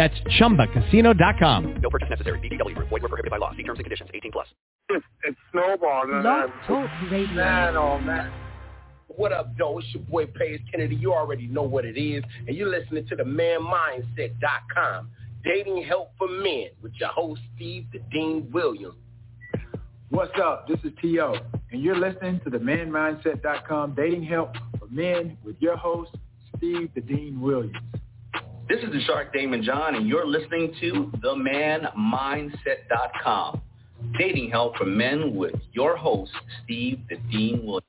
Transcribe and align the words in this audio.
That's 0.00 0.18
ChumbaCasino.com. 0.40 1.74
No 1.82 1.90
purchase 1.90 2.08
necessary. 2.08 2.38
VGW. 2.40 2.74
Void 2.74 3.02
were 3.02 3.08
prohibited 3.10 3.30
by 3.30 3.36
law. 3.36 3.50
See 3.54 3.62
terms 3.64 3.80
and 3.80 3.84
conditions. 3.84 4.08
18 4.14 4.32
plus. 4.32 4.46
It's, 4.88 5.04
it's 5.24 5.36
Snowball. 5.52 6.04
and 6.10 6.22
Blog 6.22 6.26
I'm- 6.26 6.52
Talk 6.66 6.90
Radio. 7.12 7.34
Man, 7.34 7.76
oh 7.76 7.98
man. 7.98 8.32
What 9.08 9.30
up, 9.32 9.52
though? 9.58 9.78
It's 9.78 9.88
your 9.92 10.02
boy 10.04 10.24
Page 10.24 10.62
Kennedy. 10.70 10.96
You 10.96 11.12
already 11.12 11.48
know 11.48 11.64
what 11.64 11.84
it 11.84 12.00
is, 12.00 12.24
and 12.48 12.56
you're 12.56 12.70
listening 12.70 13.06
to 13.08 13.14
the 13.16 13.24
ManMindset.com, 13.24 15.10
dating 15.44 15.82
help 15.82 16.12
for 16.16 16.28
men, 16.28 16.68
with 16.80 16.92
your 16.94 17.10
host 17.10 17.42
Steve 17.56 17.84
the 17.92 17.98
Dean 18.10 18.48
Williams. 18.54 18.94
What's 20.08 20.32
up? 20.42 20.66
This 20.66 20.78
is 20.82 20.92
T.O. 21.02 21.34
And 21.72 21.82
you're 21.82 21.98
listening 21.98 22.40
to 22.44 22.48
the 22.50 22.56
manmindset.com 22.58 23.94
dating 23.96 24.22
help 24.24 24.54
for 24.78 24.86
men 24.90 25.36
with 25.44 25.56
your 25.60 25.76
host, 25.76 26.12
Steve 26.56 26.88
the 26.94 27.02
Dean 27.02 27.38
Williams. 27.38 27.76
This 28.70 28.82
is 28.84 28.92
the 28.92 29.00
Shark 29.00 29.34
Daymond 29.34 29.64
John, 29.64 29.96
and 29.96 30.06
you're 30.06 30.28
listening 30.28 30.72
to 30.80 31.10
TheManMindset.com. 31.24 33.60
Dating 34.16 34.48
help 34.48 34.76
for 34.76 34.84
men 34.84 35.34
with 35.34 35.56
your 35.72 35.96
host, 35.96 36.30
Steve 36.62 37.00
the 37.08 37.16
Dean 37.32 37.64
Williams. 37.64 37.82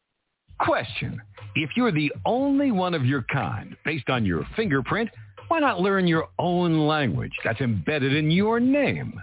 Question. 0.59 1.21
If 1.53 1.69
you're 1.77 1.91
the 1.91 2.11
only 2.25 2.71
one 2.71 2.95
of 2.95 3.05
your 3.05 3.21
kind, 3.31 3.77
based 3.85 4.09
on 4.09 4.25
your 4.25 4.43
fingerprint, 4.55 5.11
why 5.49 5.59
not 5.59 5.81
learn 5.81 6.07
your 6.07 6.29
own 6.39 6.87
language 6.87 7.33
that's 7.43 7.61
embedded 7.61 8.15
in 8.15 8.31
your 8.31 8.59
name? 8.59 9.21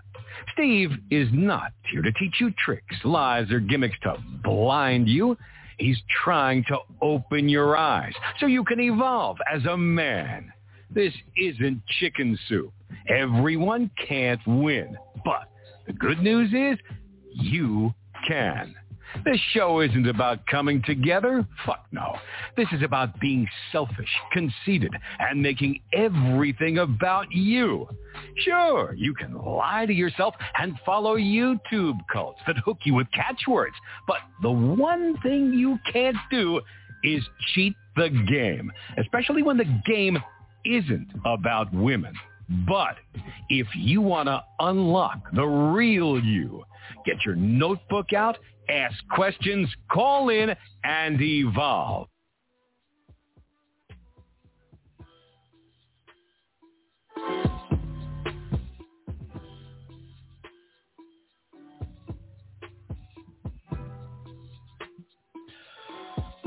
Steve 0.52 0.92
is 1.10 1.26
not 1.32 1.72
here 1.90 2.02
to 2.02 2.12
teach 2.20 2.36
you 2.38 2.52
tricks, 2.64 2.94
lies, 3.02 3.50
or 3.50 3.58
gimmicks 3.58 3.98
to 4.04 4.14
blind 4.44 5.08
you. 5.08 5.36
He's 5.78 5.98
trying 6.22 6.62
to 6.68 6.78
open 7.02 7.48
your 7.48 7.76
eyes 7.76 8.12
so 8.38 8.46
you 8.46 8.62
can 8.62 8.78
evolve 8.78 9.38
as 9.52 9.64
a 9.64 9.76
man. 9.76 10.52
This 10.90 11.12
isn't 11.36 11.82
chicken 12.00 12.38
soup. 12.48 12.72
Everyone 13.08 13.90
can't 14.08 14.40
win. 14.46 14.96
But 15.24 15.50
the 15.86 15.92
good 15.92 16.20
news 16.20 16.52
is 16.52 16.78
you 17.32 17.92
can. 18.26 18.74
This 19.24 19.40
show 19.52 19.80
isn't 19.80 20.06
about 20.06 20.46
coming 20.46 20.82
together. 20.82 21.46
Fuck 21.64 21.86
no. 21.92 22.16
This 22.56 22.68
is 22.72 22.82
about 22.82 23.18
being 23.20 23.48
selfish, 23.72 24.08
conceited, 24.32 24.92
and 25.18 25.42
making 25.42 25.80
everything 25.92 26.78
about 26.78 27.26
you. 27.30 27.88
Sure, 28.36 28.94
you 28.94 29.14
can 29.14 29.34
lie 29.34 29.86
to 29.86 29.92
yourself 29.92 30.34
and 30.58 30.78
follow 30.84 31.16
YouTube 31.16 31.98
cults 32.12 32.40
that 32.46 32.56
hook 32.58 32.78
you 32.84 32.94
with 32.94 33.06
catchwords. 33.12 33.74
But 34.06 34.18
the 34.42 34.50
one 34.50 35.18
thing 35.22 35.54
you 35.54 35.78
can't 35.92 36.16
do 36.30 36.60
is 37.02 37.22
cheat 37.54 37.74
the 37.96 38.10
game, 38.28 38.70
especially 38.98 39.42
when 39.42 39.56
the 39.56 39.82
game 39.86 40.18
isn't 40.64 41.08
about 41.24 41.72
women. 41.72 42.14
But 42.66 42.96
if 43.48 43.66
you 43.74 44.00
want 44.00 44.28
to 44.28 44.42
unlock 44.60 45.20
the 45.34 45.44
real 45.44 46.18
you, 46.18 46.64
get 47.04 47.16
your 47.24 47.36
notebook 47.36 48.12
out, 48.12 48.38
ask 48.68 48.96
questions, 49.10 49.68
call 49.90 50.30
in, 50.30 50.54
and 50.84 51.20
evolve. 51.20 52.08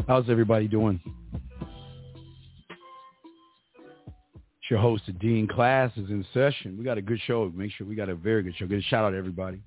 How's 0.07 0.29
everybody 0.29 0.67
doing? 0.67 0.99
Your 4.71 4.79
host, 4.79 5.03
the 5.05 5.11
Dean 5.11 5.49
Class 5.49 5.91
is 5.97 6.09
in 6.09 6.25
session. 6.33 6.77
We 6.77 6.85
got 6.85 6.97
a 6.97 7.01
good 7.01 7.19
show. 7.27 7.51
Make 7.53 7.73
sure 7.73 7.85
we 7.85 7.93
got 7.93 8.07
a 8.07 8.15
very 8.15 8.41
good 8.41 8.55
show. 8.55 8.65
Good 8.65 8.81
shout 8.85 9.03
out 9.03 9.09
to 9.09 9.17
everybody. 9.17 9.61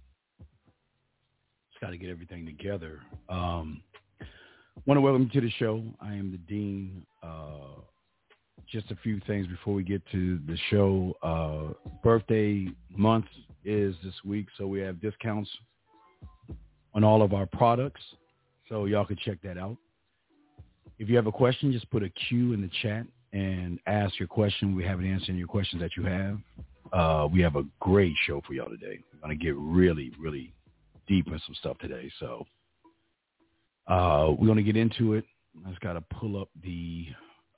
Just 1.70 1.80
got 1.82 1.90
to 1.90 1.98
get 1.98 2.08
everything 2.08 2.46
together. 2.46 3.00
Um, 3.28 3.82
want 4.86 4.96
to 4.96 5.02
welcome 5.02 5.30
you 5.30 5.40
to 5.40 5.46
the 5.46 5.52
show. 5.58 5.84
I 6.00 6.14
am 6.14 6.32
the 6.32 6.38
Dean. 6.38 7.04
Uh, 7.22 7.82
just 8.66 8.90
a 8.90 8.96
few 8.96 9.20
things 9.26 9.46
before 9.46 9.74
we 9.74 9.82
get 9.82 10.00
to 10.10 10.40
the 10.46 10.56
show. 10.70 11.14
Uh, 11.22 11.90
birthday 12.02 12.66
month 12.88 13.26
is 13.62 13.94
this 14.02 14.14
week, 14.24 14.46
so 14.56 14.66
we 14.66 14.80
have 14.80 15.02
discounts 15.02 15.50
on 16.94 17.04
all 17.04 17.20
of 17.20 17.34
our 17.34 17.44
products. 17.44 18.00
So 18.70 18.86
y'all 18.86 19.04
can 19.04 19.18
check 19.22 19.36
that 19.44 19.58
out. 19.58 19.76
If 20.98 21.10
you 21.10 21.16
have 21.16 21.26
a 21.26 21.32
question, 21.32 21.72
just 21.72 21.90
put 21.90 22.02
a 22.02 22.08
Q 22.08 22.54
in 22.54 22.62
the 22.62 22.70
chat 22.80 23.04
and 23.34 23.80
ask 23.86 24.18
your 24.18 24.28
question. 24.28 24.76
We 24.76 24.84
have 24.84 25.00
an 25.00 25.12
answer 25.12 25.32
in 25.32 25.36
your 25.36 25.48
questions 25.48 25.82
that 25.82 25.96
you 25.96 26.04
have. 26.04 26.38
Uh, 26.92 27.26
we 27.30 27.40
have 27.40 27.56
a 27.56 27.64
great 27.80 28.14
show 28.26 28.40
for 28.46 28.54
y'all 28.54 28.70
today. 28.70 29.00
We're 29.12 29.26
going 29.26 29.36
to 29.36 29.44
get 29.44 29.56
really, 29.56 30.12
really 30.18 30.54
deep 31.08 31.26
in 31.26 31.40
some 31.44 31.54
stuff 31.56 31.76
today. 31.78 32.10
So 32.20 32.46
uh, 33.88 34.28
we're 34.38 34.46
going 34.46 34.58
to 34.58 34.62
get 34.62 34.76
into 34.76 35.14
it. 35.14 35.24
I 35.66 35.70
just 35.70 35.80
got 35.80 35.94
to 35.94 36.00
pull 36.00 36.40
up 36.40 36.48
the 36.62 37.06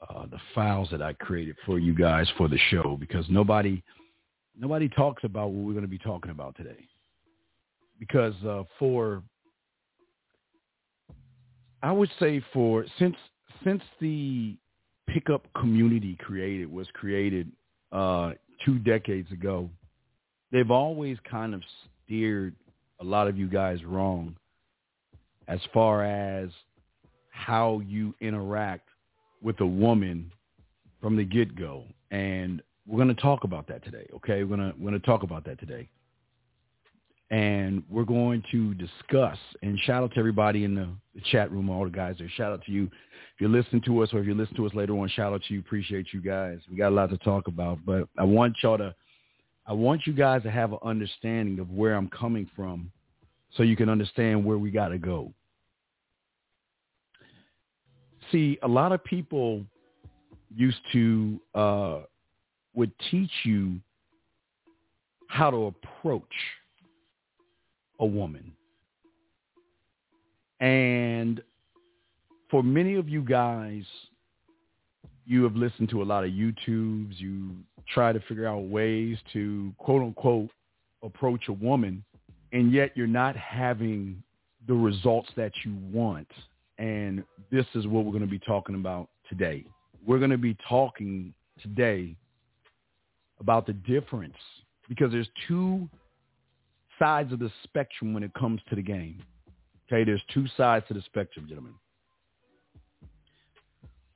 uh, 0.09 0.27
the 0.27 0.39
files 0.55 0.89
that 0.91 1.01
I 1.01 1.15
created 1.15 1.57
for 1.65 1.79
you 1.79 1.95
guys 1.95 2.31
for 2.37 2.49
the 2.49 2.59
show 2.71 2.97
because 2.99 3.25
nobody 3.29 3.83
nobody 4.59 4.89
talks 4.89 5.25
about 5.25 5.51
what 5.51 5.67
we're 5.67 5.73
going 5.73 5.85
to 5.85 5.89
be 5.89 5.99
talking 5.99 6.31
about 6.31 6.57
today. 6.57 6.87
Because 7.99 8.35
uh, 8.47 8.65
for 8.79 9.23
I 11.83 11.93
would 11.93 12.11
say 12.19 12.43
for 12.53 12.85
since 12.99 13.17
since 13.65 13.83
the 14.01 14.57
pickup 15.09 15.47
community 15.55 16.17
created 16.21 16.71
was 16.71 16.87
created 16.95 17.51
uh, 17.93 18.33
two 18.65 18.79
decades 18.79 19.31
ago, 19.33 19.69
they've 20.53 20.71
always 20.71 21.19
kind 21.29 21.55
of 21.55 21.63
steered 22.05 22.55
a 23.01 23.05
lot 23.05 23.29
of 23.29 23.37
you 23.37 23.49
guys 23.49 23.85
wrong 23.85 24.37
as 25.49 25.61
far 25.73 26.05
as 26.05 26.51
how 27.31 27.81
you 27.87 28.15
interact 28.21 28.89
with 29.43 29.61
a 29.61 29.67
woman 29.67 30.31
from 31.01 31.17
the 31.17 31.25
get-go. 31.25 31.85
And 32.11 32.63
we're 32.87 33.03
going 33.03 33.15
to 33.15 33.21
talk 33.21 33.45
about 33.45 33.69
that 33.69 33.85
today, 33.85 34.07
okay? 34.15 34.45
We're 34.45 34.57
going 34.57 34.73
to 34.73 34.75
we're 34.79 34.91
going 34.91 35.01
to 35.01 35.07
talk 35.07 35.23
about 35.23 35.45
that 35.45 35.59
today. 35.61 35.89
And 37.31 37.83
we're 37.91 38.05
going 38.05 38.43
to 38.53 38.75
discuss 38.75 39.39
and 39.63 39.79
shout 39.81 40.05
out 40.05 40.13
to 40.13 40.19
everybody 40.19 40.63
in 40.63 40.77
the, 40.77 40.89
the 41.15 41.21
chat 41.33 41.51
room, 41.51 41.69
all 41.69 41.85
the 41.85 41.91
guys 41.91 42.17
there. 42.19 42.31
Shout 42.37 42.53
out 42.53 42.65
to 42.67 42.73
you. 42.73 42.85
If 42.85 43.41
you're 43.41 43.51
listening 43.51 43.83
to 43.83 44.03
us 44.03 44.11
or 44.13 44.21
if 44.21 44.27
you 44.27 44.35
listen 44.35 44.55
to 44.57 44.67
us 44.67 44.75
later 44.75 44.93
on, 44.97 45.09
shout 45.09 45.33
out 45.33 45.43
to 45.49 45.55
you. 45.55 45.61
Appreciate 45.61 46.07
you 46.13 46.21
guys. 46.21 46.61
We 46.71 46.77
got 46.77 46.91
a 46.91 46.95
lot 46.95 47.11
to 47.11 47.19
talk 47.19 47.49
about, 47.49 47.79
but 47.85 48.09
I 48.17 48.23
want 48.23 48.55
y'all 48.63 48.79
to 48.79 48.95
I 49.67 49.73
want 49.73 50.07
you 50.07 50.13
guys 50.13 50.45
to 50.45 50.51
have 50.51 50.73
an 50.73 50.79
understanding 50.85 51.59
of 51.59 51.71
where 51.71 51.95
I'm 51.95 52.09
coming 52.09 52.49
from 52.55 52.91
so 53.57 53.63
you 53.65 53.77
can 53.77 53.89
understand 53.89 54.45
where 54.45 54.59
we 54.59 54.71
got 54.71 54.89
to 54.89 54.99
go. 54.99 55.33
See, 58.31 58.59
a 58.63 58.69
lot 58.69 58.93
of 58.93 59.03
people 59.03 59.65
used 60.55 60.79
to 60.93 61.41
uh, 61.55 62.01
would 62.75 62.93
teach 63.11 63.31
you 63.45 63.81
how 65.29 65.51
to 65.51 65.67
approach 65.67 66.23
a 68.01 68.07
woman. 68.07 68.53
And 70.61 71.43
for 72.51 72.63
many 72.63 72.95
of 72.95 73.09
you 73.09 73.23
guys, 73.23 73.85
you 75.27 75.43
have 75.43 75.57
listened 75.57 75.89
to 75.91 76.03
a 76.03 76.05
lot 76.05 76.25
of 76.25 76.31
YouTubes. 76.31 77.19
You 77.19 77.57
try 77.93 78.13
to 78.13 78.21
figure 78.21 78.47
out 78.47 78.69
ways 78.69 79.19
to 79.33 79.73
quote 79.79 80.03
unquote 80.03 80.51
approach 81.03 81.49
a 81.49 81.53
woman, 81.53 82.05
and 82.53 82.73
yet 82.73 82.93
you're 82.95 83.07
not 83.07 83.37
having 83.37 84.23
the 84.67 84.75
results 84.75 85.29
that 85.37 85.53
you 85.65 85.77
want. 85.93 86.29
And 86.79 87.25
this 87.51 87.67
is 87.75 87.87
what 87.87 88.05
we're 88.05 88.13
going 88.13 88.25
to 88.25 88.31
be 88.31 88.39
talking 88.41 88.75
about 88.75 89.09
today. 89.29 89.65
We're 90.07 90.19
going 90.19 90.31
to 90.31 90.39
be 90.39 90.57
talking 90.69 91.33
today 91.61 92.17
about 93.41 93.67
the 93.67 93.73
difference 93.73 94.37
because 94.89 95.13
there's 95.13 95.29
two 95.49 95.89
sides 96.99 97.33
of 97.33 97.39
the 97.39 97.51
spectrum 97.65 98.13
when 98.15 98.23
it 98.23 98.33
comes 98.35 98.61
to 98.69 98.75
the 98.75 98.83
game. 98.83 99.23
Okay, 99.87 100.05
there's 100.05 100.23
two 100.33 100.47
sides 100.57 100.85
to 100.89 100.95
the 100.95 101.03
spectrum, 101.03 101.47
gentlemen. 101.49 101.75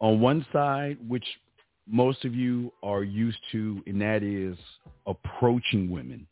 On 0.01 0.21
one 0.21 0.45
side, 0.53 0.99
which 1.07 1.25
most 1.87 2.25
of 2.25 2.35
you 2.35 2.73
are 2.83 3.03
used 3.03 3.39
to, 3.53 3.83
and 3.87 4.01
that 4.01 4.23
is 4.23 4.57
approaching 5.07 5.91
women. 5.91 6.27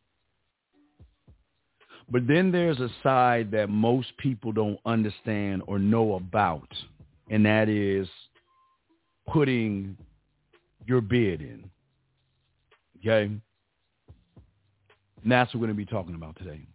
But 2.10 2.26
then 2.26 2.50
there's 2.50 2.80
a 2.80 2.88
side 3.02 3.50
that 3.50 3.68
most 3.68 4.16
people 4.16 4.52
don't 4.52 4.78
understand 4.86 5.62
or 5.66 5.78
know 5.78 6.14
about, 6.14 6.68
and 7.28 7.44
that 7.44 7.68
is 7.68 8.08
putting 9.26 9.96
your 10.86 11.02
bid 11.02 11.42
in. 11.42 11.70
Okay? 12.98 13.30
And 15.22 15.32
that's 15.32 15.52
what 15.52 15.60
we're 15.60 15.66
going 15.66 15.76
to 15.78 15.84
be 15.84 15.90
talking 15.90 16.14
about 16.14 16.36
today. 16.36 16.66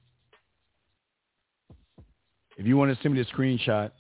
If 2.58 2.68
you 2.68 2.78
want 2.78 2.96
to 2.96 3.02
send 3.02 3.16
me 3.16 3.22
the 3.22 3.30
screenshot, 3.30 3.92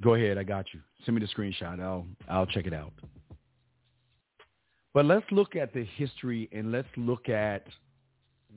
go 0.00 0.14
ahead. 0.14 0.38
I 0.38 0.42
got 0.42 0.66
you. 0.72 0.80
Send 1.04 1.16
me 1.16 1.24
the 1.24 1.32
screenshot. 1.32 1.80
I'll 1.80 2.06
I'll 2.28 2.46
check 2.46 2.66
it 2.66 2.74
out. 2.74 2.92
But 4.92 5.04
let's 5.04 5.26
look 5.30 5.56
at 5.56 5.72
the 5.72 5.84
history 5.96 6.48
and 6.52 6.72
let's 6.72 6.88
look 6.96 7.28
at 7.28 7.66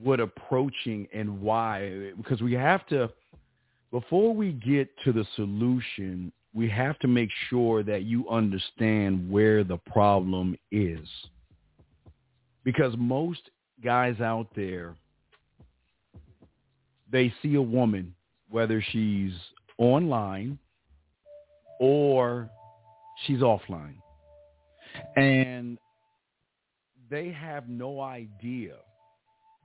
what 0.01 0.19
approaching 0.19 1.07
and 1.13 1.41
why 1.41 2.11
because 2.17 2.41
we 2.41 2.53
have 2.53 2.87
to 2.87 3.09
before 3.91 4.33
we 4.33 4.53
get 4.53 4.87
to 5.03 5.11
the 5.11 5.25
solution, 5.35 6.31
we 6.53 6.69
have 6.69 6.97
to 6.99 7.07
make 7.07 7.29
sure 7.49 7.83
that 7.83 8.03
you 8.03 8.27
understand 8.29 9.29
where 9.29 9.63
the 9.63 9.77
problem 9.77 10.55
is. 10.71 11.07
Because 12.63 12.93
most 12.97 13.41
guys 13.83 14.19
out 14.21 14.47
there 14.55 14.95
they 17.11 17.33
see 17.41 17.55
a 17.55 17.61
woman 17.61 18.13
whether 18.49 18.83
she's 18.91 19.33
online 19.77 20.57
or 21.79 22.49
she's 23.25 23.39
offline. 23.39 23.95
And 25.15 25.77
they 27.09 27.31
have 27.31 27.69
no 27.69 28.01
idea, 28.01 28.75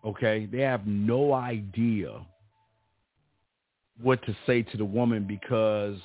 okay? 0.05 0.47
They 0.51 0.61
have 0.61 0.87
no 0.87 1.33
idea 1.33 2.25
what 4.01 4.25
to 4.27 4.37
say 4.47 4.63
to 4.63 4.77
the 4.77 4.85
woman 4.85 5.25
because 5.27 5.99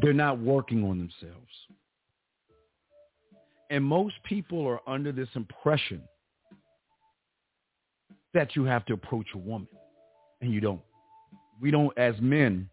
they're 0.00 0.12
not 0.12 0.38
working 0.38 0.84
on 0.84 0.98
themselves. 0.98 1.50
And 3.70 3.84
most 3.84 4.14
people 4.24 4.66
are 4.66 4.80
under 4.86 5.12
this 5.12 5.28
impression 5.34 6.02
that 8.34 8.54
you 8.54 8.64
have 8.64 8.84
to 8.86 8.92
approach 8.92 9.28
a 9.34 9.38
woman, 9.38 9.68
and 10.40 10.52
you 10.52 10.60
don't. 10.60 10.80
We 11.60 11.70
don't, 11.70 11.96
as 11.96 12.14
men, 12.20 12.68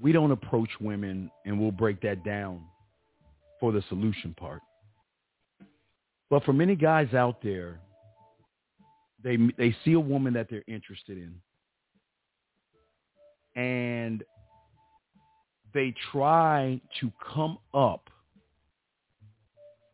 we 0.00 0.12
don't 0.12 0.32
approach 0.32 0.70
women, 0.80 1.30
and 1.46 1.58
we'll 1.58 1.70
break 1.70 2.00
that 2.02 2.24
down 2.24 2.62
for 3.60 3.72
the 3.72 3.82
solution 3.88 4.34
part. 4.38 4.60
But 6.28 6.44
for 6.44 6.52
many 6.52 6.74
guys 6.74 7.14
out 7.14 7.40
there, 7.42 7.80
they 9.22 9.38
they 9.56 9.74
see 9.84 9.92
a 9.92 10.00
woman 10.00 10.34
that 10.34 10.48
they're 10.50 10.64
interested 10.66 11.16
in, 11.16 11.34
and 13.60 14.24
they 15.72 15.94
try 16.10 16.80
to 17.00 17.12
come 17.34 17.58
up 17.72 18.10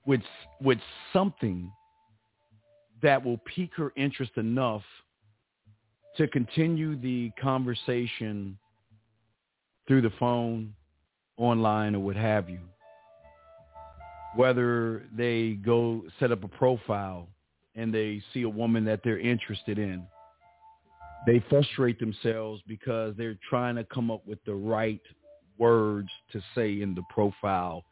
with 0.06 0.22
with 0.60 0.78
something 1.12 1.70
that 3.02 3.24
will 3.24 3.38
pique 3.38 3.74
her 3.76 3.92
interest 3.96 4.32
enough 4.36 4.82
to 6.16 6.28
continue 6.28 6.96
the 7.00 7.30
conversation 7.40 8.58
through 9.88 10.02
the 10.02 10.12
phone, 10.18 10.74
online, 11.36 11.94
or 11.94 12.00
what 12.00 12.16
have 12.16 12.48
you 12.48 12.60
whether 14.34 15.02
they 15.16 15.58
go 15.64 16.02
set 16.18 16.32
up 16.32 16.44
a 16.44 16.48
profile 16.48 17.28
and 17.74 17.92
they 17.92 18.22
see 18.32 18.42
a 18.42 18.48
woman 18.48 18.84
that 18.84 19.00
they're 19.02 19.18
interested 19.18 19.78
in. 19.78 20.04
They 21.26 21.42
frustrate 21.48 22.00
themselves 22.00 22.62
because 22.66 23.14
they're 23.16 23.38
trying 23.48 23.76
to 23.76 23.84
come 23.84 24.10
up 24.10 24.26
with 24.26 24.42
the 24.44 24.54
right 24.54 25.00
words 25.58 26.08
to 26.32 26.42
say 26.54 26.82
in 26.82 26.94
the 26.94 27.02
profile 27.10 27.84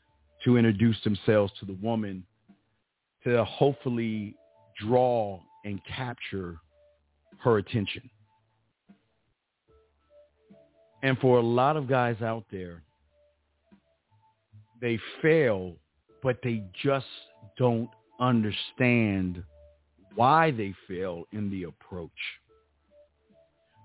to 0.45 0.57
introduce 0.57 0.97
themselves 1.05 1.53
to 1.61 1.67
the 1.67 1.75
woman 1.75 2.25
to 3.25 3.45
hopefully 3.45 4.35
draw 4.81 5.41
and 5.65 5.81
capture 5.85 6.56
her 7.38 7.59
attention. 7.59 8.09
And 11.03 11.19
for 11.19 11.38
a 11.38 11.43
lot 11.43 11.77
of 11.77 11.88
guys 11.88 12.21
out 12.21 12.44
there, 12.50 12.82
they 14.81 14.99
fail 15.23 15.77
but 16.23 16.38
they 16.43 16.62
just 16.82 17.06
don't 17.56 17.88
understand 18.21 19.43
why 20.15 20.50
they 20.50 20.75
fail 20.88 21.25
in 21.33 21.50
the 21.50 21.65
approach. 21.65 22.11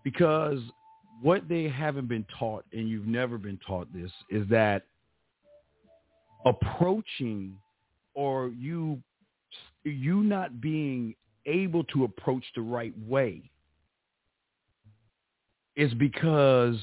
Because 0.03 0.59
what 1.21 1.47
they 1.47 1.69
haven't 1.69 2.07
been 2.07 2.25
taught, 2.37 2.65
and 2.73 2.89
you've 2.89 3.07
never 3.07 3.37
been 3.37 3.59
taught 3.65 3.91
this, 3.93 4.11
is 4.29 4.47
that 4.49 4.83
approaching 6.45 7.57
or 8.13 8.49
you 8.49 9.01
you 9.89 10.23
not 10.23 10.61
being 10.61 11.15
able 11.45 11.83
to 11.85 12.03
approach 12.03 12.43
the 12.55 12.61
right 12.61 12.93
way 13.07 13.49
is 15.75 15.93
because 15.95 16.77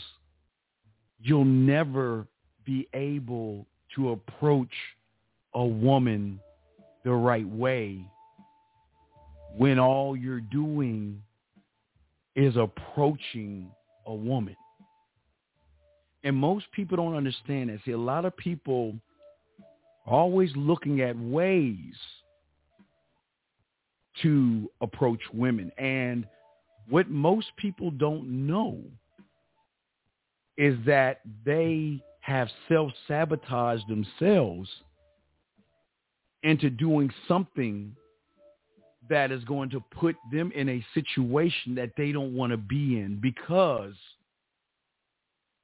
you'll 1.21 1.45
never 1.45 2.27
be 2.65 2.89
able 2.95 3.67
to 3.95 4.11
approach 4.11 4.73
a 5.55 5.65
woman 5.65 6.39
the 7.05 7.13
right 7.13 7.49
way 7.49 8.05
when 9.57 9.79
all 9.79 10.17
you're 10.17 10.41
doing 10.41 11.21
is 12.37 12.57
approaching 12.57 13.71
a 14.07 14.15
woman. 14.15 14.57
And 16.25 16.37
most 16.37 16.67
people 16.73 16.97
don't 16.97 17.17
understand 17.17 17.71
that. 17.71 17.81
See, 17.85 17.91
a 17.91 17.99
lot 17.99 18.25
of 18.25 18.37
people 18.37 18.95
are 20.07 20.15
always 20.15 20.51
looking 20.55 21.01
at 21.01 21.19
ways 21.19 21.95
to 24.21 24.71
approach 24.81 25.21
women. 25.33 25.73
And 25.79 26.27
what 26.89 27.09
most 27.09 27.49
people 27.57 27.91
don't 27.91 28.47
know 28.47 28.81
is 30.57 30.77
that 30.87 31.21
they 31.45 32.03
have 32.21 32.49
self-sabotaged 32.69 33.89
themselves 33.89 34.69
into 36.43 36.71
doing 36.71 37.11
something 37.27 37.97
that 39.09 39.33
is 39.33 39.43
going 39.45 39.71
to 39.71 39.81
put 39.99 40.17
them 40.33 40.53
in 40.55 40.69
a 40.69 40.85
situation 40.95 41.75
that 41.75 41.91
they 41.97 42.13
don't 42.13 42.35
want 42.35 42.51
to 42.53 42.57
be 42.57 42.99
in 42.99 43.19
because 43.21 43.95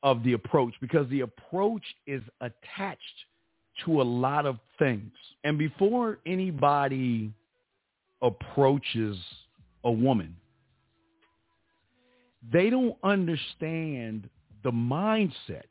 of 0.02 0.22
the 0.22 0.32
approach 0.32 0.74
because 0.80 1.08
the 1.10 1.20
approach 1.20 1.82
is 2.06 2.22
attached 2.40 3.02
to 3.84 4.00
a 4.00 4.02
lot 4.02 4.46
of 4.46 4.58
things. 4.78 5.12
And 5.44 5.58
before 5.58 6.18
anybody 6.26 7.32
approaches 8.22 9.16
a 9.84 9.90
woman, 9.90 10.36
they 12.52 12.70
don't 12.70 12.96
understand 13.02 14.28
the 14.62 14.70
mindset 14.70 15.68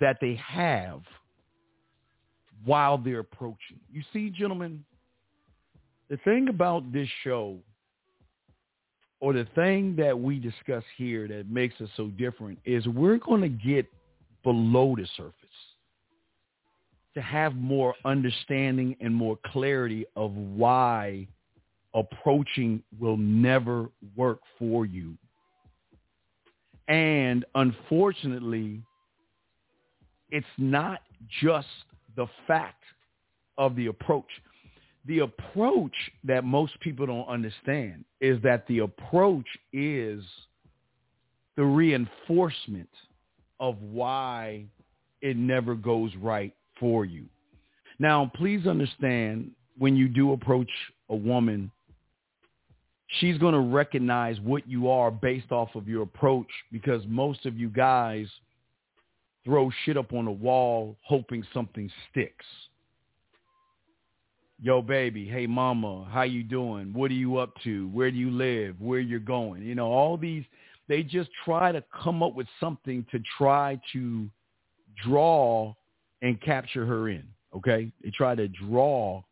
that 0.00 0.18
they 0.20 0.34
have 0.46 1.02
while 2.64 2.98
they're 2.98 3.20
approaching. 3.20 3.78
You 3.92 4.02
see, 4.12 4.30
gentlemen, 4.30 4.84
the 6.08 6.16
thing 6.18 6.48
about 6.48 6.92
this 6.92 7.08
show 7.22 7.58
or 9.20 9.32
the 9.32 9.46
thing 9.54 9.94
that 9.96 10.18
we 10.18 10.38
discuss 10.38 10.82
here 10.96 11.28
that 11.28 11.50
makes 11.50 11.80
us 11.80 11.88
so 11.96 12.08
different 12.08 12.58
is 12.64 12.86
we're 12.88 13.18
going 13.18 13.42
to 13.42 13.48
get 13.48 13.86
below 14.42 14.96
the 14.96 15.06
surface 15.16 15.34
to 17.14 17.20
have 17.20 17.54
more 17.54 17.94
understanding 18.04 18.96
and 19.00 19.14
more 19.14 19.38
clarity 19.46 20.04
of 20.16 20.32
why 20.32 21.26
approaching 21.94 22.82
will 23.00 23.16
never 23.16 23.88
work 24.16 24.40
for 24.58 24.86
you. 24.86 25.14
And 26.88 27.44
unfortunately, 27.54 28.80
it's 30.30 30.46
not 30.58 31.00
just 31.42 31.68
the 32.16 32.26
fact 32.46 32.82
of 33.58 33.74
the 33.76 33.86
approach. 33.86 34.28
The 35.06 35.20
approach 35.20 35.94
that 36.24 36.44
most 36.44 36.78
people 36.80 37.06
don't 37.06 37.28
understand 37.28 38.04
is 38.20 38.40
that 38.42 38.66
the 38.68 38.80
approach 38.80 39.46
is 39.72 40.22
the 41.56 41.64
reinforcement 41.64 42.88
of 43.58 43.80
why 43.82 44.64
it 45.20 45.36
never 45.36 45.74
goes 45.74 46.14
right 46.16 46.54
for 46.80 47.04
you. 47.04 47.26
Now, 48.00 48.32
please 48.34 48.66
understand 48.66 49.52
when 49.78 49.94
you 49.94 50.08
do 50.08 50.32
approach 50.32 50.70
a 51.10 51.14
woman, 51.14 51.70
she's 53.20 53.38
going 53.38 53.54
to 53.54 53.60
recognize 53.60 54.40
what 54.40 54.66
you 54.68 54.88
are 54.88 55.10
based 55.10 55.52
off 55.52 55.74
of 55.76 55.86
your 55.86 56.02
approach 56.02 56.48
because 56.72 57.02
most 57.06 57.46
of 57.46 57.56
you 57.56 57.68
guys– 57.68 58.26
throw 59.44 59.70
shit 59.84 59.96
up 59.96 60.12
on 60.12 60.26
the 60.26 60.30
wall 60.30 60.96
hoping 61.02 61.44
something 61.52 61.90
sticks. 62.10 62.46
yo 64.62 64.82
baby, 64.82 65.26
hey 65.26 65.46
mama, 65.46 66.06
how 66.10 66.22
you 66.22 66.42
doing? 66.42 66.92
What 66.92 67.10
are 67.10 67.14
you 67.14 67.38
up 67.38 67.54
to? 67.64 67.88
Where 67.88 68.10
do 68.10 68.16
you 68.16 68.30
live? 68.30 68.80
Where 68.80 69.00
you're 69.00 69.18
going? 69.18 69.62
You 69.62 69.74
know, 69.74 69.90
all 69.90 70.16
these 70.16 70.44
they 70.88 71.02
just 71.02 71.30
try 71.44 71.70
to 71.72 71.82
come 72.02 72.22
up 72.22 72.34
with 72.34 72.48
something 72.58 73.06
to 73.12 73.20
try 73.38 73.80
to 73.92 74.28
draw 75.04 75.74
and 76.22 76.40
capture 76.40 76.86
her 76.86 77.08
in. 77.08 77.24
Okay? 77.56 77.92
They 78.02 78.10
try 78.10 78.34
to 78.34 78.48
draw 78.48 79.22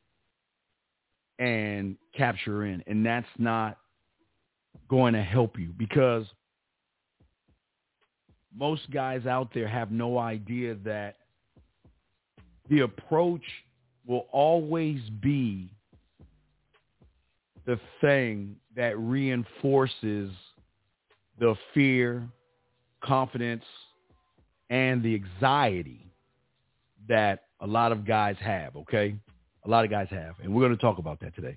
and 1.39 1.97
capture 2.17 2.53
her 2.59 2.67
in. 2.67 2.83
And 2.87 3.05
that's 3.05 3.27
not 3.39 3.79
going 4.89 5.15
to 5.15 5.23
help 5.23 5.59
you 5.59 5.73
because 5.77 6.27
most 8.55 8.91
guys 8.91 9.27
out 9.27 9.51
there 9.55 9.69
have 9.69 9.91
no 9.91 10.19
idea 10.19 10.75
that 10.85 11.17
the 12.69 12.81
approach 12.81 13.43
will 14.07 14.27
always 14.33 15.01
be 15.21 15.71
the 17.67 17.79
thing 18.01 18.57
that 18.75 18.99
reinforces 18.99 20.31
the 21.39 21.55
fear, 21.75 22.27
confidence, 23.03 23.65
and 24.71 25.03
the 25.03 25.15
anxiety 25.15 26.08
that 27.09 27.45
a 27.61 27.67
lot 27.67 27.93
of 27.93 28.07
guys 28.07 28.37
have, 28.41 28.77
okay? 28.77 29.15
A 29.65 29.69
lot 29.69 29.85
of 29.85 29.91
guys 29.91 30.09
have. 30.11 30.35
And 30.43 30.55
we're 30.55 30.63
going 30.63 30.77
to 30.77 30.81
talk 30.81 30.99
about 30.99 31.21
that 31.21 31.35
today. 31.35 31.57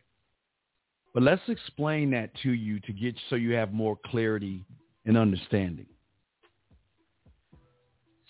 But 1.14 1.24
let's 1.24 1.42
explain 1.48 2.12
that 2.12 2.32
to 2.44 2.52
you 2.52 2.80
to 2.82 2.94
get 2.94 3.16
so 3.30 3.36
you 3.36 3.54
have 3.54 3.74
more 3.74 3.98
clarity 4.06 4.64
and 5.06 5.18
understanding. 5.18 5.88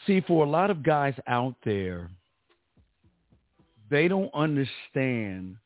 See, 0.08 0.22
for 0.22 0.46
a 0.46 0.50
lot 0.50 0.72
of 0.72 0.82
guys 0.82 1.14
out 1.28 1.56
there, 1.64 2.10
they 3.90 4.08
don't 4.08 4.34
understand 4.34 5.58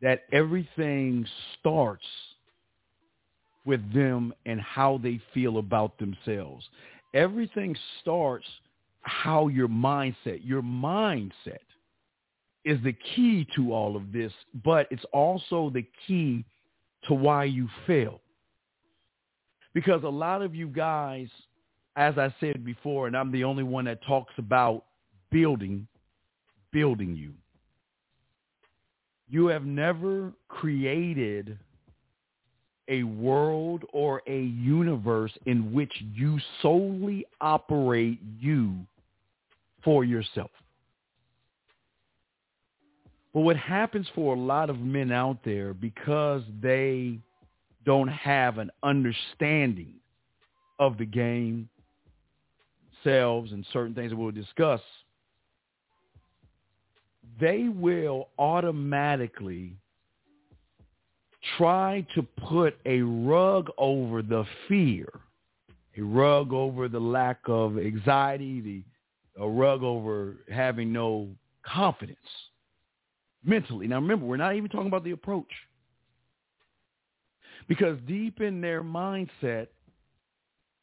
that 0.00 0.22
everything 0.32 1.26
starts 1.58 2.04
with 3.66 3.92
them 3.92 4.32
and 4.46 4.60
how 4.60 4.98
they 5.02 5.20
feel 5.32 5.58
about 5.58 5.98
themselves. 5.98 6.66
Everything 7.12 7.76
starts 8.00 8.46
how 9.04 9.48
your 9.48 9.68
mindset, 9.68 10.40
your 10.42 10.62
mindset 10.62 11.58
is 12.64 12.78
the 12.82 12.94
key 13.14 13.46
to 13.54 13.72
all 13.72 13.96
of 13.96 14.12
this, 14.12 14.32
but 14.64 14.86
it's 14.90 15.04
also 15.12 15.70
the 15.70 15.86
key 16.06 16.44
to 17.06 17.14
why 17.14 17.44
you 17.44 17.68
fail. 17.86 18.20
Because 19.74 20.02
a 20.04 20.08
lot 20.08 20.40
of 20.40 20.54
you 20.54 20.68
guys, 20.68 21.28
as 21.96 22.16
I 22.16 22.34
said 22.40 22.64
before, 22.64 23.06
and 23.06 23.16
I'm 23.16 23.30
the 23.30 23.44
only 23.44 23.62
one 23.62 23.84
that 23.84 24.02
talks 24.04 24.32
about 24.38 24.84
building, 25.30 25.86
building 26.72 27.14
you. 27.14 27.32
You 29.28 29.46
have 29.48 29.64
never 29.64 30.32
created 30.48 31.58
a 32.88 33.02
world 33.02 33.84
or 33.92 34.22
a 34.26 34.42
universe 34.42 35.32
in 35.46 35.72
which 35.72 35.92
you 36.14 36.38
solely 36.62 37.26
operate 37.40 38.20
you 38.38 38.76
for 39.84 40.04
yourself. 40.04 40.50
But 43.32 43.40
what 43.40 43.56
happens 43.56 44.06
for 44.14 44.34
a 44.34 44.38
lot 44.38 44.70
of 44.70 44.80
men 44.80 45.10
out 45.10 45.38
there 45.44 45.74
because 45.74 46.42
they 46.62 47.18
don't 47.84 48.08
have 48.08 48.58
an 48.58 48.70
understanding 48.82 49.94
of 50.78 50.98
the 50.98 51.04
game, 51.04 51.68
selves, 53.02 53.52
and 53.52 53.66
certain 53.72 53.94
things 53.94 54.10
that 54.10 54.16
we'll 54.16 54.30
discuss, 54.30 54.80
they 57.40 57.68
will 57.68 58.28
automatically 58.38 59.76
try 61.58 62.06
to 62.14 62.22
put 62.22 62.76
a 62.86 63.02
rug 63.02 63.68
over 63.76 64.22
the 64.22 64.44
fear, 64.68 65.08
a 65.96 66.02
rug 66.02 66.52
over 66.52 66.88
the 66.88 67.00
lack 67.00 67.38
of 67.46 67.78
anxiety, 67.78 68.60
the, 68.60 68.82
a 69.38 69.48
rug 69.48 69.82
over 69.82 70.36
having 70.50 70.92
no 70.92 71.28
confidence 71.64 72.18
mentally. 73.44 73.86
Now 73.86 73.96
remember, 73.96 74.26
we're 74.26 74.36
not 74.36 74.54
even 74.54 74.68
talking 74.68 74.88
about 74.88 75.04
the 75.04 75.12
approach. 75.12 75.50
Because 77.68 77.98
deep 78.06 78.40
in 78.40 78.60
their 78.60 78.82
mindset, 78.82 79.68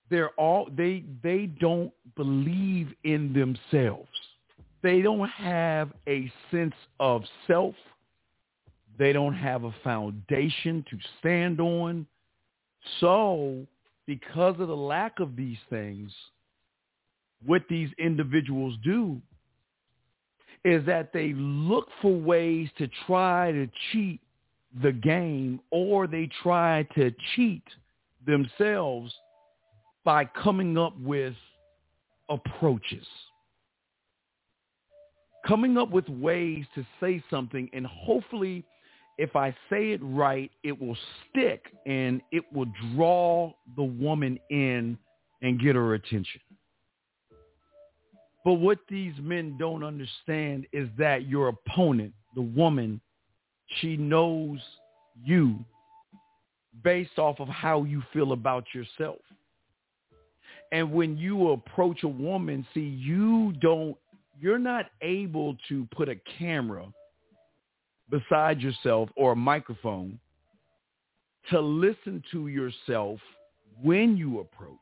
they're 0.10 0.32
all 0.32 0.68
they 0.76 1.04
they 1.24 1.46
don't 1.46 1.92
believe 2.16 2.94
in 3.04 3.34
themselves. 3.34 4.10
They 4.84 5.02
don't 5.02 5.30
have 5.30 5.92
a 6.08 6.32
sense 6.50 6.74
of 7.00 7.24
self. 7.48 7.76
They 8.98 9.14
don't 9.14 9.36
have 9.36 9.64
a 9.64 9.74
foundation 9.84 10.84
to 10.90 10.98
stand 11.20 11.60
on. 11.60 12.06
So, 13.00 13.66
because 14.08 14.60
of 14.60 14.68
the 14.68 14.76
lack 14.76 15.20
of 15.20 15.36
these 15.36 15.60
things, 15.70 16.12
what 17.46 17.64
these 17.70 17.90
individuals 17.98 18.76
do 18.84 19.22
is 20.64 20.86
that 20.86 21.12
they 21.12 21.34
look 21.36 21.88
for 22.02 22.14
ways 22.14 22.70
to 22.78 22.88
try 23.08 23.52
to 23.52 23.68
cheat 23.92 24.20
the 24.84 24.92
game 24.92 25.60
or 25.72 26.08
they 26.08 26.30
try 26.44 26.84
to 26.96 27.12
cheat 27.36 27.64
themselves 28.26 29.14
by 30.04 30.24
coming 30.26 30.78
up 30.78 30.98
with 31.00 31.34
approaches. 32.30 33.06
Coming 35.48 35.78
up 35.78 35.90
with 35.90 36.08
ways 36.08 36.66
to 36.76 36.86
say 37.00 37.24
something 37.30 37.70
and 37.74 37.86
hopefully 37.86 38.64
if 39.18 39.36
I 39.36 39.52
say 39.70 39.92
it 39.92 40.00
right, 40.04 40.50
it 40.64 40.80
will 40.80 40.98
stick 41.30 41.66
and 41.86 42.22
it 42.32 42.44
will 42.52 42.72
draw 42.96 43.52
the 43.76 43.84
woman 43.84 44.40
in 44.50 44.98
and 45.42 45.60
get 45.60 45.76
her 45.76 45.94
attention. 45.94 46.42
But 48.44 48.54
what 48.54 48.80
these 48.90 49.14
men 49.20 49.56
don't 49.60 49.84
understand 49.84 50.66
is 50.74 50.90
that 50.98 51.28
your 51.28 51.50
opponent, 51.50 52.14
the 52.36 52.42
woman, 52.42 53.00
she 53.80 53.98
knows 53.98 54.60
you 55.24 55.60
based 56.84 57.20
off 57.20 57.40
of 57.40 57.48
how 57.48 57.84
you 57.84 58.02
feel 58.14 58.32
about 58.32 58.66
yourself. 58.74 59.20
And 60.72 60.92
when 60.92 61.18
you 61.18 61.52
approach 61.52 62.04
a 62.04 62.08
woman, 62.08 62.66
see, 62.74 62.80
you 62.80 63.54
don't, 63.60 63.96
you're 64.40 64.58
not 64.58 64.88
able 65.02 65.58
to 65.70 65.88
put 65.94 66.10
a 66.10 66.16
camera 66.40 66.86
beside 68.10 68.62
yourself 68.62 69.10
or 69.16 69.34
a 69.34 69.36
microphone 69.36 70.20
to 71.50 71.60
listen 71.60 72.24
to 72.32 72.48
yourself 72.48 73.20
when 73.82 74.16
you 74.16 74.40
approach. 74.40 74.78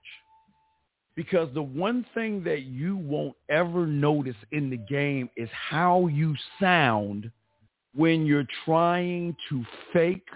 Because 1.19 1.49
the 1.53 1.61
one 1.61 2.05
thing 2.13 2.45
that 2.45 2.61
you 2.61 2.95
won't 2.95 3.35
ever 3.49 3.85
notice 3.85 4.38
in 4.53 4.69
the 4.69 4.77
game 4.77 5.29
is 5.35 5.49
how 5.51 6.07
you 6.07 6.33
sound 6.61 7.29
when 7.93 8.25
you're 8.25 8.47
trying 8.63 9.35
to 9.49 9.65
fake 9.91 10.29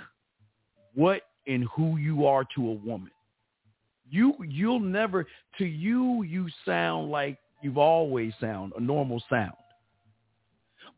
what 0.93 1.21
and 1.47 1.69
who 1.73 1.95
you 1.95 2.25
are 2.25 2.43
to 2.57 2.67
a 2.67 2.73
woman. 2.73 3.11
You 4.09 4.33
you'll 4.45 4.81
never 4.81 5.25
to 5.57 5.63
you 5.63 6.23
you 6.23 6.49
sound 6.65 7.09
like 7.09 7.37
you've 7.61 7.77
always 7.77 8.33
sound 8.41 8.73
a 8.77 8.81
normal 8.81 9.23
sound. 9.29 9.53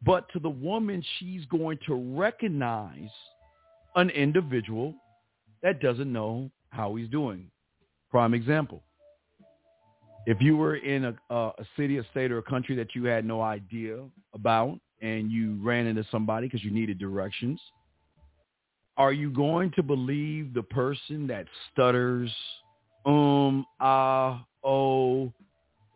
But 0.03 0.27
to 0.33 0.39
the 0.39 0.49
woman 0.49 1.03
she's 1.19 1.45
going 1.45 1.77
to 1.85 1.93
recognize 1.93 3.11
an 3.95 4.09
individual 4.09 4.95
that 5.61 5.79
doesn't 5.79 6.11
know 6.11 6.49
how 6.69 6.95
he's 6.95 7.09
doing. 7.09 7.51
Prime 8.09 8.33
example. 8.33 8.81
If 10.25 10.41
you 10.41 10.57
were 10.57 10.77
in 10.77 11.05
a, 11.05 11.15
a, 11.29 11.51
city, 11.77 11.97
a 11.97 12.03
state, 12.11 12.31
or 12.31 12.39
a 12.39 12.43
country 12.43 12.75
that 12.75 12.95
you 12.95 13.05
had 13.05 13.25
no 13.25 13.41
idea 13.41 13.99
about, 14.33 14.79
and 15.01 15.31
you 15.31 15.59
ran 15.61 15.85
into 15.85 16.05
somebody 16.09 16.47
because 16.47 16.63
you 16.63 16.71
needed 16.71 16.97
directions, 16.97 17.59
are 18.97 19.13
you 19.13 19.29
going 19.29 19.71
to 19.71 19.83
believe 19.83 20.53
the 20.53 20.63
person 20.63 21.27
that 21.27 21.45
stutters, 21.71 22.33
um, 23.05 23.65
ah, 23.79 24.45
oh, 24.63 25.31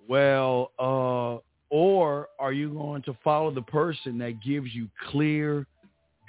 well, 0.08 0.72
uh, 0.78 1.40
or 1.70 2.28
are 2.40 2.52
you 2.52 2.74
going 2.74 3.02
to 3.04 3.18
follow 3.24 3.52
the 3.52 3.62
person 3.62 4.18
that 4.18 4.42
gives 4.44 4.74
you 4.74 4.90
clear, 5.10 5.66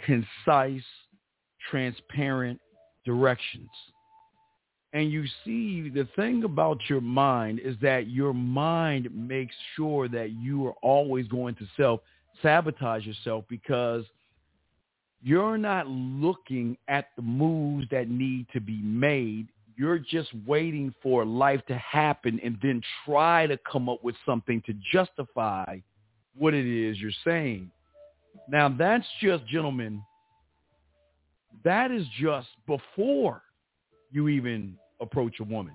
concise, 0.06 0.82
transparent 1.70 2.60
directions? 3.04 3.68
And 4.92 5.12
you 5.12 5.24
see, 5.44 5.88
the 5.88 6.08
thing 6.16 6.42
about 6.42 6.80
your 6.88 7.00
mind 7.00 7.60
is 7.60 7.76
that 7.80 8.08
your 8.08 8.32
mind 8.32 9.08
makes 9.14 9.54
sure 9.76 10.08
that 10.08 10.32
you 10.32 10.66
are 10.66 10.74
always 10.82 11.28
going 11.28 11.54
to 11.56 11.66
self-sabotage 11.76 13.06
yourself 13.06 13.44
because 13.48 14.04
you're 15.22 15.58
not 15.58 15.86
looking 15.86 16.76
at 16.88 17.08
the 17.14 17.22
moves 17.22 17.86
that 17.90 18.08
need 18.08 18.46
to 18.52 18.60
be 18.60 18.80
made. 18.82 19.46
You're 19.76 19.98
just 19.98 20.30
waiting 20.44 20.92
for 21.02 21.24
life 21.24 21.64
to 21.68 21.76
happen 21.76 22.40
and 22.42 22.58
then 22.60 22.82
try 23.04 23.46
to 23.46 23.58
come 23.70 23.88
up 23.88 24.02
with 24.02 24.16
something 24.26 24.60
to 24.66 24.74
justify 24.92 25.78
what 26.36 26.52
it 26.52 26.66
is 26.66 26.98
you're 26.98 27.12
saying. 27.24 27.70
Now 28.48 28.68
that's 28.68 29.06
just, 29.22 29.46
gentlemen, 29.46 30.02
that 31.64 31.90
is 31.92 32.06
just 32.20 32.48
before 32.66 33.42
you 34.10 34.28
even 34.28 34.76
approach 35.00 35.40
a 35.40 35.44
woman. 35.44 35.74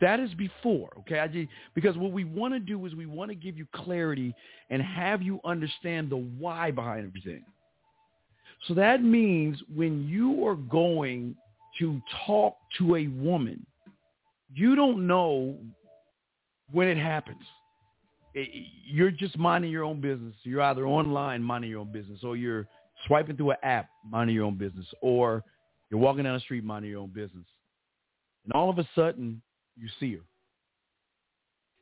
That 0.00 0.18
is 0.18 0.34
before, 0.34 0.90
okay? 1.00 1.20
I 1.20 1.28
just, 1.28 1.48
because 1.74 1.96
what 1.96 2.10
we 2.10 2.24
want 2.24 2.54
to 2.54 2.60
do 2.60 2.84
is 2.86 2.94
we 2.94 3.06
want 3.06 3.30
to 3.30 3.36
give 3.36 3.56
you 3.56 3.66
clarity 3.72 4.34
and 4.68 4.82
have 4.82 5.22
you 5.22 5.38
understand 5.44 6.10
the 6.10 6.16
why 6.16 6.72
behind 6.72 7.06
everything. 7.06 7.44
So 8.66 8.74
that 8.74 9.02
means 9.02 9.58
when 9.74 10.08
you 10.08 10.46
are 10.46 10.56
going 10.56 11.36
to 11.78 12.00
talk 12.26 12.56
to 12.78 12.96
a 12.96 13.06
woman, 13.06 13.64
you 14.54 14.74
don't 14.74 15.06
know 15.06 15.56
when 16.72 16.88
it 16.88 16.96
happens. 16.98 17.42
You're 18.34 19.10
just 19.10 19.38
minding 19.38 19.70
your 19.70 19.84
own 19.84 20.00
business. 20.00 20.34
You're 20.42 20.62
either 20.62 20.86
online 20.86 21.42
minding 21.42 21.70
your 21.70 21.80
own 21.80 21.92
business 21.92 22.20
or 22.22 22.36
you're 22.36 22.66
swiping 23.06 23.36
through 23.36 23.50
an 23.52 23.56
app 23.62 23.88
minding 24.08 24.34
your 24.34 24.46
own 24.46 24.56
business 24.56 24.86
or 25.00 25.44
you're 25.92 26.00
walking 26.00 26.24
down 26.24 26.32
the 26.32 26.40
street 26.40 26.64
minding 26.64 26.90
your 26.90 27.00
own 27.00 27.10
business. 27.10 27.44
And 28.44 28.52
all 28.54 28.70
of 28.70 28.78
a 28.78 28.88
sudden, 28.94 29.42
you 29.76 29.88
see 30.00 30.14
her. 30.14 30.22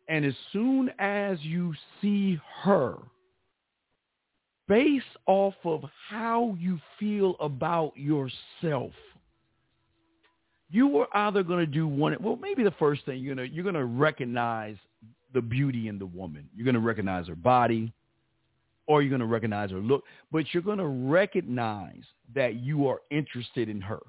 And 0.08 0.24
as 0.24 0.34
soon 0.52 0.90
as 0.98 1.38
you 1.42 1.72
see 2.02 2.40
her, 2.64 2.96
based 4.66 5.06
off 5.26 5.54
of 5.62 5.84
how 6.08 6.56
you 6.58 6.80
feel 6.98 7.36
about 7.38 7.92
yourself, 7.96 8.90
you 10.70 10.98
are 10.98 11.08
either 11.14 11.44
going 11.44 11.60
to 11.60 11.72
do 11.72 11.86
one. 11.86 12.16
Well, 12.20 12.34
maybe 12.34 12.64
the 12.64 12.72
first 12.72 13.04
thing 13.06 13.22
you're 13.22 13.36
going 13.36 13.48
to 13.48 13.54
you're 13.54 13.62
going 13.62 13.76
to 13.76 13.84
recognize 13.84 14.76
the 15.32 15.40
beauty 15.40 15.86
in 15.86 16.00
the 16.00 16.06
woman. 16.06 16.48
You're 16.56 16.64
going 16.64 16.74
to 16.74 16.80
recognize 16.80 17.28
her 17.28 17.36
body, 17.36 17.92
or 18.90 19.02
you're 19.02 19.08
going 19.08 19.20
to 19.20 19.26
recognize 19.26 19.70
her 19.70 19.78
look, 19.78 20.02
but 20.32 20.44
you're 20.52 20.64
going 20.64 20.76
to 20.76 20.88
recognize 20.88 22.02
that 22.34 22.56
you 22.56 22.88
are 22.88 23.02
interested 23.12 23.68
in 23.68 23.80
her. 23.80 24.00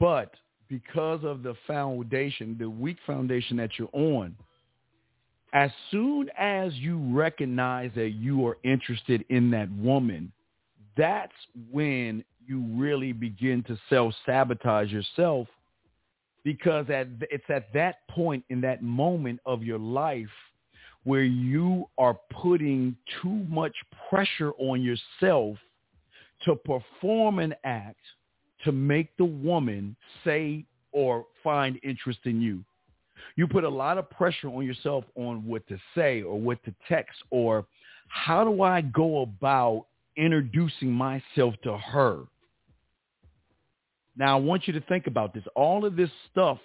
But 0.00 0.32
because 0.66 1.24
of 1.24 1.42
the 1.42 1.54
foundation, 1.66 2.56
the 2.58 2.70
weak 2.70 2.96
foundation 3.06 3.58
that 3.58 3.72
you're 3.78 3.90
on, 3.92 4.34
as 5.52 5.70
soon 5.90 6.30
as 6.38 6.72
you 6.72 6.98
recognize 7.14 7.90
that 7.96 8.12
you 8.12 8.46
are 8.46 8.56
interested 8.64 9.26
in 9.28 9.50
that 9.50 9.70
woman, 9.70 10.32
that's 10.96 11.34
when 11.70 12.24
you 12.46 12.64
really 12.74 13.12
begin 13.12 13.62
to 13.64 13.78
self-sabotage 13.90 14.90
yourself 14.90 15.48
because 16.44 16.88
at, 16.88 17.08
it's 17.30 17.44
at 17.50 17.70
that 17.74 18.08
point 18.08 18.42
in 18.48 18.62
that 18.62 18.82
moment 18.82 19.38
of 19.44 19.62
your 19.62 19.78
life 19.78 20.30
where 21.04 21.24
you 21.24 21.88
are 21.98 22.18
putting 22.30 22.96
too 23.20 23.44
much 23.48 23.74
pressure 24.08 24.52
on 24.58 24.82
yourself 24.82 25.56
to 26.44 26.56
perform 26.56 27.38
an 27.38 27.54
act 27.64 28.00
to 28.64 28.72
make 28.72 29.16
the 29.16 29.24
woman 29.24 29.96
say 30.24 30.64
or 30.92 31.26
find 31.42 31.78
interest 31.82 32.20
in 32.24 32.40
you. 32.40 32.64
You 33.36 33.48
put 33.48 33.64
a 33.64 33.68
lot 33.68 33.98
of 33.98 34.10
pressure 34.10 34.48
on 34.48 34.64
yourself 34.64 35.04
on 35.16 35.46
what 35.46 35.66
to 35.68 35.78
say 35.94 36.22
or 36.22 36.38
what 36.38 36.62
to 36.64 36.74
text 36.88 37.18
or 37.30 37.66
how 38.08 38.44
do 38.44 38.62
I 38.62 38.82
go 38.82 39.22
about 39.22 39.86
introducing 40.16 40.92
myself 40.92 41.54
to 41.64 41.78
her? 41.78 42.20
Now, 44.16 44.36
I 44.36 44.40
want 44.40 44.66
you 44.66 44.74
to 44.74 44.80
think 44.82 45.06
about 45.06 45.32
this. 45.32 45.44
All 45.56 45.86
of 45.86 45.96
this 45.96 46.10
stuff 46.30 46.58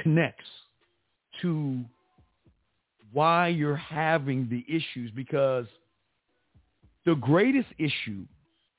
connects 0.00 0.46
to 1.42 1.80
why 3.12 3.48
you're 3.48 3.76
having 3.76 4.48
the 4.48 4.64
issues 4.68 5.10
because 5.14 5.66
the 7.04 7.14
greatest 7.14 7.68
issue 7.78 8.24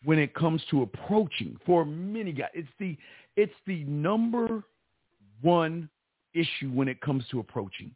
when 0.04 0.20
it 0.20 0.34
comes 0.34 0.62
to 0.70 0.82
approaching 0.84 1.58
for 1.66 1.86
many 1.86 2.32
guys, 2.32 2.50
it's 2.54 2.70
the 2.80 2.98
it's 3.36 3.54
the 3.66 3.84
number 3.86 4.64
one 5.42 5.90
issue 6.34 6.70
when 6.74 6.88
it 6.88 7.02
comes 7.02 7.24
to 7.32 7.40
approaching. 7.40 7.92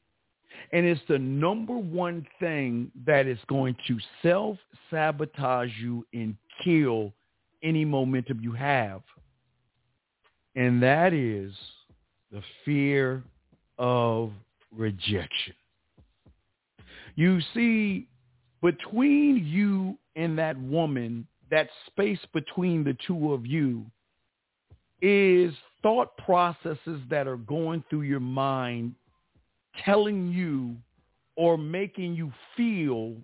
And 0.71 0.85
it's 0.85 1.01
the 1.07 1.17
number 1.17 1.75
one 1.77 2.25
thing 2.39 2.91
that 3.05 3.25
is 3.27 3.39
going 3.47 3.75
to 3.87 3.97
self-sabotage 4.21 5.71
you 5.79 6.05
and 6.13 6.35
kill 6.63 7.11
any 7.63 7.83
momentum 7.83 8.39
you 8.39 8.51
have. 8.53 9.01
And 10.55 10.81
that 10.83 11.13
is 11.13 11.53
the 12.31 12.41
fear 12.63 13.23
of 13.79 14.31
rejection. 14.71 15.55
You 17.15 17.39
see, 17.53 18.07
between 18.61 19.45
you 19.45 19.97
and 20.15 20.37
that 20.37 20.59
woman, 20.59 21.27
that 21.51 21.69
space 21.87 22.19
between 22.33 22.83
the 22.83 22.97
two 23.05 23.33
of 23.33 23.45
you 23.45 23.85
is 25.01 25.53
thought 25.81 26.15
processes 26.17 27.01
that 27.09 27.27
are 27.27 27.37
going 27.37 27.83
through 27.89 28.03
your 28.03 28.19
mind 28.19 28.95
telling 29.83 30.31
you 30.31 30.75
or 31.35 31.57
making 31.57 32.15
you 32.15 32.31
feel 32.55 33.15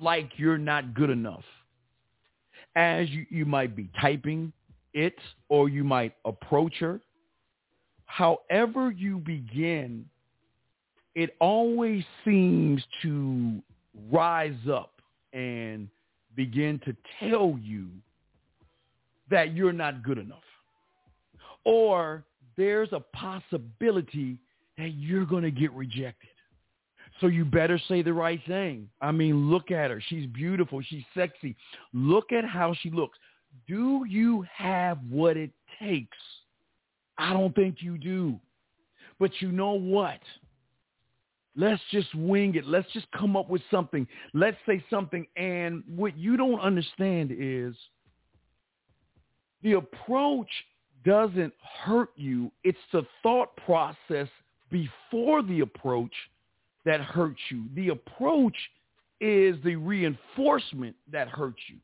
like 0.00 0.30
you're 0.36 0.58
not 0.58 0.94
good 0.94 1.10
enough. 1.10 1.44
As 2.76 3.08
you, 3.10 3.26
you 3.30 3.44
might 3.44 3.76
be 3.76 3.88
typing 4.00 4.52
it 4.92 5.16
or 5.48 5.68
you 5.68 5.84
might 5.84 6.14
approach 6.24 6.74
her. 6.78 7.00
However 8.06 8.90
you 8.90 9.18
begin, 9.18 10.06
it 11.14 11.36
always 11.40 12.04
seems 12.24 12.82
to 13.02 13.62
rise 14.10 14.56
up 14.70 15.00
and 15.32 15.88
begin 16.36 16.80
to 16.84 16.96
tell 17.20 17.58
you 17.62 17.88
that 19.30 19.54
you're 19.54 19.72
not 19.72 20.02
good 20.02 20.18
enough. 20.18 20.38
Or 21.64 22.24
there's 22.56 22.92
a 22.92 23.00
possibility 23.00 24.38
that 24.76 24.90
you're 24.94 25.24
going 25.24 25.44
to 25.44 25.50
get 25.50 25.72
rejected. 25.72 26.28
So 27.20 27.28
you 27.28 27.44
better 27.44 27.80
say 27.88 28.02
the 28.02 28.12
right 28.12 28.40
thing. 28.46 28.88
I 29.00 29.12
mean, 29.12 29.48
look 29.50 29.70
at 29.70 29.90
her. 29.90 30.02
She's 30.08 30.26
beautiful. 30.26 30.82
She's 30.82 31.04
sexy. 31.14 31.54
Look 31.92 32.32
at 32.32 32.44
how 32.44 32.74
she 32.82 32.90
looks. 32.90 33.18
Do 33.68 34.04
you 34.08 34.44
have 34.52 34.98
what 35.08 35.36
it 35.36 35.50
takes? 35.80 36.18
I 37.16 37.32
don't 37.32 37.54
think 37.54 37.76
you 37.78 37.98
do. 37.98 38.38
But 39.20 39.30
you 39.40 39.52
know 39.52 39.72
what? 39.72 40.18
Let's 41.56 41.82
just 41.90 42.14
wing 42.14 42.54
it. 42.56 42.66
Let's 42.66 42.90
just 42.92 43.06
come 43.12 43.36
up 43.36 43.48
with 43.48 43.62
something. 43.70 44.06
Let's 44.32 44.56
say 44.66 44.84
something. 44.90 45.26
And 45.36 45.84
what 45.86 46.16
you 46.16 46.36
don't 46.36 46.60
understand 46.60 47.30
is 47.36 47.74
the 49.62 49.72
approach 49.72 50.48
doesn't 51.04 51.52
hurt 51.84 52.10
you. 52.16 52.50
It's 52.64 52.78
the 52.92 53.06
thought 53.22 53.56
process 53.56 54.28
before 54.70 55.42
the 55.42 55.60
approach 55.60 56.12
that 56.84 57.00
hurts 57.00 57.40
you. 57.50 57.64
The 57.74 57.90
approach 57.90 58.56
is 59.20 59.56
the 59.64 59.76
reinforcement 59.76 60.96
that 61.12 61.28
hurts 61.28 61.60
you. 61.68 61.76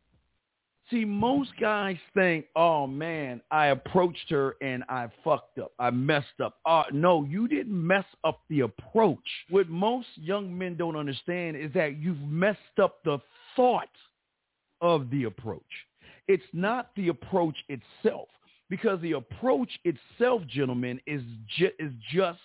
See, 0.91 1.05
most 1.05 1.51
guys 1.61 1.97
think, 2.15 2.47
oh 2.57 2.87
man, 2.87 3.41
I 3.53 3.67
approached 3.67 4.29
her 4.31 4.57
and 4.61 4.83
I 4.89 5.09
fucked 5.23 5.59
up. 5.59 5.73
I 5.79 5.91
messed 5.91 6.41
up. 6.43 6.59
Uh, 6.67 6.83
no, 6.93 7.25
you 7.25 7.47
didn't 7.47 7.87
mess 7.87 8.05
up 8.25 8.41
the 8.49 8.61
approach. 8.61 9.19
What 9.51 9.69
most 9.69 10.09
young 10.17 10.57
men 10.57 10.77
don't 10.77 10.97
understand 10.97 11.57
is 11.57 11.73
that 11.75 11.99
you've 11.99 12.21
messed 12.21 12.59
up 12.83 13.05
the 13.05 13.19
thought 13.55 13.89
of 14.81 15.11
the 15.11 15.25
approach. 15.25 15.63
It's 16.27 16.43
not 16.53 16.91
the 16.97 17.09
approach 17.09 17.57
itself 17.69 18.29
because 18.69 19.01
the 19.01 19.13
approach 19.13 19.71
itself, 19.85 20.43
gentlemen, 20.49 21.01
is, 21.07 21.23
ju- 21.57 21.71
is 21.79 21.93
just 22.13 22.39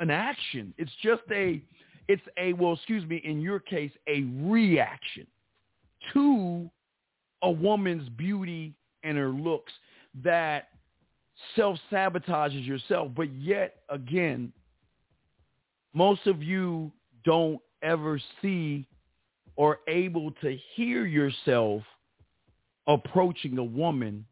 an 0.00 0.10
action. 0.10 0.74
It's 0.78 0.92
just 1.00 1.22
a, 1.30 1.62
it's 2.08 2.22
a, 2.38 2.54
well, 2.54 2.72
excuse 2.72 3.04
me, 3.08 3.20
in 3.24 3.40
your 3.40 3.60
case, 3.60 3.92
a 4.08 4.24
reaction 4.40 5.26
to 6.12 6.68
a 7.42 7.50
woman's 7.50 8.08
beauty 8.10 8.74
and 9.02 9.16
her 9.16 9.28
looks 9.28 9.72
that 10.22 10.68
self-sabotages 11.56 12.66
yourself. 12.66 13.10
But 13.16 13.32
yet, 13.34 13.76
again, 13.88 14.52
most 15.92 16.26
of 16.26 16.42
you 16.42 16.92
don't 17.24 17.60
ever 17.82 18.20
see 18.40 18.86
or 19.56 19.80
able 19.88 20.30
to 20.42 20.56
hear 20.74 21.04
yourself 21.04 21.82
approaching 22.86 23.58
a 23.58 23.64
woman 23.64 24.24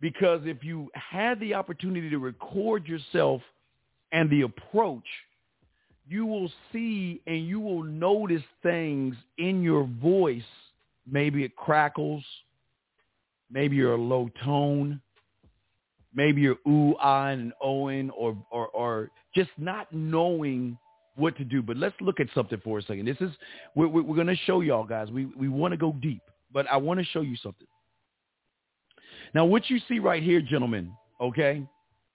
because 0.00 0.40
if 0.44 0.64
you 0.64 0.90
had 0.94 1.38
the 1.40 1.54
opportunity 1.54 2.10
to 2.10 2.18
record 2.18 2.86
yourself 2.86 3.40
and 4.10 4.28
the 4.30 4.42
approach, 4.42 5.06
you 6.08 6.26
will 6.26 6.50
see 6.72 7.20
and 7.26 7.46
you 7.46 7.60
will 7.60 7.84
notice 7.84 8.42
things 8.62 9.14
in 9.38 9.62
your 9.62 9.88
voice 10.02 10.42
Maybe 11.10 11.44
it 11.44 11.56
crackles. 11.56 12.24
Maybe 13.50 13.76
you're 13.76 13.94
a 13.94 14.00
low 14.00 14.30
tone. 14.44 15.00
Maybe 16.14 16.42
you're 16.42 16.58
ooh, 16.68 16.94
ah, 17.00 17.28
and 17.28 17.52
ohing 17.64 18.10
or, 18.10 18.36
or, 18.50 18.68
or 18.68 19.10
just 19.34 19.50
not 19.58 19.92
knowing 19.92 20.78
what 21.16 21.36
to 21.38 21.44
do. 21.44 21.62
But 21.62 21.76
let's 21.76 21.94
look 22.00 22.20
at 22.20 22.26
something 22.34 22.60
for 22.62 22.78
a 22.78 22.82
second. 22.82 23.06
This 23.06 23.16
is 23.20 23.30
we're, 23.74 23.88
we're 23.88 24.14
going 24.14 24.26
to 24.26 24.36
show 24.44 24.60
y'all 24.60 24.84
guys. 24.84 25.10
We 25.10 25.26
we 25.26 25.48
want 25.48 25.72
to 25.72 25.78
go 25.78 25.92
deep, 26.00 26.22
but 26.52 26.66
I 26.70 26.76
want 26.76 27.00
to 27.00 27.06
show 27.06 27.20
you 27.20 27.36
something. 27.36 27.66
Now, 29.34 29.44
what 29.46 29.70
you 29.70 29.78
see 29.88 29.98
right 29.98 30.22
here, 30.22 30.42
gentlemen, 30.42 30.92
okay, 31.20 31.66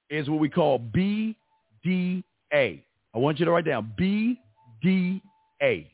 is 0.10 0.30
what 0.30 0.39
we 0.39 0.50
call 0.50 0.80
BDA. 0.80 1.34
I 2.54 2.84
want 3.15 3.39
you 3.39 3.45
to 3.45 3.52
write 3.52 3.65
down 3.65 3.91
BDA. 4.00 5.88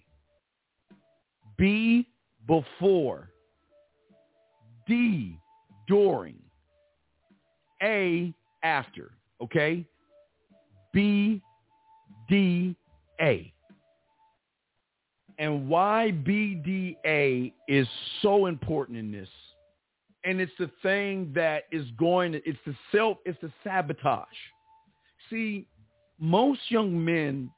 B 1.57 2.07
before, 2.47 3.29
D 4.87 5.37
during, 5.87 6.35
A 7.81 8.33
after. 8.63 9.11
Okay, 9.41 9.85
B 10.93 11.41
D 12.29 12.75
A. 13.21 13.53
And 15.39 15.67
why 15.67 16.13
BDA 16.23 17.53
is 17.67 17.87
so 18.21 18.45
important 18.45 18.97
in 18.97 19.11
this. 19.11 19.29
And 20.23 20.39
it's 20.39 20.51
the 20.59 20.69
thing 20.81 21.31
that 21.35 21.63
is 21.71 21.85
going, 21.97 22.35
it's 22.45 22.59
the 22.65 22.75
self, 22.91 23.17
it's 23.25 23.39
the 23.41 23.51
sabotage. 23.63 24.27
See, 25.29 25.65
most 26.19 26.61
young 26.69 27.03
men 27.03 27.49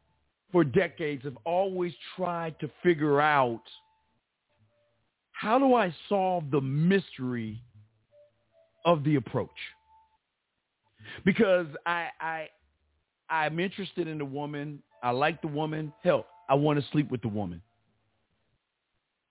for 0.51 0.63
decades 0.63 1.23
have 1.25 1.37
always 1.43 1.93
tried 2.15 2.59
to 2.59 2.69
figure 2.81 3.19
out 3.19 3.61
how 5.39 5.59
do 5.59 5.75
I 5.75 5.93
solve 6.07 6.49
the 6.49 6.61
mystery 6.61 7.61
of 8.85 9.03
the 9.03 9.15
approach? 9.15 9.49
Because 11.25 11.67
I, 11.85 12.07
I, 12.21 12.49
I'm 13.29 13.59
interested 13.59 14.07
in 14.07 14.17
the 14.17 14.25
woman. 14.25 14.81
I 15.03 15.11
like 15.11 15.41
the 15.41 15.47
woman. 15.47 15.91
Hell, 16.03 16.25
I 16.49 16.55
want 16.55 16.79
to 16.79 16.85
sleep 16.91 17.11
with 17.11 17.21
the 17.21 17.27
woman. 17.27 17.61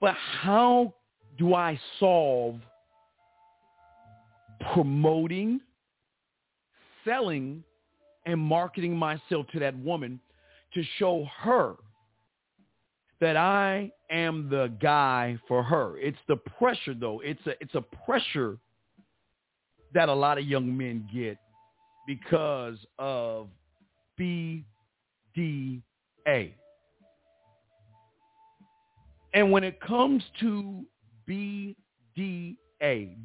But 0.01 0.14
how 0.43 0.95
do 1.38 1.55
I 1.55 1.81
solve 1.99 2.61
promoting, 4.73 5.61
selling, 7.05 7.64
and 8.27 8.38
marketing 8.38 8.97
myself 8.97 9.47
to 9.53 9.59
that 9.61 9.77
woman 9.79 10.21
to 10.75 10.83
show 10.99 11.27
her 11.40 11.75
that 13.21 13.37
I 13.37 13.90
am 14.11 14.49
the 14.49 14.73
guy 14.81 15.38
for 15.49 15.62
her. 15.62 15.99
It's 15.99 16.19
the 16.29 16.37
pressure 16.37 16.95
though. 16.95 17.21
It's 17.21 17.45
a 17.47 17.53
it's 17.61 17.75
a 17.75 17.81
pressure 18.05 18.59
that 19.95 20.09
a 20.09 20.14
lot 20.14 20.38
of 20.38 20.45
young 20.45 20.77
men 20.77 21.09
get 21.12 21.38
because 22.07 22.79
of 22.99 23.49
BDA. 24.19 24.64
And 29.33 29.51
when 29.51 29.64
it 29.64 29.81
comes 29.81 30.23
to 30.40 30.85
BDA, 31.29 31.77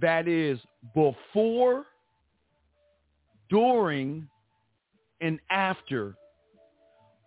that 0.01 0.27
is 0.27 0.59
before, 0.95 1.85
during, 3.49 4.27
and 5.21 5.39
after, 5.51 6.15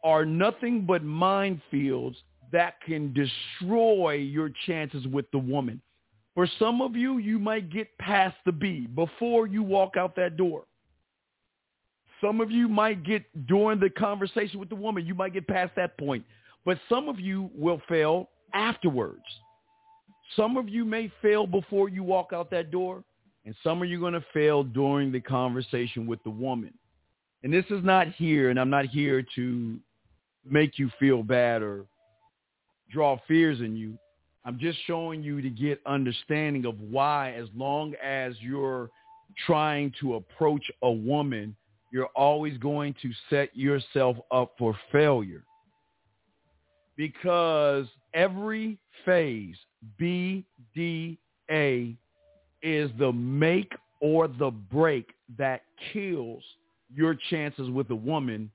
are 0.03 0.25
nothing 0.25 0.85
but 0.85 1.05
minefields 1.05 2.17
that 2.53 2.81
can 2.83 3.13
destroy 3.13 4.15
your 4.15 4.51
chances 4.67 5.07
with 5.07 5.31
the 5.33 5.39
woman. 5.39 5.81
For 6.35 6.47
some 6.59 6.81
of 6.81 6.97
you, 6.97 7.19
you 7.19 7.39
might 7.39 7.71
get 7.71 7.97
past 7.99 8.37
the 8.47 8.53
B 8.53 8.87
before 8.95 9.47
you 9.47 9.63
walk 9.63 9.97
out 9.97 10.17
that 10.17 10.37
door. 10.37 10.65
Some 12.21 12.41
of 12.41 12.51
you 12.51 12.69
might 12.69 13.03
get 13.03 13.25
during 13.47 13.81
the 13.81 13.91
conversation 13.91 14.61
with 14.61 14.69
the 14.69 14.77
woman, 14.77 15.05
you 15.05 15.15
might 15.15 15.33
get 15.33 15.47
past 15.47 15.73
that 15.77 15.99
point. 15.99 16.25
But 16.65 16.79
some 16.89 17.09
of 17.09 17.19
you 17.19 17.51
will 17.55 17.83
fail 17.89 18.29
afterwards. 18.55 19.25
Some 20.37 20.57
of 20.57 20.69
you 20.69 20.85
may 20.85 21.13
fail 21.21 21.47
before 21.47 21.89
you 21.89 22.03
walk 22.03 22.31
out 22.33 22.51
that 22.53 22.71
door, 22.71 23.03
and 23.45 23.55
some 23.63 23.83
of 23.83 23.89
you 23.89 23.99
are 23.99 24.01
going 24.01 24.15
to 24.15 24.25
fail 24.33 24.63
during 24.63 25.11
the 25.11 25.21
conversation 25.21 26.07
with 26.07 26.23
the 26.23 26.31
woman. 26.31 26.73
And 27.43 27.53
this 27.53 27.65
is 27.71 27.83
not 27.83 28.09
here, 28.09 28.51
and 28.51 28.59
I'm 28.59 28.71
not 28.71 28.87
here 28.87 29.25
to 29.35 29.79
make 30.49 30.79
you 30.79 30.91
feel 30.99 31.23
bad 31.23 31.61
or 31.61 31.85
draw 32.93 33.19
fears 33.27 33.61
in 33.61 33.75
you. 33.77 33.99
I'm 34.45 34.59
just 34.59 34.79
showing 34.87 35.23
you 35.23 35.41
to 35.41 35.51
get 35.51 35.81
understanding 35.87 36.67
of 36.67 36.79
why, 36.81 37.33
as 37.33 37.49
long 37.57 37.95
as 38.03 38.35
you're 38.41 38.91
trying 39.47 39.93
to 40.01 40.17
approach 40.17 40.65
a 40.83 40.91
woman 40.91 41.57
you're 41.93 42.09
always 42.17 42.57
going 42.57 42.95
to 43.03 43.11
set 43.29 43.55
yourself 43.55 44.17
up 44.33 44.55
for 44.59 44.75
failure. 44.91 45.45
Because 46.97 47.87
every 48.15 48.79
phase, 49.05 49.57
B, 49.99 50.45
D, 50.75 51.19
A, 51.51 51.95
is 52.63 52.91
the 52.99 53.13
make 53.13 53.73
or 54.01 54.27
the 54.27 54.51
break 54.51 55.11
that 55.37 55.63
kills 55.93 56.43
your 56.95 57.15
chances 57.31 57.69
with 57.69 57.91
a 57.91 57.95
woman 57.95 58.51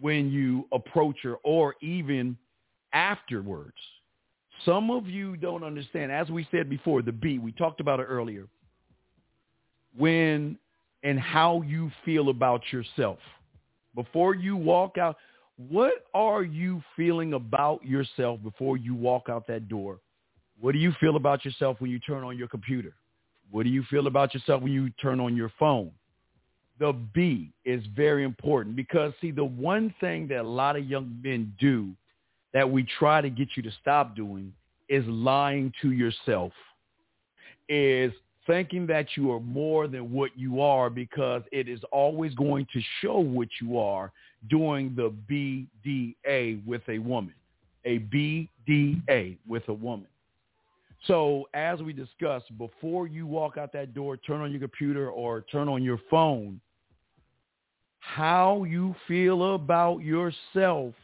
when 0.00 0.30
you 0.30 0.66
approach 0.72 1.16
her 1.22 1.34
or 1.44 1.74
even 1.82 2.36
afterwards. 2.92 3.76
Some 4.64 4.90
of 4.90 5.06
you 5.06 5.36
don't 5.36 5.64
understand. 5.64 6.12
As 6.12 6.28
we 6.28 6.46
said 6.50 6.68
before, 6.68 7.02
the 7.02 7.12
B, 7.12 7.38
we 7.38 7.52
talked 7.52 7.80
about 7.80 8.00
it 8.00 8.04
earlier. 8.04 8.46
When 9.96 10.58
and 11.02 11.18
how 11.18 11.62
you 11.62 11.90
feel 12.04 12.28
about 12.28 12.62
yourself. 12.72 13.18
Before 13.94 14.34
you 14.34 14.56
walk 14.56 14.98
out, 14.98 15.16
what 15.68 16.06
are 16.14 16.42
you 16.42 16.82
feeling 16.96 17.34
about 17.34 17.84
yourself 17.84 18.42
before 18.42 18.76
you 18.76 18.94
walk 18.94 19.28
out 19.28 19.46
that 19.46 19.68
door? 19.68 19.98
What 20.60 20.72
do 20.72 20.78
you 20.78 20.92
feel 21.00 21.16
about 21.16 21.44
yourself 21.44 21.80
when 21.80 21.90
you 21.90 21.98
turn 21.98 22.22
on 22.22 22.36
your 22.36 22.48
computer? 22.48 22.94
What 23.50 23.64
do 23.64 23.70
you 23.70 23.82
feel 23.90 24.06
about 24.06 24.34
yourself 24.34 24.62
when 24.62 24.72
you 24.72 24.90
turn 25.02 25.20
on 25.20 25.36
your 25.36 25.52
phone? 25.58 25.90
The 26.78 26.92
B 27.14 27.52
is 27.64 27.82
very 27.94 28.24
important 28.24 28.76
because 28.76 29.12
see, 29.20 29.30
the 29.30 29.44
one 29.44 29.94
thing 30.00 30.28
that 30.28 30.40
a 30.40 30.48
lot 30.48 30.76
of 30.76 30.88
young 30.88 31.18
men 31.22 31.54
do 31.58 31.90
that 32.52 32.68
we 32.68 32.86
try 32.98 33.20
to 33.20 33.30
get 33.30 33.48
you 33.56 33.62
to 33.62 33.70
stop 33.80 34.16
doing 34.16 34.52
is 34.88 35.04
lying 35.06 35.72
to 35.82 35.92
yourself, 35.92 36.52
is 37.68 38.12
thinking 38.46 38.86
that 38.86 39.06
you 39.16 39.30
are 39.30 39.40
more 39.40 39.86
than 39.86 40.12
what 40.12 40.30
you 40.36 40.60
are 40.60 40.90
because 40.90 41.42
it 41.52 41.68
is 41.68 41.80
always 41.92 42.34
going 42.34 42.66
to 42.72 42.80
show 43.00 43.18
what 43.18 43.48
you 43.60 43.78
are 43.78 44.10
doing 44.48 44.96
the 44.96 45.14
BDA 45.30 46.64
with 46.66 46.82
a 46.88 46.98
woman, 46.98 47.34
a 47.84 48.00
BDA 48.00 49.36
with 49.46 49.68
a 49.68 49.72
woman. 49.72 50.08
So 51.06 51.48
as 51.54 51.80
we 51.80 51.92
discussed, 51.92 52.56
before 52.58 53.06
you 53.06 53.26
walk 53.26 53.56
out 53.56 53.72
that 53.72 53.94
door, 53.94 54.16
turn 54.16 54.40
on 54.40 54.50
your 54.50 54.60
computer 54.60 55.10
or 55.10 55.42
turn 55.42 55.68
on 55.68 55.82
your 55.82 56.00
phone, 56.10 56.60
how 58.00 58.64
you 58.64 58.94
feel 59.06 59.54
about 59.54 59.98
yourself 59.98 60.94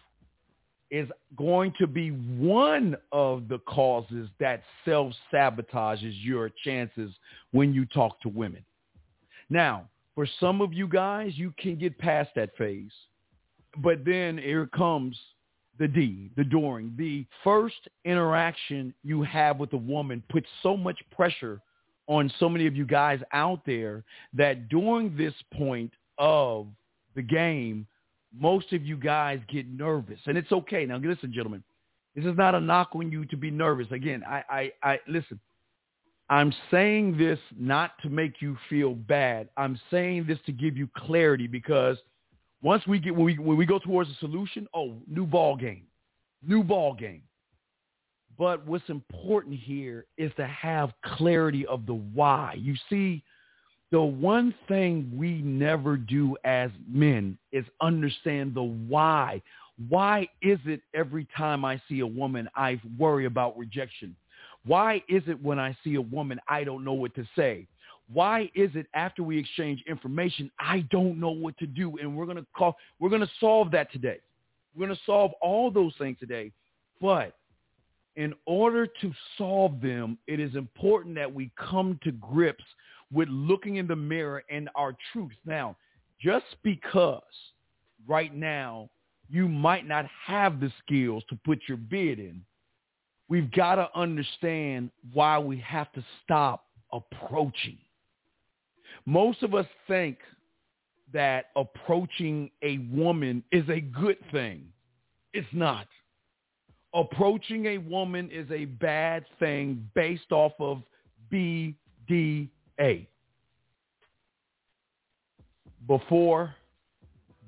is 0.90 1.08
going 1.36 1.72
to 1.78 1.86
be 1.86 2.10
one 2.10 2.96
of 3.12 3.48
the 3.48 3.58
causes 3.60 4.28
that 4.38 4.62
self-sabotages 4.84 6.14
your 6.22 6.50
chances 6.64 7.12
when 7.52 7.74
you 7.74 7.84
talk 7.86 8.20
to 8.20 8.28
women. 8.28 8.64
Now, 9.50 9.88
for 10.14 10.26
some 10.40 10.60
of 10.60 10.72
you 10.72 10.88
guys, 10.88 11.32
you 11.34 11.52
can 11.58 11.76
get 11.76 11.98
past 11.98 12.30
that 12.36 12.56
phase. 12.56 12.92
But 13.78 14.04
then 14.04 14.38
here 14.38 14.66
comes 14.66 15.18
the 15.78 15.88
D, 15.88 16.30
the 16.36 16.44
during. 16.44 16.94
The 16.96 17.26
first 17.44 17.88
interaction 18.04 18.94
you 19.02 19.22
have 19.22 19.58
with 19.58 19.72
a 19.74 19.78
woman 19.78 20.22
puts 20.30 20.46
so 20.62 20.76
much 20.76 20.98
pressure 21.10 21.60
on 22.06 22.32
so 22.38 22.48
many 22.48 22.66
of 22.66 22.76
you 22.76 22.86
guys 22.86 23.20
out 23.32 23.60
there 23.66 24.04
that 24.32 24.68
during 24.68 25.16
this 25.16 25.34
point 25.54 25.92
of 26.18 26.66
the 27.14 27.22
game, 27.22 27.86
most 28.38 28.72
of 28.72 28.84
you 28.84 28.96
guys 28.96 29.40
get 29.48 29.68
nervous, 29.68 30.20
and 30.26 30.36
it's 30.36 30.52
okay. 30.52 30.86
Now, 30.86 30.98
listen, 30.98 31.32
gentlemen, 31.32 31.62
this 32.14 32.24
is 32.24 32.36
not 32.36 32.54
a 32.54 32.60
knock 32.60 32.90
on 32.94 33.10
you 33.10 33.24
to 33.26 33.36
be 33.36 33.50
nervous. 33.50 33.86
Again, 33.90 34.22
I, 34.26 34.42
I, 34.48 34.72
I 34.82 35.00
listen. 35.06 35.40
I'm 36.28 36.52
saying 36.70 37.16
this 37.16 37.38
not 37.56 37.92
to 38.02 38.08
make 38.08 38.40
you 38.40 38.56
feel 38.68 38.94
bad. 38.94 39.48
I'm 39.56 39.78
saying 39.90 40.26
this 40.26 40.38
to 40.46 40.52
give 40.52 40.76
you 40.76 40.88
clarity 40.96 41.46
because 41.46 41.98
once 42.62 42.84
we 42.86 42.98
get 42.98 43.14
when 43.14 43.26
we 43.26 43.38
when 43.38 43.56
we 43.56 43.66
go 43.66 43.78
towards 43.78 44.10
a 44.10 44.14
solution, 44.14 44.66
oh, 44.74 44.96
new 45.06 45.24
ball 45.24 45.56
game, 45.56 45.84
new 46.42 46.64
ball 46.64 46.94
game. 46.94 47.22
But 48.38 48.66
what's 48.66 48.88
important 48.88 49.54
here 49.54 50.06
is 50.18 50.30
to 50.36 50.46
have 50.46 50.92
clarity 51.04 51.64
of 51.66 51.86
the 51.86 51.94
why. 51.94 52.54
You 52.58 52.74
see, 52.90 53.22
the 53.92 54.00
one 54.00 54.54
thing 54.66 55.10
we 55.16 55.42
never 55.42 55.96
do 55.96 56.36
as 56.44 56.70
men 56.88 57.38
is 57.52 57.64
understand 57.80 58.54
the 58.54 58.62
why. 58.62 59.40
Why 59.88 60.28
is 60.42 60.58
it 60.64 60.80
every 60.94 61.26
time 61.36 61.64
I 61.64 61.80
see 61.88 62.00
a 62.00 62.06
woman, 62.06 62.48
I 62.56 62.80
worry 62.98 63.26
about 63.26 63.56
rejection? 63.56 64.16
Why 64.64 65.02
is 65.08 65.22
it 65.28 65.40
when 65.42 65.60
I 65.60 65.76
see 65.84 65.94
a 65.94 66.00
woman, 66.00 66.40
I 66.48 66.64
don't 66.64 66.84
know 66.84 66.94
what 66.94 67.14
to 67.14 67.24
say? 67.36 67.66
Why 68.12 68.50
is 68.54 68.70
it 68.74 68.86
after 68.94 69.22
we 69.22 69.38
exchange 69.38 69.82
information, 69.86 70.50
I 70.58 70.80
don't 70.90 71.20
know 71.20 71.30
what 71.30 71.56
to 71.58 71.66
do? 71.66 71.98
And 71.98 72.16
we're 72.16 72.24
going 72.24 72.38
to 72.38 72.46
call, 72.56 72.76
we're 72.98 73.10
going 73.10 73.20
to 73.20 73.30
solve 73.38 73.70
that 73.72 73.92
today. 73.92 74.18
We're 74.74 74.86
going 74.86 74.96
to 74.96 75.02
solve 75.06 75.32
all 75.40 75.70
those 75.70 75.92
things 75.98 76.16
today. 76.18 76.52
But 77.00 77.36
in 78.16 78.34
order 78.46 78.86
to 78.86 79.12
solve 79.36 79.80
them, 79.80 80.18
it 80.26 80.40
is 80.40 80.54
important 80.54 81.14
that 81.16 81.32
we 81.32 81.50
come 81.56 82.00
to 82.02 82.12
grips 82.12 82.64
with 83.12 83.28
looking 83.28 83.76
in 83.76 83.86
the 83.86 83.96
mirror 83.96 84.42
and 84.50 84.68
our 84.74 84.96
truth. 85.12 85.32
Now, 85.44 85.76
just 86.20 86.46
because 86.62 87.22
right 88.06 88.34
now 88.34 88.90
you 89.28 89.48
might 89.48 89.86
not 89.86 90.06
have 90.26 90.60
the 90.60 90.72
skills 90.84 91.24
to 91.28 91.38
put 91.44 91.60
your 91.68 91.78
bid 91.78 92.18
in, 92.18 92.42
we've 93.28 93.50
got 93.52 93.76
to 93.76 93.88
understand 93.94 94.90
why 95.12 95.38
we 95.38 95.58
have 95.60 95.92
to 95.92 96.04
stop 96.24 96.66
approaching. 96.92 97.78
Most 99.04 99.42
of 99.42 99.54
us 99.54 99.66
think 99.86 100.18
that 101.12 101.46
approaching 101.54 102.50
a 102.62 102.78
woman 102.92 103.42
is 103.52 103.68
a 103.68 103.80
good 103.80 104.18
thing. 104.32 104.66
It's 105.32 105.46
not. 105.52 105.86
Approaching 106.94 107.66
a 107.66 107.78
woman 107.78 108.30
is 108.32 108.50
a 108.50 108.64
bad 108.64 109.24
thing 109.38 109.88
based 109.94 110.32
off 110.32 110.52
of 110.58 110.82
BDA. 112.78 113.06
Before, 115.86 116.54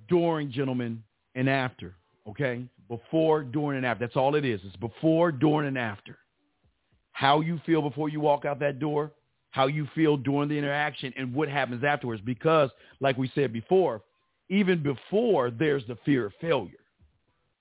during, 0.09 0.51
gentlemen, 0.51 1.03
and 1.35 1.49
after. 1.49 1.95
Okay? 2.29 2.65
Before, 2.89 3.43
during, 3.43 3.79
and 3.79 3.87
after. 3.87 4.07
That's 4.07 4.17
all 4.17 4.35
it 4.35 4.45
is. 4.45 4.61
It's 4.65 4.77
before, 4.77 5.33
during, 5.33 5.67
and 5.67 5.79
after. 5.79 6.19
How 7.13 7.41
you 7.41 7.61
feel 7.67 7.83
before 7.83 8.09
you 8.09 8.21
walk 8.21 8.45
out 8.45 8.61
that 8.61 8.79
door, 8.79 9.11
how 9.51 9.67
you 9.67 9.89
feel 9.95 10.17
during 10.17 10.49
the 10.49 10.57
interaction, 10.57 11.13
and 11.17 11.35
what 11.35 11.49
happens 11.49 11.83
afterwards. 11.83 12.23
Because, 12.25 12.71
like 13.01 13.19
we 13.19 13.31
said 13.35 13.53
before, 13.53 14.03
even 14.49 14.83
before 14.83 15.51
there's 15.51 15.85
the 15.89 15.99
fear 16.05 16.27
of 16.27 16.33
failure. 16.41 16.79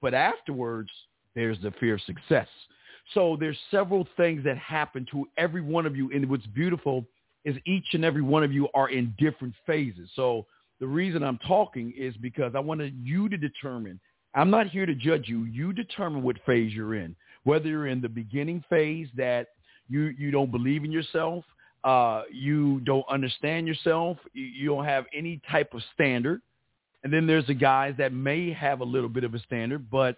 But 0.01 0.13
afterwards, 0.13 0.91
there's 1.33 1.59
the 1.61 1.71
fear 1.79 1.95
of 1.95 2.01
success. 2.01 2.47
So 3.13 3.35
there's 3.39 3.57
several 3.71 4.07
things 4.15 4.43
that 4.43 4.57
happen 4.57 5.07
to 5.11 5.27
every 5.37 5.61
one 5.61 5.85
of 5.85 5.95
you. 5.95 6.11
And 6.13 6.29
what's 6.29 6.45
beautiful 6.47 7.05
is 7.47 7.55
each 7.65 7.85
and 7.93 8.03
every 8.03 8.21
one 8.21 8.43
of 8.43 8.51
you 8.51 8.67
are 8.73 8.89
in 8.89 9.15
different 9.17 9.53
phases. 9.65 10.09
So 10.15 10.45
the 10.81 10.87
reason 10.87 11.23
I'm 11.23 11.39
talking 11.47 11.93
is 11.97 12.13
because 12.17 12.53
I 12.55 12.59
wanted 12.59 12.93
you 13.01 13.29
to 13.29 13.37
determine. 13.37 14.01
I'm 14.35 14.51
not 14.51 14.67
here 14.67 14.85
to 14.85 14.93
judge 14.93 15.29
you. 15.29 15.45
You 15.45 15.71
determine 15.71 16.23
what 16.23 16.35
phase 16.45 16.73
you're 16.73 16.95
in. 16.95 17.15
Whether 17.45 17.69
you're 17.69 17.87
in 17.87 18.01
the 18.01 18.09
beginning 18.09 18.65
phase 18.69 19.07
that 19.15 19.47
you 19.87 20.13
you 20.19 20.29
don't 20.29 20.51
believe 20.51 20.83
in 20.83 20.91
yourself, 20.91 21.45
uh, 21.85 22.23
you 22.29 22.81
don't 22.81 23.05
understand 23.09 23.65
yourself, 23.65 24.17
you, 24.33 24.43
you 24.43 24.67
don't 24.67 24.83
have 24.83 25.05
any 25.13 25.39
type 25.49 25.73
of 25.73 25.81
standard, 25.93 26.41
and 27.05 27.13
then 27.13 27.25
there's 27.25 27.47
the 27.47 27.53
guys 27.53 27.95
that 27.97 28.11
may 28.11 28.51
have 28.51 28.81
a 28.81 28.83
little 28.83 29.07
bit 29.07 29.23
of 29.23 29.33
a 29.33 29.39
standard, 29.39 29.89
but 29.89 30.17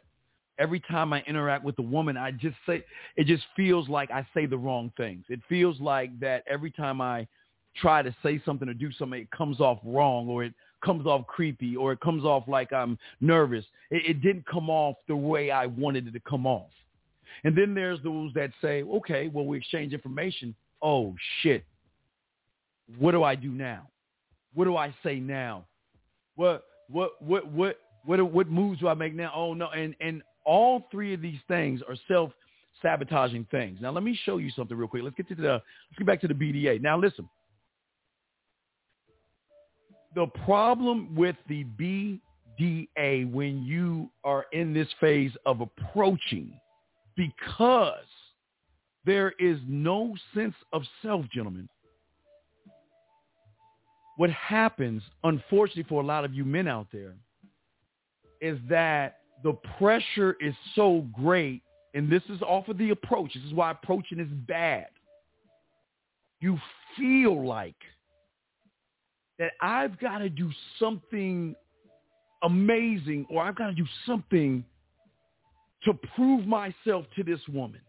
every 0.60 0.82
time 0.82 1.14
I 1.14 1.24
interact 1.26 1.64
with 1.64 1.80
a 1.80 1.84
woman, 1.84 2.18
I 2.18 2.32
just 2.32 2.58
say 2.66 2.84
it 3.16 3.26
just 3.26 3.44
feels 3.56 3.90
like 3.90 4.12
I 4.12 4.28
say 4.34 4.46
the 4.46 4.58
wrong 4.58 4.92
things. 4.98 5.26
It 5.30 5.40
feels 5.50 5.80
like 5.80 6.20
that 6.20 6.44
every 6.48 6.70
time 6.70 7.02
I 7.02 7.28
try 7.76 8.02
to 8.02 8.14
say 8.22 8.42
something 8.46 8.68
or 8.68 8.74
do 8.74 8.92
something, 8.92 9.22
it 9.22 9.32
comes 9.32 9.60
off 9.60 9.80
wrong 9.84 10.28
or 10.28 10.44
it 10.44 10.54
comes 10.84 11.06
off 11.06 11.26
creepy 11.28 11.76
or 11.76 11.94
it 11.94 12.00
comes 12.02 12.24
off 12.24 12.44
like 12.48 12.74
I'm 12.74 12.98
nervous. 13.22 13.66
It, 13.90 14.04
it 14.06 14.22
didn't 14.22 14.46
come 14.46 14.70
off 14.70 14.96
the 15.08 15.16
way 15.16 15.50
I 15.50 15.66
wanted 15.66 16.08
it 16.08 16.12
to 16.12 16.20
come 16.20 16.46
off. 16.46 16.70
And 17.44 17.58
then 17.58 17.74
there's 17.74 18.02
those 18.04 18.34
that 18.34 18.52
say, 18.62 18.84
okay, 18.84 19.30
well, 19.30 19.46
we 19.46 19.58
exchange 19.58 19.94
information. 19.94 20.56
Oh, 20.82 21.16
shit. 21.42 21.64
What 22.98 23.12
do 23.12 23.24
I 23.24 23.36
do 23.36 23.52
now? 23.52 23.88
What 24.54 24.66
do 24.66 24.76
I 24.76 24.94
say 25.04 25.20
now? 25.20 25.66
What, 26.36 26.66
what, 26.90 27.22
what, 27.22 27.48
what, 27.52 27.80
what, 28.04 28.20
what 28.32 28.50
moves 28.50 28.80
do 28.80 28.88
I 28.88 28.94
make 28.94 29.14
now? 29.14 29.32
Oh, 29.36 29.54
no. 29.54 29.70
And, 29.70 29.96
and 30.02 30.22
all 30.50 30.88
three 30.92 31.14
of 31.14 31.22
these 31.22 31.40
things 31.48 31.82
are 31.88 31.96
self-sabotaging 32.08 33.46
things. 33.52 33.78
Now, 33.82 33.92
let 33.92 34.04
me 34.04 34.20
show 34.24 34.38
you 34.38 34.50
something 34.52 34.76
real 34.76 34.88
quick. 34.88 35.04
Let's 35.04 35.16
get 35.16 35.28
to 35.30 35.36
the, 35.36 35.52
let's 35.52 35.98
get 35.98 36.08
back 36.08 36.22
to 36.22 36.28
the 36.28 36.34
BDA. 36.34 36.82
Now, 36.82 36.98
listen 36.98 37.30
the 40.16 40.28
problem 40.46 41.16
with 41.16 41.36
the 41.48 41.66
BDA 41.80 43.32
when 43.32 43.64
you 43.64 44.10
are 44.24 44.46
in 44.52 44.74
this 44.74 44.88
phase 45.00 45.32
of 45.46 45.62
approaching, 45.62 46.54
because 47.16 47.94
there 49.06 49.34
is 49.40 49.60
no 49.68 50.16
sense 50.34 50.56
of 50.74 50.84
self, 51.02 51.26
gentlemen. 51.34 51.70
What 54.18 54.30
happens, 54.32 55.02
unfortunately, 55.24 55.86
for 55.88 56.02
a 56.02 56.06
lot 56.06 56.26
of 56.26 56.34
you 56.34 56.44
men 56.44 56.68
out 56.68 56.88
there, 56.92 57.16
is 58.42 58.60
that 58.70 59.20
the 59.44 59.54
pressure 59.78 60.36
is 60.40 60.54
so 60.76 61.06
great, 61.14 61.62
and 61.94 62.12
this 62.12 62.24
is 62.30 62.42
off 62.42 62.68
of 62.68 62.78
the 62.78 62.90
approach. 62.90 63.34
This 63.34 63.44
is 63.44 63.54
why 63.54 63.72
approaching 63.72 64.20
is 64.20 64.28
bad. 64.48 64.88
You 66.42 66.58
feel 66.98 67.46
like 67.46 67.76
that 69.38 69.52
I've 69.62 70.00
got 70.00 70.20
to 70.20 70.30
do 70.30 70.52
something 70.80 71.56
amazing 72.44 73.26
or 73.30 73.42
I've 73.42 73.56
got 73.56 73.68
to 73.68 73.74
do 73.74 73.88
something 74.06 74.64
to 75.84 75.94
prove 76.16 76.46
myself 76.46 77.06
to 77.16 77.24
this 77.24 77.40
woman. 77.48 77.82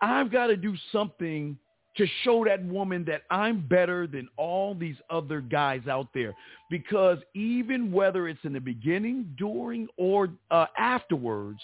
I've 0.00 0.30
got 0.30 0.48
to 0.48 0.56
do 0.56 0.74
something 0.92 1.58
to 1.96 2.06
show 2.22 2.44
that 2.44 2.64
woman 2.64 3.04
that 3.06 3.22
I'm 3.30 3.66
better 3.66 4.06
than 4.06 4.28
all 4.36 4.74
these 4.74 4.96
other 5.10 5.40
guys 5.40 5.82
out 5.88 6.08
there. 6.14 6.34
Because 6.70 7.18
even 7.34 7.90
whether 7.90 8.28
it's 8.28 8.44
in 8.44 8.52
the 8.52 8.60
beginning, 8.60 9.34
during, 9.38 9.88
or 9.96 10.28
uh, 10.50 10.66
afterwards, 10.78 11.60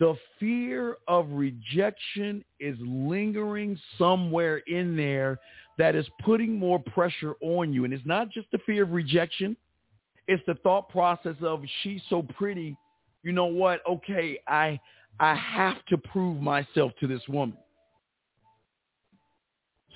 the 0.00 0.16
fear 0.40 0.96
of 1.08 1.26
rejection 1.30 2.44
is 2.60 2.76
lingering 2.80 3.78
somewhere 3.96 4.58
in 4.66 4.96
there 4.96 5.38
that 5.78 5.94
is 5.94 6.06
putting 6.24 6.58
more 6.58 6.78
pressure 6.78 7.34
on 7.40 7.72
you. 7.72 7.84
And 7.84 7.94
it's 7.94 8.06
not 8.06 8.30
just 8.30 8.50
the 8.50 8.58
fear 8.66 8.84
of 8.84 8.90
rejection. 8.90 9.56
It's 10.26 10.42
the 10.46 10.54
thought 10.54 10.88
process 10.88 11.36
of 11.42 11.62
she's 11.82 12.00
so 12.08 12.22
pretty. 12.36 12.76
You 13.22 13.32
know 13.32 13.46
what? 13.46 13.80
Okay, 13.88 14.38
I 14.46 14.78
I 15.20 15.34
have 15.36 15.84
to 15.86 15.98
prove 15.98 16.40
myself 16.40 16.92
to 17.00 17.06
this 17.06 17.22
woman. 17.28 17.56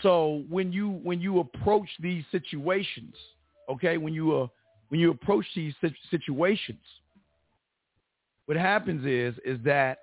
So 0.03 0.45
when 0.49 0.73
you 0.73 1.01
when 1.03 1.21
you 1.21 1.41
approach 1.41 1.89
these 2.01 2.25
situations, 2.31 3.15
okay, 3.69 3.99
when 3.99 4.15
you 4.15 4.37
uh, 4.37 4.47
when 4.89 5.01
you 5.01 5.11
approach 5.11 5.47
these 5.55 5.75
situations, 6.11 6.81
what 8.47 8.57
happens 8.57 9.05
is 9.07 9.35
is 9.45 9.59
that 9.65 9.99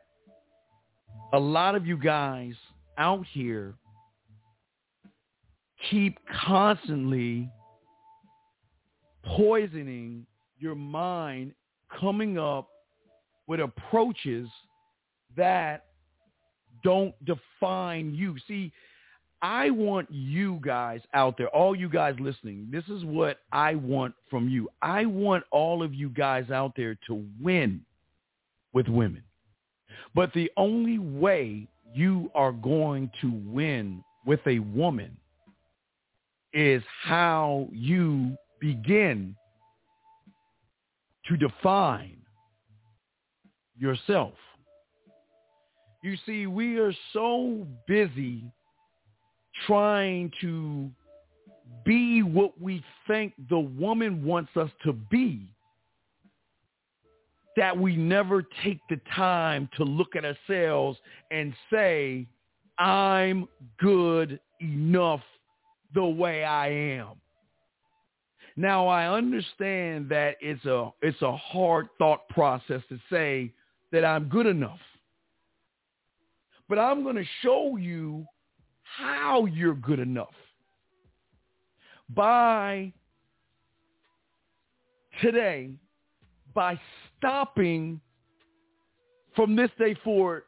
a 1.33 1.39
lot 1.39 1.75
of 1.75 1.85
you 1.85 1.97
guys 1.97 2.53
out 2.97 3.25
here 3.31 3.75
keep 5.89 6.17
constantly 6.45 7.49
poisoning 9.23 10.25
your 10.59 10.75
mind, 10.75 11.53
coming 11.99 12.37
up 12.37 12.69
with 13.47 13.59
approaches 13.59 14.47
that 15.35 15.85
don't 16.83 17.13
define 17.25 18.13
you. 18.13 18.35
See, 18.47 18.71
I 19.45 19.69
want 19.69 20.07
you 20.09 20.59
guys 20.63 21.01
out 21.13 21.37
there, 21.37 21.49
all 21.49 21.75
you 21.75 21.87
guys 21.87 22.15
listening, 22.19 22.67
this 22.71 22.83
is 22.85 23.05
what 23.05 23.41
I 23.51 23.75
want 23.75 24.15
from 24.27 24.49
you. 24.49 24.67
I 24.81 25.05
want 25.05 25.43
all 25.51 25.83
of 25.83 25.93
you 25.93 26.09
guys 26.09 26.49
out 26.49 26.73
there 26.75 26.97
to 27.05 27.23
win 27.39 27.81
with 28.73 28.87
women. 28.87 29.21
But 30.15 30.33
the 30.33 30.51
only 30.57 30.97
way 30.97 31.67
you 31.93 32.31
are 32.33 32.53
going 32.53 33.11
to 33.21 33.39
win 33.45 34.03
with 34.25 34.39
a 34.47 34.57
woman 34.57 35.15
is 36.51 36.81
how 37.03 37.67
you 37.71 38.35
begin 38.59 39.35
to 41.27 41.37
define 41.37 42.17
yourself. 43.77 44.33
You 46.01 46.17
see, 46.25 46.47
we 46.47 46.79
are 46.79 46.93
so 47.13 47.67
busy 47.87 48.51
trying 49.67 50.31
to 50.41 50.89
be 51.83 52.23
what 52.23 52.59
we 52.59 52.83
think 53.07 53.33
the 53.49 53.59
woman 53.59 54.23
wants 54.23 54.55
us 54.55 54.69
to 54.83 54.93
be 54.93 55.55
that 57.55 57.77
we 57.77 57.95
never 57.95 58.43
take 58.63 58.79
the 58.89 58.99
time 59.15 59.69
to 59.77 59.83
look 59.83 60.15
at 60.15 60.25
ourselves 60.25 60.99
and 61.31 61.53
say, 61.71 62.27
I'm 62.77 63.47
good 63.79 64.39
enough 64.59 65.21
the 65.93 66.05
way 66.05 66.43
I 66.43 66.69
am. 66.69 67.11
Now 68.57 68.87
I 68.87 69.07
understand 69.07 70.09
that 70.09 70.35
it's 70.39 70.65
a 70.65 70.91
it's 71.01 71.21
a 71.21 71.35
hard 71.35 71.87
thought 71.97 72.27
process 72.29 72.81
to 72.89 72.99
say 73.09 73.51
that 73.91 74.05
I'm 74.05 74.25
good 74.25 74.45
enough. 74.45 74.79
But 76.67 76.79
I'm 76.79 77.03
going 77.03 77.17
to 77.17 77.25
show 77.41 77.77
you 77.77 78.25
how 78.97 79.45
you're 79.45 79.75
good 79.75 79.99
enough. 79.99 80.33
By 82.09 82.93
today 85.21 85.71
by 86.55 86.79
stopping 87.17 87.99
from 89.35 89.55
this 89.55 89.69
day 89.77 89.95
forward 90.03 90.43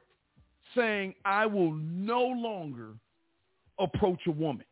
saying, 0.76 1.14
I 1.26 1.46
will 1.46 1.74
no 1.74 2.24
longer 2.24 2.94
approach 3.78 4.22
a 4.28 4.32
woman. 4.32 4.66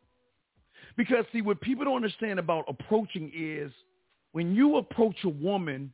Because 0.98 1.26
see, 1.34 1.42
what 1.42 1.60
people 1.60 1.86
don't 1.86 1.98
understand 1.98 2.40
about 2.40 2.64
approaching 2.68 3.32
is 3.36 3.72
when 4.32 4.56
you 4.56 4.78
approach 4.78 5.18
a 5.26 5.30
woman, 5.30 5.92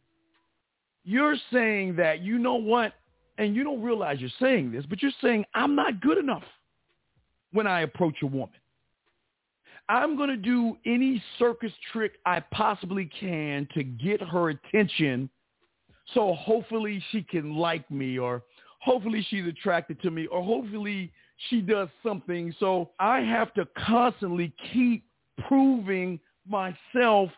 you're 1.04 1.36
saying 1.52 1.96
that, 1.96 2.22
you 2.22 2.38
know 2.38 2.56
what, 2.56 2.94
and 3.40 3.56
you 3.56 3.64
don't 3.64 3.82
realize 3.82 4.20
you're 4.20 4.30
saying 4.40 4.72
this, 4.72 4.86
but 4.88 5.02
you're 5.02 5.12
saying, 5.22 5.44
I'm 5.56 5.76
not 5.76 6.00
good 6.02 6.20
enough 6.20 6.44
when 7.54 7.68
I 7.68 7.82
approach 7.82 8.16
a 8.22 8.28
woman. 8.28 8.50
I'm 9.90 10.16
going 10.16 10.30
to 10.30 10.38
do 10.38 10.78
any 10.86 11.22
circus 11.38 11.72
trick 11.92 12.14
I 12.26 12.40
possibly 12.52 13.10
can 13.20 13.68
to 13.74 13.84
get 13.84 14.22
her 14.22 14.50
attention 14.50 15.30
so 16.14 16.34
hopefully 16.34 17.04
she 17.12 17.24
can 17.24 17.56
like 17.56 17.90
me 17.90 18.18
or 18.18 18.44
hopefully 18.80 19.26
she's 19.30 19.46
attracted 19.46 20.02
to 20.02 20.12
me 20.12 20.28
or 20.28 20.44
hopefully 20.44 21.12
she 21.50 21.62
does 21.62 21.90
something. 22.04 22.54
So 22.60 22.92
I 23.00 23.20
have 23.20 23.54
to 23.56 23.68
constantly 23.78 24.54
keep 24.74 25.06
proving 25.48 26.20
myself 26.48 27.30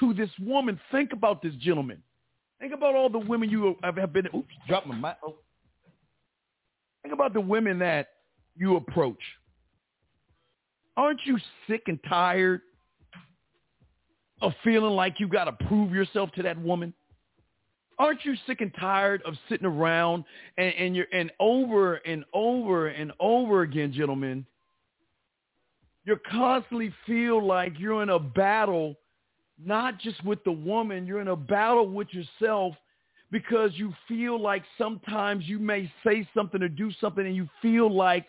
to 0.00 0.14
this 0.14 0.30
woman. 0.40 0.80
Think 0.90 1.12
about 1.12 1.42
this 1.42 1.54
gentleman. 1.56 2.02
Think 2.60 2.72
about 2.72 2.94
all 2.94 3.10
the 3.10 3.18
women 3.18 3.50
you 3.50 3.76
have 3.82 4.12
been. 4.12 4.28
Oops, 4.34 4.54
drop 4.68 4.86
my 4.86 4.94
mic. 4.94 5.16
Oh. 5.24 5.36
Think 7.02 7.12
about 7.12 7.34
the 7.34 7.40
women 7.40 7.78
that 7.80 8.08
you 8.56 8.76
approach. 8.76 9.18
Aren't 10.96 11.20
you 11.24 11.38
sick 11.66 11.82
and 11.86 11.98
tired 12.08 12.60
of 14.40 14.52
feeling 14.62 14.94
like 14.94 15.20
you 15.20 15.28
got 15.28 15.44
to 15.44 15.66
prove 15.66 15.92
yourself 15.92 16.30
to 16.32 16.42
that 16.42 16.60
woman? 16.60 16.92
Aren't 17.98 18.24
you 18.24 18.34
sick 18.46 18.60
and 18.60 18.72
tired 18.78 19.22
of 19.22 19.34
sitting 19.48 19.66
around 19.66 20.24
and, 20.58 20.74
and 20.74 20.96
you're 20.96 21.06
and 21.12 21.30
over 21.38 21.96
and 21.96 22.24
over 22.32 22.88
and 22.88 23.12
over 23.20 23.62
again, 23.62 23.92
gentlemen? 23.92 24.44
You 26.04 26.18
constantly 26.28 26.92
feel 27.06 27.44
like 27.46 27.78
you're 27.78 28.02
in 28.02 28.08
a 28.08 28.18
battle, 28.18 28.96
not 29.64 30.00
just 30.00 30.22
with 30.24 30.42
the 30.44 30.52
woman, 30.52 31.06
you're 31.06 31.20
in 31.20 31.28
a 31.28 31.36
battle 31.36 31.88
with 31.88 32.08
yourself 32.12 32.74
because 33.30 33.70
you 33.74 33.94
feel 34.08 34.40
like 34.40 34.64
sometimes 34.76 35.44
you 35.46 35.58
may 35.58 35.90
say 36.04 36.28
something 36.34 36.60
or 36.62 36.68
do 36.68 36.90
something 37.00 37.24
and 37.24 37.36
you 37.36 37.48
feel 37.62 37.94
like 37.94 38.26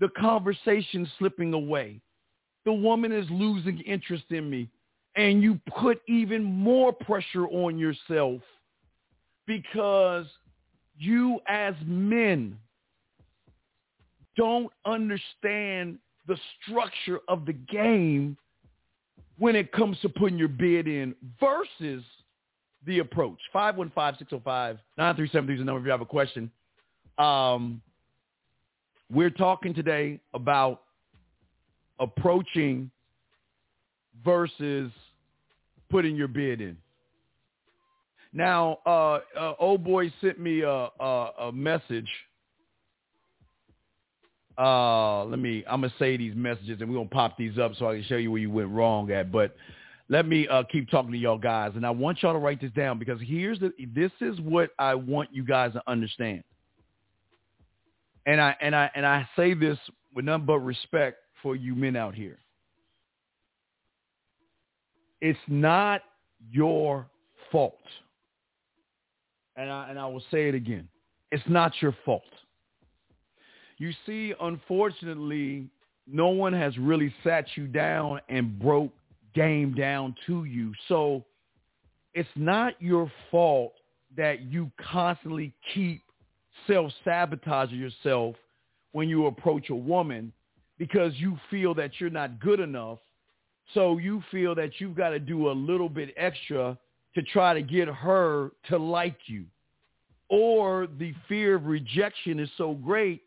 the 0.00 0.08
conversation 0.08 1.08
slipping 1.18 1.52
away. 1.52 2.00
The 2.64 2.72
woman 2.72 3.12
is 3.12 3.26
losing 3.30 3.80
interest 3.80 4.24
in 4.30 4.50
me. 4.50 4.68
And 5.16 5.42
you 5.42 5.60
put 5.78 6.00
even 6.08 6.42
more 6.42 6.92
pressure 6.92 7.46
on 7.46 7.78
yourself 7.78 8.40
because 9.46 10.26
you 10.96 11.40
as 11.48 11.74
men 11.84 12.56
don't 14.36 14.72
understand 14.86 15.98
the 16.28 16.38
structure 16.62 17.18
of 17.28 17.44
the 17.44 17.52
game 17.52 18.36
when 19.38 19.56
it 19.56 19.72
comes 19.72 19.98
to 20.00 20.08
putting 20.08 20.38
your 20.38 20.48
bid 20.48 20.86
in 20.86 21.14
versus 21.40 22.04
the 22.86 23.00
approach. 23.00 23.38
515-605-9373 23.54 24.78
is 24.98 25.58
the 25.58 25.64
number 25.64 25.80
if 25.80 25.84
you 25.84 25.90
have 25.90 26.00
a 26.00 26.06
question. 26.06 26.50
Um, 27.18 27.82
we're 29.12 29.30
talking 29.30 29.74
today 29.74 30.20
about 30.34 30.82
approaching 31.98 32.90
versus 34.24 34.90
putting 35.90 36.16
your 36.16 36.28
bid 36.28 36.60
in. 36.60 36.76
Now, 38.32 38.78
uh, 38.86 39.20
uh, 39.38 39.54
old 39.58 39.82
boy 39.82 40.12
sent 40.20 40.38
me 40.38 40.60
a, 40.60 40.70
a, 41.00 41.30
a 41.40 41.52
message. 41.52 42.08
Uh, 44.56 45.24
let 45.24 45.38
me, 45.38 45.64
I'm 45.68 45.80
going 45.80 45.90
to 45.90 45.98
say 45.98 46.16
these 46.16 46.34
messages 46.36 46.80
and 46.80 46.88
we're 46.88 46.96
going 46.96 47.08
to 47.08 47.14
pop 47.14 47.36
these 47.36 47.58
up 47.58 47.72
so 47.76 47.88
I 47.88 47.94
can 47.94 48.04
show 48.04 48.16
you 48.16 48.30
where 48.30 48.40
you 48.40 48.50
went 48.50 48.68
wrong 48.68 49.10
at. 49.10 49.32
But 49.32 49.56
let 50.08 50.26
me 50.26 50.46
uh, 50.48 50.64
keep 50.70 50.90
talking 50.90 51.12
to 51.12 51.18
y'all 51.18 51.38
guys. 51.38 51.72
And 51.74 51.84
I 51.84 51.90
want 51.90 52.22
y'all 52.22 52.34
to 52.34 52.38
write 52.38 52.60
this 52.60 52.72
down 52.72 52.98
because 52.98 53.20
here's 53.22 53.58
the, 53.58 53.72
this 53.94 54.12
is 54.20 54.38
what 54.40 54.70
I 54.78 54.94
want 54.94 55.30
you 55.32 55.44
guys 55.44 55.72
to 55.72 55.82
understand. 55.86 56.44
And 58.30 58.40
I, 58.40 58.56
and 58.60 58.76
I, 58.76 58.90
and 58.94 59.04
I 59.04 59.28
say 59.34 59.54
this 59.54 59.76
with 60.14 60.24
none 60.24 60.46
but 60.46 60.60
respect 60.60 61.16
for 61.42 61.56
you 61.56 61.74
men 61.74 61.96
out 61.96 62.14
here. 62.14 62.38
It's 65.20 65.38
not 65.48 66.02
your 66.48 67.10
fault 67.50 67.74
and 69.56 69.68
I, 69.70 69.90
and 69.90 69.98
I 69.98 70.06
will 70.06 70.22
say 70.30 70.48
it 70.48 70.54
again. 70.54 70.88
It's 71.32 71.42
not 71.48 71.72
your 71.80 71.94
fault. 72.04 72.22
You 73.78 73.90
see, 74.06 74.32
unfortunately, 74.40 75.68
no 76.06 76.28
one 76.28 76.52
has 76.52 76.76
really 76.78 77.12
sat 77.24 77.46
you 77.56 77.66
down 77.66 78.20
and 78.28 78.58
broke 78.58 78.92
game 79.34 79.74
down 79.74 80.14
to 80.26 80.44
you. 80.44 80.72
So 80.88 81.24
it's 82.14 82.28
not 82.36 82.80
your 82.80 83.10
fault 83.30 83.72
that 84.16 84.42
you 84.42 84.70
constantly 84.80 85.52
keep 85.74 86.02
self-sabotaging 86.66 87.78
yourself 87.78 88.36
when 88.92 89.08
you 89.08 89.26
approach 89.26 89.70
a 89.70 89.74
woman 89.74 90.32
because 90.78 91.12
you 91.16 91.38
feel 91.50 91.74
that 91.74 91.92
you're 91.98 92.10
not 92.10 92.40
good 92.40 92.60
enough. 92.60 92.98
So 93.74 93.98
you 93.98 94.22
feel 94.30 94.54
that 94.56 94.72
you've 94.78 94.96
got 94.96 95.10
to 95.10 95.20
do 95.20 95.50
a 95.50 95.52
little 95.52 95.88
bit 95.88 96.14
extra 96.16 96.76
to 97.14 97.22
try 97.22 97.54
to 97.54 97.62
get 97.62 97.88
her 97.88 98.50
to 98.68 98.78
like 98.78 99.18
you. 99.26 99.44
Or 100.28 100.86
the 100.98 101.14
fear 101.28 101.56
of 101.56 101.66
rejection 101.66 102.40
is 102.40 102.48
so 102.56 102.74
great 102.74 103.22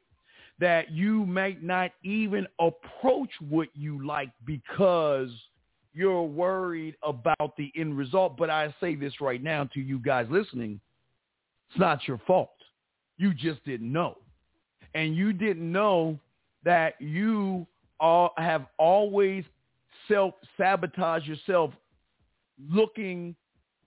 that 0.60 0.92
you 0.92 1.26
might 1.26 1.64
not 1.64 1.92
even 2.04 2.48
approach 2.60 3.30
what 3.50 3.68
you 3.74 4.06
like 4.06 4.30
because 4.46 5.30
you're 5.94 6.24
worried 6.24 6.96
about 7.04 7.56
the 7.58 7.72
end 7.76 7.98
result. 7.98 8.38
But 8.38 8.50
I 8.50 8.74
say 8.80 8.96
this 8.96 9.22
right 9.22 9.44
now 9.44 9.66
to 9.74 9.80
you 9.80 10.00
guys 10.00 10.28
listening. 10.30 10.80
It's 11.70 11.80
not 11.80 12.08
your 12.08 12.20
fault. 12.26 12.52
You 13.18 13.34
just 13.34 13.64
didn't 13.66 13.92
know. 13.92 14.18
And 14.96 15.16
you 15.16 15.34
didn't 15.34 15.72
know 15.72 16.20
that 16.64 17.00
you 17.00 17.66
all 18.00 18.34
have 18.38 18.66
always 18.78 19.44
self-sabotage 20.08 21.28
yourself 21.28 21.72
looking 22.70 23.36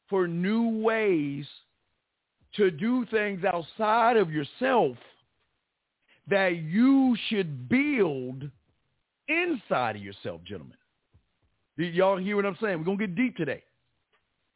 for 0.09 0.27
new 0.27 0.81
ways 0.83 1.47
to 2.55 2.71
do 2.71 3.05
things 3.07 3.45
outside 3.45 4.17
of 4.17 4.31
yourself 4.31 4.97
that 6.29 6.57
you 6.57 7.17
should 7.29 7.69
build 7.69 8.51
inside 9.29 9.97
of 9.97 10.03
yourself, 10.03 10.41
gentlemen. 10.45 10.77
Y'all 11.77 12.17
hear 12.17 12.37
what 12.37 12.47
I'm 12.47 12.57
saying? 12.61 12.79
We're 12.79 12.85
going 12.85 12.99
to 12.99 13.07
get 13.07 13.17
deep 13.17 13.37
today. 13.37 13.63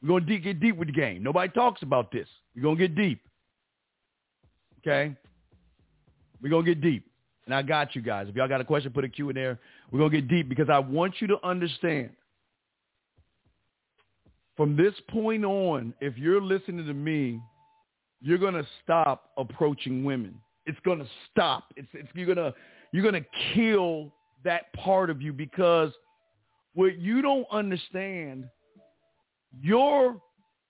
We're 0.03 0.09
going 0.09 0.27
to 0.27 0.39
get 0.39 0.61
deep 0.61 0.77
with 0.77 0.89
the 0.89 0.95
game. 0.95 1.23
Nobody 1.23 1.53
talks 1.53 1.83
about 1.83 2.11
this. 2.11 2.27
We're 2.57 2.63
going 2.63 2.79
to 2.79 2.89
get 2.89 2.97
deep. 2.97 3.21
Okay? 4.81 5.15
We're 6.43 6.51
going 6.51 6.65
to 6.65 6.75
get 6.75 6.81
deep. 6.81 7.07
And 7.47 7.55
I 7.55 7.63
got 7.63 7.97
you 7.97 8.03
guys. 8.03 8.29
If 8.29 8.37
y'all 8.37 8.49
got 8.49 8.61
a 8.61 8.65
question, 8.65 8.93
put 8.93 9.05
a 9.05 9.09
Q 9.09 9.31
in 9.31 9.35
there. 9.35 9.59
We're 9.91 9.99
going 9.99 10.11
to 10.11 10.21
get 10.21 10.29
deep 10.29 10.49
because 10.49 10.69
I 10.71 10.79
want 10.79 11.15
you 11.21 11.27
to 11.29 11.45
understand 11.45 12.11
from 14.57 14.77
this 14.77 14.93
point 15.09 15.43
on, 15.43 15.95
if 16.01 16.19
you're 16.19 16.43
listening 16.43 16.87
to 16.87 16.93
me, 16.93 17.41
you're 18.21 18.39
going 18.39 18.53
to 18.53 18.67
stop 18.85 19.31
approaching 19.39 20.05
women. 20.05 20.35
It's 20.67 20.79
going 20.85 20.99
to 20.99 21.07
stop. 21.31 21.73
It's, 21.77 21.89
it's, 21.95 22.09
you're 22.15 22.27
going 22.27 22.37
to, 22.37 22.55
you're 22.93 23.03
going 23.03 23.23
to 23.23 23.55
kill 23.55 24.13
that 24.45 24.73
part 24.75 25.09
of 25.09 25.23
you 25.23 25.33
because 25.33 25.93
what 26.75 26.99
you 26.99 27.23
don't 27.23 27.47
understand, 27.51 28.45
your 29.63 30.21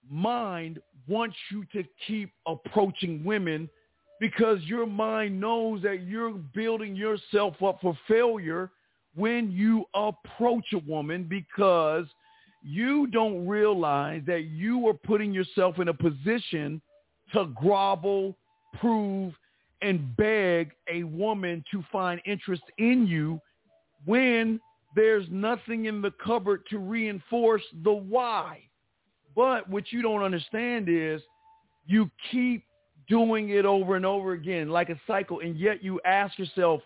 mind 0.08 0.80
wants 1.08 1.36
you 1.50 1.64
to 1.72 1.82
keep 2.06 2.30
approaching 2.46 3.24
women 3.24 3.68
because 4.20 4.62
your 4.62 4.86
mind 4.86 5.40
knows 5.40 5.82
that 5.82 6.02
you're 6.02 6.32
building 6.54 6.94
yourself 6.94 7.60
up 7.62 7.80
for 7.80 7.98
failure 8.06 8.70
when 9.16 9.50
you 9.50 9.84
approach 9.94 10.66
a 10.72 10.78
woman 10.78 11.26
because– 11.28 12.06
you 12.62 13.06
don't 13.06 13.46
realize 13.46 14.22
that 14.26 14.44
you 14.44 14.86
are 14.88 14.94
putting 14.94 15.32
yourself 15.32 15.78
in 15.78 15.88
a 15.88 15.94
position 15.94 16.80
to 17.32 17.46
grovel, 17.54 18.36
prove, 18.78 19.34
and 19.82 20.14
beg 20.16 20.72
a 20.92 21.04
woman 21.04 21.64
to 21.70 21.82
find 21.90 22.20
interest 22.26 22.62
in 22.78 23.06
you 23.06 23.40
when 24.04 24.60
there's 24.94 25.26
nothing 25.30 25.86
in 25.86 26.02
the 26.02 26.12
cupboard 26.22 26.62
to 26.68 26.78
reinforce 26.78 27.62
the 27.82 27.92
why. 27.92 28.60
But 29.34 29.68
what 29.68 29.90
you 29.90 30.02
don't 30.02 30.22
understand 30.22 30.88
is 30.88 31.22
you 31.86 32.10
keep 32.30 32.64
doing 33.10 33.50
it 33.50 33.66
over 33.66 33.96
and 33.96 34.06
over 34.06 34.32
again 34.32 34.70
like 34.70 34.88
a 34.88 34.98
cycle, 35.06 35.40
and 35.40 35.58
yet 35.58 35.84
you 35.84 36.00
ask 36.06 36.38
yourself, 36.38 36.80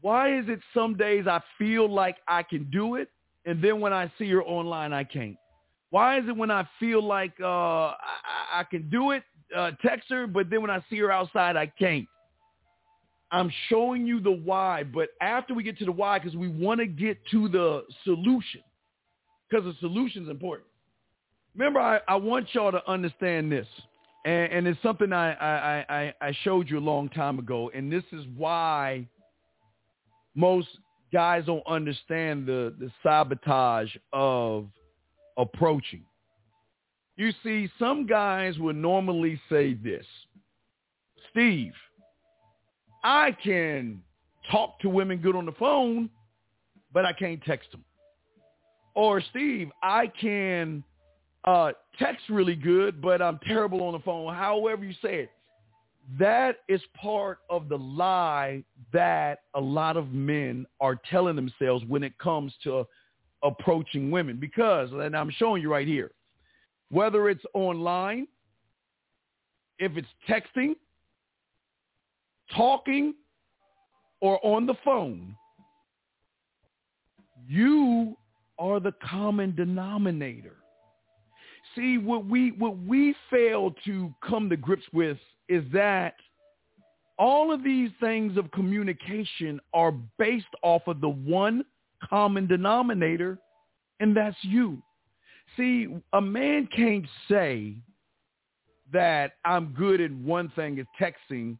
why 0.00 0.38
is 0.38 0.44
it 0.48 0.60
some 0.72 0.96
days 0.96 1.26
I 1.26 1.40
feel 1.58 1.92
like 1.92 2.18
I 2.28 2.44
can 2.44 2.70
do 2.70 2.94
it 2.94 3.08
and 3.44 3.62
then 3.62 3.80
when 3.80 3.92
I 3.92 4.10
see 4.18 4.30
her 4.30 4.42
online, 4.42 4.92
I 4.92 5.04
can't. 5.04 5.36
Why 5.90 6.18
is 6.18 6.24
it 6.28 6.36
when 6.36 6.50
I 6.50 6.66
feel 6.78 7.04
like 7.04 7.32
uh, 7.40 7.46
I, 7.46 7.96
I 8.54 8.64
can 8.70 8.88
do 8.88 9.10
it, 9.10 9.22
uh, 9.54 9.72
text 9.84 10.08
her, 10.10 10.26
but 10.26 10.48
then 10.48 10.62
when 10.62 10.70
I 10.70 10.82
see 10.88 10.98
her 10.98 11.10
outside, 11.10 11.56
I 11.56 11.66
can't? 11.66 12.06
I'm 13.30 13.50
showing 13.68 14.06
you 14.06 14.20
the 14.20 14.30
why, 14.30 14.84
but 14.84 15.10
after 15.20 15.54
we 15.54 15.62
get 15.62 15.78
to 15.78 15.84
the 15.86 15.92
why, 15.92 16.18
because 16.18 16.36
we 16.36 16.48
want 16.48 16.80
to 16.80 16.86
get 16.86 17.18
to 17.30 17.48
the 17.48 17.84
solution, 18.04 18.60
because 19.48 19.64
the 19.64 19.74
solution 19.80 20.24
is 20.24 20.28
important. 20.28 20.68
Remember, 21.56 21.80
I, 21.80 22.00
I 22.08 22.16
want 22.16 22.48
y'all 22.52 22.72
to 22.72 22.90
understand 22.90 23.50
this, 23.50 23.66
and, 24.24 24.52
and 24.52 24.66
it's 24.66 24.82
something 24.82 25.12
I, 25.12 25.32
I, 25.32 25.84
I, 25.88 26.14
I 26.20 26.32
showed 26.42 26.70
you 26.70 26.78
a 26.78 26.80
long 26.80 27.08
time 27.08 27.38
ago, 27.38 27.70
and 27.74 27.90
this 27.92 28.04
is 28.12 28.24
why 28.36 29.06
most 30.34 30.68
guys 31.12 31.44
don't 31.46 31.66
understand 31.66 32.46
the, 32.46 32.74
the 32.78 32.90
sabotage 33.02 33.94
of 34.12 34.68
approaching. 35.36 36.04
You 37.16 37.32
see, 37.42 37.68
some 37.78 38.06
guys 38.06 38.58
would 38.58 38.76
normally 38.76 39.40
say 39.50 39.74
this, 39.74 40.06
Steve, 41.30 41.74
I 43.04 43.32
can 43.32 44.02
talk 44.50 44.80
to 44.80 44.88
women 44.88 45.18
good 45.18 45.36
on 45.36 45.46
the 45.46 45.52
phone, 45.52 46.08
but 46.92 47.04
I 47.04 47.12
can't 47.12 47.42
text 47.44 47.70
them. 47.72 47.84
Or 48.94 49.20
Steve, 49.30 49.70
I 49.82 50.06
can 50.06 50.84
uh, 51.44 51.72
text 51.98 52.22
really 52.28 52.54
good, 52.54 53.00
but 53.00 53.20
I'm 53.20 53.38
terrible 53.46 53.82
on 53.82 53.92
the 53.92 53.98
phone. 54.00 54.32
However 54.34 54.84
you 54.84 54.94
say 55.02 55.20
it, 55.20 55.30
that 56.18 56.58
is 56.68 56.80
part 57.00 57.38
of 57.48 57.68
the 57.68 57.78
lie 57.78 58.64
that 58.92 59.40
a 59.54 59.60
lot 59.60 59.96
of 59.96 60.12
men 60.12 60.66
are 60.80 60.96
telling 61.10 61.36
themselves 61.36 61.84
when 61.86 62.02
it 62.02 62.16
comes 62.18 62.52
to 62.64 62.86
approaching 63.42 64.10
women. 64.10 64.38
Because, 64.38 64.90
and 64.92 65.16
I'm 65.16 65.30
showing 65.30 65.62
you 65.62 65.70
right 65.70 65.86
here, 65.86 66.12
whether 66.90 67.28
it's 67.28 67.44
online, 67.54 68.26
if 69.78 69.96
it's 69.96 70.08
texting, 70.28 70.74
talking, 72.54 73.14
or 74.20 74.44
on 74.44 74.66
the 74.66 74.74
phone, 74.84 75.34
you 77.48 78.16
are 78.58 78.78
the 78.78 78.92
common 79.02 79.54
denominator. 79.54 80.56
See, 81.74 81.98
what 81.98 82.26
we 82.26 82.52
what 82.52 82.78
we 82.78 83.14
fail 83.30 83.74
to 83.84 84.12
come 84.26 84.50
to 84.50 84.56
grips 84.56 84.84
with 84.92 85.18
is 85.48 85.64
that 85.72 86.16
all 87.18 87.52
of 87.52 87.62
these 87.62 87.90
things 88.00 88.36
of 88.36 88.50
communication 88.50 89.60
are 89.72 89.92
based 90.18 90.46
off 90.62 90.82
of 90.86 91.00
the 91.00 91.08
one 91.08 91.64
common 92.08 92.46
denominator, 92.46 93.38
and 94.00 94.16
that's 94.16 94.36
you. 94.42 94.82
See, 95.56 95.88
a 96.12 96.20
man 96.20 96.68
can't 96.74 97.06
say 97.28 97.74
that 98.92 99.32
I'm 99.44 99.74
good 99.78 100.00
at 100.00 100.10
one 100.12 100.50
thing 100.50 100.78
as 100.78 100.86
texting, 101.00 101.56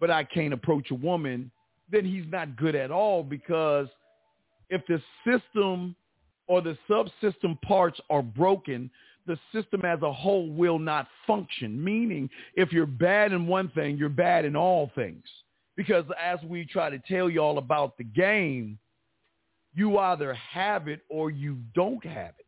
but 0.00 0.10
I 0.10 0.24
can't 0.24 0.52
approach 0.52 0.90
a 0.90 0.94
woman, 0.94 1.50
then 1.90 2.04
he's 2.04 2.24
not 2.28 2.56
good 2.56 2.74
at 2.74 2.90
all 2.90 3.22
because 3.22 3.88
if 4.70 4.82
the 4.86 5.00
system 5.26 5.94
or 6.46 6.60
the 6.60 6.76
subsystem 6.88 7.60
parts 7.62 8.00
are 8.10 8.22
broken, 8.22 8.90
the 9.26 9.38
system 9.52 9.84
as 9.84 10.02
a 10.02 10.12
whole 10.12 10.48
will 10.50 10.78
not 10.78 11.08
function. 11.26 11.82
Meaning, 11.82 12.28
if 12.54 12.72
you're 12.72 12.86
bad 12.86 13.32
in 13.32 13.46
one 13.46 13.68
thing, 13.70 13.96
you're 13.96 14.08
bad 14.08 14.44
in 14.44 14.56
all 14.56 14.90
things. 14.94 15.24
Because 15.76 16.04
as 16.22 16.38
we 16.44 16.64
try 16.64 16.90
to 16.90 16.98
tell 17.08 17.30
you 17.30 17.40
all 17.40 17.58
about 17.58 17.96
the 17.96 18.04
game, 18.04 18.78
you 19.74 19.98
either 19.98 20.34
have 20.34 20.88
it 20.88 21.00
or 21.08 21.30
you 21.30 21.58
don't 21.74 22.04
have 22.04 22.34
it. 22.38 22.46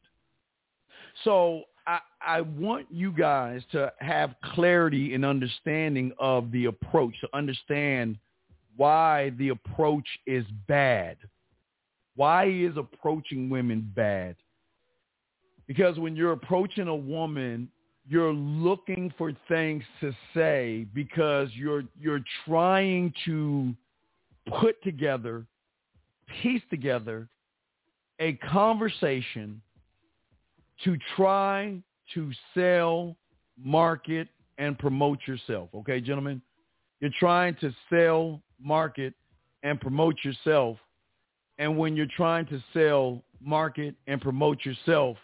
So 1.23 1.63
I, 1.87 2.01
I 2.21 2.41
want 2.43 2.87
you 2.91 3.13
guys 3.13 3.63
to 3.73 3.93
have 3.99 4.35
clarity 4.55 5.15
and 5.15 5.25
understanding 5.25 6.13
of 6.19 6.51
the 6.51 6.67
approach, 6.67 7.15
to 7.21 7.29
understand 7.33 8.19
why 8.77 9.31
the 9.39 9.51
approach 9.51 10.07
is 10.27 10.45
bad. 10.67 11.17
Why 12.17 12.47
is 12.47 12.77
approaching 12.77 13.49
women 13.49 13.91
bad? 13.95 14.37
Because 15.67 15.99
when 15.99 16.15
you're 16.15 16.33
approaching 16.33 16.89
a 16.89 16.95
woman, 16.95 17.69
you're 18.07 18.33
looking 18.33 19.13
for 19.17 19.33
things 19.49 19.83
to 20.01 20.13
say 20.35 20.87
because 20.93 21.49
you're 21.55 21.85
you're 21.99 22.25
trying 22.45 23.13
to 23.25 23.75
put 24.61 24.83
together, 24.83 25.47
piece 26.43 26.63
together 26.69 27.29
a 28.21 28.35
conversation 28.35 29.61
to 30.85 30.97
try 31.17 31.79
to 32.13 32.31
sell, 32.53 33.17
market, 33.63 34.29
and 34.59 34.79
promote 34.79 35.19
yourself. 35.27 35.71
Okay, 35.75 36.01
gentlemen? 36.01 36.43
You're 37.01 37.11
trying 37.19 37.57
to 37.57 37.73
sell, 37.91 38.41
market, 38.61 39.15
and 39.63 39.81
promote 39.81 40.17
yourself. 40.25 40.77
And 41.59 41.77
when 41.79 41.97
you're 41.97 42.07
trying 42.17 42.47
to 42.47 42.63
sell, 42.73 43.23
market, 43.41 43.95
and 44.07 44.21
promote 44.21 44.65
yourself, 44.65 45.17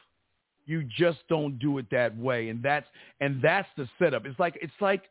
you 0.71 0.85
just 0.97 1.19
don't 1.29 1.59
do 1.59 1.79
it 1.79 1.87
that 1.91 2.17
way. 2.17 2.49
And 2.49 2.63
that's 2.63 2.87
and 3.21 3.43
that's 3.43 3.69
the 3.77 3.89
setup. 3.99 4.25
It's 4.25 4.39
like 4.39 4.57
it's 4.63 4.73
like 4.81 5.11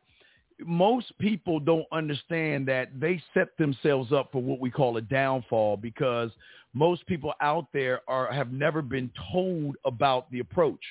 most 0.66 1.18
people 1.20 1.60
don't 1.60 1.86
understand 1.91 2.68
that 2.70 2.97
they 2.97 3.22
set 3.34 3.57
themselves 3.57 4.14
up 4.14 4.32
for 4.32 4.41
what 4.41 4.60
we 4.60 4.72
call 4.72 4.95
a 4.97 5.01
downfall 5.01 5.78
because 5.78 6.32
most 6.74 7.05
people 7.07 7.34
out 7.41 7.68
there 7.74 8.01
are 8.07 8.32
have 8.32 8.53
never 8.53 8.82
been 8.82 9.12
told 9.32 9.76
about 9.86 10.32
the 10.32 10.39
approach. 10.39 10.84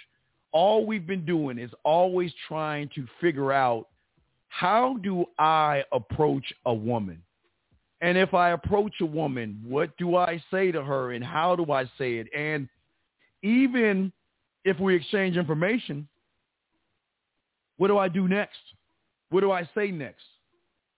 All 0.53 0.85
we've 0.85 1.07
been 1.07 1.25
doing 1.25 1.59
is 1.59 1.71
always 1.83 2.33
trying 2.47 2.91
to 2.95 3.07
figure 3.23 3.53
out 3.53 3.89
how 4.49 4.99
do 5.03 5.25
I 5.39 5.85
approach 5.93 6.53
a 6.67 6.75
woman? 6.75 7.23
And 8.01 8.19
if 8.19 8.35
I 8.35 8.51
approach 8.51 8.95
a 9.01 9.07
woman, 9.07 9.63
what 9.67 9.97
do 9.97 10.17
I 10.17 10.43
say 10.51 10.73
to 10.73 10.83
her 10.83 11.13
and 11.13 11.25
how 11.25 11.57
do 11.57 11.73
I 11.73 11.85
say 11.99 12.17
it? 12.17 12.29
And 12.37 12.69
even 13.43 14.13
if 14.65 14.79
we 14.79 14.95
exchange 14.95 15.37
information, 15.37 16.09
what 17.77 17.89
do 17.89 17.99
I 17.99 18.09
do 18.09 18.29
next? 18.29 18.59
What 19.31 19.41
do 19.41 19.53
I 19.53 19.69
say 19.75 19.91
next? 19.91 20.25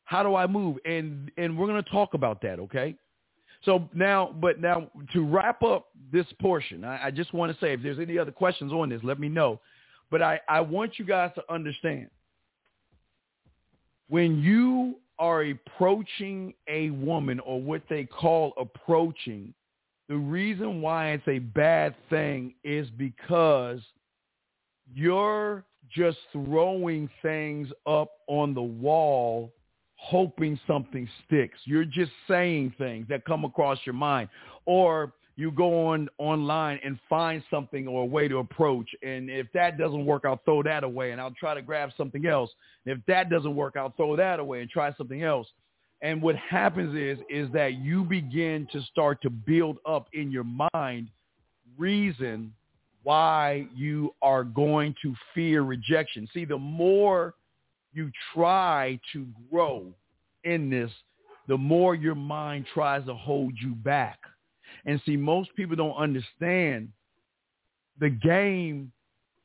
How 0.05 0.23
do 0.23 0.35
I 0.35 0.47
move? 0.47 0.79
And 0.85 1.31
and 1.37 1.57
we're 1.57 1.67
going 1.67 1.83
to 1.83 1.91
talk 1.91 2.15
about 2.15 2.43
that, 2.43 2.59
okay? 2.59 2.97
So 3.65 3.89
now, 3.95 4.35
but 4.41 4.61
now 4.61 4.89
to 5.13 5.25
wrap 5.25 5.63
up 5.63 5.89
this 6.13 6.27
portion, 6.41 6.85
I, 6.85 7.07
I 7.07 7.11
just 7.11 7.35
want 7.35 7.53
to 7.53 7.61
say 7.61 7.75
if 7.75 7.83
there's 7.83 7.99
any 7.99 8.19
other 8.19 8.33
questions 8.33 8.73
on 8.73 8.89
this, 8.89 9.01
let 9.05 9.21
me 9.21 9.29
know. 9.29 9.61
But 10.11 10.23
I, 10.23 10.41
I 10.49 10.61
want 10.61 10.99
you 10.99 11.05
guys 11.05 11.31
to 11.37 11.53
understand 11.53 12.09
when 14.09 14.41
you 14.43 14.97
are 15.19 15.43
approaching 15.43 16.55
a 16.69 16.91
woman 16.91 17.39
or 17.41 17.61
what 17.61 17.83
they 17.89 18.05
call 18.05 18.55
approaching, 18.59 19.55
the 20.11 20.17
reason 20.17 20.83
why 20.83 21.13
it's 21.13 21.29
a 21.29 21.39
bad 21.39 21.95
thing 22.11 22.53
is 22.65 22.91
because 22.91 23.79
you're 24.93 25.65
just 25.89 26.19
throwing 26.33 27.09
things 27.23 27.69
up 27.87 28.11
on 28.27 28.53
the 28.53 28.61
wall 28.61 29.53
hoping 29.95 30.59
something 30.67 31.09
sticks. 31.25 31.59
You're 31.65 31.85
just 31.85 32.11
saying 32.27 32.75
things 32.77 33.07
that 33.09 33.25
come 33.25 33.45
across 33.45 33.79
your 33.85 33.93
mind. 33.93 34.31
Or 34.67 35.13
you 35.37 35.53
go 35.53 35.87
on 35.87 36.09
online 36.19 36.81
and 36.83 36.99
find 37.09 37.41
something 37.49 37.87
or 37.87 38.03
a 38.03 38.07
way 38.07 38.27
to 38.27 38.39
approach. 38.39 38.89
And 39.05 39.31
if 39.31 39.47
that 39.55 39.79
doesn't 39.79 40.05
work, 40.05 40.25
I'll 40.25 40.41
throw 40.45 40.65
that 40.65 40.83
away 40.83 41.13
and 41.13 41.21
I'll 41.21 41.35
try 41.39 41.55
to 41.55 41.63
grab 41.63 41.91
something 41.97 42.27
else. 42.27 42.51
And 42.85 42.99
if 42.99 43.07
that 43.07 43.31
doesn't 43.31 43.55
work, 43.55 43.77
I'll 43.77 43.95
throw 43.97 44.17
that 44.17 44.41
away 44.41 44.61
and 44.61 44.69
try 44.69 44.93
something 44.97 45.23
else. 45.23 45.47
And 46.03 46.23
what 46.23 46.37
happens 46.37 46.97
is, 46.97 47.19
is 47.29 47.53
that 47.53 47.75
you 47.75 48.05
begin 48.05 48.67
to 48.73 48.81
start 48.83 49.21
to 49.23 49.31
build 49.31 49.79
up 49.87 50.09
in 50.13 50.31
your 50.31 50.47
mind 50.75 51.09
reason 51.79 52.53
why 53.03 53.67
you 53.75 54.15
are 54.23 54.45
going 54.45 54.95
to 55.03 55.15
fear 55.35 55.63
rejection. 55.63 56.29
See, 56.33 56.45
the 56.45 56.59
more 56.59 57.35
you 57.93 58.11
try 58.35 58.99
to 59.13 59.27
grow 59.51 59.87
in 60.45 60.71
this, 60.71 60.91
the 61.49 61.57
more 61.57 61.95
your 61.95 62.15
mind 62.15 62.67
tries 62.73 63.05
to 63.07 63.15
hold 63.15 63.55
you 63.61 63.75
back. 63.75 64.19
And 64.87 65.01
see, 65.05 65.17
most 65.17 65.55
people 65.57 65.77
don't 65.77 65.97
understand 65.97 66.89
the 67.99 68.11
game 68.11 68.93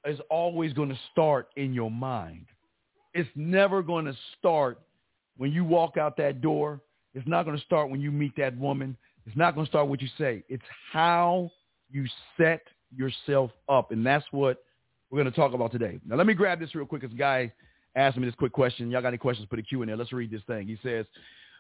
is 0.06 0.20
always 0.30 0.72
going 0.74 0.90
to 0.90 1.00
start 1.12 1.50
in 1.56 1.74
your 1.74 1.92
mind. 1.92 2.46
It's 3.14 3.30
never 3.36 3.82
going 3.82 4.06
to 4.06 4.16
start 4.38 4.80
when 5.38 5.52
you 5.52 5.64
walk 5.64 5.98
out 5.98 6.18
that 6.18 6.42
door. 6.42 6.82
It's 7.14 7.28
not 7.28 7.46
going 7.46 7.58
to 7.58 7.64
start 7.64 7.90
when 7.90 8.02
you 8.02 8.12
meet 8.12 8.36
that 8.38 8.58
woman. 8.58 8.98
It's 9.26 9.38
not 9.38 9.56
going 9.56 9.66
to 9.66 9.70
start 9.70 9.88
what 9.88 10.02
you 10.02 10.10
say. 10.18 10.44
It's 10.50 10.64
how 10.92 11.50
you 11.90 12.06
set 12.38 12.62
yourself 12.96 13.52
up. 13.70 13.92
And 13.92 14.06
that's 14.06 14.26
what 14.32 14.64
we're 15.10 15.22
going 15.22 15.32
to 15.32 15.40
talk 15.40 15.54
about 15.54 15.72
today. 15.72 16.00
Now, 16.06 16.18
let 16.18 16.28
me 16.28 16.34
grab 16.34 16.60
this 16.60 16.76
real 16.76 16.86
quick. 16.86 17.02
This 17.02 17.12
guy 17.18 17.52
asked 17.96 18.18
me 18.18 18.26
this 18.26 18.36
quick 18.36 18.52
question. 18.52 18.92
Y'all 18.92 19.02
got 19.02 19.10
any 19.10 19.18
questions? 19.18 19.48
Put 19.50 19.60
a 19.60 19.64
Q 19.64 19.82
in 19.82 19.88
there. 19.88 19.98
Let's 19.98 20.12
read 20.12 20.30
this 20.30 20.42
thing. 20.46 20.68
He 20.68 20.78
says, 20.84 21.06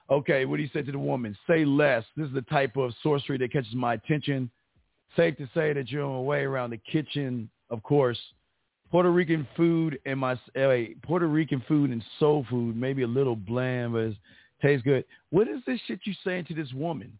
okay, 0.09 0.45
what 0.45 0.57
do 0.57 0.63
you 0.63 0.69
say 0.73 0.81
to 0.81 0.91
the 0.91 0.99
woman, 0.99 1.37
say 1.47 1.63
less. 1.63 2.03
This 2.17 2.27
is 2.27 2.33
the 2.33 2.41
type 2.43 2.75
of 2.75 2.91
sorcery 3.01 3.37
that 3.37 3.53
catches 3.53 3.73
my 3.73 3.93
attention. 3.93 4.51
Safe 5.15 5.37
to 5.37 5.49
say 5.53 5.71
that 5.71 5.89
you're 5.89 6.03
on 6.03 6.11
your 6.11 6.25
way 6.25 6.43
around 6.43 6.71
the 6.71 6.77
kitchen 6.77 7.49
of 7.69 7.83
course, 7.83 8.19
Puerto 8.91 9.11
Rican 9.11 9.47
food 9.57 9.99
and 10.05 10.19
my 10.19 10.33
uh, 10.33 10.75
Puerto 11.03 11.27
Rican 11.27 11.63
food 11.67 11.89
and 11.91 12.03
soul 12.19 12.45
food, 12.49 12.75
maybe 12.77 13.03
a 13.03 13.07
little 13.07 13.35
bland, 13.35 13.93
but 13.93 13.99
it 13.99 14.15
tastes 14.61 14.83
good. 14.83 15.03
What 15.31 15.47
is 15.47 15.59
this 15.65 15.79
shit 15.87 15.99
you 16.03 16.13
saying 16.23 16.45
to 16.45 16.53
this 16.53 16.71
woman? 16.73 17.17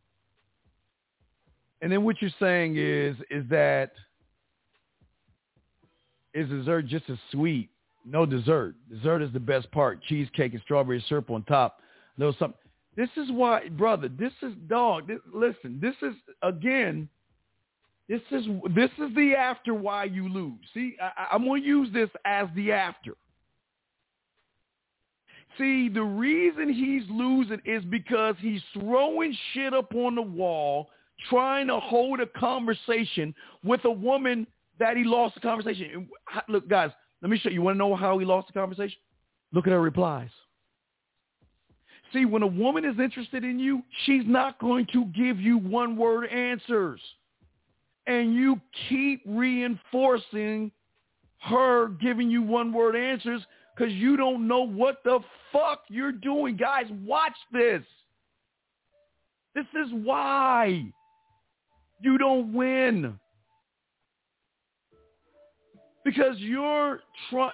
And 1.82 1.92
then 1.92 2.04
what 2.04 2.22
you're 2.22 2.32
saying 2.40 2.78
is 2.78 3.16
is 3.30 3.44
that 3.50 3.92
is 6.34 6.50
dessert 6.50 6.84
just 6.88 7.10
as 7.10 7.18
sweet? 7.32 7.70
No 8.06 8.26
dessert. 8.26 8.76
Dessert 8.90 9.22
is 9.22 9.34
the 9.34 9.40
best 9.40 9.70
part. 9.72 10.02
Cheesecake 10.04 10.54
and 10.54 10.62
strawberry 10.62 11.04
syrup 11.10 11.30
on 11.32 11.44
top. 11.44 11.80
No 12.18 12.32
something. 12.34 12.60
This 12.96 13.10
is 13.18 13.32
why, 13.32 13.68
brother. 13.70 14.08
This 14.08 14.32
is 14.42 14.54
dog. 14.68 15.08
This, 15.08 15.20
listen. 15.34 15.80
This 15.82 15.96
is 16.02 16.16
again. 16.42 17.10
This 18.08 18.22
is 18.32 18.46
this 18.76 18.92
is 19.00 19.16
the 19.16 19.34
after 19.36 19.74
why 19.74 20.04
you 20.04 20.30
lose. 20.30 20.60
See, 20.74 20.96
I, 21.02 21.28
I'm 21.34 21.44
going 21.44 21.62
to 21.62 21.68
use 21.68 21.90
this 21.92 22.10
as 22.24 22.48
the 22.56 22.72
after. 22.72 23.14
See, 25.58 25.90
the 25.90 26.04
reason 26.04 26.72
he's 26.72 27.04
losing 27.10 27.62
is 27.66 27.84
because 27.86 28.36
he's 28.40 28.62
throwing 28.74 29.36
shit 29.54 29.74
up 29.74 29.94
on 29.96 30.16
the 30.16 30.22
wall, 30.22 30.90
trying 31.30 31.68
to 31.68 31.80
hold 31.80 32.20
a 32.20 32.28
conversation 32.28 33.34
with 33.64 33.86
a 33.86 33.92
woman 33.92 34.46
that 34.80 34.98
he 34.98 35.04
lost 35.04 35.36
the 35.36 35.42
conversation. 35.42 36.10
Look, 36.50 36.68
guys, 36.68 36.92
let 37.22 37.32
me 37.32 37.38
show 37.40 37.50
you. 37.50 37.56
You 37.56 37.62
want 37.62 37.76
to 37.76 37.80
know 37.80 37.96
how 37.96 38.20
he 38.20 38.26
lost 38.26 38.48
the 38.48 38.54
conversation? 38.54 38.98
Look 39.54 39.66
at 39.66 39.72
her 39.72 39.82
replies. 39.82 40.30
See, 42.14 42.26
when 42.26 42.44
a 42.44 42.48
woman 42.48 42.86
is 42.86 43.00
interested 43.00 43.44
in 43.44 43.58
you, 43.58 43.82
she's 44.06 44.24
not 44.26 44.60
going 44.60 44.88
to 44.94 45.06
give 45.06 45.40
you 45.40 45.58
one-word 45.58 46.28
answers. 46.28 47.02
And 48.08 48.36
you 48.36 48.60
keep 48.88 49.22
reinforcing 49.26 50.72
her 51.42 51.90
giving 51.90 52.30
you 52.30 52.42
one-word 52.42 52.96
answers 52.96 53.42
because 53.76 53.94
you 53.94 54.18
don't 54.18 54.48
know 54.48 54.62
what 54.62 55.04
the 55.04 55.20
fuck 55.52 55.84
you're 55.90 56.12
doing. 56.12 56.56
Guys, 56.56 56.86
watch 57.04 57.36
this. 57.52 57.84
This 59.54 59.66
is 59.74 59.92
why 60.04 60.86
you 62.02 62.18
don't 62.18 62.54
win 62.54 63.18
because 66.04 66.38
you're 66.38 67.02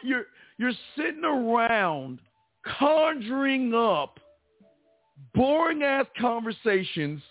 you're 0.03 0.25
you're 0.57 0.73
sitting 0.95 1.23
around 1.23 2.19
conjuring 2.77 3.73
up 3.73 4.19
boring 5.33 5.81
ass 5.83 6.05
conversations 6.19 7.21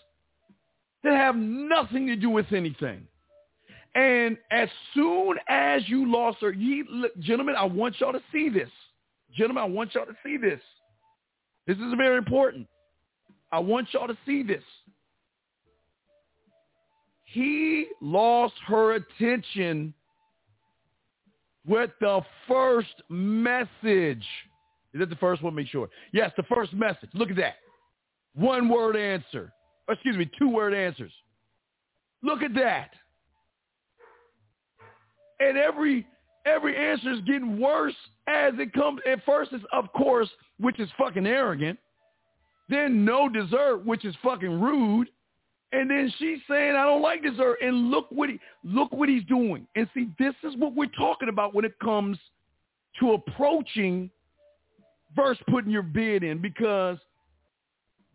that 1.04 1.12
have 1.12 1.36
nothing 1.36 2.06
to 2.06 2.16
do 2.16 2.30
with 2.30 2.52
anything. 2.52 3.06
And 3.95 4.36
as 4.51 4.68
soon 4.95 5.36
as 5.49 5.88
you 5.88 6.11
lost 6.11 6.38
her, 6.43 6.53
look, 6.53 7.18
gentlemen, 7.18 7.57
I 7.59 7.64
want 7.64 7.97
y'all 7.99 8.12
to 8.12 8.22
see 8.32 8.49
this. 8.49 8.70
Gentlemen, 9.32 9.62
I 9.62 9.66
want 9.66 9.95
y'all 9.95 10.07
to 10.07 10.16
see 10.24 10.36
this. 10.36 10.61
This 11.66 11.76
is 11.76 11.95
very 11.97 12.16
important. 12.16 12.66
I 13.53 13.59
want 13.59 13.88
y'all 13.93 14.07
to 14.07 14.16
see 14.24 14.43
this. 14.43 14.62
He 17.24 17.86
lost 18.01 18.55
her 18.66 18.95
attention 18.95 19.95
with 21.66 21.91
the 22.01 22.22
first 22.49 22.95
message. 23.09 24.24
Is 24.93 24.99
that 24.99 25.11
the 25.11 25.16
first 25.16 25.43
one? 25.43 25.55
Make 25.55 25.68
sure. 25.68 25.88
Yes, 26.12 26.32
the 26.36 26.43
first 26.45 26.72
message. 26.72 27.11
Look 27.14 27.30
at 27.30 27.36
that. 27.36 27.57
One 28.34 28.68
word 28.68 28.97
answer. 28.97 29.53
Excuse 29.88 30.16
me, 30.16 30.28
two 30.38 30.49
word 30.49 30.74
answers. 30.74 31.12
Look 32.22 32.43
at 32.43 32.55
that. 32.55 32.91
And 35.41 35.57
every 35.57 36.07
every 36.47 36.76
answer 36.76 37.12
is 37.12 37.20
getting 37.20 37.61
worse 37.61 37.95
as 38.26 38.55
it 38.59 38.72
comes. 38.72 39.01
At 39.11 39.24
first, 39.24 39.53
it's 39.53 39.64
of 39.72 39.93
course, 39.93 40.28
which 40.59 40.78
is 40.78 40.88
fucking 40.99 41.26
arrogant. 41.26 41.78
Then 42.68 43.05
no 43.05 43.28
dessert, 43.28 43.84
which 43.84 44.05
is 44.05 44.14
fucking 44.22 44.61
rude. 44.61 45.09
And 45.72 45.88
then 45.88 46.12
she's 46.18 46.38
saying, 46.49 46.74
I 46.74 46.84
don't 46.84 47.03
like 47.03 47.22
dessert. 47.22 47.59
And 47.62 47.91
look 47.91 48.07
what 48.11 48.28
he 48.28 48.41
look 48.64 48.93
what 48.93 49.09
he's 49.09 49.24
doing. 49.24 49.66
And 49.76 49.88
see, 49.95 50.09
this 50.18 50.34
is 50.43 50.57
what 50.57 50.74
we're 50.74 50.86
talking 50.86 51.28
about 51.28 51.55
when 51.55 51.64
it 51.64 51.78
comes 51.80 52.18
to 52.99 53.12
approaching 53.12 54.11
versus 55.14 55.43
putting 55.49 55.70
your 55.70 55.82
bid 55.82 56.22
in 56.22 56.41
because 56.41 56.99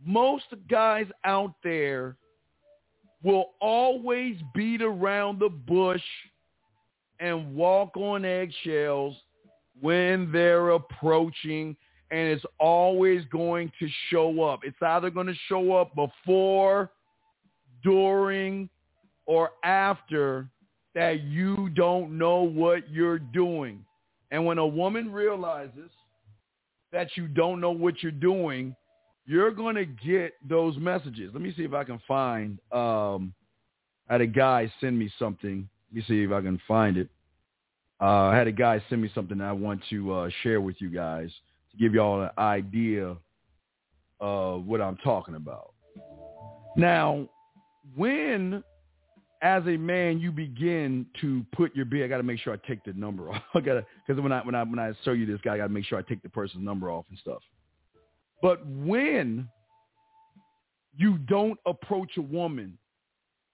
most 0.05 0.45
guys 0.69 1.07
out 1.23 1.53
there 1.63 2.17
will 3.23 3.51
always 3.59 4.38
beat 4.53 4.82
around 4.82 5.39
the 5.39 5.49
bush 5.49 6.03
and 7.20 7.55
walk 7.55 7.95
on 7.97 8.26
eggshells 8.26 9.16
when 9.82 10.32
they're 10.32 10.72
approaching 10.72 11.76
and 12.11 12.20
it's 12.30 12.45
always 12.59 13.26
going 13.32 13.72
to 13.80 13.88
show 14.09 14.43
up. 14.43 14.61
It's 14.63 14.78
either 14.82 15.09
going 15.09 15.28
to 15.28 15.36
show 15.47 15.74
up 15.74 15.95
before 15.95 16.91
during, 17.84 18.70
or 19.26 19.51
after 19.63 20.47
that 20.93 21.22
you 21.24 21.70
don't 21.70 22.18
know 22.18 22.43
what 22.43 22.89
you're 22.89 23.20
doing. 23.20 23.84
And 24.32 24.45
when 24.45 24.57
a 24.57 24.68
woman 24.68 25.11
realizes 25.11 25.89
that 26.91 27.09
you 27.16 27.28
don't 27.28 27.59
know 27.59 27.72
what 27.72 28.01
you're 28.01 28.11
doing, 28.11 28.76
you're 29.26 29.51
going 29.51 29.76
to 29.76 29.86
get 29.86 30.34
those 30.47 30.78
messages. 30.78 31.32
Let 31.34 31.41
me 31.41 31.53
see 31.57 31.63
if 31.63 31.74
I 31.74 31.84
can 31.84 31.99
find, 32.07 32.59
um, 32.72 33.34
I 34.07 34.13
had 34.13 34.22
a 34.22 34.28
guy 34.28 34.72
send 34.80 34.97
me 34.97 35.11
something. 35.18 35.68
Me 35.95 36.03
see 36.07 36.23
if 36.23 36.31
I 36.31 36.41
can 36.41 36.61
find 36.67 36.97
it. 36.97 37.07
Uh, 38.01 38.25
I 38.25 38.35
had 38.35 38.47
a 38.47 38.51
guy 38.51 38.83
send 38.89 39.01
me 39.01 39.09
something 39.15 39.39
I 39.39 39.53
want 39.53 39.81
to 39.89 40.13
uh, 40.13 40.29
share 40.43 40.59
with 40.59 40.75
you 40.79 40.89
guys 40.89 41.29
to 41.71 41.77
give 41.77 41.93
y'all 41.93 42.21
an 42.21 42.31
idea 42.37 43.15
of 44.19 44.65
what 44.65 44.81
I'm 44.81 44.97
talking 44.97 45.35
about. 45.35 45.71
Now, 46.75 47.29
when 47.95 48.61
as 49.41 49.63
a 49.67 49.77
man 49.77 50.19
you 50.19 50.31
begin 50.31 51.05
to 51.21 51.45
put 51.55 51.73
your 51.73 51.85
bid, 51.85 52.03
I 52.03 52.07
got 52.07 52.17
to 52.17 52.23
make 52.23 52.39
sure 52.39 52.53
I 52.53 52.67
take 52.67 52.83
the 52.83 52.91
number 52.93 53.29
off. 53.31 53.41
I 53.53 53.61
got 53.61 53.75
to 53.75 53.85
because 54.05 54.21
when 54.21 54.33
I 54.33 54.43
when 54.43 54.55
I 54.55 54.63
when 54.63 54.79
I 54.79 54.91
show 55.05 55.13
you 55.13 55.25
this 55.25 55.39
guy, 55.41 55.53
I 55.53 55.57
got 55.57 55.67
to 55.67 55.73
make 55.73 55.85
sure 55.85 55.97
I 55.97 56.01
take 56.01 56.21
the 56.21 56.29
person's 56.29 56.65
number 56.65 56.91
off 56.91 57.05
and 57.09 57.17
stuff. 57.19 57.41
But 58.41 58.65
when 58.67 59.47
you 60.97 61.17
don't 61.19 61.59
approach 61.65 62.17
a 62.17 62.21
woman 62.21 62.77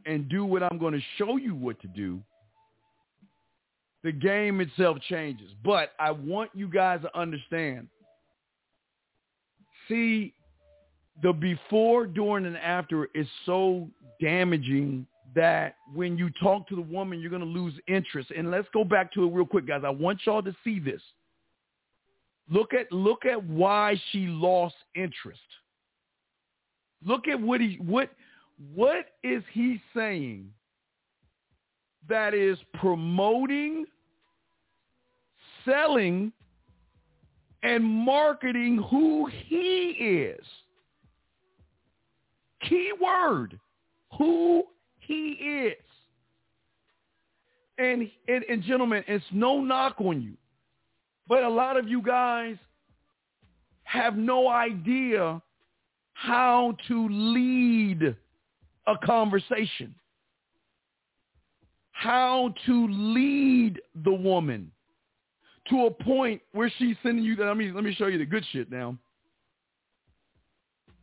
and 0.08 0.28
do 0.28 0.44
what 0.44 0.64
I'm 0.64 0.80
going 0.80 0.94
to 0.94 1.02
show 1.18 1.38
you 1.38 1.54
what 1.54 1.80
to 1.82 1.88
do, 1.88 2.20
the 4.04 4.12
game 4.12 4.62
itself 4.62 4.98
changes. 5.08 5.52
But 5.64 5.92
I 6.00 6.12
want 6.12 6.52
you 6.54 6.68
guys 6.68 7.02
to 7.02 7.20
understand. 7.20 7.88
See, 9.88 10.34
the 11.22 11.34
before, 11.34 12.08
during, 12.08 12.46
and 12.46 12.58
after 12.58 13.08
is 13.14 13.28
so 13.46 13.88
damaging 14.20 15.06
that 15.36 15.76
when 15.94 16.18
you 16.18 16.30
talk 16.42 16.68
to 16.70 16.76
the 16.76 16.82
woman, 16.82 17.20
you're 17.20 17.30
going 17.30 17.42
to 17.42 17.48
lose 17.48 17.74
interest. 17.88 18.32
And 18.36 18.52
let's 18.52 18.68
go 18.74 18.84
back 18.84 19.14
to 19.14 19.24
it 19.26 19.34
real 19.34 19.46
quick, 19.46 19.68
guys. 19.68 19.82
I 19.86 19.90
want 19.90 20.20
y'all 20.26 20.42
to 20.42 20.56
see 20.64 20.80
this. 20.80 21.02
Look 22.50 22.74
at 22.74 22.92
look 22.92 23.26
at 23.26 23.42
why 23.46 24.00
she 24.12 24.28
lost 24.28 24.76
interest. 24.96 25.40
Look 27.06 27.28
at 27.28 27.40
what 27.40 27.62
he 27.62 27.78
what 27.82 28.10
what 28.74 29.06
is 29.24 29.42
he 29.54 29.82
saying 29.96 30.50
that 32.10 32.34
is 32.34 32.58
promoting, 32.74 33.86
selling, 35.66 36.32
and 37.64 37.84
marketing 37.84 38.84
who 38.90 39.28
he 39.48 39.90
is. 40.36 40.46
Key 42.68 42.92
word, 43.02 43.60
who 44.18 44.64
he 45.00 45.32
is. 45.32 45.76
And, 47.78 48.10
and, 48.28 48.44
and 48.50 48.64
gentlemen, 48.64 49.04
it's 49.08 49.26
no 49.32 49.62
knock 49.62 49.96
on 50.00 50.22
you. 50.22 50.34
But 51.28 51.44
a 51.44 51.50
lot 51.50 51.78
of 51.78 51.88
you 51.88 52.02
guys 52.02 52.58
have 53.84 54.16
no 54.18 54.48
idea 54.48 55.42
how 56.14 56.76
to 56.88 57.08
lead 57.10 58.16
a 58.88 58.98
conversation, 59.06 59.96
how 62.02 62.52
to 62.66 62.88
lead 62.90 63.80
the 64.04 64.12
woman 64.12 64.72
to 65.70 65.86
a 65.86 65.92
point 65.92 66.42
where 66.52 66.72
she's 66.80 66.96
sending 67.04 67.24
you 67.24 67.36
that. 67.36 67.44
I 67.44 67.54
mean, 67.54 67.76
let 67.76 67.84
me 67.84 67.94
show 67.94 68.08
you 68.08 68.18
the 68.18 68.26
good 68.26 68.44
shit 68.52 68.72
now. 68.72 68.98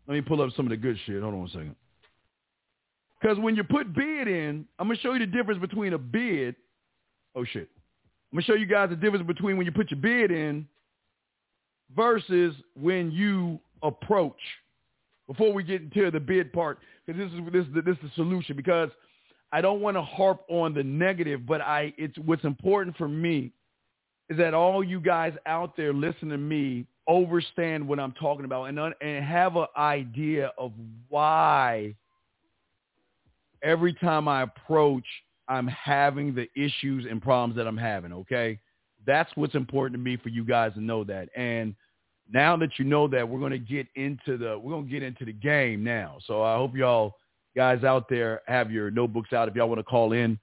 Let 0.09 0.15
me 0.15 0.21
pull 0.23 0.43
up 0.43 0.51
some 0.57 0.67
of 0.67 0.71
the 0.71 0.77
good 0.77 0.97
shit. 1.07 1.23
Hold 1.23 1.35
on 1.35 1.45
a 1.45 1.49
second. 1.51 1.77
Because 3.21 3.39
when 3.39 3.55
you 3.55 3.63
put 3.63 3.95
bid 3.95 4.27
in, 4.27 4.67
I'm 4.79 4.89
going 4.89 4.97
to 4.97 5.03
show 5.03 5.13
you 5.13 5.21
the 5.21 5.27
difference 5.27 5.61
between 5.61 5.93
a 5.93 5.99
bid. 5.99 6.57
Oh, 7.37 7.45
shit. 7.45 7.69
I'm 8.33 8.37
going 8.37 8.45
to 8.45 8.47
show 8.47 8.55
you 8.55 8.67
guys 8.67 8.91
the 8.91 8.97
difference 8.97 9.27
between 9.27 9.57
when 9.57 9.67
you 9.67 9.73
put 9.73 9.93
your 9.93 10.01
bid 10.01 10.33
in 10.33 10.67
versus 11.95 12.55
when 12.75 13.13
you 13.13 13.61
approach. 13.85 14.41
Before 15.29 15.53
we 15.53 15.63
get 15.63 15.83
into 15.83 16.11
the 16.11 16.21
bid 16.21 16.53
part, 16.53 16.79
because 17.07 17.21
this 17.21 17.33
is 17.33 17.53
this 17.53 17.67
is 17.67 17.85
this 17.85 17.97
is 17.97 18.03
the 18.03 18.11
solution. 18.17 18.57
Because 18.57 18.89
I 19.53 19.61
don't 19.61 19.81
want 19.81 19.97
to 19.97 20.03
harp 20.03 20.43
on 20.49 20.75
the 20.75 20.83
negative, 20.83 21.47
but 21.47 21.61
I 21.61 21.93
it's 21.97 22.17
what's 22.19 22.45
important 22.45 22.97
for 22.97 23.09
me 23.09 23.53
is 24.29 24.37
that 24.37 24.55
all 24.55 24.85
you 24.85 25.01
guys 25.01 25.33
out 25.47 25.77
there 25.77 25.93
listen 25.93 26.29
to 26.29 26.39
me 26.39 26.87
understand 27.09 27.87
what 27.87 27.99
I'm 27.99 28.13
talking 28.13 28.45
about 28.45 28.65
and 28.65 28.79
and 28.79 29.25
have 29.25 29.57
an 29.57 29.67
idea 29.77 30.53
of 30.59 30.73
why 31.09 31.95
every 33.63 33.95
time 33.95 34.29
I 34.29 34.43
approach 34.43 35.07
I'm 35.49 35.67
having 35.67 36.35
the 36.35 36.49
issues 36.55 37.07
and 37.11 37.23
problems 37.23 37.57
that 37.57 37.67
I'm 37.67 37.79
having, 37.79 38.13
okay? 38.13 38.61
That's 39.07 39.31
what's 39.35 39.55
important 39.55 39.99
to 39.99 40.05
me 40.05 40.19
for 40.19 40.29
you 40.29 40.45
guys 40.45 40.75
to 40.75 40.83
know 40.83 41.05
that. 41.05 41.31
And 41.35 41.75
now 42.31 42.57
that 42.59 42.79
you 42.79 42.85
know 42.85 43.09
that, 43.09 43.27
we're 43.27 43.39
going 43.39 43.53
to 43.53 43.59
get 43.59 43.87
into 43.95 44.37
the 44.37 44.59
we're 44.59 44.73
going 44.73 44.85
to 44.85 44.91
get 44.91 45.03
into 45.03 45.25
the 45.25 45.33
game 45.33 45.83
now. 45.83 46.19
So 46.27 46.43
I 46.43 46.57
hope 46.57 46.77
y'all 46.77 47.15
guys 47.59 47.83
out 47.83 48.09
there 48.09 48.41
have 48.47 48.71
your 48.71 48.89
notebooks 48.89 49.33
out 49.33 49.49
if 49.49 49.57
y'all 49.57 49.69
want 49.69 49.81
to 49.81 49.83
call 49.83 50.13
in 50.13 50.39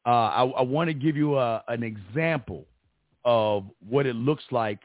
uh, 0.04 0.08
I, 0.08 0.42
I 0.46 0.62
want 0.62 0.88
to 0.88 0.94
give 0.94 1.16
you 1.16 1.38
a, 1.38 1.62
an 1.68 1.84
example 1.84 2.64
of 3.24 3.66
what 3.88 4.04
it 4.04 4.16
looks 4.16 4.42
like 4.50 4.80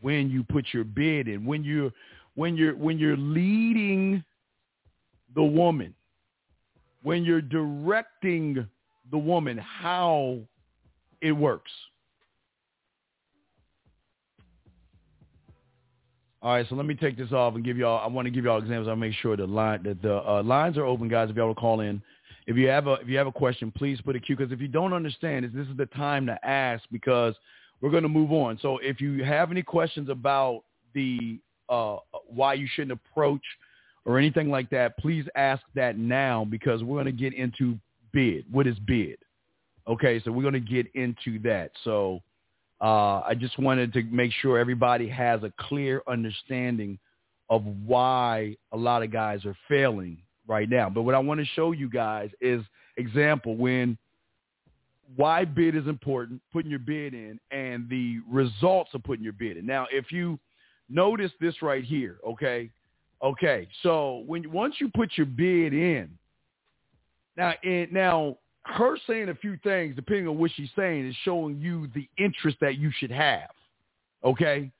when 0.00 0.28
you 0.28 0.42
put 0.42 0.66
your 0.72 0.82
bid 0.82 1.28
in, 1.28 1.46
when 1.46 1.62
you're 1.62 1.92
when 2.34 2.56
you're 2.56 2.74
when 2.74 2.98
you're 2.98 3.16
leading 3.16 4.24
the 5.36 5.44
woman, 5.44 5.94
when 7.04 7.24
you're 7.24 7.40
directing 7.40 8.66
the 9.12 9.18
woman, 9.18 9.56
how 9.56 10.40
it 11.20 11.30
works. 11.30 11.70
All 16.46 16.52
right, 16.52 16.64
so 16.68 16.76
let 16.76 16.86
me 16.86 16.94
take 16.94 17.18
this 17.18 17.32
off 17.32 17.56
and 17.56 17.64
give 17.64 17.76
y'all. 17.76 18.00
I 18.00 18.06
want 18.06 18.26
to 18.26 18.30
give 18.30 18.44
y'all 18.44 18.58
examples. 18.58 18.86
I'll 18.86 18.94
make 18.94 19.14
sure 19.14 19.36
the 19.36 19.48
line 19.48 19.82
that 19.82 20.00
the 20.00 20.18
uh, 20.18 20.44
lines 20.44 20.78
are 20.78 20.84
open, 20.84 21.08
guys. 21.08 21.28
If 21.28 21.34
y'all 21.34 21.48
will 21.48 21.56
call 21.56 21.80
in, 21.80 22.00
if 22.46 22.56
you 22.56 22.68
have 22.68 22.86
a 22.86 22.92
if 22.92 23.08
you 23.08 23.18
have 23.18 23.26
a 23.26 23.32
question, 23.32 23.72
please 23.72 24.00
put 24.00 24.14
a 24.14 24.20
cue 24.20 24.36
Because 24.36 24.52
if 24.52 24.60
you 24.60 24.68
don't 24.68 24.92
understand, 24.92 25.44
this 25.44 25.66
is 25.66 25.76
the 25.76 25.86
time 25.86 26.24
to 26.26 26.38
ask 26.46 26.84
because 26.92 27.34
we're 27.80 27.90
going 27.90 28.04
to 28.04 28.08
move 28.08 28.30
on. 28.30 28.60
So 28.62 28.78
if 28.78 29.00
you 29.00 29.24
have 29.24 29.50
any 29.50 29.64
questions 29.64 30.08
about 30.08 30.62
the 30.94 31.40
uh, 31.68 31.96
why 32.28 32.54
you 32.54 32.68
shouldn't 32.72 32.92
approach 32.92 33.42
or 34.04 34.16
anything 34.16 34.48
like 34.48 34.70
that, 34.70 34.96
please 34.98 35.24
ask 35.34 35.64
that 35.74 35.98
now 35.98 36.46
because 36.48 36.84
we're 36.84 37.02
going 37.02 37.06
to 37.06 37.22
get 37.22 37.34
into 37.34 37.76
bid. 38.12 38.44
What 38.52 38.68
is 38.68 38.78
bid? 38.86 39.18
Okay, 39.88 40.22
so 40.24 40.30
we're 40.30 40.42
going 40.42 40.54
to 40.54 40.60
get 40.60 40.86
into 40.94 41.40
that. 41.40 41.72
So 41.82 42.22
uh, 42.80 43.20
I 43.20 43.34
just 43.38 43.58
wanted 43.58 43.92
to 43.94 44.02
make 44.04 44.32
sure 44.40 44.58
everybody 44.58 45.08
has 45.08 45.42
a 45.42 45.52
clear 45.58 46.02
understanding 46.06 46.98
of 47.48 47.64
why 47.84 48.56
a 48.72 48.76
lot 48.76 49.02
of 49.02 49.12
guys 49.12 49.44
are 49.44 49.56
failing 49.68 50.18
right 50.46 50.68
now. 50.68 50.90
But 50.90 51.02
what 51.02 51.14
I 51.14 51.18
want 51.18 51.40
to 51.40 51.46
show 51.46 51.72
you 51.72 51.88
guys 51.88 52.30
is 52.40 52.62
example 52.96 53.56
when 53.56 53.96
why 55.14 55.44
bid 55.44 55.76
is 55.76 55.86
important, 55.86 56.40
putting 56.52 56.70
your 56.70 56.80
bid 56.80 57.14
in, 57.14 57.38
and 57.50 57.88
the 57.88 58.18
results 58.28 58.90
of 58.92 59.04
putting 59.04 59.22
your 59.22 59.32
bid 59.32 59.56
in. 59.56 59.64
Now, 59.64 59.86
if 59.92 60.10
you 60.10 60.38
notice 60.88 61.30
this 61.40 61.62
right 61.62 61.84
here, 61.84 62.18
okay, 62.26 62.70
okay, 63.22 63.68
so 63.82 64.24
when 64.26 64.50
once 64.50 64.74
you 64.80 64.90
put 64.94 65.10
your 65.16 65.26
bid 65.26 65.72
in, 65.72 66.10
now, 67.36 67.52
now 67.92 68.36
her 68.66 68.96
saying 69.06 69.28
a 69.28 69.34
few 69.34 69.56
things, 69.62 69.94
depending 69.94 70.28
on 70.28 70.38
what 70.38 70.50
she's 70.56 70.70
saying, 70.76 71.06
is 71.06 71.14
showing 71.24 71.58
you 71.60 71.88
the 71.94 72.08
interest 72.18 72.58
that 72.60 72.78
you 72.78 72.90
should 72.98 73.10
have. 73.10 73.50
Okay. 74.24 74.70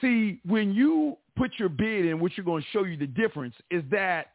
See, 0.00 0.40
when 0.44 0.72
you 0.72 1.16
put 1.36 1.52
your 1.58 1.68
bid 1.68 2.06
in, 2.06 2.20
what 2.20 2.36
you're 2.36 2.44
going 2.44 2.62
to 2.62 2.68
show 2.70 2.84
you 2.84 2.96
the 2.96 3.06
difference 3.06 3.54
is 3.70 3.82
that 3.90 4.28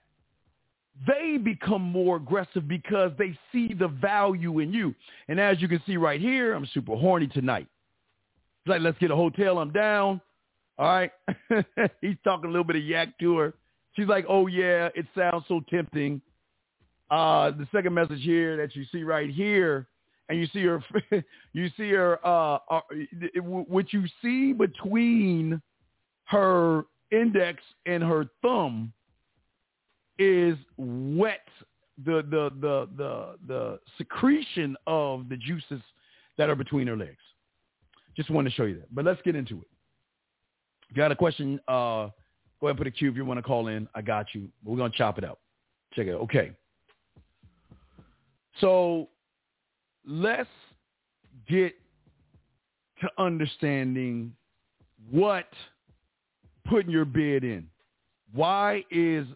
they 1.07 1.37
become 1.37 1.81
more 1.81 2.15
aggressive 2.17 2.67
because 2.67 3.11
they 3.17 3.37
see 3.51 3.73
the 3.73 3.87
value 3.87 4.59
in 4.59 4.73
you. 4.73 4.95
And 5.27 5.39
as 5.39 5.61
you 5.61 5.67
can 5.67 5.81
see 5.85 5.97
right 5.97 6.19
here, 6.21 6.53
I'm 6.53 6.65
super 6.73 6.95
horny 6.95 7.27
tonight. 7.27 7.67
It's 8.63 8.69
like, 8.69 8.81
let's 8.81 8.97
get 8.97 9.11
a 9.11 9.15
hotel. 9.15 9.59
I'm 9.59 9.71
down. 9.71 10.21
All 10.77 10.87
right. 10.87 11.11
He's 12.01 12.17
talking 12.23 12.45
a 12.45 12.51
little 12.51 12.63
bit 12.63 12.77
of 12.77 12.83
yak 12.83 13.17
to 13.19 13.37
her. 13.37 13.53
She's 13.95 14.07
like, 14.07 14.25
oh, 14.27 14.47
yeah, 14.47 14.89
it 14.95 15.05
sounds 15.15 15.45
so 15.47 15.61
tempting. 15.69 16.21
Uh, 17.15 17.49
the 17.51 17.65
second 17.71 17.93
message 17.93 18.21
here 18.23 18.57
that 18.57 18.75
you 18.75 18.83
see 18.91 19.01
right 19.03 19.29
here, 19.29 19.87
and 20.27 20.37
you 20.37 20.47
see 20.47 20.63
her, 20.63 20.83
you 21.53 21.69
see 21.77 21.89
her, 21.91 22.19
uh, 22.27 22.57
uh, 22.69 22.81
what 23.39 23.93
you 23.93 24.03
see 24.21 24.51
between 24.51 25.61
her 26.25 26.83
index 27.13 27.63
and 27.85 28.03
her 28.03 28.25
thumb 28.41 28.91
is 30.19 30.57
wet 30.75 31.47
the 32.03 32.21
the 32.29 32.51
the 32.59 32.89
the 32.97 33.35
the 33.47 33.79
secretion 33.97 34.75
of 34.85 35.29
the 35.29 35.37
juices 35.37 35.81
that 36.37 36.49
are 36.49 36.55
between 36.55 36.85
her 36.85 36.97
legs. 36.97 37.15
Just 38.17 38.29
wanted 38.29 38.49
to 38.49 38.55
show 38.57 38.63
you 38.63 38.75
that. 38.75 38.93
But 38.93 39.05
let's 39.05 39.21
get 39.21 39.37
into 39.37 39.61
it. 39.61 39.67
If 40.89 40.97
you 40.97 41.01
got 41.01 41.13
a 41.13 41.15
question, 41.15 41.61
uh, 41.69 42.09
go 42.59 42.67
ahead 42.67 42.71
and 42.71 42.77
put 42.77 42.87
a 42.87 42.91
cue 42.91 43.09
if 43.09 43.15
you 43.15 43.23
want 43.23 43.37
to 43.37 43.41
call 43.41 43.67
in. 43.67 43.87
I 43.95 44.01
got 44.01 44.25
you. 44.33 44.49
We're 44.65 44.75
gonna 44.75 44.91
chop 44.93 45.17
it 45.17 45.23
up. 45.23 45.39
Check 45.93 46.07
it 46.07 46.15
out. 46.15 46.19
Okay. 46.23 46.51
So 48.61 49.09
let's 50.05 50.49
get 51.47 51.73
to 53.01 53.09
understanding 53.17 54.33
what 55.11 55.47
putting 56.65 56.91
your 56.91 57.05
bid 57.05 57.43
in. 57.43 57.67
Why 58.33 58.83
is 58.89 59.27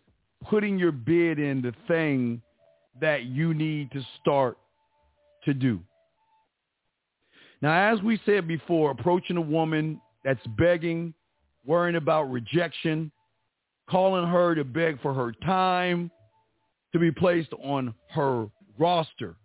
putting 0.50 0.80
your 0.80 0.92
bid 0.92 1.40
in 1.40 1.62
the 1.62 1.74
thing 1.88 2.42
that 3.02 3.26
you 3.26 3.54
need 3.54 3.92
to 3.92 4.06
start 4.22 4.58
to 5.46 5.54
do. 5.54 5.80
Now, 7.62 7.94
as 7.94 8.02
we 8.02 8.20
said 8.26 8.48
before, 8.48 8.92
approaching 8.92 9.38
a 9.38 9.42
woman 9.42 10.00
that's 10.24 10.46
begging, 10.58 11.14
worrying 11.66 11.96
about 11.96 12.24
rejection, 12.24 13.12
calling 13.90 14.28
her 14.28 14.56
to 14.56 14.64
beg 14.64 15.02
for 15.02 15.14
her 15.14 15.32
time 15.46 16.10
to 16.94 17.00
be 17.00 17.12
placed 17.12 17.54
on 17.64 17.94
her 18.12 18.48
roster. 18.80 19.36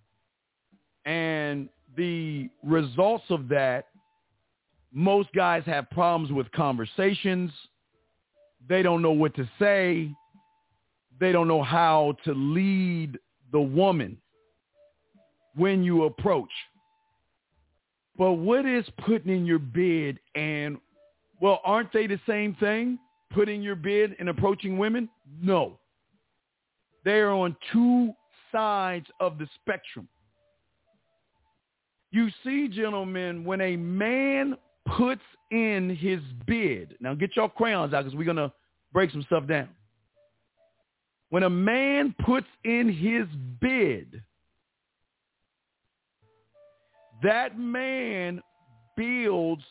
And 1.05 1.69
the 1.97 2.49
results 2.63 3.25
of 3.29 3.49
that, 3.49 3.89
most 4.93 5.29
guys 5.35 5.63
have 5.67 5.91
problems 5.91 6.33
with 6.33 6.51
conversations. 6.53 7.51
They 8.69 8.83
don't 8.83 9.03
know 9.03 9.11
what 9.13 9.35
to 9.35 9.49
say 9.59 10.15
they 11.21 11.33
don't 11.33 11.49
know 11.49 11.63
how 11.63 12.17
to 12.25 12.33
lead 12.33 13.19
the 13.53 13.61
woman 13.61 14.17
when 15.55 15.85
you 15.85 16.05
approach. 16.05 16.51
But 18.17 18.33
what 18.33 18.67
is 18.67 18.85
putting 19.05 19.35
in 19.35 19.47
your 19.47 19.59
bid 19.59 20.19
and, 20.35 20.79
well, 21.41 21.61
aren't 21.65 21.93
they 21.93 22.07
the 22.07 22.21
same 22.29 22.55
thing? 22.55 22.99
Putting 23.33 23.63
your 23.63 23.75
bid 23.77 24.17
and 24.19 24.29
approaching 24.29 24.79
women? 24.79 25.09
No. 25.41 25.79
They 27.05 27.21
are 27.21 27.31
on 27.31 27.57
two 27.73 28.13
sides 28.55 29.07
of 29.21 29.39
the 29.39 29.49
spectrum. 29.61 30.09
You 32.11 32.29
see, 32.45 32.69
gentlemen, 32.69 33.45
when 33.45 33.61
a 33.61 33.77
man 33.77 34.57
puts 34.97 35.23
in 35.51 35.97
his 35.97 36.21
bid, 36.47 36.97
now 37.01 37.15
get 37.15 37.31
your 37.35 37.49
crayons 37.49 37.93
out 37.93 38.05
because 38.05 38.17
we're 38.17 38.25
going 38.25 38.37
to 38.37 38.53
break 38.93 39.11
some 39.11 39.23
stuff 39.23 39.47
down. 39.49 39.69
When 41.31 41.43
a 41.43 41.51
man 41.51 42.15
puts 42.25 42.47
in 42.65 42.89
his 42.89 43.27
bid, 43.61 44.23
that 47.25 47.59
man 47.59 48.41
builds 48.97 49.65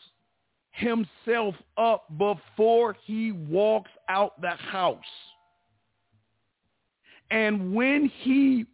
himself 0.72 1.54
up 1.78 2.06
before 2.18 2.96
he 3.04 3.32
walks 3.32 3.90
out 4.08 4.38
the 4.42 4.50
house. 4.50 5.00
And 7.30 7.74
when 7.74 8.10
he 8.22 8.66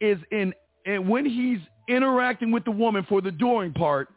is 0.00 0.18
in 0.30 0.52
and 0.86 1.08
when 1.08 1.26
he's 1.26 1.58
interacting 1.88 2.50
with 2.50 2.64
the 2.64 2.70
woman 2.70 3.04
for 3.08 3.20
the 3.20 3.30
doing 3.30 3.72
part, 3.72 4.08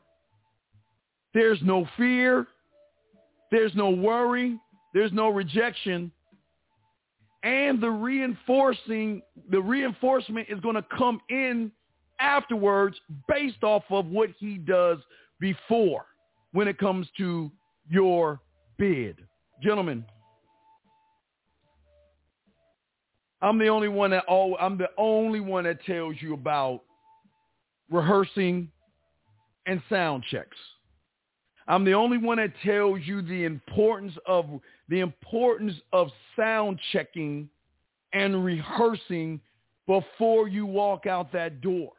there's 1.33 1.59
no 1.61 1.87
fear, 1.97 2.47
there's 3.51 3.75
no 3.75 3.89
worry, 3.89 4.57
there's 4.93 5.11
no 5.11 5.29
rejection 5.29 6.11
and 7.43 7.81
the 7.81 7.89
reinforcing 7.89 9.21
the 9.49 9.59
reinforcement 9.59 10.47
is 10.49 10.59
going 10.59 10.75
to 10.75 10.85
come 10.95 11.19
in 11.29 11.71
afterwards 12.19 12.97
based 13.27 13.63
off 13.63 13.83
of 13.89 14.05
what 14.07 14.29
he 14.37 14.57
does 14.57 14.99
before 15.39 16.05
when 16.51 16.67
it 16.67 16.77
comes 16.77 17.07
to 17.17 17.51
your 17.89 18.39
bid. 18.77 19.17
Gentlemen, 19.63 20.05
I'm 23.41 23.57
the 23.57 23.67
only 23.67 23.87
one 23.87 24.11
that 24.11 24.23
oh, 24.29 24.55
I'm 24.57 24.77
the 24.77 24.89
only 24.97 25.39
one 25.39 25.63
that 25.63 25.83
tells 25.85 26.15
you 26.19 26.33
about 26.33 26.81
rehearsing 27.89 28.69
and 29.65 29.81
sound 29.89 30.23
checks. 30.29 30.57
I'm 31.67 31.85
the 31.85 31.93
only 31.93 32.17
one 32.17 32.37
that 32.37 32.53
tells 32.65 33.01
you 33.03 33.21
the 33.21 33.45
importance 33.45 34.13
of 34.27 34.45
the 34.89 34.99
importance 34.99 35.75
of 35.93 36.09
sound 36.35 36.79
checking 36.91 37.49
and 38.13 38.43
rehearsing 38.43 39.39
before 39.87 40.47
you 40.47 40.65
walk 40.65 41.05
out 41.05 41.31
that 41.33 41.61
door. 41.61 41.91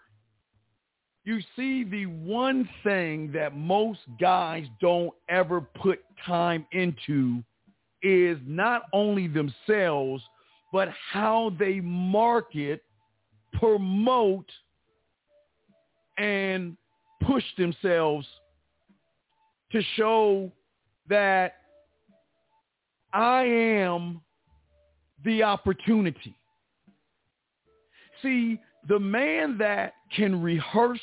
You 1.25 1.41
see, 1.55 1.85
the 1.85 2.07
one 2.07 2.69
thing 2.83 3.31
that 3.33 3.57
most 3.57 4.01
guys 4.21 4.67
don't 4.81 5.15
ever 5.29 5.61
put 5.61 6.01
time 6.27 6.67
into 6.73 7.43
is 8.03 8.39
not 8.45 8.83
only 8.93 9.29
themselves, 9.29 10.23
but 10.73 10.89
how 11.13 11.53
they 11.59 11.81
market, 11.81 12.83
promote, 13.53 14.51
and 16.19 16.77
push 17.21 17.45
themselves 17.59 18.27
to 19.71 19.83
show 19.97 20.51
that 21.09 21.57
I 23.13 23.43
am 23.43 24.23
the 25.25 25.43
opportunity. 25.43 26.35
See, 28.23 28.59
the 28.89 28.99
man 28.99 29.59
that 29.59 29.95
can 30.15 30.43
rehearse 30.43 31.01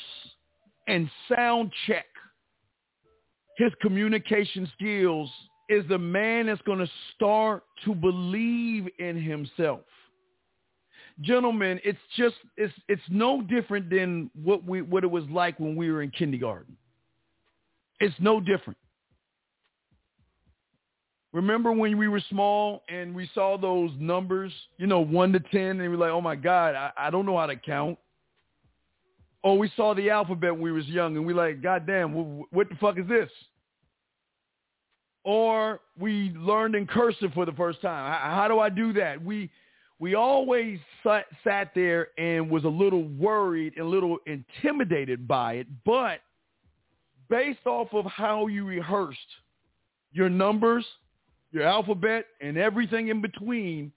and 0.88 1.08
sound 1.28 1.72
check 1.86 2.06
his 3.56 3.72
communication 3.80 4.70
skills 4.74 5.30
is 5.70 5.84
the 5.88 5.98
man 5.98 6.46
that's 6.46 6.60
going 6.62 6.80
to 6.80 6.90
start 7.14 7.62
to 7.84 7.94
believe 7.94 8.88
in 8.98 9.22
himself. 9.22 9.80
Gentlemen, 11.20 11.80
it's 11.84 11.98
just 12.16 12.34
it's 12.56 12.74
it's 12.88 13.02
no 13.08 13.40
different 13.42 13.88
than 13.88 14.30
what 14.34 14.64
we 14.64 14.82
what 14.82 15.04
it 15.04 15.10
was 15.10 15.24
like 15.30 15.60
when 15.60 15.76
we 15.76 15.90
were 15.90 16.02
in 16.02 16.10
kindergarten. 16.10 16.76
It's 18.00 18.14
no 18.18 18.40
different. 18.40 18.78
Remember 21.32 21.70
when 21.70 21.96
we 21.96 22.08
were 22.08 22.22
small 22.28 22.82
and 22.88 23.14
we 23.14 23.30
saw 23.34 23.56
those 23.56 23.92
numbers, 24.00 24.52
you 24.78 24.88
know, 24.88 24.98
1 24.98 25.32
to 25.34 25.38
10, 25.38 25.60
and 25.60 25.80
we 25.80 25.88
were 25.88 25.96
like, 25.96 26.10
oh 26.10 26.20
my 26.20 26.34
God, 26.34 26.74
I, 26.74 26.90
I 26.96 27.10
don't 27.10 27.24
know 27.24 27.38
how 27.38 27.46
to 27.46 27.54
count. 27.54 27.98
Or 29.44 29.56
we 29.56 29.70
saw 29.76 29.94
the 29.94 30.10
alphabet 30.10 30.52
when 30.52 30.62
we 30.62 30.72
was 30.72 30.86
young 30.86 31.16
and 31.16 31.24
we 31.24 31.32
like, 31.32 31.62
God 31.62 31.86
damn, 31.86 32.14
what, 32.14 32.52
what 32.52 32.68
the 32.68 32.74
fuck 32.76 32.98
is 32.98 33.06
this? 33.06 33.30
Or 35.24 35.80
we 35.98 36.32
learned 36.36 36.74
in 36.74 36.86
cursive 36.86 37.32
for 37.34 37.44
the 37.44 37.52
first 37.52 37.82
time. 37.82 38.12
How, 38.20 38.48
do 38.48 38.58
I 38.58 38.68
do 38.70 38.92
that? 38.94 39.22
We 39.22 39.50
we 39.98 40.14
always 40.14 40.78
sat, 41.02 41.26
sat 41.44 41.72
there 41.74 42.08
and 42.16 42.50
was 42.50 42.64
a 42.64 42.68
little 42.68 43.04
worried 43.04 43.74
and 43.76 43.84
a 43.84 43.88
little 43.88 44.16
intimidated 44.26 45.28
by 45.28 45.54
it, 45.54 45.66
but 45.84 46.20
based 47.28 47.66
off 47.66 47.88
of 47.92 48.06
how 48.06 48.46
you 48.46 48.64
rehearsed 48.64 49.18
your 50.12 50.30
numbers, 50.30 50.86
your 51.52 51.64
alphabet, 51.64 52.24
and 52.40 52.56
everything 52.56 53.08
in 53.08 53.20
between, 53.20 53.92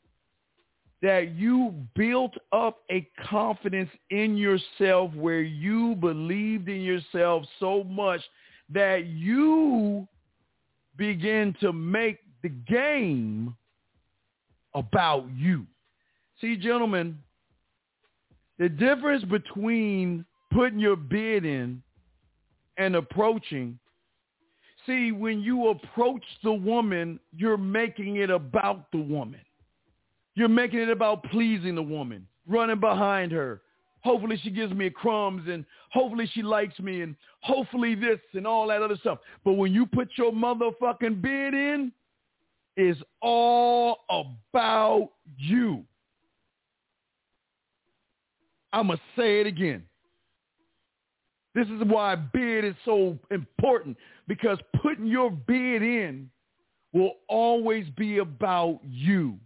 that 1.01 1.36
you 1.36 1.74
built 1.95 2.34
up 2.51 2.80
a 2.91 3.07
confidence 3.30 3.89
in 4.09 4.36
yourself 4.36 5.13
where 5.13 5.41
you 5.41 5.95
believed 5.95 6.67
in 6.67 6.82
yourself 6.82 7.43
so 7.59 7.84
much 7.86 8.21
that 8.69 9.05
you 9.07 10.07
begin 10.97 11.55
to 11.61 11.73
make 11.73 12.19
the 12.41 12.49
game 12.49 13.55
about 14.73 15.25
you. 15.35 15.65
See, 16.41 16.55
gentlemen, 16.55 17.17
the 18.59 18.69
difference 18.69 19.23
between 19.23 20.25
putting 20.51 20.79
your 20.79 20.95
bid 20.95 21.45
in 21.45 21.81
and 22.77 22.95
approaching 22.95 23.79
See, 24.85 25.11
when 25.11 25.39
you 25.39 25.69
approach 25.69 26.23
the 26.43 26.51
woman, 26.51 27.19
you're 27.35 27.57
making 27.57 28.17
it 28.17 28.29
about 28.29 28.91
the 28.91 28.97
woman. 28.97 29.39
You're 30.35 30.49
making 30.49 30.79
it 30.79 30.89
about 30.89 31.23
pleasing 31.25 31.75
the 31.75 31.83
woman, 31.83 32.27
running 32.47 32.79
behind 32.79 33.31
her. 33.31 33.61
Hopefully 34.04 34.39
she 34.43 34.49
gives 34.49 34.74
me 34.74 34.89
crumbs 34.89 35.47
and 35.47 35.66
hopefully 35.91 36.30
she 36.34 36.41
likes 36.41 36.78
me 36.80 37.01
and 37.01 37.16
hopefully 37.41 37.95
this 37.95 38.20
and 38.34 38.45
all 38.45 38.68
that 38.68 38.82
other 38.82 38.97
stuff. 38.97 39.20
But 39.45 39.54
when 39.54 39.74
you 39.74 39.86
put 39.86 40.10
your 40.18 40.32
motherfucking 40.32 41.22
bid 41.22 41.54
in, 41.54 41.91
it's 42.76 42.99
all 43.22 43.99
about 44.10 45.12
you. 45.38 45.86
I'm 48.74 48.88
going 48.88 48.97
to 48.97 49.22
say 49.22 49.39
it 49.39 49.47
again. 49.47 49.84
This 51.56 51.68
is 51.68 51.84
why 51.86 52.16
bid 52.16 52.66
is 52.66 52.76
so 52.84 53.18
important 53.30 53.95
because 54.28 54.58
putting 54.82 55.06
your 55.06 55.30
bid 55.30 55.84
in 55.84 56.30
will 56.91 57.14
always 57.30 57.86
be 57.95 58.18
about 58.18 58.80
you. 58.84 59.38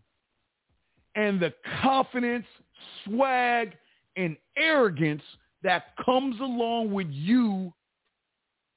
And 1.15 1.39
the 1.39 1.53
confidence, 1.81 2.45
swag, 3.03 3.73
and 4.17 4.35
arrogance 4.57 5.21
that 5.63 5.95
comes 6.03 6.39
along 6.39 6.91
with 6.91 7.07
you 7.09 7.71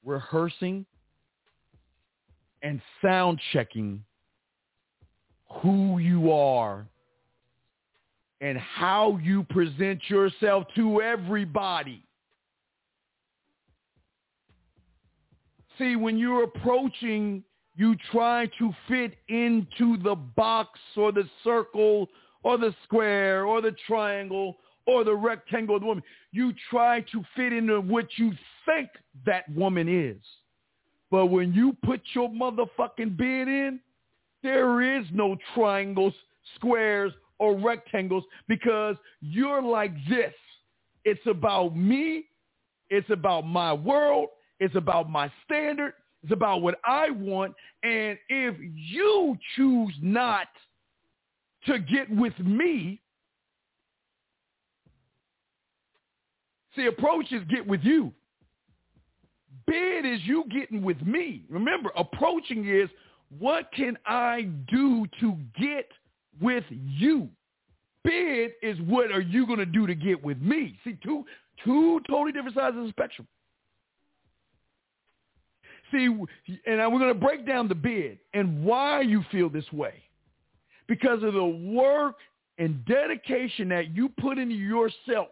rehearsing 0.05 0.85
and 2.61 2.81
sound 3.01 3.39
checking 3.51 4.03
who 5.61 5.97
you 5.97 6.31
are 6.31 6.85
and 8.39 8.57
how 8.57 9.19
you 9.21 9.43
present 9.43 10.01
yourself 10.09 10.65
to 10.75 11.01
everybody. 11.01 12.03
See, 15.77 15.95
when 15.95 16.17
you're 16.17 16.43
approaching, 16.43 17.43
you 17.75 17.95
try 18.11 18.47
to 18.59 18.73
fit 18.87 19.15
into 19.27 19.97
the 20.03 20.15
box 20.15 20.79
or 20.95 21.11
the 21.11 21.27
circle 21.43 22.07
or 22.43 22.57
the 22.57 22.73
square 22.83 23.45
or 23.45 23.61
the 23.61 23.75
triangle 23.87 24.57
or 24.85 25.03
the 25.03 25.15
rectangle 25.15 25.75
of 25.75 25.81
the 25.81 25.87
woman. 25.87 26.03
You 26.31 26.53
try 26.69 27.01
to 27.11 27.23
fit 27.35 27.53
into 27.53 27.81
what 27.81 28.07
you 28.17 28.33
think 28.65 28.89
that 29.25 29.49
woman 29.53 29.87
is. 29.87 30.21
But 31.09 31.27
when 31.27 31.53
you 31.53 31.75
put 31.83 32.01
your 32.13 32.29
motherfucking 32.29 33.17
bid 33.17 33.47
in, 33.47 33.79
there 34.43 34.81
is 34.81 35.05
no 35.11 35.37
triangles, 35.53 36.13
squares, 36.55 37.11
or 37.37 37.57
rectangles 37.57 38.23
because 38.47 38.95
you're 39.21 39.61
like 39.61 39.93
this. 40.09 40.33
It's 41.03 41.25
about 41.25 41.75
me. 41.75 42.25
It's 42.89 43.09
about 43.09 43.45
my 43.45 43.73
world. 43.73 44.29
It's 44.59 44.75
about 44.75 45.09
my 45.09 45.31
standard. 45.45 45.93
It's 46.23 46.31
about 46.31 46.61
what 46.61 46.79
I 46.85 47.09
want. 47.09 47.55
And 47.83 48.17
if 48.29 48.55
you 48.59 49.37
choose 49.55 49.93
not 50.01 50.47
to 51.65 51.79
get 51.79 52.09
with 52.09 52.37
me, 52.39 53.01
see, 56.75 56.85
approach 56.85 57.31
is 57.31 57.43
get 57.49 57.65
with 57.65 57.81
you. 57.83 58.11
Bid 59.67 60.05
is 60.05 60.19
you 60.23 60.45
getting 60.49 60.81
with 60.81 61.01
me. 61.01 61.43
Remember, 61.49 61.91
approaching 61.95 62.67
is 62.67 62.89
what 63.39 63.71
can 63.73 63.97
I 64.05 64.49
do 64.71 65.05
to 65.19 65.37
get 65.59 65.89
with 66.41 66.65
you? 66.69 67.29
Bid 68.03 68.51
is 68.61 68.77
what 68.81 69.11
are 69.11 69.21
you 69.21 69.45
going 69.45 69.59
to 69.59 69.65
do 69.65 69.85
to 69.87 69.95
get 69.95 70.23
with 70.23 70.39
me? 70.41 70.77
See, 70.83 70.97
two 71.03 71.25
two 71.63 72.01
totally 72.09 72.31
different 72.31 72.55
sides 72.55 72.75
of 72.77 72.83
the 72.83 72.89
spectrum. 72.89 73.27
See, 75.91 76.05
and 76.05 76.91
we're 76.91 76.99
going 76.99 77.13
to 77.13 77.19
break 77.19 77.45
down 77.45 77.67
the 77.67 77.75
bid 77.75 78.19
and 78.33 78.63
why 78.63 79.01
you 79.01 79.23
feel 79.31 79.49
this 79.49 79.69
way. 79.73 79.95
Because 80.87 81.21
of 81.21 81.33
the 81.33 81.45
work 81.45 82.15
and 82.57 82.83
dedication 82.85 83.69
that 83.69 83.95
you 83.95 84.09
put 84.19 84.37
into 84.37 84.55
yourself. 84.55 85.29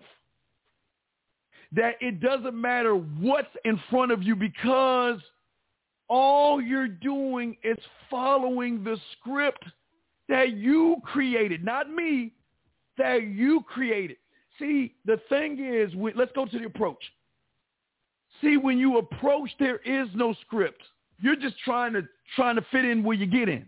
That 1.72 1.95
it 2.01 2.20
doesn't 2.20 2.59
matter 2.59 2.93
what's 2.95 3.55
in 3.63 3.80
front 3.89 4.11
of 4.11 4.24
you 4.24 4.36
because 4.36 5.20
all 6.07 6.59
you're 6.59 6.88
doing 6.88 7.55
is 7.63 7.78
following 8.09 8.84
the 8.84 8.97
script 9.13 9.63
that 10.28 10.53
you 10.53 10.97
created, 11.03 11.63
not 11.63 11.89
me, 11.89 12.32
that 12.97 13.24
you 13.24 13.63
created. 13.67 14.17
See, 14.57 14.95
the 15.05 15.20
thing 15.30 15.59
is, 15.59 15.91
let's 16.15 16.32
go 16.34 16.45
to 16.45 16.59
the 16.59 16.65
approach. 16.65 17.03
See, 18.41 18.57
when 18.57 18.78
you 18.78 18.97
approach, 18.97 19.49
there 19.59 19.78
is 19.78 20.07
no 20.13 20.34
script. 20.41 20.82
You're 21.20 21.36
just 21.36 21.55
trying 21.63 21.93
to 21.93 22.03
trying 22.36 22.55
to 22.55 22.65
fit 22.72 22.86
in 22.86 23.03
where 23.03 23.15
you 23.15 23.26
get 23.26 23.49
in. 23.49 23.67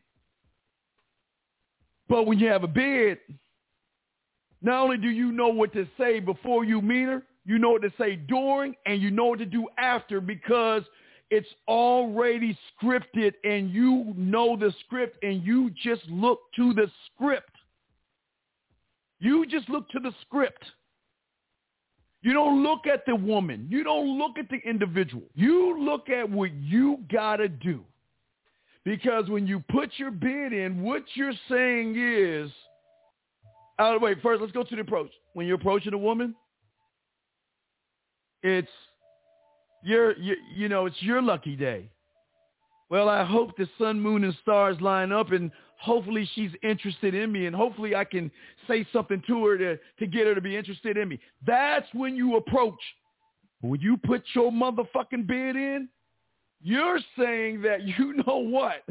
But 2.07 2.27
when 2.27 2.39
you 2.39 2.47
have 2.47 2.63
a 2.63 2.67
bid, 2.67 3.17
not 4.61 4.83
only 4.83 4.97
do 4.97 5.09
you 5.09 5.31
know 5.31 5.47
what 5.47 5.73
to 5.73 5.87
say 5.97 6.19
before 6.19 6.63
you 6.63 6.81
meet 6.81 7.03
her, 7.03 7.23
you 7.45 7.57
know 7.57 7.71
what 7.71 7.81
to 7.81 7.91
say 7.97 8.15
during, 8.15 8.75
and 8.85 9.01
you 9.01 9.11
know 9.11 9.25
what 9.27 9.39
to 9.39 9.45
do 9.45 9.67
after 9.77 10.21
because 10.21 10.83
it's 11.31 11.47
already 11.67 12.57
scripted 12.81 13.33
and 13.43 13.71
you 13.71 14.13
know 14.17 14.57
the 14.57 14.73
script 14.85 15.23
and 15.23 15.43
you 15.43 15.71
just 15.81 16.05
look 16.09 16.39
to 16.55 16.73
the 16.73 16.91
script. 17.07 17.55
You 19.19 19.45
just 19.45 19.69
look 19.69 19.89
to 19.89 19.99
the 19.99 20.11
script. 20.21 20.65
You 22.21 22.33
don't 22.33 22.61
look 22.61 22.85
at 22.85 23.05
the 23.05 23.15
woman. 23.15 23.67
You 23.69 23.83
don't 23.83 24.17
look 24.19 24.37
at 24.37 24.49
the 24.49 24.57
individual. 24.57 25.23
You 25.33 25.79
look 25.79 26.09
at 26.09 26.29
what 26.29 26.53
you 26.53 26.99
got 27.11 27.37
to 27.37 27.47
do. 27.47 27.83
Because 28.83 29.29
when 29.29 29.47
you 29.47 29.63
put 29.71 29.91
your 29.97 30.11
bid 30.11 30.53
in, 30.53 30.81
what 30.81 31.03
you're 31.13 31.33
saying 31.49 31.95
is, 31.97 32.51
oh, 33.79 33.99
wait, 33.99 34.21
first 34.21 34.41
let's 34.41 34.53
go 34.53 34.63
to 34.63 34.75
the 34.75 34.81
approach. 34.81 35.11
When 35.33 35.47
you're 35.47 35.55
approaching 35.55 35.93
a 35.93 35.97
woman, 35.97 36.35
it's 38.43 38.69
your, 39.83 40.17
you, 40.17 40.69
know, 40.69 40.85
it's 40.85 41.01
your 41.01 41.21
lucky 41.21 41.55
day. 41.55 41.89
Well, 42.89 43.09
I 43.09 43.23
hope 43.23 43.55
the 43.57 43.67
sun, 43.77 43.99
moon, 43.99 44.23
and 44.23 44.35
stars 44.41 44.79
line 44.81 45.11
up 45.11 45.31
and 45.31 45.51
hopefully 45.77 46.29
she's 46.35 46.51
interested 46.61 47.15
in 47.15 47.31
me 47.31 47.47
and 47.47 47.55
hopefully 47.55 47.95
I 47.95 48.03
can 48.03 48.29
say 48.67 48.85
something 48.93 49.23
to 49.27 49.45
her 49.45 49.57
to, 49.57 49.77
to 49.99 50.07
get 50.07 50.27
her 50.27 50.35
to 50.35 50.41
be 50.41 50.55
interested 50.55 50.97
in 50.97 51.07
me. 51.07 51.19
That's 51.45 51.87
when 51.93 52.15
you 52.15 52.35
approach. 52.35 52.79
When 53.61 53.79
you 53.79 53.97
put 53.97 54.23
your 54.33 54.51
motherfucking 54.51 55.27
bid 55.27 55.55
in, 55.55 55.87
you're 56.61 56.99
saying 57.17 57.61
that 57.61 57.83
you 57.97 58.13
know 58.25 58.37
what? 58.37 58.83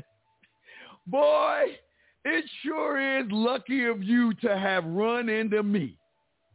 Boy, 1.07 1.77
it 2.25 2.45
sure 2.63 3.21
is 3.21 3.27
lucky 3.31 3.87
of 3.87 4.03
you 4.03 4.35
to 4.35 4.57
have 4.57 4.85
run 4.85 5.29
into 5.29 5.63
me. 5.63 5.97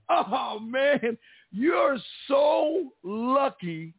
Oh 0.09 0.59
man, 0.59 1.17
you're 1.55 1.97
so 2.27 2.91
lucky 3.03 3.93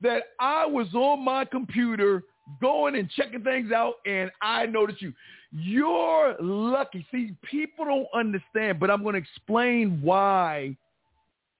that 0.00 0.22
I 0.40 0.66
was 0.66 0.86
on 0.94 1.24
my 1.24 1.44
computer 1.44 2.22
going 2.60 2.96
and 2.96 3.10
checking 3.10 3.42
things 3.42 3.72
out 3.72 3.94
and 4.06 4.30
I 4.42 4.66
noticed 4.66 5.02
you. 5.02 5.12
You're 5.52 6.36
lucky. 6.40 7.06
See, 7.10 7.34
people 7.42 7.84
don't 7.84 8.06
understand, 8.14 8.80
but 8.80 8.90
I'm 8.90 9.02
going 9.02 9.14
to 9.14 9.20
explain 9.20 10.00
why 10.02 10.76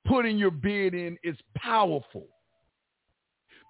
putting 0.07 0.37
your 0.37 0.51
bid 0.51 0.95
in 0.95 1.19
is 1.23 1.37
powerful. 1.57 2.25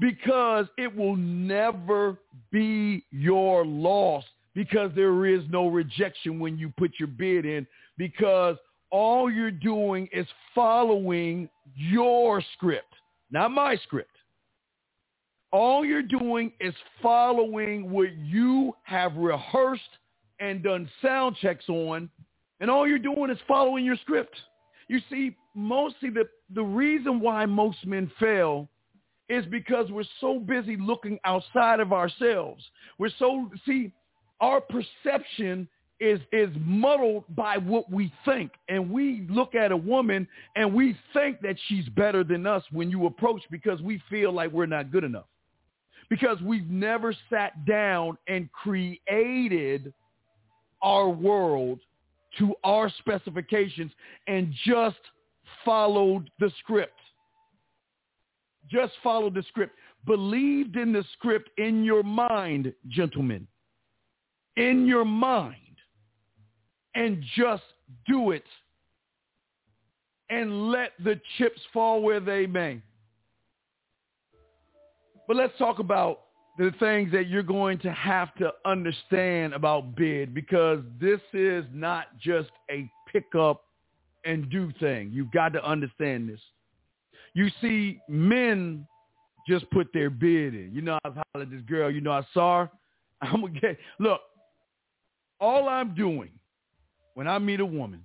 Because 0.00 0.66
it 0.76 0.94
will 0.94 1.16
never 1.16 2.18
be 2.50 3.04
your 3.10 3.64
loss 3.64 4.24
because 4.54 4.90
there 4.94 5.26
is 5.26 5.42
no 5.50 5.68
rejection 5.68 6.40
when 6.40 6.58
you 6.58 6.72
put 6.76 6.92
your 6.98 7.08
bid 7.08 7.44
in 7.46 7.66
because 7.96 8.56
all 8.94 9.28
you're 9.28 9.50
doing 9.50 10.08
is 10.12 10.24
following 10.54 11.48
your 11.74 12.40
script, 12.52 12.94
not 13.28 13.50
my 13.50 13.74
script. 13.82 14.12
All 15.50 15.84
you're 15.84 16.00
doing 16.00 16.52
is 16.60 16.74
following 17.02 17.90
what 17.90 18.14
you 18.18 18.72
have 18.84 19.16
rehearsed 19.16 19.82
and 20.38 20.62
done 20.62 20.88
sound 21.02 21.34
checks 21.42 21.68
on, 21.68 22.08
and 22.60 22.70
all 22.70 22.86
you're 22.86 23.00
doing 23.00 23.30
is 23.30 23.38
following 23.48 23.84
your 23.84 23.96
script. 23.96 24.36
You 24.86 25.00
see, 25.10 25.34
mostly 25.56 26.10
the, 26.10 26.28
the 26.54 26.62
reason 26.62 27.18
why 27.18 27.46
most 27.46 27.84
men 27.84 28.08
fail 28.20 28.68
is 29.28 29.44
because 29.46 29.90
we're 29.90 30.04
so 30.20 30.38
busy 30.38 30.76
looking 30.76 31.18
outside 31.24 31.80
of 31.80 31.92
ourselves. 31.92 32.62
We're 32.98 33.10
so, 33.18 33.50
see, 33.66 33.92
our 34.40 34.60
perception 34.60 35.68
is, 36.04 36.20
is 36.32 36.50
muddled 36.60 37.24
by 37.34 37.56
what 37.56 37.90
we 37.90 38.12
think. 38.24 38.52
And 38.68 38.90
we 38.90 39.26
look 39.30 39.54
at 39.54 39.72
a 39.72 39.76
woman 39.76 40.28
and 40.54 40.72
we 40.72 40.96
think 41.12 41.40
that 41.40 41.56
she's 41.66 41.88
better 41.90 42.22
than 42.22 42.46
us 42.46 42.62
when 42.70 42.90
you 42.90 43.06
approach 43.06 43.42
because 43.50 43.80
we 43.80 44.02
feel 44.10 44.32
like 44.32 44.50
we're 44.52 44.66
not 44.66 44.92
good 44.92 45.04
enough. 45.04 45.26
Because 46.10 46.40
we've 46.42 46.68
never 46.68 47.14
sat 47.30 47.64
down 47.64 48.18
and 48.28 48.50
created 48.52 49.92
our 50.82 51.08
world 51.08 51.80
to 52.38 52.54
our 52.62 52.90
specifications 52.98 53.90
and 54.26 54.52
just 54.66 54.98
followed 55.64 56.28
the 56.38 56.50
script. 56.58 56.98
Just 58.70 58.92
followed 59.02 59.34
the 59.34 59.44
script. 59.48 59.74
Believed 60.04 60.76
in 60.76 60.92
the 60.92 61.04
script 61.14 61.48
in 61.56 61.84
your 61.84 62.02
mind, 62.02 62.72
gentlemen. 62.88 63.46
In 64.56 64.86
your 64.86 65.06
mind. 65.06 65.63
And 66.94 67.24
just 67.36 67.62
do 68.06 68.30
it. 68.30 68.44
And 70.30 70.70
let 70.70 70.92
the 71.02 71.20
chips 71.38 71.60
fall 71.72 72.02
where 72.02 72.20
they 72.20 72.46
may. 72.46 72.80
But 75.26 75.36
let's 75.36 75.56
talk 75.58 75.78
about 75.78 76.20
the 76.58 76.72
things 76.78 77.10
that 77.12 77.28
you're 77.28 77.42
going 77.42 77.78
to 77.78 77.92
have 77.92 78.34
to 78.36 78.52
understand 78.64 79.54
about 79.54 79.96
bid 79.96 80.34
because 80.34 80.80
this 81.00 81.20
is 81.32 81.64
not 81.72 82.18
just 82.18 82.50
a 82.70 82.88
pick 83.12 83.34
up 83.38 83.64
and 84.24 84.48
do 84.50 84.72
thing. 84.78 85.10
You've 85.12 85.32
got 85.32 85.52
to 85.54 85.64
understand 85.68 86.28
this. 86.28 86.40
You 87.34 87.48
see, 87.60 88.00
men 88.08 88.86
just 89.48 89.68
put 89.70 89.88
their 89.92 90.10
bid 90.10 90.54
in. 90.54 90.70
You 90.72 90.82
know, 90.82 90.98
I've 91.04 91.18
hollered 91.32 91.50
this 91.50 91.62
girl. 91.62 91.90
You 91.90 92.00
know, 92.00 92.12
I 92.12 92.22
saw 92.32 92.60
her. 92.60 92.70
I'm 93.20 93.40
gonna 93.40 93.60
get 93.60 93.78
look. 93.98 94.20
All 95.40 95.68
I'm 95.68 95.94
doing 95.94 96.30
when 97.14 97.26
I 97.28 97.38
meet 97.38 97.60
a 97.60 97.66
woman 97.66 98.02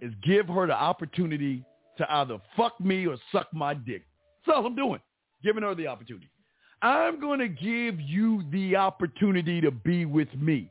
is 0.00 0.12
give 0.22 0.46
her 0.46 0.66
the 0.66 0.74
opportunity 0.74 1.64
to 1.98 2.12
either 2.12 2.38
fuck 2.56 2.80
me 2.80 3.06
or 3.06 3.16
suck 3.32 3.48
my 3.52 3.74
dick. 3.74 4.04
That's 4.46 4.56
all 4.56 4.66
I'm 4.66 4.76
doing. 4.76 5.00
Giving 5.42 5.62
her 5.62 5.74
the 5.74 5.86
opportunity. 5.86 6.30
I'm 6.80 7.20
going 7.20 7.40
to 7.40 7.48
give 7.48 8.00
you 8.00 8.44
the 8.52 8.76
opportunity 8.76 9.60
to 9.60 9.70
be 9.70 10.04
with 10.04 10.32
me. 10.34 10.70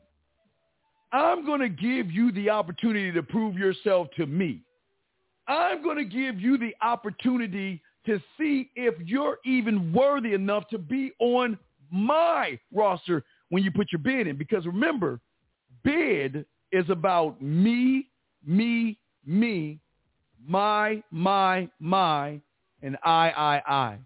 I'm 1.12 1.44
going 1.44 1.60
to 1.60 1.68
give 1.68 2.10
you 2.10 2.32
the 2.32 2.50
opportunity 2.50 3.12
to 3.12 3.22
prove 3.22 3.56
yourself 3.56 4.08
to 4.16 4.26
me. 4.26 4.62
I'm 5.46 5.82
going 5.82 5.96
to 5.96 6.04
give 6.04 6.40
you 6.40 6.58
the 6.58 6.74
opportunity 6.82 7.82
to 8.06 8.20
see 8.38 8.70
if 8.74 8.94
you're 9.06 9.38
even 9.44 9.92
worthy 9.92 10.34
enough 10.34 10.68
to 10.68 10.78
be 10.78 11.12
on 11.18 11.58
my 11.90 12.58
roster 12.72 13.24
when 13.48 13.62
you 13.62 13.70
put 13.70 13.92
your 13.92 14.00
bid 14.00 14.26
in. 14.26 14.36
Because 14.36 14.66
remember, 14.66 15.20
bid 15.82 16.44
is 16.72 16.88
about 16.90 17.40
me, 17.40 18.08
me, 18.44 18.98
me, 19.24 19.78
my, 20.46 21.02
my, 21.10 21.68
my, 21.80 22.40
and 22.82 22.96
I, 23.04 23.30
I, 23.30 23.62
I. 23.66 23.98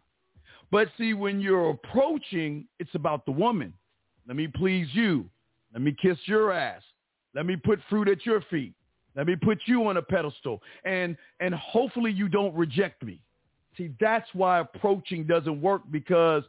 But 0.70 0.88
see, 0.96 1.12
when 1.12 1.40
you're 1.40 1.70
approaching, 1.70 2.66
it's 2.78 2.94
about 2.94 3.26
the 3.26 3.32
woman. 3.32 3.72
Let 4.26 4.36
me 4.36 4.48
please 4.48 4.88
you. 4.92 5.26
Let 5.72 5.82
me 5.82 5.94
kiss 6.00 6.16
your 6.24 6.52
ass. 6.52 6.82
Let 7.34 7.46
me 7.46 7.56
put 7.56 7.80
fruit 7.88 8.08
at 8.08 8.24
your 8.24 8.42
feet. 8.50 8.72
Let 9.14 9.26
me 9.26 9.36
put 9.36 9.58
you 9.66 9.86
on 9.88 9.98
a 9.98 10.02
pedestal. 10.02 10.62
And 10.84 11.16
and 11.40 11.54
hopefully 11.54 12.10
you 12.10 12.28
don't 12.28 12.54
reject 12.54 13.02
me. 13.02 13.20
See, 13.76 13.90
that's 14.00 14.28
why 14.32 14.60
approaching 14.60 15.26
doesn't 15.26 15.60
work 15.60 15.82
because 15.90 16.44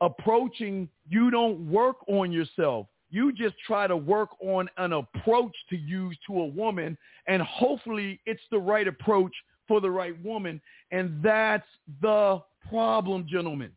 approaching, 0.00 0.88
you 1.08 1.30
don't 1.30 1.70
work 1.70 1.96
on 2.08 2.30
yourself. 2.30 2.86
You 3.10 3.32
just 3.32 3.54
try 3.66 3.86
to 3.86 3.96
work 3.96 4.30
on 4.40 4.68
an 4.76 4.92
approach 4.92 5.54
to 5.70 5.76
use 5.76 6.16
to 6.26 6.40
a 6.40 6.46
woman, 6.46 6.96
and 7.26 7.42
hopefully 7.42 8.20
it's 8.26 8.42
the 8.50 8.58
right 8.58 8.86
approach 8.86 9.32
for 9.66 9.80
the 9.80 9.90
right 9.90 10.22
woman. 10.24 10.60
And 10.90 11.22
that's 11.22 11.66
the 12.02 12.42
problem, 12.68 13.26
gentlemen. 13.28 13.70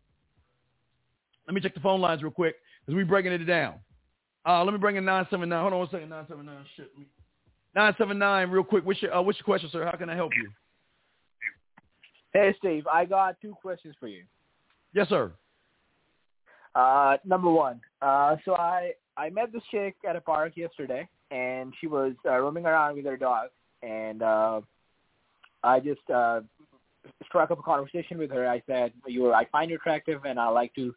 Let 1.47 1.55
me 1.55 1.61
check 1.61 1.73
the 1.73 1.79
phone 1.79 2.01
lines 2.01 2.23
real 2.23 2.31
quick 2.31 2.55
because 2.85 2.95
we're 2.95 3.05
breaking 3.05 3.31
it 3.31 3.45
down. 3.45 3.75
Uh, 4.45 4.63
let 4.63 4.73
me 4.73 4.79
bring 4.79 4.95
in 4.95 5.05
979. 5.05 5.59
Hold 5.59 5.73
on 5.73 5.79
one 5.79 5.89
second. 5.89 6.09
979. 6.09 6.65
Shit. 6.75 6.91
979 7.75 8.49
real 8.49 8.63
quick. 8.63 8.85
What's 8.85 9.01
your, 9.01 9.13
uh, 9.13 9.21
what's 9.21 9.37
your 9.37 9.45
question, 9.45 9.69
sir? 9.71 9.85
How 9.85 9.97
can 9.97 10.09
I 10.09 10.15
help 10.15 10.31
you? 10.35 10.49
Hey, 12.33 12.55
Steve. 12.57 12.85
I 12.91 13.05
got 13.05 13.39
two 13.41 13.53
questions 13.61 13.95
for 13.99 14.07
you. 14.07 14.23
Yes, 14.93 15.09
sir. 15.09 15.31
Uh, 16.73 17.17
number 17.25 17.51
one, 17.51 17.81
uh, 18.01 18.37
so 18.45 18.55
I, 18.55 18.93
I 19.17 19.29
met 19.29 19.51
this 19.51 19.63
chick 19.71 19.95
at 20.07 20.15
a 20.15 20.21
park 20.21 20.53
yesterday, 20.55 21.07
and 21.31 21.73
she 21.79 21.87
was 21.87 22.13
uh, 22.25 22.37
roaming 22.37 22.65
around 22.65 22.95
with 22.95 23.05
her 23.05 23.17
dog, 23.17 23.49
and 23.83 24.21
uh, 24.21 24.61
I 25.63 25.79
just 25.79 26.07
uh, 26.13 26.41
struck 27.25 27.51
up 27.51 27.59
a 27.59 27.63
conversation 27.63 28.17
with 28.17 28.31
her. 28.31 28.47
I 28.47 28.61
said, 28.67 28.93
"You, 29.07 29.27
are, 29.27 29.35
I 29.35 29.45
find 29.45 29.69
you 29.69 29.77
attractive, 29.77 30.25
and 30.25 30.39
I 30.39 30.47
like 30.49 30.73
to 30.75 30.93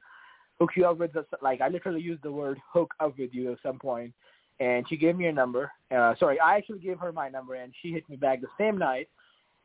hook 0.59 0.71
you 0.77 0.87
up 0.87 0.99
with 0.99 1.13
this." 1.13 1.25
Like 1.43 1.61
I 1.61 1.69
literally 1.69 2.01
used 2.01 2.23
the 2.23 2.33
word 2.33 2.59
"hook 2.73 2.93
up" 3.01 3.19
with 3.19 3.31
you 3.33 3.53
at 3.53 3.59
some 3.63 3.79
point, 3.79 4.13
and 4.61 4.89
she 4.89 4.97
gave 4.97 5.17
me 5.17 5.27
a 5.27 5.33
number. 5.33 5.71
Uh, 5.91 6.15
sorry, 6.19 6.39
I 6.41 6.57
actually 6.57 6.81
gave 6.81 6.99
her 6.99 7.13
my 7.13 7.29
number, 7.29 7.55
and 7.55 7.73
she 7.83 7.93
hit 7.93 8.09
me 8.09 8.17
back 8.17 8.41
the 8.41 8.49
same 8.59 8.79
night. 8.79 9.09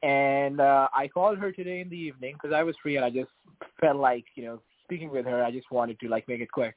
And 0.02 0.62
uh, 0.62 0.88
I 0.94 1.10
called 1.10 1.40
her 1.40 1.52
today 1.52 1.82
in 1.82 1.90
the 1.90 1.98
evening 1.98 2.36
because 2.36 2.56
I 2.56 2.64
was 2.64 2.76
free, 2.82 2.96
and 2.96 3.06
I 3.06 3.10
just 3.10 3.32
felt 3.80 3.98
like 3.98 4.26
you 4.36 4.46
know 4.46 4.60
speaking 4.84 5.12
with 5.12 5.26
her. 5.26 5.44
I 5.44 5.52
just 5.52 5.70
wanted 5.72 6.00
to 6.00 6.08
like 6.08 6.28
make 6.28 6.42
it 6.42 6.52
quick. 6.52 6.76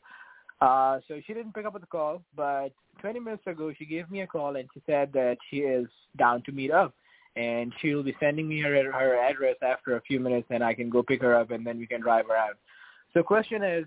So 1.08 1.20
she 1.26 1.34
didn't 1.34 1.54
pick 1.54 1.66
up 1.66 1.78
the 1.78 1.86
call, 1.86 2.22
but 2.36 2.70
20 3.00 3.20
minutes 3.20 3.46
ago 3.46 3.72
she 3.76 3.84
gave 3.84 4.10
me 4.10 4.20
a 4.20 4.26
call 4.26 4.56
and 4.56 4.68
she 4.72 4.82
said 4.86 5.12
that 5.12 5.36
she 5.50 5.58
is 5.58 5.86
down 6.16 6.42
to 6.42 6.52
meet 6.52 6.70
up 6.70 6.94
and 7.36 7.72
she'll 7.80 8.02
be 8.02 8.14
sending 8.20 8.48
me 8.48 8.60
her 8.60 8.92
her 8.92 9.16
address 9.16 9.56
after 9.62 9.96
a 9.96 10.02
few 10.02 10.20
minutes, 10.20 10.46
and 10.50 10.62
I 10.62 10.74
can 10.74 10.90
go 10.90 11.02
pick 11.02 11.22
her 11.22 11.34
up, 11.34 11.50
and 11.50 11.66
then 11.66 11.78
we 11.78 11.86
can 11.86 12.00
drive 12.00 12.28
around. 12.28 12.54
So, 13.14 13.22
question 13.22 13.62
is, 13.62 13.86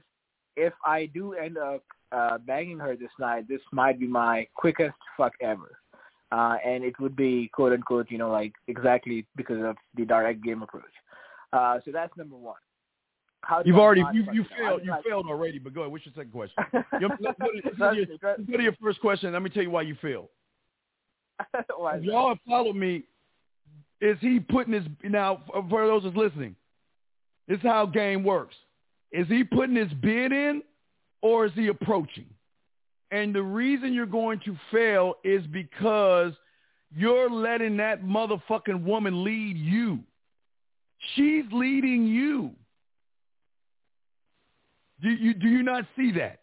if 0.55 0.73
I 0.83 1.07
do 1.13 1.33
end 1.33 1.57
up 1.57 1.83
uh, 2.11 2.37
banging 2.39 2.79
her 2.79 2.95
this 2.95 3.11
night, 3.19 3.47
this 3.47 3.61
might 3.71 3.99
be 3.99 4.07
my 4.07 4.47
quickest 4.55 4.97
fuck 5.17 5.33
ever. 5.41 5.77
uh, 6.31 6.57
and 6.65 6.83
it 6.83 6.99
would 6.99 7.15
be 7.15 7.49
quote 7.53 7.73
unquote, 7.73 8.09
you 8.09 8.17
know, 8.17 8.31
like 8.31 8.53
exactly 8.67 9.25
because 9.35 9.63
of 9.63 9.75
the 9.95 10.05
direct 10.05 10.43
game 10.43 10.61
approach. 10.61 10.83
Uh, 11.53 11.79
so 11.85 11.91
that's 11.91 12.15
number 12.17 12.35
one. 12.35 12.55
How 13.47 13.61
You've 13.63 13.77
already 13.77 14.01
you 14.13 14.25
you 14.33 14.45
failed 14.57 14.81
you 14.83 14.91
like- 14.91 15.03
failed 15.03 15.27
already. 15.27 15.59
But 15.59 15.73
go 15.73 15.81
ahead. 15.81 15.91
What's 15.91 16.05
your 16.05 16.13
second 16.15 16.31
question? 16.31 16.55
Your- 16.99 17.09
let's 17.19 17.37
go 17.39 17.45
to- 17.47 17.61
let's 17.63 17.77
go 17.77 17.91
your- 17.91 18.05
let's 18.23 18.49
go 18.49 18.57
to 18.57 18.63
your 18.63 18.73
first 18.81 18.99
question. 19.01 19.31
Let 19.33 19.41
me 19.43 19.49
tell 19.49 19.61
you 19.63 19.69
why 19.69 19.83
you 19.83 19.95
failed. 20.01 20.29
Why 21.77 21.95
If 21.95 21.99
is 22.01 22.05
that? 22.05 22.11
y'all 22.11 22.29
have 22.29 22.37
followed 22.47 22.75
me, 22.75 23.03
is 24.01 24.17
he 24.21 24.39
putting 24.39 24.73
his 24.73 24.83
now 25.03 25.41
for 25.47 25.65
for 25.69 25.85
those 25.87 26.03
that's 26.03 26.15
listening? 26.15 26.55
This 27.47 27.57
is 27.57 27.63
how 27.63 27.85
game 27.85 28.23
works. 28.23 28.55
Is 29.11 29.27
he 29.27 29.43
putting 29.43 29.75
his 29.75 29.91
bid 29.93 30.31
in, 30.31 30.63
or 31.21 31.45
is 31.45 31.51
he 31.53 31.67
approaching? 31.67 32.25
And 33.11 33.35
the 33.35 33.43
reason 33.43 33.93
you're 33.93 34.05
going 34.07 34.39
to 34.45 34.57
fail 34.71 35.15
is 35.23 35.45
because 35.47 36.33
you're 36.95 37.29
letting 37.29 37.77
that 37.77 38.03
motherfucking 38.03 38.83
woman 38.83 39.23
lead 39.23 39.57
you. 39.57 39.99
She's 41.15 41.43
leading 41.51 42.07
you. 45.09 45.17
Do 45.17 45.23
you 45.23 45.33
do 45.33 45.47
you 45.47 45.63
not 45.63 45.85
see 45.95 46.11
that? 46.13 46.39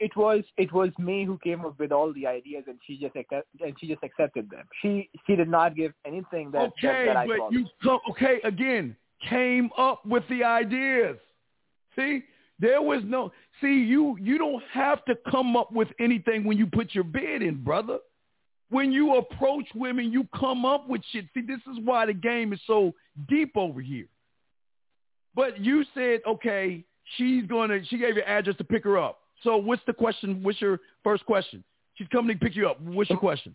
it 0.00 0.16
was 0.16 0.42
it 0.56 0.72
was 0.72 0.88
me 0.98 1.24
who 1.24 1.38
came 1.44 1.64
up 1.64 1.78
with 1.78 1.92
all 1.92 2.12
the 2.14 2.26
ideas 2.26 2.64
and 2.66 2.78
she 2.86 2.96
just 2.96 3.14
and 3.14 3.76
she 3.78 3.86
just 3.86 4.02
accepted 4.02 4.48
them. 4.50 4.64
She 4.80 5.10
she 5.26 5.36
did 5.36 5.48
not 5.48 5.76
give 5.76 5.92
anything 6.06 6.50
that 6.52 6.62
okay, 6.62 7.04
that, 7.06 7.06
that 7.06 7.16
I 7.16 7.26
but 7.26 7.52
you 7.52 7.66
come, 7.82 8.00
okay 8.10 8.40
again 8.42 8.96
came 9.28 9.68
up 9.76 10.04
with 10.06 10.24
the 10.30 10.42
ideas. 10.42 11.18
See, 11.94 12.22
there 12.58 12.80
was 12.80 13.02
no 13.04 13.30
see 13.60 13.74
you 13.74 14.16
you 14.18 14.38
don't 14.38 14.62
have 14.72 15.04
to 15.04 15.14
come 15.30 15.54
up 15.54 15.70
with 15.70 15.88
anything 16.00 16.44
when 16.44 16.56
you 16.56 16.66
put 16.66 16.94
your 16.94 17.04
bid 17.04 17.42
in, 17.42 17.62
brother. 17.62 17.98
When 18.70 18.92
you 18.92 19.16
approach 19.16 19.66
women, 19.74 20.12
you 20.12 20.26
come 20.34 20.64
up 20.64 20.88
with 20.88 21.02
shit. 21.12 21.26
See, 21.34 21.42
this 21.42 21.60
is 21.70 21.78
why 21.84 22.06
the 22.06 22.14
game 22.14 22.52
is 22.52 22.60
so 22.66 22.92
deep 23.28 23.52
over 23.56 23.80
here. 23.80 24.06
But 25.34 25.58
you 25.60 25.84
said, 25.92 26.20
okay, 26.26 26.84
she's 27.16 27.46
gonna 27.46 27.78
she 27.88 27.98
gave 27.98 28.16
you 28.16 28.22
address 28.22 28.56
to 28.56 28.64
pick 28.64 28.84
her 28.84 28.98
up. 28.98 29.18
So 29.42 29.56
what's 29.56 29.82
the 29.86 29.92
question? 29.92 30.42
What's 30.42 30.60
your 30.60 30.80
first 31.02 31.24
question? 31.26 31.64
She's 31.94 32.08
coming 32.08 32.38
to 32.38 32.44
pick 32.44 32.56
you 32.56 32.68
up. 32.68 32.80
What's 32.80 33.10
your 33.10 33.18
question? 33.18 33.54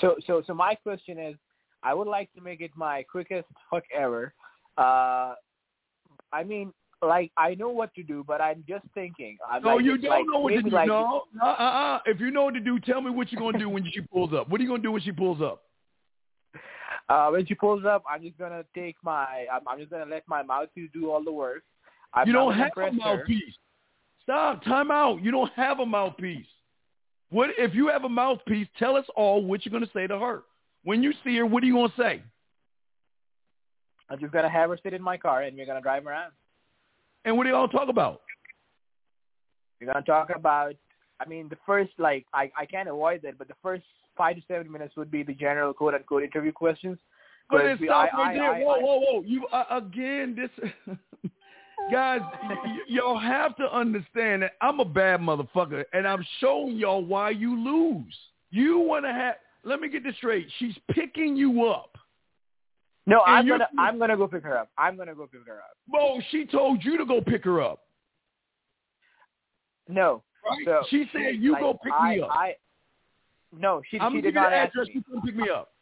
So 0.00 0.16
so 0.26 0.42
so 0.46 0.54
my 0.54 0.74
question 0.74 1.18
is, 1.18 1.36
I 1.82 1.94
would 1.94 2.08
like 2.08 2.32
to 2.34 2.40
make 2.40 2.60
it 2.60 2.70
my 2.74 3.04
quickest 3.10 3.46
hook 3.70 3.84
ever. 3.96 4.34
Uh, 4.76 5.34
I 6.32 6.44
mean, 6.44 6.72
like 7.02 7.30
I 7.36 7.54
know 7.54 7.70
what 7.70 7.94
to 7.94 8.02
do, 8.02 8.24
but 8.26 8.40
I'm 8.40 8.64
just 8.68 8.84
thinking. 8.94 9.38
I'm 9.48 9.62
No, 9.62 9.76
like, 9.76 9.84
you 9.84 9.98
don't 9.98 10.10
like, 10.10 10.26
know 10.26 10.40
what 10.40 10.50
to 10.50 10.62
do. 10.62 10.70
Like, 10.70 10.88
no, 10.88 11.22
uh, 11.42 11.46
uh, 11.46 11.48
uh. 11.48 11.98
If 12.06 12.20
you 12.20 12.30
know 12.30 12.44
what 12.44 12.54
to 12.54 12.60
do, 12.60 12.78
tell 12.80 13.00
me 13.00 13.10
what 13.10 13.30
you're 13.32 13.40
gonna 13.40 13.58
do 13.58 13.68
when 13.68 13.84
she 13.92 14.00
pulls 14.00 14.32
up. 14.32 14.48
What 14.48 14.60
are 14.60 14.64
you 14.64 14.68
gonna 14.70 14.82
do 14.82 14.92
when 14.92 15.02
she 15.02 15.12
pulls 15.12 15.40
up? 15.40 15.62
Uh, 17.08 17.28
when 17.28 17.46
she 17.46 17.54
pulls 17.54 17.84
up, 17.84 18.02
I'm 18.10 18.22
just 18.22 18.36
gonna 18.38 18.64
take 18.74 18.96
my. 19.02 19.46
I'm, 19.52 19.66
I'm 19.68 19.78
just 19.78 19.90
gonna 19.90 20.10
let 20.10 20.24
my 20.26 20.42
mouthpiece 20.42 20.90
do 20.92 21.10
all 21.10 21.22
the 21.22 21.32
work. 21.32 21.62
I'm 22.14 22.26
you 22.26 22.32
don't 22.32 22.54
have 22.54 22.70
a 22.76 22.80
her. 22.80 22.92
mouthpiece. 22.92 23.54
Stop. 24.22 24.64
Time 24.64 24.90
out. 24.90 25.22
You 25.22 25.30
don't 25.30 25.52
have 25.54 25.80
a 25.80 25.86
mouthpiece. 25.86 26.46
What 27.30 27.50
if 27.58 27.74
you 27.74 27.88
have 27.88 28.04
a 28.04 28.08
mouthpiece? 28.08 28.68
Tell 28.78 28.96
us 28.96 29.04
all 29.16 29.42
what 29.44 29.64
you're 29.64 29.72
gonna 29.72 29.90
say 29.92 30.06
to 30.06 30.18
her 30.18 30.42
when 30.84 31.02
you 31.02 31.12
see 31.24 31.36
her. 31.36 31.46
What 31.46 31.62
are 31.62 31.66
you 31.66 31.74
gonna 31.74 31.92
say? 31.98 32.22
I'm 34.08 34.18
just 34.20 34.32
gonna 34.32 34.48
have 34.48 34.70
her 34.70 34.78
sit 34.82 34.94
in 34.94 35.02
my 35.02 35.16
car 35.16 35.42
and 35.42 35.56
we're 35.56 35.66
gonna 35.66 35.80
drive 35.80 36.06
around. 36.06 36.32
And 37.24 37.36
what 37.36 37.46
are 37.46 37.50
y'all 37.50 37.68
talk 37.68 37.88
about? 37.88 38.22
We're 39.80 39.92
gonna 39.92 40.04
talk 40.04 40.30
about. 40.34 40.74
I 41.18 41.26
mean, 41.28 41.48
the 41.48 41.56
first 41.66 41.90
like 41.98 42.26
I 42.32 42.50
I 42.56 42.66
can't 42.66 42.88
avoid 42.88 43.22
that, 43.22 43.38
but 43.38 43.48
the 43.48 43.54
first 43.62 43.84
five 44.16 44.36
to 44.36 44.42
seven 44.48 44.70
minutes 44.70 44.96
would 44.96 45.10
be 45.10 45.22
the 45.22 45.34
general 45.34 45.72
quote 45.72 45.94
unquote 45.94 46.22
interview 46.22 46.52
questions. 46.52 46.98
But 47.50 47.78
we- 47.80 47.86
stop 47.86 48.08
I- 48.14 48.16
right 48.16 48.30
I- 48.30 48.34
there. 48.34 48.52
I- 48.54 48.60
whoa, 48.62 48.78
whoa, 48.80 49.00
whoa! 49.00 49.22
You 49.22 49.46
uh, 49.48 49.64
again? 49.70 50.36
This 50.36 50.70
guys, 51.90 52.20
y- 52.42 52.78
y'all 52.88 53.18
have 53.18 53.56
to 53.56 53.74
understand 53.74 54.42
that 54.42 54.52
I'm 54.60 54.80
a 54.80 54.84
bad 54.84 55.20
motherfucker, 55.20 55.84
and 55.92 56.06
I'm 56.06 56.24
showing 56.40 56.76
y'all 56.76 57.04
why 57.04 57.30
you 57.30 57.58
lose. 57.58 58.16
You 58.50 58.78
want 58.78 59.04
to 59.04 59.12
have. 59.12 59.36
Let 59.64 59.80
me 59.80 59.88
get 59.88 60.04
this 60.04 60.16
straight. 60.16 60.48
She's 60.58 60.76
picking 60.92 61.36
you 61.36 61.66
up. 61.66 61.96
No, 63.06 63.22
I'm 63.22 63.46
gonna 63.46 63.68
I'm 63.78 63.98
gonna 63.98 64.16
go 64.16 64.26
pick 64.26 64.42
her 64.42 64.58
up. 64.58 64.68
I'm 64.76 64.96
gonna 64.96 65.14
go 65.14 65.26
pick 65.26 65.46
her 65.46 65.58
up. 65.58 65.76
Well, 65.88 66.20
she 66.30 66.44
told 66.44 66.84
you 66.84 66.98
to 66.98 67.04
go 67.04 67.20
pick 67.20 67.44
her 67.44 67.62
up. 67.62 67.80
No. 69.88 70.22
Right? 70.44 70.64
So 70.64 70.82
she 70.90 71.08
said 71.12 71.36
you 71.36 71.52
like, 71.52 71.62
go 71.62 71.78
pick 71.82 71.92
I, 71.92 72.16
me 72.16 72.22
up. 72.22 72.30
I 72.32 72.54
no, 73.56 73.80
she 73.90 73.98
I'm 74.00 74.12
she 74.12 74.20
did 74.20 74.34
not 74.34 74.52
ask 74.52 74.70
address. 74.70 74.88
me. 74.88 74.94
You 74.94 75.02
come 75.02 75.22
pick 75.22 75.36
me 75.36 75.48
up. 75.48 75.72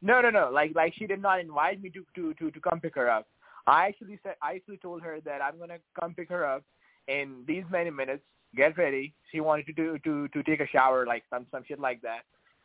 No, 0.00 0.20
no, 0.20 0.30
no. 0.30 0.50
Like 0.50 0.72
like 0.74 0.94
she 0.96 1.06
did 1.06 1.20
not 1.20 1.40
invite 1.40 1.82
me 1.82 1.90
to 1.90 2.04
to 2.14 2.34
to 2.34 2.50
to 2.50 2.60
come 2.60 2.80
pick 2.80 2.94
her 2.94 3.10
up. 3.10 3.26
I 3.66 3.86
actually 3.88 4.18
said 4.22 4.34
I 4.42 4.54
actually 4.54 4.78
told 4.78 5.02
her 5.02 5.20
that 5.24 5.40
I'm 5.42 5.58
gonna 5.58 5.78
come 5.98 6.14
pick 6.14 6.28
her 6.30 6.44
up 6.44 6.64
in 7.08 7.44
these 7.46 7.64
many 7.70 7.90
minutes. 7.90 8.22
Get 8.54 8.76
ready. 8.76 9.14
She 9.30 9.40
wanted 9.40 9.66
to 9.66 9.72
do 9.72 9.98
to 10.04 10.28
to 10.28 10.42
take 10.42 10.60
a 10.60 10.66
shower, 10.66 11.06
like 11.06 11.22
some 11.30 11.46
some 11.50 11.62
shit 11.66 11.78
like 11.80 12.00
that. 12.02 12.22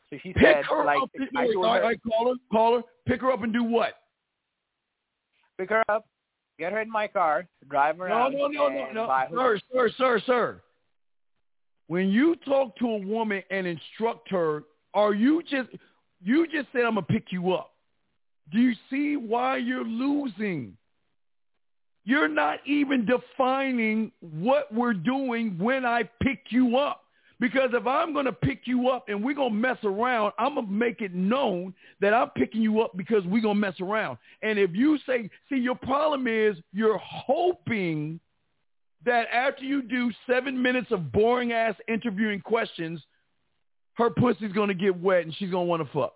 So 0.10 0.18
she 0.24 0.34
Pick 0.34 0.44
said 0.44 0.66
like 0.86 0.98
up. 1.02 1.10
I 1.36 1.46
told 1.54 1.66
her 1.66 1.82
right, 1.82 2.00
call 2.04 2.28
her. 2.30 2.36
Call 2.52 2.76
her. 2.78 2.84
Pick 3.06 3.22
her 3.22 3.32
up 3.32 3.44
and 3.44 3.54
do 3.54 3.64
what? 3.64 3.94
pick 5.58 5.70
her 5.70 5.84
up, 5.90 6.06
get 6.60 6.72
her 6.72 6.80
in 6.82 6.90
my 6.92 7.08
car, 7.08 7.48
drive 7.68 7.98
her 7.98 8.08
No, 8.10 8.16
around. 8.16 8.34
no, 8.34 8.48
no, 8.48 8.68
no, 8.70 8.92
no, 8.94 9.08
her- 9.08 9.58
sir, 9.58 9.60
sir, 9.74 9.90
sir, 9.98 10.22
sir. 10.26 10.62
When 11.88 12.10
you 12.10 12.36
talk 12.46 12.76
to 12.78 12.86
a 12.86 12.98
woman 12.98 13.42
and 13.50 13.66
instruct 13.66 14.30
her, 14.30 14.64
are 14.94 15.14
you 15.14 15.42
just 15.44 15.70
you 16.22 16.46
just 16.48 16.68
said 16.72 16.82
I'm 16.82 16.96
gonna 16.96 17.04
pick 17.04 17.32
you 17.32 17.54
up? 17.54 17.72
Do 18.52 18.60
you 18.60 18.74
see 18.90 19.16
why 19.18 19.58
you're 19.58 19.84
losing? 19.86 20.78
You're 22.08 22.30
not 22.30 22.60
even 22.66 23.06
defining 23.06 24.14
what 24.22 24.74
we're 24.74 24.94
doing 24.94 25.58
when 25.60 25.86
I 25.86 26.04
pick 26.24 26.40
you 26.50 26.78
up. 26.78 27.04
Because 27.38 27.72
if 27.74 27.86
I'm 27.86 28.14
going 28.14 28.26
to 28.26 28.32
pick 28.32 28.62
you 28.64 28.88
up 28.88 29.10
and 29.10 29.22
we're 29.22 29.36
going 29.36 29.52
to 29.52 29.60
mess 29.60 29.78
around, 29.84 30.32
I'm 30.40 30.56
going 30.56 30.68
to 30.68 30.72
make 30.72 31.02
it 31.02 31.14
known 31.14 31.74
that 32.00 32.14
I'm 32.14 32.30
picking 32.30 32.62
you 32.62 32.80
up 32.82 32.96
because 32.96 33.26
we're 33.26 33.42
going 33.42 33.58
to 33.58 33.60
mess 33.60 33.80
around. 33.82 34.18
And 34.42 34.58
if 34.58 34.72
you 34.74 34.98
say, 35.06 35.30
see, 35.50 35.58
your 35.58 35.76
problem 35.76 36.28
is 36.28 36.56
you're 36.72 36.98
hoping 36.98 38.22
that 39.06 39.28
after 39.34 39.66
you 39.66 39.82
do 39.82 40.10
seven 40.26 40.60
minutes 40.60 40.88
of 40.92 41.12
boring 41.12 41.52
ass 41.52 41.76
interviewing 41.90 42.40
questions, 42.40 43.04
her 43.96 44.10
pussy's 44.10 44.54
going 44.54 44.70
to 44.70 44.74
get 44.74 44.98
wet 45.00 45.24
and 45.24 45.36
she's 45.36 45.52
going 45.52 45.66
to 45.66 45.70
want 45.70 45.86
to 45.86 45.92
fuck. 45.92 46.14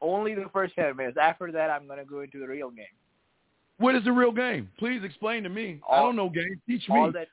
only 0.00 0.34
the 0.34 0.46
first 0.52 0.74
seven 0.76 0.96
minutes. 0.96 1.18
After 1.20 1.50
that, 1.52 1.68
I'm 1.68 1.86
gonna 1.88 2.04
go 2.04 2.20
into 2.20 2.38
the 2.38 2.46
real 2.46 2.70
game. 2.70 2.86
What 3.78 3.94
is 3.94 4.04
the 4.04 4.12
real 4.12 4.32
game? 4.32 4.68
Please 4.78 5.02
explain 5.04 5.42
to 5.44 5.48
me. 5.48 5.80
I 5.88 5.96
don't 5.96 6.16
know 6.16 6.28
game. 6.28 6.60
Teach 6.68 6.88
me. 6.88 6.98
All 6.98 7.12
that 7.12 7.28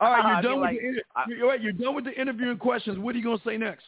All 0.00 0.10
right, 0.10 0.26
you're 0.26 0.36
I 0.36 0.42
done 0.42 0.54
with 0.54 0.60
like, 0.62 0.78
the 0.80 0.86
inter- 0.88 1.02
I- 1.14 1.24
you're, 1.28 1.48
right, 1.48 1.60
you're 1.62 1.72
done 1.72 1.94
with 1.94 2.04
the 2.04 2.20
interviewing 2.20 2.58
questions. 2.58 2.98
What 2.98 3.14
are 3.14 3.18
you 3.18 3.24
gonna 3.24 3.38
say 3.46 3.56
next? 3.56 3.84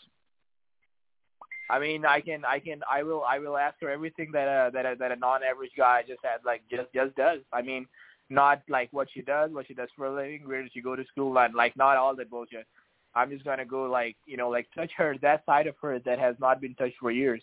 I 1.71 1.79
mean, 1.79 2.05
I 2.05 2.21
can, 2.21 2.45
I 2.45 2.59
can, 2.59 2.83
I 2.91 3.03
will, 3.03 3.25
I 3.25 3.39
will 3.39 3.57
ask 3.57 3.81
her 3.81 3.91
everything 3.91 4.31
that 4.33 4.47
a 4.47 4.71
that 4.73 4.87
a, 4.87 4.97
that 4.97 5.13
a 5.13 5.17
non-average 5.17 5.73
guy 5.77 6.03
just 6.07 6.21
has, 6.23 6.41
like 6.45 6.63
just 6.71 6.93
just 6.95 7.17
does. 7.17 7.41
I 7.53 7.63
mean, 7.63 7.87
not 8.31 8.63
like 8.69 8.91
what 8.93 9.09
she 9.13 9.23
does, 9.23 9.51
what 9.51 9.67
she 9.67 9.75
does 9.75 9.89
for 9.97 10.07
a 10.07 10.15
living, 10.15 10.43
where 10.47 10.63
does 10.63 10.71
she 10.73 10.81
go 10.83 10.95
to 10.95 11.05
school, 11.07 11.37
and 11.39 11.55
like 11.55 11.77
not 11.77 11.97
all 11.97 12.15
that 12.17 12.31
bullshit. 12.31 12.67
I'm 13.17 13.31
just 13.31 13.45
gonna 13.45 13.65
go 13.65 13.85
like 13.85 14.17
you 14.27 14.37
know 14.37 14.51
like 14.51 14.69
touch 14.75 14.91
her 14.97 15.17
that 15.23 15.45
side 15.47 15.67
of 15.67 15.75
her 15.81 15.99
that 16.01 16.19
has 16.19 16.37
not 16.39 16.61
been 16.61 16.75
touched 16.75 16.99
for 17.01 17.11
years. 17.11 17.43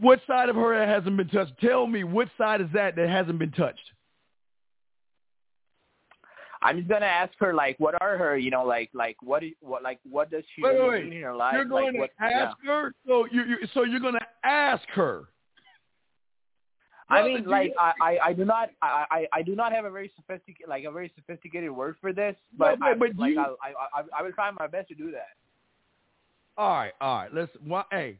What 0.00 0.20
side 0.26 0.48
of 0.48 0.56
her 0.56 0.78
that 0.78 0.88
hasn't 0.88 1.16
been 1.16 1.28
touched? 1.28 1.52
Tell 1.60 1.86
me 1.86 2.04
what 2.04 2.28
side 2.38 2.60
is 2.60 2.68
that 2.72 2.96
that 2.96 3.08
hasn't 3.08 3.38
been 3.38 3.52
touched? 3.52 3.92
I'm 6.62 6.76
just 6.78 6.88
gonna 6.88 7.06
ask 7.06 7.32
her 7.38 7.54
like 7.54 7.76
what 7.78 8.00
are 8.02 8.18
her 8.18 8.36
you 8.36 8.50
know 8.50 8.64
like 8.64 8.90
like 8.92 9.16
what 9.22 9.42
is 9.42 9.52
what 9.60 9.82
like 9.82 9.98
what 10.08 10.30
does 10.30 10.44
she 10.54 10.62
Wait, 10.62 10.76
do 10.76 10.88
wait, 10.88 11.06
in 11.12 11.22
her 11.22 11.34
life? 11.34 11.54
You're 11.54 11.64
going 11.64 11.94
like, 11.94 12.12
what, 12.18 12.28
to 12.28 12.34
ask 12.34 12.56
her. 12.66 12.94
So 13.06 13.26
you, 13.30 13.42
you 13.44 13.56
so 13.72 13.84
you're 13.84 14.00
going 14.00 14.14
to 14.14 14.26
ask 14.44 14.86
her. 14.90 15.28
I 17.08 17.24
mean, 17.24 17.44
like 17.44 17.72
I, 17.78 17.92
I, 18.00 18.18
I 18.26 18.32
do 18.34 18.44
not 18.44 18.70
I, 18.82 19.04
I, 19.10 19.26
I 19.32 19.42
do 19.42 19.56
not 19.56 19.72
have 19.72 19.84
a 19.84 19.90
very 19.90 20.12
sophisticated 20.14 20.68
like 20.68 20.84
a 20.84 20.90
very 20.90 21.10
sophisticated 21.16 21.70
word 21.70 21.96
for 22.00 22.12
this, 22.12 22.36
but, 22.56 22.78
but- 22.78 22.86
I, 22.86 22.94
but 22.94 23.16
like 23.16 23.32
you- 23.32 23.40
I'll, 23.40 23.56
I, 23.62 24.00
I 24.00 24.04
I 24.18 24.22
will 24.22 24.32
try 24.32 24.50
my 24.50 24.66
best 24.66 24.88
to 24.88 24.94
do 24.94 25.10
that. 25.12 25.28
All 26.56 26.70
right, 26.74 26.92
all 27.00 27.16
right. 27.16 27.34
Let's. 27.34 27.50
Why, 27.64 27.84
hey, 27.90 28.18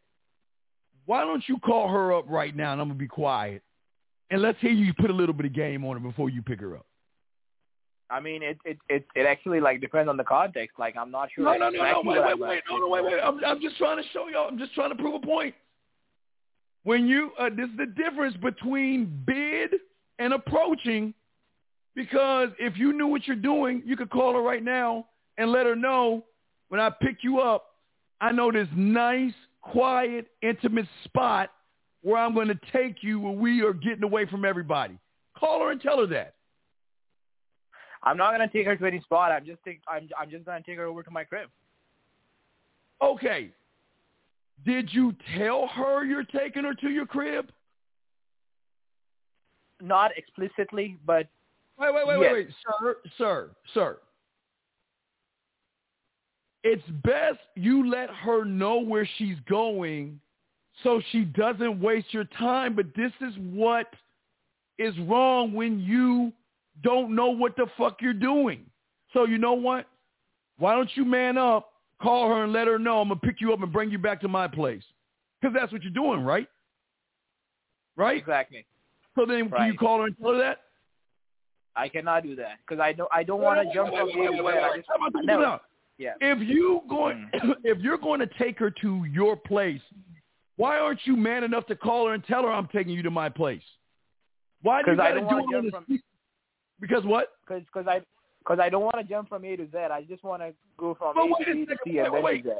why 1.06 1.24
don't 1.24 1.42
you 1.48 1.58
call 1.58 1.88
her 1.88 2.12
up 2.12 2.24
right 2.28 2.54
now, 2.54 2.72
and 2.72 2.80
I'm 2.80 2.88
gonna 2.88 2.98
be 2.98 3.08
quiet, 3.08 3.62
and 4.30 4.42
let's 4.42 4.58
hear 4.60 4.70
you 4.70 4.92
put 4.94 5.10
a 5.10 5.14
little 5.14 5.34
bit 5.34 5.46
of 5.46 5.52
game 5.52 5.84
on 5.84 5.94
her 5.94 6.00
before 6.00 6.30
you 6.30 6.42
pick 6.42 6.60
her 6.60 6.76
up. 6.76 6.86
I 8.10 8.20
mean, 8.20 8.42
it 8.42 8.58
it 8.64 8.78
it, 8.88 9.06
it 9.14 9.26
actually 9.26 9.60
like 9.60 9.80
depends 9.80 10.08
on 10.08 10.16
the 10.16 10.24
context. 10.24 10.78
Like 10.78 10.96
I'm 10.96 11.10
not 11.10 11.28
sure. 11.34 11.44
No, 11.44 11.52
no, 11.52 11.70
no, 11.70 11.82
no. 11.82 12.02
Wait, 12.04 12.20
wait, 12.24 12.38
wait. 12.38 12.62
No, 12.68 12.78
no, 12.78 12.88
wait, 12.88 13.04
wait. 13.04 13.20
I'm, 13.22 13.44
I'm 13.44 13.60
just 13.60 13.76
trying 13.76 14.02
to 14.02 14.08
show 14.12 14.28
y'all. 14.28 14.48
I'm 14.48 14.58
just 14.58 14.74
trying 14.74 14.90
to 14.90 14.96
prove 14.96 15.14
a 15.14 15.26
point. 15.26 15.54
When 16.82 17.06
you, 17.06 17.30
uh, 17.38 17.50
this 17.50 17.68
is 17.68 17.76
the 17.76 17.86
difference 17.86 18.36
between 18.38 19.22
bid 19.26 19.74
and 20.18 20.32
approaching, 20.32 21.12
because 21.94 22.48
if 22.58 22.78
you 22.78 22.94
knew 22.94 23.06
what 23.06 23.26
you're 23.26 23.36
doing, 23.36 23.82
you 23.84 23.96
could 23.96 24.08
call 24.08 24.32
her 24.32 24.42
right 24.42 24.64
now 24.64 25.06
and 25.36 25.52
let 25.52 25.66
her 25.66 25.76
know 25.76 26.24
when 26.68 26.80
I 26.80 26.88
pick 26.88 27.18
you 27.22 27.40
up, 27.40 27.66
I 28.20 28.32
know 28.32 28.50
this 28.50 28.68
nice, 28.74 29.34
quiet, 29.62 30.28
intimate 30.42 30.86
spot 31.04 31.50
where 32.02 32.18
I'm 32.18 32.34
going 32.34 32.48
to 32.48 32.58
take 32.72 33.02
you 33.02 33.20
where 33.20 33.32
we 33.32 33.62
are 33.62 33.72
getting 33.72 34.02
away 34.02 34.26
from 34.26 34.44
everybody. 34.44 34.98
Call 35.38 35.60
her 35.60 35.70
and 35.70 35.80
tell 35.80 35.98
her 35.98 36.06
that. 36.06 36.34
I'm 38.02 38.16
not 38.16 38.32
gonna 38.32 38.48
take 38.48 38.66
her 38.66 38.76
to 38.76 38.86
any 38.86 39.00
spot. 39.00 39.30
I'm 39.30 39.44
just 39.44 39.62
take, 39.64 39.80
I'm 39.86 40.08
I'm 40.18 40.30
just 40.30 40.46
gonna 40.46 40.62
take 40.64 40.78
her 40.78 40.86
over 40.86 41.02
to 41.02 41.10
my 41.10 41.24
crib. 41.24 41.50
Okay. 43.02 43.50
Did 44.64 44.92
you 44.92 45.14
tell 45.36 45.66
her 45.66 46.04
you're 46.04 46.24
taking 46.24 46.64
her 46.64 46.74
to 46.74 46.88
your 46.88 47.06
crib? 47.06 47.50
Not 49.82 50.12
explicitly, 50.16 50.98
but 51.04 51.28
Wait, 51.78 51.94
wait, 51.94 52.06
wait, 52.06 52.20
Yes. 52.20 52.32
wait, 52.32 52.46
wait, 52.46 52.54
sir, 52.80 52.96
sir, 53.16 53.50
sir. 53.72 53.98
It's 56.62 56.86
best 57.02 57.38
you 57.54 57.90
let 57.90 58.10
her 58.10 58.44
know 58.44 58.78
where 58.78 59.08
she's 59.16 59.36
going 59.48 60.20
so 60.82 61.00
she 61.10 61.24
doesn't 61.24 61.80
waste 61.80 62.12
your 62.12 62.24
time. 62.24 62.74
But 62.74 62.86
this 62.94 63.12
is 63.20 63.34
what 63.52 63.86
is 64.78 64.94
wrong 65.00 65.52
when 65.52 65.80
you 65.80 66.32
don't 66.82 67.14
know 67.14 67.28
what 67.28 67.56
the 67.56 67.66
fuck 67.76 67.98
you're 68.00 68.12
doing. 68.12 68.66
So 69.12 69.24
you 69.24 69.38
know 69.38 69.54
what? 69.54 69.86
Why 70.58 70.74
don't 70.74 70.90
you 70.94 71.04
man 71.04 71.38
up, 71.38 71.72
call 72.02 72.28
her 72.28 72.44
and 72.44 72.52
let 72.52 72.66
her 72.66 72.78
know 72.78 73.00
I'm 73.00 73.08
going 73.08 73.20
to 73.20 73.26
pick 73.26 73.40
you 73.40 73.52
up 73.52 73.62
and 73.62 73.72
bring 73.72 73.90
you 73.90 73.98
back 73.98 74.20
to 74.22 74.28
my 74.28 74.46
place. 74.46 74.82
Because 75.40 75.56
that's 75.58 75.72
what 75.72 75.82
you're 75.82 75.92
doing, 75.92 76.22
right? 76.22 76.48
Right? 77.96 78.18
exactly, 78.18 78.64
So 79.14 79.26
then 79.26 79.50
can 79.50 79.66
you 79.66 79.74
call 79.76 79.98
her 80.00 80.06
and 80.06 80.16
tell 80.18 80.32
her 80.32 80.38
that? 80.38 80.60
I 81.76 81.88
cannot 81.88 82.22
do 82.22 82.34
that 82.36 82.58
because 82.66 82.80
I 82.80 82.92
don't 82.92 83.08
I 83.12 83.22
don't 83.22 83.40
want 83.40 83.66
to 83.66 83.74
jump 83.74 83.90
from 83.90 84.08
A 84.08 84.12
to 84.12 84.12
Z. 84.12 84.18
I 84.18 84.76
just 84.76 84.88
Time 84.88 85.02
out, 85.02 85.12
time 85.12 85.26
no. 85.26 85.58
Yeah. 86.00 86.14
If 86.20 86.40
you 86.48 86.80
going, 86.88 87.30
mm. 87.34 87.54
if 87.64 87.78
you're 87.78 87.98
going 87.98 88.20
to 88.20 88.28
take 88.38 88.58
her 88.58 88.70
to 88.70 89.04
your 89.04 89.36
place, 89.36 89.82
why 90.56 90.78
aren't 90.78 91.00
you 91.04 91.14
man 91.14 91.44
enough 91.44 91.66
to 91.66 91.76
call 91.76 92.06
her 92.06 92.14
and 92.14 92.24
tell 92.24 92.42
her 92.42 92.52
I'm 92.52 92.68
taking 92.68 92.94
you 92.94 93.02
to 93.02 93.10
my 93.10 93.28
place? 93.28 93.62
Why 94.62 94.82
do 94.82 94.92
you 94.92 94.96
got 94.96 95.12
to 95.12 95.20
wanna 95.20 95.66
it 95.66 95.70
from- 95.70 96.00
Because 96.80 97.04
what? 97.04 97.28
Because 97.46 97.62
cause 97.72 97.84
I 97.86 98.00
because 98.38 98.58
I 98.58 98.70
don't 98.70 98.82
want 98.82 98.96
to 98.96 99.04
jump 99.04 99.28
from 99.28 99.44
A 99.44 99.56
to 99.56 99.66
Z. 99.66 99.76
I 99.76 100.02
just 100.08 100.24
want 100.24 100.42
to 100.42 100.52
go 100.78 100.94
from 100.94 101.14
But 101.14 101.24
A 101.24 101.44
to 101.44 101.54
B 101.54 101.66
to 101.66 101.76
C 101.84 101.98
and 101.98 102.14
then 102.14 102.22
wait, 102.22 102.42
to 102.44 102.48
Z. 102.48 102.54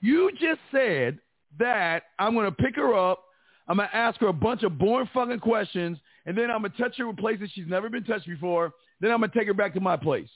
You 0.00 0.32
just 0.32 0.60
said 0.72 1.18
that 1.58 2.04
I'm 2.18 2.34
going 2.34 2.46
to 2.46 2.52
pick 2.52 2.76
her 2.76 2.94
up. 2.94 3.24
I'm 3.68 3.76
going 3.76 3.88
to 3.88 3.96
ask 3.96 4.18
her 4.20 4.26
a 4.26 4.32
bunch 4.32 4.64
of 4.64 4.78
boring 4.78 5.08
fucking 5.14 5.38
questions, 5.38 5.98
and 6.26 6.36
then 6.36 6.50
I'm 6.50 6.62
going 6.62 6.72
to 6.72 6.78
touch 6.78 6.96
her 6.98 7.06
with 7.06 7.18
places 7.18 7.50
she's 7.54 7.68
never 7.68 7.88
been 7.88 8.02
touched 8.02 8.26
before. 8.26 8.72
Then 9.00 9.12
I'm 9.12 9.20
going 9.20 9.30
to 9.30 9.38
take 9.38 9.46
her 9.46 9.54
back 9.54 9.74
to 9.74 9.80
my 9.80 9.96
place. 9.96 10.28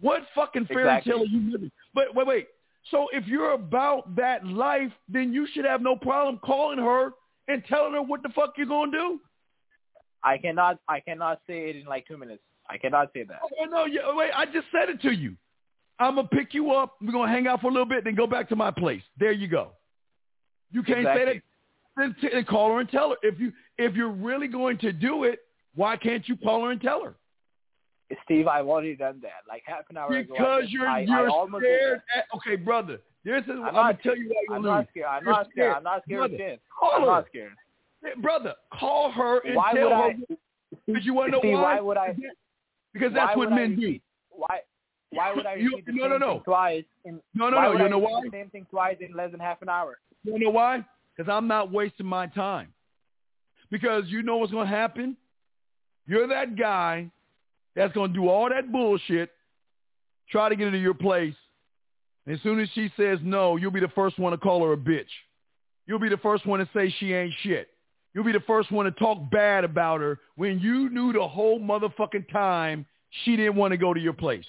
What 0.00 0.22
fucking 0.34 0.66
fairy 0.66 0.82
Exactly. 0.82 1.12
tale 1.12 1.22
are 1.22 1.26
you 1.26 1.52
living? 1.52 1.70
But 1.94 2.14
wait, 2.14 2.26
wait. 2.26 2.48
So 2.90 3.08
if 3.12 3.26
you're 3.26 3.52
about 3.52 4.14
that 4.16 4.46
life, 4.46 4.92
then 5.08 5.32
you 5.32 5.46
should 5.52 5.64
have 5.64 5.80
no 5.80 5.96
problem 5.96 6.38
calling 6.44 6.78
her 6.78 7.12
and 7.48 7.64
telling 7.66 7.94
her 7.94 8.02
what 8.02 8.22
the 8.22 8.28
fuck 8.30 8.54
you're 8.56 8.66
going 8.66 8.92
to 8.92 8.98
do. 8.98 9.20
I 10.22 10.38
cannot 10.38 10.78
I 10.88 11.00
cannot 11.00 11.40
say 11.46 11.70
it 11.70 11.76
in 11.76 11.84
like 11.84 12.06
two 12.06 12.16
minutes. 12.16 12.42
I 12.68 12.78
cannot 12.78 13.10
say 13.12 13.24
that. 13.24 13.40
Oh, 13.42 13.64
no, 13.66 13.84
yeah, 13.84 14.14
wait, 14.14 14.30
I 14.34 14.46
just 14.46 14.66
said 14.72 14.88
it 14.88 15.02
to 15.02 15.10
you. 15.10 15.36
I'm 15.98 16.14
going 16.16 16.26
to 16.26 16.34
pick 16.34 16.54
you 16.54 16.72
up. 16.72 16.96
We're 17.00 17.12
going 17.12 17.28
to 17.28 17.34
hang 17.34 17.46
out 17.46 17.60
for 17.60 17.68
a 17.68 17.70
little 17.70 17.86
bit, 17.86 18.04
then 18.04 18.14
go 18.14 18.26
back 18.26 18.48
to 18.48 18.56
my 18.56 18.70
place. 18.70 19.02
There 19.18 19.32
you 19.32 19.48
go. 19.48 19.72
You 20.72 20.82
can't 20.82 21.04
say 21.06 21.24
that. 21.24 21.28
Exactly. 21.28 21.42
Then, 21.96 22.16
t- 22.20 22.28
then 22.32 22.44
call 22.44 22.72
her 22.72 22.80
and 22.80 22.88
tell 22.88 23.10
her. 23.10 23.16
If, 23.22 23.38
you, 23.38 23.52
if 23.78 23.94
you're 23.94 24.10
really 24.10 24.48
going 24.48 24.78
to 24.78 24.92
do 24.92 25.24
it, 25.24 25.40
why 25.74 25.96
can't 25.96 26.28
you 26.28 26.36
call 26.36 26.64
her 26.64 26.72
and 26.72 26.80
tell 26.80 27.04
her? 27.04 27.14
Steve, 28.24 28.46
I've 28.46 28.66
already 28.66 28.96
done 28.96 29.20
that. 29.22 29.42
Like 29.48 29.62
half 29.66 29.84
an 29.90 29.96
hour 29.96 30.12
ago. 30.16 30.34
Because 30.36 30.64
you're, 30.68 30.86
I, 30.86 31.00
you're 31.00 31.30
I 31.30 31.46
scared. 31.58 32.02
At, 32.16 32.24
okay, 32.36 32.56
brother. 32.56 33.00
This 33.24 33.42
is, 33.44 33.50
I'm, 33.50 33.64
I'm 33.64 33.74
gonna 33.74 33.98
tell 34.02 34.16
you 34.16 34.28
why 34.28 34.34
you're 34.48 34.56
I'm 34.56 34.62
not 34.62 34.88
scared. 34.90 35.06
I'm 35.08 35.24
You're 35.24 35.32
not 35.32 35.48
scared. 35.50 35.76
I'm 35.76 35.82
not 35.82 36.02
scared 36.04 36.30
Brother. 36.30 36.56
Call 36.78 36.90
I'm 36.94 37.00
her. 37.00 37.06
not 37.06 37.26
scared. 37.28 37.52
Brother, 38.22 38.54
call 38.78 39.10
her 39.12 39.38
and 39.46 39.56
Why 39.56 39.72
tell 39.72 39.84
would 39.84 39.92
her. 39.92 39.98
I? 39.98 40.36
Because 40.86 41.04
you 41.06 41.14
want 41.14 41.28
to 41.28 41.32
know 41.32 41.40
Steve, 41.40 41.54
why? 41.54 41.62
why 41.76 41.80
would 41.80 41.96
I? 41.96 42.14
Because 42.92 43.12
that's 43.14 43.34
what 43.36 43.48
would 43.50 43.52
I 43.52 43.56
men 43.66 43.80
do. 43.80 43.98
Why? 44.30 44.60
Why 45.10 45.32
would 45.32 45.46
I 45.46 45.54
You- 45.54 45.70
repeat 45.70 45.86
the 45.86 45.92
no, 45.92 46.02
same 46.02 46.10
no, 46.10 46.18
no. 46.18 46.32
thing 46.34 46.42
twice? 46.44 46.84
In, 47.06 47.20
No, 47.34 47.48
no, 47.48 47.60
no. 47.62 47.72
You 47.72 47.84
I 47.84 47.88
know 47.88 47.98
why? 47.98 48.20
The 48.24 48.30
same 48.30 48.50
thing 48.50 48.66
twice 48.70 48.96
in 49.00 49.16
less 49.16 49.30
than 49.30 49.40
half 49.40 49.62
an 49.62 49.68
hour. 49.70 49.96
You 50.24 50.38
know 50.38 50.50
why? 50.50 50.84
Because 51.16 51.30
I'm 51.32 51.46
not 51.48 51.72
wasting 51.72 52.06
my 52.06 52.26
time. 52.26 52.74
Because 53.70 54.04
you 54.08 54.22
know 54.22 54.36
what's 54.36 54.52
going 54.52 54.68
to 54.68 54.74
happen? 54.74 55.16
You're 56.06 56.26
that 56.28 56.56
guy 56.56 57.10
that's 57.76 57.92
going 57.92 58.12
to 58.12 58.18
do 58.18 58.28
all 58.28 58.48
that 58.48 58.70
bullshit, 58.70 59.30
try 60.30 60.48
to 60.48 60.56
get 60.56 60.66
into 60.66 60.78
your 60.78 60.94
place. 60.94 61.34
And 62.26 62.34
as 62.34 62.42
soon 62.42 62.60
as 62.60 62.68
she 62.74 62.90
says 62.96 63.18
no, 63.22 63.56
you'll 63.56 63.70
be 63.70 63.80
the 63.80 63.88
first 63.88 64.18
one 64.18 64.32
to 64.32 64.38
call 64.38 64.64
her 64.64 64.72
a 64.72 64.76
bitch. 64.76 65.10
You'll 65.86 65.98
be 65.98 66.08
the 66.08 66.16
first 66.18 66.46
one 66.46 66.60
to 66.60 66.68
say 66.74 66.94
she 66.98 67.12
ain't 67.12 67.34
shit. 67.42 67.68
You'll 68.14 68.24
be 68.24 68.32
the 68.32 68.40
first 68.40 68.70
one 68.70 68.86
to 68.86 68.92
talk 68.92 69.18
bad 69.30 69.64
about 69.64 70.00
her 70.00 70.20
when 70.36 70.60
you 70.60 70.88
knew 70.88 71.12
the 71.12 71.26
whole 71.26 71.60
motherfucking 71.60 72.30
time 72.32 72.86
she 73.24 73.36
didn't 73.36 73.56
want 73.56 73.72
to 73.72 73.76
go 73.76 73.92
to 73.92 74.00
your 74.00 74.12
place. 74.12 74.46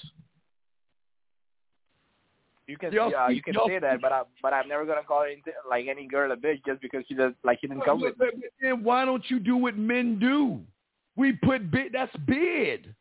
You 2.67 2.77
can 2.77 2.91
Y'all 2.93 3.11
yeah, 3.11 3.25
uh, 3.25 3.27
you 3.29 3.43
can 3.43 3.55
say 3.67 3.77
that, 3.77 4.01
but 4.01 4.11
I 4.11 4.23
but 4.41 4.53
I'm 4.53 4.67
never 4.67 4.85
gonna 4.85 5.03
call 5.03 5.23
any, 5.23 5.43
like 5.69 5.85
any 5.87 6.07
girl 6.07 6.31
a 6.31 6.35
bitch 6.35 6.65
just 6.65 6.81
because 6.81 7.03
she 7.07 7.13
does 7.13 7.33
like 7.43 7.59
she 7.61 7.67
didn't 7.67 7.85
come 7.85 8.01
with 8.01 8.17
me. 8.19 8.27
Then 8.59 8.83
why 8.83 9.05
don't 9.05 9.23
you 9.29 9.39
do 9.39 9.55
what 9.55 9.77
men 9.77 10.17
do? 10.17 10.61
We 11.15 11.33
put 11.33 11.69
bid. 11.69 11.93
That's 11.93 12.15
bid. 12.25 12.95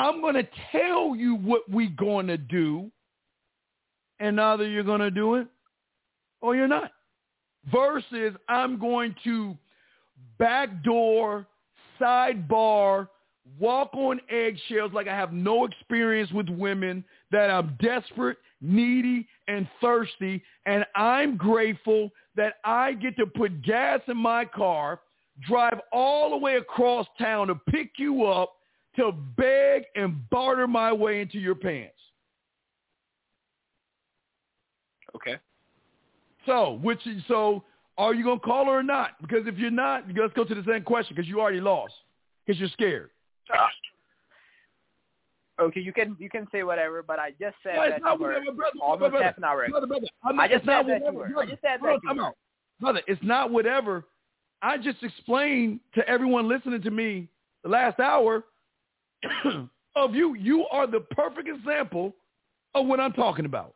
I'm 0.00 0.22
going 0.22 0.34
to 0.34 0.48
tell 0.72 1.14
you 1.14 1.34
what 1.34 1.70
we're 1.70 1.90
going 1.90 2.26
to 2.28 2.38
do, 2.38 2.90
and 4.18 4.40
either 4.40 4.66
you're 4.66 4.82
going 4.82 5.00
to 5.00 5.10
do 5.10 5.34
it 5.34 5.46
or 6.40 6.56
you're 6.56 6.66
not. 6.66 6.90
Versus, 7.70 8.34
I'm 8.48 8.78
going 8.78 9.14
to 9.24 9.58
backdoor, 10.38 11.46
sidebar, 12.00 13.08
walk 13.58 13.90
on 13.92 14.22
eggshells 14.30 14.94
like 14.94 15.06
I 15.06 15.14
have 15.14 15.34
no 15.34 15.66
experience 15.66 16.32
with 16.32 16.48
women, 16.48 17.04
that 17.30 17.50
I'm 17.50 17.76
desperate, 17.82 18.38
needy, 18.62 19.28
and 19.48 19.68
thirsty, 19.82 20.42
and 20.64 20.86
I'm 20.96 21.36
grateful 21.36 22.10
that 22.36 22.54
I 22.64 22.94
get 22.94 23.18
to 23.18 23.26
put 23.26 23.60
gas 23.60 24.00
in 24.08 24.16
my 24.16 24.46
car, 24.46 25.00
drive 25.46 25.78
all 25.92 26.30
the 26.30 26.38
way 26.38 26.56
across 26.56 27.06
town 27.18 27.48
to 27.48 27.54
pick 27.54 27.90
you 27.98 28.24
up, 28.24 28.54
to 28.96 29.12
beg 29.36 29.84
and 29.94 30.28
barter 30.30 30.66
my 30.66 30.92
way 30.92 31.20
into 31.20 31.38
your 31.38 31.54
pants. 31.54 31.94
Okay. 35.14 35.36
So, 36.46 36.78
which 36.82 37.06
is, 37.06 37.22
so 37.28 37.62
are 37.98 38.14
you 38.14 38.24
gonna 38.24 38.40
call 38.40 38.66
her 38.66 38.78
or 38.78 38.82
not? 38.82 39.20
Because 39.20 39.46
if 39.46 39.58
you're 39.58 39.70
not, 39.70 40.04
let's 40.16 40.32
go 40.34 40.44
to 40.44 40.54
the 40.54 40.64
same 40.66 40.82
question 40.82 41.14
because 41.14 41.28
you 41.28 41.40
already 41.40 41.60
lost 41.60 41.94
because 42.46 42.58
you're 42.58 42.68
scared. 42.70 43.10
Ah. 43.52 43.68
Okay, 45.60 45.80
you 45.80 45.92
can 45.92 46.16
you 46.18 46.30
can 46.30 46.46
say 46.50 46.62
whatever, 46.62 47.02
but 47.02 47.18
I 47.18 47.30
just 47.32 47.56
said 47.62 47.74
No, 47.76 47.90
that 47.90 48.00
not 48.00 48.16
to 48.16 48.24
her 48.24 48.28
whatever, 48.30 48.52
brother, 48.56 48.72
almost 48.80 49.10
brother, 49.10 49.24
half 49.24 49.36
an 49.36 49.44
hour 49.44 49.64
ago. 49.64 49.72
brother, 49.72 49.86
brother, 49.86 50.06
I'm 50.24 50.40
I 50.40 50.48
just 50.48 50.64
said 50.64 50.84
that 50.88 51.02
whatever, 51.02 51.18
her. 51.18 51.24
I 51.26 51.32
brother. 51.32 51.50
just 51.50 51.60
said 51.62 51.78
that 51.82 52.00
on, 52.08 52.16
to 52.16 52.22
her. 52.24 52.30
Brother, 52.80 53.02
it's 53.06 53.22
not 53.22 53.50
whatever. 53.50 54.04
I 54.62 54.78
just 54.78 55.02
explained 55.02 55.80
to 55.94 56.08
everyone 56.08 56.48
listening 56.48 56.80
to 56.82 56.90
me 56.90 57.28
the 57.62 57.68
last 57.68 58.00
hour 58.00 58.44
of 59.96 60.14
you. 60.14 60.34
You 60.34 60.66
are 60.70 60.86
the 60.86 61.00
perfect 61.00 61.48
example 61.48 62.14
of 62.74 62.86
what 62.86 63.00
I'm 63.00 63.12
talking 63.12 63.44
about. 63.44 63.74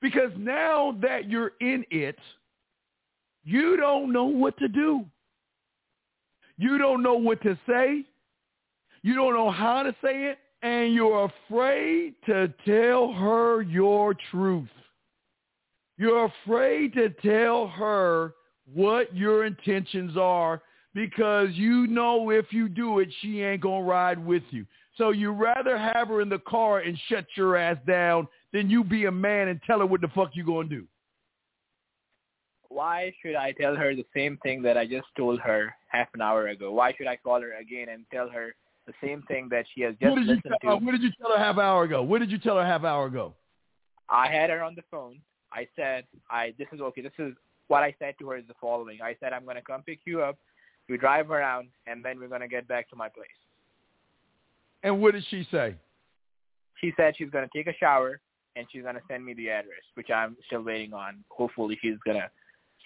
Because 0.00 0.30
now 0.36 0.96
that 1.02 1.28
you're 1.28 1.52
in 1.60 1.84
it, 1.90 2.18
you 3.44 3.76
don't 3.76 4.12
know 4.12 4.24
what 4.24 4.56
to 4.58 4.68
do. 4.68 5.04
You 6.58 6.78
don't 6.78 7.02
know 7.02 7.14
what 7.14 7.42
to 7.42 7.58
say. 7.68 8.04
You 9.02 9.14
don't 9.14 9.34
know 9.34 9.50
how 9.50 9.82
to 9.82 9.94
say 10.02 10.24
it. 10.24 10.38
And 10.62 10.94
you're 10.94 11.30
afraid 11.48 12.14
to 12.26 12.52
tell 12.66 13.12
her 13.12 13.62
your 13.62 14.14
truth. 14.30 14.68
You're 15.98 16.30
afraid 16.44 16.92
to 16.94 17.10
tell 17.10 17.68
her 17.68 18.34
what 18.72 19.14
your 19.14 19.46
intentions 19.46 20.16
are 20.16 20.60
because 20.96 21.50
you 21.52 21.86
know 21.86 22.30
if 22.30 22.46
you 22.52 22.70
do 22.70 23.00
it, 23.00 23.08
she 23.20 23.42
ain't 23.42 23.60
going 23.60 23.84
to 23.84 23.88
ride 23.88 24.18
with 24.18 24.42
you. 24.48 24.64
So 24.96 25.10
you 25.10 25.30
rather 25.30 25.76
have 25.76 26.08
her 26.08 26.22
in 26.22 26.30
the 26.30 26.38
car 26.38 26.78
and 26.78 26.98
shut 27.10 27.26
your 27.34 27.54
ass 27.58 27.76
down 27.86 28.26
than 28.54 28.70
you 28.70 28.82
be 28.82 29.04
a 29.04 29.12
man 29.12 29.48
and 29.48 29.60
tell 29.66 29.80
her 29.80 29.86
what 29.86 30.00
the 30.00 30.08
fuck 30.08 30.30
you 30.32 30.42
going 30.42 30.70
to 30.70 30.76
do. 30.76 30.86
Why 32.70 33.12
should 33.20 33.34
I 33.34 33.52
tell 33.52 33.76
her 33.76 33.94
the 33.94 34.06
same 34.14 34.38
thing 34.42 34.62
that 34.62 34.78
I 34.78 34.86
just 34.86 35.06
told 35.18 35.38
her 35.40 35.74
half 35.88 36.08
an 36.14 36.22
hour 36.22 36.48
ago? 36.48 36.72
Why 36.72 36.94
should 36.96 37.06
I 37.06 37.16
call 37.16 37.42
her 37.42 37.52
again 37.60 37.90
and 37.90 38.06
tell 38.10 38.30
her 38.30 38.54
the 38.86 38.94
same 39.04 39.22
thing 39.28 39.48
that 39.50 39.66
she 39.74 39.82
has 39.82 39.94
just 40.00 40.10
What 40.10 40.16
did, 40.16 40.28
you 40.28 40.34
listened 40.36 40.54
tell, 40.62 40.72
uh, 40.72 40.78
to? 40.78 40.84
what 40.84 40.92
did 40.92 41.02
you 41.02 41.10
tell 41.20 41.30
her 41.30 41.38
half 41.38 41.58
hour 41.58 41.84
ago? 41.84 42.02
What 42.02 42.20
did 42.20 42.30
you 42.30 42.38
tell 42.38 42.56
her 42.56 42.64
half 42.64 42.84
hour 42.84 43.06
ago? 43.06 43.34
I 44.08 44.28
had 44.28 44.48
her 44.48 44.62
on 44.62 44.74
the 44.74 44.82
phone. 44.90 45.20
I 45.52 45.68
said, 45.76 46.04
I 46.30 46.54
this 46.58 46.68
is 46.72 46.80
okay. 46.80 47.02
This 47.02 47.12
is 47.18 47.34
what 47.68 47.82
I 47.82 47.94
said 47.98 48.14
to 48.20 48.30
her 48.30 48.36
is 48.38 48.44
the 48.48 48.54
following. 48.60 49.00
I 49.02 49.14
said 49.20 49.34
I'm 49.34 49.44
going 49.44 49.56
to 49.56 49.62
come 49.62 49.82
pick 49.82 50.00
you 50.06 50.22
up. 50.22 50.38
We 50.88 50.96
drive 50.96 51.30
around, 51.30 51.68
and 51.86 52.04
then 52.04 52.20
we're 52.20 52.28
going 52.28 52.42
to 52.42 52.48
get 52.48 52.68
back 52.68 52.88
to 52.90 52.96
my 52.96 53.08
place. 53.08 53.28
And 54.82 55.00
what 55.00 55.14
did 55.14 55.24
she 55.30 55.46
say? 55.50 55.74
She 56.80 56.92
said 56.96 57.14
she's 57.16 57.30
going 57.30 57.48
to 57.48 57.58
take 57.58 57.66
a 57.66 57.76
shower, 57.76 58.20
and 58.56 58.66
she's 58.72 58.82
gonna 58.82 59.00
send 59.08 59.24
me 59.24 59.34
the 59.34 59.50
address, 59.50 59.82
which 59.94 60.10
I'm 60.10 60.36
still 60.46 60.62
waiting 60.62 60.92
on. 60.92 61.22
Hopefully, 61.28 61.78
she's 61.80 61.96
gonna. 62.04 62.28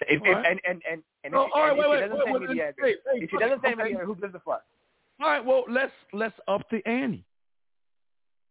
If, 0.09 0.21
if, 0.21 0.23
All 0.23 0.33
right. 0.35 0.47
and 0.51 0.61
and 0.69 0.83
and, 0.91 1.03
and 1.25 1.35
if, 1.35 1.35
Oh, 1.35 1.49
right, 1.55 1.73
if 1.73 1.79
wait, 1.79 1.97
she 1.97 2.01
doesn't 2.01 2.17
wait, 2.17 2.25
send 2.25 2.35
wait, 2.35 2.49
me 2.51 2.55
the 2.57 2.63
address, 2.63 2.95
if 3.15 3.31
she 3.31 3.39
doesn't 3.39 3.63
send 3.63 3.77
me 3.77 3.85
the 3.85 3.91
address, 3.91 4.07
who 4.07 4.15
gives 4.17 4.35
a 4.35 4.41
fuck, 4.41 4.65
All 5.21 5.29
right, 5.29 5.45
well 5.45 5.65
let's 5.69 5.93
let's 6.13 6.35
up 6.49 6.63
the 6.71 6.87
ante. 6.87 7.25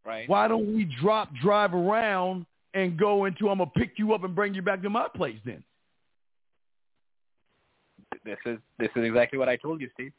right? 0.05 0.29
Why 0.29 0.47
don't 0.47 0.75
we 0.75 0.85
drop 1.01 1.29
drive 1.41 1.73
around 1.73 2.45
and 2.73 2.97
go 2.97 3.25
into 3.25 3.49
I'm 3.49 3.57
gonna 3.57 3.71
pick 3.75 3.93
you 3.97 4.13
up 4.13 4.23
and 4.23 4.33
bring 4.35 4.53
you 4.53 4.61
back 4.61 4.81
to 4.83 4.89
my 4.89 5.07
place 5.13 5.39
then? 5.45 5.63
This 8.23 8.37
is 8.45 8.57
this 8.77 8.89
is 8.95 9.05
exactly 9.05 9.39
what 9.39 9.49
I 9.49 9.55
told 9.55 9.81
you, 9.81 9.89
Steve. 9.93 10.11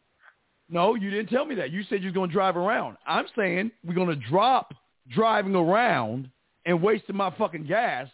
No, 0.68 0.94
you 0.94 1.10
didn't 1.10 1.28
tell 1.28 1.44
me 1.44 1.54
that. 1.56 1.70
You 1.70 1.82
said 1.88 2.02
you're 2.02 2.12
gonna 2.12 2.32
drive 2.32 2.56
around. 2.56 2.96
I'm 3.06 3.26
saying 3.36 3.72
we're 3.84 3.94
gonna 3.94 4.16
drop 4.16 4.72
driving 5.08 5.54
around 5.54 6.30
and 6.64 6.82
wasting 6.82 7.16
my 7.16 7.34
fucking 7.36 7.66
gas, 7.66 8.08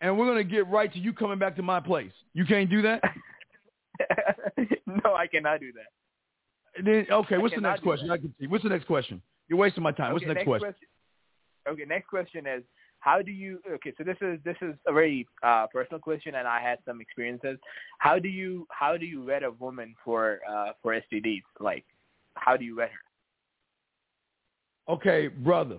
and 0.00 0.18
we're 0.18 0.26
gonna 0.26 0.44
get 0.44 0.68
right 0.68 0.92
to 0.92 0.98
you 0.98 1.12
coming 1.12 1.38
back 1.38 1.56
to 1.56 1.62
my 1.62 1.80
place. 1.80 2.12
You 2.34 2.44
can't 2.44 2.68
do 2.68 2.82
that. 2.82 3.02
no, 4.86 5.14
I 5.14 5.26
cannot 5.26 5.60
do 5.60 5.72
that. 5.72 6.84
then 6.84 7.06
okay, 7.10 7.38
what's 7.38 7.54
the 7.54 7.60
next 7.60 7.82
question? 7.82 8.10
I 8.10 8.18
can 8.18 8.34
see. 8.38 8.46
What's 8.46 8.64
the 8.64 8.70
next 8.70 8.86
question? 8.86 9.22
You're 9.48 9.58
wasting 9.58 9.82
my 9.82 9.92
time. 9.92 10.12
What's 10.12 10.24
the 10.24 10.34
next, 10.34 10.46
question? 10.46 10.74
Okay, 11.68 11.84
next 11.86 12.08
question 12.08 12.46
is 12.46 12.62
how 13.00 13.22
do 13.22 13.30
you? 13.30 13.60
Okay, 13.68 13.92
so 13.96 14.04
this 14.04 14.16
is 14.20 14.38
this 14.44 14.56
is 14.60 14.74
a 14.86 14.92
very 14.92 15.26
uh, 15.42 15.66
personal 15.72 15.98
question, 15.98 16.34
and 16.34 16.46
I 16.46 16.60
had 16.60 16.78
some 16.86 17.00
experiences. 17.00 17.58
How 17.98 18.18
do 18.18 18.28
you 18.28 18.66
how 18.70 18.96
do 18.96 19.06
you 19.06 19.24
vet 19.24 19.42
a 19.42 19.52
woman 19.52 19.94
for 20.04 20.40
uh, 20.48 20.72
for 20.82 20.94
STDs? 20.94 21.42
Like, 21.58 21.84
how 22.34 22.56
do 22.56 22.64
you 22.64 22.76
vet 22.76 22.90
her? 22.90 24.94
Okay, 24.94 25.28
brother. 25.28 25.78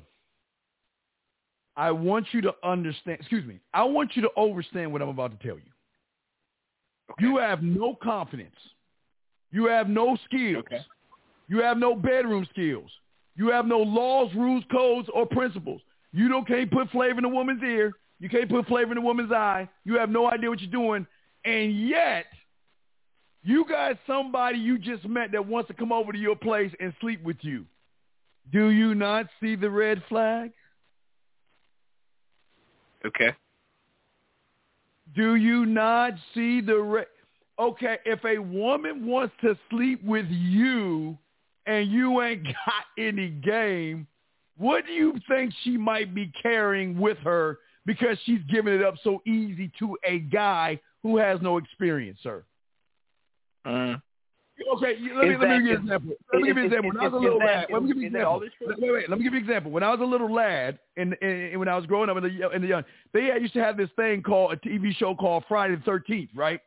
I 1.77 1.91
want 1.91 2.27
you 2.31 2.41
to 2.41 2.53
understand. 2.63 3.19
Excuse 3.19 3.45
me. 3.45 3.59
I 3.73 3.83
want 3.83 4.15
you 4.15 4.23
to 4.23 4.39
understand 4.39 4.91
what 4.91 5.01
I'm 5.01 5.09
about 5.09 5.39
to 5.39 5.47
tell 5.47 5.57
you. 5.57 5.71
You 7.19 7.37
have 7.37 7.61
no 7.61 7.95
confidence. 8.01 8.55
You 9.51 9.67
have 9.67 9.89
no 9.89 10.17
skills. 10.25 10.63
Okay. 10.65 10.81
You 11.47 11.61
have 11.61 11.77
no 11.77 11.95
bedroom 11.95 12.47
skills. 12.51 12.89
You 13.35 13.49
have 13.49 13.65
no 13.65 13.79
laws, 13.79 14.31
rules, 14.35 14.63
codes, 14.71 15.07
or 15.13 15.25
principles. 15.25 15.81
You 16.13 16.27
don't 16.27 16.47
can't 16.47 16.69
put 16.71 16.89
flavor 16.89 17.19
in 17.19 17.25
a 17.25 17.29
woman's 17.29 17.63
ear. 17.63 17.93
You 18.19 18.29
can't 18.29 18.49
put 18.49 18.67
flavor 18.67 18.91
in 18.91 18.97
a 18.97 19.01
woman's 19.01 19.31
eye. 19.31 19.69
You 19.83 19.97
have 19.97 20.09
no 20.09 20.29
idea 20.29 20.49
what 20.49 20.59
you're 20.59 20.69
doing. 20.69 21.07
And 21.43 21.87
yet, 21.87 22.25
you 23.43 23.65
got 23.67 23.97
somebody 24.05 24.59
you 24.59 24.77
just 24.77 25.07
met 25.07 25.31
that 25.31 25.47
wants 25.47 25.67
to 25.69 25.73
come 25.73 25.91
over 25.91 26.11
to 26.11 26.17
your 26.17 26.35
place 26.35 26.71
and 26.79 26.93
sleep 27.01 27.23
with 27.23 27.37
you. 27.41 27.65
Do 28.51 28.69
you 28.69 28.93
not 28.93 29.27
see 29.39 29.55
the 29.55 29.69
red 29.69 30.03
flag? 30.09 30.51
Okay. 33.05 33.35
Do 35.15 35.35
you 35.35 35.65
not 35.65 36.13
see 36.33 36.61
the 36.61 36.79
red? 36.79 37.07
Okay, 37.59 37.97
if 38.05 38.23
a 38.25 38.39
woman 38.39 39.05
wants 39.05 39.33
to 39.41 39.57
sleep 39.69 40.03
with 40.03 40.25
you 40.29 41.17
and 41.65 41.91
you 41.91 42.21
ain't 42.21 42.43
got 42.45 42.85
any 42.97 43.29
game, 43.29 44.07
what 44.57 44.85
do 44.85 44.91
you 44.91 45.13
think 45.27 45.53
she 45.63 45.77
might 45.77 46.13
be 46.13 46.31
carrying 46.41 46.99
with 46.99 47.17
her 47.19 47.59
because 47.85 48.17
she's 48.25 48.41
giving 48.49 48.73
it 48.73 48.83
up 48.83 48.95
so 49.03 49.21
easy 49.25 49.71
to 49.79 49.97
a 50.05 50.19
guy 50.19 50.79
who 51.03 51.17
has 51.17 51.41
no 51.41 51.57
experience, 51.57 52.19
sir? 52.21 52.43
Mm. 53.65 54.01
Okay, 54.75 54.95
let 55.15 55.27
me, 55.27 55.37
let 55.37 55.49
me 55.49 55.57
give 55.57 55.65
you 55.65 55.75
an 55.75 55.81
example. 55.81 56.11
Let 56.31 56.41
me 56.41 56.47
give 56.47 56.57
you 56.57 56.63
an 56.63 56.67
example. 56.67 56.89
When 56.91 56.99
I 56.99 57.03
was 57.07 57.13
a 57.13 57.17
little 57.17 57.39
lad, 57.39 57.65
let 57.71 57.81
me 57.81 57.87
give 57.87 57.97
you 57.97 58.07
an 58.07 58.15
example. 58.15 58.41
Wait, 58.79 58.91
wait, 58.93 59.09
let 59.09 59.17
me 59.17 59.23
give 59.23 59.33
you 59.33 59.39
an 59.39 59.45
example. 59.45 59.71
When 59.71 59.81
I 59.83 59.89
was 59.89 59.99
a 60.01 60.03
little 60.05 60.31
lad, 60.31 60.77
and, 60.97 61.15
and 61.21 61.57
when 61.57 61.67
I 61.67 61.75
was 61.75 61.85
growing 61.87 62.09
up 62.11 62.17
in 62.17 62.23
the 62.23 62.49
in 62.51 62.61
the 62.61 62.67
young, 62.67 62.83
they 63.13 63.25
had- 63.25 63.41
used 63.41 63.53
to 63.55 63.63
have 63.63 63.75
this 63.75 63.89
thing 63.95 64.21
called 64.21 64.53
a 64.53 64.57
TV 64.57 64.95
show 64.95 65.15
called 65.15 65.45
Friday 65.47 65.75
the 65.75 65.81
Thirteenth, 65.81 66.29
right? 66.35 66.59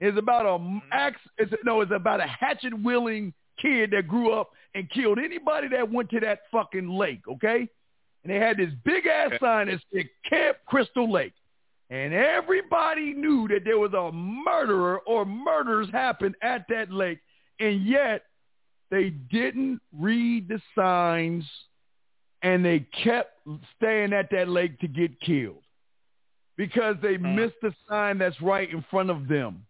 It's 0.00 0.18
about 0.18 0.44
a 0.44 0.58
Mm-hmm. 0.58 0.78
ax. 0.90 1.20
It's 1.38 1.52
no, 1.64 1.82
it's 1.82 1.92
about 1.92 2.20
a 2.20 2.26
hatchet 2.26 2.72
wielding 2.82 3.32
kid 3.60 3.90
that 3.92 4.08
grew 4.08 4.32
up 4.32 4.50
and 4.74 4.90
killed 4.90 5.18
anybody 5.18 5.68
that 5.68 5.90
went 5.90 6.10
to 6.10 6.20
that 6.20 6.40
fucking 6.50 6.88
lake. 6.88 7.22
Okay, 7.28 7.68
and 8.26 8.32
they 8.32 8.38
had 8.38 8.56
this 8.56 8.72
big 8.84 9.06
ass 9.06 9.32
sign 9.40 9.68
that 9.68 9.80
said 9.92 10.08
Camp 10.28 10.56
Crystal 10.66 11.10
Lake. 11.10 11.32
And 11.88 12.12
everybody 12.12 13.14
knew 13.14 13.46
that 13.48 13.60
there 13.64 13.78
was 13.78 13.92
a 13.92 14.10
murderer 14.10 14.98
or 15.06 15.24
murders 15.24 15.88
happened 15.92 16.34
at 16.42 16.66
that 16.68 16.90
lake. 16.90 17.20
And 17.60 17.86
yet 17.86 18.24
they 18.90 19.10
didn't 19.10 19.80
read 19.96 20.48
the 20.48 20.60
signs 20.74 21.44
and 22.42 22.64
they 22.64 22.80
kept 23.04 23.38
staying 23.76 24.12
at 24.12 24.30
that 24.32 24.48
lake 24.48 24.80
to 24.80 24.88
get 24.88 25.20
killed 25.20 25.62
because 26.56 26.96
they 27.02 27.16
mm. 27.16 27.34
missed 27.34 27.56
the 27.62 27.72
sign 27.88 28.18
that's 28.18 28.40
right 28.40 28.70
in 28.70 28.84
front 28.90 29.10
of 29.10 29.28
them. 29.28 29.64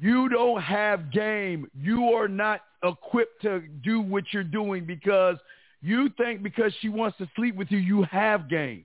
You 0.00 0.28
don't 0.28 0.62
have 0.62 1.10
game. 1.12 1.68
You 1.74 2.10
are 2.14 2.28
not 2.28 2.60
equipped 2.84 3.42
to 3.42 3.62
do 3.82 4.00
what 4.00 4.24
you're 4.32 4.44
doing 4.44 4.84
because 4.84 5.36
you 5.82 6.08
think 6.16 6.42
because 6.42 6.72
she 6.80 6.88
wants 6.88 7.18
to 7.18 7.28
sleep 7.34 7.56
with 7.56 7.70
you, 7.70 7.78
you 7.78 8.04
have 8.04 8.48
game. 8.48 8.84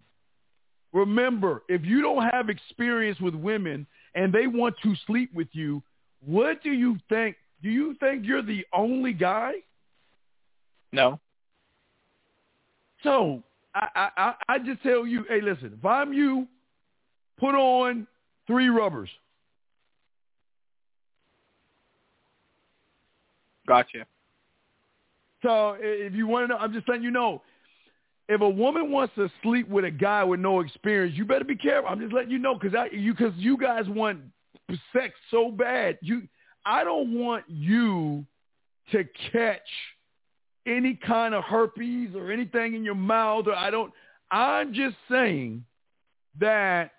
Remember, 0.91 1.63
if 1.69 1.83
you 1.83 2.01
don't 2.01 2.23
have 2.29 2.49
experience 2.49 3.19
with 3.19 3.35
women 3.35 3.87
and 4.15 4.31
they 4.31 4.47
want 4.47 4.75
to 4.83 4.93
sleep 5.07 5.33
with 5.33 5.47
you, 5.51 5.81
what 6.25 6.61
do 6.63 6.71
you 6.71 6.97
think? 7.09 7.35
Do 7.61 7.69
you 7.69 7.95
think 7.99 8.25
you're 8.25 8.43
the 8.43 8.65
only 8.73 9.13
guy? 9.13 9.53
No. 10.91 11.19
So 13.03 13.43
I, 13.75 13.87
I, 13.95 14.09
I 14.17 14.33
I 14.49 14.59
just 14.59 14.81
tell 14.83 15.05
you, 15.05 15.25
hey, 15.27 15.41
listen, 15.41 15.73
if 15.77 15.85
I'm 15.85 16.13
you, 16.13 16.47
put 17.39 17.55
on 17.55 18.07
three 18.47 18.69
rubbers. 18.69 19.09
Gotcha. 23.67 24.05
So 25.43 25.75
if 25.79 26.13
you 26.13 26.25
want 26.27 26.45
to 26.45 26.47
know, 26.47 26.57
I'm 26.57 26.73
just 26.73 26.87
letting 26.87 27.03
you 27.03 27.11
know. 27.11 27.41
If 28.29 28.39
a 28.39 28.49
woman 28.49 28.89
wants 28.89 29.13
to 29.15 29.29
sleep 29.41 29.67
with 29.67 29.83
a 29.83 29.91
guy 29.91 30.23
with 30.23 30.39
no 30.39 30.61
experience, 30.61 31.17
you 31.17 31.25
better 31.25 31.43
be 31.43 31.57
careful. 31.57 31.89
I'm 31.89 31.99
just 31.99 32.13
letting 32.13 32.31
you 32.31 32.39
know 32.39 32.55
because 32.55 32.73
I, 32.73 32.87
you 32.95 33.13
because 33.13 33.33
you 33.35 33.57
guys 33.57 33.83
want 33.87 34.21
sex 34.93 35.13
so 35.29 35.51
bad. 35.51 35.97
You, 36.01 36.23
I 36.65 36.85
don't 36.85 37.19
want 37.19 37.43
you 37.49 38.25
to 38.93 39.03
catch 39.31 39.59
any 40.65 40.95
kind 41.05 41.33
of 41.33 41.43
herpes 41.43 42.11
or 42.15 42.31
anything 42.31 42.75
in 42.75 42.85
your 42.85 42.95
mouth. 42.95 43.47
Or 43.47 43.55
I 43.55 43.69
don't. 43.69 43.91
I'm 44.31 44.73
just 44.73 44.95
saying 45.11 45.65
that 46.39 46.91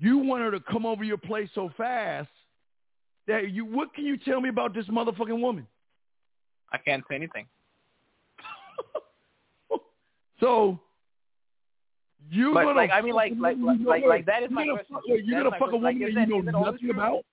you 0.00 0.18
want 0.18 0.42
her 0.42 0.50
to 0.50 0.60
come 0.60 0.86
over 0.86 1.04
your 1.04 1.18
place 1.18 1.50
so 1.54 1.70
fast 1.76 2.30
that 3.26 3.50
you. 3.50 3.66
What 3.66 3.92
can 3.92 4.06
you 4.06 4.16
tell 4.16 4.40
me 4.40 4.48
about 4.48 4.74
this 4.74 4.86
motherfucking 4.86 5.40
woman? 5.40 5.66
I 6.72 6.78
can't 6.78 7.04
say 7.08 7.14
anything. 7.16 7.46
So 10.40 10.78
you're 12.30 12.54
But, 12.54 12.64
gonna 12.64 12.76
like, 12.76 12.90
I 12.92 13.00
mean, 13.00 13.14
like- 13.14 13.32
a 13.32 13.34
like- 13.36 13.56
like- 13.80 14.04
like, 14.04 14.26
that 14.26 14.42
is 14.44 14.50
my 14.50 14.66
gonna 14.66 14.84
question. 14.84 14.96
wait, 15.08 15.24
You're 15.24 15.42
That's 15.42 15.50
gonna 15.50 15.58
fuck 15.58 15.72
a 15.72 15.76
woman 15.76 15.82
Like, 15.82 15.98
that 15.98 16.14
that- 16.14 16.28
you 16.28 16.42
know 16.42 16.52
that 16.62 16.72
nothing 16.72 16.90
about. 16.90 17.24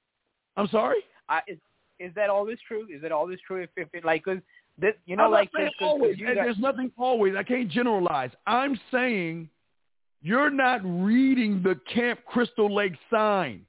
I'm 0.58 0.68
sorry. 0.70 1.04
I, 1.30 1.42
is 1.48 1.60
is 2.00 2.14
that 2.16 2.30
always 2.30 2.58
true? 2.68 2.88
Is 2.92 3.04
it 3.04 3.12
always 3.12 3.40
true? 3.46 3.62
If 3.62 3.70
if 3.78 3.90
it 3.94 4.04
like 4.06 4.24
because 4.26 4.42
this 4.78 4.96
you 5.06 5.16
know 5.18 5.26
I'm 5.26 5.32
like 5.32 5.52
'cause- 5.52 5.70
'cause 5.78 5.88
always. 5.88 6.18
you 6.18 6.28
and 6.30 6.38
There's 6.38 6.58
nothing 6.60 6.92
always. 6.98 7.36
I 7.36 7.44
can't 7.44 7.70
generalize. 7.70 8.32
I'm 8.48 8.76
saying 8.92 9.50
you're 10.22 10.50
not 10.50 10.82
reading 10.84 11.62
the 11.62 11.76
Camp 11.94 12.24
Crystal 12.26 12.74
Lake 12.74 12.94
sign. 13.12 13.66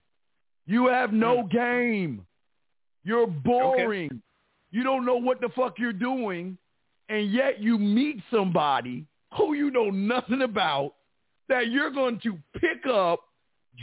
You 0.66 0.86
have 0.86 1.12
no 1.12 1.42
Hmm. 1.42 1.48
game. 1.48 2.26
You're 3.04 3.26
boring. 3.26 4.22
You 4.70 4.82
don't 4.82 5.04
know 5.04 5.16
what 5.16 5.40
the 5.40 5.48
fuck 5.54 5.78
you're 5.78 5.92
doing, 5.92 6.58
and 7.08 7.30
yet 7.32 7.60
you 7.60 7.78
meet 7.78 8.20
somebody 8.30 9.06
who 9.36 9.54
you 9.54 9.70
know 9.70 9.90
nothing 9.90 10.42
about 10.42 10.94
that 11.48 11.68
you're 11.68 11.90
going 11.90 12.20
to 12.20 12.38
pick 12.54 12.86
up, 12.90 13.20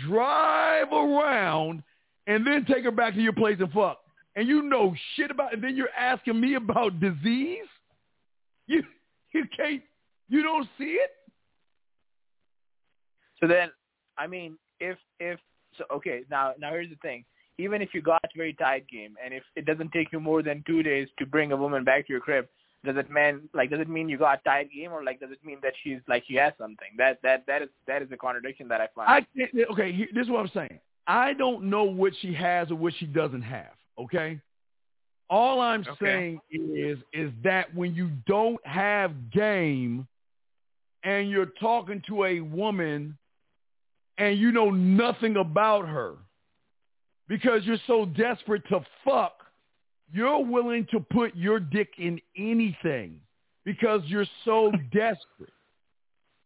drive 0.08 0.92
around, 0.92 1.84
and 2.28 2.46
then 2.46 2.66
take 2.66 2.84
her 2.84 2.92
back 2.92 3.14
to 3.14 3.22
your 3.22 3.34
place 3.34 3.58
and 3.60 3.72
fuck. 3.72 4.00
And 4.36 4.48
you 4.48 4.64
know 4.64 4.96
shit 5.16 5.32
about, 5.32 5.54
and 5.54 5.64
then 5.64 5.76
you're 5.76 5.94
asking 5.98 6.40
me 6.40 6.56
about 6.56 7.00
disease. 7.00 7.68
You 8.68 8.84
you 9.34 9.46
can't, 9.56 9.82
you 10.30 10.44
don't 10.44 10.68
see 10.78 10.98
it. 11.00 11.12
So 13.40 13.48
then, 13.48 13.72
I 14.18 14.28
mean, 14.28 14.58
if 14.80 14.98
if 15.20 15.40
so, 15.78 15.84
okay. 15.96 16.22
Now 16.30 16.54
now 16.60 16.72
here's 16.72 16.90
the 16.90 16.96
thing. 16.98 17.26
Even 17.60 17.82
if 17.82 17.94
you 17.94 18.02
got 18.02 18.20
a 18.24 18.30
very 18.36 18.54
tight 18.54 18.88
game, 18.88 19.16
and 19.24 19.34
if 19.34 19.44
it 19.56 19.66
doesn't 19.66 19.92
take 19.92 20.12
you 20.12 20.20
more 20.20 20.42
than 20.42 20.64
two 20.66 20.82
days 20.82 21.08
to 21.20 21.26
bring 21.26 21.52
a 21.52 21.58
woman 21.58 21.84
back 21.84 22.08
to 22.08 22.14
your 22.14 22.20
crib, 22.22 22.48
does 22.84 22.98
it 22.98 23.10
mean 23.10 23.48
like 23.54 23.70
does 23.70 23.80
it 23.80 23.88
mean 23.88 24.10
you 24.10 24.18
got 24.18 24.40
a 24.40 24.44
tight 24.44 24.70
game, 24.72 24.92
or 24.92 25.04
like 25.04 25.20
does 25.20 25.32
it 25.32 25.40
mean 25.46 25.60
that 25.62 25.74
she's 25.84 26.00
like 26.08 26.24
she 26.28 26.36
has 26.36 26.54
something? 26.58 26.90
That 26.98 27.20
that 27.24 27.46
that 27.48 27.62
is 27.62 27.70
that 27.88 28.02
is 28.02 28.10
a 28.12 28.18
contradiction 28.18 28.68
that 28.70 28.82
I 28.82 28.88
find. 28.96 29.26
I 29.38 29.64
okay. 29.72 30.08
This 30.14 30.26
is 30.26 30.30
what 30.30 30.40
I'm 30.40 30.52
saying. 30.54 30.80
I 31.08 31.34
don't 31.34 31.70
know 31.70 31.84
what 31.84 32.14
she 32.22 32.34
has 32.34 32.72
or 32.72 32.76
what 32.76 32.94
she 32.98 33.06
doesn't 33.06 33.42
have. 33.44 33.72
Okay. 34.00 34.40
All 35.30 35.62
I'm 35.62 35.82
Okay. 35.82 35.96
saying 36.02 36.40
is 36.52 36.98
is 37.14 37.32
that 37.44 37.74
when 37.74 37.94
you 37.96 38.10
don't 38.28 38.66
have 38.66 39.32
game 39.32 40.08
and 41.04 41.30
you're 41.30 41.52
talking 41.60 42.02
to 42.08 42.26
a 42.26 42.40
woman 42.42 43.18
and 44.18 44.38
you 44.38 44.52
know 44.52 44.70
nothing 44.70 45.38
about 45.38 45.88
her 45.88 46.16
because 47.28 47.64
you're 47.64 47.78
so 47.88 48.06
desperate 48.06 48.64
to 48.70 48.82
fuck, 49.06 49.44
you're 50.12 50.44
willing 50.44 50.88
to 50.91 51.00
put 51.00 51.36
your 51.36 51.60
dick 51.60 51.90
in 51.98 52.20
anything 52.38 53.20
because 53.66 54.02
you're 54.06 54.28
so 54.45 54.72
desperate. 54.91 55.54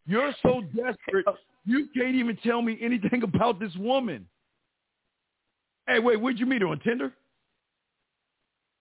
You're 0.06 0.34
so 0.42 0.62
desperate, 0.74 1.26
you 1.66 1.88
can't 1.94 2.16
even 2.16 2.38
tell 2.38 2.62
me 2.62 2.78
anything 2.82 3.24
about 3.24 3.60
this 3.60 3.76
woman. 3.76 4.28
Hey, 5.86 6.00
wait, 6.00 6.20
where'd 6.20 6.40
you 6.40 6.46
meet 6.46 6.62
her 6.62 6.68
on 6.68 6.80
Tinder? 6.80 7.14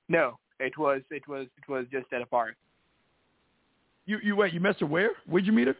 No, 0.08 0.38
it 0.60 0.76
was 0.78 1.02
it 1.10 1.26
was 1.26 1.46
it 1.56 1.70
was 1.70 1.86
just 1.90 2.06
at 2.12 2.22
a 2.22 2.26
park. 2.26 2.54
You 4.06 4.18
you 4.22 4.36
wait, 4.36 4.52
you 4.52 4.60
met 4.60 4.78
her 4.80 4.86
where? 4.86 5.10
Where'd 5.26 5.46
you 5.46 5.52
meet 5.52 5.68
her? 5.68 5.76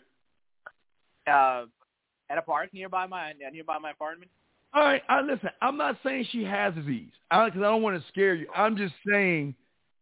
Uh, 1.26 1.66
at 2.28 2.38
a 2.38 2.42
park 2.42 2.72
nearby 2.72 3.06
my 3.06 3.32
nearby 3.52 3.78
my 3.78 3.92
apartment. 3.92 4.30
All 4.74 4.82
right, 4.82 5.02
I, 5.08 5.22
listen. 5.22 5.48
I'm 5.62 5.76
not 5.76 5.96
saying 6.04 6.26
she 6.30 6.44
has 6.44 6.74
disease 6.74 7.12
because 7.30 7.52
I, 7.54 7.58
I 7.58 7.62
don't 7.62 7.82
want 7.82 8.00
to 8.00 8.08
scare 8.08 8.34
you. 8.34 8.46
I'm 8.54 8.76
just 8.76 8.94
saying 9.08 9.54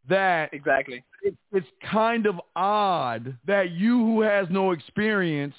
that 0.09 0.53
exactly 0.53 1.05
it, 1.23 1.35
it's 1.53 1.67
kind 1.91 2.27
of 2.27 2.41
odd 2.55 3.37
that 3.47 3.71
you, 3.71 3.99
who 3.99 4.21
has 4.21 4.47
no 4.51 4.73
experience, 4.73 5.55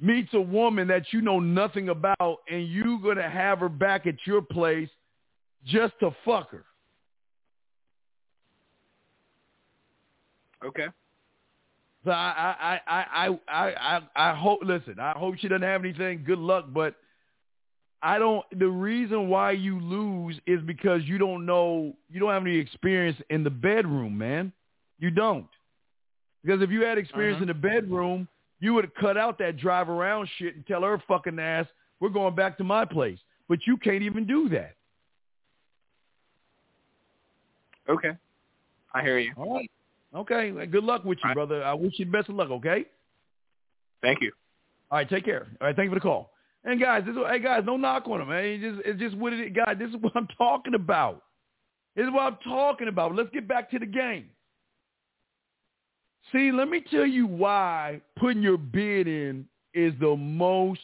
meets 0.00 0.32
a 0.34 0.40
woman 0.40 0.88
that 0.88 1.12
you 1.12 1.20
know 1.20 1.40
nothing 1.40 1.88
about, 1.88 2.38
and 2.48 2.68
you're 2.68 2.98
gonna 2.98 3.28
have 3.28 3.58
her 3.58 3.68
back 3.68 4.06
at 4.06 4.14
your 4.24 4.42
place 4.42 4.88
just 5.64 5.94
to 6.00 6.14
fuck 6.24 6.50
her. 6.50 6.64
Okay. 10.64 10.86
So 12.04 12.12
I 12.12 12.54
I 12.60 12.80
I 12.86 13.26
I 13.26 13.38
I 13.48 13.98
I, 14.16 14.30
I 14.30 14.34
hope. 14.34 14.60
Listen, 14.62 15.00
I 15.00 15.12
hope 15.16 15.36
she 15.38 15.48
doesn't 15.48 15.62
have 15.62 15.82
anything. 15.84 16.22
Good 16.24 16.38
luck, 16.38 16.66
but 16.72 16.94
I 18.02 18.18
don't. 18.18 18.44
The 18.58 18.68
reason 18.68 19.28
why 19.28 19.52
you 19.52 19.80
lose 19.80 20.38
is 20.46 20.60
because 20.62 21.02
you 21.04 21.18
don't 21.18 21.46
know. 21.46 21.94
You 22.10 22.20
don't 22.20 22.30
have 22.30 22.42
any 22.42 22.56
experience 22.58 23.16
in 23.30 23.42
the 23.42 23.50
bedroom, 23.50 24.16
man. 24.18 24.52
You 24.98 25.10
don't. 25.10 25.48
Because 26.44 26.62
if 26.62 26.70
you 26.70 26.82
had 26.84 26.98
experience 26.98 27.36
Uh-huh. 27.36 27.42
in 27.42 27.48
the 27.48 27.54
bedroom, 27.54 28.28
you 28.60 28.74
would 28.74 28.84
have 28.84 28.94
cut 28.94 29.16
out 29.16 29.38
that 29.38 29.56
drive 29.56 29.88
around 29.88 30.28
shit 30.38 30.54
and 30.54 30.66
tell 30.66 30.82
her 30.82 30.98
fucking 31.08 31.38
ass, 31.38 31.66
"We're 32.00 32.10
going 32.10 32.34
back 32.34 32.56
to 32.58 32.64
my 32.64 32.84
place." 32.84 33.18
But 33.48 33.66
you 33.66 33.76
can't 33.76 34.02
even 34.02 34.26
do 34.26 34.48
that. 34.50 34.76
Okay. 37.88 38.12
I 38.94 39.02
hear 39.02 39.18
you. 39.18 39.32
All 39.36 39.54
right. 39.54 39.70
Okay. 40.14 40.50
Good 40.66 40.84
luck 40.84 41.04
with 41.04 41.18
you, 41.18 41.22
All 41.24 41.28
right. 41.30 41.34
brother. 41.34 41.62
I 41.64 41.74
wish 41.74 41.94
you 41.98 42.04
the 42.04 42.10
best 42.10 42.28
of 42.28 42.34
luck. 42.36 42.50
Okay. 42.50 42.84
Thank 44.02 44.20
you. 44.20 44.32
All 44.90 44.98
right, 44.98 45.08
take 45.08 45.24
care. 45.24 45.46
All 45.60 45.66
right, 45.66 45.74
thank 45.74 45.86
you 45.86 45.90
for 45.90 45.96
the 45.96 46.00
call. 46.00 46.30
And 46.66 46.80
guys, 46.80 47.04
this 47.06 47.12
is, 47.12 47.22
hey 47.30 47.38
guys, 47.38 47.62
no 47.64 47.76
knock 47.76 48.08
on 48.08 48.20
him, 48.20 48.28
man. 48.28 48.44
It's 48.44 48.62
just, 48.62 48.86
it's 48.86 49.00
just 49.00 49.16
what. 49.16 49.32
Guys, 49.54 49.76
this 49.78 49.88
is 49.88 49.96
what 50.00 50.12
I'm 50.16 50.26
talking 50.38 50.74
about. 50.74 51.22
This 51.94 52.04
is 52.04 52.12
what 52.12 52.22
I'm 52.22 52.38
talking 52.44 52.88
about. 52.88 53.14
Let's 53.14 53.30
get 53.30 53.46
back 53.48 53.70
to 53.70 53.78
the 53.78 53.86
game. 53.86 54.28
See, 56.32 56.50
let 56.50 56.68
me 56.68 56.82
tell 56.90 57.06
you 57.06 57.26
why 57.26 58.00
putting 58.18 58.42
your 58.42 58.58
bid 58.58 59.06
in 59.06 59.46
is 59.74 59.94
the 60.00 60.16
most 60.16 60.80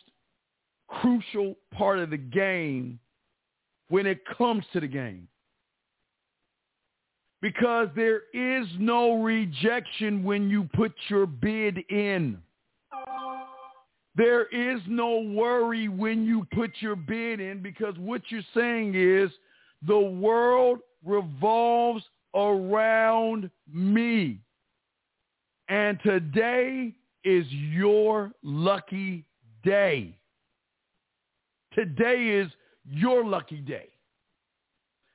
crucial 0.87 1.57
part 1.75 1.99
of 1.99 2.11
the 2.11 2.17
game 2.17 3.01
when 3.89 4.07
it 4.07 4.21
comes 4.39 4.65
to 4.73 4.81
the 4.81 4.87
game. 4.87 5.27
Because 7.41 7.89
there 7.97 8.21
is 8.33 8.69
no 8.79 9.21
rejection 9.21 10.23
when 10.23 10.49
you 10.49 10.69
put 10.75 10.93
your 11.09 11.27
bid 11.27 11.79
in. 11.91 12.39
There 14.15 14.45
is 14.47 14.81
no 14.87 15.21
worry 15.21 15.89
when 15.89 16.25
you 16.25 16.47
put 16.53 16.71
your 16.81 16.97
bid 16.97 17.41
in 17.41 17.63
because 17.63 17.97
what 17.97 18.23
you're 18.29 18.43
saying 18.55 18.95
is 18.95 19.31
the 19.87 19.99
world 19.99 20.81
revolves 21.05 22.05
around 22.35 23.51
me. 23.73 24.39
And 25.69 25.99
today 26.05 26.95
is 27.25 27.47
your 27.51 28.33
lucky 28.43 29.25
day. 29.65 30.19
Today 31.75 32.29
is 32.29 32.51
your 32.85 33.25
lucky 33.25 33.59
day. 33.59 33.89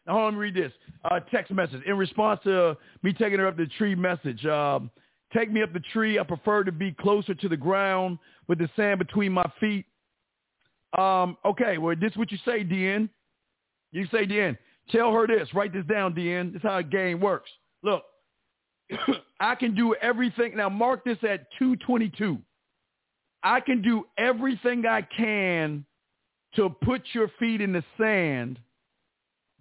Now, 0.07 0.23
let 0.25 0.33
me 0.33 0.39
read 0.39 0.55
this. 0.55 0.71
Uh, 1.03 1.19
text 1.31 1.51
message. 1.51 1.81
In 1.85 1.97
response 1.97 2.39
to 2.45 2.77
me 3.03 3.13
taking 3.13 3.39
her 3.39 3.47
up 3.47 3.57
the 3.57 3.67
tree 3.77 3.93
message, 3.93 4.43
um, 4.45 4.89
take 5.33 5.51
me 5.51 5.61
up 5.61 5.73
the 5.73 5.81
tree. 5.91 6.17
I 6.17 6.23
prefer 6.23 6.63
to 6.63 6.71
be 6.71 6.93
closer 6.93 7.35
to 7.35 7.49
the 7.49 7.57
ground 7.57 8.17
with 8.47 8.59
the 8.59 8.69
sand 8.75 8.99
between 8.99 9.31
my 9.31 9.45
feet. 9.59 9.85
Um, 10.97 11.37
okay, 11.45 11.77
well, 11.77 11.95
this 11.99 12.11
is 12.11 12.17
what 12.17 12.31
you 12.31 12.37
say, 12.45 12.63
DN. 12.63 13.09
You 13.91 14.05
say, 14.11 14.25
DN, 14.25 14.57
tell 14.89 15.11
her 15.13 15.27
this. 15.27 15.53
Write 15.53 15.73
this 15.73 15.85
down, 15.85 16.13
DN. 16.13 16.53
This 16.53 16.59
is 16.59 16.63
how 16.63 16.77
a 16.77 16.83
game 16.83 17.19
works. 17.19 17.49
Look, 17.83 18.03
I 19.39 19.55
can 19.55 19.75
do 19.75 19.95
everything. 20.01 20.55
Now, 20.55 20.69
mark 20.69 21.03
this 21.03 21.17
at 21.23 21.47
222. 21.59 22.37
I 23.43 23.59
can 23.59 23.81
do 23.81 24.05
everything 24.17 24.85
I 24.85 25.01
can 25.01 25.85
to 26.55 26.69
put 26.69 27.01
your 27.13 27.29
feet 27.39 27.61
in 27.61 27.73
the 27.73 27.83
sand. 27.97 28.59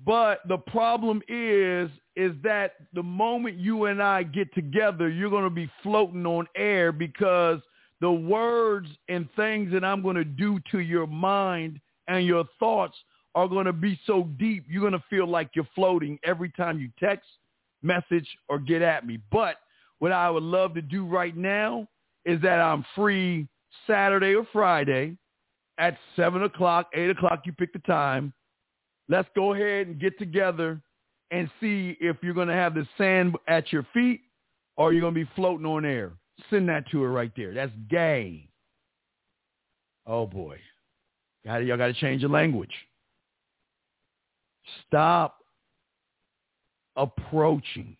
But 0.04 0.40
the 0.48 0.58
problem 0.58 1.22
is, 1.28 1.90
is 2.16 2.32
that 2.42 2.74
the 2.92 3.02
moment 3.02 3.56
you 3.58 3.86
and 3.86 4.02
I 4.02 4.22
get 4.22 4.52
together, 4.54 5.08
you're 5.08 5.30
going 5.30 5.44
to 5.44 5.50
be 5.50 5.70
floating 5.82 6.26
on 6.26 6.46
air 6.56 6.92
because 6.92 7.60
the 8.00 8.10
words 8.10 8.88
and 9.08 9.28
things 9.36 9.72
that 9.72 9.84
I'm 9.84 10.02
going 10.02 10.16
to 10.16 10.24
do 10.24 10.60
to 10.70 10.78
your 10.80 11.06
mind 11.06 11.80
and 12.08 12.26
your 12.26 12.44
thoughts 12.58 12.96
are 13.34 13.48
going 13.48 13.66
to 13.66 13.72
be 13.72 13.98
so 14.06 14.24
deep, 14.38 14.64
you're 14.68 14.80
going 14.80 14.92
to 14.92 15.04
feel 15.10 15.28
like 15.28 15.50
you're 15.54 15.68
floating 15.74 16.18
every 16.24 16.50
time 16.50 16.78
you 16.78 16.90
text, 16.98 17.28
message, 17.82 18.26
or 18.48 18.58
get 18.58 18.82
at 18.82 19.06
me. 19.06 19.18
But 19.30 19.56
what 19.98 20.12
I 20.12 20.30
would 20.30 20.42
love 20.42 20.74
to 20.74 20.82
do 20.82 21.06
right 21.06 21.36
now 21.36 21.86
is 22.24 22.40
that 22.42 22.60
I'm 22.60 22.84
free 22.94 23.46
Saturday 23.86 24.34
or 24.34 24.46
Friday 24.52 25.16
at 25.78 25.96
7 26.16 26.42
o'clock, 26.42 26.88
8 26.94 27.10
o'clock, 27.10 27.42
you 27.44 27.52
pick 27.52 27.72
the 27.72 27.78
time. 27.80 28.32
Let's 29.08 29.28
go 29.34 29.54
ahead 29.54 29.86
and 29.86 30.00
get 30.00 30.18
together 30.18 30.80
and 31.30 31.50
see 31.60 31.96
if 32.00 32.16
you're 32.22 32.34
going 32.34 32.48
to 32.48 32.54
have 32.54 32.74
the 32.74 32.86
sand 32.96 33.36
at 33.48 33.72
your 33.72 33.86
feet 33.92 34.22
or 34.76 34.92
you're 34.92 35.02
going 35.02 35.14
to 35.14 35.24
be 35.24 35.30
floating 35.34 35.66
on 35.66 35.84
air. 35.84 36.12
Send 36.50 36.68
that 36.68 36.88
to 36.90 37.02
her 37.02 37.10
right 37.10 37.32
there. 37.36 37.54
That's 37.54 37.72
gay. 37.88 38.48
Oh, 40.06 40.26
boy. 40.26 40.58
Y'all 41.44 41.76
got 41.76 41.86
to 41.86 41.94
change 41.94 42.22
your 42.22 42.30
language. 42.30 42.72
Stop 44.86 45.38
approaching. 46.96 47.96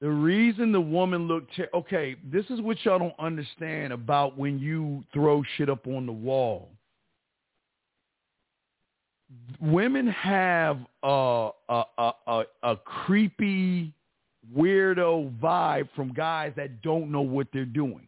The 0.00 0.10
reason 0.10 0.70
the 0.70 0.80
woman 0.80 1.26
looked, 1.26 1.56
ter- 1.56 1.70
okay, 1.72 2.16
this 2.30 2.44
is 2.50 2.60
what 2.60 2.76
y'all 2.84 2.98
don't 2.98 3.18
understand 3.18 3.92
about 3.92 4.36
when 4.36 4.58
you 4.58 5.02
throw 5.12 5.42
shit 5.56 5.70
up 5.70 5.86
on 5.86 6.06
the 6.06 6.12
wall. 6.12 6.68
Women 9.60 10.06
have 10.08 10.78
a, 11.02 11.50
a, 11.68 11.82
a, 11.98 12.12
a, 12.26 12.44
a 12.62 12.76
creepy, 12.76 13.92
weirdo 14.56 15.36
vibe 15.38 15.88
from 15.94 16.12
guys 16.12 16.52
that 16.56 16.82
don't 16.82 17.10
know 17.10 17.20
what 17.20 17.46
they're 17.52 17.64
doing. 17.64 18.06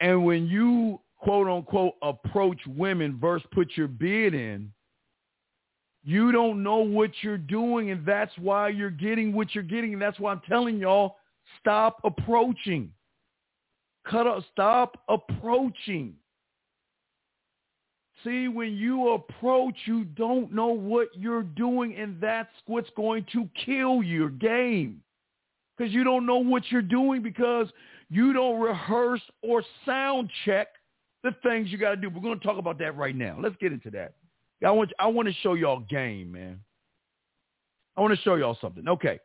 And 0.00 0.24
when 0.24 0.46
you 0.46 1.00
quote 1.16 1.48
unquote 1.48 1.94
approach 2.02 2.60
women 2.66 3.18
versus 3.20 3.46
put 3.52 3.70
your 3.76 3.88
bid 3.88 4.34
in, 4.34 4.70
you 6.04 6.30
don't 6.30 6.62
know 6.62 6.76
what 6.76 7.10
you're 7.22 7.36
doing, 7.36 7.90
and 7.90 8.06
that's 8.06 8.32
why 8.38 8.68
you're 8.68 8.90
getting 8.90 9.32
what 9.32 9.54
you're 9.54 9.64
getting. 9.64 9.92
And 9.92 10.00
that's 10.00 10.20
why 10.20 10.30
I'm 10.30 10.42
telling 10.48 10.78
y'all, 10.78 11.16
stop 11.60 12.00
approaching. 12.04 12.92
Cut 14.06 14.26
up, 14.26 14.44
stop 14.52 14.98
approaching. 15.08 16.14
See, 18.22 18.46
when 18.46 18.74
you 18.74 19.14
approach, 19.14 19.74
you 19.84 20.04
don't 20.04 20.52
know 20.52 20.68
what 20.68 21.08
you're 21.14 21.42
doing, 21.42 21.96
and 21.96 22.20
that's 22.20 22.48
what's 22.66 22.90
going 22.96 23.26
to 23.32 23.48
kill 23.64 24.02
your 24.02 24.30
game. 24.30 25.02
Because 25.76 25.92
you 25.92 26.04
don't 26.04 26.26
know 26.26 26.38
what 26.38 26.62
you're 26.70 26.82
doing 26.82 27.22
because 27.22 27.68
you 28.08 28.32
don't 28.32 28.60
rehearse 28.60 29.20
or 29.42 29.62
sound 29.84 30.30
check 30.44 30.68
the 31.22 31.34
things 31.42 31.70
you 31.70 31.78
got 31.78 31.90
to 31.90 31.96
do. 31.96 32.08
We're 32.08 32.22
going 32.22 32.38
to 32.38 32.44
talk 32.44 32.58
about 32.58 32.78
that 32.78 32.96
right 32.96 33.14
now. 33.14 33.38
Let's 33.40 33.56
get 33.60 33.72
into 33.72 33.90
that. 33.90 34.14
I 34.64 34.70
want 34.70 34.92
I 34.98 35.08
want 35.08 35.28
to 35.28 35.34
show 35.42 35.54
y'all 35.54 35.80
game, 35.80 36.32
man. 36.32 36.60
I 37.96 38.00
want 38.00 38.14
to 38.14 38.22
show 38.22 38.36
y'all 38.36 38.56
something. 38.60 38.88
Okay. 38.88 39.20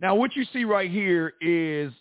Now, 0.00 0.14
what 0.14 0.34
you 0.34 0.44
see 0.52 0.64
right 0.64 0.90
here 0.90 1.34
is 1.40 1.92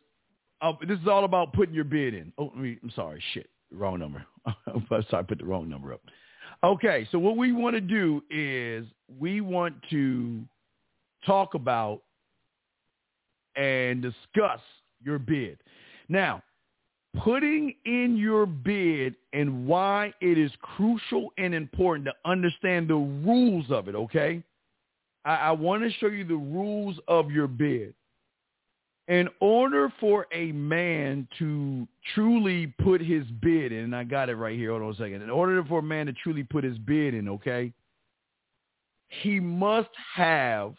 uh, 0.62 0.74
this 0.88 1.00
is 1.00 1.08
all 1.08 1.26
about 1.26 1.54
putting 1.54 1.76
your 1.76 1.84
bid 1.84 2.14
in. 2.14 2.32
Oh, 2.38 2.52
I'm 2.56 2.92
sorry, 2.96 3.22
shit, 3.34 3.50
wrong 3.72 4.00
number. 4.00 4.26
I'm 4.46 4.86
sorry, 4.90 5.06
I 5.14 5.22
put 5.22 5.40
the 5.40 5.46
wrong 5.46 5.70
number 5.70 5.94
up. 5.94 6.02
Okay, 6.64 7.08
so 7.12 7.20
what 7.20 7.38
we 7.38 7.52
want 7.52 7.76
to 7.76 7.82
do 7.82 8.22
is 8.30 8.86
we 9.20 9.42
want 9.42 9.76
to 9.90 10.44
talk 11.26 11.54
about 11.54 12.02
and 13.56 14.02
discuss 14.02 14.60
your 15.04 15.20
bid. 15.20 15.58
Now, 16.08 16.42
putting 17.18 17.74
in 17.86 18.18
your 18.18 18.46
bid 18.46 19.16
and 19.34 19.66
why 19.68 20.14
it 20.22 20.38
is 20.38 20.52
crucial 20.62 21.32
and 21.38 21.54
important 21.54 22.06
to 22.06 22.30
understand 22.30 22.88
the 22.88 22.96
rules 22.96 23.66
of 23.70 23.88
it, 23.88 23.96
okay? 23.96 24.44
I, 25.26 25.36
I 25.36 25.52
want 25.52 25.84
to 25.84 25.92
show 26.00 26.08
you 26.08 26.24
the 26.24 26.36
rules 26.36 26.98
of 27.08 27.32
your 27.32 27.48
bid. 27.48 27.94
In 29.08 29.28
order 29.40 29.92
for 30.00 30.28
a 30.32 30.52
man 30.52 31.28
to 31.40 31.88
truly 32.14 32.68
put 32.84 33.02
his 33.02 33.26
bid 33.42 33.72
in, 33.72 33.86
and 33.86 33.96
I 33.96 34.04
got 34.04 34.30
it 34.30 34.36
right 34.36 34.56
here, 34.56 34.70
hold 34.70 34.84
on 34.84 34.92
a 34.92 34.96
second. 34.96 35.24
In 35.24 35.32
order 35.32 35.64
for 35.64 35.80
a 35.80 35.84
man 35.84 36.06
to 36.06 36.14
truly 36.14 36.44
put 36.44 36.64
his 36.64 36.78
bid 36.78 37.16
in, 37.16 37.28
okay, 37.28 37.74
he 39.08 39.40
must 39.40 39.90
have 40.14 40.76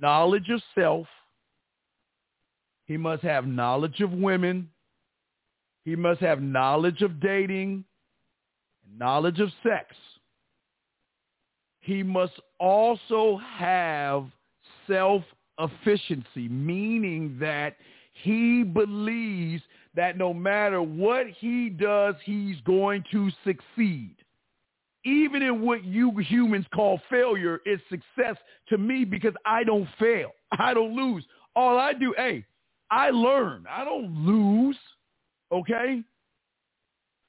knowledge 0.00 0.48
of 0.50 0.60
self. 0.76 1.06
He 2.88 2.96
must 2.96 3.22
have 3.22 3.46
knowledge 3.46 4.00
of 4.00 4.12
women. 4.12 4.70
He 5.84 5.94
must 5.94 6.20
have 6.20 6.42
knowledge 6.42 7.02
of 7.02 7.20
dating, 7.20 7.84
knowledge 8.98 9.40
of 9.40 9.50
sex. 9.62 9.94
He 11.80 12.02
must 12.02 12.32
also 12.58 13.38
have 13.56 14.26
self-efficiency, 14.86 16.48
meaning 16.48 17.36
that 17.40 17.76
he 18.24 18.64
believes 18.64 19.62
that 19.94 20.16
no 20.16 20.32
matter 20.34 20.82
what 20.82 21.26
he 21.38 21.68
does, 21.68 22.14
he's 22.24 22.56
going 22.62 23.04
to 23.12 23.30
succeed. 23.44 24.16
Even 25.04 25.42
in 25.42 25.62
what 25.62 25.84
you 25.84 26.10
humans 26.18 26.66
call 26.74 27.00
failure 27.08 27.60
is 27.64 27.80
success 27.88 28.36
to 28.68 28.78
me 28.78 29.04
because 29.04 29.34
I 29.46 29.62
don't 29.64 29.88
fail. 29.98 30.32
I 30.58 30.74
don't 30.74 30.94
lose. 30.94 31.24
All 31.54 31.78
I 31.78 31.92
do, 31.92 32.14
hey, 32.16 32.44
I 32.90 33.10
learn. 33.10 33.64
I 33.70 33.84
don't 33.84 34.14
lose 34.26 34.76
okay? 35.52 36.02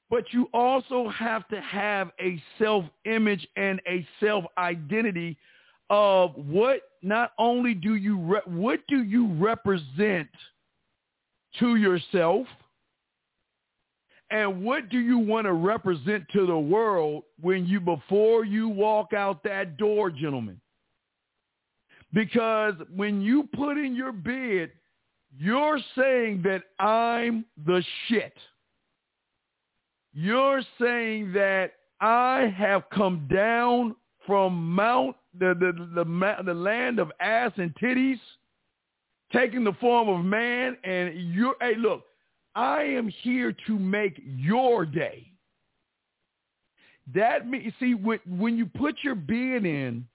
But 0.08 0.24
you 0.32 0.48
also 0.52 1.08
have 1.10 1.46
to 1.48 1.60
have 1.60 2.10
a 2.20 2.42
self-image 2.58 3.46
and 3.56 3.80
a 3.86 4.06
self-identity 4.18 5.36
of 5.88 6.34
what 6.34 6.80
not 7.02 7.32
only 7.38 7.74
do 7.74 7.94
you 7.96 8.18
re- 8.18 8.40
what 8.46 8.80
do 8.88 9.02
you 9.02 9.32
represent 9.34 10.28
to 11.58 11.76
yourself 11.76 12.46
and 14.30 14.62
what 14.62 14.88
do 14.88 14.98
you 14.98 15.18
want 15.18 15.46
to 15.46 15.52
represent 15.52 16.24
to 16.32 16.46
the 16.46 16.56
world 16.58 17.24
when 17.40 17.66
you 17.66 17.80
before 17.80 18.44
you 18.44 18.68
walk 18.68 19.12
out 19.12 19.42
that 19.42 19.76
door 19.76 20.10
gentlemen 20.10 20.60
because 22.12 22.74
when 22.94 23.20
you 23.20 23.48
put 23.54 23.76
in 23.76 23.96
your 23.96 24.12
bid 24.12 24.70
you're 25.38 25.78
saying 25.96 26.42
that 26.42 26.62
I'm 26.78 27.44
the 27.64 27.82
shit. 28.06 28.34
You're 30.12 30.62
saying 30.80 31.32
that 31.32 31.72
I 32.00 32.52
have 32.56 32.82
come 32.92 33.28
down 33.32 33.94
from 34.26 34.74
Mount 34.74 35.16
the 35.38 35.54
the 35.54 36.04
the, 36.04 36.42
the 36.44 36.54
land 36.54 36.98
of 36.98 37.12
ass 37.20 37.52
and 37.56 37.74
titties, 37.76 38.18
taking 39.32 39.62
the 39.62 39.72
form 39.74 40.08
of 40.08 40.24
man, 40.24 40.76
and 40.82 41.32
you're 41.32 41.54
hey 41.60 41.74
look, 41.76 42.04
I 42.54 42.82
am 42.82 43.08
here 43.22 43.54
to 43.66 43.78
make 43.78 44.20
your 44.24 44.84
day. 44.84 45.26
That 47.14 47.48
means 47.48 47.72
see 47.78 47.94
when 47.94 48.18
when 48.26 48.56
you 48.56 48.66
put 48.66 48.96
your 49.02 49.14
being 49.14 49.64
in, 49.64 50.06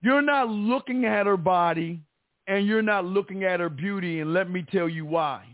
you're 0.00 0.22
not 0.22 0.48
looking 0.48 1.04
at 1.04 1.26
her 1.26 1.36
body 1.36 2.00
and 2.46 2.66
you're 2.66 2.82
not 2.82 3.04
looking 3.04 3.44
at 3.44 3.60
her 3.60 3.68
beauty, 3.68 4.20
and 4.20 4.32
let 4.32 4.50
me 4.50 4.64
tell 4.70 4.88
you 4.88 5.04
why. 5.04 5.44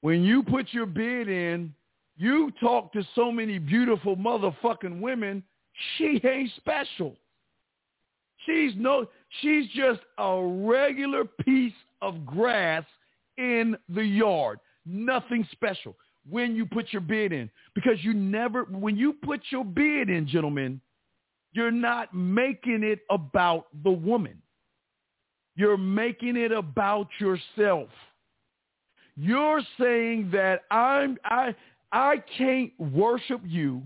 When 0.00 0.22
you 0.22 0.42
put 0.42 0.68
your 0.72 0.86
bid 0.86 1.28
in, 1.28 1.74
you 2.16 2.52
talk 2.60 2.92
to 2.92 3.02
so 3.14 3.30
many 3.30 3.58
beautiful 3.58 4.16
motherfucking 4.16 5.00
women, 5.00 5.42
she 5.96 6.20
ain't 6.24 6.50
special. 6.56 7.16
She's 8.46 8.72
no 8.76 9.06
she's 9.40 9.66
just 9.74 10.00
a 10.18 10.42
regular 10.42 11.24
piece 11.24 11.74
of 12.00 12.24
grass 12.24 12.84
in 13.36 13.76
the 13.88 14.02
yard. 14.02 14.58
Nothing 14.86 15.46
special 15.52 15.94
when 16.28 16.54
you 16.54 16.64
put 16.66 16.86
your 16.90 17.02
bid 17.02 17.32
in. 17.32 17.50
Because 17.74 18.02
you 18.02 18.14
never 18.14 18.64
when 18.64 18.96
you 18.96 19.12
put 19.12 19.40
your 19.50 19.64
bid 19.64 20.08
in, 20.08 20.26
gentlemen, 20.26 20.80
you're 21.52 21.70
not 21.70 22.14
making 22.14 22.82
it 22.82 23.00
about 23.10 23.66
the 23.82 23.90
woman. 23.90 24.40
You're 25.56 25.76
making 25.76 26.36
it 26.36 26.52
about 26.52 27.08
yourself. 27.18 27.88
You're 29.16 29.60
saying 29.78 30.30
that 30.32 30.62
I'm 30.70 31.18
I 31.24 31.54
I 31.92 32.22
can't 32.38 32.72
worship 32.78 33.40
you. 33.44 33.82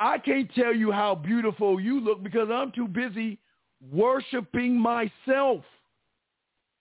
I 0.00 0.18
can't 0.18 0.52
tell 0.54 0.74
you 0.74 0.92
how 0.92 1.14
beautiful 1.14 1.80
you 1.80 2.00
look 2.00 2.22
because 2.22 2.48
I'm 2.52 2.72
too 2.72 2.86
busy 2.86 3.38
worshiping 3.92 4.78
myself. 4.78 5.64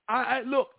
I, 0.08 0.24
I 0.24 0.42
look, 0.46 0.70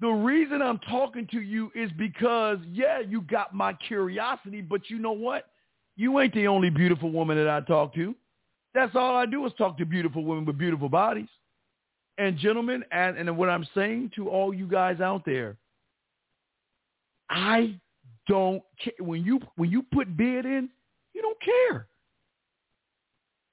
the 0.00 0.08
reason 0.08 0.62
I'm 0.62 0.78
talking 0.90 1.26
to 1.32 1.40
you 1.40 1.70
is 1.74 1.90
because 1.98 2.58
yeah, 2.70 3.00
you 3.00 3.22
got 3.22 3.54
my 3.54 3.72
curiosity, 3.72 4.60
but 4.60 4.90
you 4.90 4.98
know 4.98 5.12
what? 5.12 5.50
You 5.96 6.20
ain't 6.20 6.34
the 6.34 6.46
only 6.46 6.70
beautiful 6.70 7.10
woman 7.10 7.36
that 7.36 7.48
I 7.48 7.60
talk 7.60 7.94
to. 7.94 8.14
That's 8.74 8.94
all 8.94 9.16
I 9.16 9.26
do 9.26 9.44
is 9.46 9.52
talk 9.58 9.78
to 9.78 9.86
beautiful 9.86 10.24
women 10.24 10.44
with 10.44 10.58
beautiful 10.58 10.88
bodies. 10.88 11.28
And 12.18 12.36
gentlemen, 12.36 12.84
and, 12.90 13.16
and 13.16 13.36
what 13.36 13.48
I'm 13.48 13.66
saying 13.74 14.10
to 14.16 14.28
all 14.28 14.52
you 14.52 14.66
guys 14.66 15.00
out 15.00 15.24
there, 15.24 15.56
I 17.30 17.78
don't 18.26 18.62
care. 18.82 18.92
When 18.98 19.24
you 19.24 19.40
when 19.56 19.70
you 19.70 19.84
put 19.92 20.16
bid 20.16 20.44
in, 20.44 20.68
you 21.14 21.22
don't 21.22 21.38
care. 21.40 21.86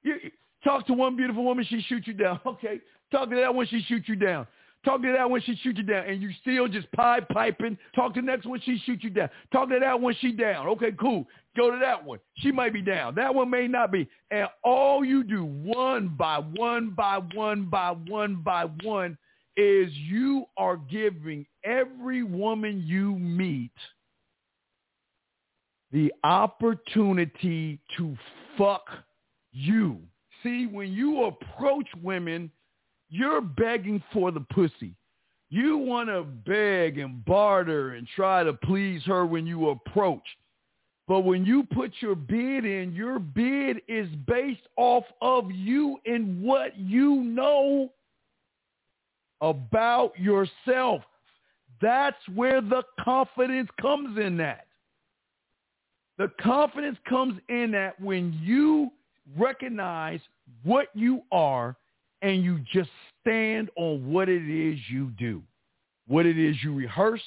You 0.04 0.16
talk 0.64 0.86
to 0.88 0.94
one 0.94 1.16
beautiful 1.16 1.44
woman, 1.44 1.66
she 1.70 1.82
shoots 1.88 2.08
you 2.08 2.14
down. 2.14 2.40
Okay. 2.46 2.82
Talk 3.12 3.30
to 3.30 3.36
that 3.36 3.54
one, 3.54 3.68
she 3.68 3.82
shoots 3.88 4.10
you 4.10 4.16
down. 4.16 4.48
Talk 4.86 5.02
to 5.02 5.12
that 5.12 5.28
one, 5.28 5.42
she 5.42 5.56
shoot 5.58 5.78
you 5.78 5.84
down. 5.84 6.06
And 6.06 6.22
you 6.22 6.30
still 6.42 6.68
just 6.68 6.90
pie 6.92 7.20
piping. 7.20 7.76
Talk 7.96 8.14
to 8.14 8.22
the 8.22 8.28
next 8.28 8.46
one, 8.46 8.62
she 8.64 8.78
shoot 8.86 9.04
you 9.04 9.10
down. 9.10 9.30
Talk 9.52 9.70
to 9.70 9.80
that 9.80 10.00
one, 10.00 10.16
she 10.22 10.32
down. 10.32 10.68
Okay, 10.68 10.92
cool. 11.00 11.26
Go 11.58 11.72
to 11.72 11.80
that 11.80 12.06
one. 12.06 12.20
She 12.36 12.52
might 12.52 12.72
be 12.72 12.84
down. 12.84 13.16
That 13.16 13.34
one 13.34 13.50
may 13.50 13.68
not 13.68 13.92
be. 13.92 14.08
And 14.30 14.48
all 14.64 15.04
you 15.04 15.24
do 15.24 15.44
one 15.44 16.10
by 16.10 16.38
one 16.38 16.92
by 16.92 17.20
one 17.34 17.66
by 17.66 17.92
one 18.08 18.36
by 18.44 18.66
one 18.84 19.18
is 19.58 19.92
you 19.94 20.46
are 20.56 20.78
giving 20.78 21.48
every 21.64 22.22
woman 22.22 22.84
you 22.86 23.18
meet 23.18 23.72
the 25.92 26.14
opportunity 26.24 27.80
to 27.98 28.16
fuck 28.58 28.86
you. 29.52 29.98
See, 30.44 30.68
when 30.68 30.94
you 30.94 31.24
approach 31.24 31.88
women– 32.04 32.52
you're 33.10 33.42
begging 33.42 34.02
for 34.12 34.32
the 34.32 34.40
pussy. 34.40 34.96
You 35.50 35.78
want 35.78 36.10
to 36.10 36.24
beg 36.24 36.98
and 36.98 37.24
barter 37.24 37.92
and 37.92 38.08
try 38.16 38.44
to 38.44 38.54
please 38.54 39.04
her 39.04 39.26
when 39.26 39.46
you 39.46 39.70
approach. 39.70 40.24
But 41.08 41.22
when 41.22 41.46
you 41.46 41.64
put 41.64 41.94
your 42.00 42.16
bid 42.16 42.66
in, 42.66 42.94
your 42.94 43.20
bid 43.20 43.82
is 43.88 44.10
based 44.28 44.68
off 44.76 45.04
of 45.22 45.52
you 45.52 46.00
and 46.06 46.42
what 46.42 46.78
you 46.78 47.18
know 47.18 47.92
about 49.42 50.20
yourself. 50.20 51.04
That's 51.80 52.18
where 52.34 52.62
the 52.62 52.84
confidence 53.00 53.70
comes 53.80 54.18
in 54.18 54.38
that. 54.38 54.66
The 56.18 56.32
confidence 56.42 56.98
comes 57.08 57.40
in 57.50 57.72
that 57.72 58.00
when 58.00 58.34
you 58.42 58.90
recognize 59.38 60.22
what 60.64 60.88
you 60.96 61.22
are 61.32 61.76
and 62.26 62.44
you 62.44 62.60
just 62.74 62.90
stand 63.22 63.70
on 63.76 64.12
what 64.12 64.28
it 64.30 64.50
is 64.50 64.80
you 64.90 65.12
do, 65.18 65.44
what 66.08 66.26
it 66.26 66.40
is 66.40 66.56
you 66.64 66.74
rehearse, 66.74 67.22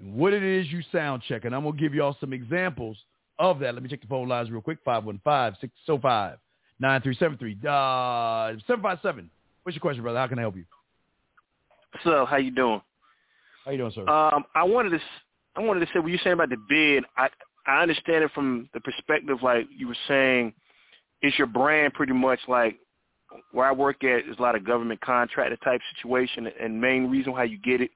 and 0.00 0.14
what 0.14 0.32
it 0.32 0.42
is 0.42 0.66
you 0.72 0.80
sound 0.90 1.22
check. 1.28 1.44
And 1.44 1.54
I'm 1.54 1.62
going 1.64 1.76
to 1.76 1.80
give 1.80 1.92
y'all 1.94 2.16
some 2.18 2.32
examples 2.32 2.96
of 3.38 3.58
that. 3.58 3.74
Let 3.74 3.82
me 3.82 3.90
check 3.90 4.00
the 4.00 4.06
phone 4.06 4.26
lines 4.26 4.50
real 4.50 4.62
quick. 4.62 4.78
515-605-9373. 4.86 6.38
Uh, 6.80 8.56
757. 8.66 9.30
What's 9.62 9.76
your 9.76 9.80
question, 9.80 10.02
brother? 10.02 10.18
How 10.18 10.28
can 10.28 10.38
I 10.38 10.42
help 10.42 10.56
you? 10.56 10.64
So, 12.02 12.24
how 12.24 12.36
you 12.36 12.50
doing? 12.50 12.80
How 13.66 13.72
you 13.72 13.78
doing, 13.78 13.92
sir? 13.94 14.08
Um, 14.08 14.44
I 14.54 14.64
wanted 14.64 14.90
to, 14.90 15.00
I 15.56 15.60
wanted 15.60 15.80
to 15.80 15.86
say 15.92 15.98
what 15.98 16.08
you're 16.08 16.20
saying 16.24 16.34
about 16.34 16.48
the 16.48 16.56
bid. 16.70 17.04
I, 17.18 17.28
I 17.66 17.82
understand 17.82 18.24
it 18.24 18.30
from 18.34 18.70
the 18.72 18.80
perspective, 18.80 19.42
like 19.42 19.66
you 19.76 19.88
were 19.88 19.96
saying, 20.08 20.54
is 21.20 21.34
your 21.36 21.48
brand 21.48 21.92
pretty 21.92 22.14
much 22.14 22.38
like 22.48 22.78
where 23.52 23.66
I 23.66 23.72
work 23.72 24.04
at 24.04 24.20
is 24.20 24.36
a 24.38 24.42
lot 24.42 24.54
of 24.54 24.64
government 24.64 25.00
contractor 25.00 25.56
type 25.56 25.80
situation, 25.96 26.48
and 26.60 26.80
main 26.80 27.10
reason 27.10 27.32
why 27.32 27.44
you 27.44 27.58
get 27.58 27.80
it 27.80 27.90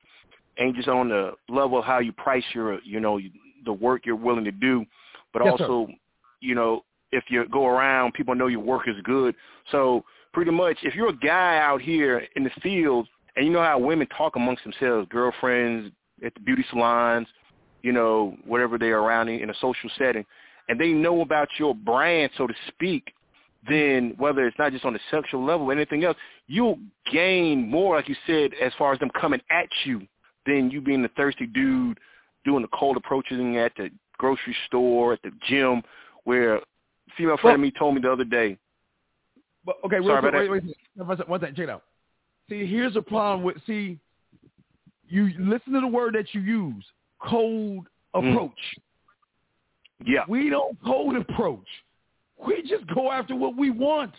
ain't 0.59 0.77
just 0.77 0.89
on 0.89 1.09
the 1.09 1.33
level 1.49 1.79
of 1.79 1.85
how 1.85 1.99
you 1.99 2.12
price 2.12 2.45
your, 2.55 2.81
you 2.83 3.01
know, 3.01 3.19
the 3.65 3.73
work 3.73 4.03
you're 4.05 4.17
willing 4.17 4.45
to 4.45 4.53
do, 4.53 4.85
but 5.33 5.43
yes, 5.45 5.53
also, 5.53 5.87
sir. 5.87 5.95
you 6.41 6.55
know, 6.55 6.85
if 7.12 7.25
you 7.29 7.47
go 7.49 7.67
around, 7.67 8.15
people 8.15 8.35
know 8.35 8.47
your 8.47 8.61
work 8.61 8.83
is 8.87 8.97
good. 9.05 9.35
So 9.71 10.05
pretty 10.33 10.51
much, 10.51 10.79
if 10.83 10.95
you're 10.95 11.11
a 11.11 11.17
guy 11.17 11.59
out 11.59 11.81
here 11.81 12.27
in 12.37 12.45
the 12.45 12.51
field, 12.62 13.09
and 13.37 13.47
you 13.47 13.53
know 13.53 13.62
how 13.62 13.79
women 13.79 14.07
talk 14.17 14.37
amongst 14.37 14.65
themselves, 14.65 15.09
girlfriends, 15.11 15.93
at 16.25 16.35
the 16.35 16.41
beauty 16.41 16.65
salons, 16.71 17.27
you 17.83 17.93
know, 17.93 18.37
whatever 18.45 18.79
they're 18.79 18.99
around 18.99 19.29
in, 19.29 19.41
in 19.41 19.51
a 19.51 19.55
social 19.61 19.91
setting, 19.99 20.25
and 20.69 20.81
they 20.81 20.89
know 20.89 21.23
about 21.23 21.49
your 21.59 21.75
brand, 21.75 22.31
so 22.37 22.47
to 22.47 22.55
speak, 22.69 23.12
then 23.69 24.15
whether 24.16 24.47
it's 24.47 24.59
not 24.59 24.73
just 24.73 24.85
on 24.85 24.93
the 24.93 25.01
sexual 25.11 25.45
level 25.45 25.66
or 25.66 25.73
anything 25.73 26.05
else, 26.05 26.16
you'll 26.47 26.78
gain 27.12 27.69
more, 27.69 27.97
like 27.97 28.09
you 28.09 28.16
said, 28.27 28.53
as 28.61 28.73
far 28.78 28.93
as 28.93 28.99
them 28.99 29.11
coming 29.20 29.41
at 29.51 29.69
you 29.85 30.07
than 30.47 30.70
you 30.70 30.81
being 30.81 31.03
the 31.03 31.11
thirsty 31.16 31.47
dude 31.47 31.99
doing 32.45 32.62
the 32.62 32.69
cold 32.69 32.97
approaching 32.97 33.59
at 33.59 33.73
the 33.77 33.91
grocery 34.16 34.57
store, 34.66 35.12
at 35.12 35.23
the 35.23 35.31
gym, 35.49 35.82
where 36.24 36.57
a 36.57 36.61
female 37.16 37.37
friend 37.37 37.57
of 37.57 37.61
me 37.61 37.70
told 37.70 37.95
me 37.95 38.01
the 38.01 38.11
other 38.11 38.24
day. 38.24 38.57
But 39.65 39.77
okay, 39.85 39.97
Sorry 39.97 40.07
wait, 40.07 40.19
about 40.19 40.35
wait, 40.35 40.51
wait, 40.51 40.65
wait, 40.65 40.77
one 41.07 41.16
second, 41.16 41.31
one 41.31 41.41
second, 41.41 41.57
check 41.57 41.65
it 41.65 41.70
out. 41.70 41.82
See, 42.49 42.66
here's 42.66 42.95
the 42.95 43.03
problem 43.03 43.43
with 43.43 43.57
see, 43.66 43.99
you 45.07 45.31
listen 45.39 45.73
to 45.74 45.81
the 45.81 45.87
word 45.87 46.15
that 46.15 46.32
you 46.32 46.41
use, 46.41 46.85
cold 47.23 47.87
mm. 48.15 48.32
approach. 48.32 48.53
Yeah. 50.05 50.24
We 50.28 50.49
don't 50.49 50.78
cold 50.85 51.16
approach. 51.16 51.66
We 52.47 52.62
just 52.62 52.87
go 52.95 53.11
after 53.11 53.35
what 53.37 53.57
we 53.57 53.71
want. 53.71 54.15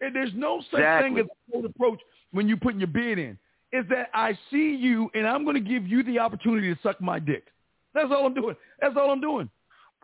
And 0.00 0.14
there's 0.14 0.32
no 0.34 0.60
such 0.70 0.80
Exactly. 0.80 1.08
thing 1.10 1.18
as 1.20 1.26
a 1.26 1.52
cold 1.52 1.64
approach 1.64 2.00
when 2.32 2.48
you're 2.48 2.58
putting 2.58 2.80
your 2.80 2.88
bid 2.88 3.18
in. 3.18 3.38
Is 3.72 3.84
that 3.88 4.10
I 4.14 4.38
see 4.50 4.74
you 4.74 5.10
and 5.14 5.26
I'm 5.26 5.44
going 5.44 5.62
to 5.62 5.68
give 5.68 5.86
you 5.86 6.02
the 6.02 6.18
opportunity 6.18 6.72
to 6.72 6.80
suck 6.82 7.00
my 7.00 7.18
dick. 7.18 7.48
That's 7.94 8.10
all 8.10 8.26
I'm 8.26 8.34
doing. 8.34 8.54
That's 8.80 8.94
all 8.96 9.10
I'm 9.10 9.20
doing. 9.20 9.50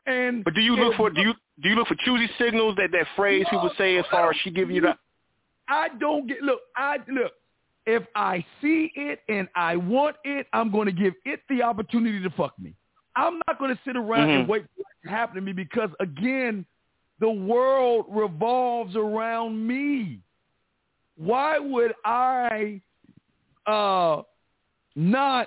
And 0.07 0.43
But 0.45 0.55
do 0.55 0.61
you 0.61 0.77
look 0.77 0.97
for 0.97 1.11
do 1.11 1.21
you 1.21 1.33
do 1.63 1.69
you 1.69 1.77
look 1.77 1.87
for 1.89 1.95
choosy 2.05 2.29
signals 2.39 2.75
that 2.77 2.91
that 2.93 3.07
phrase 3.15 3.47
people 3.51 3.71
say 3.79 3.99
as 3.99 4.05
far 4.11 4.31
as 4.31 4.37
she 4.43 4.51
giving 4.51 4.75
you 4.75 4.83
that? 4.83 4.99
I 5.69 5.89
don't 6.01 6.27
get 6.27 6.43
look. 6.43 6.61
I 6.77 6.97
look. 7.09 7.33
If 7.87 8.05
I 8.15 8.45
see 8.61 8.91
it 8.95 9.21
and 9.29 9.49
I 9.55 9.77
want 9.77 10.17
it, 10.25 10.47
I'm 10.53 10.71
going 10.71 10.87
to 10.87 10.93
give 10.93 11.15
it 11.25 11.41
the 11.49 11.63
opportunity 11.63 12.21
to 12.23 12.31
fuck 12.31 12.59
me. 12.59 12.75
I'm 13.17 13.41
not 13.47 13.59
going 13.59 13.75
to 13.75 13.81
sit 13.85 13.97
around 13.97 14.31
and 14.31 14.45
Mhm. 14.45 14.49
wait 14.49 14.63
for 14.75 14.81
it 14.81 14.87
to 15.05 15.11
happen 15.11 15.35
to 15.37 15.41
me 15.41 15.53
because 15.53 15.91
again, 16.01 16.65
the 17.23 17.31
world 17.31 18.07
revolves 18.11 18.97
around 18.97 19.65
me. 19.65 20.19
Why 21.16 21.59
would 21.61 21.93
I 22.05 22.81
uh 23.65 24.23
not 24.97 25.47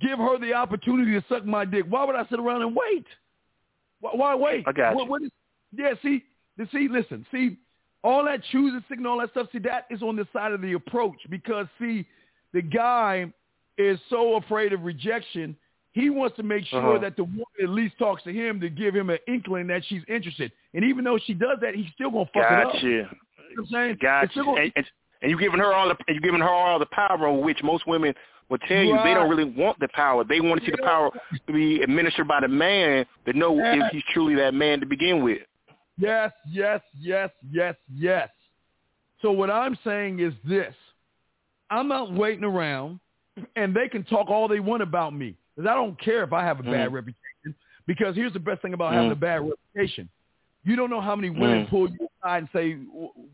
give 0.00 0.18
her 0.18 0.36
the 0.38 0.52
opportunity 0.52 1.12
to 1.12 1.24
suck 1.28 1.44
my 1.46 1.64
dick? 1.64 1.84
Why 1.88 2.04
would 2.04 2.16
I 2.16 2.26
sit 2.28 2.40
around 2.40 2.62
and 2.62 2.74
wait? 2.74 3.06
Why, 4.00 4.10
why 4.14 4.34
wait? 4.34 4.64
I 4.66 4.72
got 4.72 4.96
What- 4.96 5.04
you. 5.04 5.10
what 5.10 5.22
is- 5.22 5.30
yeah, 5.72 5.94
see, 6.02 6.24
see, 6.72 6.88
listen, 6.88 7.24
see, 7.30 7.56
all 8.02 8.24
that 8.24 8.42
choosing 8.50 8.82
signal, 8.88 9.12
all 9.12 9.18
that 9.20 9.30
stuff, 9.30 9.46
see, 9.52 9.58
that 9.60 9.86
is 9.90 10.02
on 10.02 10.16
the 10.16 10.26
side 10.32 10.52
of 10.52 10.60
the 10.60 10.72
approach 10.72 11.18
because, 11.30 11.66
see, 11.78 12.04
the 12.52 12.62
guy 12.62 13.32
is 13.78 13.98
so 14.10 14.34
afraid 14.36 14.72
of 14.72 14.82
rejection. 14.82 15.56
He 15.96 16.10
wants 16.10 16.36
to 16.36 16.42
make 16.42 16.66
sure 16.66 16.80
Uh-huh. 16.80 16.98
that 16.98 17.16
the 17.16 17.24
woman 17.24 17.44
at 17.62 17.70
least 17.70 17.96
talks 17.98 18.22
to 18.24 18.32
him 18.32 18.60
to 18.60 18.68
give 18.68 18.94
him 18.94 19.08
an 19.08 19.18
inkling 19.26 19.66
that 19.68 19.82
she's 19.86 20.02
interested. 20.08 20.52
And 20.74 20.84
even 20.84 21.04
though 21.04 21.16
she 21.16 21.32
does 21.32 21.58
that, 21.62 21.74
he's 21.74 21.90
still 21.94 22.10
gonna 22.10 22.26
fuck 22.26 22.36
it 22.36 22.66
up. 22.66 22.72
Gotcha. 22.74 22.86
You 22.86 22.98
know 23.02 23.08
what 23.08 23.58
I'm 23.60 23.66
saying? 23.72 23.98
Gotcha. 24.02 24.44
gonna- 24.44 24.60
And, 24.60 24.72
and, 24.76 24.86
and 25.22 25.30
you 25.30 25.38
giving 25.38 25.58
her 25.58 25.72
all 25.72 25.88
the 25.88 25.96
you 26.12 26.20
giving 26.20 26.40
her 26.42 26.50
all 26.50 26.78
the 26.78 26.84
power, 26.86 27.32
which 27.32 27.62
most 27.62 27.86
women 27.86 28.14
will 28.50 28.58
tell 28.58 28.82
you 28.82 28.94
they 29.04 29.14
don't 29.14 29.30
really 29.30 29.44
want 29.62 29.78
the 29.80 29.88
power. 29.88 30.22
They 30.22 30.40
want 30.40 30.60
to 30.60 30.66
see 30.66 30.72
the 30.72 30.82
power 30.82 31.10
to 31.46 31.52
be 31.52 31.80
administered 31.80 32.28
by 32.28 32.40
the 32.40 32.48
man 32.48 33.06
to 33.24 33.32
know 33.32 33.56
Yeah. 33.56 33.86
if 33.86 33.92
he's 33.92 34.04
truly 34.12 34.34
that 34.34 34.52
man 34.52 34.80
to 34.80 34.86
begin 34.86 35.22
with. 35.24 35.40
Yes, 35.96 36.30
yes, 36.46 36.82
yes, 37.00 37.30
yes, 37.50 37.74
yes. 37.90 38.28
So 39.22 39.32
what 39.32 39.50
I'm 39.50 39.76
saying 39.82 40.20
is 40.20 40.34
this. 40.44 40.74
I'm 41.70 41.88
not 41.88 42.12
waiting 42.12 42.44
around 42.44 43.00
and 43.56 43.74
they 43.74 43.88
can 43.88 44.04
talk 44.04 44.28
all 44.28 44.46
they 44.46 44.60
want 44.60 44.82
about 44.82 45.14
me 45.14 45.36
because 45.56 45.68
I 45.68 45.74
don't 45.74 45.98
care 46.00 46.22
if 46.22 46.32
I 46.32 46.42
have 46.44 46.60
a 46.60 46.62
bad 46.62 46.90
Mhm. 46.90 46.92
reputation 46.92 47.54
because 47.86 48.14
here's 48.14 48.32
the 48.32 48.38
best 48.40 48.60
thing 48.62 48.74
about 48.74 48.92
having 48.92 49.10
Mhm. 49.10 49.12
a 49.12 49.16
bad 49.16 49.40
reputation. 49.48 50.08
You 50.64 50.76
don't 50.76 50.90
know 50.90 51.00
how 51.00 51.14
many 51.16 51.30
women 51.30 51.64
Mhm. 51.64 51.68
pull 51.70 51.88
you 51.88 52.08
aside 52.20 52.38
and 52.38 52.48
say, 52.52 52.74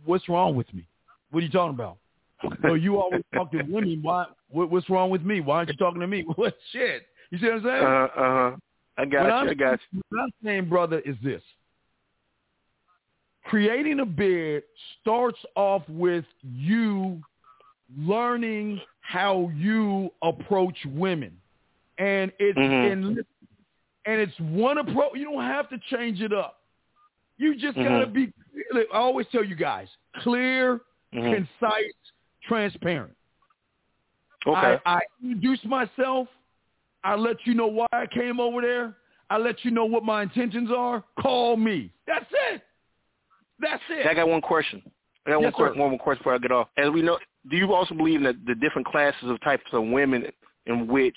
what's 0.05 0.29
wrong 0.29 0.55
with 0.55 0.73
me? 0.75 0.87
What 1.31 1.41
are 1.43 1.47
you 1.47 1.51
talking 1.53 1.75
about? 1.75 1.99
So 2.63 2.75
you 2.75 3.01
always 3.01 3.23
talk 3.33 3.51
to 3.53 3.63
women. 3.63 4.03
Why? 4.03 4.27
What, 4.49 4.69
what's 4.71 4.91
wrong 4.91 5.11
with 5.11 5.23
me? 5.23 5.41
Why 5.41 5.57
aren't 5.59 5.71
you 5.71 5.77
talking 5.77 6.01
to 6.01 6.07
me? 6.07 6.23
What 6.37 6.55
shit? 6.71 7.07
You 7.31 7.39
see 7.39 7.47
what 7.47 7.55
I'm 7.57 7.63
saying? 7.63 7.85
Uh 7.85 8.09
huh. 8.15 8.57
I 8.99 9.05
got 9.07 9.23
What 9.23 9.29
you. 9.29 9.35
I'm- 9.35 9.49
I 9.49 9.55
got 9.55 9.81
you. 9.93 10.03
What 10.11 10.21
I'm 10.23 10.31
saying, 10.45 10.69
brother, 10.69 10.99
is 11.01 11.17
this. 11.21 11.43
Creating 13.45 14.01
a 14.01 14.07
bid 14.07 14.63
starts 15.01 15.39
off 15.57 15.89
with 15.89 16.25
you 16.43 17.21
learning 17.97 18.81
how 19.01 19.51
you 19.55 20.13
approach 20.23 20.77
women. 20.87 21.37
And 22.03 22.33
it's 22.41 22.59
Mhm. 22.59 22.93
and, 22.93 23.05
and 24.07 24.21
it's 24.21 24.41
one 24.41 24.79
approach. 24.79 25.13
You 25.15 25.25
don't 25.27 25.45
have 25.45 25.69
to 25.69 25.79
change 25.91 26.21
it 26.21 26.33
up. 26.33 26.59
You 27.39 27.55
just 27.55 27.77
gotta 27.77 28.07
Mhm. 28.07 28.13
be 28.13 28.33
I 28.75 28.97
always 28.97 29.27
tell 29.29 29.45
you 29.45 29.55
guys, 29.55 29.89
clear, 30.17 30.81
Mhm. 31.15 31.47
concise, 31.61 31.95
transparent. 32.43 33.15
Okay. 34.47 34.79
I, 34.85 34.97
I 34.97 35.01
introduce 35.23 35.65
myself. 35.65 36.27
I 37.05 37.15
let 37.15 37.37
you 37.47 37.55
know 37.55 37.69
why 37.69 37.87
I 37.93 38.07
came 38.07 38.41
over 38.41 38.61
there. 38.61 38.97
I 39.31 39.39
let 39.39 39.65
you 39.65 39.71
know 39.71 39.85
what 39.85 40.05
my 40.05 40.23
intentions 40.23 40.71
are. 40.71 41.05
Call 41.21 41.57
me. 41.57 41.93
That's 42.07 42.27
it. 42.51 42.63
That's 43.61 43.83
it. 43.91 44.07
I 44.07 44.15
got 44.15 44.29
one 44.29 44.41
question. 44.41 44.83
I 45.27 45.31
got 45.31 45.37
one, 45.37 45.45
Yes, 45.45 45.55
que- 45.55 45.67
sir. 45.69 45.75
one 45.75 45.91
more 45.91 45.99
question 45.99 46.21
before 46.21 46.35
I 46.35 46.39
get 46.39 46.51
off. 46.51 46.69
As 46.77 46.91
we 46.91 47.01
know, 47.03 47.19
do 47.49 47.57
you 47.57 47.73
also 47.73 47.95
believe 47.95 48.17
in 48.17 48.25
the, 48.25 48.33
the 48.47 48.55
different 48.57 48.87
classes 48.89 49.31
of 49.31 49.41
types 49.41 49.65
of 49.73 49.85
women 49.85 50.31
in 50.67 50.87
which 50.89 51.17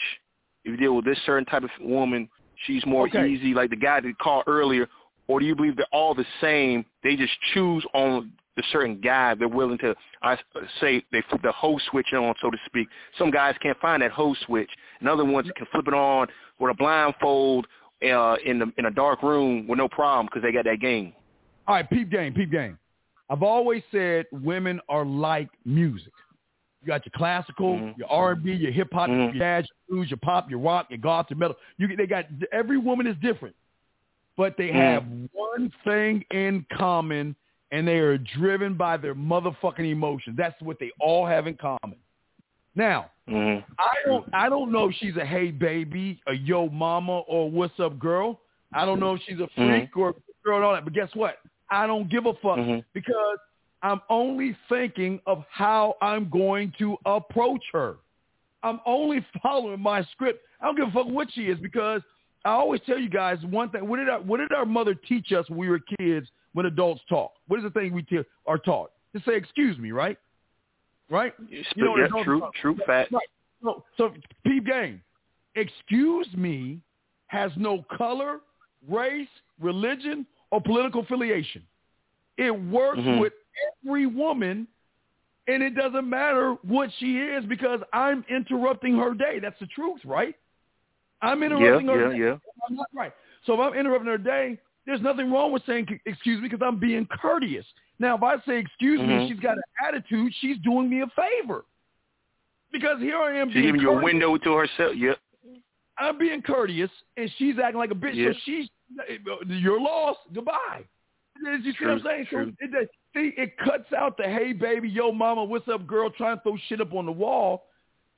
if 0.66 0.72
you 0.72 0.78
deal 0.78 0.96
with 0.96 1.06
this 1.06 1.18
certain 1.26 1.46
type 1.46 1.64
of 1.64 1.70
woman, 1.80 2.30
she's 2.66 2.86
more 2.86 3.08
Okay. 3.08 3.28
easy, 3.28 3.54
like 3.54 3.70
the 3.70 3.76
guy 3.76 4.00
that 4.02 4.18
called 4.20 4.44
earlier, 4.48 4.88
or 5.28 5.40
do 5.40 5.46
you 5.46 5.56
believe 5.56 5.76
they're 5.76 5.86
all 5.92 6.14
the 6.14 6.26
same? 6.42 6.86
They 7.04 7.16
just 7.16 7.34
choose 7.54 7.86
on 7.94 8.32
the 8.58 8.64
certain 8.72 9.02
guy 9.02 9.36
they're 9.36 9.48
willing 9.48 9.78
to, 9.80 9.96
I 10.22 10.38
say, 10.80 11.04
they 11.12 11.22
flip 11.30 11.42
the 11.42 11.52
hoe 11.52 11.78
switch 11.90 12.14
on, 12.14 12.34
so 12.42 12.50
to 12.50 12.58
speak. 12.66 12.88
Some 13.18 13.32
guys 13.32 13.56
can't 13.62 13.78
find 13.80 14.02
that 14.02 14.12
hoe 14.12 14.36
switch, 14.46 14.70
and 15.00 15.10
other 15.10 15.26
ones 15.26 15.50
can 15.56 15.68
flip 15.72 15.88
it 15.88 15.94
on 15.94 16.28
with 16.60 16.72
a 16.72 16.74
blindfold 16.76 17.68
uh, 18.04 18.36
in 18.46 18.60
the 18.60 18.72
in 18.78 18.86
a 18.86 18.92
dark 18.92 19.24
room 19.24 19.68
with 19.68 19.78
no 19.78 19.88
problem 19.88 20.28
because 20.28 20.42
they 20.42 20.52
got 20.52 20.66
that 20.66 20.80
game. 20.80 21.14
All 21.68 21.76
right, 21.76 21.90
peep 21.90 22.10
game, 22.10 22.34
peep 22.34 22.52
game. 22.52 22.78
I've 23.30 23.44
always 23.44 23.82
said 23.92 24.26
women 24.32 24.80
are 24.88 25.06
like 25.06 25.50
music. 25.66 26.14
You 26.86 26.90
got 26.90 27.04
your 27.04 27.14
classical, 27.16 27.80
Mhm. 27.80 27.98
your 27.98 28.08
R&B, 28.12 28.54
your 28.54 28.72
hip 28.72 28.94
hop, 28.94 29.10
Mhm. 29.10 29.34
your 29.34 29.34
jazz, 29.34 29.68
your 29.68 29.98
blues, 29.98 30.12
your 30.12 30.18
pop, 30.18 30.52
your 30.52 30.60
rock, 30.60 30.88
your 30.92 31.00
goth, 31.00 31.32
your 31.32 31.38
metal. 31.40 31.58
You 31.78 31.88
they 31.96 32.06
got 32.06 32.28
every 32.52 32.78
woman 32.78 33.08
is 33.08 33.18
different, 33.18 33.56
but 34.38 34.56
they 34.56 34.70
Mhm. 34.70 34.74
have 34.74 35.08
one 35.34 35.72
thing 35.84 36.24
in 36.30 36.64
common, 36.72 37.36
and 37.72 37.88
they 37.88 37.98
are 37.98 38.20
driven 38.20 38.76
by 38.76 38.98
their 38.98 39.16
motherfucking 39.16 39.90
emotions. 39.90 40.38
That's 40.38 40.62
what 40.62 40.78
they 40.78 40.92
all 41.00 41.26
have 41.26 41.48
in 41.48 41.58
common. 41.58 41.98
Now, 42.76 43.10
Mm-hmm. 43.28 43.74
I 43.80 43.96
don't 44.06 44.30
I 44.34 44.50
don't 44.50 44.72
know 44.72 44.90
if 44.90 44.96
she's 44.98 45.18
a 45.18 45.26
hey 45.26 45.50
baby, 45.50 46.22
a 46.28 46.34
yo 46.34 46.70
mama, 46.70 47.22
or 47.22 47.50
what's 47.50 47.80
up 47.80 47.98
girl. 47.98 48.42
I 48.74 48.86
don't 48.86 49.00
know 49.00 49.16
if 49.16 49.22
she's 49.24 49.40
a 49.40 49.48
freak 49.56 49.98
or 49.98 50.10
a 50.10 50.14
girl 50.44 50.58
and 50.58 50.66
all 50.66 50.74
that. 50.74 50.84
But 50.84 50.94
guess 50.94 51.10
what? 51.16 51.40
I 51.72 51.88
don't 51.88 52.08
give 52.08 52.28
a 52.28 52.34
fuck 52.36 52.60
Mhm. 52.60 52.84
because 52.94 53.40
I'm 53.86 54.02
only 54.10 54.58
thinking 54.68 55.20
of 55.28 55.44
how 55.52 55.96
I'm 56.02 56.28
going 56.28 56.74
to 56.80 56.98
approach 57.06 57.62
her. 57.72 57.98
I'm 58.64 58.80
only 58.84 59.24
following 59.44 59.80
my 59.80 60.02
script. 60.12 60.44
I 60.60 60.66
don't 60.66 60.76
give 60.76 60.88
a 60.88 60.92
fuck 60.92 61.06
what 61.06 61.28
she 61.32 61.42
is 61.44 61.60
because 61.60 62.02
I 62.44 62.50
always 62.50 62.82
tell 62.88 62.98
you 62.98 63.10
guys 63.10 63.38
one 63.44 63.70
thing. 63.70 63.88
What 63.88 63.98
did 63.98 64.10
our, 64.10 64.20
what 64.22 64.38
did 64.40 64.52
our 64.54 64.66
mother 64.66 64.96
teach 64.96 65.32
us 65.34 65.48
when 65.52 65.60
we 65.60 65.70
were 65.70 65.82
kids 66.00 66.28
when 66.54 66.66
adults 66.66 67.02
talk? 67.08 67.34
What 67.48 67.60
is 67.60 67.64
the 67.64 67.70
thing 67.70 67.94
we 67.94 68.02
te- 68.02 68.24
are 68.48 68.58
taught? 68.58 68.90
To 69.16 69.22
say 69.24 69.36
excuse 69.36 69.78
me, 69.78 69.92
right? 69.92 70.18
Right? 71.12 71.34
You 71.48 71.64
know 71.78 71.96
yeah, 71.96 72.08
true, 72.24 72.40
talk- 72.40 72.56
true 72.56 72.76
fact. 72.88 73.12
Right. 73.12 73.28
So, 73.64 73.84
so 73.98 74.12
peep 74.44 74.66
game. 74.66 75.00
Excuse 75.54 76.28
me 76.36 76.82
has 77.28 77.52
no 77.56 77.86
color, 77.96 78.40
race, 78.90 79.28
religion, 79.60 80.26
or 80.52 80.60
political 80.60 81.02
affiliation. 81.02 81.62
It 82.38 82.52
works 82.52 83.00
Mhm. 83.00 83.20
with 83.20 83.34
every 83.86 84.06
woman, 84.06 84.68
and 85.48 85.62
it 85.64 85.76
doesn't 85.76 86.10
matter 86.10 86.56
what 86.64 86.90
she 87.00 87.18
is 87.18 87.46
because 87.46 87.80
I'm 87.94 88.26
interrupting 88.30 88.98
her 88.98 89.14
day. 89.14 89.40
That's 89.40 89.60
the 89.60 89.68
truth, 89.68 90.02
right? 90.06 90.36
I'm 91.22 91.44
interrupting 91.44 91.88
her 91.88 92.12
yeah, 92.12 92.18
day. 92.18 92.24
yeah. 92.24 92.38
I'm 92.68 92.76
not 92.76 92.88
right. 92.96 93.14
So 93.46 93.54
if 93.54 93.60
I'm 93.60 93.74
interrupting 93.74 94.08
her 94.08 94.18
day, 94.18 94.60
there's 94.86 95.02
nothing 95.02 95.32
wrong 95.32 95.52
with 95.52 95.64
saying 95.66 95.88
excuse 96.06 96.42
me 96.42 96.48
because 96.50 96.66
I'm 96.66 96.80
being 96.80 97.08
courteous. 97.08 97.66
Now, 98.00 98.16
if 98.16 98.24
I 98.24 98.36
say 98.46 98.58
excuse 98.60 99.00
me, 99.00 99.08
Mhm. 99.08 99.28
she's 99.30 99.40
got 99.40 99.58
an 99.58 99.64
attitude. 99.88 100.34
She's 100.42 100.58
doing 100.60 100.90
me 100.90 101.02
a 101.02 101.08
favor 101.08 101.66
because 102.72 103.00
here 103.00 103.18
I 103.18 103.38
am 103.38 103.52
She's 103.52 103.64
giving 103.64 103.82
you 103.82 103.92
a 103.92 104.04
window 104.04 104.38
to 104.38 104.54
herself. 104.54 104.96
Yep. 104.96 105.18
I'm 105.98 106.18
being 106.18 106.42
courteous, 106.42 106.92
and 107.16 107.32
she's 107.38 107.58
acting 107.58 107.80
like 107.80 107.92
a 107.92 107.96
bitch. 107.96 108.16
Yeah. 108.16 108.34
So 108.34 108.40
she's 108.44 108.70
you're 109.48 109.80
lost. 109.80 110.20
Goodbye. 110.34 110.84
You 111.42 111.64
see 111.64 111.74
True, 111.74 111.88
what 111.88 111.94
I'm 112.00 112.04
saying? 112.04 112.28
So 112.32 112.52
it, 112.60 112.90
see, 113.16 113.34
it 113.38 113.58
cuts 113.58 113.92
out 113.98 114.18
the 114.18 114.24
hey 114.24 114.54
baby, 114.54 114.90
yo 114.90 115.12
mama, 115.12 115.44
what's 115.44 115.68
up, 115.68 115.88
girl, 115.88 116.10
trying 116.10 116.38
to 116.38 116.44
throw 116.44 116.58
shit 116.68 116.82
up 116.82 116.94
on 116.94 117.06
the 117.06 117.12
wall. 117.12 117.68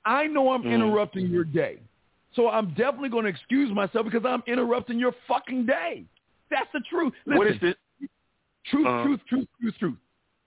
I 0.05 0.27
know 0.27 0.51
I'm 0.51 0.63
Mhm. 0.63 0.71
interrupting 0.73 1.27
your 1.27 1.43
day. 1.43 1.79
So 2.33 2.49
I'm 2.49 2.73
definitely 2.73 3.09
going 3.09 3.23
to 3.23 3.29
excuse 3.29 3.71
myself 3.71 4.05
because 4.05 4.25
I'm 4.25 4.43
interrupting 4.47 4.99
your 4.99 5.13
fucking 5.27 5.65
day. 5.65 6.05
That's 6.49 6.71
the 6.71 6.81
truth. 6.81 7.13
Listen, 7.25 7.37
what 7.37 7.47
is 7.47 7.59
this? 7.59 7.75
Truth, 8.65 8.85
Uh-huh. 8.85 9.03
truth, 9.03 9.25
truth, 9.27 9.47
truth, 9.61 9.77
truth. 9.79 9.97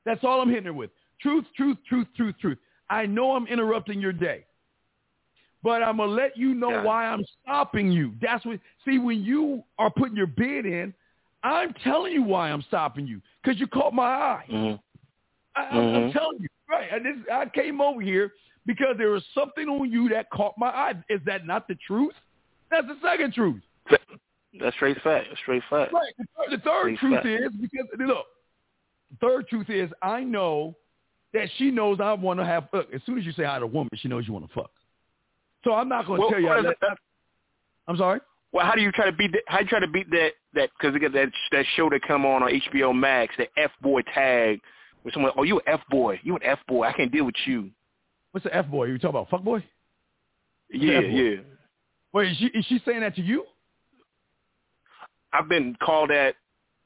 That's 0.05 0.23
all 0.25 0.41
I'm 0.41 0.49
hitting 0.51 0.67
it 0.67 0.75
with. 0.75 0.91
Truth, 1.21 1.47
truth, 1.55 1.79
truth, 1.85 2.07
truth, 2.15 2.37
truth. 2.39 2.59
I 2.89 3.07
know 3.07 3.35
I'm 3.35 3.47
interrupting 3.47 4.01
your 4.01 4.13
day, 4.13 4.45
but 5.63 5.83
I'm 5.83 5.99
gonna 5.99 6.13
let 6.13 6.37
you 6.37 6.55
know 6.55 6.71
why 6.83 7.07
I'm 7.07 7.25
stopping 7.43 7.91
you. 7.93 8.15
That's 8.21 8.45
what. 8.45 8.61
See, 8.85 8.99
when 8.99 9.23
you 9.23 9.63
are 9.79 9.91
putting 9.91 10.17
your 10.17 10.27
bid 10.27 10.67
in, 10.67 10.95
I'm 11.43 11.73
telling 11.85 12.13
you 12.13 12.23
why 12.23 12.51
I'm 12.51 12.63
stopping 12.63 13.07
you 13.07 13.21
because 13.43 13.59
you 13.61 13.67
caught 13.67 13.95
my 13.95 14.05
eye. 14.05 14.45
Mhm. 14.51 14.81
I, 15.57 15.61
I'm, 15.63 15.79
I'm 15.79 15.95
Mhm. 16.11 16.13
telling 16.13 16.39
you, 16.41 16.49
right? 16.69 16.89
And 16.93 17.05
this, 17.05 17.17
I 17.33 17.47
came 17.47 17.81
over 17.81 18.01
here 18.01 18.33
because 18.67 18.97
there 18.99 19.11
was 19.11 19.25
something 19.35 19.69
on 19.69 19.91
you 19.91 20.09
that 20.11 20.31
caught 20.31 20.55
my 20.59 20.69
eye. 20.69 20.95
Is 21.09 21.21
that 21.25 21.47
not 21.47 21.67
the 21.67 21.75
truth? 21.77 22.15
That's 22.71 22.87
the 22.87 22.97
second 23.03 23.33
truth. 23.35 23.63
That's 24.59 24.75
straight 24.77 25.01
fact. 25.03 25.27
That's 25.29 25.41
straight 25.41 25.63
fact. 25.71 25.93
Right. 25.93 26.13
The 26.19 26.27
third, 26.37 26.51
the 26.53 26.59
third 26.65 26.97
truth 26.99 27.15
fact. 27.15 27.27
is 27.27 27.53
because 27.61 27.87
look, 27.99 28.27
the 29.13 29.17
third 29.21 29.49
truth 29.49 29.71
is 29.71 29.91
I 30.03 30.23
know 30.25 30.77
that 31.33 31.49
she 31.57 31.71
knows 31.71 32.01
I 32.01 32.13
want 32.15 32.41
to 32.41 32.45
have. 32.45 32.69
Look, 32.73 32.93
as 32.93 33.01
soon 33.07 33.19
as 33.19 33.25
you 33.25 33.33
say 33.33 33.45
hi 33.45 33.59
to 33.61 33.65
a 33.65 33.69
woman, 33.69 33.91
she 33.95 34.09
knows 34.09 34.27
you 34.27 34.35
want 34.35 34.49
to 34.49 34.53
fuck. 34.53 34.71
So 35.65 35.73
I'm 35.75 35.89
not 35.89 36.07
going 36.07 36.19
to 36.19 36.23
Well, 36.23 36.31
tell 36.31 36.41
you. 36.41 36.49
I 36.49 36.59
is 36.59 36.65
let- 36.65 36.73
it- 36.93 36.99
I'm 37.87 37.97
sorry. 37.97 38.21
Well, 38.53 38.67
how 38.67 38.73
do 38.75 38.83
you 38.83 38.91
try 38.93 39.07
to 39.07 39.13
beat 39.13 39.33
that? 39.33 39.43
How 39.47 39.59
do 39.59 39.65
you 39.65 39.69
try 39.69 39.79
to 39.81 39.87
beat 39.89 40.11
that? 40.11 40.33
That 40.55 40.71
because 40.79 40.93
they 40.95 40.99
got 40.99 41.13
that 41.13 41.31
that 41.53 41.65
show 41.77 41.89
that 41.91 42.03
come 42.03 42.27
on 42.27 42.43
on 42.43 42.51
HBO 42.51 42.93
Max, 42.99 43.35
the 43.39 43.47
F 43.57 43.71
boy 43.81 44.03
tag, 44.15 44.61
where 45.03 45.13
someone, 45.13 45.33
oh, 45.37 45.45
you 45.45 45.57
an 45.59 45.65
F 45.69 45.81
boy, 45.91 46.19
you 46.25 46.35
an 46.35 46.43
F 46.45 46.59
boy, 46.67 46.87
I 46.87 46.93
can't 46.93 47.13
deal 47.13 47.25
with 47.25 47.37
you. 47.47 47.71
What's 48.33 48.45
the 48.45 48.55
f 48.55 48.67
boy? 48.69 48.87
You 48.87 48.99
talking 48.99 49.11
about 49.11 49.31
fuck 49.31 49.43
boy? 49.43 49.65
Yeah, 50.73 51.01
yeah. 51.01 51.37
Wait, 52.13 52.31
is 52.33 52.37
she 52.39 52.47
is 52.47 52.65
she 52.67 52.81
saying 52.85 53.01
that 53.01 53.15
to 53.17 53.23
you? 53.23 53.45
I've 55.33 55.49
been 55.49 55.77
called 55.83 56.11
that. 56.11 56.35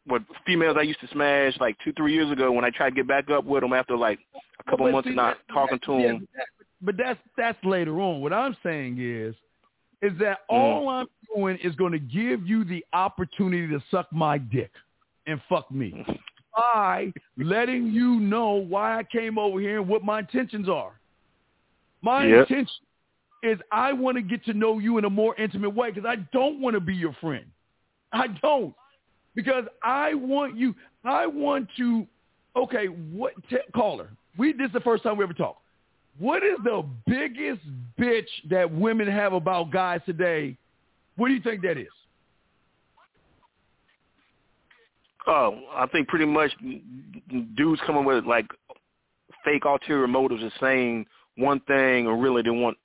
What 0.07 0.23
females 0.45 0.77
I 0.79 0.83
used 0.83 1.01
to 1.01 1.09
smash 1.09 1.55
like 1.61 1.77
two, 1.83 1.93
three 1.95 2.13
years 2.13 2.31
ago 2.31 2.53
when 2.53 2.63
I 2.65 2.69
tried 2.71 2.91
to 2.91 2.95
get 2.97 3.09
back 3.09 3.31
up 3.31 3.45
with 3.47 3.63
them 3.63 3.73
after 3.73 3.97
like 3.97 4.19
a 4.61 4.71
couple 4.71 4.85
But 4.87 4.93
months 4.93 5.07
see, 5.07 5.13
of 5.13 5.17
not 5.17 5.39
that- 5.49 5.53
talking 5.55 5.79
that- 5.79 5.87
to 5.87 6.03
them. 6.03 6.19
but 6.21 6.29
that- 6.37 6.47
But 6.83 6.97
that's 6.99 7.21
that's 7.39 7.65
later 7.65 7.99
on. 8.03 8.21
What 8.21 8.35
I'm 8.35 8.55
saying 8.63 8.99
is, 9.01 9.35
is 10.05 10.13
that 10.19 10.41
Mm. 10.51 10.55
all 10.55 10.89
I'm 10.89 11.07
doing 11.35 11.57
is 11.59 11.75
going 11.77 11.93
to 11.93 11.99
give 11.99 12.47
you 12.47 12.65
the 12.65 12.85
opportunity 12.93 13.67
to 13.69 13.83
suck 13.91 14.13
my 14.13 14.37
dick 14.39 14.71
and 15.27 15.41
fuck 15.49 15.71
me 15.71 16.05
by 16.57 17.13
letting 17.39 17.87
you 17.87 18.21
know 18.21 18.53
why 18.53 18.99
I 18.99 19.03
came 19.05 19.39
over 19.39 19.59
here 19.59 19.79
and 19.81 19.89
what 19.89 20.05
my 20.05 20.19
intentions 20.21 20.69
are. 20.69 21.01
My 22.03 22.27
Yep. 22.27 22.51
intention 22.51 22.85
is 23.43 23.59
I 23.73 23.93
want 23.93 24.17
to 24.17 24.23
get 24.23 24.45
to 24.45 24.53
know 24.53 24.79
you 24.79 24.99
in 24.99 25.05
a 25.05 25.11
more 25.11 25.35
intimate 25.37 25.71
way 25.71 25.91
because 25.91 26.07
I 26.07 26.17
don't 26.33 26.61
want 26.61 26.75
to 26.75 26.81
be 26.81 26.95
your 26.95 27.15
friend. 27.15 27.47
I 28.13 28.27
don't 28.29 28.75
because 29.35 29.65
I 29.83 30.15
want 30.15 30.57
you. 30.57 30.75
I 31.03 31.27
want 31.27 31.69
to. 31.79 32.07
Okay, 32.57 32.87
what 32.87 33.33
t- 33.49 33.57
caller? 33.75 34.11
We 34.37 34.53
this 34.53 34.67
is 34.69 34.73
the 34.73 34.81
first 34.81 35.03
time 35.03 35.17
we 35.17 35.25
ever 35.25 35.33
talked. 35.33 35.64
What 36.19 36.43
is 36.45 36.59
the 36.63 36.85
biggest 37.07 37.61
bitch 37.99 38.29
that 38.51 38.71
women 38.71 39.09
have 39.09 39.33
about 39.33 39.71
guys 39.73 40.01
today? 40.07 40.57
What 41.17 41.29
do 41.29 41.35
you 41.35 41.41
think 41.41 41.63
that 41.63 41.77
is? 41.77 41.89
Oh, 45.27 45.59
I 45.75 45.87
think 45.87 46.09
pretty 46.09 46.27
much 46.27 46.53
dudes 47.57 47.81
coming 47.87 48.05
with 48.05 48.25
like 48.27 48.47
fake 49.45 49.65
ulterior 49.65 50.07
motives 50.07 50.43
and 50.43 50.53
saying 50.61 51.07
one 51.37 51.61
thing 51.61 52.07
and 52.07 52.23
really 52.23 52.43
they 52.43 52.51
want 52.51 52.77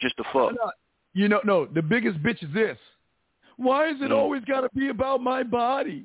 just 0.00 0.16
to 0.18 0.24
fuck. 0.32 0.52
You 1.14 1.28
know, 1.28 1.40
no. 1.44 1.66
The 1.66 1.82
biggest 1.82 2.22
bitch 2.22 2.42
is 2.44 2.52
this. 2.54 2.78
Why 3.56 3.88
is 3.88 3.96
it 4.00 4.10
Mm. 4.10 4.16
always 4.16 4.44
got 4.44 4.60
to 4.60 4.68
be 4.74 4.88
about 4.88 5.20
my 5.20 5.42
body? 5.42 6.04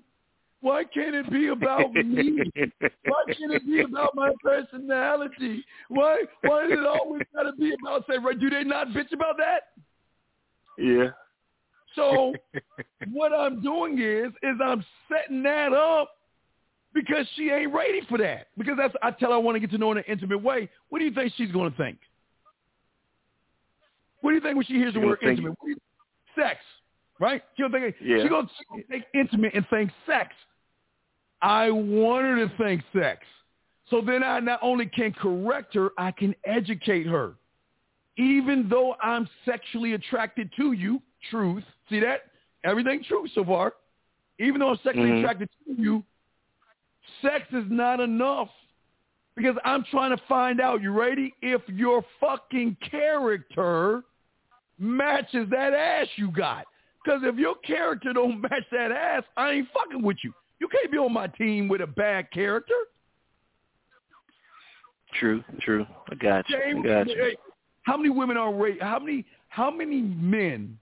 Why 0.64 0.86
can't 0.86 1.14
it 1.14 1.30
be 1.30 1.50
about 1.50 1.94
me? 1.94 2.40
Why 3.04 3.24
can't 3.38 3.52
it 3.52 3.66
be 3.66 3.82
about 3.82 4.16
my 4.16 4.32
personality? 4.42 5.62
Why 5.90 6.22
why 6.42 6.62
does 6.64 6.80
it 6.80 6.88
always 6.88 7.22
got 7.36 7.44
to 7.44 7.52
be 7.52 7.74
about 7.82 8.06
say 8.10 8.18
right? 8.18 8.40
Do 8.40 8.50
they 8.50 8.64
not 8.64 8.88
bitch 8.88 9.12
about 9.12 9.36
that? 9.40 9.74
yeah. 10.78 11.10
So 11.96 12.34
what 13.12 13.34
I'm 13.34 13.62
doing 13.62 14.00
is 14.02 14.32
is 14.42 14.56
I'm 14.64 14.86
setting 15.12 15.44
that 15.44 15.74
up 15.74 16.12
because 16.94 17.28
she 17.36 17.50
ain't 17.50 17.74
ready 17.74 18.00
for 18.08 18.18
that. 18.20 18.48
Because 18.58 18.76
that's 18.78 18.94
I 19.04 19.12
tell 19.12 19.32
her 19.32 19.36
I 19.36 19.40
want 19.40 19.58
to 19.58 19.60
get 19.60 19.70
to 19.72 19.78
know 19.78 19.92
in 19.92 19.98
an 19.98 20.06
intimate 20.08 20.42
way. 20.42 20.70
What 20.88 21.00
do 21.00 21.06
you 21.06 21.14
think 21.14 21.34
she's 21.36 21.52
going 21.52 21.72
to 21.72 21.76
think? 21.78 21.98
What 24.22 24.32
do 24.32 24.36
you 24.36 24.42
think 24.42 24.56
when 24.56 24.66
she 24.66 24.76
hears 24.76 24.94
the 24.94 25.02
word 25.02 25.20
intimate? 25.22 25.56
You, 25.66 25.76
sex, 26.40 26.62
right? 27.20 27.44
She'll 27.58 27.70
think 27.70 27.96
Yeah. 28.02 28.22
she's 28.22 28.30
going 28.30 28.48
to 28.48 28.84
think 28.88 29.04
intimate 29.14 29.54
and 29.56 29.68
think 29.70 29.92
sex. 30.08 30.34
I 31.44 31.70
want 31.70 32.24
her 32.26 32.48
to 32.48 32.58
think 32.58 32.82
sex. 32.98 33.20
So 33.90 34.02
then 34.02 34.24
I 34.24 34.40
not 34.40 34.60
only 34.62 34.86
can 34.86 35.12
correct 35.12 35.76
her, 35.76 35.92
I 35.98 36.12
can 36.12 36.34
educate 36.46 37.06
her. 37.06 37.34
Even 38.18 38.68
though 38.70 38.96
I'm 39.04 39.28
sexually 39.46 39.94
attracted 39.94 40.50
to 40.58 40.72
you, 40.72 41.02
truth. 41.30 41.64
See 41.90 42.00
that? 42.00 42.22
Everything 42.64 43.04
true 43.04 43.28
so 43.36 43.44
far. 43.44 43.74
Even 44.40 44.62
though 44.62 44.70
I'm 44.70 44.78
sexually 44.78 45.10
Mhm. 45.10 45.20
attracted 45.20 45.50
to 45.66 45.74
you, 45.82 46.04
sex 47.22 47.46
is 47.52 47.70
not 47.70 48.00
enough. 48.00 48.50
Because 49.36 49.58
I'm 49.66 49.84
trying 49.86 50.16
to 50.16 50.24
find 50.28 50.62
out, 50.62 50.82
you 50.82 50.92
ready? 50.92 51.34
If 51.42 51.68
your 51.68 52.04
fucking 52.20 52.76
character 52.76 54.04
matches 54.80 55.50
that 55.50 55.74
ass 55.74 56.08
you 56.18 56.32
got. 56.32 56.68
Because 57.04 57.24
if 57.24 57.36
your 57.36 57.56
character 57.56 58.14
don't 58.14 58.40
match 58.50 58.66
that 58.72 58.92
ass, 58.92 59.24
I 59.36 59.52
ain't 59.52 59.70
fucking 59.74 60.02
with 60.02 60.18
you. 60.24 60.34
You 60.64 60.70
can't 60.70 60.90
be 60.90 60.98
on 60.98 61.12
my 61.12 61.28
team 61.28 61.68
with 61.68 61.82
a 61.82 61.88
bad 61.88 62.32
character. 62.32 62.74
True, 65.20 65.44
true. 65.60 65.86
I 66.10 66.16
got 66.16 66.50
you. 66.50 66.58
I 66.58 66.82
got 66.82 67.10
you. 67.10 67.16
hey, 67.22 67.36
how 67.82 67.98
many 67.98 68.10
women 68.10 68.38
are 68.38 68.54
ra- 68.54 68.80
how 68.80 68.98
many 68.98 69.26
how 69.50 69.70
many 69.70 70.00
men 70.00 70.80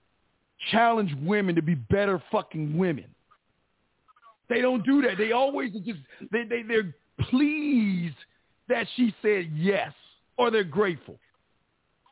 challenge 0.70 1.12
women 1.20 1.56
to 1.56 1.62
be 1.62 1.74
better 1.74 2.22
fucking 2.30 2.78
women? 2.78 3.06
They 4.48 4.60
don't 4.60 4.86
do 4.86 5.02
that. 5.02 5.18
They 5.18 5.32
always 5.32 5.72
just 5.72 5.98
they 6.30 6.44
they 6.44 6.62
they're 6.62 6.94
pleased 7.28 8.14
that 8.68 8.86
she 8.94 9.12
said 9.20 9.50
yes 9.52 9.92
or 10.36 10.52
they're 10.52 10.62
grateful. 10.62 11.18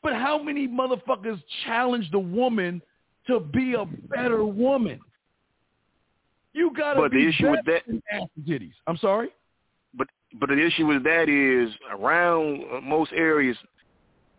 But 0.03 0.15
how 0.15 0.43
many 0.43 0.67
motherfuckers 0.67 1.41
challenge 1.65 2.11
the 2.11 2.19
woman 2.19 2.83
to 3.29 3.39
be 3.39 3.75
a 3.75 3.85
better 3.85 4.45
woman? 4.45 4.99
You 6.53 6.73
gotta 6.77 7.01
But 7.01 7.13
the 7.13 7.27
issue 7.29 7.51
with 7.51 7.65
that- 7.67 7.83
titties. 8.47 8.73
I'm 8.87 8.97
sorry. 8.97 9.29
But 9.95 10.09
but 10.39 10.49
the 10.49 10.59
issue 10.59 10.87
with 10.87 11.03
that 11.05 11.29
is 11.29 11.71
around 11.91 12.65
uh, 12.73 12.81
most 12.81 13.13
areas, 13.13 13.57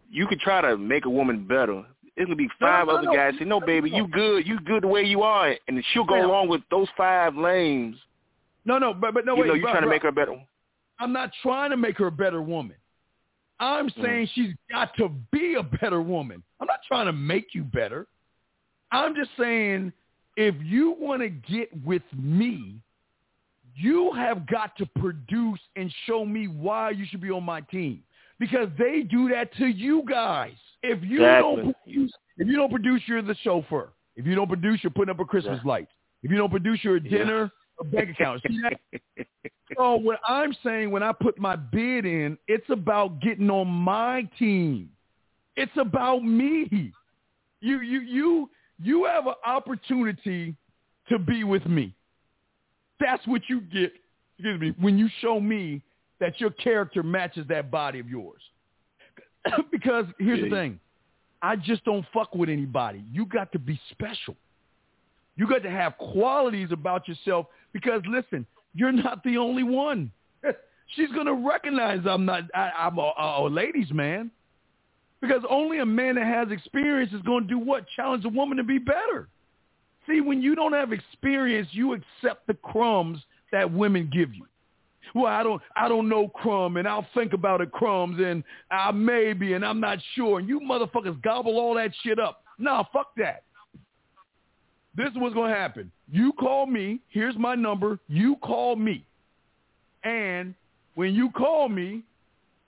you 0.10 0.28
could 0.28 0.40
try 0.40 0.62
to 0.62 0.78
make 0.78 1.06
a 1.06 1.10
woman 1.10 1.46
better. 1.46 1.84
It's 2.18 2.26
gonna 2.26 2.36
be 2.36 2.50
five 2.60 2.88
no, 2.88 2.98
other 2.98 3.08
no. 3.08 3.16
guys 3.16 3.34
say, 3.40 3.46
"No, 3.46 3.60
baby, 3.60 3.90
you 3.90 4.08
good, 4.08 4.46
you 4.46 4.60
good 4.62 4.84
the 4.84 4.88
way 4.88 5.04
you 5.04 5.22
are," 5.24 5.56
and 5.68 5.84
she'll 5.92 6.04
go 6.06 6.26
along 6.26 6.50
with 6.50 6.62
those 6.70 6.88
five 6.98 7.36
lames. 7.36 7.98
No, 8.66 8.78
no, 8.78 8.94
but 8.94 9.14
but 9.14 9.26
no 9.26 9.36
you 9.36 9.42
wait. 9.42 9.48
know, 9.48 9.54
you're 9.56 9.64
bro, 9.64 9.72
trying 9.72 9.84
to 9.84 9.88
bro. 9.88 9.96
make 9.96 10.04
her 10.04 10.12
better. 10.12 10.36
I'm 11.00 11.14
not 11.14 11.32
trying 11.42 11.72
to 11.72 11.78
make 11.78 11.98
her 11.98 12.08
a 12.08 12.12
better 12.12 12.42
woman. 12.42 12.76
I'm 13.60 13.90
saying 14.02 14.28
she's 14.34 14.54
got 14.72 14.96
to 14.98 15.10
be 15.32 15.56
a 15.56 15.64
better 15.64 16.02
woman. 16.02 16.44
I'm 16.60 16.68
not 16.68 16.80
trying 16.88 17.06
to 17.08 17.14
make 17.14 17.54
you 17.54 17.64
better. 17.64 18.08
I'm 18.92 19.16
just 19.16 19.30
saying 19.38 19.94
if 20.42 20.56
you 20.64 20.96
want 21.00 21.22
to 21.22 21.30
get 21.30 21.70
with 21.86 22.02
me, 22.18 22.80
you 23.76 24.12
have 24.14 24.48
got 24.48 24.76
to 24.78 24.86
produce 25.00 25.60
and 25.76 25.94
show 26.06 26.26
me 26.26 26.48
why 26.48 26.90
you 26.92 27.06
should 27.10 27.22
be 27.22 27.32
on 27.32 27.44
my 27.44 27.62
team. 27.62 28.04
Because 28.40 28.70
they 28.78 29.04
do 29.04 29.30
that 29.30 29.54
to 29.58 29.68
you 29.68 30.04
guys. 30.10 30.56
If 30.82 31.04
you 31.04 31.20
don't 31.20 31.64
produce, 31.64 32.12
if 32.38 32.48
you 32.48 32.56
don't 32.56 32.72
produce, 32.72 33.02
you're 33.06 33.22
the 33.22 33.36
chauffeur. 33.44 33.90
If 34.16 34.26
you 34.26 34.34
don't 34.36 34.48
produce, 34.48 34.80
you're 34.84 34.92
putting 34.92 35.12
up 35.12 35.20
a 35.20 35.26
Christmas 35.26 35.60
Yeah. 35.64 35.70
light. 35.70 35.88
If 36.24 36.32
you 36.32 36.38
don't 36.38 36.50
produce, 36.50 36.84
you're 36.84 36.96
a 36.96 37.00
dinner, 37.00 37.52
a 37.80 37.84
bank 37.84 38.10
account. 38.10 38.44
So 39.78 39.96
what 39.96 40.20
I'm 40.28 40.54
saying 40.64 40.92
when 40.92 41.02
I 41.02 41.14
put 41.14 41.40
my 41.40 41.56
bid 41.56 42.06
in, 42.06 42.38
it's 42.48 42.70
about 42.70 43.22
getting 43.22 43.50
on 43.50 43.68
my 43.70 44.28
team. 44.38 44.92
It's 45.56 45.72
about 45.78 46.24
me. 46.24 46.92
You 47.62 47.80
you 47.80 48.02
you 48.02 48.50
you 48.82 49.06
have 49.06 49.28
an 49.28 49.36
opportunity 49.46 50.56
to 51.10 51.20
be 51.20 51.44
with 51.44 51.66
me. 51.66 51.94
That's 53.00 53.26
what 53.28 53.42
you 53.48 53.62
get, 53.62 53.92
excuse 54.38 54.60
me, 54.60 54.74
when 54.80 54.98
you 54.98 55.10
show 55.22 55.40
me 55.40 55.82
that 56.20 56.40
your 56.40 56.52
character 56.52 57.04
matches 57.04 57.46
that 57.50 57.72
body 57.72 58.00
of 58.00 58.08
yours. 58.08 58.42
because 59.72 60.06
here's 60.20 60.42
the 60.42 60.50
thing. 60.50 60.80
I 61.42 61.56
just 61.56 61.84
don't 61.84 62.06
fuck 62.14 62.36
with 62.36 62.50
anybody. 62.50 63.04
You 63.12 63.26
got 63.26 63.52
to 63.54 63.60
be 63.60 63.80
special. 63.90 64.36
You 65.36 65.48
got 65.48 65.64
to 65.64 65.72
have 65.72 65.98
qualities 65.98 66.70
about 66.72 67.08
yourself 67.08 67.48
because 67.74 68.02
listen, 68.08 68.46
you're 68.76 68.92
not 68.92 69.24
the 69.24 69.38
only 69.38 69.64
one. 69.64 70.12
She's 70.96 71.10
gonna 71.12 71.34
recognize 71.34 72.02
I'm 72.06 72.26
not. 72.26 72.44
I, 72.54 72.72
I'm 72.78 72.98
a, 73.00 73.14
a, 73.18 73.48
a 73.48 73.50
ladies' 73.50 73.92
man. 73.92 74.30
Because 75.22 75.44
only 75.50 75.80
a 75.80 75.86
man 75.86 76.16
that 76.16 76.26
has 76.26 76.50
experience 76.52 77.14
is 77.14 77.22
going 77.22 77.44
to 77.44 77.48
do 77.48 77.60
what? 77.60 77.86
Challenge 77.96 78.26
a 78.26 78.30
woman 78.30 78.58
to 78.58 78.64
be 78.64 78.80
better. 78.80 79.28
See, 80.08 80.20
when 80.20 80.42
you 80.42 80.56
don't 80.56 80.74
have 80.74 80.92
experience, 80.92 81.68
you 81.72 81.94
accept 81.94 82.48
the 82.48 82.56
crumbs 82.56 83.20
that 83.52 83.72
women 83.72 84.10
give 84.12 84.34
you. 84.34 84.46
Well, 85.14 85.28
I 85.28 85.44
don't, 85.44 85.62
I 85.76 85.88
don't 85.88 86.10
know 86.10 86.28
crumb, 86.30 86.78
and 86.78 86.88
I'll 86.88 87.06
think 87.14 87.34
about 87.34 87.62
it, 87.62 87.72
crumbs, 87.72 88.20
and 88.20 88.44
I 88.72 88.92
maybe, 88.92 89.54
and 89.54 89.66
I'm 89.66 89.80
not 89.80 90.00
sure. 90.16 90.40
And 90.40 90.48
you 90.48 90.60
motherfuckers 90.60 91.22
gobble 91.22 91.60
all 91.60 91.76
that 91.76 91.92
shit 92.02 92.18
up. 92.18 92.44
Nah, 92.58 92.84
fuck 92.94 93.12
that. 93.18 93.44
This 94.96 95.08
is 95.08 95.18
what's 95.18 95.34
going 95.34 95.52
to 95.52 95.58
happen. 95.58 95.92
You 96.12 96.34
call 96.34 96.66
me. 96.66 97.00
Here's 97.10 97.36
my 97.38 97.56
number. 97.56 98.00
You 98.08 98.38
call 98.38 98.76
me. 98.76 99.06
And 100.04 100.54
when 100.96 101.14
you 101.14 101.30
call 101.32 101.70
me, 101.70 102.04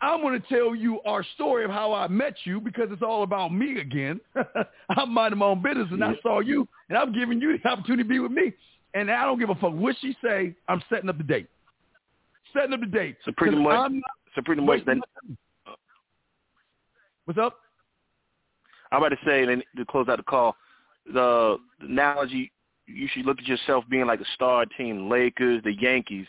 I'm 0.04 0.22
going 0.22 0.40
to 0.40 0.48
tell 0.50 0.76
you 0.76 1.00
our 1.06 1.24
story 1.36 1.64
of 1.64 1.72
how 1.72 1.94
I 1.94 2.10
met 2.10 2.36
you 2.44 2.60
because 2.60 2.90
it's 2.92 3.02
all 3.02 3.24
about 3.24 3.54
me 3.54 3.80
again. 3.80 4.20
I'm 4.90 5.14
minding 5.14 5.40
my 5.40 5.46
own 5.46 5.62
business 5.62 5.88
and 5.92 6.04
I 6.04 6.14
saw 6.22 6.42
you 6.42 6.68
and 6.90 6.98
I'm 6.98 7.14
giving 7.14 7.40
you 7.40 7.58
the 7.58 7.70
opportunity 7.70 8.04
to 8.04 8.10
be 8.10 8.20
with 8.20 8.34
me. 8.34 8.52
And 8.94 9.10
I 9.10 9.24
don't 9.24 9.40
give 9.40 9.50
a 9.50 9.56
fuck 9.56 9.74
what 9.74 9.96
she 10.02 10.14
say. 10.22 10.56
I'm 10.68 10.84
setting 10.90 11.08
up 11.08 11.18
the 11.18 11.24
date. 11.24 11.48
Setting 12.52 12.74
up 12.74 12.82
the 12.82 12.86
date. 12.86 13.16
So 13.24 13.32
pretty 13.38 13.56
much, 13.56 13.92
not, 13.92 13.92
so 14.36 14.42
pretty 14.42 14.62
much 14.62 14.86
then. 14.86 15.00
What's 17.24 17.40
up? 17.40 17.58
I'm 18.92 19.02
about 19.02 19.10
to 19.10 19.18
say, 19.26 19.44
and 19.44 19.64
to 19.78 19.86
close 19.86 20.10
out 20.10 20.18
the 20.18 20.24
call, 20.24 20.58
the, 21.06 21.58
the 21.80 21.86
analogy 21.86 22.52
you 22.88 23.08
should 23.14 23.26
look 23.26 23.40
at 23.40 23.48
yourself 23.48 23.86
being 23.90 24.06
like 24.06 24.20
a 24.20 24.26
star 24.36 24.66
team, 24.66 25.10
Lakers, 25.10 25.64
the 25.64 25.74
Yankees. 25.74 26.28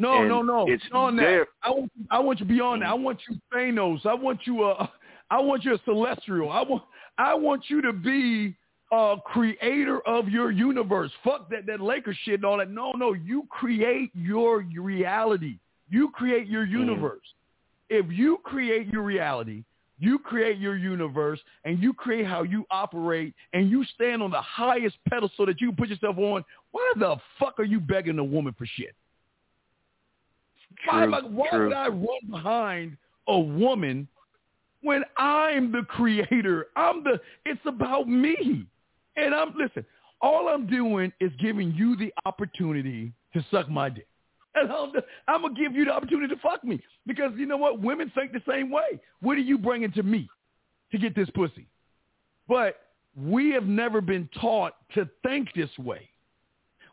No, 0.00 0.20
and 0.20 0.28
no, 0.28 0.42
no. 0.42 0.66
It's 0.68 0.84
on 0.92 1.16
their, 1.16 1.40
that. 1.40 1.48
I 1.62 1.70
want, 1.70 1.92
I 2.10 2.18
want 2.18 2.40
you 2.40 2.46
beyond 2.46 2.82
that. 2.82 2.88
I 2.88 2.96
mm. 2.96 3.02
want 3.02 3.20
you 3.28 3.36
Thanos. 3.52 4.04
I 4.06 4.14
want 4.14 4.40
you 4.44 4.64
uh, 4.64 4.74
a, 4.84 4.92
I 5.34 5.40
want 5.40 5.64
you 5.64 5.74
a 5.74 5.78
celestial. 5.84 6.50
I 6.50 6.62
want, 6.62 6.82
I 7.16 7.34
want 7.34 7.64
you 7.68 7.82
to 7.82 7.92
be 7.92 8.54
a 8.92 9.16
creator 9.24 10.00
of 10.06 10.28
your 10.28 10.50
universe. 10.50 11.10
Fuck 11.22 11.50
that, 11.50 11.66
that 11.66 11.80
Lakers 11.80 12.16
shit 12.24 12.36
and 12.36 12.44
all 12.44 12.58
that. 12.58 12.70
No, 12.70 12.92
no. 12.92 13.12
You 13.12 13.46
create 13.50 14.10
your 14.14 14.60
reality. 14.60 15.58
You 15.90 16.10
create 16.10 16.46
your 16.48 16.66
mm. 16.66 16.70
universe. 16.70 17.26
If 17.90 18.06
you 18.10 18.38
create 18.44 18.88
your 18.88 19.02
reality, 19.02 19.64
you 19.98 20.18
create 20.18 20.58
your 20.58 20.76
universe 20.76 21.40
and 21.64 21.82
you 21.82 21.92
create 21.92 22.26
how 22.26 22.42
you 22.42 22.64
operate 22.70 23.34
and 23.52 23.70
you 23.70 23.84
stand 23.94 24.22
on 24.22 24.30
the 24.30 24.40
highest 24.40 24.96
pedestal 25.08 25.46
that 25.46 25.60
you 25.60 25.72
put 25.72 25.88
yourself 25.88 26.16
on. 26.18 26.44
Why 26.70 26.92
the 26.96 27.16
fuck 27.38 27.58
are 27.58 27.64
you 27.64 27.80
begging 27.80 28.18
a 28.18 28.24
woman 28.24 28.54
for 28.56 28.66
shit? 28.66 28.94
Why, 30.86 31.04
True, 31.04 31.10
like, 31.10 31.24
why 31.24 31.48
true. 31.50 31.64
would 31.68 31.76
I 31.76 31.88
run 31.88 32.30
behind 32.30 32.96
a 33.26 33.38
woman 33.38 34.08
when 34.82 35.02
I'm 35.16 35.72
the 35.72 35.82
creator? 35.88 36.68
I'm 36.76 37.04
the. 37.04 37.20
It's 37.46 37.60
about 37.66 38.08
me, 38.08 38.64
and 39.16 39.34
I'm 39.34 39.54
listen. 39.56 39.84
All 40.20 40.48
I'm 40.48 40.66
doing 40.66 41.12
is 41.20 41.30
giving 41.38 41.72
you 41.74 41.96
the 41.96 42.12
opportunity 42.26 43.12
to 43.34 43.44
suck 43.50 43.68
my 43.68 43.88
dick. 43.88 44.08
And 44.54 44.72
I'm, 44.72 44.92
I'm 45.28 45.42
gonna 45.42 45.54
give 45.54 45.74
you 45.74 45.84
the 45.84 45.92
opportunity 45.92 46.34
to 46.34 46.40
fuck 46.40 46.64
me 46.64 46.82
because 47.06 47.32
you 47.36 47.46
know 47.46 47.56
what? 47.56 47.80
Women 47.80 48.10
think 48.14 48.32
the 48.32 48.42
same 48.48 48.70
way. 48.70 49.00
What 49.20 49.36
are 49.36 49.42
you 49.42 49.58
bringing 49.58 49.92
to 49.92 50.02
me 50.02 50.28
to 50.90 50.98
get 50.98 51.14
this 51.14 51.28
pussy? 51.34 51.66
But 52.48 52.76
we 53.16 53.50
have 53.50 53.64
never 53.64 54.00
been 54.00 54.28
taught 54.40 54.74
to 54.94 55.08
think 55.22 55.48
this 55.54 55.70
way. 55.78 56.08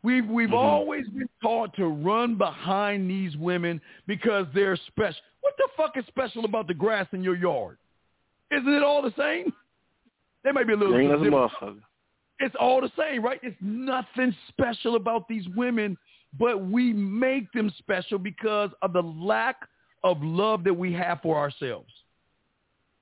We've 0.05 0.27
we've 0.27 0.49
Mm-hmm. 0.49 0.55
always 0.55 1.07
been 1.09 1.27
taught 1.41 1.75
to 1.77 1.87
run 1.87 2.37
behind 2.37 3.09
these 3.09 3.35
women 3.37 3.81
because 4.05 4.45
they're 4.53 4.77
special. 4.87 5.19
What 5.41 5.55
the 5.57 5.67
fuck 5.75 5.97
is 5.97 6.05
special 6.07 6.45
about 6.45 6.67
the 6.67 6.73
grass 6.75 7.07
in 7.11 7.23
your 7.23 7.35
yard? 7.35 7.77
Isn't 8.51 8.71
it 8.73 8.83
all 8.83 9.01
the 9.01 9.13
same? 9.17 9.51
There 10.43 10.53
might 10.53 10.67
be 10.67 10.73
a 10.73 10.77
little 10.77 10.93
green 10.93 11.09
as 11.11 11.19
a 11.21 11.23
motherfucker. 11.23 11.81
it's 12.39 12.55
all 12.59 12.81
the 12.81 12.91
same, 12.97 13.23
right? 13.23 13.39
It's 13.41 13.57
nothing 13.61 14.35
special 14.49 14.95
about 14.95 15.27
these 15.27 15.45
women, 15.55 15.97
but 16.37 16.63
we 16.63 16.93
make 16.93 17.51
them 17.53 17.71
special 17.79 18.19
because 18.19 18.69
of 18.83 18.93
the 18.93 19.01
lack 19.01 19.55
of 20.03 20.21
love 20.21 20.63
that 20.65 20.73
we 20.73 20.93
have 20.93 21.19
for 21.23 21.35
ourselves. 21.35 21.91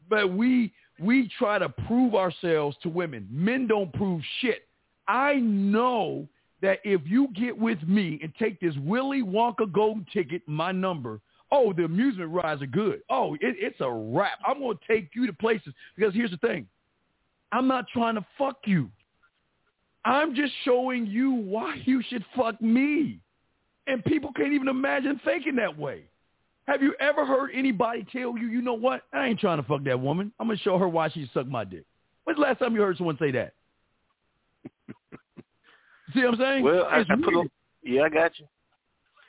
But 0.10 0.32
we 0.32 0.72
we 1.02 1.30
try 1.38 1.60
to 1.60 1.68
prove 1.68 2.16
ourselves 2.16 2.78
to 2.84 2.88
women. 2.90 3.28
Men 3.30 3.68
don't 3.68 3.92
prove 3.94 4.22
shit. 4.40 4.68
I 5.08 5.34
know 5.36 6.30
that 6.64 6.80
if 6.86 7.02
you 7.06 7.28
get 7.36 7.56
with 7.56 7.84
me 7.84 8.18
and 8.24 8.34
take 8.40 8.60
this 8.60 8.74
Willy 8.78 9.22
Wonka 9.22 9.72
golden 9.72 10.08
ticket, 10.12 10.42
my 10.48 10.72
number, 10.72 11.20
oh, 11.52 11.74
the 11.74 11.84
amusement 11.84 12.32
rides 12.32 12.62
are 12.62 12.68
good. 12.68 13.02
Oh, 13.10 13.36
it, 13.36 13.56
it's 13.60 13.80
a 13.82 13.92
wrap. 13.92 14.40
I'm 14.48 14.60
going 14.60 14.78
to 14.78 14.94
take 14.94 15.10
you 15.14 15.28
to 15.28 15.34
places 15.34 15.74
because 15.96 16.16
here's 16.16 16.32
the 16.32 16.38
thing. 16.38 16.66
I'm 17.52 17.68
not 17.68 17.86
trying 17.94 18.16
to 18.16 18.26
fuck 18.38 18.60
you. 18.66 18.90
I'm 20.06 20.34
just 20.34 20.54
showing 20.64 21.06
you 21.06 21.34
why 21.34 21.82
you 21.86 22.02
should 22.08 22.26
fuck 22.36 22.60
me. 22.62 23.20
And 23.86 24.04
people 24.06 24.32
can't 24.34 24.54
even 24.54 24.70
imagine 24.70 25.20
thinking 25.26 25.58
that 25.58 25.78
way. 25.78 26.06
Have 26.66 26.82
you 26.82 26.96
ever 27.02 27.26
heard 27.26 27.52
anybody 27.54 28.06
tell 28.10 28.38
you, 28.38 28.48
you 28.48 28.62
know 28.62 28.74
what? 28.74 29.02
I 29.12 29.28
ain't 29.28 29.40
trying 29.40 29.58
to 29.58 29.68
fuck 29.68 29.84
that 29.84 30.00
woman. 30.00 30.32
I'm 30.40 30.48
going 30.48 30.58
to 30.58 30.64
show 30.64 30.78
her 30.78 30.88
why 30.88 31.10
she 31.10 31.30
sucked 31.34 31.50
my 31.50 31.66
dick. 31.66 31.84
When's 32.24 32.38
the 32.38 32.42
last 32.42 32.60
time 32.60 32.74
you 32.74 32.82
heard 32.82 32.96
someone 32.96 33.18
say 33.20 33.32
that? 33.32 33.54
See 36.14 36.22
what 36.22 36.34
I'm 36.36 36.40
saying? 36.40 36.64
Well, 36.64 36.86
I, 36.86 37.00
I 37.00 37.16
put 37.24 37.34
a, 37.34 37.44
yeah, 37.84 38.04
I 38.04 38.10
got 38.10 38.38
you. 38.40 38.46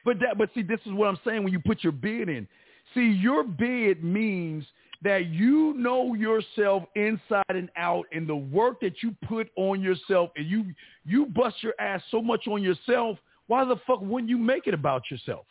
But 0.04 0.18
that, 0.20 0.38
but 0.38 0.50
see, 0.54 0.62
this 0.62 0.80
is 0.86 0.92
what 0.92 1.08
I'm 1.08 1.18
saying 1.24 1.44
when 1.44 1.52
you 1.52 1.60
put 1.60 1.82
your 1.82 1.92
bid 1.92 2.28
in. 2.28 2.46
See, 2.94 3.06
your 3.06 3.42
bid 3.42 4.04
means 4.04 4.64
that 5.02 5.26
you 5.26 5.74
know 5.74 6.14
yourself 6.14 6.84
inside 6.94 7.44
and 7.48 7.68
out, 7.76 8.06
and 8.12 8.28
the 8.28 8.36
work 8.36 8.80
that 8.80 9.02
you 9.02 9.14
put 9.26 9.48
on 9.56 9.80
yourself, 9.80 10.30
and 10.36 10.46
you 10.46 10.66
you 11.04 11.26
bust 11.26 11.56
your 11.62 11.74
ass 11.78 12.02
so 12.10 12.20
much 12.20 12.46
on 12.46 12.62
yourself. 12.62 13.18
Why 13.46 13.64
the 13.64 13.76
fuck 13.86 14.00
wouldn't 14.00 14.30
you 14.30 14.38
make 14.38 14.66
it 14.66 14.74
about 14.74 15.10
yourself? 15.10 15.46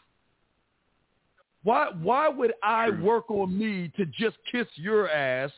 Why 1.63 1.89
why 2.01 2.29
would 2.29 2.53
I 2.63 2.89
work 2.89 3.29
on 3.31 3.57
me 3.57 3.91
to 3.97 4.05
just 4.05 4.37
kiss 4.51 4.67
your 4.75 5.09
ass, 5.09 5.51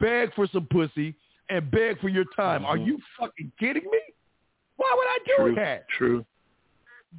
beg 0.00 0.34
for 0.34 0.46
some 0.52 0.66
pussy, 0.70 1.14
and 1.48 1.70
beg 1.70 2.00
for 2.00 2.08
your 2.08 2.24
time? 2.36 2.64
Are 2.64 2.76
mm-hmm. 2.76 2.86
you 2.86 2.98
fucking 3.18 3.52
kidding 3.58 3.84
me? 3.84 4.00
Why 4.78 4.94
would 4.96 5.06
I 5.06 5.18
do 5.26 5.36
True. 5.36 5.54
that? 5.56 5.88
True. 5.96 6.24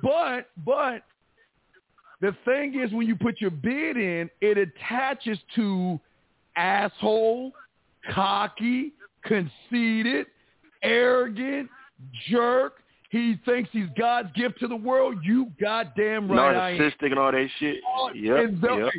But 0.02 0.50
but 0.66 1.04
the 2.22 2.36
thing 2.46 2.80
is 2.80 2.92
when 2.92 3.08
you 3.08 3.16
put 3.16 3.40
your 3.40 3.52
bid 3.52 3.96
in, 3.98 4.30
it 4.42 4.58
attaches 4.58 5.38
to 5.56 6.00
asshole, 6.56 7.52
cocky, 8.14 8.94
conceited, 9.24 10.28
arrogant, 10.82 11.70
jerk. 12.30 12.78
He 13.10 13.38
thinks 13.44 13.70
he's 13.72 13.88
God's 13.98 14.30
gift 14.34 14.60
to 14.60 14.68
the 14.68 14.76
world. 14.76 15.18
You 15.24 15.52
goddamn 15.60 16.32
right 16.32 16.56
I 16.56 16.70
am. 16.72 16.78
Narcissistic 16.78 17.12
and 17.12 17.20
all 17.20 17.32
that 17.32 17.48
shit. 17.60 17.78
Yep. 18.16 18.50
Yep. 18.62 18.94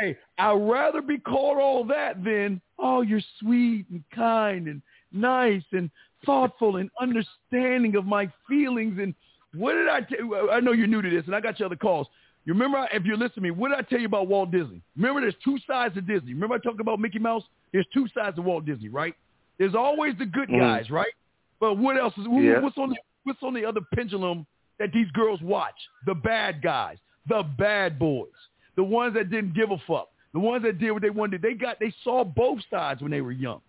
Hey, 0.00 0.18
I'd 0.38 0.52
rather 0.52 1.00
be 1.00 1.18
called 1.18 1.58
all 1.58 1.84
that 1.84 2.22
than, 2.22 2.60
oh, 2.78 3.02
you're 3.02 3.22
sweet 3.40 3.86
and 3.90 4.02
kind 4.14 4.66
and 4.66 4.82
nice 5.12 5.62
and 5.72 5.88
thoughtful 6.24 6.76
and 6.76 6.90
understanding 7.00 7.96
of 7.96 8.06
my 8.06 8.30
feelings. 8.48 8.98
And 9.00 9.14
what 9.54 9.74
did 9.74 9.88
I 9.88 10.00
tell 10.00 10.18
you? 10.18 10.50
I 10.50 10.60
know 10.60 10.72
you're 10.72 10.86
new 10.86 11.02
to 11.02 11.10
this, 11.10 11.24
and 11.26 11.34
I 11.34 11.40
got 11.40 11.58
your 11.58 11.66
other 11.66 11.76
calls. 11.76 12.06
You 12.46 12.52
remember, 12.52 12.86
if 12.92 13.06
you 13.06 13.16
listen 13.16 13.36
to 13.36 13.40
me, 13.40 13.50
what 13.50 13.70
did 13.70 13.78
I 13.78 13.82
tell 13.82 13.98
you 13.98 14.06
about 14.06 14.28
Walt 14.28 14.50
Disney? 14.50 14.82
Remember, 14.96 15.22
there's 15.22 15.34
two 15.42 15.58
sides 15.66 15.96
of 15.96 16.06
Disney. 16.06 16.34
Remember 16.34 16.56
I 16.56 16.58
talked 16.58 16.80
about 16.80 17.00
Mickey 17.00 17.18
Mouse? 17.18 17.42
There's 17.72 17.86
two 17.94 18.06
sides 18.14 18.38
of 18.38 18.44
Walt 18.44 18.66
Disney, 18.66 18.88
right? 18.90 19.14
There's 19.58 19.74
always 19.74 20.14
the 20.18 20.26
good 20.26 20.48
Mhm. 20.50 20.58
guys, 20.60 20.90
right? 20.90 21.12
But 21.60 21.78
what 21.78 21.96
else 21.96 22.16
is 22.18 22.26
Yeah. 22.26 22.60
what's 22.60 22.76
on 22.76 22.90
the 22.90 22.96
what's 23.22 23.42
on 23.42 23.54
the 23.54 23.64
other 23.64 23.80
pendulum 23.94 24.46
that 24.78 24.92
these 24.92 25.10
girls 25.12 25.40
watch? 25.40 25.88
The 26.04 26.14
bad 26.14 26.60
guys, 26.60 26.98
the 27.26 27.42
bad 27.42 27.98
boys, 27.98 28.28
the 28.74 28.84
ones 28.84 29.14
that 29.14 29.30
didn't 29.30 29.54
give 29.54 29.70
a 29.70 29.78
fuck, 29.78 30.10
the 30.34 30.40
ones 30.40 30.62
that 30.64 30.78
did 30.78 30.90
what 30.92 31.00
they 31.00 31.08
wanted. 31.08 31.40
They 31.40 31.54
got 31.54 31.78
they 31.80 31.90
saw 32.02 32.24
both 32.24 32.60
sides 32.68 33.00
when 33.00 33.10
they 33.10 33.22
were 33.22 33.32
young. 33.32 33.62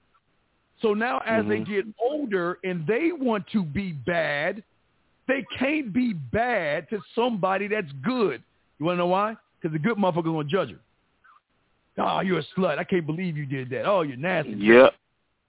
So 0.82 0.94
now 0.94 1.20
as 1.26 1.46
they 1.48 1.60
Mhm. 1.60 1.66
get 1.68 1.86
older 2.00 2.60
and 2.64 2.86
they 2.86 3.12
want 3.12 3.48
to 3.48 3.64
be 3.64 3.94
bad, 3.94 4.64
they 5.28 5.44
can't 5.58 5.92
be 5.94 6.14
bad 6.14 6.90
to 6.90 7.02
somebody 7.16 7.68
that's 7.68 7.92
good. 8.04 8.44
You 8.78 8.86
want 8.86 8.96
to 8.96 9.00
know 9.00 9.08
why? 9.08 9.38
Because 9.60 9.74
the 9.74 9.80
good 9.80 9.98
motherfucker 9.98 10.26
going 10.26 10.48
to 10.48 10.52
judge 10.52 10.72
her. 10.72 10.80
Oh, 11.98 12.20
you're 12.20 12.40
a 12.40 12.44
slut. 12.58 12.78
I 12.78 12.84
can't 12.84 13.06
believe 13.06 13.38
you 13.38 13.46
did 13.46 13.70
that. 13.70 13.86
Oh, 13.86 14.02
you're 14.02 14.18
nasty. 14.18 14.52
Yep. 14.52 14.94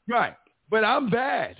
Right. 0.08 0.36
But 0.70 0.84
I'm 0.84 1.10
bad. 1.10 1.56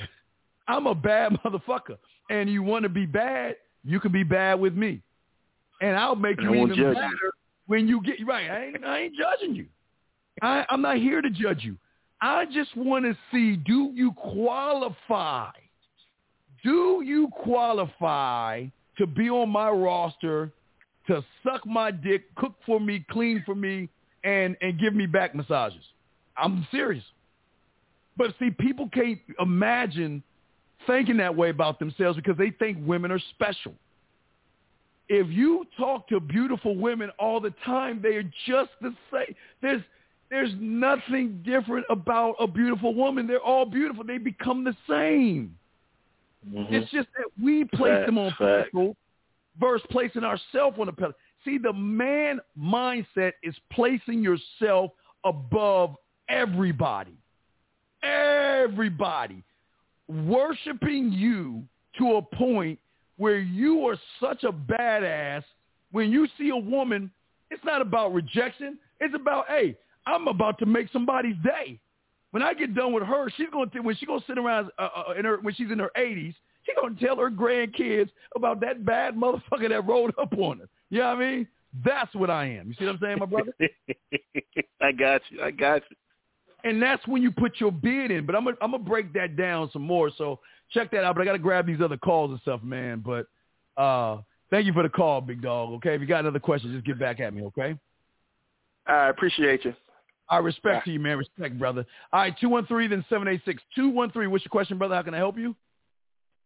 I'm 0.68 0.86
a 0.86 0.94
bad 0.94 1.32
motherfucker. 1.44 1.98
And 2.30 2.48
you 2.48 2.62
want 2.62 2.84
to 2.84 2.88
be 2.88 3.05
bad, 3.06 3.56
you 3.84 4.01
can 4.01 4.12
be 4.12 4.22
bad 4.22 4.60
with 4.60 4.74
me. 4.74 5.02
And 5.80 5.97
I'll 5.97 6.16
make 6.16 6.38
I 6.40 6.44
you 6.44 6.55
even 6.55 6.94
better 6.94 7.09
you. 7.09 7.30
when 7.66 7.86
you 7.86 8.01
get 8.02 8.24
right. 8.26 8.48
I 8.51 8.64
ain't, 8.66 8.84
I 8.84 8.98
ain't 9.01 9.14
judging 9.16 9.55
you. 9.55 9.66
I, 10.43 10.64
I'm 10.70 10.82
not 10.82 10.97
here 10.97 11.20
to 11.20 11.30
judge 11.30 11.64
you. 11.64 11.76
I 12.20 12.47
just 12.47 12.74
want 12.76 13.05
to 13.05 13.16
see, 13.30 13.56
do 13.56 13.93
you 13.94 14.12
qualify? 14.12 15.51
Do 16.64 17.02
you 17.05 17.28
qualify 17.43 18.66
to 18.98 19.06
be 19.06 19.28
on 19.28 19.51
my 19.51 19.70
roster, 19.70 20.52
to 21.06 21.24
suck 21.44 21.66
my 21.66 21.90
dick, 21.90 22.34
cook 22.36 22.55
for 22.64 22.80
me, 22.80 23.05
clean 23.10 23.43
for 23.44 23.55
me, 23.55 23.88
and, 24.24 24.56
and 24.60 24.80
give 24.80 24.94
me 24.94 25.06
back 25.06 25.34
massages? 25.34 25.82
I'm 26.36 26.66
serious. 26.70 27.05
But 28.16 28.34
see, 28.38 28.51
people 28.51 28.88
can't 28.93 29.20
imagine 29.38 30.22
thinking 30.86 31.18
that 31.18 31.34
way 31.34 31.51
about 31.51 31.78
themselves 31.78 32.16
because 32.16 32.38
they 32.38 32.51
think 32.51 32.78
women 32.86 33.10
are 33.12 33.20
special. 33.34 33.74
If 35.09 35.28
you 35.30 35.66
talk 35.78 36.09
to 36.09 36.18
beautiful 36.18 36.76
women 36.76 37.10
all 37.18 37.40
the 37.40 37.55
time, 37.64 38.01
they 38.02 38.16
are 38.16 38.30
just 38.47 38.70
the 38.80 38.94
same. 39.12 39.34
There's 39.62 39.82
there's 40.31 40.51
nothing 40.59 41.43
different 41.44 41.86
about 41.89 42.35
a 42.40 42.47
beautiful 42.47 42.94
woman. 42.94 43.27
They're 43.27 43.40
all 43.40 43.65
beautiful. 43.65 44.05
They 44.05 44.19
become 44.19 44.65
the 44.65 44.77
same. 44.89 45.57
Mm-hmm. 46.48 46.74
It's 46.74 46.90
just 46.90 47.09
that 47.16 47.27
we 47.43 47.65
place 47.65 47.93
Fact, 47.93 48.07
them 48.07 48.19
on 48.19 48.32
pedestal 48.39 48.97
versus 49.61 49.86
placing 49.90 50.24
ourselves 50.24 50.77
on 50.78 50.89
a 50.89 50.93
pedestal. 50.93 51.19
See, 51.44 51.59
the 51.59 51.73
man 51.73 52.40
mindset 52.59 53.32
is 53.43 53.55
placing 53.73 54.23
yourself 54.23 54.90
above 55.24 55.94
everybody. 56.28 57.15
Everybody. 58.03 59.43
Worshiping 60.09 61.12
you 61.12 61.62
to 61.98 62.16
a 62.16 62.23
point 62.23 62.78
where 63.16 63.39
you 63.39 63.86
are 63.86 63.97
such 64.20 64.44
a 64.44 64.53
badass. 64.53 65.43
When 65.93 66.11
you 66.11 66.28
see 66.39 66.51
a 66.51 66.57
woman, 66.57 67.11
it's 67.51 67.65
not 67.65 67.81
about 67.81 68.12
rejection. 68.12 68.78
It's 69.01 69.15
about, 69.15 69.47
hey, 69.48 69.77
I'm 70.07 70.28
about 70.28 70.59
to 70.61 70.66
make 70.66 70.89
somebody's 70.93 71.37
day. 71.43 71.81
When 72.31 72.43
I 72.43 72.55
get 72.55 72.74
done 72.74 72.93
with 72.93 73.05
her, 73.05 73.31
she's 73.37 73.49
going 73.51 73.70
to 73.70 73.81
when 73.81 73.97
she's 73.97 74.07
going 74.07 74.20
to 74.20 74.27
sit 74.27 74.39
around 74.39 74.70
uh, 74.78 74.89
uh, 75.09 75.12
in 75.19 75.24
her 75.24 75.39
when 75.41 75.55
she's 75.55 75.70
in 75.70 75.78
her 75.78 75.91
80s, 75.97 76.35
she's 76.65 76.74
going 76.81 76.97
to 76.97 77.05
tell 77.05 77.16
her 77.16 77.31
grandkids 77.31 78.11
about 78.35 78.61
that 78.61 78.85
bad 78.85 79.15
motherfucker 79.15 79.69
that 79.69 79.87
rolled 79.87 80.12
up 80.20 80.33
on 80.39 80.59
her. 80.59 80.69
You 80.91 81.01
know 81.01 81.09
what 81.09 81.16
I 81.16 81.31
mean? 81.31 81.49
That's 81.85 82.15
what 82.15 82.31
I 82.31 82.47
am. 82.47 82.69
You 82.69 82.74
see 82.78 82.85
what 82.87 82.95
I'm 82.95 83.01
saying, 83.03 83.19
my 83.19 83.27
brother? 83.27 83.53
I 84.81 84.93
got 84.93 85.23
you. 85.31 85.43
I 85.43 85.51
got 85.51 85.83
you. 85.91 85.97
and 86.65 86.83
that's 86.83 87.07
when 87.07 87.23
you 87.23 87.31
put 87.31 87.55
your 87.59 87.73
bid 87.73 88.11
in. 88.11 88.27
But 88.27 88.35
I'm 88.35 88.45
gonna 88.45 88.57
I'm 88.61 88.73
gonna 88.73 88.83
break 88.83 89.12
that 89.15 89.37
down 89.37 89.70
some 89.73 89.83
more. 89.83 90.11
So 90.16 90.41
check 90.73 90.91
that 90.91 91.05
out. 91.05 91.15
But 91.15 91.23
I 91.23 91.24
gotta 91.24 91.39
grab 91.39 91.66
these 91.66 91.81
other 91.81 91.97
calls 91.97 92.31
and 92.31 92.41
stuff, 92.41 92.62
man. 92.62 93.05
But 93.05 93.27
uh, 93.81 94.20
thank 94.51 94.66
you 94.66 94.73
for 94.73 94.83
the 94.83 94.89
call, 94.89 95.20
big 95.20 95.43
dog. 95.43 95.70
Okay, 95.74 95.95
if 95.95 96.01
you 96.01 96.07
got 96.07 96.20
another 96.20 96.39
question, 96.39 96.73
just 96.73 96.87
get 96.87 96.99
back 96.99 97.20
at 97.20 97.33
me. 97.35 97.43
Okay. 97.45 97.77
I 98.87 99.09
appreciate 99.09 99.65
you. 99.65 99.74
I 100.28 100.39
respect 100.39 100.85
to 100.86 100.90
you, 100.90 101.01
man. 101.01 101.19
Respect, 101.19 101.59
brother. 101.59 101.86
All 102.12 102.20
right, 102.20 102.35
two 102.40 102.48
one 102.48 102.66
three 102.66 102.89
then 102.89 103.05
seven 103.09 103.28
eight 103.28 103.43
six 103.44 103.62
two 103.74 103.89
one 103.89 104.11
three. 104.11 104.27
What's 104.27 104.44
your 104.44 104.51
question, 104.51 104.78
brother? 104.78 104.94
How 104.94 105.03
can 105.03 105.15
I 105.15 105.19
help 105.19 105.39
you? 105.39 105.55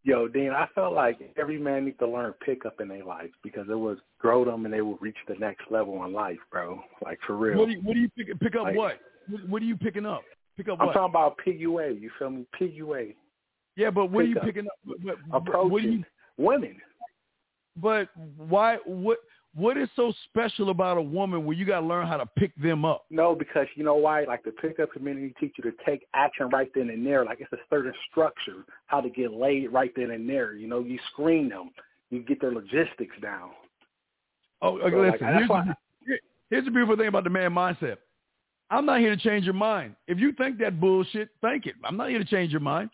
Yo, 0.03 0.29
Dean, 0.29 0.51
I 0.51 0.67
felt 0.75 0.95
like 0.95 1.21
every 1.39 1.59
man 1.59 1.85
needs 1.85 1.99
to 1.99 2.09
learn 2.09 2.33
pickup 2.45 2.81
in 2.81 2.89
their 2.89 3.05
life 3.05 3.31
because 3.43 3.67
it 3.69 3.75
was 3.75 3.99
grow 4.19 4.47
them 4.47 4.65
and 4.65 4.73
they 4.73 4.81
will 4.81 4.97
reach 4.97 5.17
the 5.29 5.35
next 5.35 5.71
level 5.71 6.03
in 6.05 6.13
life, 6.13 6.39
bro. 6.51 6.81
Like 7.05 7.19
for 7.27 7.37
real. 7.37 7.59
What 7.59 7.67
do 7.67 7.73
you, 7.73 7.81
what 7.83 7.95
do 7.95 8.01
you 8.01 8.09
pick, 8.17 8.41
pick 8.41 8.57
up? 8.57 8.65
Like- 8.65 8.77
what? 8.77 8.99
what? 9.49 9.63
Are 9.63 9.67
you 9.67 9.77
picking 9.77 10.07
up? 10.07 10.23
Pick 10.57 10.69
up 10.69 10.79
I'm 10.81 10.87
what? 10.87 10.93
talking 10.95 11.11
about 11.11 11.37
PUA. 11.47 12.01
You 12.01 12.11
feel 12.19 12.31
me? 12.31 12.47
PUA. 12.59 13.15
yeah, 13.77 13.91
but 13.91 14.07
what 14.07 14.25
are 14.25 14.29
you 14.29 14.39
up. 14.39 14.45
picking 14.45 14.67
up? 14.67 15.19
Approaching 15.33 15.71
what 15.71 15.83
do 15.83 15.89
you? 15.89 16.05
women. 16.39 16.77
But 17.77 18.09
why? 18.37 18.79
What? 18.87 19.19
What 19.55 19.77
is 19.77 19.89
so 19.97 20.13
special 20.29 20.71
about 20.71 20.97
a 20.97 21.03
woman 21.03 21.45
where 21.45 21.57
you 21.57 21.65
got 21.65 21.81
to 21.81 21.87
learn 21.87 22.07
how 22.07 22.17
to 22.19 22.27
pick 22.39 22.55
them 22.57 22.85
up? 22.85 23.05
No, 23.11 23.35
because 23.35 23.67
you 23.75 23.83
know 23.83 23.97
why? 23.97 24.25
Like 24.25 24.45
the 24.45 24.53
pickup 24.53 24.93
community 24.93 25.35
teach 25.41 25.55
you 25.59 25.69
to 25.69 25.77
take 25.85 26.07
action 26.15 26.49
right 26.51 26.71
then 26.75 26.89
and 26.91 27.05
there. 27.05 27.25
Like 27.25 27.41
it's 27.41 27.53
a 27.53 27.57
certain 27.69 27.93
structure, 28.11 28.65
how 28.87 29.01
to 29.01 29.11
get 29.11 29.33
laid 29.33 29.73
right 29.73 29.91
then 29.97 30.13
and 30.13 30.29
there. 30.29 30.55
You 30.55 30.69
know, 30.69 30.81
you 30.81 30.99
screen 31.13 31.49
them, 31.49 31.71
you 32.11 32.21
get 32.23 32.41
their 32.41 32.53
logistics 32.53 33.17
down. 33.21 33.51
Oh, 34.63 34.79
okay, 34.79 34.91
So, 34.91 34.97
like, 34.99 35.13
listen. 35.13 35.27
that's 35.27 35.39
here's, 35.39 35.49
why- 35.49 35.65
the, 36.07 36.15
here's 36.51 36.65
the 36.65 36.71
beautiful 36.71 36.97
thing 36.97 37.09
about 37.09 37.25
the 37.25 37.31
man 37.31 37.51
mindset. 37.51 37.97
I'm 38.71 38.87
not 38.87 39.01
here 39.01 39.11
to 39.11 39.21
change 39.21 39.45
your 39.45 39.55
mind. 39.55 39.97
If 40.07 40.19
you 40.19 40.33
think 40.33 40.59
that 40.59 40.79
bullshit, 40.79 41.31
think 41.41 41.67
it. 41.67 41.75
I'm 41.85 41.97
not 41.97 42.09
here 42.09 42.21
to 42.21 42.25
change 42.25 42.53
your 42.53 42.61
mind. 42.61 42.91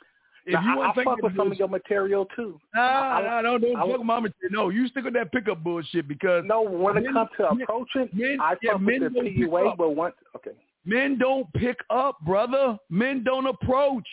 If 0.48 0.52
Now, 0.52 0.62
you 0.76 0.80
I, 0.82 0.92
to 0.94 1.04
fuck 1.04 1.22
with 1.22 1.36
some 1.36 1.50
of 1.50 1.58
your 1.58 1.66
material 1.68 2.24
too. 2.36 2.60
Nah, 2.72 2.80
I- 2.80 3.22
nah, 3.22 3.40
no, 3.40 3.58
don't 3.58 3.76
I- 3.76 3.80
fuck 3.80 3.98
with 3.98 4.06
my 4.06 4.20
material. 4.20 4.50
No, 4.52 4.68
you 4.68 4.86
stick 4.86 5.04
with 5.04 5.14
that 5.14 5.32
pickup 5.32 5.62
bullshit 5.64 6.06
because 6.06 6.44
No, 6.46 6.62
when 6.62 6.96
it 6.98 7.12
comes 7.12 7.30
to 7.36 7.48
approaching, 7.48 8.08
men- 8.12 8.40
I 8.40 8.54
yeah, 8.62 8.72
fuck 8.74 8.80
men 8.82 9.00
with 9.02 9.12
the 9.14 9.18
don't 9.20 9.24
pick 9.34 9.36
PUA, 9.36 9.68
up. 9.72 9.76
but 9.78 9.90
once 9.96 10.14
okay. 10.36 10.52
men 10.84 11.18
don't 11.18 11.52
pick 11.54 11.78
up, 11.90 12.20
brother. 12.24 12.78
Men 12.90 13.24
don't 13.24 13.46
approach. 13.46 14.06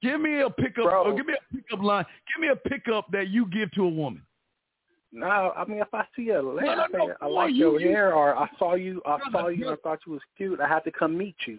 Give 0.00 0.20
me 0.20 0.40
a 0.40 0.48
pickup. 0.50 0.84
Bro. 0.84 1.04
Or 1.04 1.14
give 1.14 1.26
me 1.26 1.34
a 1.34 1.54
pickup 1.54 1.82
line. 1.82 2.04
Give 2.34 2.40
me 2.40 2.48
a 2.48 2.56
pickup 2.56 3.10
that 3.12 3.28
you 3.28 3.46
give 3.46 3.70
to 3.72 3.84
a 3.84 3.88
woman. 3.88 4.22
No, 5.12 5.26
I 5.54 5.66
mean 5.66 5.78
if 5.80 5.92
I 5.92 6.06
see 6.16 6.30
a 6.30 6.40
lady, 6.40 6.66
no, 6.66 6.72
I, 6.72 6.86
no, 6.90 7.08
say, 7.08 7.14
I 7.20 7.26
like 7.26 7.50
you- 7.52 7.72
your 7.72 7.80
you- 7.82 7.88
hair, 7.90 8.14
or 8.14 8.34
I 8.34 8.48
saw 8.58 8.74
you, 8.74 9.02
I 9.04 9.18
saw 9.30 9.48
you, 9.48 9.66
and 9.68 9.74
I 9.74 9.76
thought 9.82 9.98
you 10.06 10.12
was 10.14 10.22
cute. 10.38 10.58
I 10.60 10.66
had 10.66 10.82
to 10.84 10.90
come 10.90 11.16
meet 11.18 11.36
you, 11.46 11.58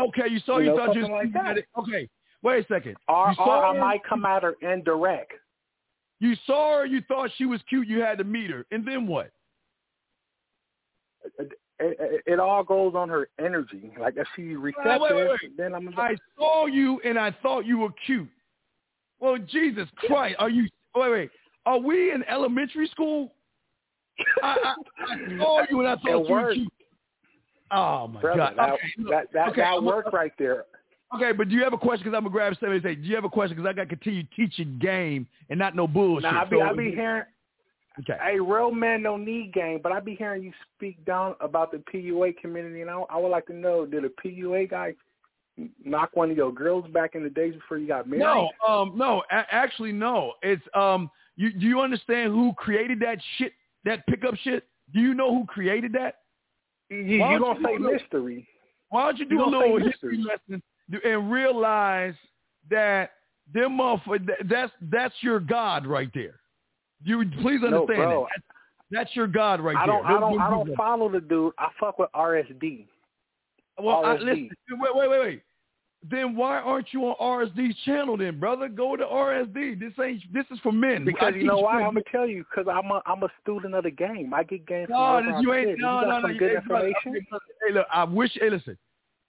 Okay, 0.00 0.26
you 0.28 0.40
saw 0.40 0.58
You 0.58 0.70
you, 0.70 0.70
know, 0.76 0.86
thought 0.86 0.94
you 0.96 1.02
was 1.02 1.10
like 1.10 1.32
that. 1.34 1.58
Okay, 1.78 2.08
wait 2.42 2.64
a 2.64 2.68
second. 2.74 2.96
or, 3.08 3.30
you 3.30 3.34
saw 3.36 3.60
or 3.60 3.64
I 3.66 3.74
her, 3.74 3.80
might 3.80 4.04
come 4.04 4.24
at 4.24 4.42
her 4.42 4.54
indirect. 4.62 5.32
You 6.20 6.34
saw 6.46 6.78
her, 6.78 6.86
you 6.86 7.02
thought 7.08 7.30
she 7.36 7.46
was 7.46 7.60
cute, 7.68 7.88
you 7.88 8.00
had 8.00 8.18
to 8.18 8.24
meet 8.24 8.50
her, 8.50 8.64
and 8.70 8.86
then 8.86 9.06
what? 9.06 9.30
It, 11.38 11.52
it, 11.78 12.22
it 12.26 12.40
all 12.40 12.62
goes 12.62 12.94
on 12.94 13.08
her 13.08 13.28
energy. 13.38 13.90
Like 13.98 14.14
if 14.16 14.26
she's 14.36 14.56
receptive, 14.56 15.00
wait, 15.00 15.14
wait, 15.14 15.28
wait. 15.30 15.56
then 15.56 15.74
I'm. 15.74 15.92
I 15.96 16.16
saw 16.38 16.66
you 16.66 17.00
and 17.04 17.18
I 17.18 17.34
thought 17.42 17.66
you 17.66 17.78
were 17.78 17.92
cute. 18.06 18.28
Well, 19.20 19.38
Jesus 19.38 19.88
Christ, 19.96 20.36
are 20.38 20.50
you? 20.50 20.68
Wait, 20.94 21.10
wait. 21.10 21.30
Are 21.66 21.78
we 21.78 22.12
in 22.12 22.24
elementary 22.24 22.88
school? 22.88 23.32
I, 24.42 24.56
I, 24.64 24.74
I 25.12 25.38
saw 25.38 25.62
you 25.70 25.80
and 25.80 25.88
I 25.88 25.94
thought 25.96 26.06
It 26.06 26.28
you 26.28 26.34
were 26.34 26.54
cute. 26.54 26.72
Oh 27.70 28.08
my 28.08 28.20
Brother, 28.20 28.52
God. 28.54 28.58
that, 28.58 28.72
okay, 28.74 29.10
that 29.10 29.32
that 29.32 29.48
okay, 29.48 29.60
that 29.62 29.82
worked 29.82 30.12
right 30.12 30.32
there. 30.38 30.64
Okay, 31.14 31.32
but 31.32 31.48
do 31.48 31.54
you 31.54 31.62
have 31.62 31.72
a 31.72 31.78
question? 31.78 32.04
Because 32.04 32.16
I'm 32.16 32.22
gonna 32.24 32.32
grab 32.32 32.54
seven 32.58 32.74
and 32.74 32.82
say, 32.82 32.94
do 32.94 33.02
you 33.02 33.14
have 33.14 33.24
a 33.24 33.28
question? 33.28 33.56
Because 33.56 33.68
I 33.68 33.72
got 33.74 33.82
to 33.82 33.88
continue 33.88 34.22
teaching 34.34 34.78
game 34.80 35.26
and 35.50 35.58
not 35.58 35.76
no 35.76 35.86
bullshit. 35.86 36.22
Now 36.22 36.42
I 36.42 36.44
be 36.44 36.56
So- 36.56 36.62
I 36.62 36.72
be 36.72 36.90
hearing. 36.90 37.24
Okay. 38.00 38.16
Hey, 38.24 38.40
real 38.40 38.70
men 38.70 39.02
don't 39.02 39.22
need 39.22 39.52
game, 39.52 39.78
but 39.82 39.92
I 39.92 40.00
be 40.00 40.14
hearing 40.14 40.42
you 40.42 40.52
speak 40.74 41.04
down 41.04 41.34
about 41.40 41.70
the 41.70 41.76
PUA 41.92 42.38
community, 42.40 42.80
and 42.80 42.90
I, 42.90 43.02
I 43.10 43.18
would 43.18 43.28
like 43.28 43.44
to 43.48 43.52
know: 43.52 43.84
Did 43.84 44.06
a 44.06 44.08
PUA 44.08 44.70
guy 44.70 44.94
knock 45.84 46.10
one 46.14 46.30
of 46.30 46.36
your 46.38 46.50
girls 46.52 46.86
back 46.94 47.14
in 47.14 47.22
the 47.22 47.28
days 47.28 47.52
before 47.52 47.76
you 47.76 47.86
got 47.86 48.08
married? 48.08 48.22
No, 48.22 48.48
um, 48.66 48.92
no, 48.96 49.22
a- 49.30 49.44
actually, 49.54 49.92
no. 49.92 50.32
It's 50.42 50.62
um, 50.74 51.10
you 51.36 51.52
do 51.52 51.66
you 51.66 51.80
understand 51.82 52.32
who 52.32 52.54
created 52.54 52.98
that 53.00 53.18
shit? 53.36 53.52
That 53.84 54.06
pickup 54.06 54.36
shit? 54.36 54.66
Do 54.94 55.00
you 55.00 55.12
know 55.12 55.30
who 55.34 55.44
created 55.44 55.92
that? 55.92 56.20
you, 56.88 56.96
you 56.96 57.18
don't 57.18 57.40
gonna 57.40 57.60
you 57.60 57.66
say 57.66 57.76
do 57.76 57.92
mystery? 57.92 58.48
Why 58.88 59.04
don't 59.04 59.18
you 59.18 59.26
do 59.26 59.34
You 59.34 59.44
a 59.44 59.46
little 59.46 59.78
history 59.78 60.16
lesson 60.18 60.62
and 61.04 61.30
realize 61.30 62.14
that 62.70 63.12
them 63.52 63.78
motherfuckers, 63.78 64.28
that's 64.48 64.72
that's 64.90 65.14
your 65.20 65.40
God 65.40 65.86
right 65.86 66.10
there. 66.14 66.40
You 67.04 67.24
please 67.40 67.60
No, 67.62 67.66
understand 67.82 67.86
bro. 67.86 68.26
that. 68.34 68.42
That's 68.90 69.16
your 69.16 69.26
God 69.26 69.60
right 69.60 69.76
I 69.76 69.86
there. 69.86 69.96
don't. 69.96 70.06
I 70.06 70.20
don't. 70.20 70.40
I 70.40 70.50
don't 70.50 70.76
follow 70.76 71.10
the 71.10 71.20
dude. 71.20 71.54
I 71.58 71.68
fuck 71.80 71.98
with 71.98 72.10
RSD. 72.14 72.86
Well, 73.80 74.04
I, 74.04 74.14
listen, 74.16 74.50
wait, 74.70 74.94
wait, 74.94 75.10
wait, 75.10 75.20
wait. 75.20 75.42
Then 76.08 76.36
why 76.36 76.58
aren't 76.58 76.92
you 76.92 77.04
on 77.04 77.46
RSD's 77.46 77.76
channel, 77.84 78.16
then, 78.16 78.40
brother? 78.40 78.68
Go 78.68 78.96
to 78.96 79.04
RSD. 79.04 79.78
This 79.78 79.92
ain't. 80.04 80.20
This 80.32 80.44
is 80.50 80.58
for 80.60 80.72
men. 80.72 81.02
I 81.02 81.04
Because 81.04 81.34
you 81.36 81.44
know 81.44 81.58
why? 81.58 81.78
men. 81.78 81.86
I'm 81.86 81.94
gonna 81.94 82.04
tell 82.10 82.26
you. 82.26 82.44
Because 82.50 82.66
I'm 82.70 82.90
a 82.90 83.00
I'm 83.06 83.22
a 83.22 83.28
student 83.40 83.74
of 83.74 83.84
the 83.84 83.90
game. 83.90 84.34
I 84.34 84.42
get 84.42 84.66
game 84.66 84.86
from 84.86 84.96
No, 84.96 85.02
I'm 85.02 85.42
you 85.42 85.54
ain't. 85.54 85.78
No, 85.78 86.00
you 86.00 86.06
no, 86.06 86.18
no. 86.18 86.20
some 86.22 86.36
good 86.36 86.54
information. 86.56 87.26
Hey, 87.66 87.72
look. 87.72 87.86
I 87.92 88.04
wish. 88.04 88.32
Hey, 88.34 88.50
listen. 88.50 88.76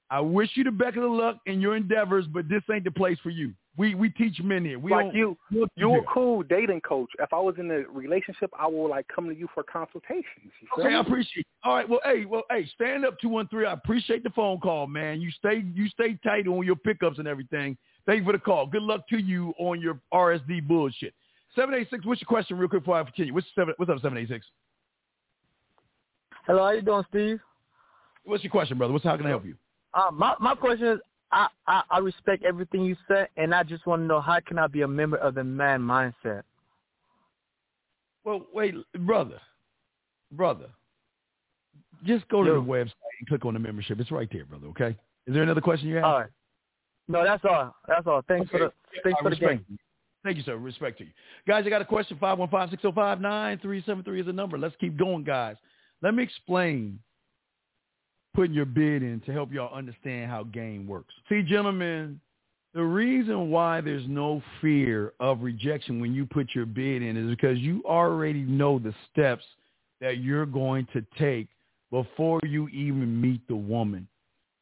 I 0.10 0.20
wish 0.20 0.52
you 0.56 0.64
the 0.64 0.72
best 0.72 0.96
of 0.98 1.04
the 1.04 1.10
luck 1.10 1.38
in 1.46 1.60
your 1.60 1.76
endeavors, 1.76 2.26
but 2.28 2.48
this 2.48 2.62
ain't 2.72 2.84
the 2.84 2.92
place 2.92 3.18
for 3.24 3.30
you. 3.30 3.54
We 3.76 3.96
we 3.96 4.10
teach 4.12 4.40
men 4.44 4.64
here. 4.64 4.78
We 4.78 4.92
like 4.92 5.06
don't, 5.06 5.16
you, 5.16 5.38
you're 5.76 5.98
a 5.98 6.04
cool 6.04 6.44
dating 6.44 6.82
coach. 6.82 7.10
If 7.18 7.34
I 7.34 7.40
was 7.40 7.56
in 7.58 7.72
a 7.72 7.80
relationship, 7.90 8.52
I 8.58 8.68
would 8.68 8.90
like 8.90 9.08
come 9.08 9.28
to 9.28 9.36
you 9.36 9.48
for 9.52 9.64
consultations. 9.64 10.26
You 10.62 10.68
feel 10.76 10.86
Okay, 10.86 10.94
I 10.94 11.02
me? 11.02 11.08
appreciate. 11.08 11.48
All 11.64 11.76
right, 11.76 11.90
well, 11.90 12.00
hey, 12.04 12.26
well, 12.26 12.44
hey, 12.52 12.68
stand 12.76 13.04
up 13.04 13.20
two 13.20 13.30
one 13.30 13.48
three. 13.48 13.66
I 13.66 13.74
appreciate 13.74 14.24
the 14.24 14.30
phone 14.30 14.60
call, 14.60 14.86
man. 14.86 15.22
You 15.22 15.32
stay 15.32 15.64
you 15.74 15.88
stay 15.90 16.20
tight 16.24 16.48
on 16.48 16.64
your 16.64 16.76
pickups 16.76 17.18
and 17.18 17.28
everything. 17.28 17.76
Thank 18.06 18.20
you 18.20 18.26
for 18.26 18.34
the 18.34 18.40
call. 18.40 18.68
Good 18.68 18.84
luck 18.84 19.08
to 19.08 19.18
you 19.18 19.56
on 19.58 19.82
your 19.82 20.00
RSD 20.14 20.68
bullshit. 20.68 21.16
Seven 21.56 21.74
eight 21.74 21.90
six. 21.90 22.06
What's 22.06 22.22
your 22.22 22.28
question, 22.28 22.60
real 22.60 22.70
quick 22.70 22.84
before 22.84 23.00
I 23.00 23.04
continue? 23.04 23.34
What's 23.34 23.48
seven? 23.56 23.74
What's 23.78 23.90
up, 23.90 24.00
seven 24.02 24.20
eight 24.20 24.30
six? 24.30 24.46
Hello, 26.46 26.64
how 26.64 26.72
you 26.72 26.82
doing, 26.84 27.04
Steve? 27.10 27.40
What's 28.24 28.44
your 28.44 28.52
question, 28.52 28.78
brother? 28.78 28.94
What's 28.94 29.04
how 29.06 29.18
can 29.18 29.26
I 29.26 29.30
help 29.30 29.46
you? 29.46 29.56
Uh, 29.94 30.10
my 30.12 30.36
my 30.40 30.56
question 30.56 30.88
is, 30.88 31.00
I, 31.32 31.48
I 31.68 31.84
I 31.90 31.98
respect 32.00 32.44
everything 32.44 32.84
you 32.84 32.96
said, 33.08 33.28
and 33.38 33.54
I 33.54 33.64
just 33.64 33.86
want 33.86 34.02
to 34.02 34.06
know 34.06 34.22
how 34.22 34.40
can 34.46 34.58
I 34.58 34.68
be 34.68 34.82
a 34.82 34.88
member 34.88 35.18
of 35.18 35.36
the 35.36 35.44
man 35.44 35.82
mindset? 35.82 36.44
Well, 38.24 38.46
wait, 38.54 38.76
brother, 39.00 39.40
brother. 40.32 40.68
Just 42.06 42.28
go 42.28 42.44
to 42.44 42.52
the 42.52 42.62
website 42.62 42.92
and 43.20 43.28
click 43.28 43.46
on 43.46 43.54
the 43.54 43.60
membership. 43.60 44.00
It's 44.00 44.12
right 44.12 44.28
there, 44.32 44.46
brother. 44.46 44.68
Okay. 44.68 44.96
Is 45.26 45.34
there 45.34 45.44
another 45.44 45.62
question 45.62 45.88
you 45.88 45.96
have? 45.96 46.04
All 46.04 46.20
right. 46.20 46.30
No, 47.08 47.24
that's 47.24 47.44
all. 47.46 47.76
That's 47.88 48.06
all. 48.08 48.22
Thanks 48.28 48.50
for 48.50 48.60
the 48.60 48.66
Okay. 48.66 48.76
thanks 49.04 49.20
I 49.20 49.24
for 49.24 49.30
the 49.30 49.36
game. 49.36 49.66
you. 49.70 49.78
Thank 50.24 50.38
you, 50.38 50.44
sir. 50.44 50.56
Respect 50.56 50.98
to 51.00 51.06
you. 51.06 51.12
Guys, 51.48 51.66
I 51.66 51.70
got 51.70 51.82
a 51.82 51.86
question. 51.86 52.18
515-605-9373 52.18 54.20
is 54.20 54.26
the 54.26 54.34
number. 54.34 54.58
Let's 54.58 54.76
keep 54.78 54.98
going, 54.98 55.24
guys. 55.24 55.58
Let 56.02 56.14
me 56.14 56.24
explain 56.24 57.00
putting 58.34 58.54
your 58.54 58.66
bid 58.66 59.04
in 59.04 59.22
to 59.26 59.32
help 59.32 59.52
y'all 59.52 59.74
understand 59.74 60.30
how 60.30 60.44
game 60.44 60.88
works. 60.88 61.14
See, 61.30 61.42
gentlemen, 61.42 62.20
the 62.74 62.84
reason 62.84 63.52
why 63.52 63.82
there's 63.82 64.08
no 64.08 64.42
fear 64.60 65.14
of 65.20 65.42
rejection 65.42 66.00
when 66.00 66.14
you 66.14 66.26
put 66.26 66.56
your 66.56 66.66
bid 66.66 67.04
in 67.04 67.16
is 67.16 67.30
because 67.30 67.60
you 67.60 67.84
already 67.86 68.42
know 68.42 68.80
the 68.80 68.94
steps 69.12 69.44
that 70.02 70.18
you're 70.18 70.48
going 70.48 70.88
to 70.94 71.06
take 71.20 71.48
before 71.92 72.40
you 72.44 72.68
even 72.70 73.22
meet 73.22 73.48
the 73.48 73.56
woman. 73.56 74.08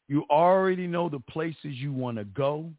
You 0.09 0.25
already 0.29 0.87
know 0.87 1.07
the 1.07 1.21
places 1.21 1.55
you 1.63 1.93
want 1.93 2.17
to 2.17 2.25
go. 2.25 2.69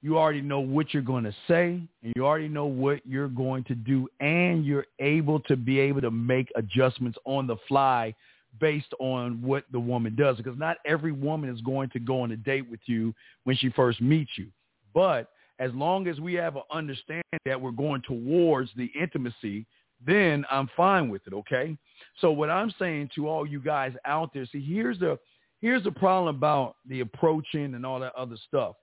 You 0.00 0.16
already 0.16 0.40
know 0.40 0.60
what 0.60 0.94
you're 0.94 1.02
going 1.02 1.24
to 1.24 1.34
say, 1.46 1.82
and 2.02 2.12
you 2.16 2.24
already 2.24 2.48
know 2.48 2.64
what 2.64 3.06
you're 3.06 3.28
going 3.28 3.64
to 3.64 3.74
do, 3.74 4.08
and 4.20 4.64
you're 4.64 4.86
able 4.98 5.40
to 5.40 5.56
be 5.56 5.78
able 5.78 6.00
to 6.00 6.10
make 6.10 6.50
adjustments 6.56 7.18
on 7.26 7.46
the 7.46 7.56
fly 7.68 8.14
based 8.58 8.92
on 8.98 9.40
what 9.42 9.64
the 9.72 9.80
woman 9.80 10.16
does. 10.16 10.36
Because 10.36 10.58
not 10.58 10.78
every 10.84 11.12
woman 11.12 11.50
is 11.54 11.60
going 11.60 11.90
to 11.90 12.00
go 12.00 12.22
on 12.22 12.32
a 12.32 12.36
date 12.36 12.68
with 12.68 12.80
you 12.86 13.14
when 13.44 13.56
she 13.56 13.70
first 13.70 14.00
meets 14.00 14.30
you. 14.36 14.48
But 14.94 15.28
as 15.58 15.72
long 15.74 16.08
as 16.08 16.18
we 16.18 16.34
have 16.34 16.56
an 16.56 16.62
understanding 16.72 17.22
that 17.44 17.60
we're 17.60 17.70
going 17.70 18.02
towards 18.02 18.70
the 18.76 18.90
intimacy, 18.98 19.66
then 20.04 20.44
I'm 20.50 20.68
fine 20.76 21.10
with 21.10 21.22
it, 21.26 21.34
okay? 21.34 21.76
So 22.20 22.30
what 22.30 22.50
I'm 22.50 22.72
saying 22.78 23.10
to 23.14 23.28
all 23.28 23.46
you 23.46 23.60
guys 23.60 23.92
out 24.06 24.32
there, 24.32 24.46
see, 24.50 24.64
here's 24.64 24.98
the 24.98 25.18
here's 25.60 25.84
the 25.84 25.92
problem 25.92 26.34
about 26.34 26.76
the 26.88 27.00
approaching 27.00 27.74
and 27.74 27.84
all 27.84 28.00
that 28.00 28.14
other 28.14 28.36
stuff. 28.48 28.76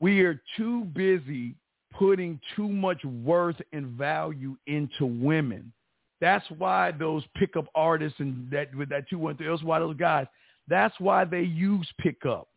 We 0.00 0.20
are 0.22 0.42
too 0.56 0.84
busy 0.86 1.54
putting 1.92 2.40
too 2.54 2.68
much 2.68 3.02
worth 3.04 3.56
and 3.72 3.86
value 3.86 4.56
into 4.66 5.06
women. 5.06 5.72
That's 6.20 6.44
why 6.58 6.92
those 6.92 7.24
pickup 7.34 7.66
artists 7.74 8.20
and 8.20 8.50
that 8.50 8.74
with 8.74 8.88
that 8.88 9.08
two 9.08 9.18
one 9.18 9.36
three, 9.36 9.48
that's 9.48 9.62
why 9.62 9.78
those 9.78 9.96
guys. 9.96 10.26
That's 10.68 10.94
why 10.98 11.24
they 11.24 11.42
use 11.42 11.86
pickup 11.98 12.48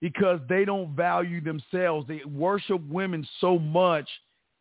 because 0.00 0.40
they 0.48 0.64
don't 0.64 0.94
value 0.94 1.40
themselves. 1.40 2.06
They 2.06 2.22
worship 2.24 2.80
women 2.88 3.26
so 3.40 3.58
much, 3.58 4.08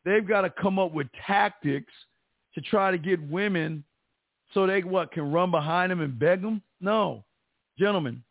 they've 0.05 0.27
got 0.27 0.41
to 0.41 0.49
come 0.49 0.79
up 0.79 0.93
with 0.93 1.07
tactics 1.25 1.93
to 2.55 2.61
try 2.61 2.91
to 2.91 2.97
get 2.97 3.21
women 3.29 3.83
so 4.53 4.65
they 4.65 4.81
what 4.81 5.11
can 5.11 5.31
run 5.31 5.51
behind 5.51 5.91
them 5.91 6.01
and 6.01 6.17
beg 6.17 6.41
them. 6.41 6.61
No, 6.81 7.23
gentlemen, 7.77 8.23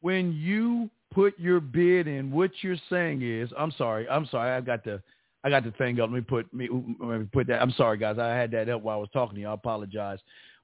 when 0.00 0.32
you 0.32 0.90
put 1.12 1.38
your 1.38 1.60
bid 1.60 2.08
in, 2.08 2.32
what 2.32 2.50
you're 2.62 2.76
saying 2.90 3.22
is, 3.22 3.50
I'm 3.56 3.72
sorry, 3.72 4.08
I'm 4.08 4.26
sorry, 4.26 4.50
I 4.50 4.60
got 4.60 4.82
the, 4.84 5.00
I 5.44 5.50
got 5.50 5.62
the 5.62 5.72
thing 5.72 6.00
up. 6.00 6.10
Let 6.10 6.16
me 6.16 6.20
put 6.22 6.52
me, 6.52 6.68
let 7.00 7.20
me 7.20 7.28
put 7.30 7.46
that. 7.48 7.60
I'm 7.60 7.72
sorry, 7.72 7.98
guys, 7.98 8.18
I 8.18 8.28
had 8.28 8.50
that 8.52 8.68
up 8.70 8.82
while 8.82 8.96
I 8.96 9.00
was 9.00 9.10
talking 9.12 9.34
to 9.36 9.40
you. 9.42 9.48
I 9.48 9.52
apologize. 9.52 10.18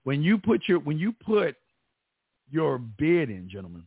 When 0.04 0.22
you 0.22 0.38
put 0.38 0.62
your, 0.66 0.78
when 0.80 0.98
you 0.98 1.12
put 1.12 1.54
your 2.50 2.78
bid 2.78 3.28
in, 3.28 3.48
gentlemen, 3.48 3.84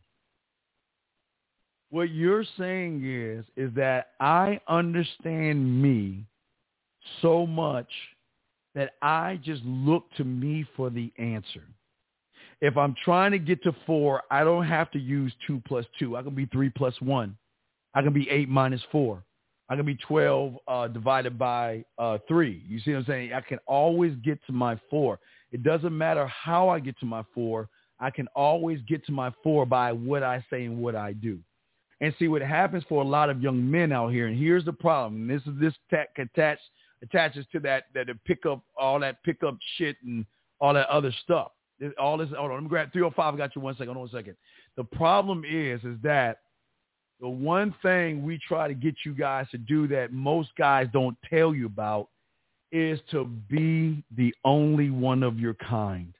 what 1.90 2.10
you're 2.10 2.44
saying 2.56 3.02
is, 3.04 3.44
is 3.56 3.74
that 3.74 4.10
I 4.20 4.60
understand 4.68 5.82
me 5.82 6.24
so 7.20 7.46
much 7.46 7.88
that 8.74 8.92
I 9.02 9.40
just 9.42 9.62
look 9.64 10.04
to 10.16 10.24
me 10.24 10.66
for 10.76 10.90
the 10.90 11.12
answer. 11.18 11.62
If 12.60 12.76
I'm 12.76 12.94
trying 13.04 13.32
to 13.32 13.38
get 13.38 13.62
to 13.64 13.74
four, 13.86 14.22
I 14.30 14.44
don't 14.44 14.66
have 14.66 14.90
to 14.92 14.98
use 14.98 15.32
two 15.46 15.60
plus 15.66 15.84
two. 15.98 16.16
I 16.16 16.22
can 16.22 16.34
be 16.34 16.46
three 16.46 16.70
plus 16.70 16.94
one. 17.00 17.36
I 17.94 18.02
can 18.02 18.12
be 18.12 18.28
eight 18.30 18.48
minus 18.48 18.80
four. 18.90 19.22
I 19.68 19.76
can 19.76 19.86
be 19.86 19.94
12 19.94 20.56
uh, 20.68 20.88
divided 20.88 21.38
by 21.38 21.84
uh, 21.98 22.18
three. 22.28 22.62
You 22.68 22.80
see 22.80 22.92
what 22.92 23.00
I'm 23.00 23.04
saying? 23.06 23.32
I 23.32 23.40
can 23.40 23.58
always 23.66 24.14
get 24.22 24.38
to 24.46 24.52
my 24.52 24.78
four. 24.90 25.18
It 25.52 25.62
doesn't 25.62 25.96
matter 25.96 26.26
how 26.26 26.68
I 26.68 26.80
get 26.80 26.98
to 27.00 27.06
my 27.06 27.22
four. 27.34 27.68
I 27.98 28.10
can 28.10 28.28
always 28.34 28.80
get 28.86 29.06
to 29.06 29.12
my 29.12 29.32
four 29.42 29.64
by 29.64 29.92
what 29.92 30.22
I 30.22 30.44
say 30.50 30.64
and 30.64 30.78
what 30.78 30.94
I 30.94 31.12
do. 31.12 31.38
And 32.00 32.14
see 32.18 32.28
what 32.28 32.42
happens 32.42 32.84
for 32.88 33.02
a 33.02 33.06
lot 33.06 33.30
of 33.30 33.40
young 33.40 33.70
men 33.70 33.92
out 33.92 34.08
here. 34.08 34.26
And 34.26 34.36
here's 34.36 34.64
the 34.64 34.72
problem. 34.72 35.26
This 35.26 35.42
is 35.42 35.58
this 35.58 35.72
tech 35.88 36.08
attached 36.18 36.60
attaches 37.02 37.46
to 37.52 37.60
that 37.60 37.84
that 37.94 38.06
pick 38.24 38.44
up 38.46 38.62
all 38.78 38.98
that 39.00 39.22
pickup 39.22 39.56
shit 39.76 39.96
and 40.04 40.26
all 40.60 40.74
that 40.74 40.88
other 40.88 41.12
stuff. 41.22 41.52
All 41.98 42.18
this. 42.18 42.28
Hold 42.36 42.50
on, 42.50 42.56
let 42.56 42.62
me 42.64 42.68
grab 42.68 42.92
305. 42.92 43.34
I 43.34 43.36
got 43.36 43.56
you 43.56 43.62
one 43.62 43.74
second. 43.74 43.94
Hold 43.94 43.96
on 43.96 44.00
one 44.02 44.10
second. 44.10 44.36
The 44.76 44.84
problem 44.84 45.44
is, 45.48 45.82
is 45.84 45.96
that 46.02 46.38
the 47.24 47.30
one 47.30 47.74
thing 47.80 48.22
we 48.22 48.38
try 48.46 48.68
to 48.68 48.74
get 48.74 48.96
you 49.02 49.14
guys 49.14 49.46
to 49.50 49.56
do 49.56 49.88
that 49.88 50.12
most 50.12 50.50
guys 50.58 50.88
don't 50.92 51.16
tell 51.30 51.54
you 51.54 51.64
about 51.64 52.08
is 52.70 53.00
to 53.12 53.24
be 53.48 54.04
the 54.14 54.34
only 54.44 54.90
one 54.90 55.22
of 55.22 55.40
your 55.40 55.54
kind. 55.54 56.12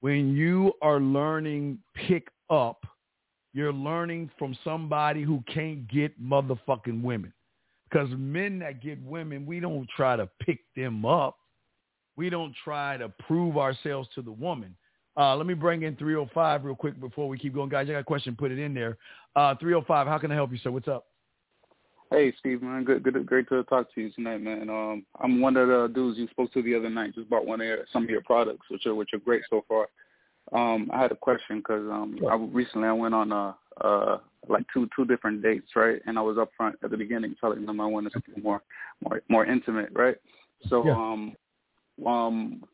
When 0.00 0.34
you 0.34 0.72
are 0.82 0.98
learning 0.98 1.78
pick 1.94 2.26
up, 2.50 2.84
you're 3.54 3.72
learning 3.72 4.28
from 4.40 4.58
somebody 4.64 5.22
who 5.22 5.40
can't 5.46 5.86
get 5.86 6.20
motherfucking 6.20 7.00
women. 7.00 7.32
Because 7.88 8.08
men 8.10 8.58
that 8.58 8.82
get 8.82 9.00
women, 9.04 9.46
we 9.46 9.60
don't 9.60 9.88
try 9.96 10.16
to 10.16 10.28
pick 10.40 10.58
them 10.74 11.06
up. 11.06 11.36
We 12.16 12.28
don't 12.28 12.56
try 12.64 12.96
to 12.96 13.08
prove 13.24 13.56
ourselves 13.56 14.08
to 14.16 14.22
the 14.22 14.32
woman. 14.32 14.74
Uh, 15.16 15.36
let 15.36 15.46
me 15.46 15.54
bring 15.54 15.82
in 15.82 15.94
305 15.96 16.64
real 16.64 16.74
quick 16.74 16.98
before 16.98 17.28
we 17.28 17.38
keep 17.38 17.54
going. 17.54 17.68
Guys, 17.68 17.88
I 17.88 17.92
got 17.92 17.98
a 17.98 18.04
question. 18.04 18.34
Put 18.34 18.50
it 18.50 18.58
in 18.58 18.72
there. 18.72 18.96
Uh, 19.36 19.54
305, 19.56 20.06
how 20.06 20.18
can 20.18 20.32
I 20.32 20.34
help 20.34 20.52
you, 20.52 20.58
sir? 20.58 20.70
What's 20.70 20.88
up? 20.88 21.06
Hey, 22.10 22.32
Steve, 22.38 22.62
man. 22.62 22.84
Good, 22.84 23.02
good, 23.02 23.24
great 23.24 23.48
to 23.48 23.62
talk 23.64 23.94
to 23.94 24.00
you 24.00 24.10
tonight, 24.10 24.42
man. 24.42 24.68
Um, 24.68 25.06
I'm 25.20 25.40
one 25.40 25.56
of 25.56 25.68
the 25.68 25.90
dudes 25.94 26.18
you 26.18 26.28
spoke 26.28 26.52
to 26.52 26.62
the 26.62 26.74
other 26.74 26.90
night. 26.90 27.14
Just 27.14 27.30
bought 27.30 27.46
one 27.46 27.60
of 27.60 27.66
your, 27.66 27.78
some 27.92 28.04
of 28.04 28.10
your 28.10 28.20
products, 28.22 28.66
which 28.70 28.84
are 28.84 28.94
which 28.94 29.10
are 29.14 29.18
great 29.18 29.42
so 29.48 29.64
far. 29.66 29.88
Um, 30.52 30.90
I 30.92 31.00
had 31.00 31.12
a 31.12 31.16
question 31.16 31.58
because 31.58 31.88
um, 31.90 32.18
I 32.30 32.34
recently 32.34 32.88
I 32.88 32.92
went 32.92 33.14
on 33.14 33.32
a, 33.32 33.56
a 33.80 34.20
like 34.48 34.64
two 34.74 34.88
two 34.94 35.06
different 35.06 35.42
dates, 35.42 35.68
right? 35.74 36.02
And 36.06 36.18
I 36.18 36.22
was 36.22 36.36
up 36.36 36.50
front 36.54 36.76
at 36.82 36.90
the 36.90 36.98
beginning 36.98 37.34
telling 37.40 37.64
them 37.64 37.80
I 37.80 37.86
wanted 37.86 38.12
something 38.12 38.42
more 38.42 38.62
more 39.02 39.22
more 39.30 39.46
intimate, 39.46 39.88
right? 39.92 40.16
So 40.68 40.84
yeah. 40.84 40.92
um 40.92 41.32
um 42.06 42.64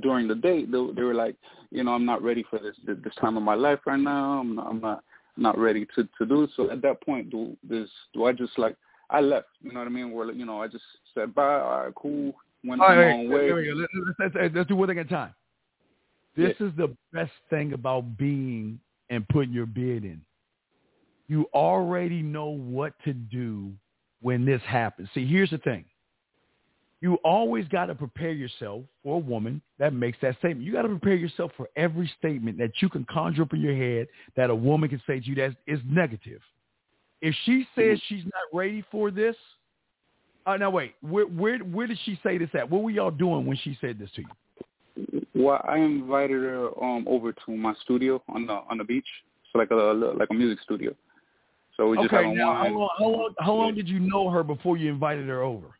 during 0.00 0.28
the 0.28 0.34
date 0.34 0.70
they, 0.70 0.86
they 0.94 1.02
were 1.02 1.14
like, 1.14 1.36
you 1.70 1.84
know, 1.84 1.92
I'm 1.92 2.04
not 2.04 2.22
ready 2.22 2.44
for 2.48 2.58
this 2.58 2.74
this 2.86 3.14
time 3.20 3.36
of 3.36 3.42
my 3.42 3.54
life 3.54 3.80
right 3.86 4.00
now. 4.00 4.40
I'm 4.40 4.54
not, 4.54 4.66
I'm 4.66 4.80
not 4.80 5.04
not 5.36 5.58
ready 5.58 5.86
to 5.94 6.08
to 6.18 6.26
do 6.26 6.48
so. 6.56 6.70
At 6.70 6.82
that 6.82 7.02
point, 7.02 7.30
do 7.30 7.56
this 7.68 7.88
do 8.14 8.24
I 8.24 8.32
just 8.32 8.58
like 8.58 8.76
I 9.10 9.20
left, 9.20 9.48
you 9.62 9.72
know 9.72 9.80
what 9.80 9.86
I 9.86 9.90
mean? 9.90 10.12
Where 10.12 10.30
you 10.32 10.46
know 10.46 10.62
I 10.62 10.68
just 10.68 10.84
said 11.14 11.34
bye, 11.34 11.60
all 11.60 11.84
right, 11.84 11.94
cool, 11.94 12.32
went 12.64 12.80
all 12.80 12.88
my 12.88 12.96
right, 12.96 13.28
way. 13.28 13.46
There 13.46 13.54
we. 13.56 13.72
Let's, 13.72 14.34
let's, 14.34 14.54
let's 14.54 14.68
do 14.68 14.76
one 14.76 14.88
thing 14.88 14.98
at 14.98 15.06
a 15.06 15.08
time. 15.08 15.34
This 16.36 16.54
yeah. 16.60 16.66
is 16.68 16.72
the 16.76 16.96
best 17.12 17.32
thing 17.50 17.72
about 17.72 18.16
being 18.16 18.78
and 19.10 19.26
putting 19.28 19.52
your 19.52 19.66
bid 19.66 20.04
in 20.04 20.20
you 21.28 21.46
already 21.54 22.22
know 22.22 22.48
what 22.48 22.94
to 23.04 23.12
do 23.12 23.70
when 24.20 24.44
this 24.44 24.62
happens. 24.66 25.08
See, 25.14 25.26
here's 25.26 25.50
the 25.50 25.58
thing. 25.58 25.84
You 27.00 27.14
always 27.24 27.66
got 27.68 27.86
to 27.86 27.94
prepare 27.94 28.32
yourself 28.32 28.82
for 29.04 29.16
a 29.16 29.18
woman 29.18 29.62
that 29.78 29.92
makes 29.92 30.18
that 30.20 30.36
statement. 30.38 30.66
You 30.66 30.72
got 30.72 30.82
to 30.82 30.88
prepare 30.88 31.14
yourself 31.14 31.52
for 31.56 31.68
every 31.76 32.10
statement 32.18 32.58
that 32.58 32.72
you 32.80 32.88
can 32.88 33.06
conjure 33.08 33.42
up 33.42 33.52
in 33.52 33.60
your 33.60 33.76
head 33.76 34.08
that 34.36 34.50
a 34.50 34.54
woman 34.54 34.88
can 34.88 35.00
say 35.06 35.20
to 35.20 35.26
you 35.26 35.36
that 35.36 35.54
is 35.66 35.78
negative. 35.86 36.40
If 37.20 37.34
she 37.44 37.66
says 37.76 38.00
she's 38.08 38.24
not 38.24 38.58
ready 38.58 38.84
for 38.90 39.10
this, 39.10 39.36
uh, 40.46 40.56
now 40.56 40.70
wait, 40.70 40.94
where, 41.02 41.26
where 41.26 41.58
where 41.58 41.86
did 41.86 41.98
she 42.04 42.18
say 42.22 42.38
this 42.38 42.48
at? 42.54 42.68
What 42.68 42.82
were 42.82 42.90
y'all 42.90 43.10
doing 43.10 43.44
when 43.44 43.56
she 43.58 43.76
said 43.80 43.98
this 43.98 44.10
to 44.16 44.22
you? 44.22 45.26
Well, 45.34 45.62
I 45.68 45.76
invited 45.78 46.42
her 46.42 46.68
um 46.82 47.06
over 47.06 47.32
to 47.32 47.56
my 47.56 47.74
studio 47.84 48.22
on 48.28 48.46
the 48.46 48.60
on 48.70 48.78
the 48.78 48.84
beach, 48.84 49.06
so 49.52 49.58
like 49.58 49.70
a 49.70 49.74
like 49.74 50.28
a 50.30 50.34
music 50.34 50.62
studio. 50.62 50.94
So 51.76 51.88
we 51.88 51.98
just 51.98 52.12
okay, 52.12 52.32
now 52.32 52.52
wine. 52.52 52.72
how 52.72 52.78
long, 52.78 52.88
how 52.98 53.04
long, 53.06 53.34
how 53.38 53.52
long 53.52 53.74
did 53.74 53.88
you 53.88 54.00
know 54.00 54.30
her 54.30 54.42
before 54.42 54.76
you 54.76 54.90
invited 54.90 55.28
her 55.28 55.42
over? 55.42 55.77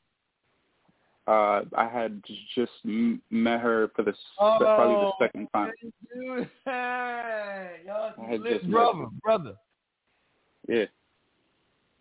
Uh, 1.29 1.65
I 1.77 1.87
had 1.87 2.23
just 2.55 2.73
met 2.85 3.61
her 3.61 3.91
for 3.95 4.03
the 4.03 4.15
oh, 4.41 4.57
probably 4.59 4.95
the 4.95 5.13
second 5.27 5.49
time. 5.53 5.73
Dude, 5.83 6.49
hey, 6.65 7.71
y'all, 7.87 8.13
I 8.19 8.31
had 8.31 8.43
just 8.45 8.67
brother. 8.71 9.53
Yeah. 10.67 10.87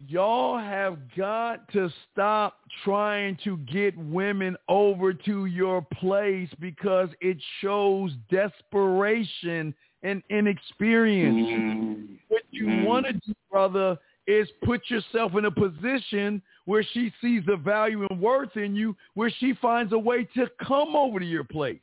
Y'all 0.08 0.58
have 0.58 1.00
got 1.18 1.70
to 1.74 1.92
stop 2.14 2.60
trying 2.86 3.38
to 3.44 3.58
get 3.58 3.98
women 3.98 4.56
over 4.70 5.12
to 5.12 5.46
your 5.48 5.82
place 5.82 6.50
because 6.62 7.10
it 7.20 7.38
shows 7.60 8.12
desperation 8.32 9.74
and 10.04 10.24
inexperience. 10.30 11.36
Mm. 11.36 12.20
What 12.30 12.44
you 12.52 12.66
Mm. 12.68 12.86
want 12.86 13.08
to 13.08 13.14
do, 13.14 13.34
brother, 13.52 13.98
is 14.28 14.48
put 14.64 14.82
yourself 14.90 15.36
in 15.36 15.46
a 15.46 15.52
position 15.52 16.42
where 16.66 16.84
she 16.94 17.12
sees 17.22 17.44
the 17.46 17.56
value 17.56 18.06
and 18.10 18.20
worth 18.20 18.58
in 18.58 18.76
you, 18.76 18.96
where 19.14 19.30
she 19.40 19.54
finds 19.62 19.94
a 19.94 19.98
way 19.98 20.26
to 20.36 20.48
come 20.62 20.96
over 20.96 21.20
to 21.20 21.26
your 21.26 21.46
place. 21.46 21.80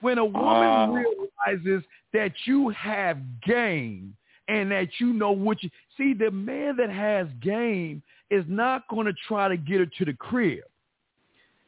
When 0.00 0.18
a 0.18 0.24
woman 0.24 0.42
Ah. 0.44 0.86
realizes 1.46 1.82
that 2.12 2.32
you 2.44 2.68
have 2.70 3.18
game 3.40 4.14
and 4.48 4.70
that 4.70 5.00
you 5.00 5.14
know 5.14 5.32
what 5.32 5.62
you 5.62 5.70
see, 5.96 6.12
the 6.12 6.30
man 6.30 6.76
that 6.76 6.90
has 6.90 7.26
game 7.40 8.02
is 8.30 8.44
not 8.48 8.86
going 8.88 9.06
to 9.06 9.14
try 9.26 9.48
to 9.48 9.56
get 9.56 9.78
her 9.80 9.86
to 9.86 10.04
the 10.04 10.12
crib. 10.12 10.64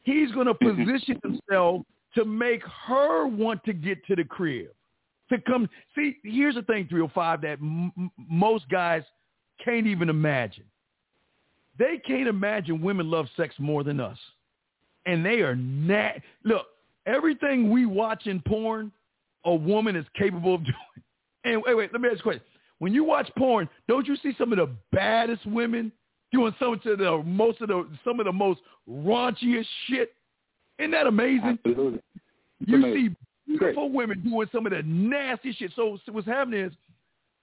He's 0.02 0.30
going 0.32 0.46
to 0.46 0.54
position 0.54 1.18
himself 1.22 1.82
to 2.14 2.24
make 2.24 2.62
her 2.86 3.26
want 3.26 3.64
to 3.64 3.72
get 3.72 4.04
to 4.06 4.16
the 4.16 4.24
crib. 4.24 4.68
to 5.30 5.38
come. 5.42 5.68
See, 5.94 6.16
here's 6.24 6.54
the 6.54 6.62
thing, 6.62 6.86
305, 6.88 7.42
that 7.42 7.58
m- 7.60 8.10
most 8.30 8.66
guys 8.70 9.02
can't 9.64 9.86
even 9.86 10.08
imagine. 10.08 10.64
They 11.78 11.98
can't 11.98 12.28
imagine 12.28 12.82
women 12.82 13.10
love 13.10 13.26
sex 13.36 13.54
more 13.58 13.84
than 13.84 14.00
us. 14.00 14.18
And 15.06 15.24
they 15.24 15.40
are 15.40 15.56
not. 15.56 16.16
Look, 16.44 16.66
everything 17.06 17.70
we 17.70 17.86
watch 17.86 18.26
in 18.26 18.40
porn, 18.46 18.92
a 19.44 19.54
woman 19.54 19.96
is 19.96 20.04
capable 20.16 20.56
of 20.56 20.64
doing. 20.64 20.74
And 21.44 21.62
wait, 21.64 21.74
wait, 21.74 21.92
let 21.92 22.00
me 22.00 22.08
ask 22.08 22.16
you 22.16 22.20
a 22.20 22.22
question. 22.22 22.42
When 22.78 22.92
you 22.92 23.04
watch 23.04 23.30
porn, 23.36 23.68
don't 23.88 24.06
you 24.06 24.16
see 24.16 24.34
some 24.38 24.52
of 24.52 24.58
the 24.58 24.70
baddest 24.92 25.44
women 25.46 25.90
doing 26.32 26.54
some 26.58 26.74
of 26.74 26.80
the 26.82 27.22
most 27.24 27.60
of 27.60 27.68
the 27.68 27.88
some 28.04 28.20
of 28.20 28.26
the 28.26 28.32
most 28.32 28.60
raunchiest 28.88 29.66
shit? 29.86 30.12
Isn't 30.78 30.92
that 30.92 31.06
amazing? 31.06 31.58
Absolutely. 31.64 32.00
You 32.60 32.76
amazing. 32.76 33.16
see 33.46 33.56
beautiful 33.56 33.90
women 33.90 34.22
doing 34.22 34.48
some 34.52 34.66
of 34.66 34.72
the 34.72 34.82
nasty 34.82 35.52
shit. 35.52 35.72
So, 35.74 35.98
so 36.04 36.12
what's 36.12 36.26
happening 36.26 36.66
is 36.66 36.72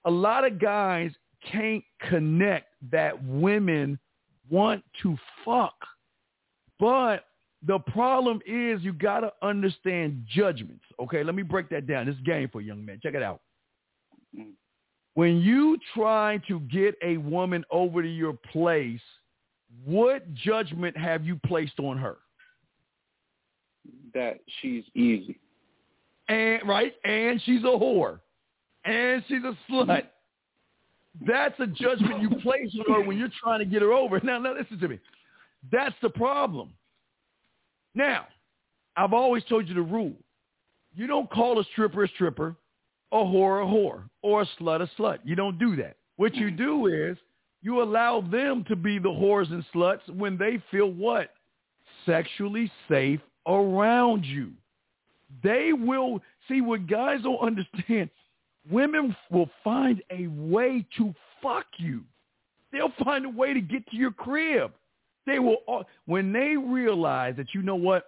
a 0.04 0.10
lot 0.10 0.46
of 0.46 0.58
guys 0.58 1.10
can't 1.50 1.84
connect 2.08 2.68
that 2.90 3.22
women 3.24 3.98
want 4.50 4.82
to 5.02 5.16
fuck. 5.44 5.74
But 6.78 7.24
the 7.66 7.78
problem 7.78 8.40
is 8.46 8.82
you 8.82 8.92
got 8.92 9.20
to 9.20 9.32
understand 9.42 10.24
judgments. 10.28 10.84
Okay, 11.00 11.22
let 11.24 11.34
me 11.34 11.42
break 11.42 11.68
that 11.70 11.86
down. 11.86 12.06
This 12.06 12.16
game 12.24 12.48
for 12.52 12.60
young 12.60 12.84
men. 12.84 13.00
Check 13.02 13.14
it 13.14 13.22
out. 13.22 13.40
Mm. 14.38 14.52
When 15.14 15.40
you 15.40 15.78
try 15.94 16.38
to 16.46 16.60
get 16.60 16.94
a 17.02 17.16
woman 17.16 17.64
over 17.70 18.02
to 18.02 18.08
your 18.08 18.34
place, 18.52 19.00
what 19.84 20.32
judgment 20.34 20.96
have 20.96 21.24
you 21.24 21.40
placed 21.46 21.80
on 21.80 21.96
her? 21.96 22.18
That 24.12 24.40
she's 24.60 24.84
easy. 24.94 25.38
And 26.28 26.68
right, 26.68 26.92
and 27.04 27.40
she's 27.42 27.62
a 27.62 27.68
whore, 27.68 28.18
and 28.84 29.22
she's 29.28 29.42
a 29.44 29.56
slut. 29.70 30.06
That's 31.24 31.58
a 31.60 31.66
judgment 31.66 32.20
you 32.20 32.30
place 32.42 32.74
on 32.78 32.94
her 32.94 33.06
when 33.06 33.16
you're 33.16 33.30
trying 33.42 33.60
to 33.60 33.64
get 33.64 33.82
her 33.82 33.92
over. 33.92 34.20
Now, 34.20 34.38
now 34.38 34.54
listen 34.54 34.78
to 34.80 34.88
me. 34.88 34.98
That's 35.72 35.94
the 36.02 36.10
problem. 36.10 36.70
Now, 37.94 38.26
I've 38.96 39.12
always 39.12 39.42
told 39.44 39.68
you 39.68 39.74
the 39.74 39.82
rule. 39.82 40.14
You 40.94 41.06
don't 41.06 41.30
call 41.30 41.58
a 41.60 41.64
stripper 41.72 42.04
a 42.04 42.08
stripper, 42.08 42.56
a 43.12 43.16
whore 43.16 43.62
a 43.62 43.66
whore, 43.66 44.08
or 44.22 44.42
a 44.42 44.46
slut 44.58 44.82
a 44.82 45.00
slut. 45.00 45.18
You 45.24 45.34
don't 45.34 45.58
do 45.58 45.76
that. 45.76 45.96
What 46.16 46.34
you 46.34 46.48
mm. 46.48 46.56
do 46.56 46.86
is 46.86 47.16
you 47.62 47.82
allow 47.82 48.20
them 48.20 48.64
to 48.68 48.76
be 48.76 48.98
the 48.98 49.08
whores 49.08 49.50
and 49.50 49.64
sluts 49.74 50.08
when 50.14 50.36
they 50.38 50.62
feel 50.70 50.90
what? 50.90 51.30
Sexually 52.04 52.70
safe 52.88 53.20
around 53.46 54.24
you. 54.24 54.52
They 55.42 55.72
will 55.72 56.22
see 56.48 56.60
what 56.60 56.86
guys 56.86 57.22
don't 57.22 57.38
understand. 57.40 58.10
Women 58.70 59.14
will 59.30 59.50
find 59.62 60.02
a 60.10 60.26
way 60.26 60.84
to 60.98 61.14
fuck 61.42 61.66
you. 61.78 62.02
They'll 62.72 62.92
find 63.04 63.24
a 63.24 63.30
way 63.30 63.54
to 63.54 63.60
get 63.60 63.86
to 63.90 63.96
your 63.96 64.10
crib. 64.10 64.72
They 65.26 65.38
will 65.38 65.58
when 66.06 66.32
they 66.32 66.56
realize 66.56 67.36
that 67.36 67.54
you 67.54 67.62
know 67.62 67.76
what. 67.76 68.06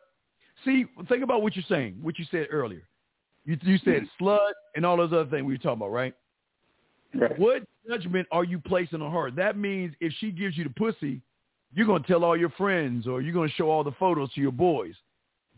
See, 0.65 0.87
think 1.09 1.23
about 1.23 1.43
what 1.43 1.55
you're 1.55 1.65
saying. 1.69 1.99
What 2.03 2.19
you 2.19 2.25
said 2.31 2.49
earlier. 2.51 2.83
You, 3.45 3.57
you 3.63 3.79
said 3.79 4.03
mm-hmm. 4.03 4.25
slut 4.25 4.53
and 4.77 4.85
all 4.85 4.97
those 4.97 5.13
other 5.13 5.25
things 5.25 5.45
we 5.47 5.55
were 5.55 5.59
talking 5.59 5.79
about, 5.79 5.93
right? 5.93 6.15
Right. 7.15 7.39
What 7.39 7.63
judgment 7.89 8.29
are 8.31 8.45
you 8.45 8.59
placing 8.59 9.01
on 9.01 9.11
her? 9.13 9.31
That 9.31 9.57
means 9.57 9.95
if 10.01 10.13
she 10.19 10.31
gives 10.31 10.57
you 10.57 10.65
the 10.65 10.71
pussy, 10.71 11.23
you're 11.73 11.87
going 11.87 12.03
to 12.03 12.09
tell 12.09 12.25
all 12.25 12.37
your 12.37 12.51
friends 12.51 13.07
or 13.07 13.21
you're 13.21 13.33
going 13.33 13.49
to 13.49 13.55
show 13.55 13.71
all 13.71 13.85
the 13.85 13.93
photos 13.93 14.33
to 14.35 14.41
your 14.41 14.53
boys. 14.53 14.95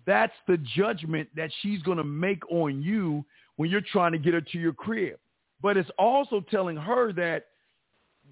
That's 0.07 0.33
the 0.47 0.59
judgment 0.59 1.29
that 1.37 1.51
she's 1.61 1.83
going 1.83 1.99
to 1.99 2.05
make 2.05 2.49
on 2.51 2.83
you 2.83 3.25
when 3.61 3.69
you're 3.69 3.83
trying 3.83 4.11
to 4.11 4.17
get 4.17 4.33
her 4.33 4.41
to 4.41 4.59
your 4.59 4.73
crib. 4.73 5.19
But 5.61 5.77
it's 5.77 5.91
also 5.99 6.43
telling 6.51 6.79
her 6.79 7.13
that 7.13 7.49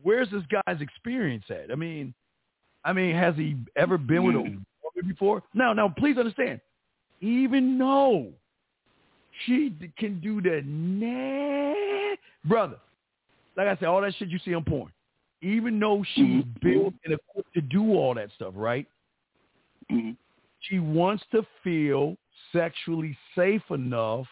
where's 0.02 0.30
this 0.30 0.42
guy's 0.50 0.80
experience 0.80 1.44
at? 1.50 1.70
I 1.70 1.74
mean, 1.74 2.14
I 2.82 2.94
mean, 2.94 3.14
has 3.14 3.34
he 3.36 3.54
ever 3.76 3.98
been 3.98 4.24
with 4.24 4.36
a 4.36 4.38
hmm. 4.38 4.44
woman 4.44 5.06
before? 5.06 5.42
Now, 5.52 5.74
now, 5.74 5.92
please 5.98 6.16
understand. 6.16 6.62
Even 7.20 7.76
though 7.76 8.28
she 9.44 9.74
can 9.98 10.18
do 10.20 10.40
the 10.40 10.62
nah, 10.64 12.16
brother, 12.48 12.78
like 13.54 13.66
I 13.66 13.76
said, 13.78 13.88
all 13.88 14.00
that 14.00 14.14
shit 14.14 14.28
you 14.30 14.38
see 14.42 14.54
on 14.54 14.64
porn. 14.64 14.90
Even 15.42 15.78
though 15.78 16.02
she's 16.14 16.42
hmm. 16.42 16.50
built 16.62 16.94
and 17.04 17.12
equipped 17.12 17.52
to 17.52 17.60
do 17.60 17.92
all 17.92 18.14
that 18.14 18.30
stuff, 18.34 18.54
right? 18.56 18.86
Hmm. 19.90 20.12
She 20.60 20.78
wants 20.78 21.22
to 21.32 21.46
feel 21.62 22.16
sexually 22.50 23.14
safe 23.36 23.64
enough 23.68 24.26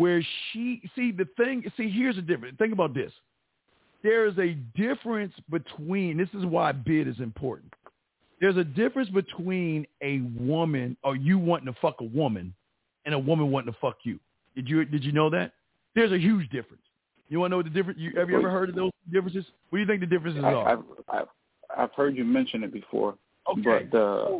where 0.00 0.26
she 0.52 0.82
see 0.94 1.12
the 1.12 1.26
thing. 1.36 1.62
See, 1.76 1.90
here's 1.90 2.16
the 2.16 2.22
difference. 2.22 2.56
Think 2.58 2.72
about 2.72 2.94
this. 2.94 3.12
There 4.02 4.26
is 4.26 4.38
a 4.38 4.54
difference 4.74 5.34
between. 5.50 6.16
This 6.16 6.28
is 6.32 6.46
why 6.46 6.72
bid 6.72 7.06
is 7.06 7.20
important. 7.20 7.72
There's 8.40 8.56
a 8.56 8.64
difference 8.64 9.10
between 9.10 9.86
a 10.02 10.20
woman 10.38 10.96
or 11.04 11.14
you 11.14 11.38
wanting 11.38 11.66
to 11.66 11.78
fuck 11.80 12.00
a 12.00 12.04
woman 12.04 12.54
and 13.04 13.14
a 13.14 13.18
woman 13.18 13.50
wanting 13.50 13.72
to 13.72 13.78
fuck 13.78 13.98
you. 14.04 14.18
Did 14.56 14.68
you 14.68 14.84
did 14.86 15.04
you 15.04 15.12
know 15.12 15.28
that? 15.30 15.52
There's 15.94 16.12
a 16.12 16.18
huge 16.18 16.48
difference. 16.50 16.82
You 17.28 17.40
want 17.40 17.50
to 17.50 17.52
know 17.52 17.56
what 17.58 17.66
the 17.66 17.70
difference? 17.70 17.98
You, 18.00 18.12
have 18.16 18.30
you 18.30 18.38
ever 18.38 18.50
heard 18.50 18.70
of 18.70 18.74
those 18.74 18.90
differences? 19.12 19.44
What 19.68 19.76
do 19.76 19.82
you 19.82 19.86
think 19.86 20.00
the 20.00 20.06
differences 20.06 20.42
I, 20.42 20.52
are? 20.52 20.68
I've, 20.68 20.84
I've 21.08 21.28
I've 21.76 21.92
heard 21.92 22.16
you 22.16 22.24
mention 22.24 22.64
it 22.64 22.72
before. 22.72 23.16
Okay. 23.50 23.86
But 23.90 23.98
uh, 23.98 24.38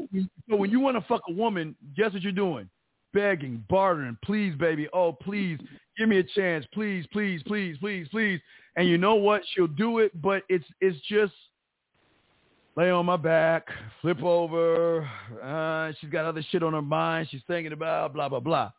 so 0.49 0.57
when 0.57 0.70
you 0.70 0.81
want 0.81 0.97
to 0.97 1.05
fuck 1.07 1.23
a 1.28 1.32
woman, 1.32 1.77
guess 1.97 2.12
what 2.12 2.23
you're 2.23 2.32
doing? 2.32 2.69
Begging, 3.12 3.65
bartering, 3.69 4.16
please, 4.24 4.55
baby, 4.57 4.89
oh 4.93 5.12
please, 5.12 5.59
give 5.99 6.09
me 6.09 6.19
a 6.19 6.23
chance, 6.23 6.65
please, 6.73 7.05
please, 7.12 7.43
please, 7.45 7.77
please, 7.78 8.07
please. 8.09 8.41
And 8.77 8.89
you 8.89 8.99
know 8.99 9.16
what? 9.16 9.43
She'll 9.53 9.66
do 9.66 9.99
it, 9.99 10.20
but 10.23 10.43
it's 10.49 10.65
it's 10.81 10.99
just 11.09 11.32
lay 12.77 12.91
on 12.91 13.07
my 13.07 13.16
back, 13.16 13.66
flip 14.01 14.23
over. 14.23 15.09
Uh, 15.43 15.93
she's 16.01 16.11
got 16.11 16.24
other 16.24 16.43
shit 16.51 16.62
on 16.62 16.73
her 16.73 16.82
mind. 16.82 17.28
She's 17.31 17.43
thinking 17.47 17.73
about 17.73 18.15
blah 18.15 18.28
blah 18.28 18.41
blah. 18.41 18.70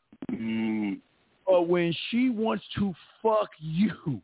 But 1.45 1.64
when 1.68 1.94
she 2.10 2.30
wants 2.30 2.64
to 2.78 2.94
fuck 3.22 3.49
you, 3.60 4.22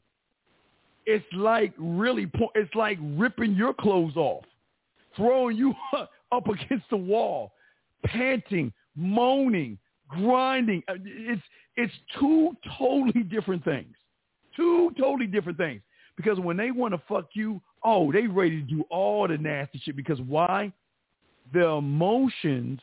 it's 1.06 1.26
like 1.34 1.74
really, 1.78 2.26
po- 2.28 2.52
it's 2.56 2.74
like 2.74 2.98
ripping 3.02 3.54
your 3.54 3.74
clothes 3.74 4.16
off, 4.16 4.46
throwing 5.16 5.58
you 5.58 5.74
up 6.32 6.48
against 6.48 6.90
the 6.90 6.98
wall, 6.98 7.52
panting, 8.06 8.72
moaning, 8.96 9.78
grinding. 10.08 10.84
Uh, 10.88 10.96
It's 11.04 11.42
it's 11.76 11.94
two 12.20 12.56
totally 12.78 13.24
different 13.24 13.64
things. 13.64 13.96
Two 14.56 14.92
totally 15.00 15.28
different 15.28 15.58
things. 15.58 15.82
Because 16.16 16.40
when 16.40 16.58
they 16.58 16.72
want 16.72 16.94
to 16.96 17.02
fuck 17.08 17.28
you, 17.34 17.62
oh, 17.84 18.12
they 18.12 18.26
ready 18.26 18.62
to 18.62 18.68
do 18.68 18.84
all 18.90 19.28
the 19.28 19.38
nasty 19.38 19.80
shit. 19.80 19.96
Because 19.96 20.20
why? 20.22 20.74
The 21.54 21.66
emotions 21.68 22.80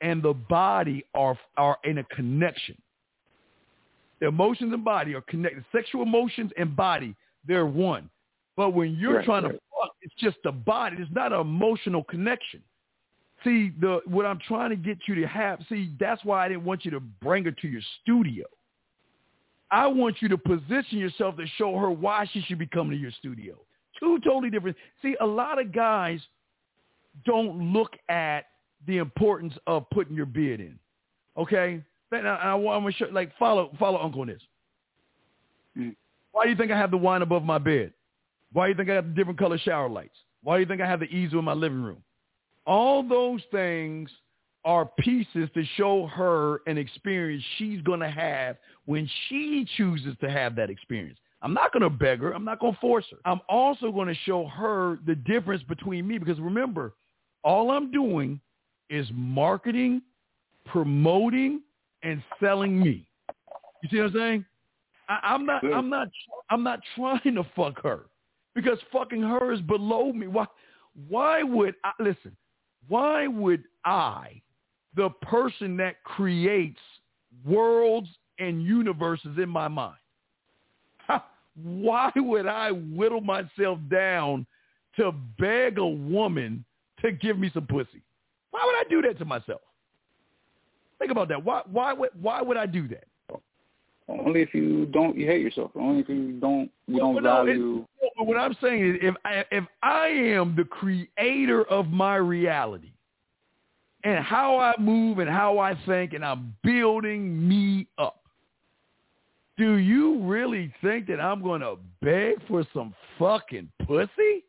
and 0.00 0.22
the 0.22 0.34
body 0.34 1.04
are 1.14 1.36
are 1.56 1.78
in 1.84 1.98
a 1.98 2.04
connection. 2.04 2.76
The 4.20 4.28
emotions 4.28 4.72
and 4.72 4.84
body 4.84 5.14
are 5.14 5.20
connected. 5.22 5.64
Sexual 5.72 6.02
emotions 6.02 6.50
and 6.56 6.74
body, 6.74 7.14
they're 7.46 7.66
one. 7.66 8.08
But 8.56 8.70
when 8.70 8.94
you're 8.94 9.16
Right, 9.16 9.24
trying 9.24 9.42
to 9.42 9.50
fuck, 9.50 9.90
it's 10.00 10.14
just 10.18 10.38
the 10.42 10.52
body. 10.52 10.96
It's 10.98 11.10
not 11.12 11.32
an 11.32 11.40
emotional 11.40 12.02
connection. 12.04 12.62
See, 13.46 13.70
the 13.80 14.00
what 14.06 14.26
I'm 14.26 14.40
trying 14.40 14.70
to 14.70 14.76
get 14.76 14.98
you 15.06 15.14
to 15.14 15.26
have, 15.28 15.60
see, 15.68 15.92
that's 16.00 16.24
why 16.24 16.44
I 16.44 16.48
didn't 16.48 16.64
want 16.64 16.84
you 16.84 16.90
to 16.90 16.98
bring 16.98 17.44
her 17.44 17.52
to 17.52 17.68
your 17.68 17.82
studio. 18.02 18.44
I 19.70 19.86
want 19.86 20.16
you 20.20 20.28
to 20.28 20.36
position 20.38 20.98
yourself 20.98 21.36
to 21.36 21.46
show 21.56 21.76
her 21.76 21.88
why 21.88 22.28
she 22.32 22.40
should 22.42 22.58
be 22.58 22.66
coming 22.66 22.92
to 22.92 22.96
your 22.96 23.12
studio. 23.12 23.54
Two 24.00 24.18
totally 24.24 24.50
different. 24.50 24.76
See, 25.00 25.14
a 25.20 25.26
lot 25.26 25.60
of 25.60 25.72
guys 25.72 26.20
don't 27.24 27.72
look 27.72 27.92
at 28.08 28.46
the 28.88 28.98
importance 28.98 29.54
of 29.68 29.88
putting 29.90 30.16
your 30.16 30.26
bid 30.26 30.60
in. 30.60 30.78
Okay? 31.36 31.82
And 32.10 32.28
I, 32.28 32.54
want 32.54 32.84
to 32.86 32.92
show, 32.92 33.06
like, 33.12 33.36
follow, 33.38 33.70
follow 33.78 34.00
Uncle 34.00 34.22
on 34.22 34.26
this. 34.28 34.42
Mm. 35.76 35.96
Why 36.32 36.44
do 36.44 36.50
you 36.50 36.56
think 36.56 36.70
I 36.70 36.78
have 36.78 36.90
the 36.90 36.96
wine 36.96 37.22
above 37.22 37.42
my 37.42 37.58
bed? 37.58 37.92
Why 38.52 38.66
do 38.66 38.70
you 38.70 38.76
think 38.76 38.90
I 38.90 38.94
have 38.94 39.08
the 39.08 39.14
different 39.14 39.38
color 39.38 39.58
shower 39.58 39.88
lights? 39.88 40.16
Why 40.42 40.56
do 40.56 40.60
you 40.60 40.66
think 40.66 40.80
I 40.80 40.86
have 40.86 41.00
the 41.00 41.06
easel 41.06 41.40
in 41.40 41.44
my 41.44 41.52
living 41.52 41.82
room? 41.82 42.02
All 42.66 43.02
those 43.06 43.40
things 43.50 44.10
are 44.64 44.84
pieces 44.98 45.48
to 45.54 45.64
show 45.76 46.06
her 46.08 46.60
an 46.66 46.76
experience 46.76 47.44
she's 47.56 47.80
going 47.82 48.00
to 48.00 48.10
have 48.10 48.56
when 48.86 49.08
she 49.28 49.66
chooses 49.76 50.16
to 50.20 50.28
have 50.28 50.56
that 50.56 50.70
experience. 50.70 51.18
I'm 51.42 51.54
not 51.54 51.72
going 51.72 51.84
to 51.84 51.90
beg 51.90 52.20
her. 52.20 52.32
I'm 52.32 52.44
not 52.44 52.58
going 52.58 52.74
to 52.74 52.80
force 52.80 53.04
her. 53.12 53.18
I'm 53.24 53.40
also 53.48 53.92
going 53.92 54.08
to 54.08 54.20
show 54.24 54.46
her 54.46 54.98
the 55.06 55.14
difference 55.14 55.62
between 55.62 56.08
me 56.08 56.18
because 56.18 56.40
remember, 56.40 56.94
all 57.44 57.70
I'm 57.70 57.92
doing 57.92 58.40
is 58.90 59.06
marketing, 59.12 60.02
promoting, 60.64 61.62
and 62.02 62.20
selling 62.40 62.80
me. 62.80 63.06
You 63.82 63.88
see 63.88 63.98
what 63.98 64.06
I'm 64.06 64.12
saying? 64.14 64.44
I, 65.08 65.20
I'm 65.22 65.46
not. 65.46 65.62
I'm 65.64 65.88
not. 65.88 66.08
I'm 66.50 66.62
not 66.64 66.80
trying 66.96 67.34
to 67.34 67.46
fuck 67.54 67.80
her 67.82 68.06
because 68.54 68.78
fucking 68.92 69.22
her 69.22 69.52
is 69.52 69.60
below 69.60 70.12
me. 70.12 70.26
Why? 70.26 70.46
Why 71.08 71.42
would 71.44 71.74
I 71.84 71.92
listen? 72.00 72.36
Why 72.88 73.26
would 73.26 73.64
I, 73.84 74.40
the 74.94 75.10
person 75.22 75.76
that 75.78 76.02
creates 76.04 76.80
worlds 77.44 78.08
and 78.38 78.62
universes 78.62 79.38
in 79.38 79.48
my 79.48 79.68
mind. 79.68 79.96
Why 81.62 82.10
would 82.16 82.46
I 82.46 82.70
whittle 82.70 83.20
myself 83.20 83.78
down 83.90 84.46
to 84.96 85.12
beg 85.38 85.78
a 85.78 85.86
woman 85.86 86.64
to 87.00 87.12
give 87.12 87.38
me 87.38 87.50
some 87.52 87.66
pussy? 87.66 88.02
Why 88.50 88.62
would 88.64 88.74
I 88.74 88.88
do 88.88 89.06
that 89.06 89.18
to 89.18 89.24
myself? 89.24 89.60
Think 90.98 91.10
about 91.10 91.28
that. 91.28 91.44
Why 91.44 91.62
why 91.70 91.92
would 91.92 92.10
why 92.20 92.40
would 92.40 92.56
I 92.56 92.66
do 92.66 92.88
that? 92.88 93.04
Only 94.08 94.40
if 94.42 94.54
you 94.54 94.86
don't 94.86 95.16
you 95.16 95.26
hate 95.26 95.42
yourself. 95.42 95.72
Only 95.74 96.00
if 96.00 96.08
you 96.08 96.38
don't 96.40 96.70
you 96.86 96.98
don't 96.98 97.14
Well, 97.14 97.22
no, 97.24 97.42
it- 97.42 97.46
value. 97.46 97.86
what 98.18 98.36
I'm 98.36 98.56
saying 98.62 98.94
is 98.94 98.96
if 99.02 99.14
I, 99.24 99.44
if 99.50 99.64
I 99.82 100.06
am 100.08 100.54
the 100.56 100.64
creator 100.64 101.64
of 101.64 101.88
my 101.88 102.16
reality 102.16 102.92
and 104.04 104.24
how 104.24 104.58
I 104.58 104.74
move 104.78 105.18
and 105.18 105.28
how 105.28 105.58
I 105.58 105.74
think 105.86 106.12
and 106.12 106.24
I'm 106.24 106.54
building 106.62 107.48
me 107.48 107.88
up, 107.98 108.22
do 109.58 109.76
you 109.76 110.20
really 110.22 110.72
think 110.82 111.08
that 111.08 111.20
I'm 111.20 111.42
going 111.42 111.62
to 111.62 111.76
beg 112.00 112.46
for 112.46 112.64
some 112.72 112.94
fucking 113.18 113.68
pussy? 113.86 114.44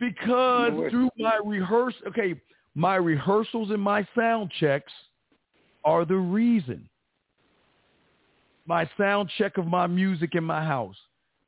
Because 0.00 0.72
No 0.72 0.90
through 0.90 1.10
my 1.18 1.38
rehearse, 1.44 1.94
okay, 2.08 2.40
my 2.74 2.96
rehearsals 2.96 3.70
and 3.70 3.80
my 3.80 4.06
sound 4.16 4.50
checks 4.58 4.92
are 5.84 6.04
the 6.04 6.16
reason. 6.16 6.88
My 8.70 8.88
sound 8.96 9.28
check 9.36 9.58
of 9.58 9.66
my 9.66 9.88
music 9.88 10.36
in 10.36 10.44
my 10.44 10.64
house, 10.64 10.94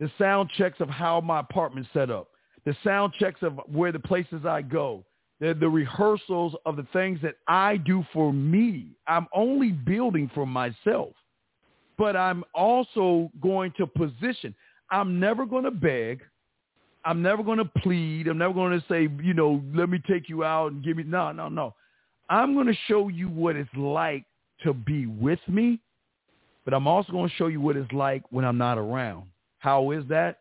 the 0.00 0.10
sound 0.18 0.50
checks 0.58 0.80
of 0.80 0.88
how 0.88 1.20
my 1.20 1.38
apartment's 1.38 1.88
set 1.92 2.10
up, 2.10 2.26
the 2.64 2.76
sound 2.82 3.12
checks 3.16 3.38
of 3.42 3.60
where 3.72 3.92
the 3.92 4.00
places 4.00 4.44
I 4.44 4.62
go, 4.62 5.04
the, 5.38 5.54
the 5.54 5.68
rehearsals 5.68 6.56
of 6.66 6.74
the 6.74 6.84
things 6.92 7.20
that 7.22 7.36
I 7.46 7.76
do 7.76 8.04
for 8.12 8.32
me. 8.32 8.96
I'm 9.06 9.28
only 9.32 9.70
building 9.70 10.32
for 10.34 10.44
myself, 10.44 11.12
but 11.96 12.16
I'm 12.16 12.42
also 12.56 13.30
going 13.40 13.72
to 13.76 13.86
position. 13.86 14.52
I'm 14.90 15.20
never 15.20 15.46
going 15.46 15.62
to 15.62 15.70
beg. 15.70 16.22
I'm 17.04 17.22
never 17.22 17.44
going 17.44 17.58
to 17.58 17.64
plead. 17.64 18.26
I'm 18.26 18.38
never 18.38 18.52
going 18.52 18.72
to 18.72 18.84
say, 18.88 19.08
you 19.22 19.32
know, 19.32 19.62
let 19.72 19.88
me 19.88 20.02
take 20.10 20.28
you 20.28 20.42
out 20.42 20.72
and 20.72 20.82
give 20.82 20.96
me. 20.96 21.04
No, 21.04 21.30
no, 21.30 21.48
no. 21.48 21.72
I'm 22.28 22.54
going 22.54 22.66
to 22.66 22.76
show 22.88 23.06
you 23.06 23.28
what 23.28 23.54
it's 23.54 23.70
like 23.76 24.24
to 24.64 24.74
be 24.74 25.06
with 25.06 25.38
me, 25.46 25.78
but 26.64 26.74
I'm 26.74 26.86
also 26.86 27.12
going 27.12 27.28
to 27.28 27.34
show 27.36 27.48
you 27.48 27.60
what 27.60 27.76
it's 27.76 27.92
like 27.92 28.22
when 28.30 28.44
I'm 28.44 28.58
not 28.58 28.78
around. 28.78 29.24
How 29.58 29.90
is 29.90 30.04
that? 30.08 30.38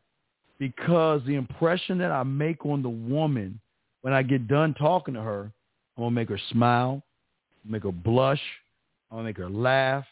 Because 0.60 1.22
the 1.26 1.36
impression 1.36 1.98
that 2.00 2.12
I 2.12 2.24
make 2.24 2.66
on 2.66 2.82
the 2.84 2.90
woman 2.90 3.60
when 4.02 4.14
I 4.14 4.24
get 4.24 4.48
done 4.48 4.74
talking 4.74 5.14
to 5.14 5.22
her, 5.22 5.52
I'm 5.98 6.02
going 6.02 6.12
to 6.12 6.16
make 6.16 6.30
her 6.30 6.40
smile, 6.52 7.04
make 7.66 7.84
her 7.84 7.92
blush, 7.92 8.42
I'm 9.10 9.18
going 9.18 9.26
to 9.26 9.30
make 9.30 9.38
her 9.38 9.50
laugh, 9.50 10.06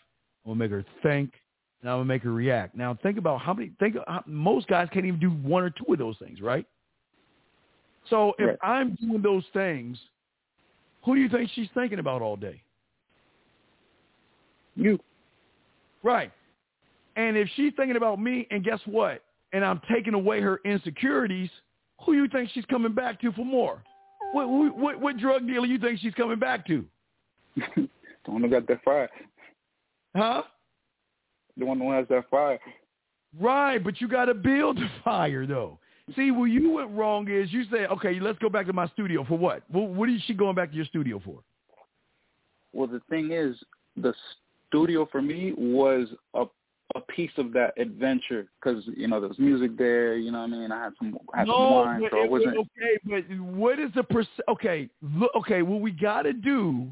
I'm 0.45 0.57
going 0.57 0.69
to 0.69 0.75
make 0.77 0.85
her 0.85 0.85
think, 1.01 1.33
and 1.81 1.89
I'm 1.89 1.97
going 1.97 2.07
to 2.07 2.13
make 2.13 2.23
her 2.23 2.31
react. 2.31 2.75
Now, 2.75 2.97
think 3.01 3.17
about 3.17 3.41
how 3.41 3.53
many, 3.53 3.71
think 3.79 3.95
how, 4.07 4.23
most 4.25 4.67
guys 4.67 4.87
can't 4.91 5.05
even 5.05 5.19
do 5.19 5.29
one 5.29 5.63
or 5.63 5.69
two 5.69 5.93
of 5.93 5.99
those 5.99 6.17
things, 6.17 6.41
right? 6.41 6.65
So 8.09 8.33
if. 8.39 8.57
I'm 8.61 8.95
doing 9.01 9.21
those 9.21 9.43
things, 9.53 9.97
who 11.03 11.15
do 11.15 11.21
you 11.21 11.29
think 11.29 11.49
she's 11.53 11.69
thinking 11.73 11.99
about 11.99 12.21
all 12.21 12.35
day? 12.35 12.61
You. 14.75 14.99
Right. 16.03 16.31
And 17.15 17.35
if 17.35 17.49
she's 17.55 17.73
thinking 17.75 17.97
about 17.97 18.19
me, 18.19 18.47
and 18.51 18.63
guess 18.63 18.79
what? 18.85 19.23
And 19.51 19.65
I'm 19.65 19.81
taking 19.91 20.13
away 20.13 20.41
her 20.41 20.59
insecurities, 20.63 21.49
who 22.05 22.13
you 22.13 22.27
think 22.27 22.49
she's 22.53 22.65
coming 22.65 22.93
back 22.93 23.19
to 23.21 23.31
for 23.33 23.45
more? 23.45 23.83
What 24.31 24.47
what 24.47 25.01
what, 25.01 25.17
drug 25.17 25.47
dealer 25.47 25.65
you 25.65 25.79
think 25.79 25.99
she's 25.99 26.13
coming 26.13 26.39
back 26.39 26.65
to? 26.67 26.85
the 27.75 27.87
one 28.25 28.43
who 28.43 28.49
got 28.49 28.67
that 28.67 28.83
fire. 28.83 29.09
Huh? 30.15 30.43
The 31.57 31.65
one 31.65 31.79
who 31.79 31.91
has 31.91 32.07
that 32.09 32.29
fire. 32.29 32.59
Right, 33.39 33.83
but 33.83 33.99
you 33.99 34.07
got 34.07 34.25
to 34.25 34.33
build 34.33 34.77
the 34.77 34.89
fire 35.03 35.45
though. 35.45 35.79
See, 36.15 36.31
where 36.31 36.47
you 36.47 36.71
went 36.71 36.89
wrong 36.91 37.29
is 37.29 37.51
you 37.51 37.63
say, 37.71 37.85
okay, 37.85 38.19
let's 38.19 38.39
go 38.39 38.49
back 38.49 38.65
to 38.67 38.73
my 38.73 38.87
studio 38.87 39.23
for 39.25 39.37
what? 39.37 39.63
What, 39.69 39.89
what 39.89 40.09
is 40.09 40.21
she 40.25 40.33
going 40.33 40.55
back 40.55 40.71
to 40.71 40.75
your 40.75 40.85
studio 40.85 41.21
for? 41.23 41.39
Well, 42.73 42.87
the 42.87 43.01
thing 43.09 43.31
is, 43.31 43.55
the 43.95 44.13
studio 44.69 45.07
for 45.11 45.21
me 45.21 45.53
was 45.57 46.07
a 46.33 46.45
a 46.95 47.01
piece 47.01 47.31
of 47.37 47.53
that 47.53 47.71
adventure 47.77 48.47
because 48.59 48.83
you 48.97 49.07
know 49.07 49.19
there 49.19 49.29
was 49.29 49.37
music 49.37 49.77
there. 49.77 50.15
You 50.17 50.31
know 50.31 50.39
what 50.39 50.49
I 50.49 50.57
mean? 50.57 50.71
I 50.71 50.83
had 50.85 50.93
some 50.97 51.17
had 51.35 51.45
some 51.45 51.71
wine, 51.71 52.01
so 52.09 52.17
it 52.17 52.25
it 52.25 52.31
was 52.31 52.41
wasn't. 52.45 52.57
okay. 52.57 52.97
But 53.27 53.37
what 53.53 53.79
is 53.79 53.91
the 53.93 54.01
perc- 54.01 54.25
Okay, 54.47 54.89
look, 55.01 55.31
okay. 55.35 55.61
What 55.61 55.81
we 55.81 55.91
got 55.91 56.23
to 56.23 56.33
do 56.33 56.87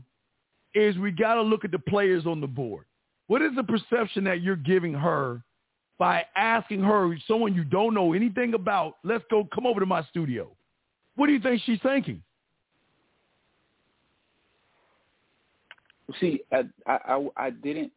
is 0.76 0.98
we 0.98 1.12
got 1.12 1.36
to 1.36 1.42
look 1.42 1.66
at 1.66 1.72
the 1.72 1.80
players 1.80 2.26
on 2.28 2.42
the 2.42 2.48
board. 2.48 2.86
What 3.26 3.42
is 3.42 3.52
the 3.56 3.64
perception 3.64 4.24
that 4.26 4.42
you're 4.42 4.56
giving 4.56 4.94
her 4.94 5.42
by 5.98 6.26
asking 6.36 6.82
her, 6.84 7.18
someone 7.28 7.56
you 7.56 7.64
don't 7.64 7.96
know 7.96 8.14
anything 8.14 8.54
about, 8.54 8.98
let's 9.04 9.24
go, 9.32 9.48
come 9.54 9.66
over 9.66 9.80
to 9.80 9.86
my 9.88 10.04
studio? 10.04 10.48
What 11.16 11.26
do 11.26 11.34
you 11.34 11.40
think 11.40 11.62
she's 11.66 11.80
thinking? 11.82 12.22
See, 16.20 16.42
I 16.52 16.64
I 16.86 17.28
I, 17.36 17.50
didn't. 17.50 17.92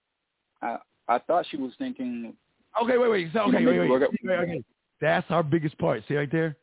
I 0.63 0.79
I 1.09 1.19
thought 1.19 1.47
she 1.51 1.57
was 1.57 1.73
thinking. 1.79 2.35
Okay, 2.83 2.99
wait, 2.99 3.11
wait. 3.11 3.29
So, 3.33 3.41
okay, 3.41 3.65
wait, 3.65 3.79
wait, 3.79 4.03
out- 4.03 4.11
wait, 4.23 4.39
okay. 4.39 4.65
That's 5.01 5.27
our 5.31 5.43
biggest 5.43 5.79
part. 5.79 6.03
See 6.07 6.17
right 6.17 6.31
there? 6.31 6.57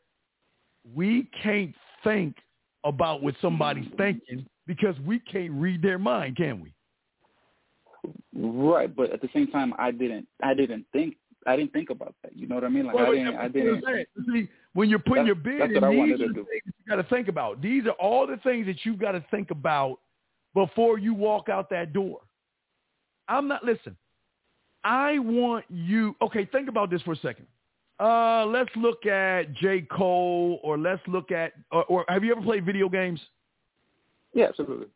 We 0.94 1.28
can't 1.42 1.74
think 2.04 2.36
about 2.84 3.22
what 3.22 3.34
somebody's 3.42 3.90
thinking 3.96 4.46
because 4.66 4.94
we 5.00 5.18
can't 5.18 5.52
read 5.52 5.82
their 5.82 5.98
mind, 5.98 6.36
can 6.36 6.60
we? 6.60 6.72
Right, 8.34 8.94
but 8.94 9.10
at 9.10 9.20
the 9.20 9.28
same 9.34 9.48
time, 9.48 9.74
I 9.78 9.90
didn't. 9.90 10.28
I 10.42 10.54
didn't 10.54 10.86
think. 10.92 11.16
I 11.46 11.56
didn't 11.56 11.72
think 11.72 11.90
about 11.90 12.14
that. 12.22 12.36
You 12.36 12.46
know 12.46 12.54
what 12.54 12.64
I 12.64 12.68
mean? 12.68 12.86
Like 12.86 12.94
Well, 12.94 13.06
I 13.06 13.14
didn't. 13.14 13.36
I 13.36 13.48
that's 13.48 13.54
what 13.54 13.88
I'm 13.88 13.96
didn't. 13.96 14.08
See, 14.32 14.48
when 14.74 14.88
you're 14.88 14.98
putting 14.98 15.26
your 15.26 15.34
bid 15.34 15.60
in, 15.60 15.68
these 15.68 15.80
are 15.80 16.28
the 16.28 16.34
things 16.34 16.62
you 16.64 16.72
got 16.88 16.96
to 16.96 17.02
think 17.04 17.28
about. 17.28 17.60
These 17.60 17.86
are 17.86 17.92
all 17.92 18.26
the 18.26 18.36
things 18.38 18.66
that 18.66 18.84
you've 18.84 18.98
got 18.98 19.12
to 19.12 19.24
think 19.30 19.50
about 19.50 19.98
before 20.54 20.98
you 20.98 21.14
walk 21.14 21.48
out 21.48 21.70
that 21.70 21.92
door. 21.92 22.20
I'm 23.28 23.48
not, 23.48 23.64
listen, 23.64 23.96
I 24.84 25.18
want 25.18 25.64
you, 25.68 26.16
okay, 26.22 26.44
think 26.46 26.68
about 26.68 26.90
this 26.90 27.02
for 27.02 27.12
a 27.12 27.16
second. 27.16 27.46
Uh, 28.00 28.46
let's 28.46 28.70
look 28.76 29.06
at 29.06 29.52
J. 29.54 29.82
Cole 29.82 30.60
or 30.62 30.78
let's 30.78 31.02
look 31.08 31.32
at, 31.32 31.52
or, 31.72 31.84
or 31.84 32.04
have 32.08 32.22
you 32.22 32.32
ever 32.32 32.42
played 32.42 32.64
video 32.64 32.88
games? 32.88 33.20
Yeah, 34.34 34.46
absolutely. 34.46 34.86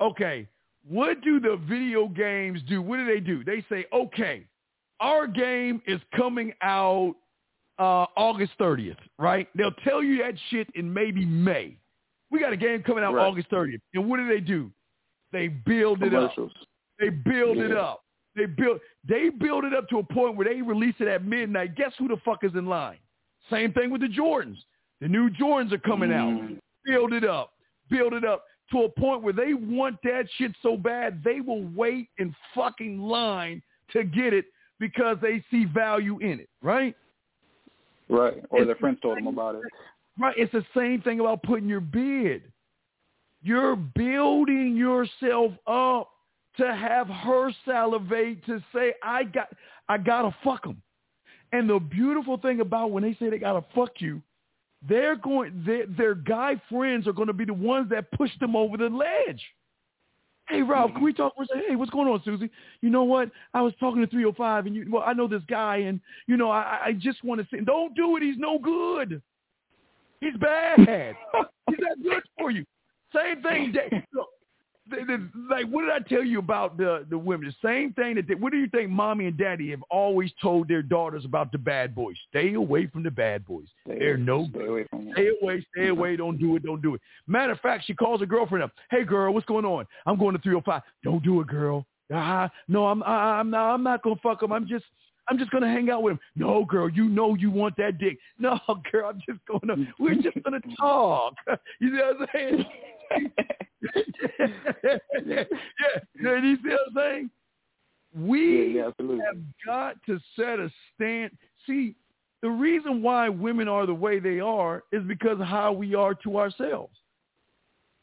Okay. 0.00 0.46
What 0.88 1.22
do 1.22 1.40
the 1.40 1.58
video 1.68 2.08
games 2.08 2.60
do? 2.68 2.82
What 2.82 2.98
do 2.98 3.06
they 3.06 3.20
do? 3.20 3.42
They 3.42 3.64
say, 3.68 3.86
okay, 3.92 4.44
our 5.00 5.26
game 5.26 5.82
is 5.86 6.00
coming 6.14 6.52
out 6.62 7.16
uh, 7.78 8.06
August 8.16 8.52
30th, 8.60 8.96
right? 9.18 9.48
They'll 9.56 9.72
tell 9.84 10.02
you 10.02 10.18
that 10.18 10.34
shit 10.50 10.68
in 10.74 10.92
maybe 10.92 11.24
May. 11.24 11.76
We 12.30 12.40
got 12.40 12.52
a 12.52 12.56
game 12.56 12.82
coming 12.82 13.04
out 13.04 13.14
Right. 13.14 13.26
August 13.26 13.50
30th. 13.50 13.80
And 13.94 14.08
what 14.08 14.18
do 14.18 14.28
they 14.28 14.40
do? 14.40 14.70
They 15.32 15.48
build 15.48 16.02
it 16.02 16.14
up. 16.14 16.34
They 16.98 17.10
build 17.10 17.58
it 17.58 17.72
up. 17.72 18.02
They 18.34 18.46
build 18.46 18.80
they 19.08 19.30
build 19.30 19.64
it 19.64 19.72
up 19.72 19.88
to 19.88 19.98
a 19.98 20.02
point 20.02 20.36
where 20.36 20.46
they 20.46 20.60
release 20.60 20.94
it 20.98 21.08
at 21.08 21.24
midnight. 21.24 21.74
Guess 21.74 21.92
who 21.98 22.08
the 22.08 22.16
fuck 22.24 22.44
is 22.44 22.52
in 22.54 22.66
line? 22.66 22.98
Same 23.50 23.72
thing 23.72 23.90
with 23.90 24.00
the 24.00 24.08
Jordans. 24.08 24.58
The 25.00 25.08
new 25.08 25.30
Jordans 25.30 25.72
are 25.72 25.78
coming 25.78 26.12
out. 26.12 26.32
Mm. 26.32 26.58
Build 26.84 27.12
it 27.12 27.24
up. 27.24 27.52
Build 27.90 28.12
it 28.12 28.24
up 28.24 28.44
to 28.72 28.82
a 28.82 28.88
point 28.88 29.22
where 29.22 29.32
they 29.32 29.54
want 29.54 29.96
that 30.02 30.26
shit 30.36 30.52
so 30.62 30.76
bad 30.76 31.22
they 31.24 31.40
will 31.40 31.64
wait 31.74 32.08
in 32.18 32.34
fucking 32.54 33.00
line 33.00 33.62
to 33.92 34.04
get 34.04 34.34
it 34.34 34.46
because 34.80 35.16
they 35.22 35.42
see 35.50 35.64
value 35.64 36.18
in 36.18 36.40
it, 36.40 36.48
right? 36.62 36.96
Right. 38.08 38.44
Or 38.50 38.60
It's 38.60 38.66
their 38.66 38.76
friends 38.76 38.98
told 39.00 39.18
them 39.18 39.26
about 39.26 39.56
it. 39.56 39.62
Right. 40.18 40.34
It's 40.36 40.52
the 40.52 40.64
same 40.74 41.02
thing 41.02 41.20
about 41.20 41.42
putting 41.42 41.68
your 41.68 41.80
bid. 41.80 42.42
You're 43.42 43.76
building 43.76 44.76
yourself 44.76 45.52
up 45.66 46.10
to 46.56 46.74
have 46.74 47.06
her 47.06 47.52
salivate 47.66 48.44
to 48.46 48.62
say, 48.74 48.94
I 49.02 49.24
got, 49.24 49.48
I 49.88 49.98
gotta 49.98 50.34
fuck 50.42 50.64
them. 50.64 50.80
And 51.52 51.68
the 51.68 51.78
beautiful 51.78 52.38
thing 52.38 52.60
about 52.60 52.90
when 52.90 53.02
they 53.02 53.14
say 53.20 53.28
they 53.28 53.38
gotta 53.38 53.64
fuck 53.74 53.92
you, 53.98 54.22
they're 54.88 55.16
going, 55.16 55.62
their, 55.66 55.86
their 55.86 56.14
guy 56.14 56.60
friends 56.70 57.06
are 57.06 57.12
going 57.12 57.28
to 57.28 57.32
be 57.32 57.44
the 57.44 57.54
ones 57.54 57.90
that 57.90 58.10
push 58.12 58.30
them 58.40 58.54
over 58.54 58.76
the 58.76 58.88
ledge. 58.88 59.42
Hey, 60.48 60.62
Ralph, 60.62 60.92
can 60.92 61.02
we 61.02 61.12
talk 61.12 61.34
for 61.34 61.42
a 61.42 61.46
second? 61.46 61.64
Hey, 61.68 61.76
what's 61.76 61.90
going 61.90 62.06
on, 62.06 62.22
Susie? 62.24 62.50
You 62.80 62.90
know 62.90 63.02
what? 63.02 63.30
I 63.52 63.62
was 63.62 63.72
talking 63.80 64.00
to 64.00 64.06
305, 64.06 64.66
and 64.66 64.76
you, 64.76 64.86
well, 64.88 65.02
I 65.04 65.12
know 65.12 65.26
this 65.26 65.42
guy, 65.48 65.78
and 65.78 66.00
you 66.28 66.36
know, 66.36 66.50
I, 66.50 66.80
I 66.84 66.92
just 66.92 67.24
want 67.24 67.40
to 67.40 67.46
say, 67.50 67.64
don't 67.64 67.96
do 67.96 68.16
it. 68.16 68.22
He's 68.22 68.38
no 68.38 68.58
good. 68.58 69.20
He's 70.20 70.36
bad. 70.36 70.78
He's 71.68 71.78
not 71.80 72.02
good 72.02 72.22
for 72.38 72.50
you. 72.50 72.64
Same 73.14 73.42
thing. 73.42 73.74
Look, 74.12 74.28
like, 75.50 75.66
what 75.66 75.82
did 75.82 75.90
I 75.90 75.98
tell 76.08 76.22
you 76.22 76.38
about 76.38 76.76
the 76.76 77.04
the 77.10 77.18
women? 77.18 77.46
The 77.48 77.68
same 77.68 77.92
thing 77.92 78.14
that. 78.16 78.28
They, 78.28 78.34
what 78.34 78.52
do 78.52 78.58
you 78.58 78.68
think, 78.68 78.88
mommy 78.90 79.26
and 79.26 79.36
daddy 79.36 79.70
have 79.70 79.82
always 79.90 80.30
told 80.40 80.68
their 80.68 80.82
daughters 80.82 81.24
about 81.24 81.50
the 81.50 81.58
bad 81.58 81.94
boys? 81.94 82.16
Stay 82.28 82.54
away 82.54 82.86
from 82.86 83.02
the 83.02 83.10
bad 83.10 83.44
boys. 83.44 83.66
Stay- 83.84 83.98
They're 83.98 84.16
no 84.16 84.44
stay 84.50 84.58
good. 84.58 84.68
away 84.68 84.86
from 84.90 85.10
Stay 85.12 85.30
away, 85.42 85.66
stay 85.74 85.88
away, 85.88 86.16
don't 86.16 86.38
do 86.38 86.54
it, 86.56 86.62
don't 86.62 86.82
do 86.82 86.94
it. 86.94 87.00
Matter 87.26 87.52
of 87.52 87.60
fact, 87.60 87.84
she 87.86 87.94
calls 87.94 88.20
her 88.20 88.26
girlfriend 88.26 88.62
up. 88.62 88.70
Hey 88.90 89.02
girl, 89.04 89.32
what's 89.34 89.46
going 89.46 89.64
on? 89.64 89.86
I'm 90.06 90.18
going 90.18 90.34
to 90.36 90.40
305. 90.42 90.82
Don't 91.02 91.22
do 91.24 91.40
it, 91.40 91.46
girl. 91.48 91.84
Ah, 92.12 92.48
no, 92.68 92.86
I'm 92.86 93.02
I, 93.02 93.40
I'm 93.40 93.50
not 93.50 93.74
I'm 93.74 93.82
not 93.82 94.02
gonna 94.04 94.14
fuck 94.22 94.40
him. 94.40 94.52
I'm 94.52 94.68
just 94.68 94.84
I'm 95.28 95.38
just 95.38 95.50
gonna 95.50 95.68
hang 95.70 95.90
out 95.90 96.02
with 96.02 96.12
him. 96.12 96.20
No, 96.36 96.64
girl, 96.64 96.88
you 96.88 97.08
know 97.08 97.34
you 97.34 97.50
want 97.50 97.76
that 97.78 97.98
dick. 97.98 98.18
No, 98.38 98.58
girl, 98.92 99.10
I'm 99.10 99.20
just 99.28 99.40
gonna 99.46 99.86
we're 99.98 100.14
just 100.14 100.42
gonna 100.42 100.60
talk. 100.78 101.34
You 101.80 101.90
see 101.90 102.02
what 102.02 102.16
I'm 102.20 102.26
saying? 102.32 102.64
yeah, 105.26 105.44
yeah. 106.20 106.36
You 106.42 106.56
see 106.56 106.68
what 106.68 106.80
I'm 106.88 106.94
saying? 106.94 107.30
We 108.14 108.74
Yeah, 108.74 108.90
yeah, 108.98 109.16
have 109.26 109.36
got 109.64 109.96
to 110.06 110.18
set 110.36 110.58
a 110.58 110.70
stand. 110.94 111.32
See, 111.66 111.96
the 112.42 112.48
reason 112.50 113.02
why 113.02 113.28
women 113.28 113.68
are 113.68 113.86
the 113.86 113.94
way 113.94 114.18
they 114.18 114.40
are 114.40 114.84
is 114.92 115.02
because 115.04 115.40
of 115.40 115.46
how 115.46 115.72
we 115.72 115.94
are 115.94 116.14
to 116.14 116.38
ourselves. 116.38 116.94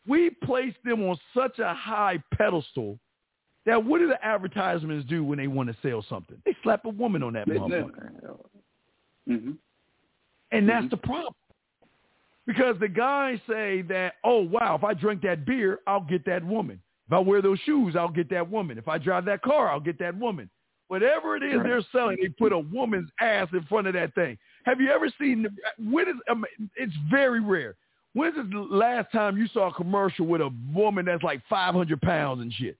We 0.08 0.32
place 0.32 0.74
them 0.84 1.04
on 1.04 1.18
such 1.36 1.60
a 1.60 1.74
high 1.74 2.22
pedestal 2.34 3.00
that 3.66 3.84
what 3.84 4.00
do 4.00 4.08
the 4.08 4.24
advertisements 4.24 5.08
do 5.08 5.24
when 5.24 5.38
they 5.38 5.48
want 5.48 5.70
to 5.70 5.78
sell 5.82 6.06
something? 6.10 6.38
They 6.46 6.56
slap 6.64 6.86
a 6.86 6.90
woman 6.90 7.24
on 7.24 7.34
that 7.34 7.48
motherfucker. 7.48 8.10
Mm-hmm. 9.30 9.52
And 10.52 10.70
that's 10.70 10.90
the 10.90 10.98
problem. 10.98 11.34
Because 12.46 12.76
the 12.80 12.90
guys 12.90 13.40
say 13.48 13.84
that, 13.84 14.16
oh, 14.24 14.42
wow, 14.42 14.76
if 14.76 14.84
I 14.84 14.94
drink 14.94 15.22
that 15.22 15.46
beer, 15.46 15.80
I'll 15.88 16.02
get 16.02 16.26
that 16.26 16.46
woman. 16.46 16.82
If 17.08 17.14
I 17.14 17.20
wear 17.20 17.42
those 17.42 17.60
shoes, 17.60 17.96
I'll 17.96 18.10
get 18.10 18.30
that 18.32 18.50
woman. 18.50 18.78
If 18.78 18.88
I 18.88 18.98
drive 18.98 19.26
that 19.26 19.42
car, 19.42 19.70
I'll 19.70 19.80
get 19.80 19.98
that 20.00 20.18
woman. 20.18 20.50
Whatever 20.90 21.38
it 21.38 21.44
is 21.44 21.62
they're 21.64 21.82
selling, 21.92 22.18
they 22.22 22.30
put 22.30 22.52
a 22.52 22.60
woman's 22.60 23.10
ass 23.20 23.48
in 23.54 23.64
front 23.64 23.88
of 23.88 23.94
that 23.94 24.14
thing. 24.14 24.38
Have 24.66 24.82
you 24.82 24.92
ever 24.92 25.10
seen, 25.20 25.48
when 25.80 26.10
is, 26.10 26.16
um, 26.30 26.46
it's 26.76 26.94
very 27.10 27.40
rare. 27.40 27.76
When's 28.14 28.36
the 28.36 28.60
last 28.70 29.12
time 29.12 29.38
you 29.38 29.48
saw 29.48 29.70
a 29.70 29.74
commercial 29.74 30.28
with 30.28 30.42
a 30.42 30.54
woman 30.74 31.06
that's 31.06 31.24
like 31.24 31.42
500 31.50 32.00
pounds 32.02 32.42
and 32.42 32.54
shit? 32.54 32.78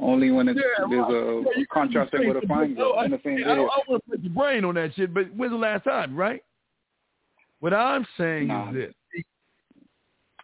Only 0.00 0.30
when 0.30 0.48
it's, 0.48 0.58
Yeah, 0.58 0.86
there's 0.88 1.08
a 1.08 1.42
Yeah, 1.56 1.64
contrasting 1.72 2.28
with 2.28 2.42
a 2.42 2.46
fine 2.46 2.74
girl 2.74 3.00
in 3.00 3.10
the 3.10 3.20
same 3.24 3.38
I 3.38 3.54
don't. 3.54 3.70
I 3.70 3.76
don't 3.76 3.88
want 3.88 4.04
to 4.04 4.10
put 4.10 4.20
your 4.20 4.32
brain 4.32 4.64
on 4.64 4.74
that 4.76 4.94
shit, 4.94 5.12
but 5.14 5.32
when's 5.34 5.52
the 5.52 5.58
last 5.58 5.84
time, 5.84 6.16
right? 6.16 6.42
What 7.60 7.72
I'm 7.72 8.06
saying 8.18 8.48
Nah. 8.48 8.68
is 8.70 8.74
this. 8.74 8.94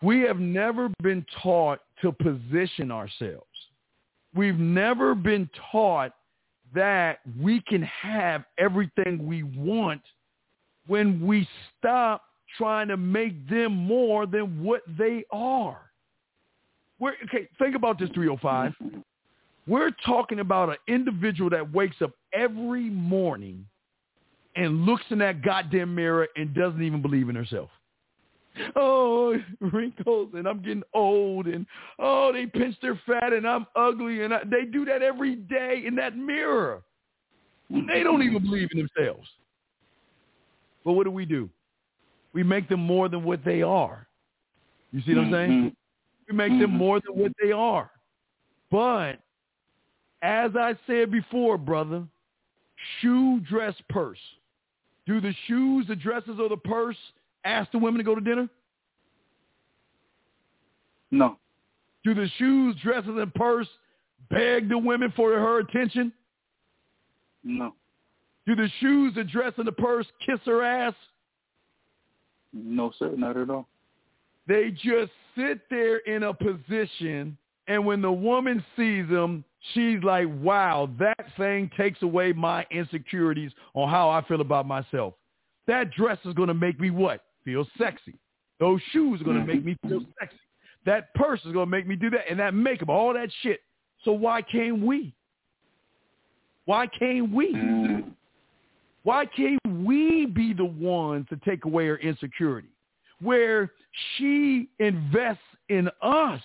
We 0.02 0.20
have 0.20 0.39
never 0.39 0.90
been 1.02 1.27
taught 1.43 1.81
to 2.01 2.12
position 2.12 2.90
ourselves. 2.90 3.47
We've 4.35 4.59
never 4.59 5.14
been 5.14 5.51
taught 5.70 6.12
that 6.72 7.18
we 7.39 7.60
can 7.62 7.82
have 7.82 8.44
everything 8.59 9.27
we 9.27 9.43
want 9.43 10.02
when 10.86 11.27
we 11.27 11.47
stop 11.78 12.22
trying 12.56 12.89
to 12.89 12.97
make 12.97 13.48
them 13.48 13.72
more 13.72 14.27
than 14.27 14.62
what 14.62 14.82
they 14.98 15.24
are. 15.31 15.89
We're, 17.01 17.14
okay, 17.24 17.48
think 17.59 17.74
about 17.74 17.98
this 17.98 18.10
305. 18.14 18.72
We're 19.66 19.90
talking 20.05 20.40
about 20.40 20.68
an 20.68 20.77
individual 20.86 21.51
that 21.51 21.72
wakes 21.72 21.97
up 22.02 22.12
every 22.32 22.90
morning 22.90 23.66
and 24.55 24.85
looks 24.85 25.05
in 25.10 25.18
that 25.18 25.43
goddamn 25.43 25.94
mirror 25.94 26.28
and 26.36 26.55
doesn't 26.55 26.82
even 26.82 27.02
believe 27.02 27.28
in 27.28 27.35
herself. 27.35 27.70
Oh, 28.77 29.36
wrinkles 29.60 30.31
and 30.35 30.47
I'm 30.47 30.60
getting 30.60 30.82
old 30.93 31.47
and 31.47 31.66
oh, 31.98 32.32
they 32.32 32.47
pinch 32.47 32.77
their 32.82 33.01
fat 33.06 33.32
and 33.32 33.47
I'm 33.47 33.66
ugly 33.77 34.22
and 34.22 34.35
I, 34.35 34.40
they 34.44 34.64
do 34.64 34.85
that 34.86 35.02
every 35.02 35.36
day 35.36 35.85
in 35.86 35.94
that 35.97 36.16
mirror. 36.16 36.82
They 37.70 38.02
don't 38.02 38.22
even 38.22 38.43
believe 38.43 38.68
in 38.72 38.78
themselves. 38.78 39.28
But 40.85 40.93
what 40.93 41.05
do 41.05 41.10
we 41.10 41.24
do? 41.24 41.48
We 42.32 42.43
make 42.43 42.68
them 42.68 42.81
more 42.81 43.09
than 43.09 43.22
what 43.22 43.44
they 43.44 43.62
are. 43.62 44.09
You 44.93 45.02
see 45.06 45.14
what 45.14 45.27
I'm 45.27 45.32
saying? 45.32 45.51
Mm-hmm. 45.51 45.68
We 46.31 46.36
make 46.36 46.51
them 46.51 46.61
mm-hmm. 46.61 46.77
more 46.77 47.01
than 47.01 47.19
what 47.20 47.32
they 47.43 47.51
are. 47.51 47.90
But 48.70 49.19
as 50.23 50.52
I 50.55 50.77
said 50.86 51.11
before, 51.11 51.59
brother, 51.59 52.05
shoe, 53.01 53.40
dress, 53.40 53.74
purse. 53.89 54.19
Do 55.07 55.20
the 55.20 55.35
shoes, 55.48 55.86
the 55.89 55.97
dresses, 55.97 56.39
or 56.40 56.48
the 56.48 56.57
purse 56.57 56.97
ask 57.44 57.73
the 57.73 57.78
women 57.78 57.98
to 57.98 58.05
go 58.05 58.15
to 58.15 58.20
dinner? 58.20 58.48
No. 61.11 61.36
Do 62.05 62.15
the 62.15 62.28
shoes, 62.39 62.77
dresses, 62.81 63.11
and 63.16 63.35
purse 63.35 63.66
beg 64.31 64.69
the 64.69 64.78
women 64.78 65.12
for 65.16 65.31
her 65.32 65.59
attention? 65.59 66.12
No. 67.43 67.74
Do 68.47 68.55
the 68.55 68.69
shoes, 68.78 69.15
the 69.16 69.24
dress, 69.24 69.52
and 69.57 69.66
the 69.66 69.73
purse 69.73 70.07
kiss 70.24 70.39
her 70.47 70.62
ass? 70.62 70.94
No, 72.52 72.93
sir, 72.98 73.15
not 73.16 73.36
at 73.36 73.51
all. 73.51 73.66
They 74.51 74.72
just 74.72 75.12
sit 75.36 75.60
there 75.70 75.98
in 75.98 76.24
a 76.24 76.35
position, 76.35 77.39
and 77.68 77.86
when 77.86 78.02
the 78.02 78.10
woman 78.10 78.64
sees 78.77 79.09
them, 79.09 79.44
she's 79.72 80.02
like, 80.02 80.27
wow, 80.43 80.90
that 80.98 81.24
thing 81.36 81.70
takes 81.77 82.02
away 82.02 82.32
my 82.32 82.66
insecurities 82.72 83.52
on 83.74 83.89
how 83.89 84.10
I 84.10 84.27
feel 84.27 84.40
about 84.40 84.66
myself. 84.66 85.14
That 85.68 85.93
dress 85.93 86.18
is 86.24 86.35
going 86.35 86.48
to 86.48 86.55
make 86.55 86.81
me 86.81 86.90
what? 86.90 87.22
Feel 87.44 87.64
sexy. 87.78 88.16
Those 88.59 88.81
shoes 88.90 89.20
are 89.20 89.24
going 89.24 89.39
to 89.39 89.47
make 89.47 89.64
me 89.64 89.77
feel 89.86 90.01
mm-hmm. 90.01 90.10
sexy. 90.18 90.40
That 90.85 91.14
purse 91.14 91.39
is 91.44 91.52
going 91.52 91.66
to 91.66 91.70
make 91.70 91.86
me 91.86 91.94
do 91.94 92.10
that, 92.10 92.28
and 92.28 92.40
that 92.40 92.52
makeup, 92.52 92.89
all 92.89 93.14
that 93.14 93.28
shit. 93.43 93.60
So 94.05 94.10
why 94.10 94.43
can't 94.43 94.85
we? 94.85 95.14
Why 96.64 96.89
can't 96.89 97.32
we? 97.32 97.55
Mm-hmm. 97.55 98.09
Why 99.05 99.27
can't 99.27 99.60
we 99.86 100.27
be 100.27 100.55
the 100.55 100.64
ones 100.64 101.27
to 101.28 101.36
take 101.36 101.66
away 101.66 101.86
her 101.86 101.98
insecurity? 101.98 102.70
Where 103.22 103.70
she 104.16 104.68
invests 104.78 105.42
in 105.68 105.88
us, 106.02 106.40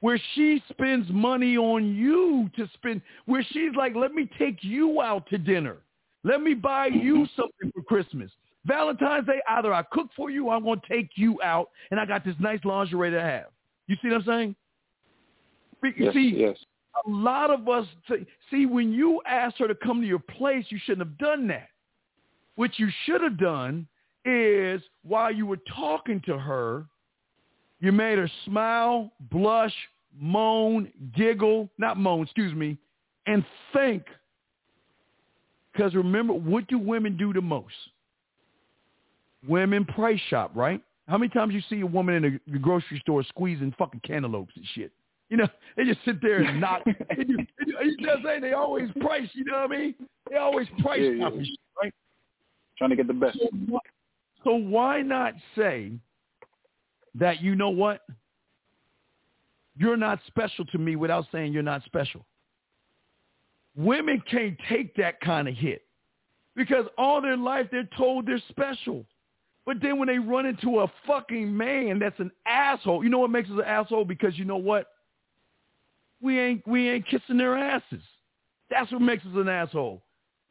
where 0.00 0.20
she 0.34 0.62
spends 0.68 1.08
money 1.10 1.56
on 1.56 1.94
you 1.94 2.50
to 2.56 2.68
spend, 2.74 3.02
where 3.26 3.44
she's 3.50 3.74
like, 3.76 3.94
let 3.94 4.12
me 4.12 4.28
take 4.38 4.58
you 4.62 5.00
out 5.00 5.28
to 5.30 5.38
dinner. 5.38 5.78
Let 6.24 6.42
me 6.42 6.54
buy 6.54 6.86
you 6.86 7.26
something 7.36 7.72
for 7.74 7.82
Christmas. 7.82 8.30
Valentine's 8.64 9.26
Day, 9.26 9.40
either 9.48 9.74
I 9.74 9.82
cook 9.90 10.08
for 10.16 10.30
you 10.30 10.48
or 10.48 10.54
I'm 10.54 10.64
going 10.64 10.80
to 10.80 10.88
take 10.88 11.10
you 11.16 11.40
out 11.42 11.70
and 11.90 11.98
I 11.98 12.06
got 12.06 12.24
this 12.24 12.36
nice 12.38 12.60
lingerie 12.64 13.10
to 13.10 13.20
have. 13.20 13.46
You 13.88 13.96
see 14.00 14.08
what 14.08 14.18
I'm 14.18 14.24
saying? 14.24 14.56
Yes, 15.98 16.14
see, 16.14 16.34
yes. 16.36 16.56
a 17.04 17.10
lot 17.10 17.50
of 17.50 17.68
us 17.68 17.86
see 18.50 18.66
when 18.66 18.92
you 18.92 19.20
asked 19.26 19.58
her 19.58 19.66
to 19.66 19.74
come 19.74 20.00
to 20.00 20.06
your 20.06 20.20
place, 20.20 20.64
you 20.68 20.78
shouldn't 20.84 21.06
have 21.08 21.18
done 21.18 21.48
that. 21.48 21.68
What 22.54 22.78
you 22.78 22.88
should 23.04 23.20
have 23.20 23.38
done 23.38 23.88
is 24.24 24.82
while 25.02 25.32
you 25.32 25.46
were 25.46 25.58
talking 25.74 26.20
to 26.26 26.38
her, 26.38 26.86
you 27.80 27.92
made 27.92 28.18
her 28.18 28.30
smile, 28.44 29.12
blush, 29.30 29.74
moan, 30.18 30.92
giggle, 31.16 31.68
not 31.78 31.96
moan, 31.96 32.22
excuse 32.22 32.54
me, 32.54 32.78
and 33.26 33.44
think. 33.72 34.04
Because 35.72 35.94
remember, 35.94 36.34
what 36.34 36.66
do 36.68 36.78
women 36.78 37.16
do 37.16 37.32
the 37.32 37.40
most? 37.40 37.74
Women 39.48 39.84
price 39.84 40.20
shop, 40.28 40.52
right? 40.54 40.80
How 41.08 41.18
many 41.18 41.30
times 41.30 41.54
you 41.54 41.62
see 41.68 41.80
a 41.80 41.86
woman 41.86 42.24
in 42.24 42.40
a 42.54 42.58
grocery 42.58 42.98
store 43.00 43.24
squeezing 43.24 43.74
fucking 43.76 44.02
cantaloupes 44.04 44.52
and 44.54 44.64
shit? 44.74 44.92
You 45.28 45.38
know, 45.38 45.48
they 45.76 45.84
just 45.84 45.98
sit 46.04 46.22
there 46.22 46.42
and 46.42 46.60
not. 46.60 46.82
they 46.84 47.24
do, 47.24 47.36
they 47.36 47.84
you 47.84 47.96
know 47.98 48.08
what 48.08 48.18
I'm 48.18 48.24
saying? 48.24 48.40
They 48.42 48.52
always 48.52 48.90
price, 49.00 49.28
you 49.32 49.44
know 49.44 49.66
what 49.66 49.72
I 49.72 49.78
mean? 49.78 49.94
They 50.30 50.36
always 50.36 50.68
price 50.78 51.00
Yeah, 51.00 51.10
yeah. 51.10 51.24
shop 51.24 51.32
and 51.32 51.46
shit, 51.46 51.58
right? 51.82 51.94
Trying 52.78 52.90
to 52.90 52.96
get 52.96 53.06
the 53.08 53.14
best. 53.14 53.38
So, 54.44 54.54
why 54.54 55.02
not 55.02 55.34
say 55.56 55.92
that 57.14 57.40
you 57.42 57.54
know 57.54 57.70
what? 57.70 58.00
You're 59.76 59.96
not 59.96 60.20
special 60.26 60.64
to 60.66 60.78
me 60.78 60.96
without 60.96 61.26
saying 61.32 61.52
you're 61.52 61.62
not 61.62 61.82
special. 61.84 62.26
Women 63.74 64.22
can't 64.30 64.56
take 64.68 64.94
that 64.96 65.20
kind 65.20 65.48
of 65.48 65.54
hit 65.54 65.82
because 66.54 66.84
all 66.98 67.22
their 67.22 67.36
life 67.36 67.68
they're 67.70 67.88
told 67.96 68.26
they're 68.26 68.42
special. 68.50 69.06
But 69.64 69.80
then 69.80 69.98
when 69.98 70.08
they 70.08 70.18
run 70.18 70.44
into 70.44 70.80
a 70.80 70.92
fucking 71.06 71.56
man 71.56 71.98
that's 71.98 72.18
an 72.18 72.32
asshole, 72.46 73.04
you 73.04 73.10
know 73.10 73.20
what 73.20 73.30
makes 73.30 73.48
us 73.48 73.56
an 73.56 73.64
asshole? 73.64 74.04
Because 74.04 74.36
you 74.36 74.44
know 74.44 74.56
what? 74.56 74.88
We 76.20 76.38
ain't 76.38 76.66
we 76.66 76.88
ain't 76.88 77.06
kissing 77.06 77.38
their 77.38 77.56
asses. 77.56 78.02
That's 78.70 78.90
what 78.92 79.00
makes 79.00 79.24
us 79.24 79.32
an 79.34 79.48
asshole. 79.48 80.02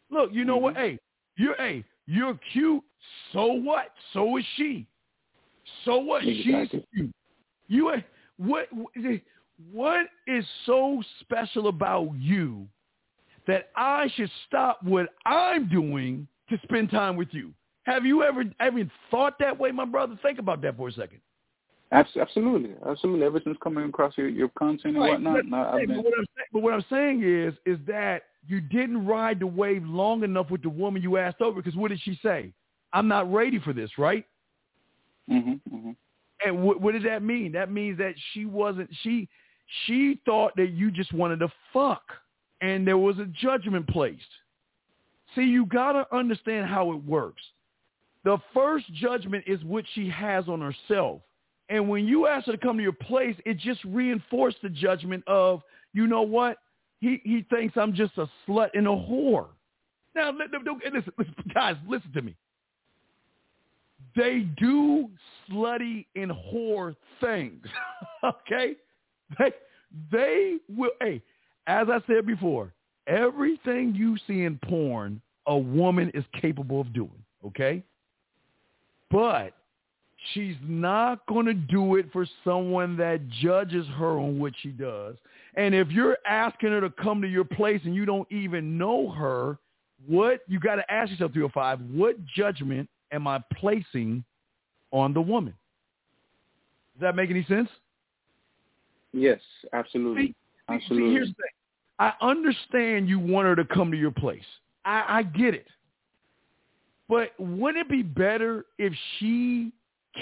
Look, 0.10 0.32
you 0.34 0.46
know 0.46 0.58
what? 0.58 0.76
Mm-hmm. 0.76 0.84
Hey, 0.84 1.00
you're 1.38 1.56
hey, 1.58 1.84
you're 2.08 2.40
cute. 2.54 2.84
So 3.34 3.46
what? 3.54 3.94
So 4.14 4.38
is 4.38 4.46
she. 4.56 4.88
So 5.86 5.98
what? 5.98 6.28
Exactly. 6.28 6.86
She's. 6.96 7.10
You 7.68 7.92
ain't 7.92 8.04
what 8.38 8.68
what 9.72 10.08
is 10.28 10.46
so 10.66 11.02
special 11.22 11.68
about 11.68 12.10
you 12.18 12.68
that 13.48 13.70
I 13.76 14.10
should 14.16 14.30
stop 14.48 14.84
what 14.84 15.08
I'm 15.26 15.70
doing 15.70 16.28
to 16.50 16.58
spend 16.64 16.92
time 16.92 17.16
with 17.16 17.30
you? 17.32 17.54
Have 17.84 18.06
you 18.06 18.24
ever 18.24 18.44
ever 18.60 18.80
thought 19.10 19.40
that 19.40 19.58
way, 19.58 19.72
my 19.72 19.86
brother? 19.86 20.18
Think 20.22 20.40
about 20.40 20.62
that 20.64 20.78
for 20.78 20.90
a 20.90 20.92
second. 20.92 21.22
Abs- 21.92 22.16
Absolutely, 22.16 22.72
absolutely. 22.88 23.26
Everything's 23.26 23.58
coming 23.62 23.84
across 23.86 24.18
your, 24.18 24.30
your 24.30 24.50
content 24.50 24.96
and 24.96 25.00
Right, 25.04 25.12
whatnot. 25.12 25.50
but- 25.50 25.58
I've 25.58 25.88
been, 25.88 25.98
but, 25.98 26.06
what 26.06 26.14
I'm 26.18 26.26
saying, 26.36 26.48
but 26.54 26.62
what 26.62 26.74
I'm 26.74 26.86
saying 26.90 27.24
is, 27.24 27.54
is 27.66 27.78
that 27.88 28.24
you 28.48 28.62
didn't 28.62 29.06
ride 29.06 29.40
the 29.40 29.48
wave 29.48 29.84
long 29.86 30.24
enough 30.24 30.50
with 30.50 30.62
the 30.62 30.70
woman 30.70 31.02
you 31.02 31.18
asked 31.18 31.42
over. 31.42 31.62
Because 31.62 31.76
what 31.78 31.90
did 31.90 32.00
she 32.02 32.18
say? 32.24 32.54
I'm 32.94 33.08
not 33.08 33.32
ready 33.32 33.60
for 33.60 33.74
this, 33.74 33.92
right? 33.98 34.26
hmm 35.28 35.54
hmm 35.70 35.92
And 36.46 36.64
what, 36.64 36.82
what 36.82 36.94
did 36.94 37.06
that 37.06 37.24
mean? 37.24 37.52
That 37.52 37.72
means 37.72 37.98
that 38.00 38.16
she 38.34 38.46
wasn't. 38.46 38.90
She 39.04 39.30
she 39.86 40.20
thought 40.26 40.54
that 40.58 40.72
you 40.72 40.92
just 40.92 41.14
wanted 41.14 41.40
to 41.40 41.52
fuck 41.72 42.04
and 42.62 42.88
there 42.88 42.98
was 42.98 43.18
a 43.20 43.26
judgment 43.26 43.88
placed. 43.88 44.22
See, 45.36 45.44
you 45.44 45.66
got 45.66 45.94
to 45.94 46.16
understand 46.16 46.68
how 46.68 46.92
it 46.92 47.04
works. 47.04 47.42
The 48.24 48.38
first 48.54 48.86
judgment 48.94 49.44
is 49.48 49.64
what 49.64 49.84
she 49.94 50.08
has 50.10 50.48
on 50.48 50.62
herself. 50.62 51.22
And 51.70 51.90
when 51.90 52.08
you 52.08 52.28
ask 52.28 52.46
her 52.46 52.52
to 52.52 52.58
come 52.58 52.78
to 52.78 52.84
your 52.84 52.92
place, 52.92 53.36
it 53.46 53.58
just 53.58 53.84
reinforced 53.86 54.58
the 54.62 54.70
judgment 54.70 55.24
of, 55.26 55.62
you 55.94 56.06
know 56.06 56.22
what? 56.22 56.58
He, 57.00 57.20
he 57.24 57.46
thinks 57.50 57.78
I'm 57.78 57.94
just 57.94 58.18
a 58.18 58.30
slut 58.48 58.70
and 58.74 58.86
a 58.86 58.92
whore. 58.92 59.48
Now, 60.14 60.32
listen, 60.32 61.36
guys, 61.54 61.78
listen 61.88 62.12
to 62.14 62.22
me. 62.22 62.36
They 64.16 64.48
do 64.58 65.10
slutty 65.50 66.06
and 66.16 66.32
whore 66.32 66.96
things, 67.20 67.66
okay? 68.24 68.76
They, 69.40 69.52
they 70.12 70.58
will, 70.76 70.92
hey, 71.00 71.22
as 71.68 71.88
I 71.90 72.00
said 72.08 72.26
before, 72.26 72.74
everything 73.08 73.94
you 73.96 74.18
see 74.28 74.44
in 74.44 74.60
porn, 74.66 75.22
a 75.48 75.58
woman 75.58 76.12
is 76.14 76.24
capable 76.40 76.82
of 76.82 76.94
doing, 76.94 77.24
okay? 77.46 77.84
But 79.10 79.54
she's 80.34 80.56
not 80.64 81.26
going 81.28 81.46
to 81.46 81.54
do 81.54 81.96
it 81.96 82.08
for 82.12 82.28
someone 82.44 82.98
that 82.98 83.28
judges 83.42 83.88
her 83.98 84.20
on 84.20 84.40
what 84.40 84.54
she 84.62 84.70
does. 84.70 85.16
And 85.56 85.74
if 85.74 85.90
you're 85.90 86.18
asking 86.28 86.70
her 86.70 86.82
to 86.82 86.90
come 86.90 87.22
to 87.22 87.28
your 87.28 87.44
place 87.44 87.82
and 87.84 87.96
you 87.96 88.06
don't 88.06 88.32
even 88.32 88.78
know 88.78 89.10
her, 89.10 89.58
what 90.08 90.42
you 90.48 90.60
got 90.60 90.76
to 90.76 90.92
ask 90.92 91.12
yourself, 91.12 91.34
305, 91.34 91.80
what 91.94 92.16
judgment 92.26 92.90
am 93.12 93.28
I 93.28 93.40
placing 93.56 94.24
on 94.92 95.14
the 95.14 95.22
woman? 95.22 95.54
Does 96.96 97.02
that 97.02 97.16
make 97.16 97.30
any 97.30 97.44
sense? 97.46 97.70
Yes, 99.14 99.40
absolutely. 99.74 100.28
See, 100.28 100.36
absolutely. 100.70 101.10
See, 101.10 101.14
here's 101.14 101.28
the 101.28 101.34
thing. 101.34 101.52
I 102.00 102.14
understand 102.22 103.08
you 103.08 103.20
want 103.20 103.46
her 103.48 103.56
to 103.56 103.66
come 103.66 103.92
to 103.92 103.98
your 103.98 104.12
place. 104.12 104.44
I, 104.86 105.04
I 105.08 105.24
get 105.24 105.54
it. 105.54 105.68
But 107.08 107.32
wouldn't 107.38 107.86
it 107.86 107.90
be 107.90 108.02
better 108.02 108.66
if 108.78 108.94
she 109.20 109.74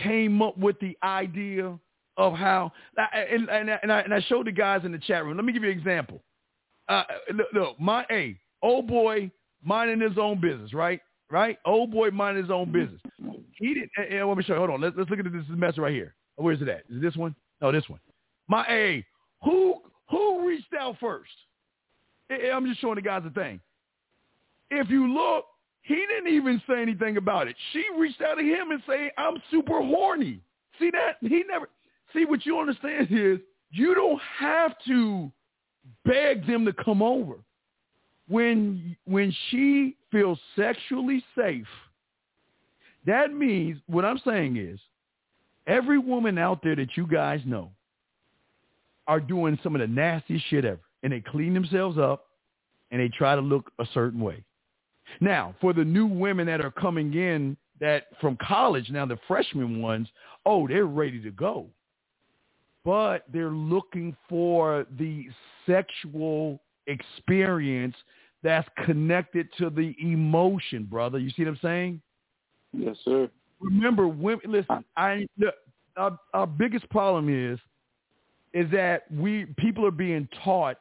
came 0.03 0.41
up 0.41 0.57
with 0.57 0.79
the 0.79 0.97
idea 1.03 1.77
of 2.17 2.33
how, 2.33 2.71
and, 3.13 3.47
and, 3.49 3.69
and, 3.69 3.91
I, 3.91 3.99
and 3.99 4.13
I 4.13 4.19
showed 4.21 4.47
the 4.47 4.51
guys 4.51 4.81
in 4.83 4.91
the 4.91 4.97
chat 4.97 5.23
room. 5.23 5.37
Let 5.37 5.45
me 5.45 5.53
give 5.53 5.63
you 5.63 5.71
an 5.71 5.77
example. 5.77 6.21
Uh, 6.89 7.03
look, 7.33 7.47
look, 7.53 7.79
my, 7.79 8.05
hey, 8.09 8.39
old 8.61 8.87
boy 8.87 9.31
minding 9.63 10.01
his 10.01 10.17
own 10.17 10.41
business, 10.41 10.73
right? 10.73 10.99
Right? 11.31 11.57
Old 11.65 11.91
boy 11.91 12.09
minding 12.11 12.43
his 12.43 12.51
own 12.51 12.67
mm-hmm. 12.67 12.73
business. 12.73 13.01
He 13.55 13.73
didn't, 13.73 13.91
and 13.97 14.27
let 14.27 14.37
me 14.37 14.43
show 14.43 14.53
you. 14.53 14.59
Hold 14.59 14.71
on. 14.71 14.81
Let's, 14.81 14.95
let's 14.97 15.09
look 15.09 15.19
at 15.19 15.31
this 15.31 15.43
mess 15.49 15.77
right 15.77 15.93
here. 15.93 16.15
Oh, 16.37 16.43
Where's 16.43 16.61
it 16.61 16.67
at? 16.69 16.79
Is 16.89 16.97
it 16.97 17.01
this 17.01 17.15
one? 17.15 17.35
No, 17.61 17.71
this 17.71 17.87
one. 17.87 17.99
My, 18.47 18.63
hey, 18.63 19.05
who, 19.43 19.75
who 20.09 20.47
reached 20.47 20.73
out 20.79 20.95
first? 20.99 21.31
I'm 22.31 22.65
just 22.67 22.79
showing 22.79 22.95
the 22.95 23.01
guys 23.01 23.23
a 23.25 23.31
thing. 23.31 23.59
If 24.71 24.89
you 24.89 25.11
look, 25.11 25.45
he 25.81 25.95
didn't 25.95 26.33
even 26.33 26.61
say 26.69 26.81
anything 26.81 27.17
about 27.17 27.47
it. 27.47 27.55
She 27.73 27.83
reached 27.97 28.21
out 28.21 28.35
to 28.35 28.43
him 28.43 28.71
and 28.71 28.81
say, 28.87 29.11
I'm 29.17 29.41
super 29.49 29.81
horny. 29.81 30.41
See 30.79 30.91
that? 30.91 31.17
He 31.21 31.43
never, 31.49 31.69
see 32.13 32.25
what 32.25 32.45
you 32.45 32.59
understand 32.59 33.07
is 33.09 33.39
you 33.71 33.95
don't 33.95 34.21
have 34.39 34.73
to 34.87 35.31
beg 36.05 36.45
them 36.47 36.65
to 36.65 36.73
come 36.73 37.01
over. 37.01 37.35
When, 38.27 38.95
when 39.05 39.33
she 39.49 39.97
feels 40.11 40.39
sexually 40.55 41.23
safe, 41.37 41.67
that 43.05 43.33
means 43.33 43.79
what 43.87 44.05
I'm 44.05 44.19
saying 44.25 44.57
is 44.57 44.79
every 45.67 45.97
woman 45.97 46.37
out 46.37 46.61
there 46.63 46.75
that 46.75 46.95
you 46.95 47.07
guys 47.07 47.41
know 47.45 47.71
are 49.07 49.19
doing 49.19 49.57
some 49.63 49.75
of 49.75 49.81
the 49.81 49.87
nastiest 49.87 50.45
shit 50.49 50.65
ever 50.65 50.79
and 51.03 51.13
they 51.13 51.21
clean 51.21 51.53
themselves 51.53 51.97
up 51.97 52.27
and 52.91 53.01
they 53.01 53.09
try 53.09 53.35
to 53.35 53.41
look 53.41 53.71
a 53.79 53.85
certain 53.93 54.19
way. 54.19 54.43
Now, 55.21 55.55
for 55.59 55.73
the 55.73 55.83
new 55.83 56.05
women 56.05 56.47
that 56.47 56.61
are 56.61 56.71
coming 56.71 57.13
in 57.13 57.57
that 57.79 58.07
from 58.19 58.37
college, 58.41 58.89
now 58.89 59.05
the 59.05 59.17
freshman 59.27 59.81
ones, 59.81 60.07
oh, 60.45 60.67
they're 60.67 60.85
ready 60.85 61.21
to 61.21 61.31
go. 61.31 61.67
But 62.85 63.25
they're 63.31 63.49
looking 63.49 64.15
for 64.27 64.85
the 64.97 65.27
sexual 65.65 66.59
experience 66.87 67.95
that's 68.43 68.67
connected 68.85 69.47
to 69.57 69.69
the 69.69 69.95
emotion, 70.01 70.85
brother. 70.85 71.19
You 71.19 71.29
see 71.31 71.43
what 71.43 71.51
I'm 71.51 71.59
saying? 71.61 72.01
Yes, 72.73 72.95
sir. 73.03 73.29
Remember, 73.59 74.07
women. 74.07 74.51
Listen, 74.51 74.85
uh, 74.97 74.99
I 74.99 75.27
look. 75.37 75.55
Our, 75.97 76.17
our 76.33 76.47
biggest 76.47 76.89
problem 76.89 77.27
is, 77.27 77.59
is 78.53 78.71
that 78.71 79.11
we 79.11 79.45
people 79.57 79.85
are 79.85 79.91
being 79.91 80.29
taught 80.43 80.77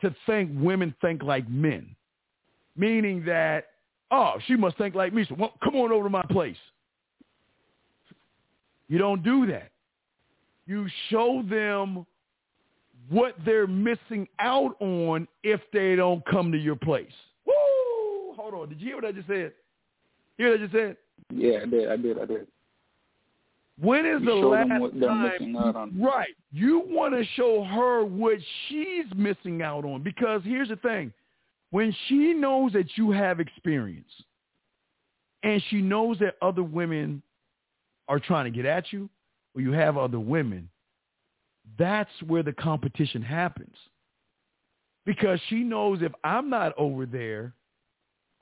to 0.00 0.14
think 0.24 0.50
women 0.54 0.94
think 1.02 1.22
like 1.22 1.48
men, 1.48 1.94
meaning 2.76 3.22
that, 3.26 3.66
oh, 4.10 4.34
she 4.46 4.56
must 4.56 4.78
think 4.78 4.94
like 4.94 5.12
me, 5.12 5.26
so 5.28 5.34
well, 5.38 5.52
come 5.62 5.76
on 5.76 5.92
over 5.92 6.04
to 6.04 6.10
my 6.10 6.24
place. 6.30 6.56
You 8.88 8.98
don't 8.98 9.22
do 9.22 9.46
that. 9.46 9.70
You 10.66 10.88
show 11.10 11.44
them 11.48 12.06
what 13.10 13.34
they're 13.44 13.66
missing 13.66 14.26
out 14.38 14.76
on 14.80 15.28
if 15.42 15.60
they 15.72 15.96
don't 15.96 16.24
come 16.26 16.50
to 16.52 16.58
your 16.58 16.76
place. 16.76 17.12
Woo! 17.44 18.34
Hold 18.36 18.54
on. 18.54 18.68
Did 18.68 18.80
you 18.80 18.86
hear 18.86 18.96
what 18.96 19.04
I 19.04 19.12
just 19.12 19.26
said? 19.26 19.52
Hear 20.38 20.50
what 20.50 20.60
I 20.60 20.62
just 20.62 20.72
said? 20.72 20.96
Yeah, 21.32 21.58
I 21.62 21.66
did. 21.66 21.88
I 21.90 21.96
did. 21.96 22.18
I 22.18 22.24
did. 22.24 22.46
When 23.80 24.06
is 24.06 24.20
You 24.20 24.26
the 24.26 24.34
last 24.34 24.68
them 24.68 24.80
what 24.80 24.98
they're 24.98 25.14
missing 25.14 25.56
out 25.56 25.72
time? 25.72 26.00
Right. 26.00 26.34
You 26.52 26.82
want 26.86 27.14
to 27.14 27.24
show 27.34 27.64
her 27.64 28.04
what 28.04 28.38
she's 28.68 29.06
missing 29.16 29.62
out 29.62 29.84
on 29.84 30.02
because 30.02 30.42
here's 30.44 30.68
the 30.68 30.76
thing. 30.76 31.12
When 31.70 31.94
she 32.06 32.32
knows 32.32 32.72
that 32.72 32.86
you 32.96 33.10
have 33.10 33.40
experience 33.40 34.10
and 35.42 35.62
she 35.68 35.80
knows 35.80 36.18
that 36.18 36.34
other 36.42 36.62
women 36.62 37.22
are 38.08 38.18
trying 38.18 38.44
to 38.44 38.50
get 38.50 38.66
at 38.66 38.92
you 38.92 39.08
or 39.54 39.62
you 39.62 39.72
have 39.72 39.96
other 39.96 40.20
women, 40.20 40.68
that's 41.78 42.10
where 42.26 42.42
the 42.42 42.52
competition 42.52 43.22
happens. 43.22 43.74
Because 45.06 45.40
she 45.48 45.56
knows 45.56 46.00
if 46.02 46.12
I'm 46.24 46.50
not 46.50 46.72
over 46.76 47.06
there, 47.06 47.54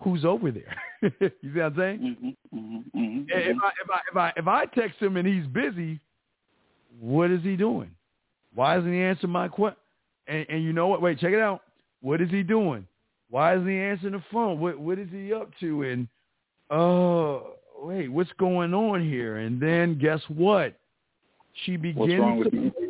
who's 0.01 0.25
over 0.25 0.51
there? 0.51 0.77
you 1.03 1.31
see 1.43 1.49
what 1.59 1.63
I'm 1.63 1.77
saying? 1.77 2.35
Mm-hmm, 2.55 3.23
If 3.29 3.57
I 3.63 3.69
if 3.83 3.91
I 3.91 4.01
if 4.11 4.17
I 4.17 4.33
if 4.37 4.49
I 4.49 4.65
text 4.67 5.01
him 5.01 5.17
and 5.17 5.27
he's 5.27 5.47
busy, 5.47 6.01
what 7.01 7.31
is 7.31 7.43
he 7.43 7.57
doing? 7.57 7.91
Why 8.55 8.79
isn't 8.79 8.93
he 8.93 9.01
answering 9.01 9.33
my 9.33 9.49
question? 9.49 9.79
And, 10.27 10.47
and 10.49 10.65
you 10.65 10.73
know 10.73 10.89
what? 10.89 11.01
Wait, 11.01 11.19
check 11.21 11.33
it 11.33 11.41
out. 11.41 11.63
What 12.01 12.21
is 12.21 12.31
he 12.31 12.43
doing? 12.43 12.87
Why 13.31 13.55
isn't 13.55 13.69
he 13.69 13.79
answering 13.79 14.15
the 14.15 14.25
phone? 14.33 14.59
What 14.59 14.79
what 14.79 14.99
is 14.99 15.09
he 15.11 15.33
up 15.33 15.51
to? 15.61 15.83
And 15.83 16.09
oh, 16.71 17.55
wait, 17.81 18.09
what's 18.09 18.33
going 18.39 18.75
on 18.75 19.09
here? 19.09 19.39
And 19.39 19.61
then 19.61 19.99
guess 19.99 20.21
what? 20.29 20.75
She 21.65 21.77
begins 21.77 22.19
wrong 22.21 22.39
with 22.39 22.51
to 22.51 22.57
you 22.57 22.88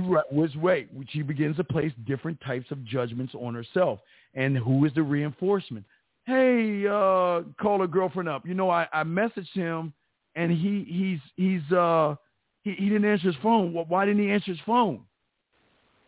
was 0.00 0.54
wait. 0.56 0.88
She 1.10 1.22
begins 1.22 1.56
to 1.56 1.64
place 1.64 1.92
different 2.06 2.40
types 2.40 2.70
of 2.70 2.84
judgments 2.84 3.34
on 3.34 3.54
herself. 3.54 4.00
And 4.34 4.56
who 4.56 4.84
is 4.84 4.92
the 4.94 5.02
reinforcement? 5.02 5.84
Hey, 6.26 6.86
uh, 6.86 7.42
call 7.60 7.82
a 7.82 7.88
girlfriend 7.88 8.28
up. 8.28 8.46
You 8.46 8.54
know, 8.54 8.70
I, 8.70 8.88
I 8.92 9.04
messaged 9.04 9.52
him 9.52 9.92
and 10.36 10.50
he 10.50 10.84
he's 10.88 11.20
he's 11.36 11.72
uh 11.72 12.14
he, 12.62 12.72
he 12.72 12.88
didn't 12.88 13.04
answer 13.04 13.28
his 13.28 13.36
phone. 13.42 13.72
Well, 13.72 13.84
why 13.88 14.06
didn't 14.06 14.22
he 14.22 14.30
answer 14.30 14.50
his 14.50 14.60
phone? 14.66 15.02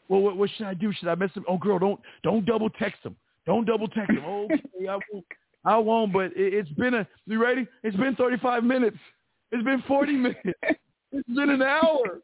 Well, 0.09 0.21
what, 0.21 0.37
what 0.37 0.51
should 0.57 0.67
I 0.67 0.75
do? 0.75 0.93
Should 0.93 1.09
I 1.09 1.15
mess 1.15 1.31
him? 1.35 1.45
Oh, 1.49 1.59
girl, 1.59 1.79
don't 1.79 2.01
don't 2.23 2.45
double 2.45 2.71
text 2.71 3.03
him. 3.03 3.17
Don't 3.45 3.67
double 3.67 3.89
text 3.89 4.11
him. 4.11 4.25
Oh, 4.27 4.45
okay, 4.45 4.89
I 4.89 4.99
won't. 5.13 5.27
I 5.65 5.77
won't. 5.79 6.13
But 6.13 6.27
it, 6.37 6.55
it's 6.55 6.71
been 6.71 6.95
a. 6.95 7.07
You 7.27 7.43
ready? 7.43 7.67
It's 7.83 7.97
been 7.97 8.17
35 8.17 8.65
minutes. 8.65 8.97
It's 9.53 9.65
been 9.65 9.83
40 9.87 10.13
minutes. 10.13 10.41
It's 11.13 11.29
been 11.29 11.51
an 11.51 11.63
hour. 11.63 12.21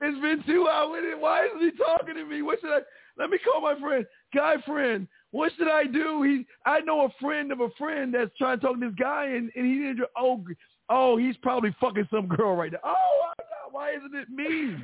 It's 0.00 0.20
been 0.20 0.42
two 0.46 0.66
hours. 0.66 1.02
Why 1.18 1.46
isn't 1.46 1.60
he 1.60 1.70
talking 1.76 2.14
to 2.14 2.24
me? 2.24 2.42
What 2.42 2.60
should 2.60 2.70
I? 2.70 2.80
Let 3.18 3.28
me 3.28 3.38
call 3.38 3.60
my 3.60 3.78
friend, 3.78 4.06
guy 4.34 4.54
friend. 4.66 5.06
What 5.30 5.52
should 5.56 5.68
I 5.68 5.84
do? 5.84 6.22
He, 6.22 6.46
I 6.64 6.80
know 6.80 7.02
a 7.02 7.08
friend 7.20 7.52
of 7.52 7.60
a 7.60 7.68
friend 7.78 8.14
that's 8.14 8.30
trying 8.38 8.58
to 8.58 8.66
talk 8.66 8.80
to 8.80 8.88
this 8.88 8.94
guy, 8.98 9.26
and, 9.26 9.50
and 9.54 9.66
he 9.66 9.74
didn't. 9.74 10.00
Oh, 10.16 10.42
oh, 10.88 11.16
he's 11.18 11.36
probably 11.38 11.74
fucking 11.80 12.08
some 12.10 12.28
girl 12.28 12.56
right 12.56 12.72
now. 12.72 12.78
Oh, 12.82 13.32
why 13.70 13.90
isn't 13.92 14.14
it 14.14 14.30
me? 14.30 14.76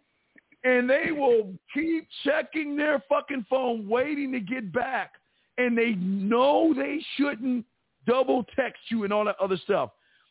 and 0.64 0.90
they 0.90 1.12
will 1.12 1.54
keep 1.72 2.08
checking 2.24 2.76
their 2.76 3.02
fucking 3.08 3.46
phone, 3.48 3.88
waiting 3.88 4.32
to 4.32 4.40
get 4.40 4.72
back, 4.72 5.12
and 5.56 5.78
they 5.78 5.92
know 5.92 6.74
they 6.74 6.98
shouldn't 7.16 7.64
double 8.06 8.44
text 8.56 8.80
you 8.88 9.04
and 9.04 9.12
all 9.12 9.24
that 9.24 9.36
other 9.40 9.56
stuff. 9.56 9.90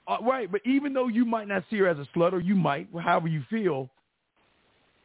no. 0.10 0.16
uh, 0.16 0.18
right? 0.24 0.52
But 0.52 0.62
even 0.66 0.94
though 0.94 1.10
you 1.10 1.26
might 1.26 1.48
not 1.48 1.64
see 1.70 1.78
her 1.78 1.88
as 1.88 1.98
a 2.00 2.08
slut, 2.18 2.34
or 2.34 2.40
you 2.40 2.56
might, 2.56 2.88
however 3.00 3.28
you 3.28 3.44
feel, 3.52 3.92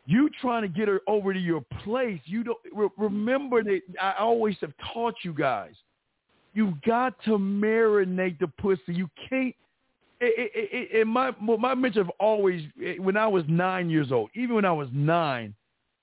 you 0.09 0.31
trying 0.41 0.63
to 0.63 0.69
get 0.69 0.89
her 0.89 1.03
over 1.07 1.35
to 1.35 1.39
your 1.39 1.61
place. 1.85 2.19
You 2.25 2.43
don't 2.43 2.59
re- 2.73 2.89
remember 2.97 3.63
that 3.63 3.81
I 4.01 4.15
always 4.19 4.57
have 4.63 4.73
taught 4.95 5.17
you 5.23 5.35
guys. 5.35 5.75
You 6.55 6.79
got 6.87 7.23
to 7.25 7.33
marinate 7.33 8.39
the 8.39 8.49
pussy. 8.49 8.81
You 8.87 9.11
can't. 9.29 9.55
It, 10.21 10.51
it, 10.55 11.01
it, 11.01 11.07
my 11.07 11.33
my 11.39 11.75
mentor 11.75 12.07
always 12.19 12.65
when 12.99 13.19
I 13.19 13.27
was 13.29 13.45
nine 13.49 13.91
years 13.91 14.11
old, 14.11 14.31
even 14.35 14.57
when 14.57 14.65
I 14.65 14.73
was 14.73 14.89
nine, 14.93 15.55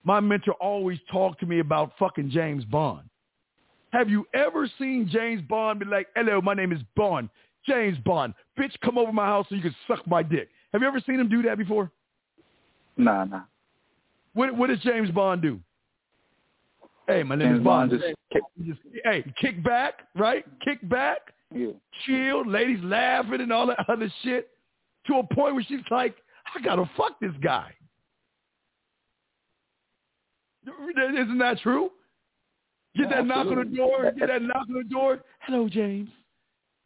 my 0.03 0.19
mentor 0.19 0.53
always 0.61 0.99
talked 1.11 1.40
to 1.40 1.48
me 1.48 1.60
about 1.60 1.94
fucking 1.98 2.30
James 2.30 2.64
Bond. 2.64 3.10
Have 3.90 4.07
you 4.07 4.27
ever 4.36 4.69
seen 4.77 5.10
James 5.11 5.41
Bond 5.49 5.80
be 5.80 5.86
like, 5.86 6.07
"Hello, 6.15 6.41
my 6.41 6.53
name 6.53 6.72
is 6.72 6.82
Bond, 6.95 7.27
James 7.68 7.98
Bond, 8.06 8.36
bitch, 8.57 8.80
come 8.82 8.99
over 8.99 9.11
my 9.11 9.26
house 9.26 9.48
so 9.49 9.56
you 9.56 9.64
can 9.64 9.76
suck 9.88 10.06
my 10.06 10.22
dick"? 10.22 10.48
Have 10.73 10.84
you 10.84 10.88
ever 10.88 11.02
seen 11.02 11.19
him 11.19 11.27
do 11.27 11.41
that 11.41 11.57
before? 11.57 11.91
Nah, 12.98 13.26
nah. 13.26 13.41
What 14.36 14.56
what 14.56 14.68
does 14.68 14.80
James 14.80 15.10
Bond 15.12 15.41
do? 15.41 15.60
Hey, 17.07 17.24
my 17.24 17.36
name 17.36 17.48
James 17.48 17.60
is 17.60 17.64
Bond. 17.66 17.91
Just 17.91 18.03
kick- 18.32 18.44
Just- 18.66 18.80
hey, 19.03 19.34
kick 19.40 19.64
back, 19.64 20.03
right? 20.16 20.45
Kick 20.64 20.88
back, 20.90 21.34
Yeah. 21.53 21.72
chill, 22.06 22.45
ladies 22.45 22.84
laughing 22.84 23.41
and 23.41 23.52
all 23.52 23.66
that 23.68 23.84
other 23.90 24.10
shit, 24.24 24.49
to 25.07 25.16
a 25.18 25.24
point 25.36 25.56
where 25.56 25.64
she's 25.64 25.82
like, 25.90 26.16
I 26.56 26.62
gotta 26.62 26.86
fuck 26.98 27.20
this 27.20 27.34
guy. 27.41 27.74
Isn't 30.68 31.38
that 31.40 31.60
true? 31.60 31.91
Get 32.95 33.10
that 33.10 33.26
knock 33.26 33.48
on 33.48 33.56
the 33.57 33.66
door. 33.76 34.12
Get 34.18 34.28
that 34.30 34.41
knock 34.41 34.68
on 34.70 34.74
the 34.76 34.84
door. 34.90 35.20
Hello, 35.41 35.68
James. 35.70 36.10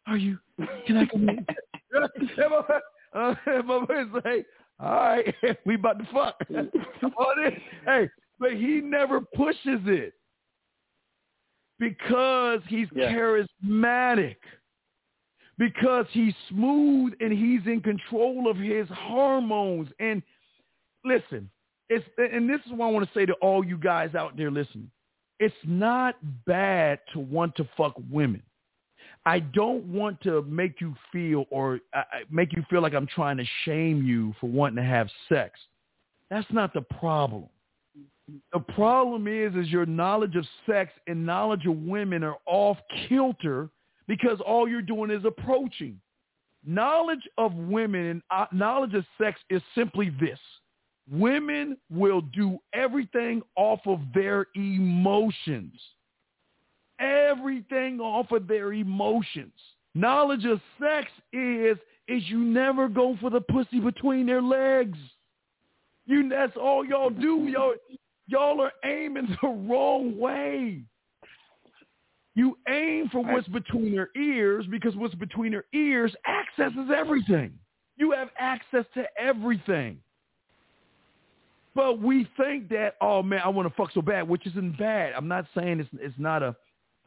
Are 0.06 0.16
you? 0.16 0.38
Can 0.86 0.96
I 0.98 1.06
come 1.06 1.28
in? 1.28 1.46
uh, 3.14 3.34
my 3.64 3.84
boy's 3.86 4.22
like, 4.24 4.46
all 4.82 4.92
right, 4.94 5.34
we 5.66 5.74
about 5.74 5.98
to 5.98 6.08
fuck. 6.12 6.36
Hey, 7.84 8.08
but 8.38 8.52
he 8.52 8.80
never 8.80 9.20
pushes 9.20 9.80
it 9.86 10.14
because 11.78 12.60
he's 12.68 12.88
Yeah. 12.94 13.12
charismatic, 13.12 14.36
because 15.58 16.06
he's 16.12 16.34
smooth 16.48 17.14
and 17.20 17.32
he's 17.32 17.66
in 17.66 17.80
control 17.80 18.48
of 18.50 18.56
his 18.56 18.88
hormones. 18.88 19.88
And 19.98 20.22
listen, 21.04 21.50
it's 21.88 22.04
and 22.18 22.48
this 22.48 22.60
is 22.66 22.72
what 22.72 22.86
I 22.86 22.90
want 22.90 23.06
to 23.06 23.18
say 23.18 23.26
to 23.26 23.34
all 23.34 23.64
you 23.64 23.76
guys 23.76 24.14
out 24.14 24.36
there 24.36 24.50
listening. 24.50 24.90
It's 25.38 25.54
not 25.64 26.16
bad 26.46 27.00
to 27.12 27.18
want 27.20 27.56
to 27.56 27.68
fuck 27.76 27.94
women. 28.10 28.42
I 29.26 29.40
don't 29.40 29.84
want 29.84 30.20
to 30.22 30.42
make 30.42 30.80
you 30.80 30.94
feel 31.12 31.44
or 31.50 31.80
uh, 31.94 32.02
make 32.30 32.52
you 32.54 32.64
feel 32.70 32.80
like 32.80 32.94
I'm 32.94 33.06
trying 33.06 33.36
to 33.36 33.44
shame 33.64 34.04
you 34.04 34.34
for 34.40 34.48
wanting 34.48 34.76
to 34.76 34.88
have 34.88 35.08
sex. 35.28 35.58
That's 36.30 36.50
not 36.52 36.72
the 36.72 36.80
problem. 36.80 37.46
The 38.52 38.60
problem 38.60 39.26
is, 39.26 39.54
is 39.56 39.70
your 39.70 39.86
knowledge 39.86 40.36
of 40.36 40.46
sex 40.64 40.92
and 41.06 41.26
knowledge 41.26 41.66
of 41.66 41.76
women 41.76 42.22
are 42.22 42.36
off 42.46 42.78
kilter 43.08 43.68
because 44.06 44.40
all 44.46 44.68
you're 44.68 44.82
doing 44.82 45.10
is 45.10 45.24
approaching. 45.24 46.00
Knowledge 46.64 47.28
of 47.38 47.54
women 47.54 48.06
and 48.06 48.22
uh, 48.30 48.46
knowledge 48.52 48.94
of 48.94 49.04
sex 49.20 49.40
is 49.50 49.62
simply 49.74 50.10
this. 50.20 50.38
Women 51.10 51.76
will 51.90 52.20
do 52.20 52.58
everything 52.72 53.42
off 53.56 53.80
of 53.86 54.00
their 54.14 54.46
emotions 54.54 55.72
everything 57.00 58.00
off 58.00 58.30
of 58.30 58.46
their 58.46 58.72
emotions. 58.72 59.52
Knowledge 59.94 60.44
of 60.44 60.60
sex 60.80 61.10
is 61.32 61.76
is 62.06 62.22
you 62.26 62.38
never 62.38 62.88
go 62.88 63.16
for 63.20 63.30
the 63.30 63.40
pussy 63.40 63.78
between 63.78 64.26
their 64.26 64.42
legs. 64.42 64.98
You 66.06 66.28
that's 66.28 66.56
all 66.56 66.84
y'all 66.84 67.10
do. 67.10 67.48
Y'all 67.48 67.74
y'all 68.26 68.60
are 68.60 68.72
aiming 68.84 69.36
the 69.42 69.48
wrong 69.48 70.18
way. 70.18 70.82
You 72.34 72.56
aim 72.68 73.08
for 73.10 73.22
what's 73.22 73.48
between 73.48 73.92
their 73.92 74.10
ears 74.16 74.64
because 74.70 74.94
what's 74.96 75.14
between 75.16 75.52
their 75.52 75.64
ears 75.74 76.14
accesses 76.26 76.88
everything. 76.94 77.52
You 77.96 78.12
have 78.12 78.28
access 78.38 78.84
to 78.94 79.04
everything. 79.18 79.98
But 81.74 82.00
we 82.00 82.28
think 82.36 82.68
that, 82.70 82.96
oh 83.00 83.22
man, 83.22 83.42
I 83.44 83.48
want 83.48 83.68
to 83.68 83.74
fuck 83.74 83.92
so 83.92 84.02
bad, 84.02 84.28
which 84.28 84.46
isn't 84.46 84.78
bad. 84.78 85.12
I'm 85.16 85.28
not 85.28 85.46
saying 85.56 85.80
it's 85.80 85.90
it's 85.94 86.18
not 86.18 86.42
a 86.42 86.56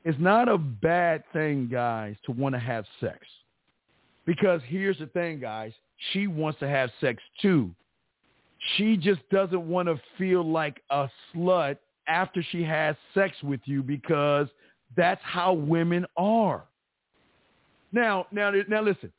it's 0.03 0.19
not 0.19 0.49
a 0.49 0.57
bad 0.57 1.23
thing, 1.31 1.67
guys, 1.71 2.15
to 2.25 2.31
want 2.31 2.53
to 2.53 2.59
have 2.59 2.85
sex. 2.99 3.19
Because 4.25 4.61
here's 4.65 4.97
the 4.99 5.07
thing, 5.07 5.39
guys. 5.39 5.71
She 6.11 6.27
wants 6.27 6.59
to 6.59 6.67
have 6.67 6.89
sex 6.99 7.21
too. 7.41 7.71
She 8.77 8.97
just 8.97 9.21
doesn't 9.29 9.67
want 9.67 9.87
to 9.87 9.99
feel 10.17 10.43
like 10.43 10.81
a 10.89 11.09
slut 11.33 11.77
after 12.07 12.43
she 12.51 12.63
has 12.63 12.95
sex 13.13 13.35
with 13.43 13.59
you 13.65 13.83
because 13.83 14.47
that's 14.95 15.21
how 15.23 15.53
women 15.53 16.05
are. 16.17 16.63
Now, 17.91 18.27
now, 18.31 18.51
now 18.67 18.81
listen. 18.81 19.11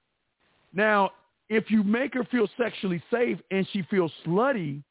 Now, 0.72 1.10
if 1.48 1.70
you 1.70 1.82
make 1.82 2.14
her 2.14 2.24
feel 2.24 2.48
sexually 2.58 3.02
safe 3.10 3.38
and 3.50 3.66
she 3.72 3.82
feels 3.90 4.12
slutty, 4.26 4.82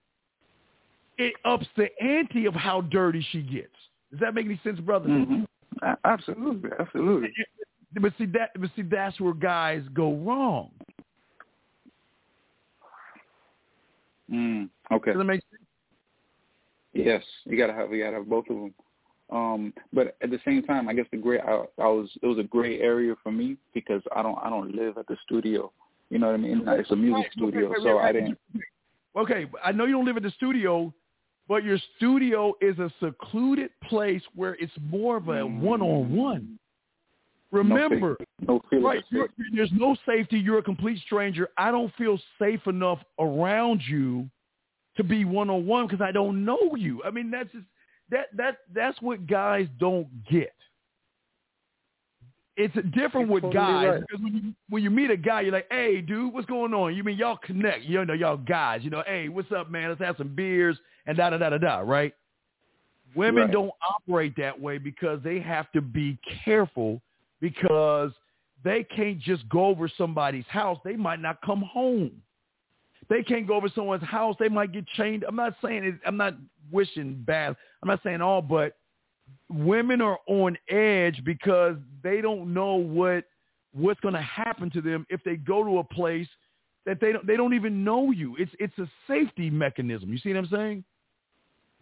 it 1.17 1.33
ups 1.45 1.67
the 1.75 1.89
ante 2.01 2.45
of 2.45 2.53
how 2.53 2.81
dirty 2.81 3.25
she 3.31 3.41
gets. 3.41 3.73
Does 4.11 4.19
that 4.19 4.33
make 4.33 4.45
any 4.45 4.59
sense, 4.63 4.79
brother? 4.79 5.09
Mhm. 5.09 5.45
Absolutely, 6.05 6.69
absolutely. 6.79 7.29
But 7.99 8.13
see 8.17 8.25
that, 8.27 8.49
but 8.59 8.69
see 8.75 8.81
that's 8.81 9.19
where 9.19 9.33
guys 9.33 9.83
go 9.93 10.13
wrong. 10.13 10.71
Mm, 14.31 14.69
okay. 14.91 15.11
Does 15.11 15.19
that 15.19 15.25
make 15.25 15.41
sense? 15.51 15.63
Yes, 16.93 17.23
you 17.45 17.57
gotta 17.57 17.73
have 17.73 17.91
you 17.91 18.03
gotta 18.03 18.17
have 18.17 18.29
both 18.29 18.45
of 18.49 18.55
them. 18.55 18.73
Um, 19.31 19.73
but 19.91 20.15
at 20.21 20.29
the 20.29 20.39
same 20.45 20.63
time, 20.63 20.87
I 20.87 20.93
guess 20.93 21.05
the 21.11 21.17
gray 21.17 21.39
I, 21.39 21.63
I 21.79 21.87
was 21.87 22.09
it 22.21 22.27
was 22.27 22.37
a 22.39 22.43
gray 22.43 22.79
area 22.79 23.15
for 23.21 23.31
me 23.31 23.57
because 23.73 24.01
I 24.15 24.21
don't 24.21 24.37
I 24.43 24.49
don't 24.49 24.75
live 24.75 24.97
at 24.97 25.07
the 25.07 25.17
studio. 25.25 25.71
You 26.09 26.19
know 26.19 26.27
what 26.27 26.35
I 26.35 26.37
mean? 26.37 26.63
It's 26.67 26.91
a 26.91 26.95
music 26.95 27.31
studio, 27.31 27.69
Wait, 27.69 27.77
wait, 27.77 27.83
so 27.83 27.97
wait, 27.97 28.03
I 28.03 28.11
didn't. 28.11 28.37
Okay, 29.15 29.47
I 29.63 29.71
know 29.71 29.85
you 29.85 29.93
don't 29.93 30.05
live 30.05 30.17
at 30.17 30.23
the 30.23 30.31
studio, 30.31 30.93
but 31.47 31.63
your 31.63 31.77
studio 31.97 32.53
is 32.61 32.77
a 32.79 32.91
secluded 33.01 33.69
place 33.89 34.21
where 34.35 34.55
it's 34.59 34.73
more 34.89 35.17
of 35.17 35.27
a 35.27 35.41
mm. 35.41 35.59
one-on-one. 35.59 36.59
Remember, 37.51 38.17
no, 38.47 38.59
no 38.71 38.81
right? 38.81 39.03
There's 39.53 39.71
no 39.73 39.95
safety. 40.07 40.39
You're 40.39 40.57
a 40.57 40.63
complete 40.63 40.99
stranger. 41.05 41.49
I 41.55 41.69
don't 41.69 41.93
feel 41.95 42.19
safe 42.39 42.65
enough 42.65 42.97
around 43.19 43.81
you 43.87 44.27
to 44.97 45.03
be 45.03 45.23
one 45.23 45.51
on 45.51 45.67
one 45.67 45.85
because 45.85 46.01
I 46.01 46.11
don't 46.11 46.43
know 46.43 46.75
you. 46.75 47.03
I 47.03 47.11
mean, 47.11 47.29
that's 47.29 47.51
just, 47.51 47.65
that 48.09 48.27
that 48.37 48.57
that's 48.73 48.99
what 49.03 49.27
guys 49.27 49.67
don't 49.79 50.07
get. 50.25 50.55
It's 52.55 52.75
different 52.93 53.29
with 53.29 53.43
totally 53.43 53.53
guys 53.65 53.87
right. 53.89 54.01
because 54.01 54.23
when 54.23 54.33
you 54.35 54.53
when 54.69 54.83
you 54.83 54.91
meet 54.91 55.09
a 55.09 55.17
guy, 55.17 55.41
you're 55.41 55.51
like, 55.51 55.67
"Hey, 55.71 56.01
dude, 56.01 56.31
what's 56.33 56.45
going 56.45 56.73
on?" 56.73 56.95
You 56.95 57.03
mean 57.03 57.17
y'all 57.17 57.37
connect? 57.37 57.83
You 57.83 58.05
know, 58.05 58.13
y'all 58.13 58.37
guys. 58.37 58.83
You 58.83 58.91
know, 58.91 59.03
"Hey, 59.07 59.27
what's 59.27 59.51
up, 59.51 59.71
man? 59.71 59.89
Let's 59.89 60.01
have 60.01 60.17
some 60.17 60.35
beers 60.35 60.77
and 61.07 61.17
da 61.17 61.31
da 61.31 61.37
da 61.37 61.49
da 61.49 61.57
da." 61.57 61.79
Right? 61.79 62.13
Women 63.15 63.43
Right. 63.45 63.51
don't 63.51 63.71
operate 63.81 64.35
that 64.37 64.59
way 64.59 64.77
because 64.77 65.21
they 65.23 65.39
have 65.39 65.71
to 65.71 65.81
be 65.81 66.17
careful 66.45 67.01
because 67.41 68.11
they 68.63 68.83
can't 68.83 69.19
just 69.19 69.47
go 69.49 69.65
over 69.65 69.87
somebody's 69.87 70.45
house. 70.47 70.79
They 70.83 70.95
might 70.95 71.19
not 71.19 71.41
come 71.41 71.61
home. 71.61 72.11
They 73.09 73.23
can't 73.23 73.47
go 73.47 73.55
over 73.55 73.69
someone's 73.69 74.03
house. 74.03 74.35
They 74.39 74.49
might 74.49 74.71
get 74.71 74.87
chained. 74.95 75.25
I'm 75.27 75.35
not 75.35 75.55
saying 75.63 75.83
it. 75.83 75.95
I'm 76.05 76.17
not 76.17 76.35
wishing 76.71 77.21
bad. 77.25 77.55
I'm 77.81 77.87
not 77.89 78.01
saying 78.03 78.21
all, 78.21 78.41
but 78.41 78.77
women 79.53 80.01
are 80.01 80.19
on 80.27 80.57
edge 80.69 81.21
because 81.23 81.75
they 82.03 82.21
don't 82.21 82.53
know 82.53 82.75
what 82.75 83.25
what's 83.73 83.99
going 84.01 84.13
to 84.13 84.21
happen 84.21 84.69
to 84.71 84.81
them 84.81 85.05
if 85.09 85.23
they 85.23 85.35
go 85.35 85.63
to 85.63 85.79
a 85.79 85.83
place 85.83 86.27
that 86.85 86.99
they 86.99 87.11
don't 87.11 87.25
they 87.25 87.37
don't 87.37 87.53
even 87.53 87.83
know 87.83 88.11
you. 88.11 88.35
It's 88.37 88.51
it's 88.59 88.77
a 88.77 88.89
safety 89.07 89.49
mechanism. 89.49 90.11
You 90.11 90.17
see 90.17 90.29
what 90.29 90.39
I'm 90.39 90.47
saying? 90.47 90.83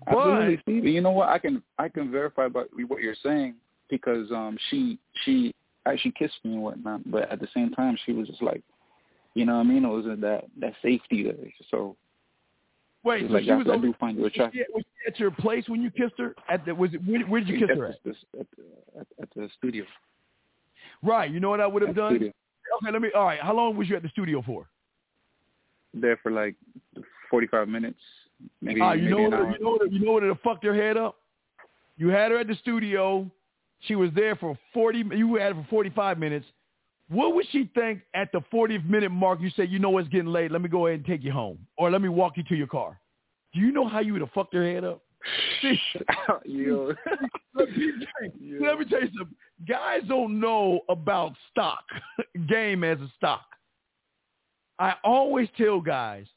Absolutely, 0.07 0.55
But 0.55 0.61
Steve. 0.63 0.85
You 0.85 1.01
know 1.01 1.11
what? 1.11 1.29
I 1.29 1.39
can 1.39 1.61
I 1.77 1.89
can 1.89 2.11
verify 2.11 2.45
about 2.45 2.69
what 2.87 3.01
you're 3.01 3.15
saying 3.23 3.55
because 3.89 4.31
um 4.31 4.57
she 4.69 4.99
she 5.23 5.53
actually 5.85 6.13
kissed 6.17 6.39
me 6.43 6.53
and 6.53 6.63
whatnot, 6.63 7.09
but 7.09 7.31
at 7.31 7.39
the 7.39 7.47
same 7.53 7.71
time 7.71 7.97
she 8.05 8.11
was 8.11 8.27
just 8.27 8.41
like, 8.41 8.61
you 9.33 9.45
know 9.45 9.55
what 9.55 9.61
I 9.61 9.63
mean? 9.63 9.85
It 9.85 9.89
wasn't 9.89 10.21
that 10.21 10.45
that 10.59 10.73
safety 10.81 11.23
there. 11.23 11.51
So 11.69 11.95
wait, 13.03 13.27
so 13.27 13.33
like, 13.33 13.43
she 13.43 13.51
was, 13.51 13.67
I 13.69 13.73
over, 13.73 13.87
do 13.87 13.93
find 13.99 14.17
you 14.17 14.23
was, 14.23 14.31
she, 14.33 14.39
attractive. 14.39 14.65
was 14.73 14.83
she 14.83 15.07
at 15.11 15.19
your 15.19 15.31
place 15.31 15.67
when 15.67 15.81
you 15.81 15.91
kissed 15.91 16.13
her? 16.17 16.35
At 16.49 16.65
the 16.65 16.73
was 16.75 16.93
it 16.93 17.01
where, 17.05 17.21
where 17.21 17.41
did 17.41 17.49
you 17.49 17.59
kiss 17.59 17.69
at 17.71 17.77
her 17.77 17.87
at? 17.87 17.95
The, 18.03 18.11
at, 18.39 18.47
the, 18.57 18.99
at, 18.99 19.07
at 19.21 19.29
the 19.35 19.49
studio. 19.57 19.85
Right. 21.03 21.31
You 21.31 21.39
know 21.39 21.49
what 21.49 21.61
I 21.61 21.67
would 21.67 21.81
have 21.81 21.95
done? 21.95 22.11
studio. 22.15 22.31
Okay, 22.83 22.91
let 22.91 23.01
me. 23.01 23.09
All 23.15 23.25
right. 23.25 23.39
How 23.39 23.53
long 23.53 23.75
was 23.75 23.89
you 23.89 23.95
at 23.95 24.03
the 24.03 24.09
studio 24.09 24.41
for? 24.45 24.67
There 25.93 26.17
for 26.23 26.31
like 26.31 26.55
45 27.29 27.67
minutes, 27.67 27.99
maybe 28.61 28.79
Ah, 28.81 28.93
you 28.93 29.03
maybe 29.03 29.11
know 29.15 29.21
what? 29.23 29.33
hour. 29.33 29.51
You 29.51 29.63
know 29.63 29.69
what? 29.71 29.91
You 29.91 29.99
know 30.05 30.11
what? 30.13 30.23
It 30.23 30.37
fucked 30.43 30.63
her 30.63 30.75
head 30.75 30.95
up. 30.97 31.17
You 31.97 32.09
had 32.09 32.31
her 32.31 32.37
at 32.37 32.47
the 32.47 32.55
studio. 32.55 33.29
She 33.87 33.95
was 33.95 34.09
there 34.15 34.35
for 34.35 34.57
forty. 34.73 35.03
You 35.15 35.35
had 35.35 35.55
her 35.55 35.61
for 35.63 35.67
forty-five 35.69 36.17
minutes. 36.17 36.45
What 37.11 37.35
would 37.35 37.45
she 37.51 37.69
think 37.75 38.03
at 38.13 38.31
the 38.31 38.39
40th 38.53 38.87
minute 38.87 39.11
mark? 39.11 39.41
You 39.41 39.49
say, 39.49 39.65
you 39.65 39.79
know, 39.79 39.97
it's 39.97 40.07
getting 40.07 40.27
late. 40.27 40.49
Let 40.49 40.61
me 40.61 40.69
go 40.69 40.87
ahead 40.87 40.99
and 40.99 41.05
take 41.05 41.23
you 41.23 41.31
home, 41.33 41.59
or 41.77 41.91
let 41.91 42.01
me 42.01 42.07
walk 42.07 42.37
you 42.37 42.43
to 42.43 42.55
your 42.55 42.67
car. 42.67 42.97
Do 43.53 43.59
you 43.59 43.73
know 43.73 43.85
how 43.85 43.99
you 43.99 44.13
would 44.13 44.21
have 44.21 44.31
fucked 44.31 44.53
her 44.53 44.63
head 44.63 44.85
up? 44.85 45.01
Yo. 46.45 46.93
let, 47.53 47.69
me 47.69 47.91
you, 48.39 48.65
let 48.65 48.79
me 48.79 48.85
tell 48.85 49.01
you 49.01 49.09
something. 49.17 49.35
Guys 49.67 50.03
don't 50.07 50.39
know 50.39 50.79
about 50.87 51.33
stock 51.51 51.83
game 52.47 52.85
as 52.85 52.97
a 52.99 53.11
stock. 53.17 53.45
I 54.79 54.95
always 55.03 55.49
tell 55.57 55.81
guys 55.81 56.27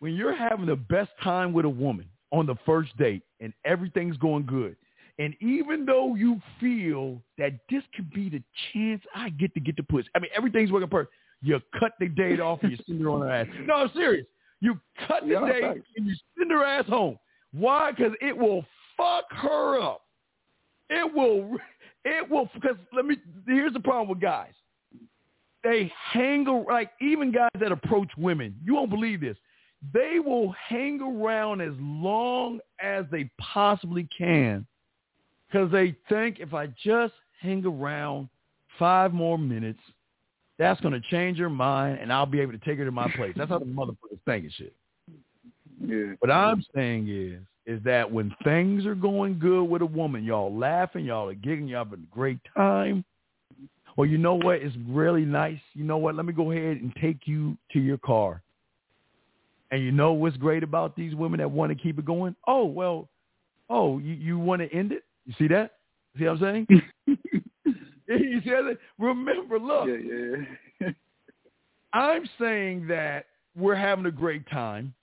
when 0.00 0.14
you're 0.14 0.36
having 0.36 0.66
the 0.66 0.76
best 0.76 1.10
time 1.22 1.54
with 1.54 1.64
a 1.64 1.70
woman 1.70 2.06
on 2.32 2.44
the 2.44 2.56
first 2.66 2.94
date 2.98 3.22
and 3.40 3.54
everything's 3.64 4.18
going 4.18 4.44
good, 4.44 4.76
and 5.22 5.34
even 5.40 5.86
though 5.86 6.14
you 6.14 6.40
feel 6.58 7.22
that 7.38 7.52
this 7.70 7.82
could 7.94 8.10
be 8.12 8.28
the 8.28 8.42
chance 8.72 9.02
I 9.14 9.28
get 9.30 9.54
to 9.54 9.60
get 9.60 9.76
the 9.76 9.82
pussy, 9.84 10.08
I 10.14 10.18
mean 10.18 10.30
everything's 10.36 10.72
working 10.72 10.88
perfect. 10.88 11.14
You 11.42 11.60
cut 11.78 11.92
the 12.00 12.08
date 12.08 12.40
off 12.40 12.58
and 12.62 12.72
you 12.72 12.78
send 12.86 13.00
her 13.02 13.10
on 13.10 13.20
her 13.22 13.30
ass. 13.30 13.46
No, 13.66 13.74
I'm 13.74 13.90
serious. 13.94 14.26
You 14.60 14.78
cut 15.06 15.22
the 15.22 15.28
Yeah, 15.32 15.46
date 15.46 15.60
thanks. 15.62 15.88
and 15.96 16.06
you 16.06 16.14
send 16.38 16.50
her 16.50 16.64
ass 16.64 16.86
home. 16.86 17.18
Why? 17.52 17.90
Because 17.92 18.12
it 18.20 18.36
will 18.36 18.64
fuck 18.96 19.24
her 19.30 19.80
up. 19.80 20.02
It 20.90 21.12
will. 21.14 21.56
It 22.04 22.28
will. 22.30 22.48
Because 22.54 22.76
let 22.92 23.04
me. 23.06 23.16
Here's 23.46 23.72
the 23.72 23.80
problem 23.80 24.08
with 24.08 24.20
guys. 24.20 24.52
They 25.62 25.92
hang 26.12 26.44
like 26.68 26.90
even 27.00 27.30
guys 27.30 27.50
that 27.60 27.70
approach 27.72 28.08
women. 28.16 28.56
You 28.64 28.74
won't 28.74 28.90
believe 28.90 29.20
this. 29.20 29.36
They 29.94 30.18
will 30.18 30.52
hang 30.68 31.00
around 31.00 31.60
as 31.60 31.74
long 31.78 32.60
as 32.80 33.04
they 33.10 33.30
possibly 33.40 34.08
can 34.16 34.66
because 35.52 35.70
they 35.70 35.94
think 36.08 36.40
if 36.40 36.54
I 36.54 36.68
just 36.82 37.12
hang 37.40 37.64
around 37.66 38.28
five 38.78 39.12
more 39.12 39.38
minutes, 39.38 39.80
that's 40.58 40.80
going 40.80 40.94
to 40.94 41.08
change 41.10 41.38
her 41.38 41.50
mind 41.50 41.98
and 42.00 42.12
I'll 42.12 42.26
be 42.26 42.40
able 42.40 42.52
to 42.52 42.58
take 42.58 42.78
her 42.78 42.84
to 42.84 42.92
my 42.92 43.10
place. 43.16 43.34
That's 43.36 43.50
how 43.50 43.58
the 43.58 43.64
motherfuckers 43.64 44.18
think 44.24 44.44
and 44.44 44.52
shit. 44.52 44.72
Yeah. 45.84 46.14
What 46.20 46.30
I'm 46.30 46.64
saying 46.74 47.08
is, 47.08 47.40
is 47.64 47.82
that 47.84 48.10
when 48.10 48.34
things 48.44 48.86
are 48.86 48.94
going 48.94 49.38
good 49.38 49.64
with 49.64 49.82
a 49.82 49.86
woman, 49.86 50.24
y'all 50.24 50.56
laughing, 50.56 51.04
y'all 51.04 51.28
are 51.28 51.34
giggling, 51.34 51.68
y'all 51.68 51.84
having 51.84 52.06
a 52.10 52.14
great 52.14 52.38
time. 52.56 53.04
Well, 53.96 54.08
you 54.08 54.18
know 54.18 54.34
what? 54.34 54.56
It's 54.56 54.74
really 54.88 55.24
nice. 55.24 55.60
You 55.74 55.84
know 55.84 55.98
what? 55.98 56.14
Let 56.14 56.24
me 56.24 56.32
go 56.32 56.50
ahead 56.50 56.78
and 56.78 56.92
take 57.00 57.18
you 57.26 57.56
to 57.72 57.80
your 57.80 57.98
car. 57.98 58.42
And 59.70 59.82
you 59.82 59.92
know 59.92 60.12
what's 60.12 60.36
great 60.36 60.62
about 60.62 60.96
these 60.96 61.14
women 61.14 61.38
that 61.38 61.50
want 61.50 61.70
to 61.70 61.80
keep 61.80 61.98
it 61.98 62.04
going? 62.04 62.34
Oh, 62.46 62.64
well, 62.64 63.08
oh, 63.70 63.98
you, 63.98 64.14
you 64.14 64.38
want 64.38 64.62
to 64.62 64.72
end 64.72 64.92
it? 64.92 65.04
You 65.26 65.34
see 65.38 65.48
that? 65.48 65.72
See 66.18 66.24
what 66.24 66.32
I'm 66.32 66.40
saying? 66.40 66.66
you 67.06 68.40
see 68.42 68.50
that? 68.50 68.78
Remember, 68.98 69.58
look, 69.58 69.88
Yeah, 69.88 69.96
yeah, 69.96 70.36
yeah. 70.80 70.88
I'm 71.92 72.28
saying 72.40 72.86
that 72.88 73.26
we're 73.56 73.74
having 73.74 74.06
a 74.06 74.10
great 74.10 74.48
time. 74.50 74.94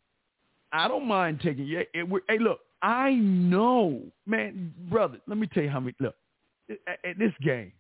I 0.72 0.88
don't 0.88 1.08
mind 1.08 1.40
taking 1.44 1.66
you. 1.66 1.84
it- 1.94 2.24
Hey, 2.28 2.40
look, 2.40 2.60
I 2.82 3.14
know, 3.14 4.02
man, 4.26 4.74
brother. 4.90 5.20
Let 5.28 5.38
me 5.38 5.48
tell 5.48 5.64
you 5.64 5.70
how 5.70 5.80
many. 5.80 5.96
Look, 6.00 6.16
at, 6.88 7.00
at 7.04 7.18
this 7.20 7.34
game, 7.42 7.72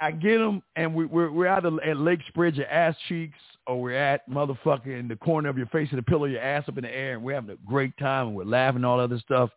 I 0.00 0.12
get 0.12 0.38
them, 0.38 0.62
and 0.76 0.94
we, 0.94 1.06
we're 1.06 1.30
we're 1.32 1.48
either 1.48 1.70
at 1.84 1.96
Lake 1.96 2.20
spread 2.28 2.54
your 2.56 2.68
ass 2.68 2.94
cheeks, 3.08 3.38
or 3.66 3.80
we're 3.82 3.96
at 3.96 4.28
motherfucker 4.30 4.98
in 4.98 5.08
the 5.08 5.16
corner 5.16 5.48
of 5.48 5.58
your 5.58 5.66
face 5.68 5.88
and 5.90 5.98
the 5.98 6.02
pillow, 6.02 6.26
your 6.26 6.40
ass 6.40 6.64
up 6.68 6.78
in 6.78 6.84
the 6.84 6.94
air, 6.94 7.14
and 7.14 7.22
we're 7.24 7.34
having 7.34 7.50
a 7.50 7.56
great 7.68 7.96
time, 7.98 8.28
and 8.28 8.36
we're 8.36 8.44
laughing 8.44 8.84
all 8.84 9.00
other 9.00 9.18
stuff. 9.18 9.50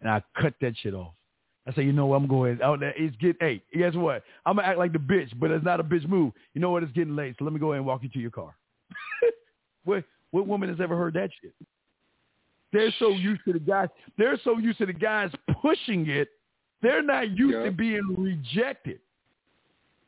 And 0.00 0.10
I 0.10 0.22
cut 0.40 0.54
that 0.60 0.74
shit 0.78 0.94
off. 0.94 1.12
I 1.66 1.72
say, 1.74 1.82
you 1.82 1.92
know 1.92 2.06
what, 2.06 2.16
I'm 2.16 2.26
going. 2.26 2.60
out 2.62 2.74
oh, 2.74 2.76
that- 2.78 2.94
it's 2.96 3.14
get. 3.16 3.36
Hey, 3.40 3.62
guess 3.76 3.94
what? 3.94 4.22
I'm 4.46 4.56
gonna 4.56 4.66
act 4.66 4.78
like 4.78 4.92
the 4.92 4.98
bitch, 4.98 5.30
but 5.38 5.50
it's 5.50 5.64
not 5.64 5.78
a 5.80 5.84
bitch 5.84 6.08
move. 6.08 6.32
You 6.54 6.60
know 6.60 6.70
what? 6.70 6.82
It's 6.82 6.92
getting 6.92 7.14
late, 7.16 7.36
so 7.38 7.44
let 7.44 7.52
me 7.52 7.60
go 7.60 7.72
ahead 7.72 7.78
and 7.78 7.86
walk 7.86 8.02
you 8.02 8.08
to 8.08 8.18
your 8.18 8.30
car. 8.30 8.56
what 9.84 10.04
what 10.30 10.46
woman 10.46 10.68
has 10.68 10.80
ever 10.80 10.96
heard 10.96 11.14
that 11.14 11.30
shit? 11.40 11.52
They're 12.72 12.92
so 12.98 13.08
used 13.10 13.42
to 13.46 13.52
the 13.52 13.58
guys. 13.58 13.88
They're 14.16 14.38
so 14.44 14.56
used 14.58 14.78
to 14.78 14.86
the 14.86 14.92
guys 14.92 15.30
pushing 15.60 16.08
it. 16.08 16.28
They're 16.82 17.02
not 17.02 17.36
used 17.36 17.54
Yeah. 17.58 17.64
to 17.64 17.70
being 17.72 18.14
rejected. 18.16 19.00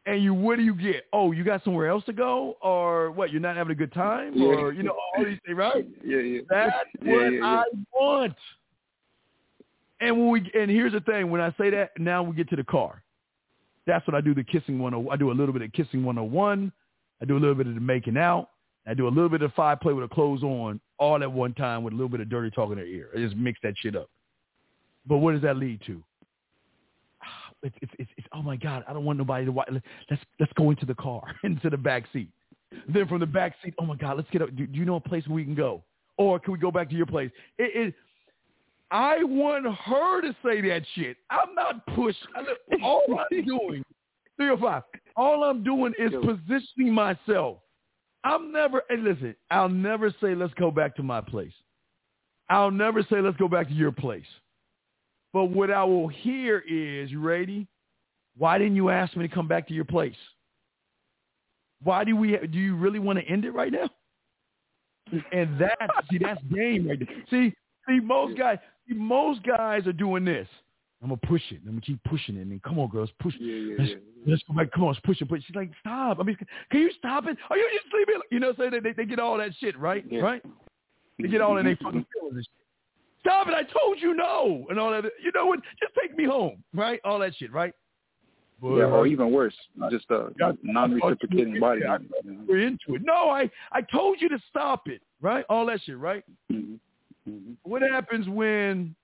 And 0.07 0.23
you, 0.23 0.35
what 0.35 0.57
do 0.57 0.63
you 0.65 0.75
get? 0.75 1.05
Oh, 1.13 1.31
you 1.33 1.45
got 1.45 1.63
somewhere 1.63 1.87
else 1.89 2.05
to 2.07 2.13
go, 2.13 2.57
or 2.61 3.13
what? 3.13 3.31
You're 3.31 3.41
not 3.41 3.57
having 3.57 3.71
a 3.73 3.75
good 3.77 3.93
time, 3.93 4.33
Yeah. 4.35 4.47
or 4.47 4.73
you 4.73 4.83
know 4.83 4.93
all 5.17 5.25
these 5.25 5.39
things, 5.47 5.57
right? 5.59 5.87
Yeah, 6.05 6.19
yeah. 6.19 6.41
That's 6.49 6.75
Yeah, 7.03 7.13
what. 7.13 7.43
I 7.43 7.65
want. 7.93 8.35
And 10.03 10.19
when 10.19 10.31
we 10.31 10.51
and 10.61 10.69
here's 10.69 10.93
the 10.93 11.01
thing, 11.01 11.31
when 11.31 11.41
I 11.41 11.55
say 11.57 11.71
that, 11.71 11.91
now 11.97 12.25
we 12.25 12.35
get 12.35 12.51
to 12.51 12.57
the 12.57 12.65
car. 12.65 13.03
That's 13.87 14.05
what 14.07 14.17
I 14.17 14.21
do. 14.21 14.35
The 14.35 14.43
kissing 14.43 14.81
one. 14.81 14.95
Oh, 14.95 15.09
I 15.11 15.17
do 15.17 15.31
a 15.31 15.33
little 15.33 15.53
bit 15.53 15.63
of 15.63 15.73
kissing 15.73 16.05
101. 16.05 16.73
I 17.21 17.25
do 17.25 17.37
a 17.37 17.39
little 17.39 17.55
bit 17.55 17.69
of 17.69 17.75
the 17.75 17.81
making 17.81 18.17
out. 18.17 18.49
I 18.85 18.95
do 18.95 19.07
a 19.07 19.11
little 19.11 19.29
bit 19.29 19.43
of 19.43 19.53
five 19.55 19.81
play 19.81 19.93
with 19.93 20.09
the 20.09 20.13
clothes 20.13 20.43
on, 20.43 20.81
all 20.99 21.23
at 21.23 21.31
one 21.31 21.55
time 21.55 21.85
with 21.85 21.93
a 21.93 21.97
little 21.97 22.09
bit 22.09 22.21
of 22.21 22.29
dirty 22.29 22.51
talk 22.51 22.71
in 22.71 22.77
their 22.77 22.87
ear. 22.87 23.11
I 23.15 23.19
just 23.19 23.37
mix 23.37 23.61
that 23.63 23.75
shit 23.79 23.95
up. 23.95 24.11
But 25.07 25.19
what 25.19 25.33
does 25.33 25.43
that 25.43 25.57
lead 25.57 25.81
to? 25.87 26.03
It's, 27.65 27.77
it's, 27.81 27.93
it's, 28.01 28.11
it's 28.17 28.27
oh 28.33 28.43
my 28.43 28.57
god, 28.57 28.83
I 28.89 28.93
don't 28.93 29.05
want 29.05 29.19
nobody 29.19 29.45
to 29.45 29.53
watch. 29.53 29.69
Let's 29.71 30.23
let's 30.41 30.53
go 30.55 30.71
into 30.71 30.85
the 30.85 30.97
car, 30.97 31.23
into 31.45 31.71
the 31.71 31.77
back 31.77 32.07
seat. 32.13 32.29
Then 32.89 33.07
from 33.07 33.21
the 33.21 33.27
back 33.27 33.55
seat, 33.63 33.73
oh 33.79 33.87
my 33.87 33.95
god, 33.95 34.17
let's 34.17 34.29
get 34.33 34.43
up. 34.43 34.49
Do, 34.57 34.67
do 34.67 34.77
you 34.77 34.85
know 34.85 34.97
a 34.97 35.01
place 35.01 35.29
where 35.29 35.37
we 35.37 35.45
can 35.45 35.55
go, 35.55 35.85
or 36.17 36.41
can 36.41 36.53
we 36.53 36.59
go 36.59 36.73
back 36.73 36.91
to 36.91 36.97
your 36.97 37.07
place? 37.07 37.31
It, 37.59 37.87
it 37.87 37.95
I 38.93 39.25
want 39.25 39.67
her 39.67 40.21
to 40.21 40.37
say 40.45 40.61
that 40.69 40.83
shit. 40.95 41.17
I'm 41.31 41.55
not 41.55 41.85
push. 41.97 42.15
I- 42.37 42.77
All 42.85 43.03
I'm 43.19 43.45
doing, 43.47 43.83
three 44.37 44.51
or 44.51 44.59
five. 44.59 44.83
All 45.17 45.43
I'm 45.45 45.65
doing 45.65 45.93
is 45.99 46.13
positioning 46.25 46.93
myself. 46.95 47.59
I'm 48.23 48.53
never. 48.53 48.83
And 48.91 49.03
listen, 49.03 49.35
I'll 49.51 49.69
never 49.69 50.15
say 50.21 50.35
let's 50.35 50.55
go 50.55 50.71
back 50.71 50.95
to 50.97 51.03
my 51.03 51.21
place. 51.21 51.53
I'll 52.51 52.71
never 52.71 53.03
say 53.11 53.21
let's 53.21 53.37
go 53.39 53.49
back 53.49 53.69
to 53.69 53.75
your 53.75 53.93
place. 53.93 54.27
But 55.33 55.47
what 55.47 55.71
I 55.71 55.83
will 55.85 56.09
hear 56.09 56.59
is, 56.69 57.11
you 57.11 57.21
ready? 57.21 57.67
Why 58.37 58.59
didn't 58.59 58.77
you 58.77 58.91
ask 58.91 59.17
me 59.17 59.27
to 59.27 59.35
come 59.35 59.49
back 59.49 59.67
to 59.69 59.75
your 59.75 59.87
place? 59.87 60.17
Why 61.83 62.05
do 62.05 62.15
we? 62.15 62.37
Do 62.37 62.59
you 62.59 62.77
really 62.77 62.99
want 62.99 63.19
to 63.19 63.25
end 63.25 63.45
it 63.45 63.53
right 63.53 63.73
now? 63.73 63.89
And 65.33 65.59
that, 65.61 65.77
see, 66.11 66.19
that's 66.19 66.41
game 66.55 66.89
right 66.89 66.99
there. 66.99 67.09
See, 67.29 67.55
see, 67.89 68.01
most 68.01 68.39
guys, 68.39 68.59
most 68.89 69.43
guys 69.45 69.87
are 69.87 69.93
doing 69.93 70.25
this. 70.25 70.49
I'm 71.03 71.09
gonna 71.09 71.21
push 71.27 71.43
it. 71.51 71.61
I'm 71.65 71.73
gonna 71.73 71.81
keep 71.81 72.03
pushing 72.05 72.37
it. 72.37 72.43
And 72.43 72.53
then, 72.53 72.61
come 72.65 72.79
on, 72.79 72.89
girls, 72.89 73.11
push. 73.19 73.35
Yeah, 73.41 73.55
yeah, 73.55 73.75
let's, 73.79 73.91
yeah. 73.91 73.97
let's 74.27 74.43
go 74.49 74.55
back. 74.55 74.71
Come 74.73 74.85
on, 74.85 74.91
let's 74.91 75.01
push 75.01 75.21
it. 75.21 75.29
But 75.29 75.43
She's 75.45 75.57
like, 75.57 75.71
stop. 75.81 76.21
I 76.21 76.23
mean, 76.23 76.37
can 76.71 76.81
you 76.81 76.91
stop 76.97 77.27
it? 77.27 77.37
Are 77.51 77.57
you 77.57 77.69
just 77.75 77.91
sleeping? 77.91 78.21
You 78.31 78.39
know, 78.39 78.53
so 78.57 78.71
they 78.71 78.79
they, 78.79 78.93
they 78.93 79.05
get 79.05 79.19
all 79.19 79.37
that 79.39 79.51
shit, 79.59 79.77
right? 79.79 80.05
Yeah. 80.09 80.21
Right? 80.21 80.43
They 81.19 81.29
get 81.29 81.41
all 81.41 81.57
in 81.57 81.65
their 81.65 81.77
fucking 81.77 82.07
feelings 82.15 82.37
and 82.37 82.45
shit. 82.45 82.51
Stop 83.21 83.47
it! 83.47 83.55
I 83.55 83.63
told 83.63 83.99
you 84.01 84.15
no, 84.15 84.67
and 84.69 84.79
all 84.79 84.91
that. 84.91 85.05
You 85.23 85.31
know 85.35 85.47
what? 85.47 85.61
Just 85.81 85.93
take 86.01 86.17
me 86.17 86.25
home, 86.25 86.63
right? 86.75 87.01
All 87.05 87.19
that 87.21 87.35
shit, 87.37 87.53
right? 87.53 87.73
Yeah, 88.63 88.85
or 88.85 89.09
even 89.09 89.33
worse, 89.33 89.55
just 89.91 90.07
a 90.11 90.29
non-reciprocating 90.63 91.59
body. 91.59 91.81
We're 92.47 92.61
into 92.61 92.95
it. 92.95 93.03
No, 93.03 93.29
I 93.29 93.51
I 93.73 93.81
told 93.83 94.21
you 94.21 94.29
to 94.29 94.39
stop 94.49 94.87
it, 94.87 95.03
right? 95.21 95.45
All 95.49 95.67
that 95.67 95.81
shit, 95.85 95.99
right? 95.99 96.23
Mhm. 96.51 96.79
Mhm. 97.29 97.57
What 97.63 97.83
happens 97.83 98.29
when 98.29 98.95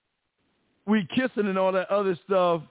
we 0.86 1.06
kissing 1.06 1.46
and 1.46 1.58
all 1.58 1.72
that 1.72 1.90
other 1.90 2.18
stuff? 2.24 2.62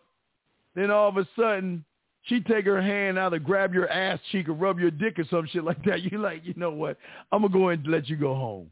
Then 0.76 0.92
all 0.92 1.10
of 1.10 1.18
a 1.18 1.28
sudden, 1.36 1.84
she 2.24 2.42
take 2.42 2.66
her 2.66 2.82
hand 2.82 3.18
out 3.18 3.30
to 3.30 3.40
grab 3.40 3.74
your 3.74 3.90
ass 3.90 4.20
cheek 4.32 4.50
or 4.50 4.54
rub 4.54 4.80
your 4.80 4.92
dick 4.92 5.18
or 5.18 5.24
some 5.26 5.48
shit 5.48 5.64
like 5.64 5.84
that. 5.86 6.02
You 6.12 6.20
like, 6.20 6.46
you 6.46 6.54
know 6.56 6.72
what? 6.72 6.98
I'm 7.32 7.42
gonna 7.42 7.54
go 7.54 7.70
ahead 7.70 7.86
and 7.86 7.92
let 7.92 8.10
you 8.10 8.16
go 8.16 8.36
home. 8.36 8.70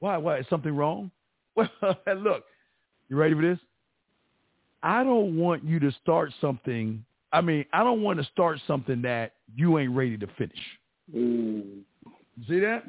Why? 0.00 0.16
Why? 0.16 0.38
Is 0.38 0.46
something 0.50 0.74
wrong? 0.74 1.10
Well, 1.56 1.68
look, 2.16 2.44
you 3.08 3.16
ready 3.16 3.34
for 3.34 3.42
this? 3.42 3.58
I 4.82 5.02
don't 5.02 5.36
want 5.36 5.64
you 5.64 5.80
to 5.80 5.90
start 6.02 6.32
something. 6.40 7.04
I 7.32 7.40
mean, 7.40 7.64
I 7.72 7.82
don't 7.82 8.00
want 8.02 8.20
to 8.20 8.24
start 8.26 8.60
something 8.64 9.02
that 9.02 9.32
you 9.56 9.78
ain't 9.78 9.94
ready 9.94 10.16
to 10.18 10.26
finish. 10.38 10.58
Ooh. 11.16 11.64
See 12.46 12.60
that? 12.60 12.84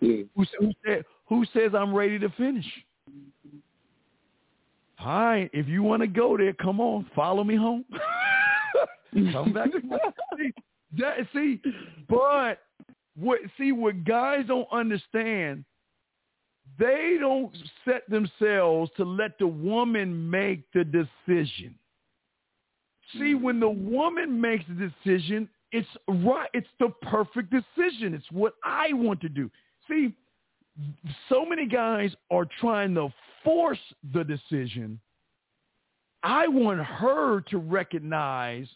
Yeah. 0.00 0.22
Who, 0.36 0.44
who 0.60 0.70
said 0.86 1.04
who 1.28 1.44
says 1.52 1.72
I'm 1.74 1.94
ready 1.94 2.18
to 2.18 2.28
finish? 2.30 2.66
Fine. 4.98 5.50
If 5.52 5.68
you 5.68 5.82
want 5.82 6.02
to 6.02 6.08
go 6.08 6.36
there, 6.36 6.52
come 6.52 6.80
on. 6.80 7.06
Follow 7.14 7.44
me 7.44 7.56
home. 7.56 7.84
come 9.32 9.52
back. 9.52 9.70
that, 10.98 11.16
see, 11.32 11.60
but 12.08 12.60
what? 13.16 13.40
See, 13.58 13.72
what 13.72 14.04
guys 14.04 14.44
don't 14.48 14.68
understand, 14.72 15.64
they 16.78 17.16
don't 17.20 17.56
set 17.84 18.08
themselves 18.08 18.90
to 18.96 19.04
let 19.04 19.38
the 19.38 19.46
woman 19.46 20.28
make 20.28 20.64
the 20.72 20.84
decision. 20.84 21.74
See, 23.14 23.34
when 23.34 23.58
the 23.58 23.70
woman 23.70 24.38
makes 24.38 24.64
the 24.68 24.90
decision, 24.90 25.48
it's 25.72 25.88
right. 26.08 26.48
It's 26.52 26.68
the 26.78 26.90
perfect 27.02 27.50
decision. 27.50 28.14
It's 28.14 28.30
what 28.30 28.54
I 28.64 28.92
want 28.92 29.20
to 29.22 29.28
do. 29.28 29.50
See, 29.88 30.14
so 31.28 31.44
many 31.44 31.66
guys 31.66 32.14
are 32.30 32.46
trying 32.60 32.94
to 32.94 33.08
force 33.44 33.78
the 34.12 34.24
decision. 34.24 35.00
I 36.22 36.48
want 36.48 36.80
her 36.80 37.40
to 37.42 37.58
recognize 37.58 38.68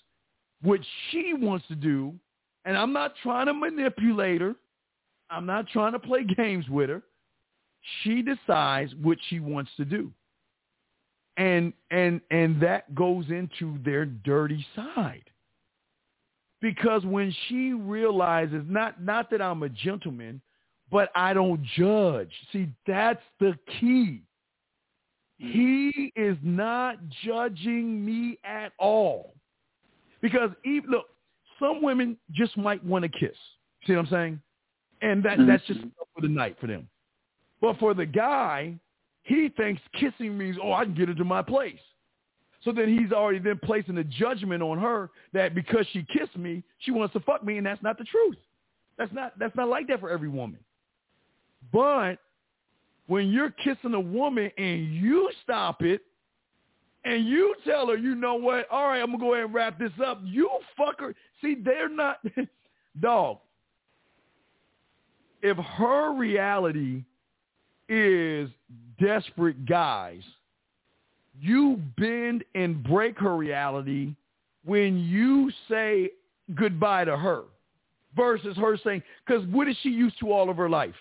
what 0.62 0.81
she 1.10 1.34
wants 1.34 1.66
to 1.68 1.74
do, 1.74 2.14
and 2.64 2.76
I'm 2.76 2.92
not 2.92 3.14
trying 3.22 3.47
to 3.47 3.55
manipulate 3.55 4.40
her. 4.40 4.55
I'm 5.31 5.47
not 5.47 5.66
trying 5.68 5.92
to 5.92 5.98
play 5.98 6.24
games 6.24 6.68
with 6.68 6.90
her. 6.90 7.02
She 8.02 8.22
decides 8.22 8.94
what 9.02 9.18
she 9.28 9.40
wants 9.40 9.70
to 9.76 9.84
do. 9.84 10.12
And 11.36 11.72
and 11.90 12.20
and 12.31 12.60
that 12.60 12.94
goes 12.94 13.24
into 13.31 13.78
their 13.84 14.05
dirty 14.05 14.64
side. 14.76 15.24
Because 16.60 17.05
when 17.05 17.34
she 17.48 17.72
realizes 17.72 18.62
not 18.68 19.02
not 19.02 19.31
that 19.31 19.40
I'm 19.40 19.62
a 19.62 19.68
gentleman, 19.68 20.40
but 20.93 21.11
I 21.15 21.33
don't 21.33 21.62
judge. 21.77 22.31
See, 22.53 22.69
that's 22.87 23.23
the 23.41 23.59
key. 23.81 24.23
Mm. 25.43 25.53
He 25.53 26.12
is 26.15 26.37
not 26.43 26.99
judging 27.25 28.05
me 28.05 28.39
at 28.45 28.73
all. 28.79 29.35
Because 30.21 30.51
even 30.65 30.91
look, 30.91 31.07
some 31.59 31.83
women 31.83 32.17
just 32.31 32.57
might 32.57 32.85
want 32.85 33.03
to 33.05 33.09
kiss. 33.09 33.37
See 33.87 33.95
what 33.95 34.05
I'm 34.05 34.11
saying? 34.11 34.41
And 35.01 35.25
that 35.25 35.39
mm-hmm. 35.39 35.49
that's 35.49 35.65
just 35.65 35.81
for 35.81 36.21
the 36.21 36.29
night 36.29 36.57
for 36.61 36.69
them. 36.69 36.87
But 37.61 37.79
for 37.79 37.95
the 37.95 38.07
guy, 38.07 38.79
he 39.23 39.49
thinks 39.57 39.81
kissing 39.99 40.37
means, 40.37 40.57
oh, 40.62 40.73
I 40.73 40.85
can 40.85 40.95
get 40.95 41.09
into 41.09 41.25
my 41.25 41.43
place. 41.43 41.81
So 42.65 42.71
then 42.71 42.97
he's 42.97 43.12
already 43.12 43.39
then 43.41 43.59
placing 43.65 43.99
a 43.99 44.05
judgment 44.05 44.62
on 44.62 44.79
her 44.79 45.11
that 45.33 45.55
because 45.55 45.87
she 45.93 46.07
kissed 46.17 46.37
me, 46.37 46.62
she 46.79 46.93
wants 46.93 47.12
to 47.15 47.21
fuck 47.21 47.43
me, 47.43 47.57
and 47.57 47.67
that's 47.67 47.83
not 47.83 47.99
the 47.99 48.05
truth. 48.05 48.37
That's 48.99 49.12
not 49.12 49.37
that's 49.39 49.57
not 49.57 49.69
like 49.69 49.89
that 49.89 49.99
for 49.99 50.11
every 50.11 50.29
woman. 50.29 50.59
But 51.73 52.18
when 53.07 53.28
you're 53.28 53.50
kissing 53.50 53.94
a 53.94 54.00
woman 54.00 54.50
and 54.57 54.94
you 54.94 55.31
stop 55.42 55.82
it 55.82 56.02
and 57.05 57.26
you 57.26 57.55
tell 57.66 57.89
her, 57.89 57.97
you 57.97 58.15
know 58.15 58.34
what, 58.34 58.66
all 58.70 58.89
right, 58.89 59.00
I'm 59.00 59.07
gonna 59.07 59.18
go 59.18 59.34
ahead 59.34 59.47
and 59.47 59.55
wrap 59.55 59.78
this 59.78 59.92
up, 60.05 60.20
you 60.24 60.49
fucker. 60.78 61.15
See, 61.41 61.57
they're 61.62 61.89
not 61.89 62.18
dog. 63.00 63.39
If 65.42 65.57
her 65.57 66.15
reality 66.15 67.02
is 67.89 68.49
desperate 69.00 69.66
guys, 69.66 70.23
you 71.41 71.81
bend 71.99 72.44
and 72.55 72.82
break 72.84 73.18
her 73.18 73.36
reality 73.36 74.15
when 74.65 74.99
you 74.99 75.50
say 75.68 76.10
goodbye 76.55 77.05
to 77.05 77.16
her 77.16 77.42
versus 78.16 78.57
her 78.57 78.78
saying, 78.84 79.02
because 79.26 79.44
what 79.49 79.68
is 79.68 79.76
she 79.82 79.89
used 79.89 80.18
to 80.20 80.32
all 80.32 80.50
of 80.50 80.57
her 80.57 80.68
life? 80.68 80.94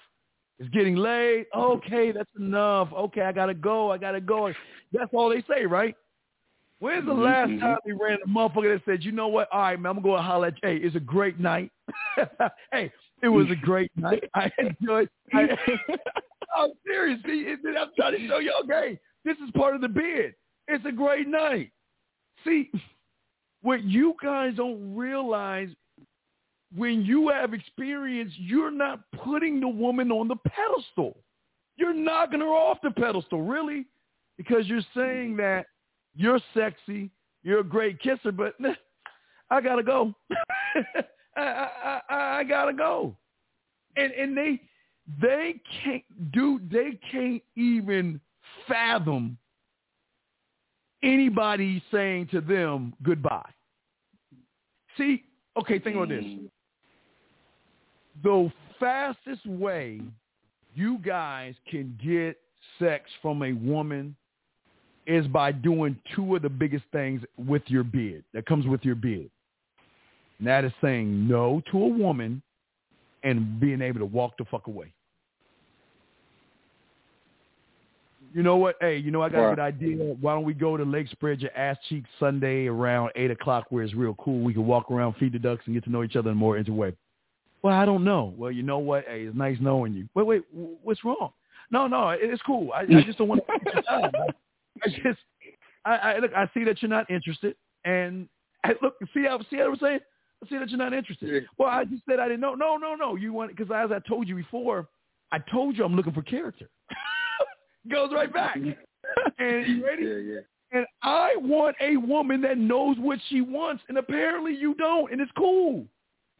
It's 0.61 0.69
getting 0.69 0.95
late. 0.95 1.47
Okay, 1.57 2.11
that's 2.11 2.29
enough. 2.37 2.89
Okay, 2.93 3.21
I 3.21 3.31
gotta 3.31 3.55
go. 3.55 3.91
I 3.91 3.97
gotta 3.97 4.21
go. 4.21 4.53
That's 4.93 5.09
all 5.11 5.29
they 5.29 5.43
say, 5.49 5.65
right? 5.65 5.95
When's 6.77 7.05
the 7.07 7.13
last 7.13 7.49
Mhm. 7.49 7.59
time 7.61 7.77
we 7.83 7.93
ran 7.93 8.19
a 8.23 8.27
motherfucker 8.27 8.75
that 8.75 8.85
said, 8.85 9.03
you 9.03 9.11
know 9.11 9.27
what? 9.27 9.47
All 9.51 9.59
right, 9.61 9.79
man, 9.79 9.97
I'm 9.97 10.03
going 10.03 10.17
to 10.17 10.21
holler 10.23 10.47
at 10.47 10.53
you. 10.61 10.69
Hey, 10.69 10.77
it's 10.77 10.95
a 10.95 10.99
great 10.99 11.39
night. 11.39 11.71
hey, 12.71 12.91
it 13.23 13.27
was 13.27 13.49
a 13.49 13.55
great 13.55 13.91
night. 13.95 14.23
I 14.35 14.51
enjoyed 14.59 15.09
I, 15.33 15.41
I'm 16.57 16.71
serious. 16.85 17.19
See, 17.25 17.47
I'm 17.49 17.89
trying 17.95 18.17
to 18.17 18.27
show 18.27 18.37
y'all, 18.39 18.63
okay, 18.63 18.99
this 19.25 19.37
is 19.37 19.49
part 19.51 19.73
of 19.75 19.81
the 19.81 19.89
bid. 19.89 20.35
It's 20.67 20.85
a 20.85 20.91
great 20.91 21.27
night. 21.27 21.71
See, 22.43 22.71
what 23.61 23.83
you 23.83 24.15
guys 24.21 24.55
don't 24.55 24.95
realize 24.95 25.69
when 26.75 27.03
you 27.03 27.29
have 27.29 27.53
experience, 27.53 28.31
you're 28.37 28.71
not 28.71 28.99
putting 29.23 29.59
the 29.59 29.67
woman 29.67 30.11
on 30.11 30.27
the 30.27 30.35
pedestal. 30.35 31.17
You're 31.75 31.93
knocking 31.93 32.39
her 32.39 32.47
off 32.47 32.77
the 32.83 32.91
pedestal, 32.91 33.41
really, 33.41 33.85
because 34.37 34.67
you're 34.67 34.81
saying 34.95 35.37
that 35.37 35.65
you're 36.15 36.39
sexy, 36.53 37.09
you're 37.43 37.59
a 37.59 37.63
great 37.63 37.99
kisser, 38.01 38.31
but 38.31 38.55
I 39.49 39.61
gotta 39.61 39.83
go. 39.83 40.13
I, 41.35 41.41
I, 41.41 42.01
I, 42.09 42.15
I 42.39 42.43
gotta 42.43 42.73
go. 42.73 43.15
And 43.97 44.11
and 44.13 44.37
they 44.37 44.61
they 45.21 45.55
can't 45.83 46.31
do 46.31 46.61
they 46.71 46.99
can't 47.11 47.41
even 47.55 48.21
fathom 48.67 49.37
anybody 51.03 51.83
saying 51.91 52.27
to 52.27 52.41
them 52.41 52.93
goodbye. 53.03 53.49
See, 54.97 55.23
okay, 55.59 55.79
think 55.79 55.95
about 55.95 56.09
this. 56.09 56.23
The 58.23 58.51
fastest 58.79 59.45
way 59.45 60.01
you 60.75 60.97
guys 60.99 61.55
can 61.69 61.97
get 62.03 62.37
sex 62.79 63.09
from 63.21 63.43
a 63.43 63.53
woman 63.53 64.15
is 65.07 65.27
by 65.27 65.51
doing 65.51 65.97
two 66.15 66.35
of 66.35 66.41
the 66.41 66.49
biggest 66.49 66.85
things 66.91 67.21
with 67.37 67.63
your 67.67 67.83
bid 67.83 68.23
that 68.33 68.45
comes 68.45 68.67
with 68.67 68.85
your 68.85 68.95
bid. 68.95 69.29
And 70.39 70.47
that 70.47 70.63
is 70.63 70.71
saying 70.81 71.27
no 71.27 71.61
to 71.71 71.83
a 71.83 71.87
woman 71.87 72.41
and 73.23 73.59
being 73.59 73.81
able 73.81 73.99
to 73.99 74.05
walk 74.05 74.37
the 74.37 74.45
fuck 74.45 74.67
away. 74.67 74.93
You 78.33 78.43
know 78.43 78.55
what? 78.55 78.77
Hey, 78.79 78.97
you 78.97 79.11
know 79.11 79.21
I 79.21 79.29
got 79.29 79.51
a 79.51 79.55
good 79.55 79.61
idea. 79.61 80.15
Why 80.21 80.33
don't 80.33 80.45
we 80.45 80.53
go 80.53 80.77
to 80.77 80.83
Lake 80.83 81.07
Spread 81.09 81.41
Your 81.41 81.55
Ass 81.55 81.77
Cheeks 81.89 82.09
Sunday 82.17 82.67
around 82.67 83.11
eight 83.15 83.29
o'clock, 83.29 83.65
where 83.69 83.83
it's 83.83 83.93
real 83.93 84.15
cool. 84.15 84.39
We 84.39 84.53
can 84.53 84.65
walk 84.65 84.89
around, 84.89 85.15
feed 85.19 85.33
the 85.33 85.39
ducks, 85.39 85.63
and 85.65 85.75
get 85.75 85.83
to 85.83 85.89
know 85.89 86.01
each 86.01 86.15
other 86.15 86.29
in 86.29 86.37
a 86.37 86.39
more 86.39 86.57
intimate 86.57 86.77
way. 86.77 86.93
Well, 87.63 87.73
I 87.73 87.85
don't 87.85 88.03
know. 88.03 88.33
Well, 88.37 88.51
you 88.51 88.63
know 88.63 88.79
what? 88.79 89.05
Hey, 89.07 89.23
it's 89.23 89.35
nice 89.35 89.57
knowing 89.59 89.93
you. 89.93 90.07
Wait, 90.15 90.25
wait, 90.25 90.43
what's 90.51 91.03
wrong? 91.03 91.31
No, 91.69 91.87
no, 91.87 92.09
it's 92.09 92.41
cool. 92.41 92.71
I, 92.73 92.81
I 92.81 93.03
just 93.05 93.17
don't 93.17 93.27
want 93.27 93.41
to 93.47 93.53
waste 93.53 93.75
your 93.75 93.83
time. 93.83 94.11
I 94.83 94.89
just, 94.89 95.19
I, 95.85 95.95
I 95.95 96.19
look. 96.19 96.31
I 96.35 96.49
see 96.53 96.63
that 96.65 96.81
you're 96.81 96.89
not 96.89 97.09
interested, 97.09 97.55
and 97.85 98.27
I, 98.63 98.73
look, 98.81 98.95
see 99.13 99.23
how 99.23 99.39
see 99.49 99.57
how 99.57 99.69
I'm 99.71 99.77
saying. 99.77 99.99
I 100.43 100.49
see 100.49 100.57
that 100.57 100.69
you're 100.69 100.77
not 100.77 100.93
interested. 100.93 101.29
Well, 101.57 101.69
I 101.69 101.85
just 101.85 102.03
said 102.09 102.19
I 102.19 102.27
didn't 102.27 102.41
know. 102.41 102.55
No, 102.55 102.77
no, 102.77 102.95
no. 102.95 103.15
You 103.15 103.31
want 103.31 103.55
because 103.55 103.71
as 103.73 103.91
I 103.91 103.99
told 104.07 104.27
you 104.27 104.35
before, 104.35 104.87
I 105.31 105.39
told 105.51 105.77
you 105.77 105.85
I'm 105.85 105.95
looking 105.95 106.13
for 106.13 106.23
character. 106.23 106.67
Goes 107.91 108.11
right 108.11 108.31
back. 108.31 108.57
and 109.39 109.67
you 109.67 109.85
ready? 109.85 110.03
Yeah, 110.03 110.15
yeah. 110.15 110.39
And 110.73 110.85
I 111.03 111.35
want 111.37 111.75
a 111.81 111.97
woman 111.97 112.41
that 112.41 112.57
knows 112.57 112.97
what 112.99 113.19
she 113.29 113.41
wants, 113.41 113.83
and 113.89 113.97
apparently 113.97 114.55
you 114.55 114.73
don't, 114.75 115.11
and 115.11 115.19
it's 115.21 115.31
cool. 115.37 115.85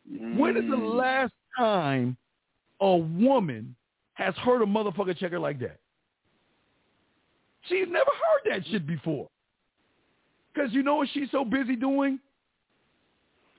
When 0.08 0.58
is 0.58 0.66
the 0.70 0.76
Mm. 0.76 0.96
last 0.96 1.34
time 1.58 2.18
a 2.80 2.98
woman 2.98 3.76
has 4.14 4.36
heard 4.38 4.62
a 4.62 4.66
motherfucker 4.66 5.16
checker 5.18 5.40
like 5.40 5.60
that? 5.60 5.80
She's 7.64 7.88
never 7.88 8.10
heard 8.12 8.52
that 8.52 8.66
shit 8.68 8.88
before. 8.88 9.30
Because 10.54 10.74
you 10.74 10.84
know 10.84 10.96
what 10.96 11.10
she's 11.10 11.30
so 11.32 11.46
busy 11.46 11.76
doing? 11.76 12.20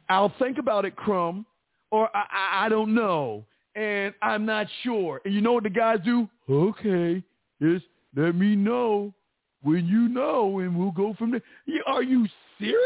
I'll 0.09 0.29
think 0.39 0.59
about 0.59 0.85
it, 0.85 0.95
Crumb, 0.97 1.47
or 1.91 2.15
I, 2.15 2.27
I, 2.31 2.67
I 2.67 2.69
don't 2.69 2.95
know, 2.95 3.47
and 3.75 4.13
I'm 4.21 4.45
not 4.45 4.67
sure. 4.83 5.21
And 5.25 5.33
you 5.33 5.41
know 5.41 5.53
what 5.53 5.63
the 5.63 5.71
guys 5.71 6.01
do? 6.05 6.29
Okay, 6.51 7.23
just 7.63 7.87
let 8.15 8.35
me 8.35 8.57
know 8.57 9.15
when 9.63 9.87
you 9.87 10.09
know, 10.09 10.59
and 10.59 10.77
we'll 10.77 10.91
go 10.91 11.15
from 11.15 11.31
there. 11.31 11.43
Are 11.87 12.03
you 12.03 12.27
serious? 12.59 12.77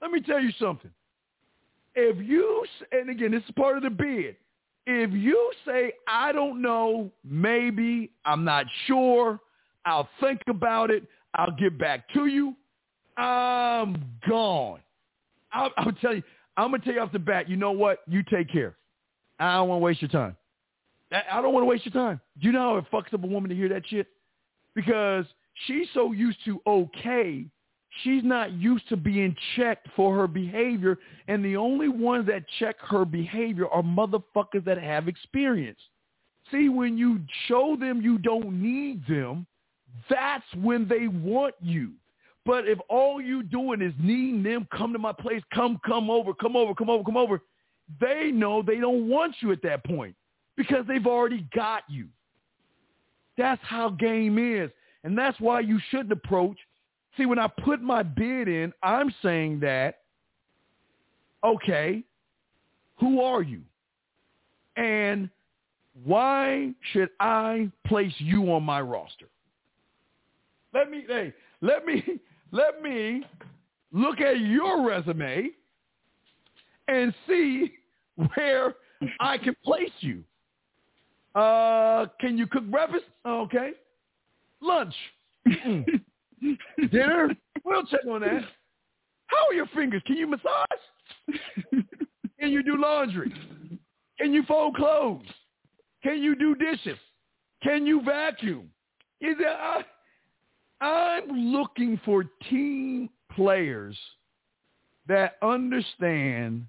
Let 0.00 0.10
me 0.10 0.20
tell 0.20 0.40
you 0.40 0.50
something. 0.58 0.90
If 1.94 2.26
you, 2.26 2.64
and 2.92 3.10
again, 3.10 3.30
this 3.30 3.42
is 3.44 3.50
part 3.56 3.76
of 3.76 3.82
the 3.82 3.90
bid. 3.90 4.36
If 4.86 5.12
you 5.12 5.52
say, 5.66 5.92
I 6.06 6.32
don't 6.32 6.60
know, 6.60 7.10
maybe, 7.24 8.10
I'm 8.24 8.44
not 8.44 8.66
sure, 8.86 9.40
I'll 9.86 10.08
think 10.20 10.42
about 10.48 10.90
it, 10.90 11.04
I'll 11.34 11.52
get 11.52 11.78
back 11.78 12.08
to 12.14 12.26
you, 12.26 12.54
I'm 13.16 14.04
gone. 14.28 14.80
I'll, 15.52 15.70
I'll 15.76 15.92
tell 15.92 16.14
you, 16.14 16.22
I'm 16.56 16.70
going 16.70 16.80
to 16.80 16.84
tell 16.84 16.94
you 16.94 17.00
off 17.00 17.12
the 17.12 17.18
bat, 17.18 17.48
you 17.48 17.56
know 17.56 17.72
what? 17.72 18.00
You 18.06 18.22
take 18.22 18.50
care. 18.50 18.76
I 19.40 19.56
don't 19.56 19.68
want 19.68 19.80
to 19.80 19.84
waste 19.84 20.02
your 20.02 20.10
time. 20.10 20.36
I 21.10 21.22
I 21.32 21.42
don't 21.42 21.52
want 21.52 21.62
to 21.62 21.66
waste 21.66 21.86
your 21.86 21.92
time. 21.92 22.20
Do 22.40 22.46
you 22.46 22.52
know 22.52 22.60
how 22.60 22.76
it 22.76 22.84
fucks 22.92 23.12
up 23.14 23.24
a 23.24 23.26
woman 23.26 23.50
to 23.50 23.56
hear 23.56 23.68
that 23.68 23.82
shit? 23.86 24.06
Because 24.74 25.24
she's 25.66 25.86
so 25.94 26.12
used 26.12 26.38
to 26.44 26.60
okay, 26.66 27.46
she's 28.02 28.24
not 28.24 28.52
used 28.52 28.88
to 28.88 28.96
being 28.96 29.36
checked 29.56 29.88
for 29.94 30.16
her 30.16 30.26
behavior, 30.26 30.98
and 31.28 31.44
the 31.44 31.56
only 31.56 31.88
ones 31.88 32.26
that 32.26 32.44
check 32.58 32.76
her 32.80 33.04
behavior 33.04 33.68
are 33.68 33.82
motherfuckers 33.82 34.64
that 34.64 34.78
have 34.78 35.08
experience. 35.08 35.78
See, 36.50 36.68
when 36.68 36.98
you 36.98 37.20
show 37.46 37.76
them 37.78 38.02
you 38.02 38.18
don't 38.18 38.60
need 38.60 39.06
them, 39.06 39.46
that's 40.10 40.44
when 40.60 40.86
they 40.88 41.08
want 41.08 41.54
you. 41.60 41.92
But 42.44 42.68
if 42.68 42.78
all 42.88 43.20
you 43.20 43.42
doing 43.42 43.80
is 43.80 43.94
needing 43.98 44.42
them, 44.42 44.68
come 44.76 44.92
to 44.92 44.98
my 44.98 45.12
place, 45.12 45.42
come, 45.54 45.80
come 45.86 46.10
over, 46.10 46.34
come 46.34 46.56
over, 46.56 46.74
come 46.74 46.90
over, 46.90 47.02
come 47.02 47.16
over, 47.16 47.40
they 48.00 48.30
know 48.30 48.62
they 48.62 48.76
don't 48.76 49.08
want 49.08 49.36
you 49.40 49.52
at 49.52 49.62
that 49.62 49.84
point 49.84 50.14
because 50.56 50.84
they've 50.86 51.06
already 51.06 51.46
got 51.54 51.82
you. 51.88 52.08
That's 53.38 53.62
how 53.64 53.90
game 53.90 54.38
is. 54.38 54.70
And 55.04 55.16
that's 55.16 55.38
why 55.40 55.60
you 55.60 55.78
shouldn't 55.90 56.12
approach. 56.12 56.56
See, 57.16 57.26
when 57.26 57.38
I 57.38 57.46
put 57.46 57.80
my 57.80 58.02
bid 58.02 58.48
in, 58.48 58.72
I'm 58.82 59.14
saying 59.22 59.60
that, 59.60 60.00
okay, 61.44 62.02
who 62.96 63.20
are 63.20 63.42
you? 63.42 63.62
And 64.76 65.30
why 66.02 66.72
should 66.92 67.10
I 67.20 67.70
place 67.86 68.12
you 68.18 68.52
on 68.52 68.64
my 68.64 68.80
roster? 68.80 69.28
Let 70.72 70.90
me, 70.90 71.04
hey, 71.06 71.32
let 71.60 71.86
me, 71.86 72.02
let 72.50 72.82
me 72.82 73.24
look 73.92 74.20
at 74.20 74.40
your 74.40 74.84
resume 74.84 75.50
and 76.88 77.14
see 77.28 77.74
where 78.34 78.74
I 79.20 79.38
can 79.38 79.54
place 79.64 79.92
you. 80.00 80.24
Uh, 81.34 82.06
can 82.20 82.36
you 82.38 82.46
cook 82.46 82.64
breakfast? 82.64 83.04
Okay. 83.26 83.72
Lunch. 84.60 84.94
Dinner? 86.90 87.34
We'll 87.64 87.86
check 87.86 88.00
on 88.08 88.20
that. 88.20 88.42
How 89.26 89.48
are 89.48 89.54
your 89.54 89.66
fingers? 89.74 90.02
Can 90.06 90.16
you 90.16 90.26
massage? 90.26 90.50
Can 92.38 92.52
you 92.52 92.62
do 92.62 92.76
laundry? 92.76 93.32
Can 94.18 94.32
you 94.32 94.42
fold 94.44 94.76
clothes? 94.76 95.26
Can 96.02 96.22
you 96.22 96.36
do 96.36 96.54
dishes? 96.54 96.98
Can 97.62 97.86
you 97.86 98.02
vacuum? 98.02 98.70
Is 99.20 99.36
there, 99.38 99.56
I, 99.56 99.82
I'm 100.84 101.30
looking 101.30 101.98
for 102.04 102.24
team 102.50 103.08
players 103.34 103.96
that 105.08 105.36
understand 105.42 106.66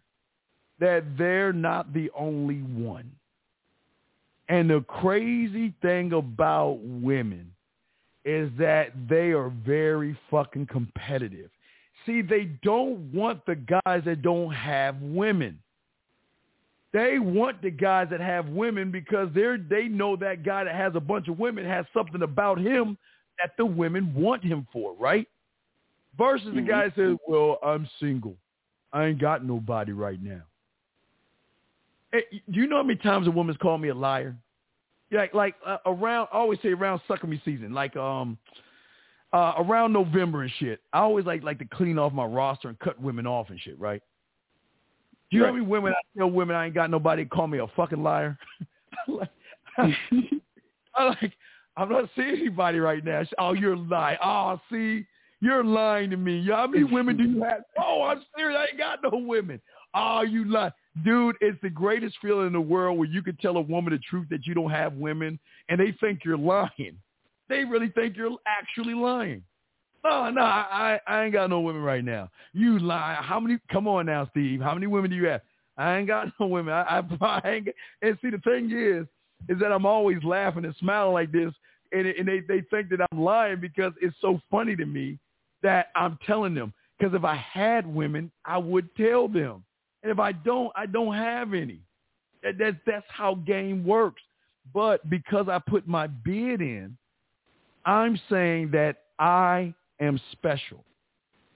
that 0.79 1.03
they're 1.17 1.53
not 1.53 1.93
the 1.93 2.09
only 2.17 2.59
one. 2.59 3.11
And 4.47 4.69
the 4.69 4.81
crazy 4.87 5.73
thing 5.81 6.13
about 6.13 6.79
women 6.81 7.51
is 8.25 8.49
that 8.57 8.91
they 9.07 9.31
are 9.31 9.49
very 9.49 10.17
fucking 10.31 10.65
competitive. 10.65 11.51
See, 12.05 12.21
they 12.21 12.45
don't 12.63 13.13
want 13.13 13.45
the 13.45 13.55
guys 13.55 14.01
that 14.05 14.21
don't 14.21 14.51
have 14.51 14.99
women. 15.01 15.59
They 16.91 17.19
want 17.19 17.61
the 17.61 17.71
guys 17.71 18.07
that 18.11 18.21
have 18.21 18.47
women 18.47 18.89
because 18.89 19.29
they're 19.33 19.57
they 19.57 19.87
know 19.87 20.15
that 20.17 20.43
guy 20.43 20.63
that 20.63 20.75
has 20.75 20.93
a 20.95 20.99
bunch 20.99 21.27
of 21.27 21.37
women 21.37 21.65
has 21.65 21.85
something 21.93 22.21
about 22.21 22.57
him 22.57 22.97
that 23.39 23.51
the 23.57 23.65
women 23.65 24.13
want 24.15 24.43
him 24.43 24.65
for, 24.71 24.93
right? 24.95 25.27
Versus 26.17 26.47
the 26.47 26.61
mm-hmm. 26.61 26.69
guy 26.69 26.85
that 26.85 26.95
says, 26.95 27.17
"Well, 27.27 27.59
I'm 27.61 27.87
single. 27.99 28.37
I 28.93 29.05
ain't 29.05 29.19
got 29.19 29.43
nobody 29.43 29.91
right 29.91 30.21
now." 30.21 30.43
Hey, 32.13 32.23
do 32.49 32.61
you 32.61 32.67
know 32.67 32.77
how 32.77 32.83
many 32.83 32.99
times 32.99 33.27
a 33.27 33.31
woman's 33.31 33.57
called 33.57 33.81
me 33.81 33.89
a 33.89 33.95
liar? 33.95 34.35
Like, 35.11 35.33
like 35.33 35.55
uh, 35.65 35.77
around, 35.85 36.27
I 36.33 36.37
always 36.37 36.59
say 36.61 36.69
around 36.69 37.01
sucker 37.07 37.27
me 37.27 37.41
season, 37.45 37.73
like 37.73 37.95
um, 37.95 38.37
uh, 39.33 39.53
around 39.57 39.93
November 39.93 40.43
and 40.43 40.51
shit. 40.59 40.81
I 40.93 40.99
always 40.99 41.25
like 41.25 41.43
like 41.43 41.59
to 41.59 41.65
clean 41.65 41.99
off 41.99 42.13
my 42.13 42.25
roster 42.25 42.69
and 42.69 42.79
cut 42.79 42.99
women 42.99 43.27
off 43.27 43.49
and 43.49 43.59
shit, 43.59 43.79
right? 43.79 44.01
Do 45.29 45.37
you 45.37 45.41
know 45.41 45.47
how 45.47 45.53
many 45.53 45.65
women 45.65 45.93
I 45.93 46.17
tell 46.17 46.29
women 46.29 46.55
I 46.55 46.65
ain't 46.65 46.75
got 46.75 46.89
nobody 46.89 47.25
call 47.25 47.47
me 47.47 47.59
a 47.59 47.67
fucking 47.75 48.01
liar? 48.01 48.37
like, 49.07 49.29
I 50.95 51.03
like, 51.03 51.33
I'm 51.77 51.89
not 51.89 52.09
seeing 52.15 52.29
anybody 52.29 52.79
right 52.79 53.03
now. 53.03 53.23
Oh, 53.37 53.53
you're 53.53 53.75
lying. 53.75 54.17
Oh, 54.23 54.59
see, 54.71 55.05
you're 55.41 55.63
lying 55.63 56.09
to 56.11 56.17
me. 56.17 56.47
How 56.47 56.67
many 56.67 56.83
women 56.83 57.17
do 57.17 57.23
you 57.23 57.43
have? 57.43 57.63
Oh, 57.77 58.03
I'm 58.03 58.23
serious. 58.37 58.57
I 58.57 58.71
ain't 58.71 58.77
got 58.77 58.99
no 59.03 59.17
women. 59.17 59.61
Oh, 59.93 60.21
you 60.21 60.45
lie. 60.45 60.71
Dude, 61.03 61.35
it's 61.41 61.59
the 61.61 61.69
greatest 61.69 62.15
feeling 62.21 62.47
in 62.47 62.53
the 62.53 62.61
world 62.61 62.97
where 62.97 63.07
you 63.07 63.21
can 63.21 63.35
tell 63.37 63.57
a 63.57 63.61
woman 63.61 63.91
the 63.91 63.99
truth 63.99 64.27
that 64.29 64.47
you 64.47 64.53
don't 64.53 64.69
have 64.69 64.93
women 64.93 65.37
and 65.67 65.79
they 65.79 65.93
think 65.99 66.21
you're 66.23 66.37
lying. 66.37 66.97
They 67.49 67.63
really 67.65 67.89
think 67.89 68.15
you're 68.15 68.37
actually 68.47 68.93
lying. 68.93 69.43
No, 70.05 70.29
no, 70.29 70.41
I, 70.41 70.99
I 71.07 71.13
I 71.13 71.23
ain't 71.23 71.33
got 71.33 71.49
no 71.49 71.61
women 71.61 71.81
right 71.81 72.03
now. 72.03 72.29
You 72.53 72.77
lie. 72.77 73.17
How 73.19 73.39
many? 73.39 73.57
Come 73.71 73.87
on 73.87 74.05
now, 74.05 74.27
Steve. 74.29 74.61
How 74.61 74.75
many 74.75 74.85
women 74.85 75.09
do 75.09 75.15
you 75.15 75.25
have? 75.27 75.41
I 75.77 75.97
ain't 75.97 76.07
got 76.07 76.27
no 76.39 76.45
women. 76.45 76.73
I, 76.73 76.99
I, 76.99 77.01
I 77.43 77.49
ain't. 77.49 77.67
And 78.03 78.17
see, 78.21 78.29
the 78.29 78.37
thing 78.37 78.71
is, 78.71 79.07
is 79.49 79.59
that 79.59 79.71
I'm 79.71 79.85
always 79.85 80.23
laughing 80.23 80.63
and 80.63 80.75
smiling 80.79 81.13
like 81.13 81.31
this, 81.31 81.51
and, 81.91 82.05
and 82.05 82.27
they 82.27 82.39
they 82.41 82.61
think 82.69 82.89
that 82.89 82.99
I'm 83.11 83.19
lying 83.19 83.59
because 83.59 83.93
it's 83.99 84.15
so 84.21 84.39
funny 84.51 84.75
to 84.75 84.85
me 84.85 85.17
that 85.63 85.87
I'm 85.95 86.19
telling 86.25 86.53
them. 86.53 86.71
Because 86.97 87.15
if 87.15 87.23
I 87.25 87.35
had 87.35 87.85
women, 87.87 88.31
I 88.45 88.57
would 88.57 88.95
tell 88.95 89.27
them, 89.27 89.63
and 90.05 90.11
if 90.11 90.19
I 90.19 90.33
don't, 90.33 90.71
I 90.75 90.85
don't 90.85 91.15
have 91.15 91.55
any. 91.55 91.79
That, 92.43 92.59
that 92.59 92.75
that's 92.85 93.07
how 93.09 93.35
game 93.35 93.83
works. 93.83 94.21
But 94.71 95.09
because 95.09 95.47
I 95.49 95.57
put 95.57 95.87
my 95.87 96.05
bid 96.05 96.61
in, 96.61 96.95
I'm 97.87 98.19
saying 98.29 98.69
that 98.73 98.97
I 99.17 99.73
am 99.99 100.21
special. 100.31 100.83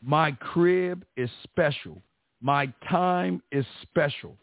My 0.02 0.32
crib 0.32 1.06
is 1.16 1.30
special. 1.44 2.02
My 2.42 2.74
time 2.90 3.44
is 3.52 3.66
special. 3.84 4.36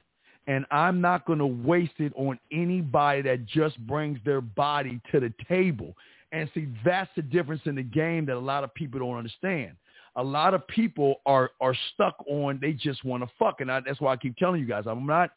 And 0.47 0.65
I'm 0.71 1.01
not 1.01 1.27
going 1.27 1.41
to 1.41 1.47
waste 1.47 1.99
it 1.99 2.13
on 2.15 2.39
anybody 2.53 3.23
that 3.23 3.45
just 3.47 3.77
brings 3.89 4.21
their 4.25 4.41
body 4.41 5.01
to 5.11 5.19
the 5.19 5.35
table. 5.49 5.97
And 6.31 6.49
see, 6.55 6.69
that's 6.85 7.11
the 7.17 7.23
difference 7.23 7.63
in 7.65 7.75
the 7.75 7.83
game 7.83 8.27
that 8.27 8.37
a 8.37 8.39
lot 8.39 8.63
of 8.63 8.73
people 8.73 9.01
don't 9.01 9.17
understand. 9.17 9.73
A 10.17 10.23
lot 10.23 10.55
of 10.55 10.67
people 10.69 11.21
are 11.27 11.51
are 11.61 11.75
stuck 11.95 12.17
on 12.27 12.59
they 12.61 12.73
just 12.73 13.05
want 13.05 13.23
to 13.23 13.31
fuck, 13.39 13.61
and 13.61 13.71
I, 13.71 13.81
that's 13.81 14.01
why 14.01 14.13
I 14.13 14.17
keep 14.17 14.37
telling 14.37 14.61
you 14.61 14.67
guys 14.67 14.85
I'm 14.87 15.07
not 15.07 15.31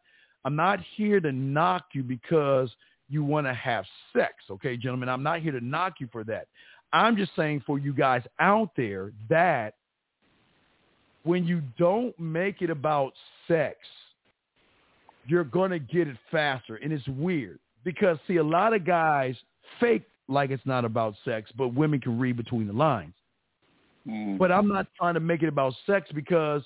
I'm 0.46 0.56
not 0.56 0.80
here 0.96 1.20
to 1.20 1.32
knock 1.32 1.88
you 1.94 2.04
because 2.04 2.70
you 3.10 3.24
want 3.24 3.48
to 3.48 3.54
have 3.54 3.86
sex, 4.16 4.36
okay, 4.52 4.78
gentlemen. 4.78 5.10
I'm 5.10 5.24
not 5.24 5.42
here 5.42 5.52
to 5.52 5.64
knock 5.64 5.96
you 6.00 6.08
for 6.12 6.24
that. 6.26 6.48
I'm 6.94 7.18
just 7.18 7.32
saying 7.36 7.64
for 7.66 7.78
you 7.80 7.94
guys 7.94 8.24
out 8.40 8.72
there 8.78 9.12
that 9.30 9.76
when 11.24 11.46
you 11.46 11.62
don't 11.78 12.18
make 12.20 12.62
it 12.62 12.70
about 12.70 13.14
sex, 13.48 13.78
you're 15.28 15.44
going 15.44 15.72
to 15.72 15.80
get 15.80 16.08
it 16.08 16.18
faster. 16.32 16.78
And 16.78 16.94
it's 16.94 17.08
weird 17.08 17.60
because, 17.84 18.18
see, 18.28 18.38
a 18.38 18.44
lot 18.44 18.74
of 18.74 18.86
guys 18.86 19.36
fake 19.80 20.04
like 20.28 20.52
it's 20.52 20.66
not 20.66 20.86
about 20.86 21.16
sex, 21.26 21.52
but 21.58 21.74
women 21.74 22.00
can 22.00 22.20
read 22.20 22.38
between 22.38 22.68
the 22.68 22.74
lines. 22.74 23.14
Mm. 24.08 24.38
But 24.38 24.52
I'm 24.52 24.68
not 24.68 24.88
trying 24.98 25.14
to 25.16 25.20
make 25.20 25.44
it 25.44 25.50
about 25.50 25.74
sex 25.86 26.10
because 26.14 26.64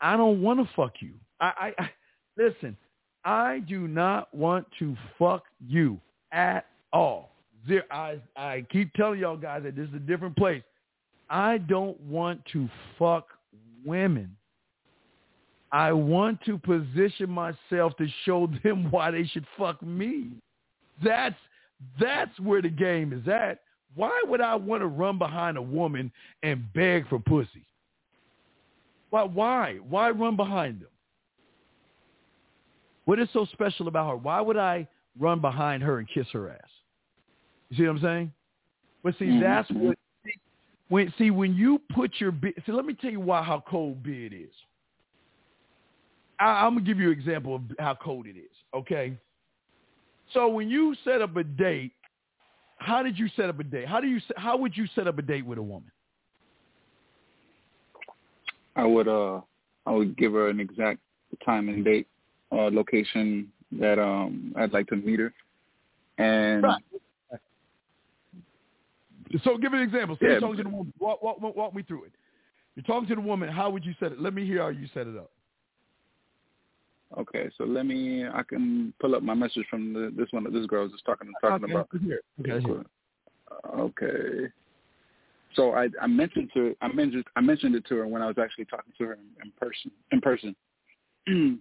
I 0.00 0.16
don't 0.16 0.42
want 0.42 0.60
to 0.60 0.68
fuck 0.74 0.94
you. 1.00 1.12
I, 1.40 1.72
I, 1.78 1.82
I 1.82 1.90
listen. 2.36 2.76
I 3.24 3.60
do 3.68 3.86
not 3.86 4.34
want 4.34 4.66
to 4.80 4.96
fuck 5.18 5.44
you 5.64 6.00
at 6.32 6.66
all. 6.92 7.30
Zero, 7.68 7.84
I 7.90 8.18
I 8.36 8.66
keep 8.72 8.92
telling 8.94 9.20
y'all 9.20 9.36
guys 9.36 9.62
that 9.62 9.76
this 9.76 9.88
is 9.88 9.94
a 9.94 10.00
different 10.00 10.36
place. 10.36 10.62
I 11.30 11.58
don't 11.58 11.98
want 12.00 12.44
to 12.52 12.68
fuck 12.98 13.28
women. 13.84 14.36
I 15.70 15.92
want 15.92 16.40
to 16.44 16.58
position 16.58 17.30
myself 17.30 17.96
to 17.96 18.06
show 18.24 18.50
them 18.62 18.88
why 18.90 19.10
they 19.10 19.24
should 19.24 19.46
fuck 19.56 19.82
me. 19.82 20.32
That's 21.02 21.36
That's 22.00 22.38
where 22.40 22.60
the 22.60 22.68
game 22.68 23.12
is 23.12 23.26
at. 23.28 23.60
Why 23.94 24.22
would 24.26 24.40
I 24.40 24.54
want 24.54 24.82
to 24.82 24.86
run 24.86 25.18
behind 25.18 25.56
a 25.56 25.62
woman 25.62 26.10
and 26.42 26.72
beg 26.72 27.08
for 27.08 27.18
pussy? 27.18 27.66
Why? 29.10 29.24
Why? 29.24 29.74
Why 29.88 30.10
run 30.10 30.36
behind 30.36 30.80
them? 30.80 30.88
What 33.04 33.18
is 33.18 33.28
so 33.32 33.46
special 33.52 33.88
about 33.88 34.08
her? 34.10 34.16
Why 34.16 34.40
would 34.40 34.56
I 34.56 34.88
run 35.18 35.40
behind 35.40 35.82
her 35.82 35.98
and 35.98 36.08
kiss 36.08 36.26
her 36.32 36.50
ass? 36.50 36.70
You 37.70 37.76
see 37.76 37.82
what 37.84 37.96
I'm 37.96 38.02
saying? 38.02 38.32
But 39.02 39.14
see, 39.18 39.26
Mm-hmm. 39.26 39.40
that's 39.40 39.70
what. 39.70 39.98
When 40.88 41.12
see 41.16 41.30
when 41.30 41.54
you 41.54 41.80
put 41.94 42.12
your 42.18 42.32
bid. 42.32 42.54
See, 42.66 42.72
let 42.72 42.84
me 42.84 42.94
tell 42.94 43.10
you 43.10 43.20
why 43.20 43.42
how 43.42 43.64
cold 43.66 44.02
bid 44.02 44.32
is. 44.32 44.52
I, 46.38 46.66
I'm 46.66 46.74
gonna 46.74 46.86
give 46.86 46.98
you 46.98 47.10
an 47.10 47.18
example 47.18 47.56
of 47.56 47.62
how 47.78 47.94
cold 47.94 48.26
it 48.26 48.36
is. 48.36 48.50
Okay. 48.74 49.16
So 50.32 50.48
when 50.48 50.68
you 50.68 50.94
set 51.04 51.22
up 51.22 51.36
a 51.36 51.44
date, 51.44 51.92
how 52.82 53.02
did 53.02 53.18
you 53.18 53.28
set 53.36 53.48
up 53.48 53.58
a 53.60 53.64
date? 53.64 53.86
How 53.86 54.00
do 54.00 54.06
you 54.06 54.20
how 54.36 54.56
would 54.56 54.76
you 54.76 54.86
set 54.94 55.06
up 55.06 55.18
a 55.18 55.22
date 55.22 55.46
with 55.46 55.58
a 55.58 55.62
woman? 55.62 55.90
I 58.76 58.84
would 58.84 59.08
uh 59.08 59.40
I 59.86 59.92
would 59.92 60.16
give 60.16 60.32
her 60.32 60.48
an 60.48 60.60
exact 60.60 61.00
time 61.44 61.68
and 61.68 61.84
date, 61.84 62.06
uh 62.50 62.70
location 62.70 63.50
that 63.72 63.98
um 63.98 64.52
I'd 64.56 64.72
like 64.72 64.86
to 64.88 64.96
meet 64.96 65.20
her. 65.20 65.32
And 66.18 66.62
Right. 66.62 66.82
So 69.44 69.56
give 69.56 69.72
an 69.72 69.80
example. 69.80 70.16
Say 70.16 70.26
Yeah, 70.26 70.32
you're 70.32 70.40
talking 70.40 70.56
to 70.58 70.62
the 70.64 70.68
woman. 70.68 70.92
Walk, 70.98 71.22
walk, 71.22 71.40
walk, 71.40 71.56
walk 71.56 71.74
me 71.74 71.82
through 71.82 72.04
it. 72.04 72.12
You're 72.74 72.84
talking 72.84 73.08
to 73.08 73.14
the 73.14 73.20
woman. 73.20 73.48
How 73.48 73.70
would 73.70 73.84
you 73.84 73.94
set 73.98 74.12
it? 74.12 74.20
Let 74.20 74.34
me 74.34 74.44
hear 74.44 74.60
how 74.60 74.68
you 74.68 74.86
set 74.92 75.06
it 75.06 75.16
up. 75.16 75.30
Okay, 77.18 77.50
so 77.56 77.64
let 77.64 77.86
me 77.86 78.26
I 78.26 78.42
can 78.42 78.92
pull 79.00 79.14
up 79.14 79.22
my 79.22 79.34
message 79.34 79.66
from 79.68 79.92
the, 79.92 80.12
this 80.16 80.28
one 80.30 80.44
that 80.44 80.52
this 80.52 80.66
girl 80.66 80.84
was 80.84 80.92
just 80.92 81.04
talking 81.04 81.32
talking 81.40 81.64
Okay, 81.64 81.72
about. 81.72 81.88
let's 81.92 82.04
hear 82.04 82.16
it. 82.16 82.24
Okay, 82.40 82.52
let's 82.52 82.64
hear 82.64 82.80
it. 82.80 82.86
Okay. 83.78 84.52
So 85.54 85.72
I, 85.72 85.88
I 86.00 86.06
mentioned 86.06 86.50
to 86.54 86.74
I 86.80 86.88
mentioned 86.88 87.24
I 87.36 87.40
mentioned 87.40 87.74
it 87.74 87.84
to 87.88 87.96
her 87.96 88.06
when 88.06 88.22
I 88.22 88.26
was 88.26 88.38
actually 88.38 88.64
talking 88.66 88.92
to 88.98 89.04
her 89.04 89.12
in, 89.14 89.20
in 89.44 89.52
person 89.60 89.90
in 90.10 90.20
person. 90.20 90.56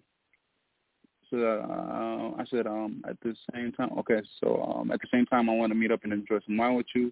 so 1.30 1.38
uh, 1.38 2.42
I 2.42 2.46
said 2.50 2.68
um 2.68 3.04
at 3.08 3.18
the 3.22 3.36
same 3.54 3.72
time 3.74 3.92
okay 4.00 4.22
so 4.40 4.62
um 4.64 4.92
at 4.92 5.02
the 5.02 5.08
same 5.12 5.26
time 5.26 5.50
I 5.50 5.54
want 5.54 5.72
to 5.72 5.76
meet 5.76 5.92
up 5.92 6.04
and 6.04 6.14
enjoy 6.14 6.40
some 6.46 6.58
wine 6.58 6.76
with 6.76 6.88
you. 6.96 7.12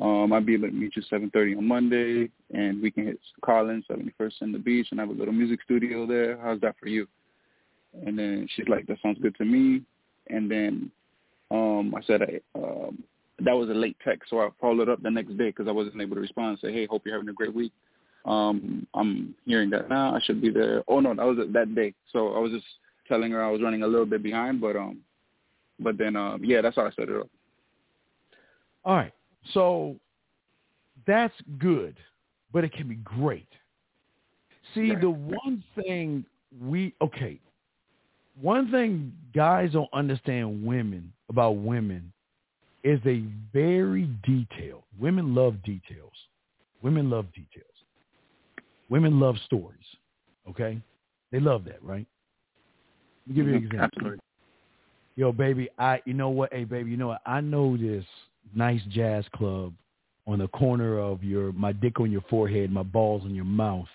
Um 0.00 0.32
I'll 0.32 0.40
be 0.40 0.54
able 0.54 0.68
to 0.68 0.74
meet 0.74 0.94
you 0.96 1.02
seven 1.10 1.30
thirty 1.30 1.56
on 1.56 1.66
Monday 1.66 2.30
and 2.54 2.80
we 2.80 2.90
can 2.90 3.06
hit 3.06 3.18
Carlin 3.44 3.82
seventy 3.88 4.12
first 4.16 4.36
in 4.42 4.52
the 4.52 4.58
beach 4.58 4.88
and 4.90 5.00
have 5.00 5.10
a 5.10 5.12
little 5.12 5.34
music 5.34 5.60
studio 5.64 6.06
there. 6.06 6.38
How's 6.40 6.60
that 6.60 6.76
for 6.78 6.88
you? 6.88 7.08
And 8.06 8.18
then 8.18 8.48
she's 8.54 8.68
like 8.68 8.86
that 8.86 8.98
sounds 9.02 9.18
good 9.20 9.36
to 9.36 9.44
me. 9.44 9.82
And 10.28 10.50
then 10.50 10.90
um 11.50 11.94
I 11.96 12.02
said 12.02 12.22
I 12.22 12.58
um 12.58 13.02
that 13.40 13.52
was 13.52 13.68
a 13.70 13.74
late 13.74 13.96
text, 14.04 14.30
so 14.30 14.40
I 14.40 14.48
followed 14.60 14.88
up 14.88 15.02
the 15.02 15.10
next 15.10 15.36
day 15.36 15.48
because 15.48 15.66
I 15.66 15.72
wasn't 15.72 16.00
able 16.00 16.14
to 16.14 16.20
respond 16.20 16.50
and 16.50 16.58
say, 16.60 16.72
"Hey, 16.72 16.86
hope 16.86 17.02
you're 17.04 17.14
having 17.14 17.28
a 17.28 17.32
great 17.32 17.54
week." 17.54 17.72
Um, 18.24 18.86
I'm 18.94 19.34
hearing 19.46 19.70
that 19.70 19.88
now. 19.88 20.14
I 20.14 20.20
should 20.20 20.40
be 20.40 20.50
there. 20.50 20.84
Oh 20.86 21.00
no, 21.00 21.14
that 21.14 21.26
was 21.26 21.38
that 21.52 21.74
day. 21.74 21.94
So 22.12 22.34
I 22.34 22.38
was 22.38 22.52
just 22.52 22.64
telling 23.08 23.32
her 23.32 23.42
I 23.42 23.50
was 23.50 23.62
running 23.62 23.82
a 23.82 23.86
little 23.86 24.06
bit 24.06 24.22
behind, 24.22 24.60
but 24.60 24.76
um, 24.76 24.98
but 25.80 25.98
then 25.98 26.14
um, 26.14 26.44
yeah, 26.44 26.60
that's 26.60 26.76
how 26.76 26.86
I 26.86 26.90
set 26.90 27.08
it 27.08 27.20
up. 27.20 27.28
All 28.84 28.96
right. 28.96 29.12
So 29.54 29.96
that's 31.06 31.34
good, 31.58 31.96
but 32.52 32.64
it 32.64 32.72
can 32.72 32.88
be 32.88 32.96
great. 32.96 33.48
See, 34.74 34.94
the 34.94 35.10
one 35.10 35.64
thing 35.82 36.24
we 36.60 36.94
okay, 37.02 37.40
one 38.40 38.70
thing 38.70 39.12
guys 39.34 39.72
don't 39.72 39.92
understand 39.92 40.64
women 40.64 41.12
about 41.28 41.56
women 41.56 42.12
is 42.84 43.00
they 43.04 43.24
very 43.52 44.08
detailed. 44.24 44.82
Women 44.98 45.34
love 45.34 45.62
details. 45.62 46.12
Women 46.82 47.10
love 47.10 47.26
details. 47.32 47.66
Women 48.88 49.20
love 49.20 49.36
stories. 49.44 49.84
Okay? 50.48 50.80
They 51.30 51.40
love 51.40 51.64
that, 51.64 51.82
right? 51.82 52.06
Let 53.26 53.28
me 53.28 53.34
give 53.34 53.46
you 53.48 53.54
an 53.56 53.62
Mhm, 53.62 53.66
example. 53.66 53.84
Absolutely. 53.84 54.18
Yo, 55.16 55.32
baby, 55.32 55.68
I 55.78 56.02
you 56.06 56.14
know 56.14 56.30
what? 56.30 56.52
Hey, 56.52 56.64
baby, 56.64 56.90
you 56.90 56.96
know 56.96 57.08
what? 57.08 57.22
I 57.26 57.40
know 57.40 57.76
this 57.76 58.04
nice 58.54 58.82
jazz 58.90 59.24
club 59.34 59.74
on 60.26 60.38
the 60.38 60.48
corner 60.48 60.98
of 60.98 61.22
your 61.22 61.52
my 61.52 61.72
dick 61.72 62.00
on 62.00 62.10
your 62.10 62.22
forehead, 62.22 62.70
my 62.72 62.82
balls 62.82 63.22
on 63.24 63.34
your 63.34 63.44
mouth, 63.44 63.88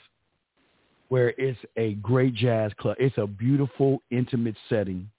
where 1.09 1.33
it's 1.37 1.59
a 1.77 1.93
great 1.95 2.33
jazz 2.33 2.71
club. 2.79 2.97
It's 2.99 3.17
a 3.17 3.27
beautiful, 3.27 4.01
intimate 4.11 4.55
setting 4.69 5.09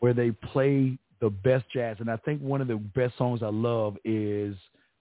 where 0.00 0.12
they 0.12 0.30
play 0.30 0.98
the 1.20 1.30
best 1.30 1.64
jazz. 1.72 1.96
And 2.00 2.10
I 2.10 2.16
think 2.18 2.42
one 2.42 2.60
of 2.60 2.68
the 2.68 2.76
best 2.76 3.16
songs 3.16 3.42
I 3.42 3.48
love 3.48 3.96
is 4.04 4.54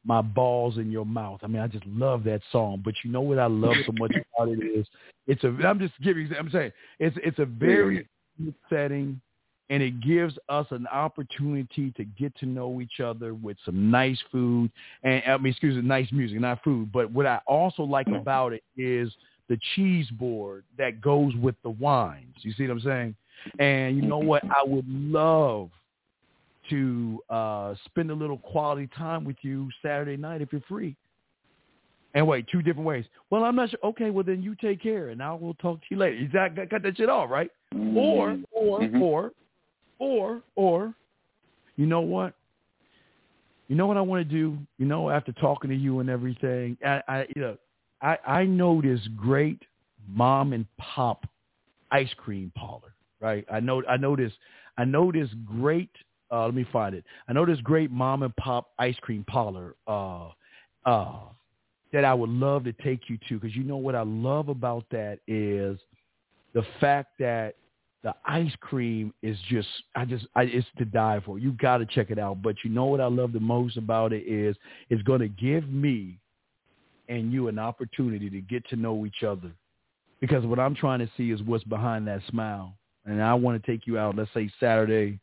My 0.05 0.21
Balls 0.21 0.77
in 0.77 0.91
Your 0.91 1.05
Mouth. 1.05 1.41
I 1.43 1.47
mean, 1.47 1.61
I 1.61 1.67
just 1.67 1.85
love 1.85 2.23
that 2.23 2.41
song. 2.51 2.81
But 2.83 2.93
you 3.03 3.11
know 3.11 3.21
what 3.21 3.39
I 3.39 3.47
love 3.47 3.75
so 3.85 3.93
much 3.99 4.13
about 4.37 4.49
it 4.49 4.63
is 4.63 4.87
it's 5.27 5.43
a 5.43 5.47
I'm 5.65 5.79
just 5.79 5.93
giving 6.01 6.29
I'm 6.37 6.49
saying 6.49 6.71
it's 6.99 7.17
it's 7.23 7.39
a 7.39 7.45
very 7.45 8.07
intimate 8.39 8.55
setting 8.69 9.19
and 9.69 9.81
it 9.81 10.01
gives 10.01 10.37
us 10.49 10.67
an 10.71 10.87
opportunity 10.87 11.91
to 11.97 12.03
get 12.03 12.35
to 12.37 12.45
know 12.45 12.81
each 12.81 12.99
other 13.03 13.33
with 13.33 13.57
some 13.65 13.89
nice 13.89 14.19
food 14.31 14.71
and 15.03 15.21
I 15.27 15.37
mean 15.37 15.51
excuse 15.51 15.75
me, 15.75 15.81
nice 15.81 16.11
music, 16.11 16.39
not 16.39 16.63
food. 16.63 16.91
But 16.91 17.11
what 17.11 17.25
I 17.25 17.39
also 17.47 17.83
like 17.83 18.07
about 18.07 18.53
it 18.53 18.63
is 18.77 19.11
the 19.49 19.59
cheese 19.75 20.09
board 20.11 20.63
that 20.77 21.01
goes 21.01 21.35
with 21.35 21.55
the 21.63 21.69
wines. 21.69 22.35
You 22.41 22.53
see 22.53 22.63
what 22.63 22.71
I'm 22.73 22.79
saying? 22.81 23.15
And 23.59 23.95
you 23.97 24.03
know 24.03 24.19
what? 24.19 24.43
I 24.45 24.63
would 24.63 24.87
love 24.87 25.69
to 26.69 27.19
uh 27.29 27.75
spend 27.85 28.09
a 28.09 28.13
little 28.13 28.37
quality 28.37 28.87
time 28.95 29.25
with 29.25 29.35
you 29.41 29.69
Saturday 29.81 30.15
night 30.15 30.41
if 30.41 30.51
you're 30.51 30.61
free. 30.61 30.95
And 32.13 32.27
wait, 32.27 32.45
two 32.47 32.61
different 32.61 32.87
ways. 32.87 33.05
Well, 33.29 33.43
I'm 33.43 33.55
not 33.55 33.71
sure. 33.71 33.79
Okay, 33.83 34.11
well 34.11 34.23
then 34.23 34.41
you 34.41 34.55
take 34.55 34.81
care, 34.81 35.09
and 35.09 35.21
I 35.21 35.33
will 35.33 35.55
talk 35.55 35.79
to 35.81 35.85
you 35.89 35.97
later. 35.97 36.15
You 36.15 36.27
got 36.29 36.55
that 36.55 36.93
shit 36.95 37.09
off, 37.09 37.29
right? 37.29 37.49
Or, 37.95 38.37
or, 38.51 38.79
Mhm. 38.81 39.01
or, 39.01 39.31
or, 39.99 40.41
or, 40.55 40.93
you 41.75 41.85
know 41.87 42.01
what? 42.01 42.35
You 43.67 43.75
know 43.75 43.87
what 43.87 43.97
I 43.97 44.01
want 44.01 44.27
to 44.27 44.31
do? 44.31 44.57
You 44.77 44.85
know, 44.85 45.09
after 45.09 45.31
talking 45.31 45.69
to 45.69 45.75
you 45.75 45.99
and 45.99 46.09
everything, 46.09 46.77
I, 46.85 47.01
I 47.07 47.27
you 47.35 47.41
know, 47.41 47.57
I, 48.03 48.17
I 48.27 48.45
know 48.45 48.81
this 48.81 48.99
great 49.17 49.61
mom 50.07 50.53
and 50.53 50.65
pop 50.77 51.25
ice 51.91 52.13
cream 52.17 52.51
parlor, 52.55 52.93
right? 53.21 53.45
I 53.51 53.59
know, 53.59 53.81
I 53.89 53.97
know 53.97 54.15
this, 54.15 54.33
I 54.77 54.85
know 54.85 55.11
this 55.11 55.29
great. 55.45 55.89
Uh, 56.31 56.45
let 56.45 56.55
me 56.55 56.65
find 56.71 56.95
it. 56.95 57.03
I 57.27 57.33
know 57.33 57.45
this 57.45 57.61
great 57.61 57.91
mom 57.91 58.23
and 58.23 58.35
pop 58.35 58.71
ice 58.77 58.97
cream 59.01 59.23
parlor. 59.27 59.75
Uh, 59.87 60.29
uh, 60.85 61.19
that 61.93 62.03
I 62.03 62.13
would 62.13 62.31
love 62.31 62.63
to 62.65 62.73
take 62.73 63.07
you 63.07 63.17
to 63.29 63.39
because 63.39 63.55
you 63.55 63.63
know 63.63 63.77
what 63.77 63.95
I 63.95 64.01
love 64.01 64.49
about 64.49 64.83
that 64.91 65.19
is 65.27 65.77
the 66.53 66.65
fact 66.81 67.11
that 67.19 67.55
the 68.01 68.13
ice 68.25 68.51
cream 68.59 69.13
is 69.21 69.37
just 69.47 69.67
I 69.95 70.03
just 70.03 70.25
I, 70.35 70.43
it's 70.43 70.67
to 70.79 70.85
die 70.85 71.21
for. 71.23 71.39
You 71.39 71.53
got 71.53 71.77
to 71.77 71.85
check 71.85 72.09
it 72.09 72.19
out. 72.19 72.41
But 72.41 72.55
you 72.63 72.69
know 72.69 72.85
what 72.85 72.99
I 72.99 73.05
love 73.05 73.31
the 73.31 73.39
most 73.39 73.77
about 73.77 74.11
it 74.11 74.23
is 74.27 74.57
it's 74.89 75.03
going 75.03 75.21
to 75.21 75.29
give 75.29 75.69
me 75.69 76.17
and 77.09 77.31
you 77.31 77.47
an 77.47 77.59
opportunity 77.59 78.29
to 78.29 78.41
get 78.41 78.67
to 78.69 78.75
know 78.75 79.05
each 79.05 79.23
other 79.23 79.51
because 80.21 80.45
what 80.45 80.59
I'm 80.59 80.75
trying 80.75 80.99
to 80.99 81.09
see 81.17 81.31
is 81.31 81.41
what's 81.43 81.63
behind 81.65 82.07
that 82.07 82.21
smile. 82.29 82.77
And 83.05 83.21
I 83.21 83.33
want 83.33 83.61
to 83.61 83.71
take 83.71 83.85
you 83.85 83.97
out. 83.97 84.15
Let's 84.15 84.31
say 84.33 84.49
Saturday, 84.59 85.19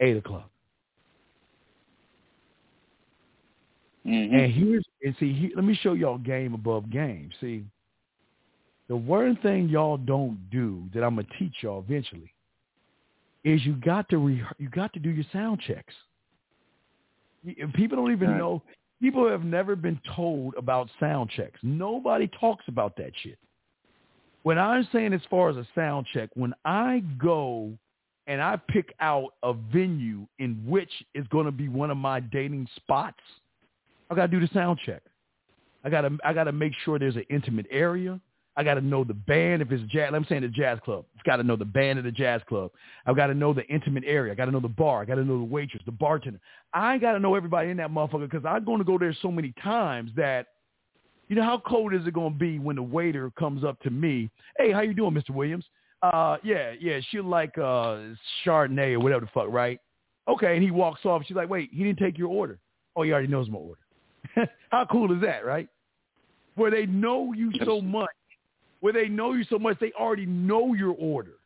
eight 0.00 0.16
o'clock. 0.16 0.50
Mhm. 4.04 4.34
And 4.34 4.52
here's 4.52 4.84
and 5.04 5.14
see, 5.18 5.32
he, 5.32 5.52
let 5.54 5.64
me 5.64 5.74
show 5.74 5.92
y'all 5.92 6.18
game 6.18 6.54
above 6.54 6.90
game. 6.90 7.30
See, 7.40 7.64
the 8.88 8.96
one 8.96 9.36
thing 9.36 9.68
y'all 9.68 9.96
don't 9.96 10.38
do 10.50 10.84
that 10.92 11.02
I'm 11.02 11.16
gonna 11.16 11.28
teach 11.38 11.54
y'all 11.62 11.84
eventually 11.86 12.32
is 13.44 13.64
you 13.64 13.74
got 13.74 14.08
to 14.08 14.18
re, 14.18 14.42
you 14.58 14.68
got 14.70 14.92
to 14.94 14.98
do 14.98 15.10
your 15.10 15.24
sound 15.32 15.60
checks. 15.60 15.94
People 17.74 17.96
don't 17.96 18.12
even 18.12 18.30
Right. 18.30 18.38
know. 18.38 18.62
People 19.04 19.28
have 19.28 19.44
never 19.44 19.76
been 19.76 20.00
told 20.16 20.54
about 20.56 20.88
sound 20.98 21.28
checks. 21.28 21.60
Nobody 21.62 22.26
talks 22.40 22.64
about 22.68 22.96
that 22.96 23.10
shit. 23.22 23.38
When 24.44 24.58
I'm 24.58 24.88
saying 24.92 25.12
as 25.12 25.20
far 25.28 25.50
as 25.50 25.58
a 25.58 25.68
sound 25.74 26.06
check, 26.14 26.30
when 26.32 26.54
I 26.64 27.02
go 27.18 27.76
and 28.26 28.40
I 28.40 28.56
pick 28.56 28.94
out 29.00 29.34
a 29.42 29.52
venue 29.52 30.26
in 30.38 30.64
which 30.66 30.88
is 31.14 31.26
going 31.26 31.44
to 31.44 31.52
be 31.52 31.68
one 31.68 31.90
of 31.90 31.98
my 31.98 32.18
dating 32.18 32.66
spots, 32.76 33.20
I 34.10 34.14
got 34.14 34.30
to 34.30 34.40
do 34.40 34.40
the 34.40 34.48
sound 34.54 34.78
check. 34.86 35.02
I 35.84 35.90
got 35.90 36.00
to 36.00 36.16
I 36.24 36.32
got 36.32 36.44
to 36.44 36.52
make 36.52 36.72
sure 36.86 36.98
there's 36.98 37.16
an 37.16 37.26
intimate 37.28 37.66
area. 37.70 38.18
I 38.56 38.62
got 38.62 38.74
to 38.74 38.80
know 38.80 39.02
the 39.02 39.14
band 39.14 39.62
if 39.62 39.72
it's 39.72 39.82
jazz. 39.90 40.12
I'm 40.14 40.24
saying 40.28 40.42
the 40.42 40.48
jazz 40.48 40.78
club. 40.84 41.04
It's 41.14 41.22
got 41.24 41.36
to 41.36 41.42
know 41.42 41.56
the 41.56 41.64
band 41.64 41.98
of 41.98 42.04
the 42.04 42.12
jazz 42.12 42.40
club. 42.48 42.70
I've 43.04 43.16
got 43.16 43.26
to 43.26 43.34
know 43.34 43.52
the 43.52 43.66
intimate 43.66 44.04
area. 44.06 44.32
I 44.32 44.36
got 44.36 44.44
to 44.44 44.52
know 44.52 44.60
the 44.60 44.68
bar. 44.68 45.02
I 45.02 45.04
got 45.04 45.16
to 45.16 45.24
know 45.24 45.38
the 45.38 45.44
waitress, 45.44 45.82
the 45.86 45.92
bartender. 45.92 46.38
I 46.72 46.98
got 46.98 47.12
to 47.12 47.18
know 47.18 47.34
everybody 47.34 47.70
in 47.70 47.76
that 47.78 47.90
motherfucker 47.90 48.30
because 48.30 48.44
I'm 48.44 48.64
going 48.64 48.78
to 48.78 48.84
go 48.84 48.96
there 48.98 49.14
so 49.22 49.30
many 49.30 49.52
times 49.62 50.12
that 50.16 50.46
you 51.28 51.36
know 51.36 51.42
how 51.42 51.62
cold 51.66 51.94
is 51.94 52.06
it 52.06 52.14
going 52.14 52.34
to 52.34 52.38
be 52.38 52.58
when 52.58 52.76
the 52.76 52.82
waiter 52.82 53.30
comes 53.38 53.64
up 53.64 53.80
to 53.80 53.90
me? 53.90 54.30
Hey, 54.58 54.70
how 54.72 54.82
you 54.82 54.94
doing, 54.94 55.14
Mr. 55.14 55.30
Williams? 55.30 55.64
Uh, 56.02 56.36
yeah, 56.44 56.72
yeah, 56.78 57.00
she 57.10 57.20
like 57.20 57.56
uh 57.56 57.98
Chardonnay 58.44 58.92
or 58.92 59.00
whatever 59.00 59.24
the 59.24 59.30
fuck, 59.32 59.48
right? 59.48 59.80
Okay, 60.28 60.54
and 60.54 60.62
he 60.62 60.70
walks 60.70 61.04
off. 61.04 61.22
She's 61.26 61.36
like, 61.36 61.48
wait, 61.48 61.70
he 61.72 61.82
didn't 61.82 61.98
take 61.98 62.18
your 62.18 62.28
order. 62.28 62.58
Oh, 62.94 63.02
he 63.02 63.12
already 63.12 63.28
knows 63.28 63.48
my 63.48 63.58
order. 63.58 63.80
How 64.70 64.84
cool 64.84 65.14
is 65.14 65.20
that, 65.22 65.44
right? 65.44 65.68
Where 66.56 66.70
they 66.70 66.86
know 66.86 67.32
you 67.32 67.52
so 67.64 67.80
much, 67.80 68.10
where 68.84 68.92
they 68.92 69.08
know 69.08 69.32
you 69.32 69.44
so 69.44 69.58
much, 69.58 69.78
they 69.80 69.92
already 69.98 70.26
know 70.26 70.74
your 70.74 70.94
order. 70.98 71.38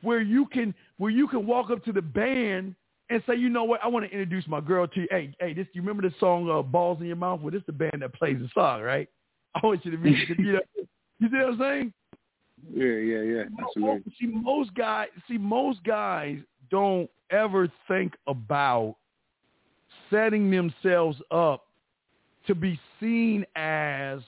Where 0.00 0.20
you 0.20 0.46
can, 0.46 0.74
where 0.98 1.12
you 1.12 1.28
can 1.28 1.46
walk 1.46 1.70
up 1.70 1.84
to 1.84 1.92
the 1.92 2.02
band 2.02 2.74
and 3.08 3.22
say, 3.24 3.36
you 3.36 3.48
know 3.48 3.62
what, 3.62 3.78
I 3.84 3.86
want 3.86 4.04
to 4.04 4.10
introduce 4.10 4.48
my 4.48 4.60
girl 4.60 4.88
to 4.88 5.02
you. 5.02 5.06
Hey, 5.08 5.32
hey, 5.38 5.54
this, 5.54 5.68
you 5.74 5.80
remember 5.80 6.02
the 6.02 6.12
song 6.18 6.50
uh, 6.50 6.62
"Balls 6.62 6.98
in 7.00 7.06
Your 7.06 7.14
Mouth"? 7.14 7.40
Well, 7.40 7.52
this 7.52 7.60
is 7.60 7.66
the 7.66 7.72
band 7.72 8.02
that 8.02 8.12
plays 8.14 8.38
the 8.40 8.48
song, 8.52 8.82
right? 8.82 9.08
I 9.54 9.64
want 9.64 9.84
you 9.84 9.92
to 9.92 9.96
be, 9.96 10.10
you 10.10 10.52
know, 10.54 10.60
you 11.20 11.28
see 11.28 11.36
what 11.36 11.50
I'm 11.50 11.58
saying? 11.60 11.92
Yeah, 12.74 12.84
yeah, 12.84 13.20
yeah. 13.20 13.42
Absolutely. 13.60 14.12
See, 14.18 14.26
most 14.26 14.74
guys, 14.74 15.06
see, 15.28 15.38
most 15.38 15.84
guys 15.84 16.38
don't 16.68 17.08
ever 17.30 17.70
think 17.86 18.14
about 18.26 18.96
setting 20.10 20.50
themselves 20.50 21.18
up 21.30 21.62
to 22.48 22.56
be 22.56 22.76
seen 22.98 23.46
as, 23.54 24.18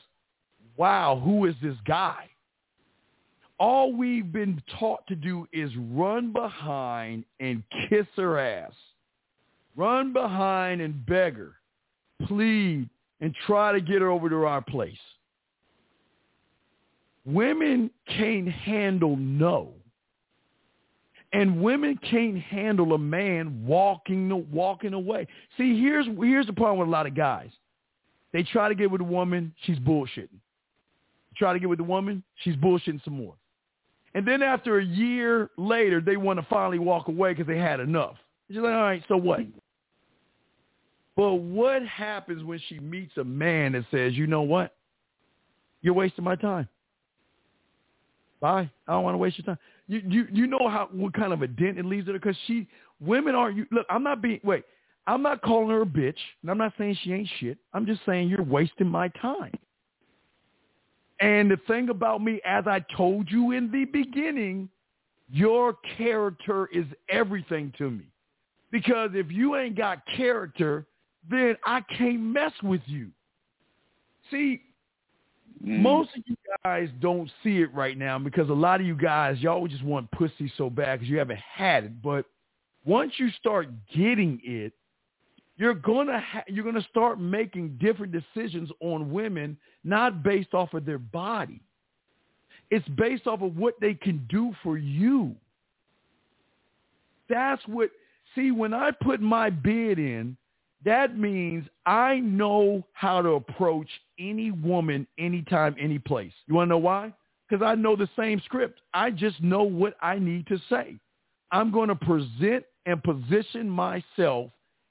wow, 0.78 1.20
who 1.22 1.44
is 1.44 1.54
this 1.62 1.76
guy? 1.86 2.30
All 3.58 3.92
we've 3.92 4.32
been 4.32 4.62
taught 4.78 5.06
to 5.08 5.16
do 5.16 5.46
is 5.52 5.70
run 5.90 6.32
behind 6.32 7.24
and 7.40 7.62
kiss 7.88 8.06
her 8.16 8.38
ass. 8.38 8.72
Run 9.76 10.12
behind 10.12 10.80
and 10.80 11.04
beg 11.04 11.36
her, 11.36 11.56
plead, 12.26 12.88
and 13.20 13.34
try 13.46 13.72
to 13.72 13.80
get 13.80 14.00
her 14.00 14.10
over 14.10 14.28
to 14.30 14.46
our 14.46 14.62
place. 14.62 14.96
Women 17.26 17.90
can't 18.06 18.48
handle 18.48 19.16
no. 19.16 19.72
And 21.32 21.60
women 21.60 21.98
can't 22.10 22.40
handle 22.40 22.94
a 22.94 22.98
man 22.98 23.66
walking 23.66 24.50
walking 24.50 24.94
away. 24.94 25.26
See, 25.58 25.78
here's 25.78 26.06
here's 26.06 26.46
the 26.46 26.54
problem 26.54 26.78
with 26.78 26.88
a 26.88 26.90
lot 26.90 27.06
of 27.06 27.14
guys. 27.14 27.50
They 28.32 28.44
try 28.44 28.68
to 28.68 28.74
get 28.74 28.90
with 28.90 29.02
a 29.02 29.04
woman, 29.04 29.54
she's 29.64 29.78
bullshitting. 29.78 30.28
Try 31.38 31.52
to 31.52 31.58
get 31.58 31.68
with 31.68 31.78
the 31.78 31.84
woman, 31.84 32.22
she's 32.42 32.56
bullshitting 32.56 33.04
some 33.04 33.14
more. 33.14 33.34
And 34.14 34.26
then 34.26 34.42
after 34.42 34.78
a 34.78 34.84
year 34.84 35.50
later, 35.56 36.00
they 36.00 36.16
want 36.16 36.40
to 36.40 36.46
finally 36.48 36.78
walk 36.78 37.08
away 37.08 37.32
because 37.32 37.46
they 37.46 37.58
had 37.58 37.78
enough. 37.78 38.16
She's 38.48 38.56
like, 38.56 38.74
all 38.74 38.82
right, 38.82 39.02
so 39.06 39.16
what? 39.16 39.40
But 41.14 41.34
what 41.34 41.84
happens 41.86 42.42
when 42.42 42.60
she 42.68 42.78
meets 42.78 43.16
a 43.16 43.24
man 43.24 43.72
that 43.72 43.84
says, 43.90 44.14
you 44.14 44.26
know 44.26 44.42
what? 44.42 44.74
You're 45.82 45.94
wasting 45.94 46.24
my 46.24 46.36
time. 46.36 46.68
Bye. 48.40 48.70
I 48.86 48.92
don't 48.92 49.02
want 49.02 49.14
to 49.14 49.18
waste 49.18 49.38
your 49.38 49.46
time. 49.46 49.58
You 49.88 50.02
you 50.06 50.26
you 50.32 50.46
know 50.46 50.68
how 50.68 50.88
what 50.92 51.12
kind 51.14 51.32
of 51.32 51.42
a 51.42 51.48
dent 51.48 51.78
it 51.78 51.84
leaves 51.84 52.06
her 52.06 52.12
because 52.12 52.36
she 52.46 52.68
women 53.00 53.34
aren't 53.34 53.56
you 53.56 53.66
look. 53.72 53.86
I'm 53.90 54.02
not 54.02 54.22
being 54.22 54.40
wait. 54.44 54.64
I'm 55.06 55.22
not 55.22 55.42
calling 55.42 55.70
her 55.70 55.82
a 55.82 55.86
bitch, 55.86 56.18
and 56.42 56.50
I'm 56.50 56.58
not 56.58 56.72
saying 56.76 56.98
she 57.02 57.12
ain't 57.12 57.28
shit. 57.40 57.58
I'm 57.72 57.86
just 57.86 58.00
saying 58.06 58.28
you're 58.28 58.42
wasting 58.42 58.86
my 58.86 59.08
time. 59.20 59.52
And 61.20 61.50
the 61.50 61.58
thing 61.66 61.88
about 61.88 62.22
me, 62.22 62.40
as 62.44 62.66
I 62.66 62.84
told 62.96 63.30
you 63.30 63.52
in 63.52 63.70
the 63.70 63.84
beginning, 63.84 64.68
your 65.30 65.76
character 65.96 66.68
is 66.72 66.86
everything 67.08 67.72
to 67.78 67.90
me. 67.90 68.04
Because 68.70 69.10
if 69.14 69.30
you 69.30 69.56
ain't 69.56 69.76
got 69.76 70.02
character, 70.16 70.86
then 71.28 71.56
I 71.64 71.80
can't 71.96 72.20
mess 72.20 72.52
with 72.62 72.82
you. 72.86 73.08
See, 74.30 74.62
Mm. 75.64 75.80
Most 75.80 76.10
of 76.16 76.22
you 76.26 76.36
guys 76.64 76.88
don't 77.00 77.30
see 77.42 77.58
it 77.58 77.72
right 77.74 77.98
now 77.98 78.18
because 78.18 78.48
a 78.48 78.54
lot 78.54 78.80
of 78.80 78.86
you 78.86 78.94
guys, 78.94 79.38
y'all 79.40 79.66
just 79.66 79.84
want 79.84 80.10
pussy 80.12 80.52
so 80.56 80.70
bad 80.70 80.96
because 80.96 81.10
you 81.10 81.18
haven't 81.18 81.40
had 81.40 81.84
it. 81.84 82.02
But 82.02 82.26
once 82.84 83.12
you 83.16 83.30
start 83.30 83.68
getting 83.94 84.40
it, 84.44 84.72
you're 85.58 85.74
gonna 85.74 86.20
ha- 86.20 86.44
you're 86.46 86.64
gonna 86.64 86.86
start 86.88 87.20
making 87.20 87.76
different 87.80 88.12
decisions 88.12 88.70
on 88.80 89.10
women, 89.10 89.58
not 89.84 90.22
based 90.22 90.54
off 90.54 90.72
of 90.72 90.86
their 90.86 90.98
body. 90.98 91.60
It's 92.70 92.88
based 92.90 93.26
off 93.26 93.42
of 93.42 93.56
what 93.56 93.74
they 93.80 93.94
can 93.94 94.24
do 94.28 94.54
for 94.62 94.78
you. 94.78 95.34
That's 97.28 97.62
what. 97.66 97.90
See, 98.34 98.52
when 98.52 98.72
I 98.72 98.90
put 98.92 99.20
my 99.20 99.50
bid 99.50 99.98
in, 99.98 100.36
that 100.84 101.18
means 101.18 101.66
I 101.86 102.20
know 102.20 102.86
how 102.92 103.20
to 103.22 103.30
approach 103.30 103.88
any 104.18 104.50
woman, 104.50 105.06
anytime, 105.18 105.74
any 105.78 105.98
place. 105.98 106.32
You 106.46 106.54
want 106.54 106.68
to 106.68 106.70
know 106.70 106.78
why? 106.78 107.12
Because 107.48 107.64
I 107.64 107.74
know 107.74 107.96
the 107.96 108.08
same 108.16 108.40
script. 108.44 108.80
I 108.94 109.10
just 109.10 109.42
know 109.42 109.62
what 109.62 109.96
I 110.02 110.18
need 110.18 110.46
to 110.48 110.58
say. 110.68 110.98
I'm 111.50 111.72
going 111.72 111.88
to 111.88 111.94
present 111.94 112.64
and 112.86 113.02
position 113.02 113.68
myself 113.68 114.50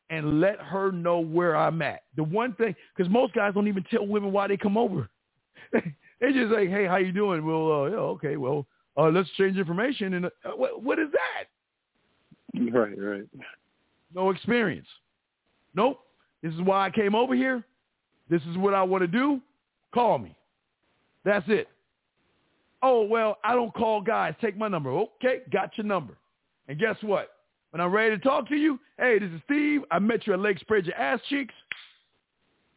and 0.10 0.40
let 0.40 0.60
her 0.60 0.92
know 0.92 1.20
where 1.20 1.56
I'm 1.56 1.82
at. 1.82 2.04
The 2.16 2.24
one 2.24 2.54
thing, 2.54 2.76
because 2.96 3.12
most 3.12 3.34
guys 3.34 3.54
don't 3.54 3.68
even 3.68 3.84
tell 3.92 4.06
women 4.06 4.32
why 4.32 4.48
they 4.48 4.58
come 4.58 4.78
over. 4.78 5.10
they 5.74 6.32
just 6.34 6.54
say, 6.54 6.68
"Hey, 6.68 6.86
how 6.86 6.98
you 6.98 7.12
doing?" 7.12 7.46
Well, 7.46 7.72
uh, 7.72 7.90
yeah, 7.90 7.96
okay, 7.96 8.38
well, 8.38 8.66
uh, 8.98 9.10
let's 9.10 9.30
change 9.38 9.58
information. 9.58 10.16
And 10.16 10.26
uh, 10.26 10.30
what, 10.56 10.82
what 10.82 11.00
is 11.00 11.10
that? 11.12 11.48
Right, 12.72 12.98
right. 12.98 13.24
No 14.16 14.30
experience. 14.32 14.88
Nope. 15.76 16.00
This 16.42 16.54
is 16.54 16.62
why 16.62 16.86
I 16.88 16.90
came 16.90 17.14
over 17.16 17.36
here. 17.36 17.64
This 18.30 18.42
is 18.50 18.58
what 18.58 18.74
I 18.74 18.84
want 18.84 19.02
to 19.02 19.08
do. 19.08 19.42
Call 19.94 20.18
me. 20.18 20.36
That's 21.24 21.46
it. 21.48 21.68
Oh, 22.82 23.04
well, 23.04 23.38
I 23.44 23.54
don't 23.54 23.74
call 23.74 24.02
guys. 24.02 24.34
Take 24.40 24.58
my 24.58 24.68
number. 24.68 24.92
Okay, 24.92 25.42
got 25.52 25.78
your 25.78 25.86
number. 25.86 26.16
And 26.68 26.80
guess 26.80 26.96
what? 27.02 27.30
When 27.78 27.86
I'm 27.86 27.94
ready 27.94 28.18
to 28.18 28.24
talk 28.24 28.50
to 28.50 28.56
you, 28.56 28.80
hey, 28.98 29.20
this 29.20 29.30
is 29.30 29.40
Steve. 29.46 29.82
I 29.92 30.00
met 30.00 30.26
you 30.26 30.34
at 30.34 30.40
Lake 30.40 30.58
Spread 30.58 30.88
Your 30.88 30.96
Ass 30.96 31.20
Cheeks. 31.30 31.54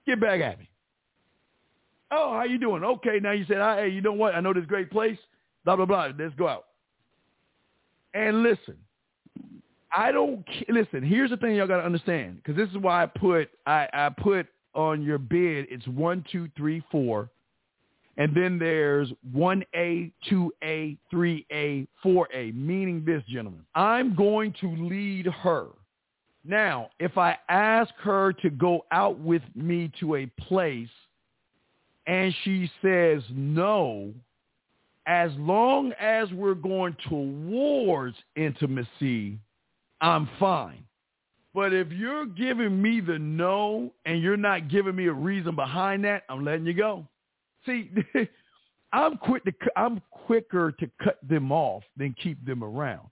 Get 0.06 0.20
back 0.20 0.42
at 0.42 0.58
me. 0.58 0.68
Oh, 2.10 2.34
how 2.34 2.44
you 2.44 2.58
doing? 2.58 2.84
Okay, 2.84 3.18
now 3.18 3.30
you 3.30 3.46
said, 3.48 3.60
ah, 3.60 3.76
hey, 3.76 3.88
you 3.88 4.02
know 4.02 4.12
what? 4.12 4.34
I 4.34 4.40
know 4.40 4.52
this 4.52 4.66
great 4.66 4.90
place. 4.90 5.16
Blah, 5.64 5.76
blah, 5.76 5.86
blah. 5.86 6.10
Let's 6.18 6.34
go 6.34 6.48
out. 6.48 6.66
And 8.12 8.42
listen, 8.42 8.76
I 9.90 10.12
don't 10.12 10.44
listen. 10.68 11.02
Here's 11.02 11.30
the 11.30 11.38
thing 11.38 11.54
y'all 11.54 11.66
gotta 11.66 11.82
understand, 11.82 12.36
because 12.36 12.54
this 12.54 12.68
is 12.68 12.76
why 12.76 13.02
I 13.02 13.06
put 13.06 13.48
I, 13.64 13.88
I 13.94 14.10
put 14.10 14.48
on 14.74 15.02
your 15.02 15.16
bid. 15.16 15.66
It's 15.70 15.88
one, 15.88 16.26
two, 16.30 16.50
three, 16.58 16.84
four, 16.92 17.30
and 18.16 18.34
then 18.34 18.58
there's 18.58 19.12
one 19.32 19.64
A, 19.74 20.12
two 20.28 20.52
A, 20.62 20.96
three 21.10 21.46
A, 21.52 21.86
four 22.02 22.28
A. 22.34 22.52
Meaning 22.52 23.04
this, 23.04 23.22
gentlemen, 23.28 23.64
I'm 23.74 24.14
going 24.14 24.54
to 24.60 24.68
lead 24.76 25.26
her. 25.26 25.66
Now, 26.44 26.90
if 26.98 27.18
I 27.18 27.36
ask 27.48 27.92
her 27.98 28.32
to 28.34 28.50
go 28.50 28.84
out 28.90 29.18
with 29.18 29.42
me 29.54 29.90
to 30.00 30.16
a 30.16 30.26
place, 30.40 30.88
and 32.06 32.34
she 32.44 32.70
says 32.82 33.22
no, 33.30 34.12
as 35.06 35.30
long 35.36 35.92
as 35.92 36.30
we're 36.32 36.54
going 36.54 36.96
towards 37.08 38.16
intimacy 38.36 39.38
I'm 40.00 40.28
fine. 40.38 40.84
But 41.54 41.72
if 41.72 41.90
you're 41.90 42.26
giving 42.26 42.80
me 42.80 43.00
the 43.00 43.18
no 43.18 43.92
and 44.06 44.22
you're 44.22 44.36
not 44.36 44.68
giving 44.68 44.94
me 44.94 45.06
a 45.06 45.12
reason 45.12 45.54
behind 45.56 46.04
that, 46.04 46.22
I'm 46.28 46.44
letting 46.44 46.64
you 46.64 46.74
go. 46.74 47.06
See, 47.70 47.90
I'm 48.92 49.16
quick 49.16 49.44
to 49.44 49.52
I'm 49.76 50.00
quicker 50.10 50.72
to 50.72 50.90
cut 51.02 51.18
them 51.28 51.52
off 51.52 51.82
than 51.96 52.14
keep 52.22 52.44
them 52.44 52.64
around. 52.64 53.08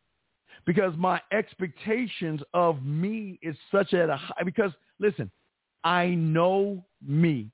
Because 0.67 0.93
my 0.97 1.21
expectations 1.33 2.41
of 2.53 2.83
me 2.83 3.39
is 3.43 3.57
such 3.73 3.95
at 3.95 4.11
a 4.11 4.17
high 4.17 4.43
because 4.45 4.73
listen, 4.99 5.31
I 5.85 6.09
know 6.09 6.85
me. 7.07 7.51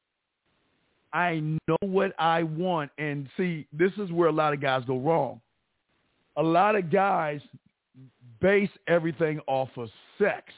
I 1.12 1.40
know 1.68 1.76
what 1.80 2.12
I 2.18 2.42
want 2.42 2.90
and 2.98 3.28
see, 3.36 3.68
this 3.72 3.92
is 3.98 4.10
where 4.10 4.28
a 4.28 4.32
lot 4.32 4.52
of 4.52 4.60
guys 4.60 4.82
go 4.84 4.98
wrong. 4.98 5.40
A 6.36 6.42
lot 6.42 6.74
of 6.74 6.90
guys 6.90 7.40
base 8.40 8.70
everything 8.88 9.38
off 9.46 9.68
of 9.76 9.88
sex. 10.18 10.52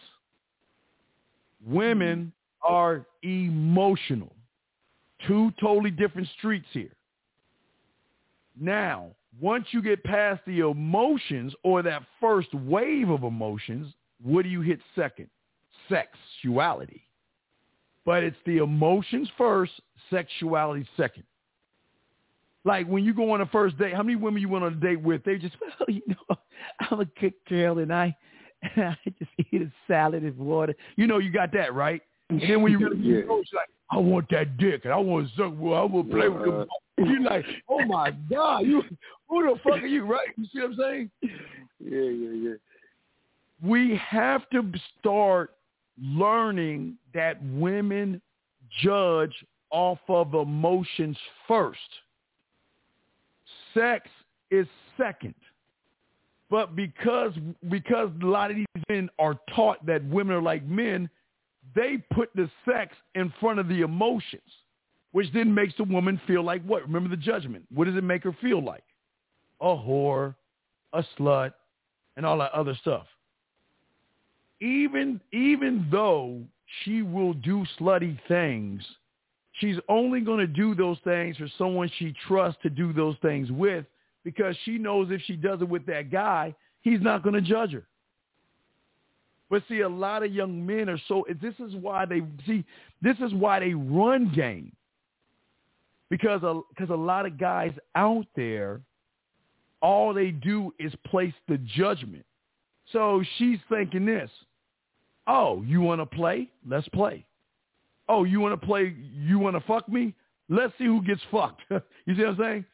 Women 1.67 2.33
mm-hmm. 2.65 2.75
are 2.75 3.07
emotional. 3.23 4.36
Two 5.27 5.53
totally 5.61 5.91
different 5.91 6.29
streets 6.39 6.67
here. 6.73 6.95
Now, 8.59 9.11
once 9.41 9.67
you 9.71 9.83
get 9.83 10.03
past 10.05 10.41
the 10.47 10.61
emotions 10.61 11.55
or 11.63 11.83
that 11.83 12.03
first 12.21 12.53
wave 12.55 13.11
of 13.11 13.23
emotions, 13.23 13.93
what 14.23 14.43
do 14.43 14.49
you 14.49 14.63
hit 14.63 14.81
second? 14.95 15.29
Sexuality. 15.89 17.07
But 18.05 18.23
it's 18.23 18.37
the 18.47 18.59
emotions 18.59 19.29
first, 19.37 19.73
sexuality 20.11 20.87
second. 20.97 21.25
Like 22.65 22.87
when 22.89 23.05
you 23.05 23.15
go 23.15 23.33
on 23.33 23.41
a 23.41 23.47
first 23.47 23.79
date, 23.79 23.95
how 23.95 24.03
many 24.03 24.17
women 24.17 24.41
you 24.41 24.49
went 24.49 24.65
on 24.65 24.73
a 24.73 24.77
date 24.77 25.01
with? 25.01 25.23
They 25.25 25.37
just, 25.37 25.55
well, 25.81 25.89
you 25.89 26.03
know, 26.09 26.37
I'm 26.81 27.01
a 27.01 27.05
good 27.21 27.35
girl 27.49 27.79
and 27.79 27.93
I, 27.93 28.17
and 28.75 28.85
I 28.89 28.97
just 29.19 29.31
eat 29.53 29.63
a 29.63 29.71
salad 29.87 30.23
and 30.23 30.37
water. 30.39 30.75
You 30.97 31.07
know, 31.07 31.19
you 31.19 31.31
got 31.31 31.53
that 31.53 31.75
right. 31.75 32.01
And 32.31 32.41
then 32.41 32.63
when 32.63 32.73
you 32.73 32.79
really 32.89 32.99
yeah. 32.99 33.25
know, 33.25 33.41
she's 33.45 33.55
like, 33.55 33.69
I 33.91 33.99
want 33.99 34.29
that 34.31 34.57
dick 34.59 34.85
and 34.85 34.93
I 34.93 34.97
want 34.97 35.29
to 35.29 35.37
suck. 35.37 35.53
Well, 35.57 35.81
I 35.81 35.85
want 35.85 36.09
to 36.09 36.17
play 36.17 36.29
with 36.29 36.45
them. 36.45 36.67
You're 36.99 37.21
like, 37.21 37.45
oh 37.69 37.85
my 37.85 38.11
god, 38.31 38.61
you 38.61 38.83
who 39.29 39.43
the 39.43 39.61
fuck 39.63 39.83
are 39.83 39.87
you? 39.87 40.05
Right? 40.05 40.29
You 40.37 40.45
see 40.53 40.61
what 40.61 40.71
I'm 40.71 40.77
saying? 40.77 41.11
Yeah, 41.79 42.01
yeah, 42.01 42.51
yeah. 42.51 42.55
we 43.63 44.01
have 44.09 44.49
to 44.51 44.73
start 44.99 45.55
learning 46.01 46.97
that 47.15 47.43
women 47.45 48.21
judge 48.83 49.35
off 49.71 49.99
of 50.09 50.35
emotions 50.35 51.17
first. 51.47 51.79
Sex 53.75 54.09
is 54.51 54.67
second. 54.97 55.35
But 56.49 56.77
because 56.77 57.33
because 57.69 58.11
a 58.23 58.27
lot 58.27 58.51
of 58.51 58.57
these 58.57 58.67
men 58.89 59.11
are 59.19 59.37
taught 59.55 59.85
that 59.87 60.05
women 60.05 60.37
are 60.37 60.43
like 60.43 60.65
men, 60.65 61.11
they 61.77 61.99
put 62.13 62.31
the 62.35 62.51
sex 62.69 62.97
in 63.15 63.33
front 63.39 63.61
of 63.61 63.69
the 63.69 63.83
emotions, 63.83 64.43
which 65.13 65.33
then 65.33 65.55
makes 65.55 65.75
the 65.77 65.85
woman 65.85 66.21
feel 66.27 66.43
like 66.43 66.65
what? 66.65 66.83
Remember 66.83 67.09
the 67.09 67.17
judgment. 67.17 67.65
What 67.73 67.85
does 67.85 67.97
it 67.97 68.03
make 68.03 68.25
her 68.25 68.37
feel 68.41 68.65
like? 68.65 68.83
A 69.61 69.67
whore, 69.67 70.35
a 70.93 71.05
slut, 71.19 71.53
and 72.17 72.27
all 72.27 72.39
that 72.39 72.53
other 72.53 72.75
stuff. 72.81 73.07
Even 74.61 75.21
even 75.33 75.87
though 75.93 76.41
she 76.83 77.03
will 77.03 77.35
do 77.35 77.65
slutty 77.79 78.19
things, 78.27 78.83
she's 79.61 79.77
only 79.89 80.21
going 80.21 80.41
to 80.41 80.47
do 80.47 80.75
those 80.75 80.99
things 81.05 81.37
for 81.37 81.49
someone 81.59 81.91
she 81.99 82.15
trusts 82.27 82.61
to 82.63 82.71
do 82.71 82.93
those 82.93 83.17
things 83.21 83.53
with 83.53 83.85
because 84.25 84.57
she 84.65 84.79
knows 84.79 85.09
if 85.11 85.21
she 85.23 85.37
does 85.37 85.61
it 85.61 85.69
with 85.69 85.87
that 85.87 86.11
guy, 86.11 86.55
he's 86.81 87.01
not 87.01 87.23
going 87.23 87.35
to 87.35 87.41
judge 87.41 87.73
her. 87.73 87.87
But 89.49 89.63
see, 89.69 89.81
a 89.81 89.89
lot 89.89 90.25
of 90.25 90.33
young 90.33 90.65
men 90.65 90.89
are 90.89 91.01
so. 91.07 91.25
This 91.41 91.55
is 91.61 91.75
why 91.77 92.05
they 92.05 92.23
see. 92.47 92.65
This 93.01 93.17
is 93.21 93.33
why 93.33 93.61
they 93.61 93.75
run 93.75 94.33
game. 94.35 94.73
Because 96.11 96.43
a, 96.43 96.61
because 96.71 96.91
a 96.91 96.97
lot 96.97 97.27
of 97.27 97.39
guys 97.39 97.73
out 97.95 98.27
there, 98.35 98.81
all 99.81 100.13
they 100.13 100.31
do 100.31 100.73
is 100.79 100.93
place 101.07 101.35
the 101.49 101.59
judgment. 101.59 102.25
So 102.93 103.23
she's 103.39 103.59
thinking 103.69 104.07
this. 104.07 104.31
Oh, 105.27 105.63
you 105.67 105.81
want 105.81 106.01
to 106.01 106.07
play? 106.07 106.49
Let's 106.69 106.89
play. 106.89 107.25
Oh, 108.09 108.25
you 108.25 108.41
want 108.41 108.61
to 108.61 108.67
play? 108.67 108.95
You 109.13 109.39
want 109.39 109.57
to 109.57 109.61
fuck 109.67 109.89
me? 109.89 110.15
Let's 110.49 110.73
see 110.79 110.85
who 110.85 111.03
gets 111.03 111.21
fucked. 111.31 111.63
you 111.71 111.81
see 112.15 112.23
what 112.23 112.31
I'm 112.31 112.37
saying? 112.39 112.65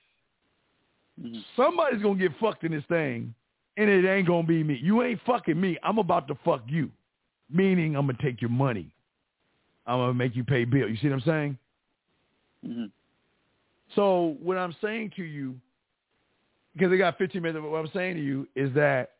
Mm-hmm. 1.20 1.38
Somebody's 1.56 2.02
gonna 2.02 2.18
get 2.18 2.32
fucked 2.40 2.64
in 2.64 2.72
this 2.72 2.84
thing, 2.88 3.34
and 3.76 3.88
it 3.88 4.06
ain't 4.06 4.26
gonna 4.26 4.46
be 4.46 4.62
me. 4.62 4.78
You 4.82 5.02
ain't 5.02 5.20
fucking 5.26 5.60
me. 5.60 5.78
I'm 5.82 5.98
about 5.98 6.28
to 6.28 6.34
fuck 6.44 6.62
you. 6.66 6.90
Meaning, 7.50 7.96
I'm 7.96 8.06
gonna 8.06 8.18
take 8.22 8.40
your 8.40 8.50
money. 8.50 8.94
I'm 9.86 9.98
gonna 9.98 10.14
make 10.14 10.36
you 10.36 10.44
pay 10.44 10.64
bill. 10.64 10.88
You 10.88 10.96
see 10.96 11.08
what 11.08 11.14
I'm 11.14 11.20
saying? 11.22 11.58
Mm-hmm. 12.66 12.84
So 13.94 14.36
what 14.42 14.56
I'm 14.56 14.74
saying 14.80 15.12
to 15.16 15.22
you, 15.22 15.56
because 16.74 16.92
I 16.92 16.96
got 16.96 17.18
15 17.18 17.42
minutes, 17.42 17.60
but 17.62 17.70
what 17.70 17.78
I'm 17.78 17.90
saying 17.92 18.16
to 18.16 18.22
you 18.22 18.48
is 18.54 18.72
that 18.74 19.12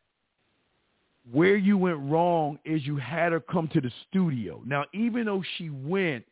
where 1.30 1.56
you 1.56 1.76
went 1.76 1.98
wrong 1.98 2.58
is 2.64 2.84
you 2.86 2.96
had 2.96 3.32
her 3.32 3.40
come 3.40 3.68
to 3.68 3.80
the 3.80 3.90
studio. 4.08 4.62
Now, 4.64 4.84
even 4.92 5.26
though 5.26 5.42
she 5.56 5.70
went, 5.70 6.24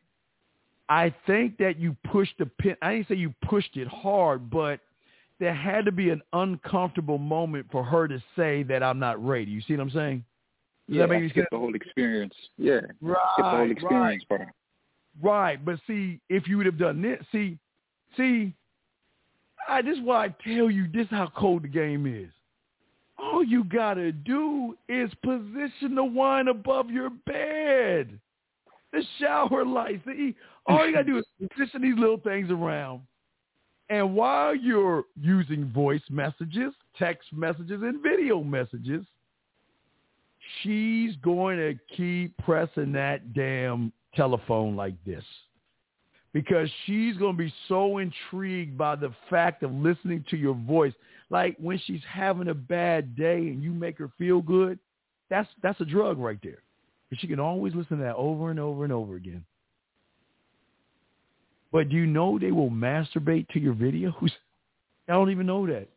I 0.88 1.14
think 1.26 1.58
that 1.58 1.78
you 1.78 1.96
pushed 2.10 2.34
the 2.38 2.46
pin. 2.46 2.76
I 2.82 2.94
didn't 2.94 3.08
say 3.08 3.14
you 3.14 3.32
pushed 3.48 3.76
it 3.76 3.86
hard, 3.86 4.50
but 4.50 4.80
there 5.40 5.54
had 5.54 5.86
to 5.86 5.92
be 5.92 6.10
an 6.10 6.20
uncomfortable 6.34 7.18
moment 7.18 7.66
for 7.72 7.82
her 7.82 8.06
to 8.06 8.22
say 8.36 8.62
that 8.64 8.82
I'm 8.82 8.98
not 8.98 9.24
ready. 9.24 9.50
You 9.50 9.62
see 9.62 9.72
what 9.72 9.82
I'm 9.82 9.90
saying? 9.90 10.24
Does 10.86 10.96
yeah, 10.96 11.06
that 11.06 11.08
make 11.08 11.30
skip 11.30 11.46
the 11.50 11.58
whole 11.58 11.74
experience. 11.74 12.34
Yeah, 12.58 12.80
right, 13.00 13.16
skip 13.32 13.44
the 13.44 13.50
whole 13.50 13.70
experience 13.70 14.24
right. 14.30 14.38
part. 14.38 14.54
Right, 15.20 15.64
but 15.64 15.80
see, 15.86 16.20
if 16.28 16.46
you 16.46 16.56
would 16.58 16.66
have 16.66 16.78
done 16.78 17.02
this, 17.02 17.18
see, 17.32 17.58
see, 18.16 18.54
I 19.68 19.82
this 19.82 19.96
is 19.96 20.04
why 20.04 20.26
I 20.26 20.34
tell 20.44 20.70
you 20.70 20.86
this 20.92 21.06
is 21.06 21.10
how 21.10 21.32
cold 21.34 21.64
the 21.64 21.68
game 21.68 22.06
is. 22.06 22.30
All 23.18 23.42
you 23.42 23.64
gotta 23.64 24.12
do 24.12 24.76
is 24.88 25.10
position 25.22 25.94
the 25.94 26.04
wine 26.04 26.48
above 26.48 26.90
your 26.90 27.10
bed. 27.10 28.18
The 28.92 29.04
shower 29.18 29.64
lights. 29.64 30.02
The, 30.04 30.34
all 30.66 30.86
you 30.86 30.92
gotta 30.92 31.04
do 31.04 31.18
is 31.18 31.24
position 31.50 31.82
these 31.82 31.98
little 31.98 32.18
things 32.18 32.50
around. 32.50 33.02
And 33.90 34.14
while 34.14 34.54
you're 34.54 35.04
using 35.20 35.70
voice 35.72 36.02
messages, 36.08 36.72
text 36.96 37.28
messages, 37.32 37.82
and 37.82 38.00
video 38.00 38.42
messages, 38.42 39.04
she's 40.62 41.16
going 41.16 41.58
to 41.58 41.74
keep 41.96 42.36
pressing 42.38 42.92
that 42.92 43.34
damn 43.34 43.92
telephone 44.14 44.76
like 44.76 44.94
this 45.04 45.24
because 46.32 46.70
she's 46.86 47.16
going 47.16 47.36
to 47.36 47.42
be 47.42 47.52
so 47.66 47.98
intrigued 47.98 48.78
by 48.78 48.94
the 48.94 49.12
fact 49.28 49.64
of 49.64 49.72
listening 49.72 50.24
to 50.30 50.36
your 50.36 50.54
voice. 50.54 50.92
Like 51.28 51.56
when 51.58 51.80
she's 51.84 52.02
having 52.08 52.48
a 52.48 52.54
bad 52.54 53.16
day 53.16 53.38
and 53.38 53.60
you 53.60 53.72
make 53.72 53.98
her 53.98 54.10
feel 54.16 54.40
good, 54.40 54.78
that's 55.28 55.48
that's 55.64 55.80
a 55.80 55.84
drug 55.84 56.18
right 56.18 56.38
there. 56.44 56.62
But 57.08 57.20
she 57.20 57.26
can 57.26 57.40
always 57.40 57.74
listen 57.74 57.98
to 57.98 58.04
that 58.04 58.14
over 58.14 58.50
and 58.50 58.60
over 58.60 58.84
and 58.84 58.92
over 58.92 59.16
again. 59.16 59.44
But 61.72 61.88
do 61.88 61.96
you 61.96 62.06
know 62.06 62.38
they 62.38 62.50
will 62.50 62.70
masturbate 62.70 63.48
to 63.50 63.60
your 63.60 63.74
videos? 63.74 64.14
I 65.08 65.12
don't 65.12 65.30
even 65.30 65.46
know 65.46 65.66
that. 65.66 65.88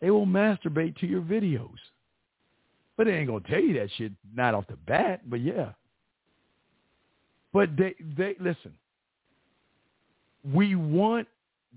They 0.00 0.10
will 0.10 0.26
masturbate 0.26 0.96
to 0.98 1.06
your 1.06 1.22
videos. 1.22 1.76
But 2.96 3.06
they 3.06 3.14
ain't 3.14 3.28
gonna 3.28 3.40
tell 3.48 3.60
you 3.60 3.78
that 3.80 3.88
shit 3.96 4.12
not 4.34 4.54
off 4.54 4.66
the 4.66 4.76
bat, 4.76 5.22
but 5.28 5.40
yeah. 5.40 5.70
But 7.52 7.76
they 7.76 7.94
they 8.16 8.36
listen. 8.38 8.74
We 10.54 10.74
want 10.74 11.28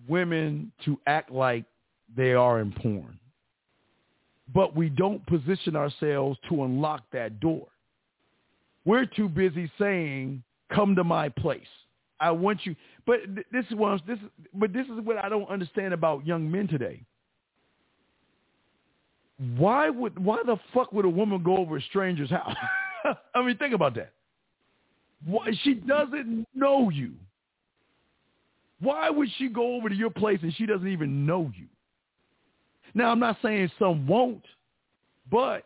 women 0.07 0.71
to 0.85 0.99
act 1.07 1.31
like 1.31 1.65
they 2.15 2.33
are 2.33 2.59
in 2.59 2.71
porn. 2.71 3.17
But 4.53 4.75
we 4.75 4.89
don't 4.89 5.25
position 5.25 5.75
ourselves 5.75 6.37
to 6.49 6.63
unlock 6.63 7.03
that 7.11 7.39
door. 7.39 7.67
We're 8.85 9.05
too 9.05 9.29
busy 9.29 9.71
saying, 9.79 10.43
come 10.73 10.95
to 10.95 11.03
my 11.03 11.29
place. 11.29 11.61
I 12.19 12.31
want 12.31 12.65
you. 12.65 12.75
But 13.05 13.19
this 13.51 13.65
is 13.69 13.75
what 13.75 14.01
this. 14.07 14.19
But 14.53 14.73
this 14.73 14.85
is 14.87 14.99
what 15.03 15.17
I 15.17 15.29
don't 15.29 15.49
understand 15.49 15.93
about 15.93 16.25
young 16.25 16.49
men 16.49 16.67
today. 16.67 17.03
Why 19.57 19.89
would 19.89 20.23
why 20.23 20.37
the 20.45 20.57
fuck 20.73 20.93
would 20.93 21.05
a 21.05 21.09
woman 21.09 21.43
go 21.43 21.57
over 21.57 21.77
a 21.77 21.81
stranger's 21.81 22.29
house? 22.29 22.55
I 23.35 23.41
mean, 23.43 23.57
think 23.57 23.73
about 23.73 23.95
that. 23.95 24.13
Why, 25.25 25.51
she 25.63 25.73
doesn't 25.73 26.47
know 26.53 26.89
you. 26.89 27.13
Why 28.79 29.09
would 29.09 29.29
she 29.37 29.47
go 29.47 29.75
over 29.75 29.89
to 29.89 29.95
your 29.95 30.09
place 30.09 30.39
and 30.41 30.53
she 30.55 30.65
doesn't 30.65 30.87
even 30.87 31.25
know 31.25 31.51
you? 31.55 31.67
Now, 32.93 33.11
I'm 33.11 33.19
not 33.19 33.37
saying 33.41 33.71
some 33.79 34.05
won't, 34.05 34.43
but 35.31 35.65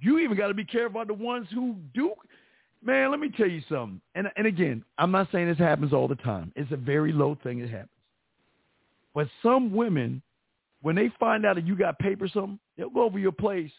you 0.00 0.18
even 0.18 0.36
got 0.36 0.48
to 0.48 0.54
be 0.54 0.64
careful 0.64 1.00
about 1.00 1.06
the 1.06 1.14
ones 1.14 1.46
who 1.52 1.76
do 1.94 2.12
Man, 2.82 3.10
let 3.10 3.20
me 3.20 3.28
tell 3.36 3.48
you 3.48 3.62
something. 3.68 4.00
And 4.14 4.28
and 4.36 4.46
again, 4.46 4.84
I'm 4.98 5.10
not 5.10 5.28
saying 5.32 5.48
this 5.48 5.58
happens 5.58 5.92
all 5.92 6.08
the 6.08 6.14
time. 6.16 6.52
It's 6.56 6.70
a 6.72 6.76
very 6.76 7.12
low 7.12 7.36
thing 7.42 7.60
that 7.60 7.70
happens. 7.70 7.90
But 9.14 9.28
some 9.42 9.74
women, 9.74 10.22
when 10.82 10.94
they 10.94 11.10
find 11.18 11.44
out 11.44 11.56
that 11.56 11.66
you 11.66 11.76
got 11.76 11.98
paper 11.98 12.28
something, 12.28 12.58
they'll 12.76 12.90
go 12.90 13.02
over 13.02 13.18
your 13.18 13.32
place. 13.32 13.72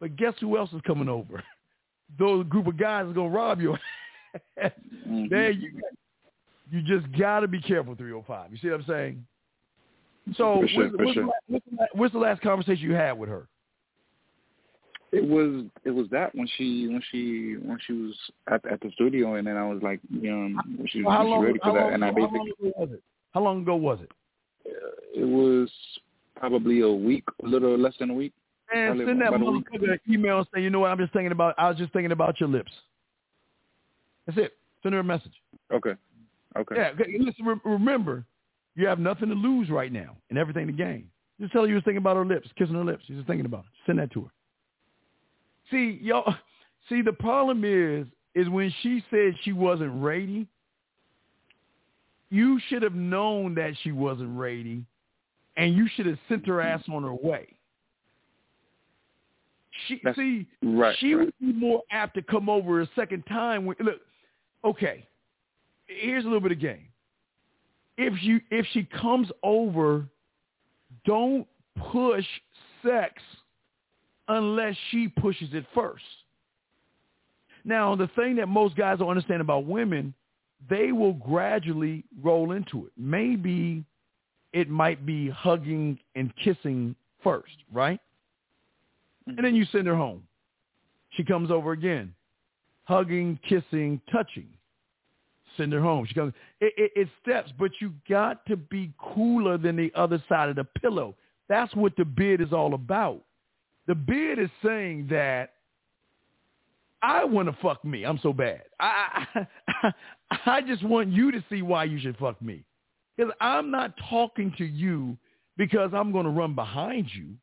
But 0.00 0.16
guess 0.16 0.34
who 0.40 0.58
else 0.58 0.70
is 0.72 0.82
coming 0.86 1.08
over? 1.08 1.42
Those 2.18 2.46
group 2.46 2.66
of 2.66 2.76
guys 2.76 3.06
are 3.06 3.12
gonna 3.12 3.30
rob 3.30 3.60
you. 3.60 3.76
mm-hmm. 4.58 5.28
There 5.30 5.50
you 5.50 5.80
you 6.70 6.82
just 6.82 7.10
gotta 7.16 7.48
be 7.48 7.60
careful, 7.60 7.94
305. 7.94 8.52
You 8.52 8.58
see 8.58 8.68
what 8.68 8.80
I'm 8.80 8.86
saying? 8.86 9.26
So, 10.36 10.64
sure, 10.66 10.88
what's, 10.90 10.96
what's, 10.98 11.14
sure. 11.14 11.22
the, 11.22 11.30
what's, 11.46 11.64
the, 11.70 11.86
what's 11.92 12.12
the 12.12 12.18
last 12.18 12.42
conversation 12.42 12.84
you 12.84 12.94
had 12.94 13.12
with 13.12 13.28
her? 13.28 13.46
It 15.16 15.26
was 15.26 15.64
it 15.84 15.90
was 15.90 16.06
that 16.10 16.34
when 16.34 16.46
she 16.58 16.88
when 16.88 17.02
she 17.10 17.56
when 17.62 17.78
she 17.86 17.94
was 17.94 18.14
at 18.52 18.70
at 18.70 18.80
the 18.80 18.90
studio 18.92 19.36
and 19.36 19.46
then 19.46 19.56
I 19.56 19.66
was 19.66 19.82
like 19.82 19.98
um 20.12 20.76
when 20.76 20.86
she, 20.88 21.02
how 21.02 21.20
when 21.20 21.30
long, 21.30 21.40
she 21.40 21.46
ready 21.46 21.58
for 21.62 21.72
that 21.72 21.84
long, 21.84 21.94
and 21.94 22.04
I 22.04 22.10
basically 22.10 22.38
how 22.38 22.40
long 22.40 22.50
ago 22.50 22.72
was 22.76 22.88
it? 22.92 23.02
How 23.32 23.40
long 23.40 23.62
ago 23.62 23.76
was 23.76 23.98
it? 24.02 24.10
Uh, 24.66 25.22
it 25.22 25.24
was 25.24 25.70
probably 26.34 26.80
a 26.80 26.90
week, 26.90 27.24
a 27.42 27.46
little 27.46 27.78
less 27.78 27.94
than 27.98 28.10
a 28.10 28.14
week. 28.14 28.34
And 28.74 28.98
send 29.06 29.22
that 29.22 29.32
motherfucker 29.32 29.92
an 29.92 30.00
email 30.10 30.38
and 30.38 30.46
say, 30.54 30.60
you 30.60 30.68
know 30.68 30.80
what, 30.80 30.90
I'm 30.90 30.98
just 30.98 31.14
thinking 31.14 31.32
about 31.32 31.54
I 31.56 31.70
was 31.70 31.78
just 31.78 31.94
thinking 31.94 32.12
about 32.12 32.38
your 32.38 32.50
lips. 32.50 32.72
That's 34.26 34.38
it. 34.38 34.52
Send 34.82 34.92
her 34.94 35.00
a 35.00 35.04
message. 35.04 35.32
Okay. 35.72 35.94
Okay. 36.58 36.74
Yeah. 36.76 36.90
Listen, 37.20 37.46
re- 37.46 37.60
remember, 37.64 38.24
you 38.74 38.86
have 38.86 38.98
nothing 38.98 39.30
to 39.30 39.34
lose 39.34 39.70
right 39.70 39.92
now 39.92 40.14
and 40.28 40.38
everything 40.38 40.66
to 40.66 40.74
gain. 40.74 41.08
Just 41.40 41.52
tell 41.52 41.62
her 41.62 41.68
you 41.68 41.74
was 41.74 41.84
thinking 41.84 41.98
about 41.98 42.16
her 42.16 42.24
lips, 42.26 42.48
kissing 42.58 42.74
her 42.74 42.84
lips. 42.84 43.04
You're 43.06 43.18
just 43.18 43.28
thinking 43.28 43.46
about 43.46 43.60
it. 43.60 43.70
Send 43.86 43.98
that 43.98 44.10
to 44.12 44.22
her. 44.22 44.30
See, 45.70 45.98
y'all. 46.02 46.34
See, 46.88 47.02
the 47.02 47.12
problem 47.12 47.64
is, 47.64 48.06
is 48.34 48.48
when 48.48 48.72
she 48.82 49.02
said 49.10 49.34
she 49.42 49.52
wasn't 49.52 50.00
ready. 50.02 50.46
You 52.30 52.60
should 52.68 52.82
have 52.82 52.94
known 52.94 53.54
that 53.56 53.72
she 53.82 53.92
wasn't 53.92 54.36
ready, 54.38 54.84
and 55.56 55.74
you 55.74 55.88
should 55.94 56.06
have 56.06 56.18
sent 56.28 56.46
her 56.46 56.60
ass 56.60 56.82
on 56.88 57.02
her 57.02 57.14
way. 57.14 57.48
She 59.86 60.00
That's, 60.02 60.16
see, 60.16 60.46
right, 60.62 60.96
she 60.98 61.14
right. 61.14 61.26
would 61.26 61.34
be 61.40 61.52
more 61.52 61.82
apt 61.90 62.14
to 62.14 62.22
come 62.22 62.48
over 62.48 62.80
a 62.80 62.88
second 62.96 63.24
time. 63.26 63.66
When, 63.66 63.76
look, 63.80 64.00
okay, 64.64 65.06
here's 65.86 66.24
a 66.24 66.26
little 66.26 66.40
bit 66.40 66.52
of 66.52 66.60
game. 66.60 66.88
If 67.98 68.22
you 68.22 68.40
if 68.50 68.66
she 68.72 68.84
comes 68.84 69.28
over, 69.42 70.06
don't 71.04 71.46
push 71.90 72.26
sex 72.84 73.14
unless 74.28 74.76
she 74.90 75.08
pushes 75.08 75.48
it 75.52 75.64
first. 75.74 76.04
Now, 77.64 77.96
the 77.96 78.08
thing 78.16 78.36
that 78.36 78.46
most 78.48 78.76
guys 78.76 78.98
don't 78.98 79.08
understand 79.08 79.40
about 79.40 79.66
women, 79.66 80.14
they 80.70 80.92
will 80.92 81.14
gradually 81.14 82.04
roll 82.22 82.52
into 82.52 82.86
it. 82.86 82.92
Maybe 82.96 83.84
it 84.52 84.68
might 84.68 85.04
be 85.04 85.28
hugging 85.28 85.98
and 86.14 86.32
kissing 86.36 86.94
first, 87.22 87.56
right? 87.72 88.00
And 89.26 89.38
then 89.38 89.54
you 89.54 89.64
send 89.66 89.86
her 89.86 89.96
home. 89.96 90.22
She 91.10 91.24
comes 91.24 91.50
over 91.50 91.72
again, 91.72 92.14
hugging, 92.84 93.38
kissing, 93.48 94.00
touching. 94.12 94.48
Send 95.56 95.72
her 95.72 95.80
home. 95.80 96.06
She 96.06 96.14
comes. 96.14 96.34
It, 96.60 96.72
it, 96.76 96.92
it 96.94 97.08
steps, 97.22 97.50
but 97.58 97.70
you 97.80 97.92
got 98.08 98.44
to 98.46 98.56
be 98.56 98.92
cooler 98.98 99.56
than 99.56 99.74
the 99.74 99.90
other 99.94 100.22
side 100.28 100.50
of 100.50 100.56
the 100.56 100.64
pillow. 100.64 101.14
That's 101.48 101.74
what 101.74 101.96
the 101.96 102.04
bid 102.04 102.40
is 102.40 102.52
all 102.52 102.74
about. 102.74 103.22
The 103.86 103.94
bid 103.94 104.38
is 104.38 104.50
saying 104.64 105.08
that 105.10 105.52
I 107.02 107.24
want 107.24 107.48
to 107.48 107.56
fuck 107.62 107.84
me. 107.84 108.04
I'm 108.04 108.18
so 108.22 108.32
bad. 108.32 108.62
I, 108.80 109.26
I 109.34 109.92
I 110.46 110.60
just 110.60 110.82
want 110.82 111.10
you 111.10 111.30
to 111.30 111.44
see 111.50 111.62
why 111.62 111.84
you 111.84 112.00
should 112.00 112.16
fuck 112.16 112.40
me. 112.42 112.64
Because 113.16 113.32
I'm 113.40 113.70
not 113.70 113.94
talking 114.10 114.52
to 114.58 114.64
you 114.64 115.16
because 115.56 115.90
I'm 115.94 116.12
going 116.12 116.24
to 116.24 116.30
run 116.30 116.54
behind 116.54 117.08
you. 117.14 117.34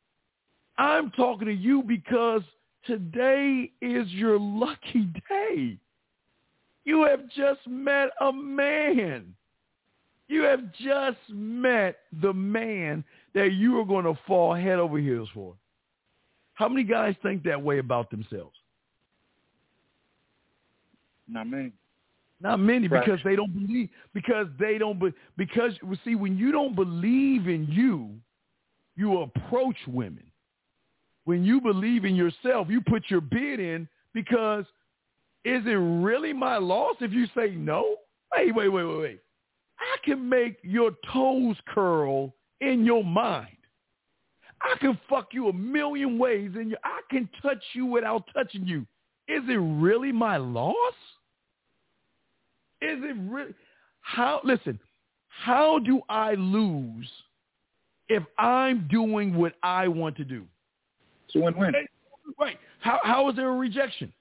I'm 0.76 1.10
talking 1.12 1.46
to 1.46 1.54
you 1.54 1.82
because 1.82 2.42
today 2.86 3.72
is 3.80 4.08
your 4.10 4.38
lucky 4.38 5.08
day. 5.28 5.78
You 6.84 7.04
have 7.04 7.28
just 7.30 7.66
met 7.66 8.10
a 8.20 8.32
man. 8.32 9.34
You 10.28 10.42
have 10.42 10.72
just 10.72 11.18
met 11.30 11.96
the 12.20 12.32
man 12.32 13.04
that 13.34 13.52
you 13.52 13.78
are 13.78 13.84
going 13.84 14.04
to 14.04 14.18
fall 14.26 14.54
head 14.54 14.78
over 14.78 14.98
heels 14.98 15.28
for. 15.32 15.54
How 16.54 16.68
many 16.68 16.84
guys 16.84 17.14
think 17.22 17.42
that 17.44 17.60
way 17.60 17.78
about 17.78 18.10
themselves? 18.10 18.56
Not 21.28 21.46
many. 21.48 21.72
Not 22.40 22.60
many 22.60 22.88
Right. 22.88 23.04
because 23.04 23.22
they 23.24 23.36
don't 23.36 23.52
believe 23.52 23.88
because 24.12 24.46
they 24.58 24.78
don't 24.78 24.98
be, 24.98 25.12
because 25.36 25.72
see 26.04 26.14
when 26.14 26.36
you 26.36 26.52
don't 26.52 26.74
believe 26.74 27.48
in 27.48 27.66
you, 27.70 28.20
you 28.96 29.20
approach 29.20 29.76
women. 29.86 30.24
When 31.24 31.42
you 31.42 31.60
believe 31.60 32.04
in 32.04 32.14
yourself, 32.14 32.68
you 32.68 32.82
put 32.82 33.04
your 33.08 33.22
bid 33.22 33.60
in 33.60 33.88
because 34.12 34.66
is 35.44 35.64
it 35.66 35.70
really 35.70 36.32
my 36.32 36.58
loss 36.58 36.96
if 37.00 37.12
you 37.12 37.26
say 37.34 37.50
no? 37.50 37.96
Wait, 38.36 38.54
wait, 38.54 38.68
wait, 38.68 38.84
wait, 38.84 38.98
wait. 38.98 39.20
I 39.78 39.96
can 40.04 40.28
make 40.28 40.58
your 40.62 40.92
toes 41.12 41.56
curl 41.66 42.34
in 42.60 42.84
your 42.84 43.04
mind. 43.04 43.53
I 44.64 44.78
can 44.78 44.98
fuck 45.10 45.28
you 45.32 45.48
a 45.48 45.52
million 45.52 46.18
ways 46.18 46.52
and 46.54 46.74
I 46.82 47.00
can 47.10 47.28
touch 47.42 47.62
you 47.74 47.84
without 47.84 48.24
touching 48.32 48.66
you. 48.66 48.86
Is 49.28 49.42
it 49.48 49.60
really 49.60 50.10
my 50.10 50.38
loss? 50.38 50.94
Is 52.80 52.98
it 53.02 53.16
really? 53.30 53.54
How? 54.00 54.40
Listen, 54.42 54.78
how 55.28 55.78
do 55.78 56.00
I 56.08 56.34
lose 56.34 57.08
if 58.08 58.22
I'm 58.38 58.88
doing 58.90 59.34
what 59.34 59.54
I 59.62 59.88
want 59.88 60.16
to 60.16 60.24
do? 60.24 60.44
It's 61.26 61.36
a 61.36 61.40
win-win. 61.40 61.74
Right. 62.38 62.58
How? 62.80 63.00
How 63.02 63.28
is 63.28 63.36
there 63.36 63.50
a 63.50 63.56
rejection? 63.56 64.12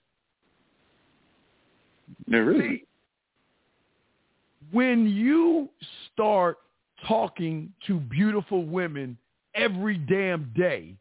There 2.28 2.46
really. 2.46 2.86
When 4.72 5.08
you 5.08 5.70
start 6.12 6.58
talking 7.08 7.72
to 7.88 8.00
beautiful 8.00 8.66
women 8.66 9.18
every 9.56 9.98
damn 9.98 10.52
day, 10.56 10.96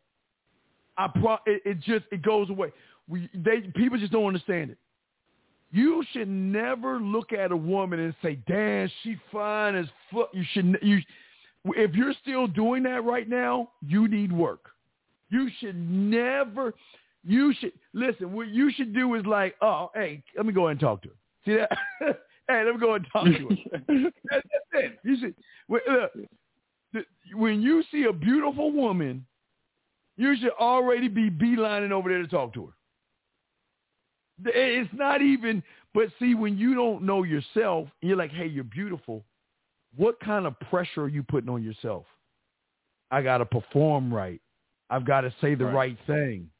I 0.97 1.09
pro- 1.09 1.39
it, 1.47 1.63
it 1.65 1.81
just 1.81 2.05
it 2.11 2.23
goes 2.23 2.51
away. 2.51 2.73
We 3.09 3.29
they 3.35 3.61
people 3.75 3.99
just 3.99 4.13
don't 4.13 4.27
understand 4.27 4.71
it. 4.71 4.79
You 5.71 6.05
should 6.13 6.29
never 6.29 7.01
look 7.01 7.33
at 7.33 7.51
a 7.51 7.57
woman 7.57 7.99
and 7.99 8.15
say, 8.23 8.39
"Damn, 8.47 8.91
she 9.03 9.17
fine 9.31 9.75
as 9.75 9.87
fuck." 10.13 10.31
You 10.33 10.45
should 10.53 10.79
you 10.83 10.99
if 11.67 11.95
you're 11.95 12.15
still 12.23 12.47
doing 12.47 12.83
that 12.85 13.05
right 13.05 13.29
now, 13.29 13.71
you 13.87 14.09
need 14.09 14.33
work. 14.33 14.71
You 15.31 15.49
should 15.61 15.77
never. 15.77 16.75
You 17.25 17.55
should 17.59 17.73
listen. 17.95 18.33
What 18.33 18.49
you 18.49 18.71
should 18.73 18.93
do 18.93 19.15
is 19.15 19.25
like, 19.25 19.55
oh, 19.63 19.91
hey, 19.95 20.23
let 20.37 20.45
me 20.45 20.53
go 20.53 20.67
ahead 20.67 20.73
and 20.73 20.81
talk 20.81 21.03
to 21.03 21.09
her. 21.09 21.15
See 21.45 21.55
that? 21.55 21.71
hey, 22.49 22.65
let 22.65 22.75
me 22.75 22.81
go 22.81 22.95
and 22.95 23.07
talk 23.13 23.25
to 23.25 23.33
her. 23.33 23.49
That- 23.49 24.13
that's 24.31 24.47
it. 24.75 24.99
You 25.05 25.17
should. 25.21 25.35
Look, 25.69 25.83
when 27.35 27.63
you 27.63 27.83
see 27.91 28.05
a 28.05 28.13
beautiful 28.13 28.73
woman, 28.73 29.25
you 30.17 30.37
should 30.37 30.53
already 30.53 31.09
be 31.09 31.31
beelining 31.31 31.91
over 31.91 32.09
there 32.09 32.23
to 32.23 32.29
talk 32.29 32.53
to 32.55 32.67
her. 32.67 32.73
It's 34.45 34.93
not 34.93 35.23
even, 35.23 35.63
but 35.95 36.09
see, 36.19 36.35
when 36.35 36.59
you 36.59 36.75
don't 36.75 37.03
know 37.03 37.23
yourself, 37.23 37.89
you're 38.01 38.17
like, 38.17 38.33
hey, 38.33 38.47
you're 38.47 38.65
beautiful. 38.65 39.25
What 39.97 40.19
kind 40.21 40.47
of 40.47 40.59
pressure 40.61 41.03
are 41.03 41.09
you 41.09 41.23
putting 41.23 41.51
on 41.51 41.63
yourself? 41.63 42.07
I 43.11 43.23
got 43.23 43.39
to 43.39 43.47
perform 43.47 44.13
right. 44.13 44.41
I've 44.91 45.05
got 45.05 45.21
to 45.23 45.35
say 45.41 45.55
the 45.55 45.65
Right. 45.67 45.75
right 45.75 45.99
thing. 46.07 46.51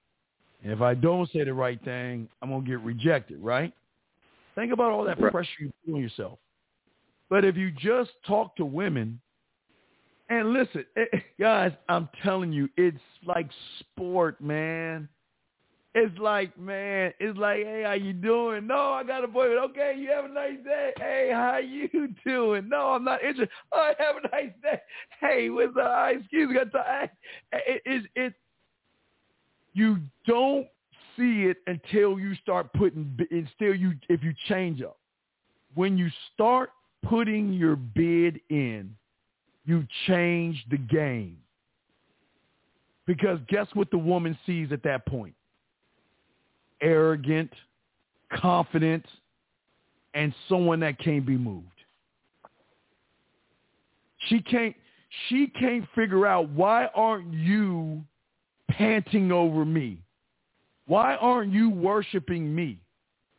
And 0.63 0.73
if 0.73 0.81
I 0.81 0.95
don't 0.95 1.31
say 1.33 1.45
the 1.45 1.55
right 1.55 1.83
thing, 1.83 2.29
I'm 2.41 2.51
going 2.51 2.65
to 2.65 2.71
get 2.71 2.81
rejected, 2.81 3.41
right? 3.41 3.73
Think 4.55 4.73
about 4.73 4.93
all 4.93 5.05
that 5.05 5.19
Right. 5.19 5.33
pressure 5.33 5.51
you 5.61 5.73
put 5.85 5.95
on 5.95 6.01
yourself. 6.01 6.39
But 7.31 7.45
if 7.45 7.57
you 7.57 7.71
just 7.73 8.11
talk 8.27 8.55
to 8.57 8.65
women, 8.65 9.21
and 10.33 10.55
listen, 10.55 10.87
eh, 10.97 11.19
guys, 11.39 11.73
I'm 11.91 12.09
telling 12.23 12.55
you, 12.55 12.67
it's 12.79 12.97
like 13.27 13.51
sport, 13.81 14.41
man. 14.41 15.07
It's 15.95 16.19
like, 16.19 16.59
man, 16.59 17.13
it's 17.21 17.37
like, 17.37 17.59
hey, 17.59 17.83
how 17.85 17.93
you 17.93 18.15
doing? 18.15 18.67
No, 18.67 18.95
I 18.95 19.05
got 19.05 19.25
a 19.25 19.29
boyfriend. 19.29 19.61
Okay, 19.71 19.95
you 19.99 20.09
have 20.09 20.25
a 20.25 20.29
nice 20.29 20.57
day. 20.65 20.93
Hey, 20.97 21.29
how 21.31 21.59
you 21.59 22.15
doing? 22.27 22.67
No, 22.67 22.93
I'm 22.93 23.05
not 23.05 23.23
interested. 23.23 23.51
Oh, 23.73 23.93
have 23.99 24.17
a 24.25 24.29
nice 24.35 24.53
day. 24.63 24.81
Hey, 25.21 25.51
what's 25.51 25.75
the 25.75 25.83
uh, 25.83 26.07
excuse 26.19 26.49
me? 26.49 26.55
Got 26.55 26.73
time? 26.73 27.11
It, 27.53 27.83
it, 27.85 28.03
it, 28.15 28.33
you 29.75 29.99
don't 30.27 30.67
see 31.15 31.43
it 31.43 31.59
until 31.67 32.19
you 32.19 32.35
start 32.37 32.73
putting, 32.73 33.19
until 33.31 33.75
you, 33.75 33.93
if 34.09 34.23
you 34.23 34.33
change 34.49 34.81
up. 34.81 34.97
When 35.75 35.99
you 35.99 36.09
start 36.33 36.71
putting 37.03 37.53
your 37.53 37.77
bid 37.77 38.41
in, 38.49 38.95
you 39.65 39.87
change 40.07 40.65
the 40.71 40.79
game. 40.79 41.39
Because 43.07 43.39
guess 43.49 43.67
what 43.75 43.91
the 43.91 43.99
woman 43.99 44.39
sees 44.47 44.73
at 44.73 44.83
that 44.85 45.07
point? 45.07 45.35
Arrogant, 46.81 47.51
confident, 48.33 49.05
and 50.15 50.35
someone 50.49 50.81
that 50.81 50.99
can't 50.99 51.27
be 51.27 51.37
moved. 51.37 51.67
She 54.29 54.41
can't 54.41 54.75
she 55.29 55.49
can't 55.49 55.87
figure 55.95 56.27
out 56.27 56.49
why 56.51 56.87
aren't 56.95 57.35
you 57.35 58.03
panting 58.71 59.31
over 59.31 59.65
me? 59.65 59.99
Why 60.87 61.17
aren't 61.17 61.53
you 61.53 61.71
worshiping 61.71 62.55
me? 62.55 62.79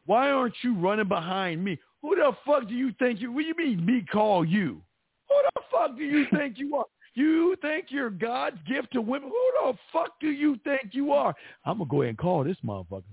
Why 0.05 0.29
aren't 0.29 0.55
you 0.61 0.75
running 0.75 1.07
behind 1.07 1.63
me? 1.63 1.79
Who 2.01 2.15
the 2.15 2.31
fuck 2.45 2.67
do 2.67 2.75
you 2.75 2.93
think 2.99 3.21
you? 3.21 3.31
What 3.31 3.41
do 3.41 3.47
you 3.47 3.55
mean 3.55 3.85
me 3.85 4.05
call 4.11 4.45
you? 4.45 4.81
Who 5.33 5.41
the 5.55 5.61
fuck 5.71 5.97
do 5.97 6.03
you 6.03 6.25
think 6.31 6.57
you 6.57 6.75
are? 6.75 6.85
You 7.15 7.55
think 7.61 7.87
you're 7.89 8.09
God's 8.09 8.57
gift 8.67 8.93
to 8.93 9.01
women? 9.01 9.29
Who 9.29 9.71
the 9.71 9.77
fuck 9.91 10.19
do 10.19 10.29
you 10.29 10.59
think 10.63 10.89
you 10.91 11.11
are? 11.11 11.35
I'm 11.65 11.77
gonna 11.77 11.89
go 11.89 12.01
ahead 12.01 12.09
and 12.09 12.17
call 12.17 12.43
this 12.43 12.57
motherfucker. 12.65 13.03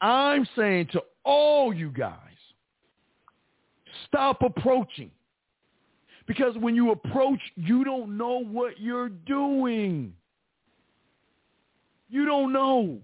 I'm 0.00 0.46
saying 0.56 0.88
to 0.92 1.02
all 1.24 1.72
you 1.72 1.90
guys, 1.90 2.18
stop 4.06 4.42
approaching. 4.42 5.10
Because 6.26 6.56
when 6.56 6.74
you 6.74 6.90
approach, 6.90 7.40
you 7.56 7.84
don't 7.84 8.16
know 8.16 8.42
what 8.42 8.80
you're 8.80 9.10
doing. 9.10 10.14
You 12.08 12.24
don't 12.24 12.52
know. 12.52 12.98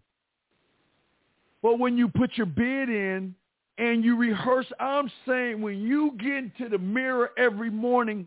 But 1.62 1.78
when 1.78 1.98
you 1.98 2.08
put 2.08 2.36
your 2.36 2.46
bid 2.46 2.88
in 2.88 3.34
and 3.76 4.04
you 4.04 4.16
rehearse, 4.16 4.66
I'm 4.78 5.10
saying 5.26 5.60
when 5.60 5.80
you 5.80 6.16
get 6.18 6.32
into 6.32 6.68
the 6.70 6.78
mirror 6.78 7.30
every 7.36 7.70
morning, 7.70 8.26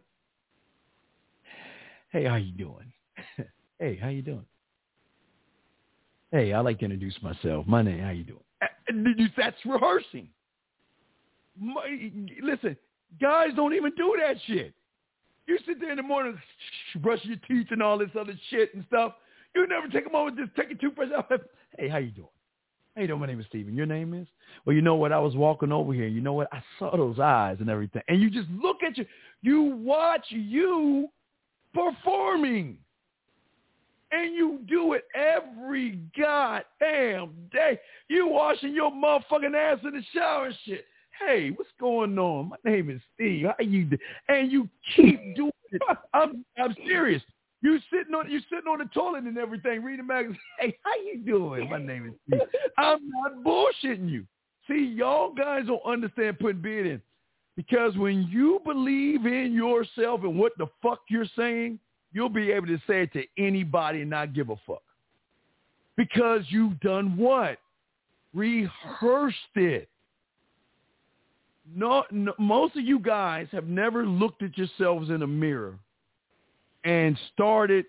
hey, 2.14 2.24
how 2.26 2.36
you 2.36 2.54
doing? 2.54 2.94
hey, 3.80 3.98
how 4.02 4.08
you 4.08 4.22
doing? 4.22 4.46
Hey, 6.32 6.54
I 6.54 6.62
like 6.62 6.80
to 6.80 6.86
introduce 6.86 7.16
myself. 7.22 7.68
My 7.68 7.82
name, 7.82 8.00
how 8.00 8.12
you 8.12 8.24
doing? 8.24 8.40
That's 9.38 9.58
rehearsing. 9.66 10.30
My- 11.60 12.00
Listen, 12.42 12.78
guys 13.20 13.50
don't 13.56 13.74
even 13.74 13.92
do 13.96 14.16
that 14.26 14.38
shit. 14.48 14.74
You 15.48 15.58
sit 15.68 15.80
there 15.82 15.92
in 15.92 15.98
the 15.98 16.04
morning, 16.04 16.40
brush 17.02 17.20
your 17.24 17.38
teeth 17.48 17.68
and 17.72 17.84
all 17.84 17.98
this 17.98 18.10
other 18.18 18.34
shit 18.50 18.74
and 18.74 18.86
stuff. 18.88 19.14
You 19.54 19.68
never 19.68 19.88
take 19.90 20.08
a 20.08 20.10
moment, 20.10 20.38
just 20.38 20.56
take 20.56 20.72
a 20.72 20.76
toothbrush 20.80 21.10
out. 21.16 21.30
Hey, 21.80 21.90
how 21.90 21.98
you 21.98 22.12
doing? 22.12 22.28
How 22.96 23.02
you 23.02 23.08
doing? 23.08 23.20
My 23.20 23.26
name 23.26 23.40
is 23.40 23.48
Steven. 23.48 23.76
Your 23.76 23.88
name 23.88 24.14
is? 24.14 24.28
Well, 24.64 24.76
you 24.76 24.84
know 24.84 24.94
what? 24.94 25.12
I 25.12 25.18
was 25.18 25.36
walking 25.36 25.72
over 25.72 25.92
here. 25.92 26.06
You 26.06 26.22
know 26.22 26.34
what? 26.34 26.48
I 26.54 26.62
saw 26.78 26.96
those 26.96 27.18
eyes 27.18 27.58
and 27.62 27.68
everything. 27.68 28.04
And 28.08 28.22
you 28.22 28.30
just 28.30 28.48
look 28.52 28.84
at 28.88 28.96
you. 28.96 29.08
You 29.42 29.64
watch 29.64 30.24
you 30.30 31.08
performing. 31.74 32.78
And 34.12 34.36
you 34.36 34.60
do 34.68 34.94
it 34.94 35.06
every 35.16 36.00
goddamn 36.18 37.32
day. 37.52 37.80
You 38.10 38.28
washing 38.28 38.74
your 38.74 38.92
motherfucking 38.92 39.56
ass 39.56 39.80
in 39.84 39.92
the 39.92 40.04
shower 40.14 40.48
and 40.48 40.56
shit. 40.66 40.86
Hey, 41.20 41.50
what's 41.50 41.70
going 41.80 42.18
on? 42.20 42.50
My 42.50 42.58
name 42.72 42.90
is 42.90 43.02
Steve. 43.16 43.48
How 43.48 43.64
you 43.64 43.86
do? 43.86 43.98
And 44.28 44.52
you 44.52 44.70
keep 44.96 45.36
doing 45.36 45.52
it. 45.72 45.82
I'm 46.14 46.46
I'm 46.58 46.76
serious. 46.86 47.24
You 47.64 47.80
sitting 47.92 48.14
on 48.14 48.30
you 48.30 48.40
sitting 48.50 48.68
on 48.70 48.80
the 48.80 48.86
toilet 48.94 49.24
and 49.24 49.38
everything, 49.38 49.84
reading 49.84 50.06
magazine. 50.06 50.38
Hey, 50.60 50.78
how 50.84 50.92
you 51.04 51.20
doing? 51.26 51.70
My 51.70 51.80
name 51.80 52.08
is 52.08 52.14
Steve. 52.28 52.48
I'm 52.78 53.00
not 53.10 53.44
bullshitting 53.44 54.10
you. 54.10 54.26
See, 54.68 54.94
y'all 54.96 55.34
guys 55.34 55.64
don't 55.68 55.82
understand 55.86 56.40
putting 56.40 56.62
bid 56.62 56.86
in. 56.86 57.02
Because 57.56 57.96
when 57.98 58.24
you 58.32 58.60
believe 58.66 59.26
in 59.26 59.54
yourself 59.54 60.22
and 60.24 60.38
what 60.38 60.54
the 60.58 60.68
fuck 60.82 61.02
you're 61.10 61.26
saying, 61.38 61.80
you'll 62.12 62.30
be 62.30 62.52
able 62.52 62.68
to 62.68 62.78
say 62.88 63.04
it 63.04 63.14
to 63.14 63.24
anybody 63.38 64.02
and 64.02 64.10
not 64.10 64.34
give 64.34 64.50
a 64.50 64.56
fuck. 64.66 64.82
Because 65.96 66.42
you've 66.50 66.80
done 66.80 67.16
what? 67.18 67.60
Rehearsed 68.34 69.38
it. 69.56 69.90
No, 71.76 72.04
no, 72.12 72.34
most 72.40 72.76
of 72.76 72.84
you 72.84 73.00
guys 73.00 73.48
have 73.52 73.66
never 73.66 74.06
looked 74.06 74.42
at 74.42 74.58
yourselves 74.58 75.10
in 75.10 75.22
a 75.22 75.28
mirror 75.28 75.76
and 76.84 77.18
started 77.34 77.86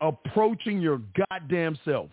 approaching 0.00 0.80
your 0.80 1.00
goddamn 1.30 1.78
self. 1.84 2.10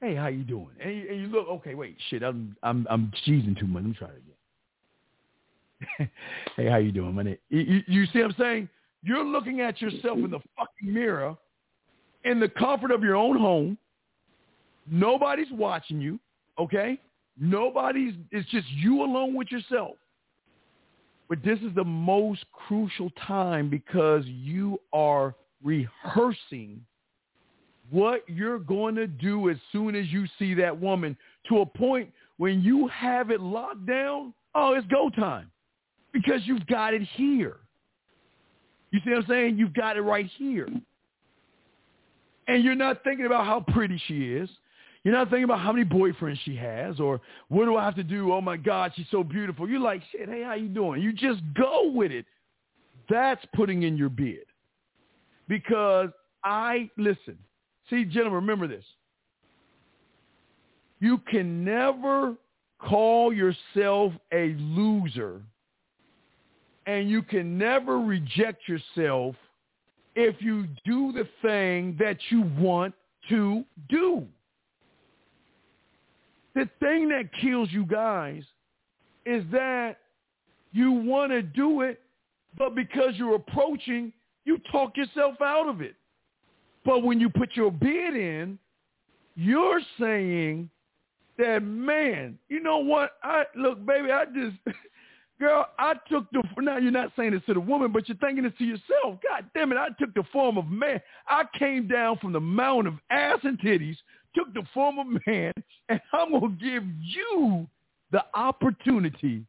Hey, 0.00 0.14
how 0.14 0.28
you 0.28 0.44
doing? 0.44 0.70
And 0.80 0.96
you, 0.96 1.06
and 1.10 1.20
you 1.20 1.26
look, 1.26 1.48
okay, 1.48 1.74
wait, 1.74 1.96
shit, 2.08 2.22
I'm 2.22 2.56
I'm 2.62 2.86
I'm 2.88 3.12
cheesing 3.26 3.58
too 3.58 3.66
much. 3.66 3.82
Let 3.82 3.88
me 3.88 3.96
try 3.98 4.08
it 4.08 4.18
again. 4.18 4.34
hey, 6.56 6.68
how 6.68 6.76
you 6.76 6.92
doing, 6.92 7.14
man? 7.14 7.36
You, 7.48 7.82
you, 7.86 8.06
see 8.06 8.20
what 8.20 8.32
I'm 8.32 8.36
saying? 8.38 8.68
You're 9.02 9.24
looking 9.24 9.60
at 9.60 9.80
yourself 9.80 10.18
in 10.18 10.30
the 10.30 10.40
fucking 10.56 10.92
mirror 10.92 11.36
in 12.24 12.38
the 12.38 12.48
comfort 12.48 12.90
of 12.90 13.02
your 13.02 13.16
own 13.16 13.38
home. 13.38 13.78
Nobody's 14.90 15.50
watching 15.52 16.00
you, 16.00 16.18
okay? 16.58 16.98
Nobody's, 17.38 18.14
it's 18.30 18.48
just 18.50 18.68
you 18.70 19.02
alone 19.02 19.34
with 19.34 19.50
yourself. 19.50 19.92
But 21.28 21.42
this 21.44 21.58
is 21.60 21.74
the 21.74 21.84
most 21.84 22.44
crucial 22.52 23.10
time 23.26 23.70
because 23.70 24.24
you 24.26 24.80
are 24.92 25.34
rehearsing 25.62 26.84
what 27.90 28.22
you're 28.28 28.58
going 28.58 28.94
to 28.96 29.06
do 29.06 29.48
as 29.48 29.56
soon 29.72 29.94
as 29.94 30.08
you 30.08 30.26
see 30.38 30.54
that 30.54 30.78
woman 30.78 31.16
to 31.48 31.60
a 31.60 31.66
point 31.66 32.10
when 32.36 32.60
you 32.62 32.88
have 32.88 33.30
it 33.30 33.40
locked 33.40 33.86
down, 33.86 34.34
oh, 34.54 34.74
it's 34.74 34.86
go 34.88 35.08
time 35.10 35.50
because 36.12 36.40
you've 36.44 36.66
got 36.66 36.94
it 36.94 37.02
here. 37.14 37.56
You 38.90 39.00
see 39.04 39.10
what 39.10 39.20
I'm 39.20 39.26
saying? 39.28 39.58
You've 39.58 39.74
got 39.74 39.96
it 39.96 40.02
right 40.02 40.28
here. 40.36 40.68
And 42.48 42.64
you're 42.64 42.74
not 42.74 43.04
thinking 43.04 43.26
about 43.26 43.46
how 43.46 43.64
pretty 43.72 44.00
she 44.06 44.32
is. 44.32 44.50
You're 45.04 45.14
not 45.14 45.30
thinking 45.30 45.44
about 45.44 45.60
how 45.60 45.72
many 45.72 45.84
boyfriends 45.84 46.38
she 46.44 46.56
has 46.56 47.00
or 47.00 47.20
what 47.48 47.64
do 47.64 47.76
I 47.76 47.84
have 47.84 47.94
to 47.94 48.02
do? 48.02 48.32
Oh 48.32 48.40
my 48.40 48.56
God, 48.56 48.92
she's 48.94 49.06
so 49.10 49.24
beautiful. 49.24 49.68
You're 49.68 49.80
like, 49.80 50.02
shit, 50.12 50.28
hey, 50.28 50.42
how 50.42 50.54
you 50.54 50.68
doing? 50.68 51.00
You 51.00 51.12
just 51.12 51.40
go 51.54 51.90
with 51.90 52.12
it. 52.12 52.26
That's 53.08 53.44
putting 53.54 53.84
in 53.84 53.96
your 53.96 54.08
bid. 54.10 54.44
Because 55.48 56.10
I, 56.44 56.90
listen, 56.98 57.38
see, 57.88 58.04
gentlemen, 58.04 58.34
remember 58.34 58.66
this. 58.66 58.84
You 61.00 61.18
can 61.30 61.64
never 61.64 62.34
call 62.78 63.32
yourself 63.32 64.12
a 64.32 64.54
loser 64.58 65.40
and 66.86 67.08
you 67.08 67.22
can 67.22 67.58
never 67.58 68.00
reject 68.00 68.68
yourself 68.68 69.36
if 70.14 70.36
you 70.40 70.66
do 70.84 71.12
the 71.12 71.28
thing 71.42 71.96
that 71.98 72.18
you 72.30 72.42
want 72.58 72.94
to 73.28 73.64
do. 73.88 74.26
The 76.54 76.68
thing 76.80 77.08
that 77.10 77.30
kills 77.40 77.68
you 77.70 77.86
guys 77.86 78.42
is 79.24 79.44
that 79.52 79.98
you 80.72 80.90
want 80.92 81.30
to 81.32 81.42
do 81.42 81.82
it, 81.82 82.00
but 82.58 82.74
because 82.74 83.14
you're 83.14 83.36
approaching, 83.36 84.12
you 84.44 84.58
talk 84.72 84.96
yourself 84.96 85.40
out 85.40 85.68
of 85.68 85.80
it. 85.80 85.94
But 86.84 87.02
when 87.02 87.20
you 87.20 87.28
put 87.28 87.50
your 87.54 87.70
bid 87.70 88.16
in, 88.16 88.58
you're 89.36 89.80
saying 89.98 90.70
that, 91.38 91.62
man, 91.62 92.38
you 92.48 92.60
know 92.60 92.78
what? 92.78 93.12
I 93.22 93.44
look, 93.56 93.84
baby, 93.86 94.10
I 94.10 94.24
just, 94.24 94.56
girl, 95.40 95.66
I 95.78 95.94
took 96.08 96.30
the, 96.30 96.42
now 96.58 96.76
you're 96.76 96.92
not 96.92 97.12
saying 97.16 97.32
this 97.32 97.42
to 97.46 97.54
the 97.54 97.60
woman, 97.60 97.90
but 97.92 98.08
you're 98.08 98.18
thinking 98.18 98.44
it 98.44 98.56
to 98.58 98.64
yourself. 98.64 99.18
God 99.26 99.46
damn 99.54 99.72
it, 99.72 99.78
I 99.78 99.88
took 99.98 100.14
the 100.14 100.22
form 100.32 100.58
of 100.58 100.68
man. 100.68 101.00
I 101.26 101.44
came 101.58 101.88
down 101.88 102.18
from 102.18 102.32
the 102.32 102.40
mountain 102.40 102.86
of 102.86 103.00
ass 103.10 103.40
and 103.42 103.58
titties 103.58 103.96
took 104.34 104.52
the 104.54 104.62
form 104.72 104.98
of 104.98 105.06
man, 105.26 105.52
and 105.88 106.00
I'm 106.12 106.30
going 106.30 106.58
to 106.58 106.64
give 106.64 106.84
you 107.00 107.66
the 108.12 108.24
opportunity 108.34 109.44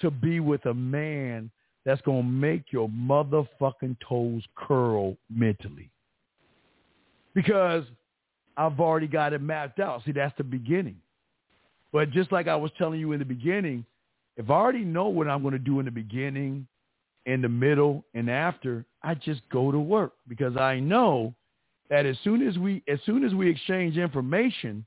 to 0.00 0.10
be 0.10 0.40
with 0.40 0.64
a 0.66 0.74
man 0.74 1.50
that's 1.84 2.00
going 2.02 2.22
to 2.22 2.28
make 2.28 2.72
your 2.72 2.88
motherfucking 2.88 3.96
toes 4.06 4.42
curl 4.56 5.16
mentally. 5.30 5.90
Because 7.34 7.84
I've 8.56 8.80
already 8.80 9.06
got 9.06 9.32
it 9.32 9.42
mapped 9.42 9.80
out. 9.80 10.02
See, 10.04 10.12
that's 10.12 10.36
the 10.38 10.44
beginning. 10.44 10.96
But 11.92 12.10
just 12.10 12.32
like 12.32 12.48
I 12.48 12.56
was 12.56 12.70
telling 12.78 13.00
you 13.00 13.12
in 13.12 13.18
the 13.18 13.24
beginning, 13.24 13.84
if 14.36 14.50
I 14.50 14.54
already 14.54 14.84
know 14.84 15.08
what 15.08 15.28
I'm 15.28 15.42
going 15.42 15.52
to 15.52 15.58
do 15.58 15.78
in 15.78 15.84
the 15.84 15.90
beginning, 15.90 16.66
in 17.26 17.40
the 17.40 17.48
middle, 17.48 18.04
and 18.14 18.30
after, 18.30 18.84
I 19.02 19.14
just 19.14 19.42
go 19.50 19.70
to 19.72 19.78
work 19.78 20.12
because 20.28 20.56
I 20.56 20.80
know 20.80 21.34
that 21.90 22.06
as 22.06 22.16
soon 22.24 22.46
as 22.46 22.58
we 22.58 22.82
as 22.88 22.98
soon 23.06 23.24
as 23.24 23.34
we 23.34 23.48
exchange 23.48 23.96
information, 23.96 24.84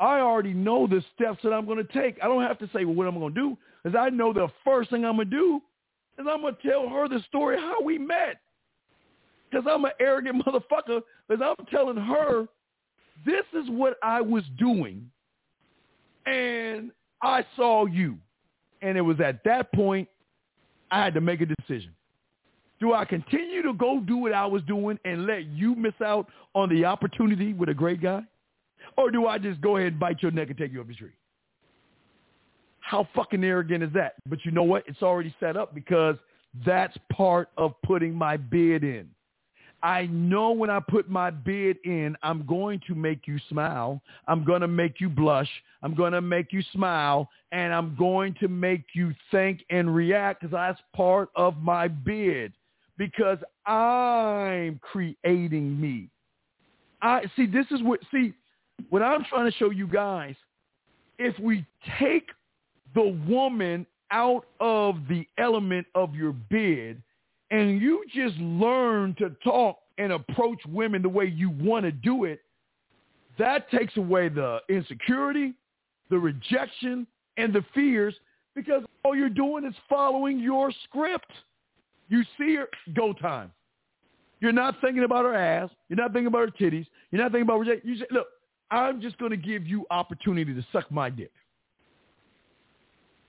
I 0.00 0.20
already 0.20 0.52
know 0.52 0.86
the 0.86 1.02
steps 1.14 1.40
that 1.42 1.52
I'm 1.52 1.66
going 1.66 1.84
to 1.84 1.92
take. 1.92 2.18
I 2.22 2.26
don't 2.26 2.42
have 2.42 2.58
to 2.58 2.68
say 2.74 2.84
well, 2.84 2.94
what 2.94 3.06
I'm 3.06 3.18
going 3.18 3.34
to 3.34 3.40
do, 3.40 3.58
because 3.82 3.98
I 3.98 4.10
know 4.10 4.32
the 4.32 4.48
first 4.64 4.90
thing 4.90 5.04
I'm 5.04 5.16
going 5.16 5.30
to 5.30 5.36
do 5.36 5.60
is 6.18 6.26
I'm 6.30 6.40
going 6.40 6.54
to 6.54 6.68
tell 6.68 6.88
her 6.88 7.08
the 7.08 7.20
story 7.28 7.56
how 7.56 7.80
we 7.82 7.98
met. 7.98 8.40
Because 9.50 9.66
I'm 9.70 9.84
an 9.84 9.92
arrogant 9.98 10.44
motherfucker. 10.46 11.00
Because 11.28 11.42
I'm 11.42 11.66
telling 11.66 11.96
her 11.96 12.46
this 13.24 13.44
is 13.54 13.68
what 13.70 13.96
I 14.02 14.20
was 14.20 14.44
doing, 14.58 15.10
and 16.26 16.92
I 17.22 17.44
saw 17.56 17.86
you, 17.86 18.16
and 18.82 18.96
it 18.96 19.00
was 19.00 19.20
at 19.20 19.42
that 19.44 19.72
point 19.72 20.08
I 20.90 21.04
had 21.04 21.14
to 21.14 21.20
make 21.20 21.40
a 21.40 21.46
decision. 21.46 21.94
Do 22.80 22.94
I 22.94 23.04
continue 23.04 23.62
to 23.62 23.72
go 23.72 24.00
do 24.00 24.18
what 24.18 24.32
I 24.32 24.46
was 24.46 24.62
doing 24.62 24.98
and 25.04 25.26
let 25.26 25.46
you 25.46 25.74
miss 25.74 25.94
out 26.04 26.28
on 26.54 26.68
the 26.68 26.84
opportunity 26.84 27.52
with 27.52 27.68
a 27.68 27.74
great 27.74 28.00
guy? 28.00 28.22
Or 28.96 29.10
do 29.10 29.26
I 29.26 29.38
just 29.38 29.60
go 29.60 29.76
ahead 29.76 29.92
and 29.92 30.00
bite 30.00 30.22
your 30.22 30.30
neck 30.30 30.48
and 30.48 30.56
take 30.56 30.72
you 30.72 30.80
up 30.80 30.86
the 30.86 30.94
tree? 30.94 31.10
How 32.80 33.06
fucking 33.14 33.42
arrogant 33.44 33.82
is 33.82 33.92
that? 33.94 34.14
But 34.26 34.44
you 34.44 34.50
know 34.50 34.62
what? 34.62 34.84
It's 34.86 35.02
already 35.02 35.34
set 35.40 35.56
up 35.56 35.74
because 35.74 36.16
that's 36.64 36.96
part 37.12 37.50
of 37.58 37.74
putting 37.82 38.14
my 38.14 38.36
bid 38.36 38.84
in. 38.84 39.08
I 39.82 40.06
know 40.06 40.50
when 40.50 40.70
I 40.70 40.80
put 40.80 41.08
my 41.08 41.30
bid 41.30 41.76
in, 41.84 42.16
I'm 42.22 42.44
going 42.46 42.80
to 42.88 42.94
make 42.94 43.26
you 43.26 43.38
smile. 43.48 44.00
I'm 44.26 44.44
going 44.44 44.60
to 44.60 44.68
make 44.68 45.00
you 45.00 45.08
blush. 45.08 45.48
I'm 45.82 45.94
going 45.94 46.12
to 46.12 46.20
make 46.20 46.52
you 46.52 46.62
smile. 46.72 47.28
And 47.52 47.72
I'm 47.72 47.94
going 47.96 48.34
to 48.40 48.48
make 48.48 48.84
you 48.94 49.14
think 49.30 49.64
and 49.70 49.94
react 49.94 50.40
because 50.40 50.52
that's 50.52 50.80
part 50.94 51.28
of 51.36 51.58
my 51.58 51.88
bid 51.88 52.52
because 52.98 53.38
I'm 53.64 54.80
creating 54.82 55.80
me. 55.80 56.08
I 57.00 57.22
see 57.36 57.46
this 57.46 57.66
is 57.70 57.82
what 57.82 58.00
see 58.12 58.34
what 58.90 59.02
I'm 59.02 59.24
trying 59.24 59.50
to 59.50 59.56
show 59.56 59.70
you 59.70 59.86
guys. 59.86 60.34
If 61.18 61.38
we 61.38 61.64
take 61.98 62.28
the 62.94 63.16
woman 63.26 63.86
out 64.10 64.46
of 64.60 64.96
the 65.08 65.26
element 65.38 65.86
of 65.94 66.14
your 66.14 66.32
bid 66.32 67.00
and 67.50 67.80
you 67.80 68.04
just 68.14 68.36
learn 68.36 69.14
to 69.18 69.30
talk 69.42 69.78
and 69.98 70.12
approach 70.12 70.60
women 70.68 71.02
the 71.02 71.08
way 71.08 71.24
you 71.24 71.50
want 71.50 71.84
to 71.84 71.92
do 71.92 72.24
it, 72.24 72.40
that 73.38 73.70
takes 73.70 73.96
away 73.96 74.28
the 74.28 74.58
insecurity, 74.68 75.54
the 76.10 76.18
rejection, 76.18 77.06
and 77.36 77.52
the 77.52 77.64
fears 77.74 78.14
because 78.54 78.82
all 79.04 79.14
you're 79.14 79.28
doing 79.28 79.64
is 79.64 79.74
following 79.88 80.40
your 80.40 80.72
script. 80.84 81.30
You 82.08 82.22
see 82.36 82.56
her, 82.56 82.68
go 82.94 83.12
time. 83.12 83.52
You're 84.40 84.52
not 84.52 84.76
thinking 84.80 85.04
about 85.04 85.24
her 85.24 85.34
ass. 85.34 85.70
You're 85.88 85.98
not 85.98 86.12
thinking 86.12 86.26
about 86.26 86.40
her 86.40 86.54
titties. 86.64 86.86
You're 87.10 87.22
not 87.22 87.32
thinking 87.32 87.48
about 87.48 87.66
her. 87.66 87.74
You 87.84 87.98
say, 87.98 88.06
look, 88.10 88.26
I'm 88.70 89.00
just 89.00 89.18
going 89.18 89.30
to 89.30 89.36
give 89.36 89.66
you 89.66 89.86
opportunity 89.90 90.54
to 90.54 90.66
suck 90.72 90.90
my 90.90 91.10
dick. 91.10 91.32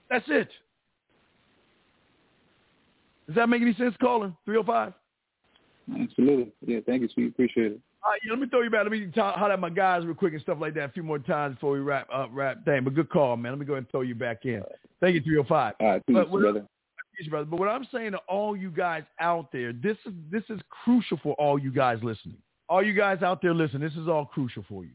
That's 0.10 0.26
it. 0.28 0.50
Does 3.30 3.36
that 3.36 3.48
make 3.48 3.62
any 3.62 3.74
sense, 3.76 3.96
caller? 4.02 4.34
305? 4.46 4.94
Absolutely. 6.02 6.52
Yeah, 6.66 6.80
thank 6.86 7.02
you, 7.02 7.10
Sweet. 7.14 7.30
Appreciate 7.30 7.74
it. 7.74 7.80
All 8.04 8.12
right, 8.12 8.20
yeah, 8.26 8.32
let 8.32 8.40
me 8.40 8.48
throw 8.48 8.62
you 8.62 8.70
back. 8.70 8.84
Let 8.84 8.92
me 8.92 9.08
talk, 9.14 9.36
holler 9.36 9.54
at 9.54 9.60
my 9.60 9.70
guys 9.70 10.06
real 10.06 10.16
quick 10.16 10.34
and 10.34 10.42
stuff 10.42 10.58
like 10.60 10.74
that 10.74 10.90
a 10.90 10.90
few 10.90 11.04
more 11.04 11.20
times 11.20 11.56
before 11.56 11.72
we 11.72 11.80
wrap 11.80 12.08
up. 12.14 12.30
Wrap 12.34 12.66
thing. 12.66 12.84
But 12.84 12.96
good 12.96 13.10
call, 13.10 13.38
man. 13.38 13.52
Let 13.52 13.60
me 13.60 13.66
go 13.66 13.74
ahead 13.74 13.84
and 13.84 13.92
throw 13.92 14.02
you 14.02 14.16
back 14.16 14.46
in. 14.46 14.64
Thank 15.00 15.16
you, 15.16 15.22
305. 15.22 15.74
All 15.80 15.88
right, 15.88 16.02
but, 16.08 16.32
brother 16.32 16.66
you, 17.26 17.30
brother. 17.30 17.46
But 17.46 17.60
what 17.60 17.70
I'm 17.70 17.88
saying 17.94 18.12
to 18.12 18.20
all 18.28 18.56
you 18.56 18.70
guys 18.70 19.04
out 19.20 19.52
there, 19.52 19.74
this 19.74 19.98
is 20.06 20.14
this 20.32 20.44
is 20.50 20.60
crucial 20.70 21.20
for 21.22 21.34
all 21.34 21.60
you 21.60 21.72
guys 21.72 22.00
listening. 22.02 22.38
All 22.68 22.84
you 22.84 22.94
guys 22.94 23.22
out 23.22 23.42
there 23.42 23.54
listening, 23.54 23.82
this 23.82 23.98
is 23.98 24.08
all 24.08 24.26
crucial 24.26 24.64
for 24.68 24.84
you. 24.84 24.92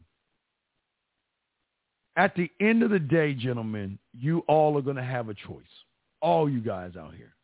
At 2.17 2.35
the 2.35 2.49
end 2.61 2.83
of 2.83 2.91
the 2.91 2.99
day, 2.99 3.33
gentlemen, 3.33 3.99
you 4.17 4.39
all 4.47 4.77
are 4.77 4.81
going 4.81 4.95
to 4.95 5.03
have 5.03 5.27
a 5.27 5.33
choice. 5.33 5.63
All 6.21 6.49
you 6.49 6.61
guys 6.61 6.95
out 6.95 7.13
here. 7.13 7.34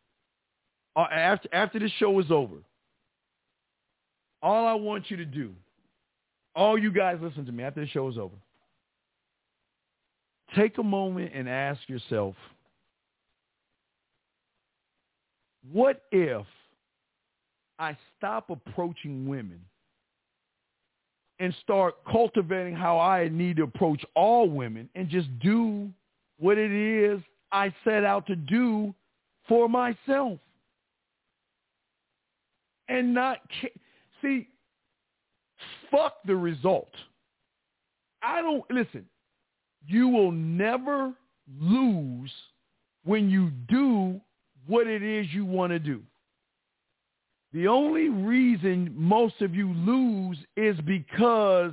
Uh, 0.94 1.06
After 1.10 1.48
after 1.52 1.78
this 1.78 1.90
show 1.98 2.18
is 2.20 2.30
over, 2.30 2.56
all 4.42 4.66
I 4.66 4.74
want 4.74 5.10
you 5.10 5.16
to 5.16 5.24
do, 5.24 5.54
all 6.54 6.76
you 6.76 6.92
guys 6.92 7.18
listen 7.20 7.46
to 7.46 7.52
me 7.52 7.64
after 7.64 7.80
the 7.80 7.86
show 7.86 8.08
is 8.08 8.18
over, 8.18 8.34
take 10.54 10.76
a 10.78 10.82
moment 10.82 11.32
and 11.34 11.48
ask 11.48 11.80
yourself, 11.88 12.34
what 15.72 16.02
if 16.10 16.44
I 17.78 17.96
stop 18.18 18.50
approaching 18.50 19.26
women 19.26 19.60
and 21.38 21.54
start 21.62 21.94
cultivating 22.10 22.74
how 22.74 22.98
I 22.98 23.28
need 23.28 23.56
to 23.56 23.62
approach 23.62 24.04
all 24.14 24.48
women 24.48 24.88
and 24.94 25.08
just 25.08 25.28
do 25.40 25.88
what 26.38 26.58
it 26.58 26.70
is 26.70 27.20
I 27.50 27.72
set 27.84 28.04
out 28.04 28.26
to 28.26 28.36
do 28.36 28.94
for 29.48 29.68
myself? 29.68 30.38
And 32.92 33.14
not, 33.14 33.38
ca- 33.60 33.80
see, 34.20 34.48
fuck 35.90 36.16
the 36.26 36.36
result. 36.36 36.90
I 38.22 38.42
don't, 38.42 38.62
listen, 38.70 39.06
you 39.86 40.08
will 40.08 40.30
never 40.30 41.12
lose 41.60 42.30
when 43.04 43.30
you 43.30 43.50
do 43.68 44.20
what 44.66 44.86
it 44.86 45.02
is 45.02 45.26
you 45.32 45.44
want 45.44 45.72
to 45.72 45.78
do. 45.78 46.02
The 47.52 47.66
only 47.66 48.08
reason 48.08 48.94
most 48.96 49.40
of 49.40 49.54
you 49.54 49.72
lose 49.72 50.38
is 50.56 50.76
because 50.86 51.72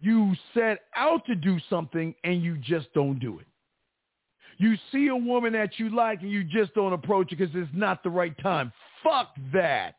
you 0.00 0.34
set 0.52 0.80
out 0.96 1.24
to 1.26 1.34
do 1.34 1.58
something 1.70 2.14
and 2.24 2.42
you 2.42 2.56
just 2.58 2.92
don't 2.94 3.18
do 3.18 3.38
it. 3.38 3.46
You 4.58 4.76
see 4.92 5.08
a 5.08 5.16
woman 5.16 5.52
that 5.54 5.78
you 5.78 5.94
like 5.94 6.22
and 6.22 6.30
you 6.30 6.44
just 6.44 6.74
don't 6.74 6.92
approach 6.92 7.32
it 7.32 7.38
because 7.38 7.54
it's 7.54 7.70
not 7.74 8.02
the 8.02 8.10
right 8.10 8.36
time. 8.42 8.72
Fuck 9.02 9.34
that. 9.52 9.96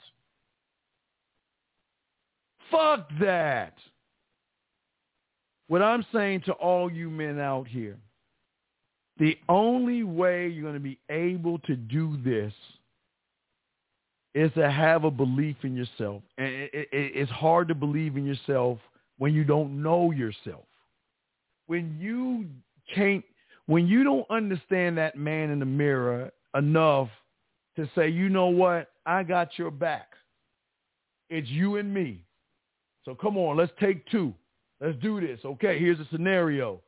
Fuck 2.75 3.07
that. 3.21 3.73
What 5.67 5.81
I'm 5.81 6.05
saying 6.13 6.41
to 6.45 6.51
all 6.53 6.91
you 6.91 7.09
men 7.09 7.39
out 7.39 7.67
here, 7.67 7.97
the 9.17 9.37
only 9.47 10.03
way 10.03 10.49
you're 10.49 10.63
going 10.63 10.73
to 10.73 10.79
be 10.79 10.99
able 11.09 11.59
to 11.59 11.75
do 11.75 12.17
this 12.23 12.53
is 14.33 14.51
to 14.53 14.69
have 14.69 15.05
a 15.05 15.11
belief 15.11 15.55
in 15.63 15.75
yourself. 15.75 16.21
And 16.37 16.47
it, 16.47 16.71
it, 16.73 16.87
it's 16.91 17.31
hard 17.31 17.69
to 17.69 17.75
believe 17.75 18.17
in 18.17 18.25
yourself 18.25 18.77
when 19.17 19.33
you 19.33 19.45
don't 19.45 19.81
know 19.81 20.11
yourself. 20.11 20.65
When 21.67 21.97
you 21.99 22.45
can't, 22.93 23.23
when 23.67 23.87
you 23.87 24.03
don't 24.03 24.29
understand 24.29 24.97
that 24.97 25.17
man 25.17 25.49
in 25.49 25.59
the 25.59 25.65
mirror 25.65 26.29
enough 26.53 27.07
to 27.77 27.89
say, 27.95 28.09
you 28.09 28.27
know 28.27 28.47
what, 28.47 28.91
I 29.05 29.23
got 29.23 29.57
your 29.57 29.71
back. 29.71 30.09
It's 31.29 31.47
you 31.47 31.77
and 31.77 31.91
me. 31.93 32.24
So 33.05 33.13
come 33.13 33.37
on, 33.37 33.55
let's 33.55 33.71
take 33.79 34.05
two. 34.09 34.33
Let's 34.81 34.97
do 35.01 35.21
this. 35.21 35.39
Okay, 35.45 35.79
here's 35.79 35.99
a 35.99 36.07
scenario. 36.11 36.81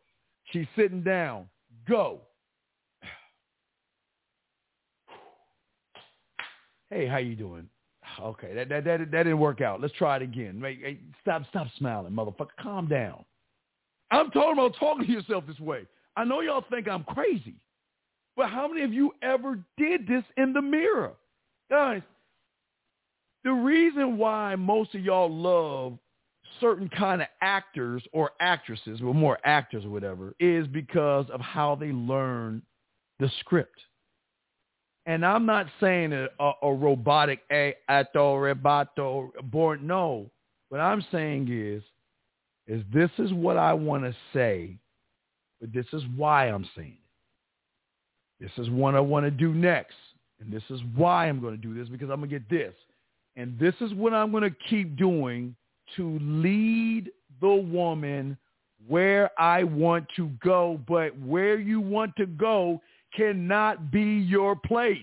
She's 0.51 0.65
sitting 0.75 1.03
down. 1.03 1.47
Go. 1.87 2.21
Hey, 6.89 7.05
how 7.05 7.17
you 7.17 7.35
doing? 7.35 7.67
Okay, 8.17 8.53
that 8.55 8.69
that 8.69 8.85
that, 8.85 8.99
that 8.99 9.11
didn't 9.11 9.39
work 9.39 9.59
out. 9.59 9.81
Let's 9.81 9.93
try 9.95 10.15
it 10.15 10.21
again. 10.21 10.61
Hey, 10.63 10.99
stop 11.21 11.43
stop 11.49 11.67
smiling, 11.77 12.13
motherfucker. 12.13 12.47
Calm 12.59 12.87
down. 12.87 13.25
I'm 14.09 14.31
talking 14.31 14.53
about 14.53 14.75
talking 14.79 15.05
to 15.05 15.11
yourself 15.11 15.43
this 15.45 15.59
way. 15.59 15.85
I 16.15 16.23
know 16.23 16.39
y'all 16.39 16.63
think 16.69 16.87
I'm 16.87 17.03
crazy, 17.03 17.55
but 18.37 18.49
how 18.49 18.67
many 18.67 18.83
of 18.83 18.93
you 18.93 19.11
ever 19.21 19.59
did 19.77 20.07
this 20.07 20.23
in 20.37 20.53
the 20.53 20.61
mirror? 20.61 21.11
Guys, 21.69 22.01
the 23.43 23.51
reason 23.51 24.17
why 24.17 24.55
most 24.55 24.95
of 24.95 25.01
y'all 25.01 25.29
love 25.29 25.99
certain 26.59 26.89
kind 26.89 27.21
of 27.21 27.27
actors 27.41 28.03
or 28.13 28.31
actresses, 28.39 29.01
well, 29.01 29.13
more 29.13 29.37
actors 29.43 29.85
or 29.85 29.89
whatever, 29.89 30.35
is 30.39 30.67
because 30.67 31.25
of 31.31 31.41
how 31.41 31.75
they 31.75 31.91
learn 31.91 32.61
the 33.19 33.29
script. 33.39 33.79
And 35.05 35.25
I'm 35.25 35.45
not 35.45 35.67
saying 35.79 36.11
a, 36.13 36.27
a, 36.39 36.51
a 36.63 36.73
robotic 36.73 37.39
a 37.51 37.75
ato 37.87 38.35
rebato 38.35 39.29
born. 39.43 39.87
No, 39.87 40.29
what 40.69 40.79
I'm 40.79 41.03
saying 41.11 41.47
is, 41.49 41.81
is 42.67 42.83
this 42.93 43.09
is 43.17 43.31
what 43.31 43.55
I 43.55 43.73
want 43.73 44.03
to 44.03 44.13
say, 44.33 44.77
but 45.61 45.71
this 45.73 45.85
is 45.93 46.03
why 46.17 46.47
I'm 46.49 46.67
saying 46.75 46.97
it. 48.39 48.43
This 48.43 48.51
is 48.65 48.69
what 48.69 48.95
I 48.95 48.99
want 48.99 49.25
to 49.25 49.31
do 49.31 49.53
next, 49.53 49.95
and 50.39 50.51
this 50.51 50.63
is 50.69 50.81
why 50.95 51.27
I'm 51.27 51.39
going 51.39 51.55
to 51.55 51.61
do 51.61 51.73
this 51.73 51.87
because 51.87 52.09
I'm 52.09 52.19
going 52.19 52.29
to 52.29 52.39
get 52.39 52.49
this, 52.49 52.75
and 53.37 53.57
this 53.57 53.73
is 53.79 53.93
what 53.93 54.13
I'm 54.13 54.31
going 54.31 54.43
to 54.43 54.55
keep 54.69 54.97
doing 54.97 55.55
to 55.95 56.19
lead 56.21 57.09
the 57.41 57.47
woman 57.47 58.37
where 58.87 59.31
I 59.39 59.63
want 59.63 60.07
to 60.15 60.29
go, 60.43 60.79
but 60.87 61.17
where 61.19 61.59
you 61.59 61.79
want 61.81 62.15
to 62.17 62.25
go 62.25 62.81
cannot 63.15 63.91
be 63.91 64.03
your 64.03 64.55
place. 64.55 64.97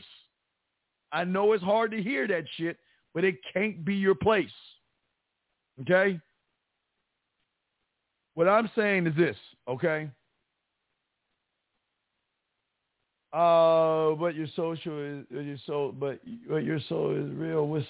I 1.12 1.24
know 1.24 1.52
it's 1.52 1.62
hard 1.62 1.90
to 1.92 2.02
hear 2.02 2.26
that 2.28 2.44
shit, 2.56 2.78
but 3.14 3.24
it 3.24 3.36
can't 3.52 3.84
be 3.84 3.94
your 3.94 4.14
place. 4.14 4.50
Okay? 5.82 6.20
What 8.34 8.48
I'm 8.48 8.70
saying 8.74 9.06
is 9.06 9.16
this, 9.16 9.36
okay? 9.68 10.10
Uh, 13.32 14.14
but 14.14 14.34
your 14.34 14.46
social 14.54 14.98
is 14.98 15.24
your 15.30 15.56
soul, 15.66 15.92
but 15.92 16.20
your 16.24 16.80
soul 16.88 17.16
is 17.16 17.30
real. 17.36 17.66
What's 17.66 17.86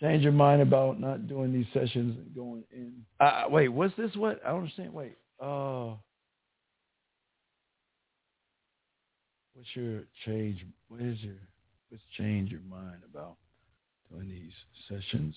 change 0.00 0.22
your 0.22 0.32
mind 0.32 0.62
about 0.62 1.00
not 1.00 1.28
doing 1.28 1.52
these 1.52 1.66
sessions 1.72 2.16
and 2.18 2.34
going 2.34 2.64
in? 2.72 2.92
Uh, 3.20 3.44
wait, 3.48 3.68
what's 3.68 3.94
this? 3.96 4.14
What 4.16 4.40
I 4.44 4.50
don't 4.50 4.60
understand. 4.60 4.92
Wait, 4.92 5.16
uh, 5.40 5.94
what's 9.54 9.68
your 9.74 10.02
change? 10.24 10.64
What 10.88 11.00
is 11.00 11.18
your 11.20 11.36
what's 11.88 12.02
change 12.18 12.50
your 12.50 12.60
mind 12.68 13.02
about 13.10 13.36
doing 14.10 14.28
these 14.28 14.52
sessions? 14.88 15.34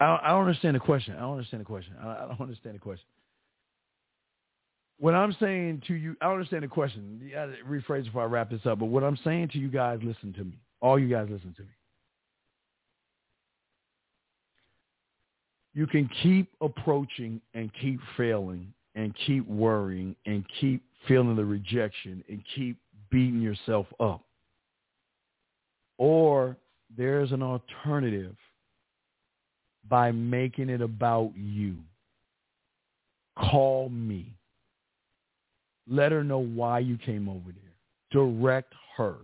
I 0.00 0.06
don't, 0.06 0.20
I 0.22 0.28
don't 0.30 0.40
understand 0.46 0.74
the 0.74 0.80
question. 0.80 1.14
I 1.16 1.20
don't 1.20 1.32
understand 1.32 1.60
the 1.60 1.66
question. 1.66 1.94
I, 2.02 2.06
I 2.06 2.26
don't 2.28 2.40
understand 2.40 2.74
the 2.74 2.80
question. 2.80 3.06
What 4.98 5.14
I'm 5.14 5.36
saying 5.40 5.82
to 5.88 5.94
you, 5.94 6.16
I 6.20 6.26
don't 6.26 6.34
understand 6.34 6.62
the 6.62 6.68
question. 6.68 7.20
You 7.22 7.32
gotta 7.32 7.54
rephrase 7.68 8.04
before 8.04 8.22
I 8.22 8.26
wrap 8.26 8.50
this 8.50 8.64
up. 8.64 8.78
But 8.78 8.86
what 8.86 9.04
I'm 9.04 9.18
saying 9.24 9.48
to 9.48 9.58
you 9.58 9.68
guys, 9.68 10.00
listen 10.02 10.32
to 10.34 10.44
me. 10.44 10.58
All 10.80 10.98
you 10.98 11.08
guys, 11.08 11.28
listen 11.30 11.54
to 11.56 11.62
me. 11.62 11.68
You 15.74 15.86
can 15.88 16.08
keep 16.22 16.52
approaching 16.60 17.40
and 17.54 17.70
keep 17.80 18.00
failing 18.16 18.72
and 18.94 19.14
keep 19.26 19.46
worrying 19.48 20.14
and 20.24 20.44
keep 20.60 20.82
feeling 21.08 21.34
the 21.34 21.44
rejection 21.44 22.22
and 22.28 22.42
keep 22.54 22.78
beating 23.10 23.40
yourself 23.40 23.86
up. 23.98 24.22
Or 25.98 26.56
there's 26.96 27.32
an 27.32 27.42
alternative 27.42 28.36
by 29.88 30.12
making 30.12 30.70
it 30.70 30.80
about 30.80 31.32
you. 31.36 31.76
Call 33.36 33.88
me. 33.88 34.32
Let 35.88 36.12
her 36.12 36.24
know 36.24 36.38
why 36.38 36.78
you 36.78 36.96
came 36.98 37.28
over 37.28 37.50
there. 37.50 37.74
Direct 38.12 38.72
her. 38.96 39.16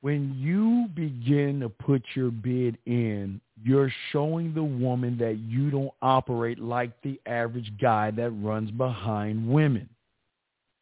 When 0.00 0.34
you 0.38 0.86
begin 0.94 1.60
to 1.60 1.68
put 1.68 2.02
your 2.14 2.30
bid 2.30 2.78
in, 2.86 3.40
you're 3.62 3.92
showing 4.12 4.54
the 4.54 4.62
woman 4.62 5.18
that 5.18 5.38
you 5.38 5.70
don't 5.70 5.92
operate 6.02 6.58
like 6.58 6.90
the 7.02 7.20
average 7.26 7.72
guy 7.80 8.10
that 8.12 8.30
runs 8.30 8.70
behind 8.70 9.48
women. 9.48 9.88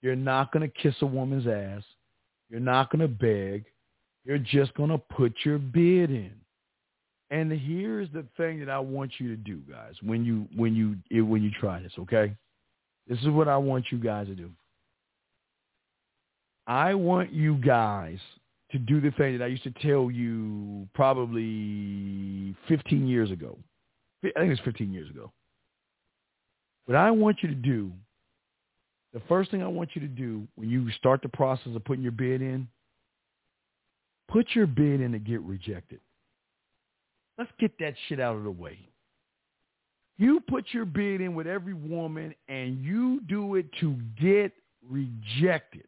You're 0.03 0.17
not 0.17 0.53
going 0.53 0.69
to 0.69 0.83
kiss 0.83 0.95
a 1.01 1.07
woman's 1.07 1.47
ass. 1.47 1.83
You're 2.51 2.61
not 2.61 2.91
going 2.91 3.01
to 3.01 3.09
beg. 3.09 3.65
You're 4.25 4.39
just 4.39 4.75
going 4.75 4.91
to 4.91 4.99
put 4.99 5.35
your 5.45 5.59
bid 5.59 6.11
in. 6.11 6.33
And 7.31 7.51
here's 7.51 8.09
the 8.13 8.25
thing 8.37 8.61
that 8.61 8.69
I 8.69 8.79
want 8.79 9.13
you 9.19 9.29
to 9.29 9.37
do, 9.37 9.61
guys, 9.69 9.95
when 10.03 10.25
you 10.25 10.47
when 10.55 10.77
you 10.77 11.25
when 11.25 11.43
you 11.43 11.51
try 11.59 11.81
this, 11.81 11.93
okay? 11.99 12.37
This 13.09 13.19
is 13.21 13.29
what 13.29 13.49
I 13.49 13.57
want 13.57 13.87
you 13.91 13.99
guys 13.99 14.29
to 14.29 14.35
do. 14.35 14.51
I 16.69 16.95
want 16.95 17.33
you 17.33 17.57
guys 17.57 18.19
to 18.73 18.78
do 18.78 19.01
the 19.01 19.11
thing 19.12 19.39
that 19.39 19.45
I 19.45 19.49
used 19.49 19.62
to 19.65 19.70
tell 19.83 20.11
you 20.11 20.89
probably 20.95 22.55
15 22.69 23.07
years 23.07 23.31
ago. 23.31 23.57
I 24.25 24.41
think 24.41 24.53
it's 24.53 24.61
15 24.62 24.93
years 24.93 25.09
ago. 25.09 25.33
What 26.86 26.97
I 26.97 27.11
want 27.11 27.39
you 27.43 27.49
to 27.49 27.55
do, 27.55 27.93
the 29.12 29.20
first 29.28 29.51
thing 29.51 29.62
I 29.62 29.69
want 29.69 29.91
you 29.95 30.01
to 30.01 30.09
do 30.09 30.47
when 30.57 30.69
you 30.69 30.91
start 30.93 31.23
the 31.23 31.28
process 31.28 31.75
of 31.75 31.85
putting 31.85 32.03
your 32.03 32.12
bid 32.12 32.43
in, 32.43 32.69
put 34.28 34.47
your 34.55 34.67
bid 34.67 35.01
in 35.01 35.12
to 35.12 35.19
get 35.19 35.41
rejected. 35.43 36.01
Let's 37.39 37.51
get 37.61 37.78
that 37.78 37.95
shit 38.09 38.19
out 38.19 38.36
of 38.36 38.45
the 38.45 38.51
way. 38.51 38.78
You 40.19 40.41
put 40.41 40.67
your 40.73 40.86
bid 40.86 41.20
in 41.20 41.35
with 41.35 41.47
every 41.47 41.75
woman 41.75 42.35
and 42.49 42.83
you 42.83 43.20
do 43.28 43.57
it 43.57 43.67
to 43.81 43.97
get 44.20 44.53
rejected. 44.89 45.85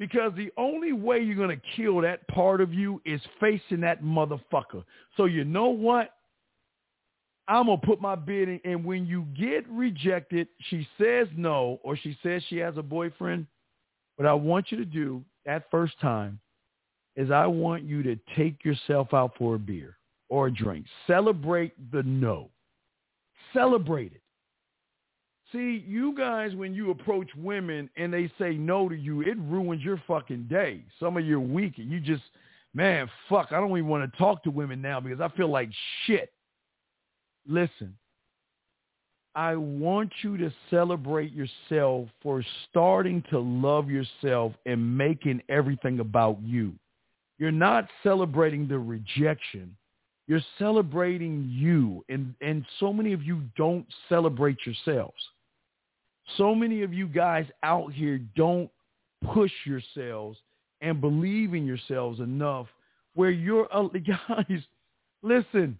Because 0.00 0.32
the 0.34 0.50
only 0.56 0.94
way 0.94 1.20
you're 1.20 1.36
going 1.36 1.50
to 1.54 1.62
kill 1.76 2.00
that 2.00 2.26
part 2.26 2.62
of 2.62 2.72
you 2.72 3.02
is 3.04 3.20
facing 3.38 3.82
that 3.82 4.02
motherfucker. 4.02 4.82
So 5.18 5.26
you 5.26 5.44
know 5.44 5.68
what? 5.68 6.14
I'm 7.46 7.66
going 7.66 7.78
to 7.78 7.86
put 7.86 8.00
my 8.00 8.14
bid 8.14 8.48
in. 8.48 8.60
And 8.64 8.82
when 8.82 9.04
you 9.04 9.26
get 9.38 9.68
rejected, 9.68 10.48
she 10.70 10.88
says 10.98 11.28
no 11.36 11.80
or 11.82 11.98
she 11.98 12.16
says 12.22 12.42
she 12.48 12.56
has 12.56 12.78
a 12.78 12.82
boyfriend. 12.82 13.46
What 14.16 14.26
I 14.26 14.32
want 14.32 14.72
you 14.72 14.78
to 14.78 14.86
do 14.86 15.22
that 15.44 15.70
first 15.70 16.00
time 16.00 16.40
is 17.14 17.30
I 17.30 17.46
want 17.46 17.82
you 17.82 18.02
to 18.04 18.16
take 18.36 18.64
yourself 18.64 19.12
out 19.12 19.32
for 19.36 19.56
a 19.56 19.58
beer 19.58 19.98
or 20.30 20.46
a 20.46 20.50
drink. 20.50 20.86
Celebrate 21.06 21.74
the 21.92 22.02
no. 22.04 22.48
Celebrate 23.52 24.12
it. 24.12 24.22
See, 25.52 25.84
you 25.86 26.14
guys, 26.16 26.54
when 26.54 26.74
you 26.74 26.90
approach 26.90 27.28
women 27.36 27.90
and 27.96 28.12
they 28.12 28.30
say 28.38 28.52
no 28.52 28.88
to 28.88 28.94
you, 28.94 29.22
it 29.22 29.36
ruins 29.38 29.82
your 29.82 30.00
fucking 30.06 30.44
day. 30.44 30.84
Some 31.00 31.16
of 31.16 31.26
your 31.26 31.40
week, 31.40 31.78
and 31.78 31.90
you 31.90 31.98
just, 31.98 32.22
man, 32.72 33.10
fuck, 33.28 33.48
I 33.50 33.56
don't 33.56 33.70
even 33.70 33.88
want 33.88 34.10
to 34.10 34.18
talk 34.18 34.44
to 34.44 34.50
women 34.50 34.80
now 34.80 35.00
because 35.00 35.20
I 35.20 35.28
feel 35.36 35.50
like 35.50 35.68
shit. 36.06 36.32
Listen, 37.48 37.96
I 39.34 39.56
want 39.56 40.12
you 40.22 40.36
to 40.36 40.52
celebrate 40.70 41.32
yourself 41.32 42.08
for 42.22 42.44
starting 42.68 43.22
to 43.30 43.38
love 43.40 43.90
yourself 43.90 44.52
and 44.66 44.96
making 44.96 45.42
everything 45.48 45.98
about 45.98 46.38
you. 46.42 46.74
You're 47.38 47.50
not 47.50 47.88
celebrating 48.04 48.68
the 48.68 48.78
rejection. 48.78 49.76
You're 50.28 50.44
celebrating 50.58 51.48
you. 51.52 52.04
And, 52.08 52.34
and 52.40 52.64
so 52.78 52.92
many 52.92 53.12
of 53.12 53.24
you 53.24 53.42
don't 53.56 53.86
celebrate 54.08 54.58
yourselves. 54.64 55.16
So 56.36 56.54
many 56.54 56.82
of 56.82 56.92
you 56.92 57.06
guys 57.06 57.46
out 57.62 57.92
here 57.92 58.20
don't 58.36 58.70
push 59.32 59.52
yourselves 59.64 60.38
and 60.80 61.00
believe 61.00 61.54
in 61.54 61.66
yourselves 61.66 62.20
enough 62.20 62.66
where 63.14 63.30
you're, 63.30 63.68
uh, 63.74 63.88
guys, 64.28 64.60
listen, 65.22 65.78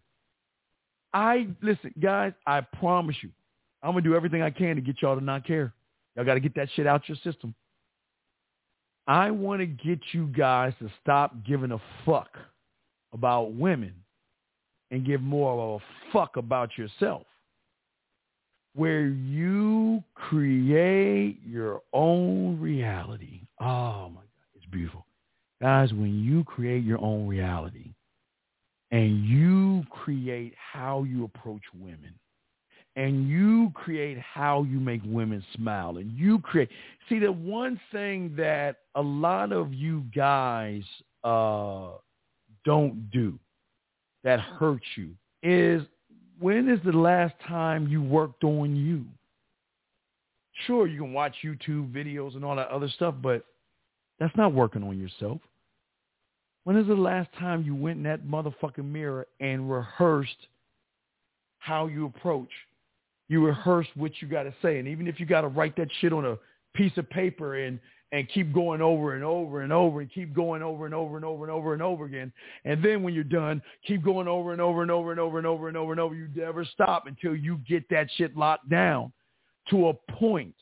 I, 1.12 1.49
listen, 1.62 1.95
guys, 2.01 2.33
I 2.47 2.61
promise 2.61 3.17
you, 3.23 3.31
I'm 3.83 3.95
to 3.95 4.01
do 4.01 4.15
everything 4.15 4.43
I 4.43 4.51
can 4.51 4.77
to 4.77 4.83
get 4.83 5.01
y'all 5.01 5.19
to 5.19 5.25
not 5.25 5.47
care. 5.47 5.73
Y'all 6.15 6.25
got 6.25 6.35
to 6.35 6.41
get 6.41 6.55
that 6.57 6.69
shit 6.75 6.87
out 6.87 7.09
your 7.09 7.17
system. 7.25 7.55
I 9.07 9.31
want 9.31 9.61
to 9.61 9.67
get 9.67 10.01
you 10.12 10.27
guys 10.27 10.73
to 10.81 10.91
stop 11.03 11.35
giving 11.47 11.73
a 11.73 11.81
fuck 12.05 12.37
about 13.12 13.55
women 13.55 13.95
and 14.91 15.07
give 15.07 15.20
more 15.20 15.53
of 15.53 15.81
a 15.81 16.12
fuck 16.12 16.37
about 16.37 16.77
yourself 16.77 17.23
where 18.81 19.09
you 19.09 20.02
create 20.15 21.39
your 21.47 21.83
own 21.92 22.59
reality. 22.59 23.42
Oh 23.60 24.09
my 24.09 24.23
God, 24.23 24.55
it's 24.55 24.65
beautiful. 24.73 25.05
Guys, 25.60 25.92
when 25.92 26.25
you 26.25 26.44
create 26.44 26.83
your 26.83 26.99
own 26.99 27.26
reality 27.26 27.92
and 28.91 29.23
you 29.26 29.84
create 29.91 30.55
how 30.57 31.02
you 31.02 31.25
approach 31.25 31.60
women 31.78 32.15
and 32.97 33.28
you 33.28 33.70
create 33.75 34.17
how 34.18 34.62
you 34.62 34.81
make 34.81 35.02
women 35.05 35.44
smile 35.55 35.99
and 35.99 36.10
you 36.17 36.39
create, 36.39 36.70
see 37.07 37.18
the 37.18 37.31
one 37.31 37.78
thing 37.92 38.33
that 38.39 38.76
a 38.94 39.02
lot 39.02 39.52
of 39.52 39.75
you 39.75 40.05
guys 40.17 40.81
uh, 41.23 41.91
don't 42.65 43.10
do 43.10 43.39
that 44.25 44.41
hurts 44.41 44.86
you 44.97 45.10
is 45.42 45.83
when 46.41 46.69
is 46.69 46.81
the 46.85 46.93
last 46.93 47.35
time 47.47 47.86
you 47.86 48.02
worked 48.02 48.44
on 48.44 48.75
you? 48.75 49.05
Sure, 50.67 50.86
you 50.86 51.02
can 51.02 51.12
watch 51.12 51.35
YouTube 51.44 51.93
videos 51.93 52.35
and 52.35 52.44
all 52.44 52.57
that 52.57 52.69
other 52.69 52.89
stuff, 52.89 53.15
but 53.23 53.44
that's 54.19 54.36
not 54.36 54.52
working 54.52 54.83
on 54.83 54.99
yourself. 54.99 55.41
When 56.65 56.77
is 56.77 56.86
the 56.86 56.94
last 56.94 57.31
time 57.39 57.62
you 57.62 57.75
went 57.75 57.99
in 57.99 58.02
that 58.05 58.27
motherfucking 58.27 58.85
mirror 58.85 59.27
and 59.41 59.70
rehearsed 59.70 60.49
how 61.59 61.86
you 61.86 62.07
approach? 62.07 62.51
You 63.28 63.47
rehearsed 63.47 63.91
what 63.94 64.12
you 64.20 64.28
got 64.28 64.43
to 64.43 64.55
say. 64.60 64.78
And 64.78 64.89
even 64.89 65.07
if 65.07 65.20
you 65.20 65.27
got 65.27 65.43
to 65.43 65.49
write 65.49 65.77
that 65.77 65.89
shit 66.01 66.12
on 66.12 66.27
a 66.27 66.39
piece 66.75 66.97
of 66.97 67.09
paper 67.10 67.57
and 67.57 67.78
and 68.12 68.28
keep 68.28 68.52
going 68.52 68.82
over 68.82 69.14
and 69.14 69.22
over 69.22 69.62
and 69.62 69.72
over 69.72 70.00
and 70.00 70.12
keep 70.12 70.34
going 70.34 70.62
over 70.62 70.84
and 70.84 70.94
over 70.94 71.16
and 71.16 71.24
over 71.24 71.44
and 71.44 71.52
over 71.52 71.72
and 71.72 71.82
over 71.82 72.05
again. 72.05 72.32
And 72.64 72.84
then 72.84 73.02
when 73.02 73.14
you're 73.14 73.24
done, 73.24 73.62
keep 73.86 74.05
going 74.05 74.26
over 74.26 74.52
and 74.52 74.60
over 74.60 74.82
and 74.82 74.90
over 74.90 75.10
and 75.12 75.20
over 75.20 75.39
and 75.39 75.47
over 75.47 75.68
and 75.68 75.76
over 75.76 75.92
and 75.92 76.00
over. 76.00 76.14
You 76.14 76.28
never 76.34 76.64
stop 76.64 77.06
until 77.06 77.36
you 77.36 77.58
get 77.68 77.89
that 77.90 78.08
shit 78.16 78.36
locked 78.36 78.68
down 78.68 79.12
to 79.70 79.89
a 79.89 79.94
point 80.12 80.55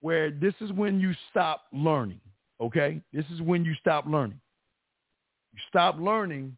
where 0.00 0.30
this 0.30 0.54
is 0.60 0.72
when 0.72 0.98
you 0.98 1.12
stop 1.30 1.64
learning. 1.72 2.20
Okay? 2.60 3.00
This 3.12 3.26
is 3.32 3.42
when 3.42 3.64
you 3.64 3.74
stop 3.74 4.06
learning. 4.06 4.40
You 5.52 5.60
stop 5.68 5.96
learning 5.98 6.56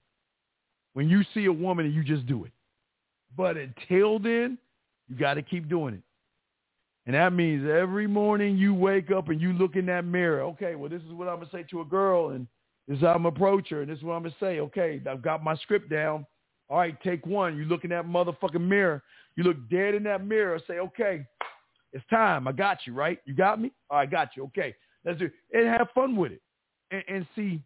when 0.94 1.08
you 1.08 1.24
see 1.34 1.46
a 1.46 1.52
woman 1.52 1.86
and 1.86 1.94
you 1.94 2.04
just 2.04 2.26
do 2.26 2.44
it. 2.44 2.52
But 3.36 3.56
until 3.56 4.18
then, 4.18 4.58
you 5.08 5.16
got 5.16 5.34
to 5.34 5.42
keep 5.42 5.68
doing 5.68 5.94
it. 5.94 6.02
And 7.06 7.14
that 7.16 7.32
means 7.32 7.68
every 7.68 8.06
morning 8.06 8.56
you 8.56 8.74
wake 8.74 9.10
up 9.10 9.28
and 9.28 9.40
you 9.40 9.52
look 9.52 9.74
in 9.74 9.86
that 9.86 10.05
mirror. 10.05 10.42
Okay, 10.42 10.76
well, 10.76 10.89
this 10.89 11.02
is 11.02 11.12
what 11.12 11.28
I'm 11.28 11.36
going 11.36 11.48
to 11.48 11.56
say 11.56 11.64
to 11.70 11.81
a 11.81 11.84
girl, 11.84 12.31
and 12.31 12.47
this 12.86 12.97
is 12.98 13.02
how 13.02 13.14
I'm 13.14 13.26
approach 13.26 13.70
her, 13.70 13.82
and 13.82 13.90
this 13.90 13.98
is 13.98 14.05
what 14.05 14.14
I'm 14.14 14.22
going 14.22 14.34
to 14.39 14.44
say. 14.44 14.60
Okay, 14.60 15.00
I've 15.10 15.22
got 15.22 15.42
my 15.42 15.56
script 15.56 15.90
down. 15.90 16.26
All 16.68 16.78
right, 16.78 16.97
take 17.02 17.26
one. 17.26 17.56
You 17.56 17.64
look 17.64 17.84
in 17.84 17.90
that 17.90 18.06
motherfucking 18.06 18.60
mirror. 18.60 19.02
You 19.36 19.44
look 19.44 19.56
dead 19.68 19.94
in 19.94 20.05
that 20.05 20.24
mirror. 20.24 20.60
Say, 20.66 20.78
okay, 20.78 21.26
it's 21.92 22.05
time. 22.08 22.47
I 22.47 22.52
got 22.52 22.78
you, 22.86 22.94
right? 22.94 23.18
You 23.24 23.34
got 23.34 23.60
me? 23.60 23.72
All 23.90 23.98
right, 23.98 24.08
I 24.08 24.10
got 24.10 24.31
you. 24.36 24.44
Okay, 24.44 24.74
let's 25.05 25.18
do 25.18 25.26
it. 25.26 25.32
And 25.52 25.66
have 25.66 25.89
fun 25.94 26.16
with 26.16 26.32
it. 26.32 26.40
And, 26.90 27.02
and 27.08 27.26
see, 27.34 27.60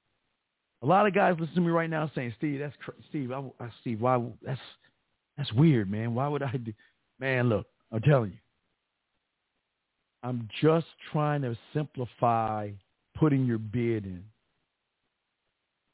a 0.83 0.87
lot 0.87 1.07
of 1.07 1.15
guys 1.15 1.37
listen 1.39 1.57
to 1.57 1.61
me 1.61 1.71
right 1.71 1.91
now 1.91 2.11
saying, 2.15 2.35
Steve, 2.39 2.61
that's 2.61 2.75
cr- 2.83 2.93
Steve. 3.11 3.33
I, 3.33 3.43
I, 3.61 3.69
Steve, 3.81 4.01
why? 4.01 4.23
That's 4.43 4.61
that's 5.37 5.53
weird, 5.53 5.91
man. 5.91 6.15
Why 6.15 6.29
would 6.29 6.43
I 6.43 6.53
do? 6.53 6.73
Man, 7.21 7.49
look, 7.49 7.67
I'm 7.93 8.01
telling 8.01 8.33
you. 8.33 8.39
I'm 10.27 10.49
just 10.61 10.87
trying 11.13 11.43
to 11.43 11.57
simplify 11.73 12.71
putting 13.15 13.47
your 13.47 13.59
bid 13.59 14.05
in. 14.07 14.25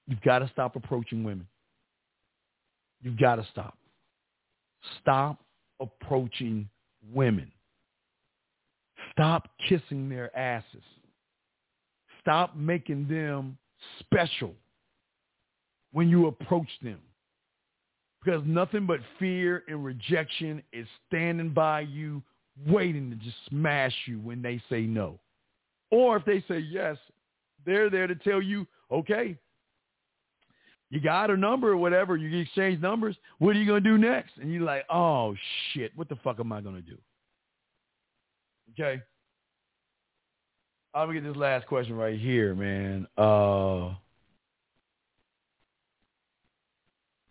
You've 0.06 0.22
got 0.22 0.38
to 0.38 0.48
stop 0.50 0.74
approaching 0.74 1.22
women. 1.22 1.46
You've 3.02 3.18
got 3.18 3.36
to 3.36 3.46
stop. 3.52 3.76
Stop 5.02 5.44
approaching 5.80 6.66
women. 7.12 7.52
Stop 9.12 9.50
kissing 9.68 10.08
their 10.08 10.34
asses. 10.34 10.82
Stop 12.22 12.56
making 12.56 13.08
them 13.08 13.58
special 14.00 14.54
when 15.92 16.08
you 16.08 16.28
approach 16.28 16.70
them. 16.80 17.00
Because 18.24 18.40
nothing 18.46 18.86
but 18.86 19.00
fear 19.18 19.62
and 19.68 19.84
rejection 19.84 20.62
is 20.72 20.86
standing 21.08 21.50
by 21.50 21.80
you 21.80 22.22
waiting 22.66 23.10
to 23.10 23.16
just 23.16 23.36
smash 23.48 23.94
you 24.06 24.18
when 24.20 24.42
they 24.42 24.62
say 24.68 24.82
no. 24.82 25.18
Or 25.90 26.16
if 26.16 26.24
they 26.24 26.44
say 26.48 26.58
yes, 26.58 26.96
they're 27.64 27.90
there 27.90 28.06
to 28.06 28.14
tell 28.14 28.42
you, 28.42 28.66
okay, 28.90 29.36
you 30.90 31.00
got 31.00 31.30
a 31.30 31.36
number 31.36 31.70
or 31.70 31.76
whatever, 31.76 32.16
you 32.16 32.38
exchange 32.38 32.80
numbers, 32.80 33.16
what 33.38 33.56
are 33.56 33.58
you 33.58 33.66
going 33.66 33.82
to 33.82 33.90
do 33.90 33.98
next? 33.98 34.32
And 34.40 34.52
you're 34.52 34.62
like, 34.62 34.84
oh, 34.90 35.34
shit, 35.72 35.92
what 35.96 36.08
the 36.08 36.16
fuck 36.16 36.38
am 36.38 36.52
I 36.52 36.60
going 36.60 36.76
to 36.76 36.82
do? 36.82 36.98
Okay. 38.72 39.02
I'm 40.94 41.06
going 41.06 41.16
to 41.16 41.22
get 41.22 41.28
this 41.28 41.36
last 41.38 41.66
question 41.66 41.94
right 41.94 42.18
here, 42.18 42.54
man. 42.54 43.06
Uh, 43.16 43.94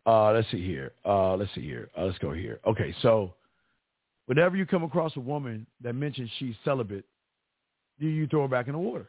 uh, 0.08 0.32
let's 0.34 0.50
see 0.50 0.66
here. 0.66 0.94
Uh, 1.06 1.36
let's 1.36 1.54
see 1.54 1.62
here. 1.62 1.90
Uh, 1.96 2.06
let's 2.06 2.18
go 2.18 2.34
here. 2.34 2.60
Okay, 2.66 2.96
so 3.04 3.36
Whenever 4.32 4.56
you 4.56 4.66
come 4.66 4.84
across 4.86 5.12
a 5.18 5.20
woman 5.20 5.68
that 5.82 5.92
mentions 5.92 6.30
she's 6.40 6.56
celibate, 6.64 7.04
do 8.00 8.08
you 8.08 8.26
throw 8.28 8.44
her 8.44 8.48
back 8.48 8.68
in 8.68 8.72
the 8.72 8.80
water? 8.80 9.08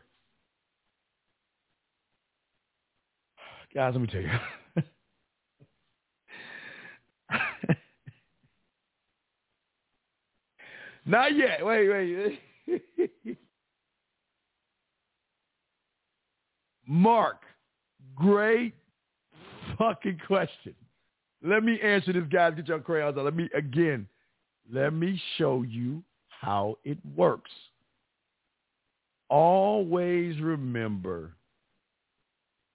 Guys, 3.72 3.92
let 3.94 4.00
me 4.00 4.08
tell 4.08 4.20
you. 4.20 4.30
Not 11.06 11.36
yet. 11.36 11.64
Wait, 11.64 11.88
wait. 11.88 12.40
Mark, 16.88 17.42
great 18.16 18.74
fucking 19.78 20.18
question. 20.26 20.74
Let 21.44 21.62
me 21.62 21.80
answer 21.80 22.12
this, 22.12 22.24
guys. 22.28 22.54
Get 22.56 22.66
your 22.66 22.80
crayons 22.80 23.16
out. 23.16 23.24
Let 23.24 23.36
me 23.36 23.48
again. 23.54 24.08
Let 24.72 24.94
me 24.94 25.20
show 25.36 25.62
you 25.62 26.02
how 26.28 26.78
it 26.84 26.98
works. 27.14 27.50
Always 29.28 30.40
remember, 30.40 31.32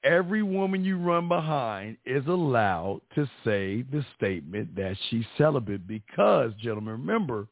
every 0.04 0.44
woman 0.44 0.86
you 0.86 0.98
run 0.98 1.28
behind 1.28 1.98
is 2.06 2.26
allowed 2.28 3.02
to 3.16 3.26
say 3.44 3.82
the 3.82 4.06
statement 4.16 4.76
that 4.76 4.96
she's 5.10 5.26
celibate 5.38 5.88
because, 5.88 6.54
gentlemen, 6.62 6.94
remember, 6.94 7.48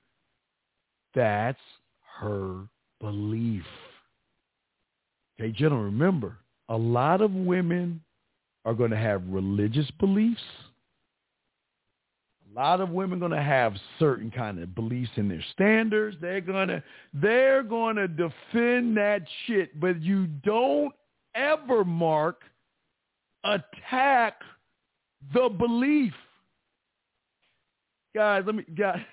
that's 1.16 1.60
her 2.20 2.62
belief. 3.00 3.64
Okay, 5.40 5.52
gentlemen, 5.52 5.86
remember, 5.86 6.38
a 6.70 6.78
lot 6.78 7.22
of 7.22 7.32
women 7.32 8.02
are 8.64 8.74
going 8.74 8.92
to 8.92 8.98
have 8.98 9.22
religious 9.28 9.90
beliefs. 10.00 10.42
Lot 12.56 12.80
of 12.80 12.90
women 12.90 13.19
going 13.19 13.32
to 13.32 13.42
have 13.42 13.75
certain 14.00 14.32
kind 14.32 14.59
of 14.59 14.74
beliefs 14.74 15.11
in 15.17 15.27
their 15.27 15.43
standards. 15.51 16.16
They're 16.22 16.40
going 16.40 16.69
to 16.69 16.84
they're 17.14 17.64
going 17.64 17.98
to 17.98 18.08
defend 18.08 18.95
that 18.95 19.24
shit, 19.45 19.77
but 19.80 20.01
you 20.01 20.27
don't 20.27 20.93
ever 21.35 21.84
mark 21.84 22.42
attack 23.43 24.35
the 25.34 25.50
belief. 25.50 26.14
Guys, 28.16 28.43
let 28.45 28.56
me 28.56 28.64
guys 28.74 29.01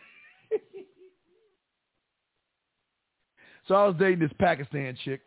So 3.68 3.74
I 3.74 3.86
was 3.86 3.96
dating 3.98 4.18
this 4.18 4.32
Pakistan 4.38 4.96
chick. 5.04 5.20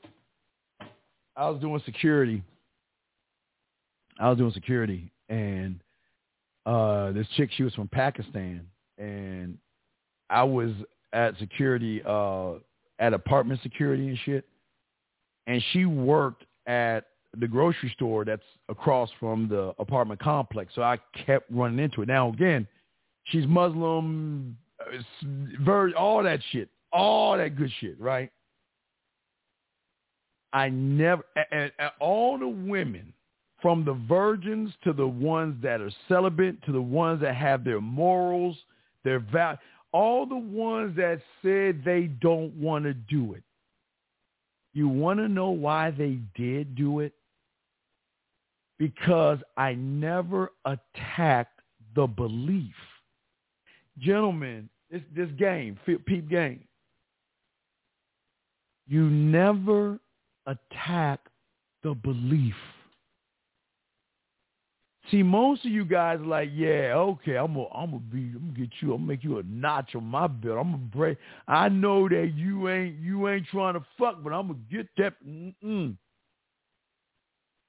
I 1.35 1.49
was 1.49 1.59
doing 1.61 1.81
security. 1.85 2.43
I 4.19 4.29
was 4.29 4.37
doing 4.37 4.51
security 4.51 5.11
and 5.29 5.79
uh 6.65 7.11
this 7.11 7.27
chick 7.35 7.49
she 7.55 7.63
was 7.63 7.73
from 7.73 7.87
Pakistan 7.87 8.65
and 8.97 9.57
I 10.29 10.43
was 10.43 10.71
at 11.13 11.37
security 11.37 12.01
uh 12.05 12.53
at 12.99 13.13
apartment 13.13 13.61
security 13.61 14.07
and 14.07 14.17
shit. 14.25 14.45
And 15.47 15.63
she 15.71 15.85
worked 15.85 16.45
at 16.65 17.05
the 17.37 17.47
grocery 17.47 17.91
store 17.93 18.25
that's 18.25 18.41
across 18.69 19.09
from 19.19 19.47
the 19.47 19.73
apartment 19.77 20.19
complex. 20.19 20.73
So 20.73 20.81
I 20.81 20.97
kept 21.25 21.51
running 21.51 21.79
into 21.79 22.01
it. 22.01 22.07
Now 22.07 22.29
again 22.29 22.67
she's 23.25 23.45
Muslim 23.45 24.57
uh, 24.79 25.87
all 25.97 26.23
that 26.23 26.39
shit 26.51 26.69
all 26.91 27.37
that 27.37 27.55
good 27.55 27.71
shit 27.79 27.99
right? 27.99 28.31
I 30.55 30.69
never, 30.69 31.21
and, 31.51 31.69
and 31.77 31.91
all 31.99 32.39
the 32.39 32.47
women, 32.47 33.11
from 33.65 33.83
the 33.83 33.99
virgins 34.07 34.71
to 34.83 34.93
the 34.93 35.07
ones 35.07 35.55
that 35.63 35.81
are 35.81 35.89
celibate 36.07 36.63
to 36.63 36.71
the 36.71 36.79
ones 36.79 37.19
that 37.19 37.33
have 37.33 37.63
their 37.63 37.81
morals, 37.81 38.55
their 39.03 39.17
value, 39.17 39.57
all 39.91 40.27
the 40.27 40.35
ones 40.35 40.95
that 40.95 41.19
said 41.41 41.81
they 41.83 42.03
don't 42.21 42.53
want 42.53 42.85
to 42.85 42.93
do 42.93 43.33
it. 43.33 43.41
You 44.75 44.87
want 44.87 45.17
to 45.17 45.27
know 45.27 45.49
why 45.49 45.89
they 45.89 46.19
did 46.35 46.75
do 46.75 46.99
it? 46.99 47.13
Because 48.77 49.39
I 49.57 49.73
never 49.73 50.51
attacked 50.65 51.59
the 51.95 52.05
belief. 52.05 52.75
Gentlemen, 53.97 54.69
this, 54.91 55.01
this 55.15 55.31
game, 55.39 55.79
peep 55.87 56.29
game, 56.29 56.63
you 58.87 59.09
never 59.09 59.99
attack 60.45 61.19
the 61.81 61.95
belief. 61.95 62.53
See, 65.11 65.21
most 65.21 65.63
of 65.65 65.71
you 65.71 65.85
guys 65.85 66.19
are 66.19 66.25
like, 66.25 66.49
yeah, 66.53 66.93
okay, 66.95 67.35
I'm 67.35 67.53
gonna, 67.53 67.67
I'm 67.75 67.91
gonna 67.91 67.99
be, 67.99 68.31
I'm 68.35 68.53
gonna 68.53 68.59
get 68.59 68.69
you, 68.81 68.93
I'm 68.93 69.01
gonna 69.01 69.07
make 69.07 69.23
you 69.23 69.37
a 69.37 69.43
notch 69.43 69.93
on 69.95 70.03
my 70.03 70.25
belt. 70.25 70.57
I'm 70.57 70.71
gonna 70.71 70.77
break. 70.77 71.17
I 71.47 71.69
know 71.69 72.09
that 72.09 72.31
you 72.35 72.69
ain't, 72.69 72.99
you 72.99 73.27
ain't 73.29 73.45
trying 73.47 73.75
to 73.75 73.85
fuck, 73.99 74.23
but 74.23 74.33
I'm 74.33 74.47
gonna 74.47 74.59
get 74.71 74.87
that. 74.97 75.13
Mm-mm. 75.23 75.95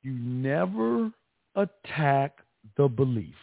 You 0.02 0.12
never 0.12 1.10
attack 1.56 2.38
the 2.76 2.88
belief. 2.88 3.34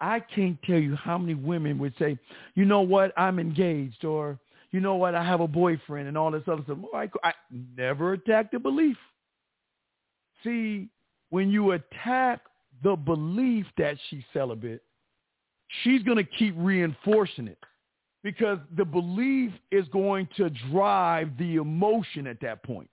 I 0.00 0.20
can't 0.20 0.60
tell 0.62 0.78
you 0.78 0.94
how 0.96 1.18
many 1.18 1.34
women 1.34 1.78
would 1.78 1.94
say, 1.98 2.18
you 2.54 2.64
know 2.64 2.80
what, 2.80 3.12
I'm 3.16 3.38
engaged, 3.38 4.04
or 4.04 4.38
you 4.70 4.80
know 4.80 4.94
what, 4.94 5.14
I 5.14 5.24
have 5.24 5.40
a 5.40 5.48
boyfriend 5.48 6.08
and 6.08 6.16
all 6.16 6.30
this 6.30 6.42
other 6.46 6.62
stuff. 6.64 6.78
I, 6.94 7.08
I 7.24 7.32
never 7.76 8.12
attack 8.12 8.52
the 8.52 8.58
belief. 8.58 8.96
See, 10.44 10.88
when 11.30 11.50
you 11.50 11.72
attack 11.72 12.42
the 12.82 12.96
belief 12.96 13.66
that 13.78 13.96
she's 14.08 14.24
celibate, 14.32 14.82
she's 15.82 16.02
going 16.02 16.18
to 16.18 16.24
keep 16.24 16.54
reinforcing 16.56 17.48
it 17.48 17.58
because 18.22 18.58
the 18.76 18.84
belief 18.84 19.52
is 19.70 19.86
going 19.88 20.28
to 20.36 20.50
drive 20.70 21.30
the 21.38 21.56
emotion 21.56 22.26
at 22.26 22.40
that 22.40 22.62
point. 22.62 22.88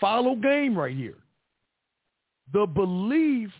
Follow 0.00 0.34
game 0.36 0.76
right 0.76 0.96
here. 0.96 1.18
The 2.52 2.66
belief 2.66 3.50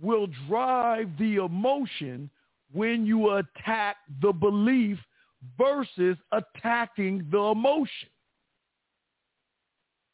will 0.00 0.28
drive 0.48 1.08
the 1.18 1.36
emotion 1.36 2.30
when 2.72 3.04
you 3.04 3.32
attack 3.32 3.96
the 4.22 4.32
belief 4.32 4.98
versus 5.58 6.16
attacking 6.32 7.26
the 7.30 7.38
emotion. 7.38 8.08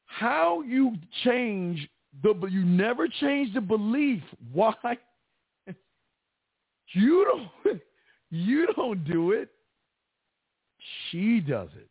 How 0.06 0.62
you 0.62 0.94
change 1.24 1.88
the, 2.22 2.34
you 2.50 2.64
never 2.64 3.08
change 3.08 3.54
the 3.54 3.60
belief. 3.60 4.22
Why? 4.52 4.72
You 6.92 7.48
don't, 7.64 7.80
you 8.30 8.68
don't 8.76 9.04
do 9.04 9.32
it. 9.32 9.50
She 11.10 11.40
does 11.40 11.68
it. 11.76 11.88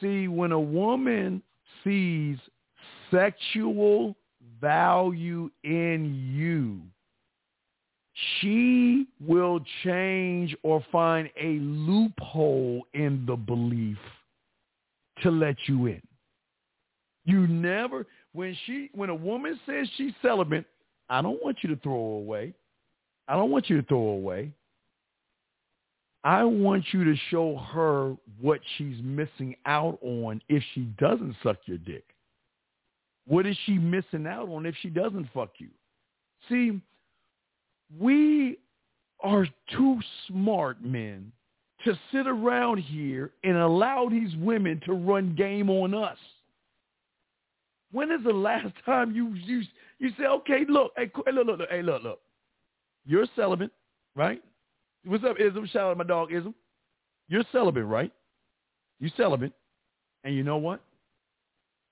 See, 0.00 0.26
when 0.26 0.52
a 0.52 0.58
woman 0.58 1.42
sees 1.84 2.38
sexual 3.10 4.16
value 4.60 5.50
in 5.64 6.32
you, 6.34 6.80
she 8.40 9.06
will 9.20 9.60
change 9.84 10.56
or 10.62 10.84
find 10.90 11.28
a 11.40 11.58
loophole 11.60 12.86
in 12.94 13.24
the 13.26 13.36
belief 13.36 13.98
to 15.22 15.30
let 15.30 15.56
you 15.66 15.86
in. 15.86 16.02
You 17.24 17.46
never, 17.46 18.06
when 18.32 18.56
she, 18.66 18.90
when 18.94 19.10
a 19.10 19.14
woman 19.14 19.58
says 19.66 19.88
she's 19.96 20.12
celibate, 20.22 20.64
I 21.08 21.22
don't 21.22 21.42
want 21.42 21.58
you 21.62 21.68
to 21.74 21.80
throw 21.80 21.92
her 21.92 22.16
away. 22.16 22.54
I 23.28 23.34
don't 23.34 23.50
want 23.50 23.70
you 23.70 23.80
to 23.80 23.86
throw 23.86 24.12
her 24.12 24.14
away. 24.14 24.52
I 26.24 26.44
want 26.44 26.84
you 26.92 27.04
to 27.04 27.16
show 27.30 27.56
her 27.72 28.16
what 28.40 28.60
she's 28.76 28.96
missing 29.02 29.56
out 29.66 29.98
on 30.02 30.40
if 30.48 30.62
she 30.74 30.82
doesn't 30.98 31.36
suck 31.42 31.58
your 31.66 31.78
dick. 31.78 32.04
What 33.26 33.46
is 33.46 33.56
she 33.66 33.72
missing 33.78 34.26
out 34.26 34.48
on 34.48 34.66
if 34.66 34.74
she 34.80 34.88
doesn't 34.88 35.28
fuck 35.32 35.50
you? 35.58 35.68
See, 36.48 36.80
we 37.98 38.58
are 39.20 39.46
too 39.76 39.98
smart 40.26 40.82
men 40.82 41.32
to 41.84 41.98
sit 42.12 42.26
around 42.26 42.78
here 42.78 43.32
and 43.44 43.56
allow 43.56 44.08
these 44.08 44.34
women 44.36 44.80
to 44.86 44.92
run 44.92 45.34
game 45.34 45.70
on 45.70 45.94
us. 45.94 46.18
When 47.92 48.10
is 48.10 48.24
the 48.24 48.32
last 48.32 48.74
time 48.84 49.14
you 49.14 49.34
you 49.34 49.62
you 49.98 50.10
say, 50.18 50.24
okay, 50.24 50.64
look, 50.68 50.92
hey, 50.96 51.10
look, 51.32 51.46
look, 51.46 51.58
look, 51.58 51.68
hey, 51.70 51.82
look, 51.82 52.02
look, 52.02 52.20
you're 53.04 53.26
celibate, 53.36 53.70
right? 54.16 54.42
What's 55.04 55.24
up, 55.24 55.36
Ism? 55.38 55.66
Shout 55.66 55.82
out 55.82 55.90
to 55.90 55.96
my 55.96 56.04
dog, 56.04 56.32
Ism. 56.32 56.54
You're 57.28 57.44
celibate, 57.52 57.84
right? 57.84 58.12
You 58.98 59.10
celibate, 59.16 59.52
and 60.24 60.34
you 60.34 60.42
know 60.42 60.56
what? 60.56 60.80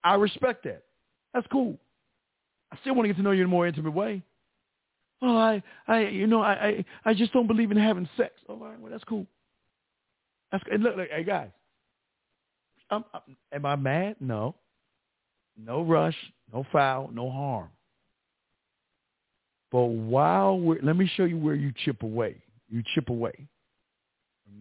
I 0.02 0.14
respect 0.14 0.64
that. 0.64 0.84
That's 1.34 1.46
cool. 1.52 1.76
I 2.72 2.78
still 2.80 2.94
want 2.94 3.04
to 3.04 3.08
get 3.08 3.16
to 3.16 3.22
know 3.22 3.32
you 3.32 3.42
in 3.42 3.46
a 3.46 3.50
more 3.50 3.66
intimate 3.66 3.92
way. 3.92 4.22
Oh, 5.22 5.36
I, 5.36 5.62
I, 5.86 6.00
you 6.00 6.26
know, 6.26 6.40
I, 6.40 6.52
I, 6.52 6.84
I 7.04 7.14
just 7.14 7.32
don't 7.32 7.46
believe 7.46 7.70
in 7.70 7.76
having 7.76 8.08
sex. 8.16 8.32
Oh, 8.48 8.54
all 8.54 8.60
right, 8.60 8.80
well, 8.80 8.90
that's 8.90 9.04
cool. 9.04 9.26
That's 10.50 10.64
and 10.72 10.82
look, 10.82 10.96
look, 10.96 11.08
hey 11.10 11.24
guys, 11.24 11.50
I'm, 12.90 13.04
I'm, 13.12 13.36
am 13.52 13.66
I 13.66 13.76
mad? 13.76 14.16
No, 14.18 14.54
no 15.64 15.82
rush, 15.82 16.16
no 16.52 16.64
foul, 16.72 17.10
no 17.12 17.30
harm. 17.30 17.68
But 19.72 19.84
while 19.84 20.58
we're, 20.58 20.80
let 20.82 20.96
me 20.96 21.10
show 21.16 21.24
you 21.24 21.38
where 21.38 21.54
you 21.54 21.72
chip 21.84 22.02
away. 22.02 22.36
You 22.68 22.82
chip 22.94 23.08
away. 23.08 23.46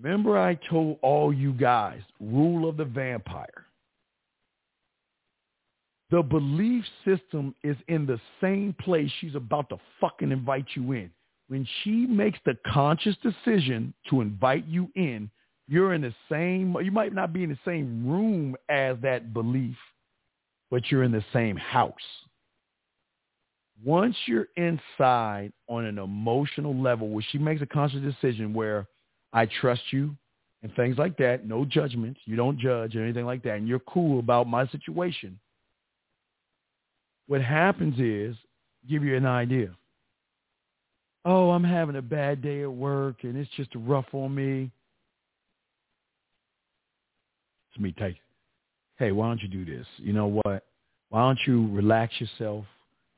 Remember, 0.02 0.38
I 0.38 0.56
told 0.70 1.00
all 1.02 1.34
you 1.34 1.54
guys, 1.54 2.02
rule 2.20 2.70
of 2.70 2.78
the 2.78 2.86
vampire. 2.86 3.66
The 6.12 6.24
belief 6.24 6.84
system 7.06 7.54
is 7.64 7.78
in 7.88 8.06
the 8.06 8.20
same 8.42 8.76
place 8.80 9.12
she's 9.20 9.36
about 9.36 9.70
to 9.70 9.78
fucking 10.02 10.32
invite 10.32 10.66
you 10.76 10.92
in. 10.94 11.12
When 11.50 11.68
she 11.84 12.06
makes 12.08 12.40
the 12.46 12.56
conscious 12.72 13.16
decision 13.24 13.94
to 14.10 14.22
invite 14.22 14.66
you 14.68 14.90
in, 14.96 15.30
you're 15.68 15.94
in 15.94 16.02
the 16.02 16.14
same, 16.32 16.76
you 16.84 16.92
might 16.92 17.14
not 17.14 17.32
be 17.32 17.44
in 17.44 17.50
the 17.50 17.60
same 17.64 18.08
room 18.08 18.56
as 18.70 18.98
that 19.04 19.34
belief, 19.34 19.76
but 20.72 20.90
you're 20.90 21.04
in 21.04 21.12
the 21.12 21.24
same 21.34 21.58
house. 21.58 21.94
Once 23.84 24.16
you're 24.26 24.48
inside 24.58 25.52
on 25.68 25.86
an 25.86 25.98
emotional 25.98 26.76
level 26.76 27.10
where 27.10 27.26
she 27.32 27.38
makes 27.38 27.62
a 27.62 27.66
conscious 27.66 28.02
decision 28.02 28.54
where 28.54 28.88
I 29.32 29.46
trust 29.46 29.82
you 29.92 30.16
and 30.62 30.74
things 30.76 30.98
like 30.98 31.18
that, 31.18 31.48
no 31.48 31.64
judgments, 31.64 32.20
you 32.26 32.36
don't 32.36 32.60
judge 32.60 32.96
or 32.96 33.04
anything 33.04 33.26
like 33.26 33.42
that, 33.44 33.56
and 33.56 33.68
you're 33.68 33.80
cool 33.80 34.20
about 34.20 34.48
my 34.48 34.68
situation, 34.68 35.40
what 37.28 37.42
happens 37.42 38.00
is, 38.00 38.36
give 38.90 39.04
you 39.04 39.16
an 39.16 39.26
idea. 39.26 39.70
Oh, 41.24 41.52
I'm 41.52 41.64
having 41.64 41.96
a 41.96 42.02
bad 42.02 42.42
day 42.42 42.64
at 42.64 42.72
work 42.72 43.24
and 43.24 43.38
it's 43.38 43.52
just 43.56 43.70
rough 43.76 44.08
on 44.14 44.34
me. 44.34 44.72
It's 47.72 47.80
me, 47.80 47.94
take. 47.98 48.16
Hey, 49.00 49.14
why 49.14 49.28
don't 49.28 49.42
you 49.42 49.48
do 49.48 49.64
this? 49.64 49.88
You 49.98 50.12
know 50.12 50.28
what? 50.28 50.66
Why 51.08 51.22
don't 51.22 51.40
you 51.48 51.74
relax 51.74 52.14
yourself? 52.20 52.66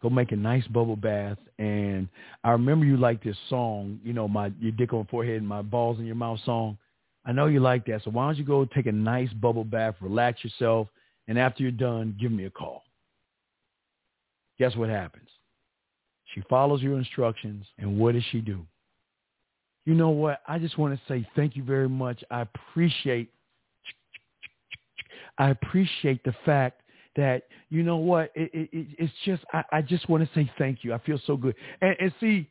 Go 0.04 0.12
make 0.12 0.32
a 0.32 0.36
nice 0.36 0.66
bubble 0.68 0.96
bath. 0.96 1.40
And 1.58 2.08
I 2.44 2.52
remember 2.52 2.86
you 2.86 2.98
like 2.98 3.24
this 3.24 3.36
song, 3.50 4.00
you 4.04 4.14
know, 4.14 4.28
my 4.28 4.52
your 4.60 4.72
dick 4.72 4.94
on 4.94 5.08
forehead 5.08 5.38
and 5.38 5.48
my 5.48 5.64
balls 5.64 5.98
in 5.98 6.06
your 6.06 6.16
mouth 6.16 6.40
song. 6.46 6.78
I 7.26 7.32
know 7.32 7.48
you 7.48 7.60
like 7.60 7.86
that. 7.88 8.04
So 8.04 8.12
why 8.12 8.26
don't 8.28 8.38
you 8.38 8.44
go 8.44 8.64
take 8.66 8.86
a 8.86 8.92
nice 8.92 9.34
bubble 9.34 9.64
bath, 9.64 9.96
relax 10.02 10.44
yourself, 10.44 10.88
and 11.28 11.38
after 11.38 11.64
you're 11.64 11.72
done, 11.72 12.16
give 12.20 12.32
me 12.32 12.46
a 12.46 12.52
call. 12.52 12.84
Guess 14.60 14.76
what 14.76 14.90
happens? 14.90 15.30
She 16.34 16.42
follows 16.50 16.82
your 16.82 16.98
instructions, 16.98 17.66
and 17.80 17.98
what 17.98 18.14
does 18.14 18.24
she 18.32 18.40
do? 18.40 18.66
You 19.86 19.96
know 19.96 20.10
what? 20.10 20.42
I 20.48 20.60
just 20.60 20.78
want 20.78 20.94
to 20.94 21.02
say 21.08 21.28
thank 21.36 21.56
you 21.56 21.64
very 21.64 21.90
much. 21.90 22.24
I 22.30 22.42
appreciate 22.42 23.32
I 25.38 25.50
appreciate 25.50 26.24
the 26.24 26.36
fact 26.46 26.82
that 27.16 27.44
you 27.70 27.84
know 27.84 27.98
what 27.98 28.32
it, 28.36 28.50
it, 28.54 28.88
it's 28.98 29.14
just 29.26 29.44
I, 29.54 29.64
I 29.72 29.82
just 29.82 30.08
want 30.10 30.24
to 30.24 30.30
say 30.34 30.50
thank 30.58 30.84
you. 30.84 30.94
I 30.94 31.00
feel 31.00 31.20
so 31.26 31.36
good. 31.36 31.56
And, 31.82 31.96
and 32.00 32.14
see, 32.20 32.50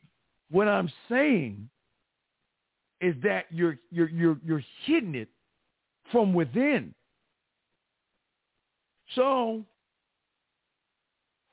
what 0.49 0.67
I'm 0.67 0.91
saying 1.09 1.69
is 2.99 3.15
that 3.23 3.45
you're 3.49 3.77
you're 3.89 4.09
you're 4.09 4.37
you're 4.43 4.63
hitting 4.85 5.15
it 5.15 5.29
from 6.11 6.33
within. 6.33 6.93
So 9.15 9.65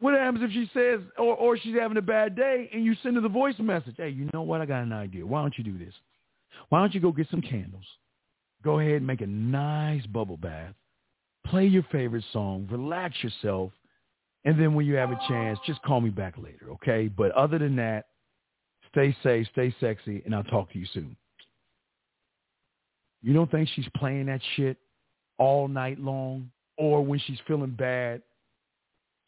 what 0.00 0.14
happens 0.14 0.44
if 0.44 0.52
she 0.52 0.70
says 0.74 1.00
or 1.16 1.34
or 1.34 1.56
she's 1.56 1.74
having 1.78 1.96
a 1.96 2.02
bad 2.02 2.36
day 2.36 2.68
and 2.72 2.84
you 2.84 2.94
send 3.02 3.16
her 3.16 3.22
the 3.22 3.28
voice 3.28 3.54
message? 3.58 3.94
Hey, 3.96 4.10
you 4.10 4.28
know 4.32 4.42
what? 4.42 4.60
I 4.60 4.66
got 4.66 4.82
an 4.82 4.92
idea. 4.92 5.26
Why 5.26 5.40
don't 5.40 5.56
you 5.56 5.64
do 5.64 5.78
this? 5.78 5.94
Why 6.68 6.80
don't 6.80 6.94
you 6.94 7.00
go 7.00 7.12
get 7.12 7.28
some 7.30 7.42
candles? 7.42 7.84
Go 8.62 8.80
ahead 8.80 8.96
and 8.96 9.06
make 9.06 9.20
a 9.20 9.26
nice 9.26 10.04
bubble 10.06 10.36
bath. 10.36 10.74
Play 11.50 11.66
your 11.66 11.84
favorite 11.90 12.24
song, 12.32 12.68
relax 12.70 13.16
yourself, 13.22 13.72
and 14.44 14.60
then 14.60 14.74
when 14.74 14.86
you 14.86 14.94
have 14.94 15.10
a 15.10 15.18
chance, 15.28 15.58
just 15.66 15.82
call 15.82 16.00
me 16.00 16.10
back 16.10 16.34
later, 16.36 16.70
okay? 16.72 17.08
But 17.08 17.32
other 17.32 17.58
than 17.58 17.76
that, 17.76 18.06
stay 18.90 19.16
safe, 19.22 19.46
stay 19.52 19.74
sexy, 19.80 20.22
and 20.24 20.34
I'll 20.34 20.44
talk 20.44 20.72
to 20.72 20.78
you 20.78 20.86
soon. 20.92 21.16
You 23.22 23.32
don't 23.32 23.50
think 23.50 23.68
she's 23.74 23.88
playing 23.96 24.26
that 24.26 24.40
shit 24.56 24.76
all 25.38 25.68
night 25.68 25.98
long 25.98 26.50
or 26.76 27.04
when 27.04 27.18
she's 27.20 27.38
feeling 27.46 27.70
bad? 27.70 28.22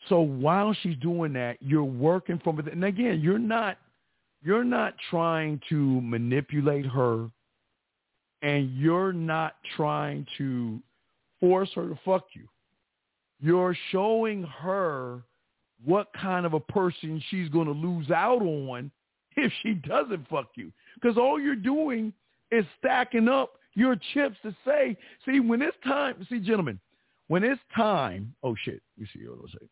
So 0.08 0.20
while 0.20 0.74
she's 0.82 0.96
doing 0.98 1.32
that, 1.34 1.58
you're 1.60 1.84
working 1.84 2.40
from 2.42 2.56
within. 2.56 2.74
And 2.74 2.84
again, 2.84 3.20
you're 3.20 3.38
not 3.38 3.78
you're 4.42 4.64
not 4.64 4.94
trying 5.10 5.60
to 5.68 6.00
manipulate 6.00 6.86
her 6.86 7.28
and 8.40 8.74
you're 8.74 9.12
not 9.12 9.56
trying 9.76 10.26
to 10.38 10.80
force 11.40 11.70
her 11.74 11.88
to 11.88 11.98
fuck 12.04 12.26
you. 12.34 12.46
You're 13.40 13.76
showing 13.90 14.42
her 14.42 15.22
what 15.84 16.08
kind 16.12 16.44
of 16.44 16.52
a 16.52 16.60
person 16.60 17.22
she's 17.30 17.48
going 17.48 17.66
to 17.66 17.72
lose 17.72 18.10
out 18.10 18.42
on 18.42 18.90
if 19.36 19.52
she 19.62 19.74
doesn't 19.74 20.28
fuck 20.28 20.50
you. 20.54 20.72
Because 20.94 21.16
all 21.16 21.40
you're 21.40 21.56
doing 21.56 22.12
is 22.50 22.64
stacking 22.78 23.28
up 23.28 23.54
your 23.74 23.96
chips 24.12 24.36
to 24.42 24.54
say, 24.66 24.96
see, 25.24 25.40
when 25.40 25.62
it's 25.62 25.76
time, 25.84 26.26
see, 26.28 26.40
gentlemen, 26.40 26.78
when 27.28 27.44
it's 27.44 27.60
time, 27.74 28.34
oh 28.42 28.54
shit, 28.64 28.82
you 28.98 29.06
see 29.12 29.20
what 29.26 29.38
I'm 29.38 29.48
saying. 29.58 29.70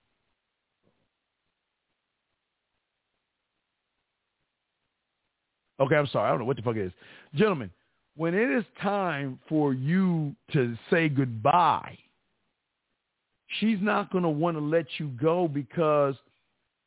Okay, 5.81 5.95
I'm 5.95 6.07
sorry. 6.09 6.27
I 6.27 6.31
don't 6.31 6.41
know 6.41 6.45
what 6.45 6.57
the 6.57 6.63
fuck 6.63 6.77
it 6.77 6.87
is. 6.87 6.93
Gentlemen, 7.35 7.71
when 8.19 8.35
it 8.35 8.51
is 8.51 8.65
time 8.83 9.39
for 9.49 9.73
you 9.73 10.35
to 10.53 10.77
say 10.91 11.09
goodbye, 11.09 11.97
she's 13.59 13.79
not 13.81 14.11
going 14.11 14.25
to 14.25 14.29
want 14.29 14.57
to 14.57 14.61
let 14.63 14.87
you 14.99 15.07
go 15.23 15.47
because 15.47 16.17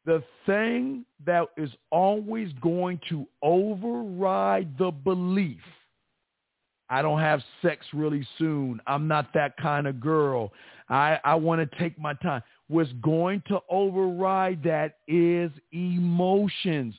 the 0.05 0.21
thing 0.45 1.05
that 1.25 1.47
is 1.55 1.69
always 1.89 2.51
going 2.61 2.99
to 3.07 3.25
override 3.41 4.77
the 4.77 4.91
belief 4.91 5.61
I 6.91 7.01
don't 7.01 7.21
have 7.21 7.41
sex 7.61 7.85
really 7.93 8.27
soon. 8.37 8.81
I'm 8.85 9.07
not 9.07 9.33
that 9.33 9.55
kind 9.55 9.87
of 9.87 10.01
girl. 10.01 10.51
I, 10.89 11.19
I 11.23 11.35
want 11.35 11.61
to 11.61 11.79
take 11.79 11.97
my 11.97 12.13
time. 12.15 12.43
What's 12.67 12.91
going 13.01 13.41
to 13.47 13.61
override 13.69 14.61
that 14.63 14.97
is 15.07 15.51
emotions. 15.71 16.93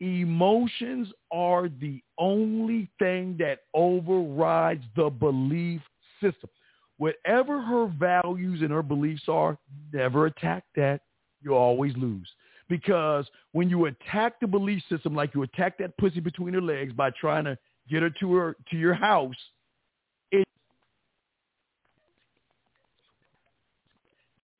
Emotions 0.00 1.08
are 1.32 1.68
the 1.68 2.02
only 2.18 2.88
thing 2.98 3.36
that 3.38 3.60
overrides 3.74 4.84
the 4.94 5.08
belief 5.08 5.80
system. 6.20 6.50
Whatever 6.98 7.60
her 7.60 7.86
values 7.86 8.62
and 8.62 8.70
her 8.70 8.82
beliefs 8.82 9.24
are, 9.28 9.58
never 9.92 10.26
attack 10.26 10.64
that. 10.76 11.02
You 11.42 11.54
always 11.54 11.96
lose. 11.96 12.28
Because 12.68 13.26
when 13.52 13.70
you 13.70 13.86
attack 13.86 14.40
the 14.40 14.46
belief 14.46 14.82
system 14.88 15.14
like 15.14 15.34
you 15.34 15.42
attack 15.42 15.78
that 15.78 15.96
pussy 15.98 16.20
between 16.20 16.54
her 16.54 16.62
legs 16.62 16.92
by 16.92 17.10
trying 17.10 17.44
to 17.44 17.56
get 17.88 18.02
her 18.02 18.10
to 18.20 18.34
her 18.34 18.56
to 18.70 18.76
your 18.76 18.94
house. 18.94 19.36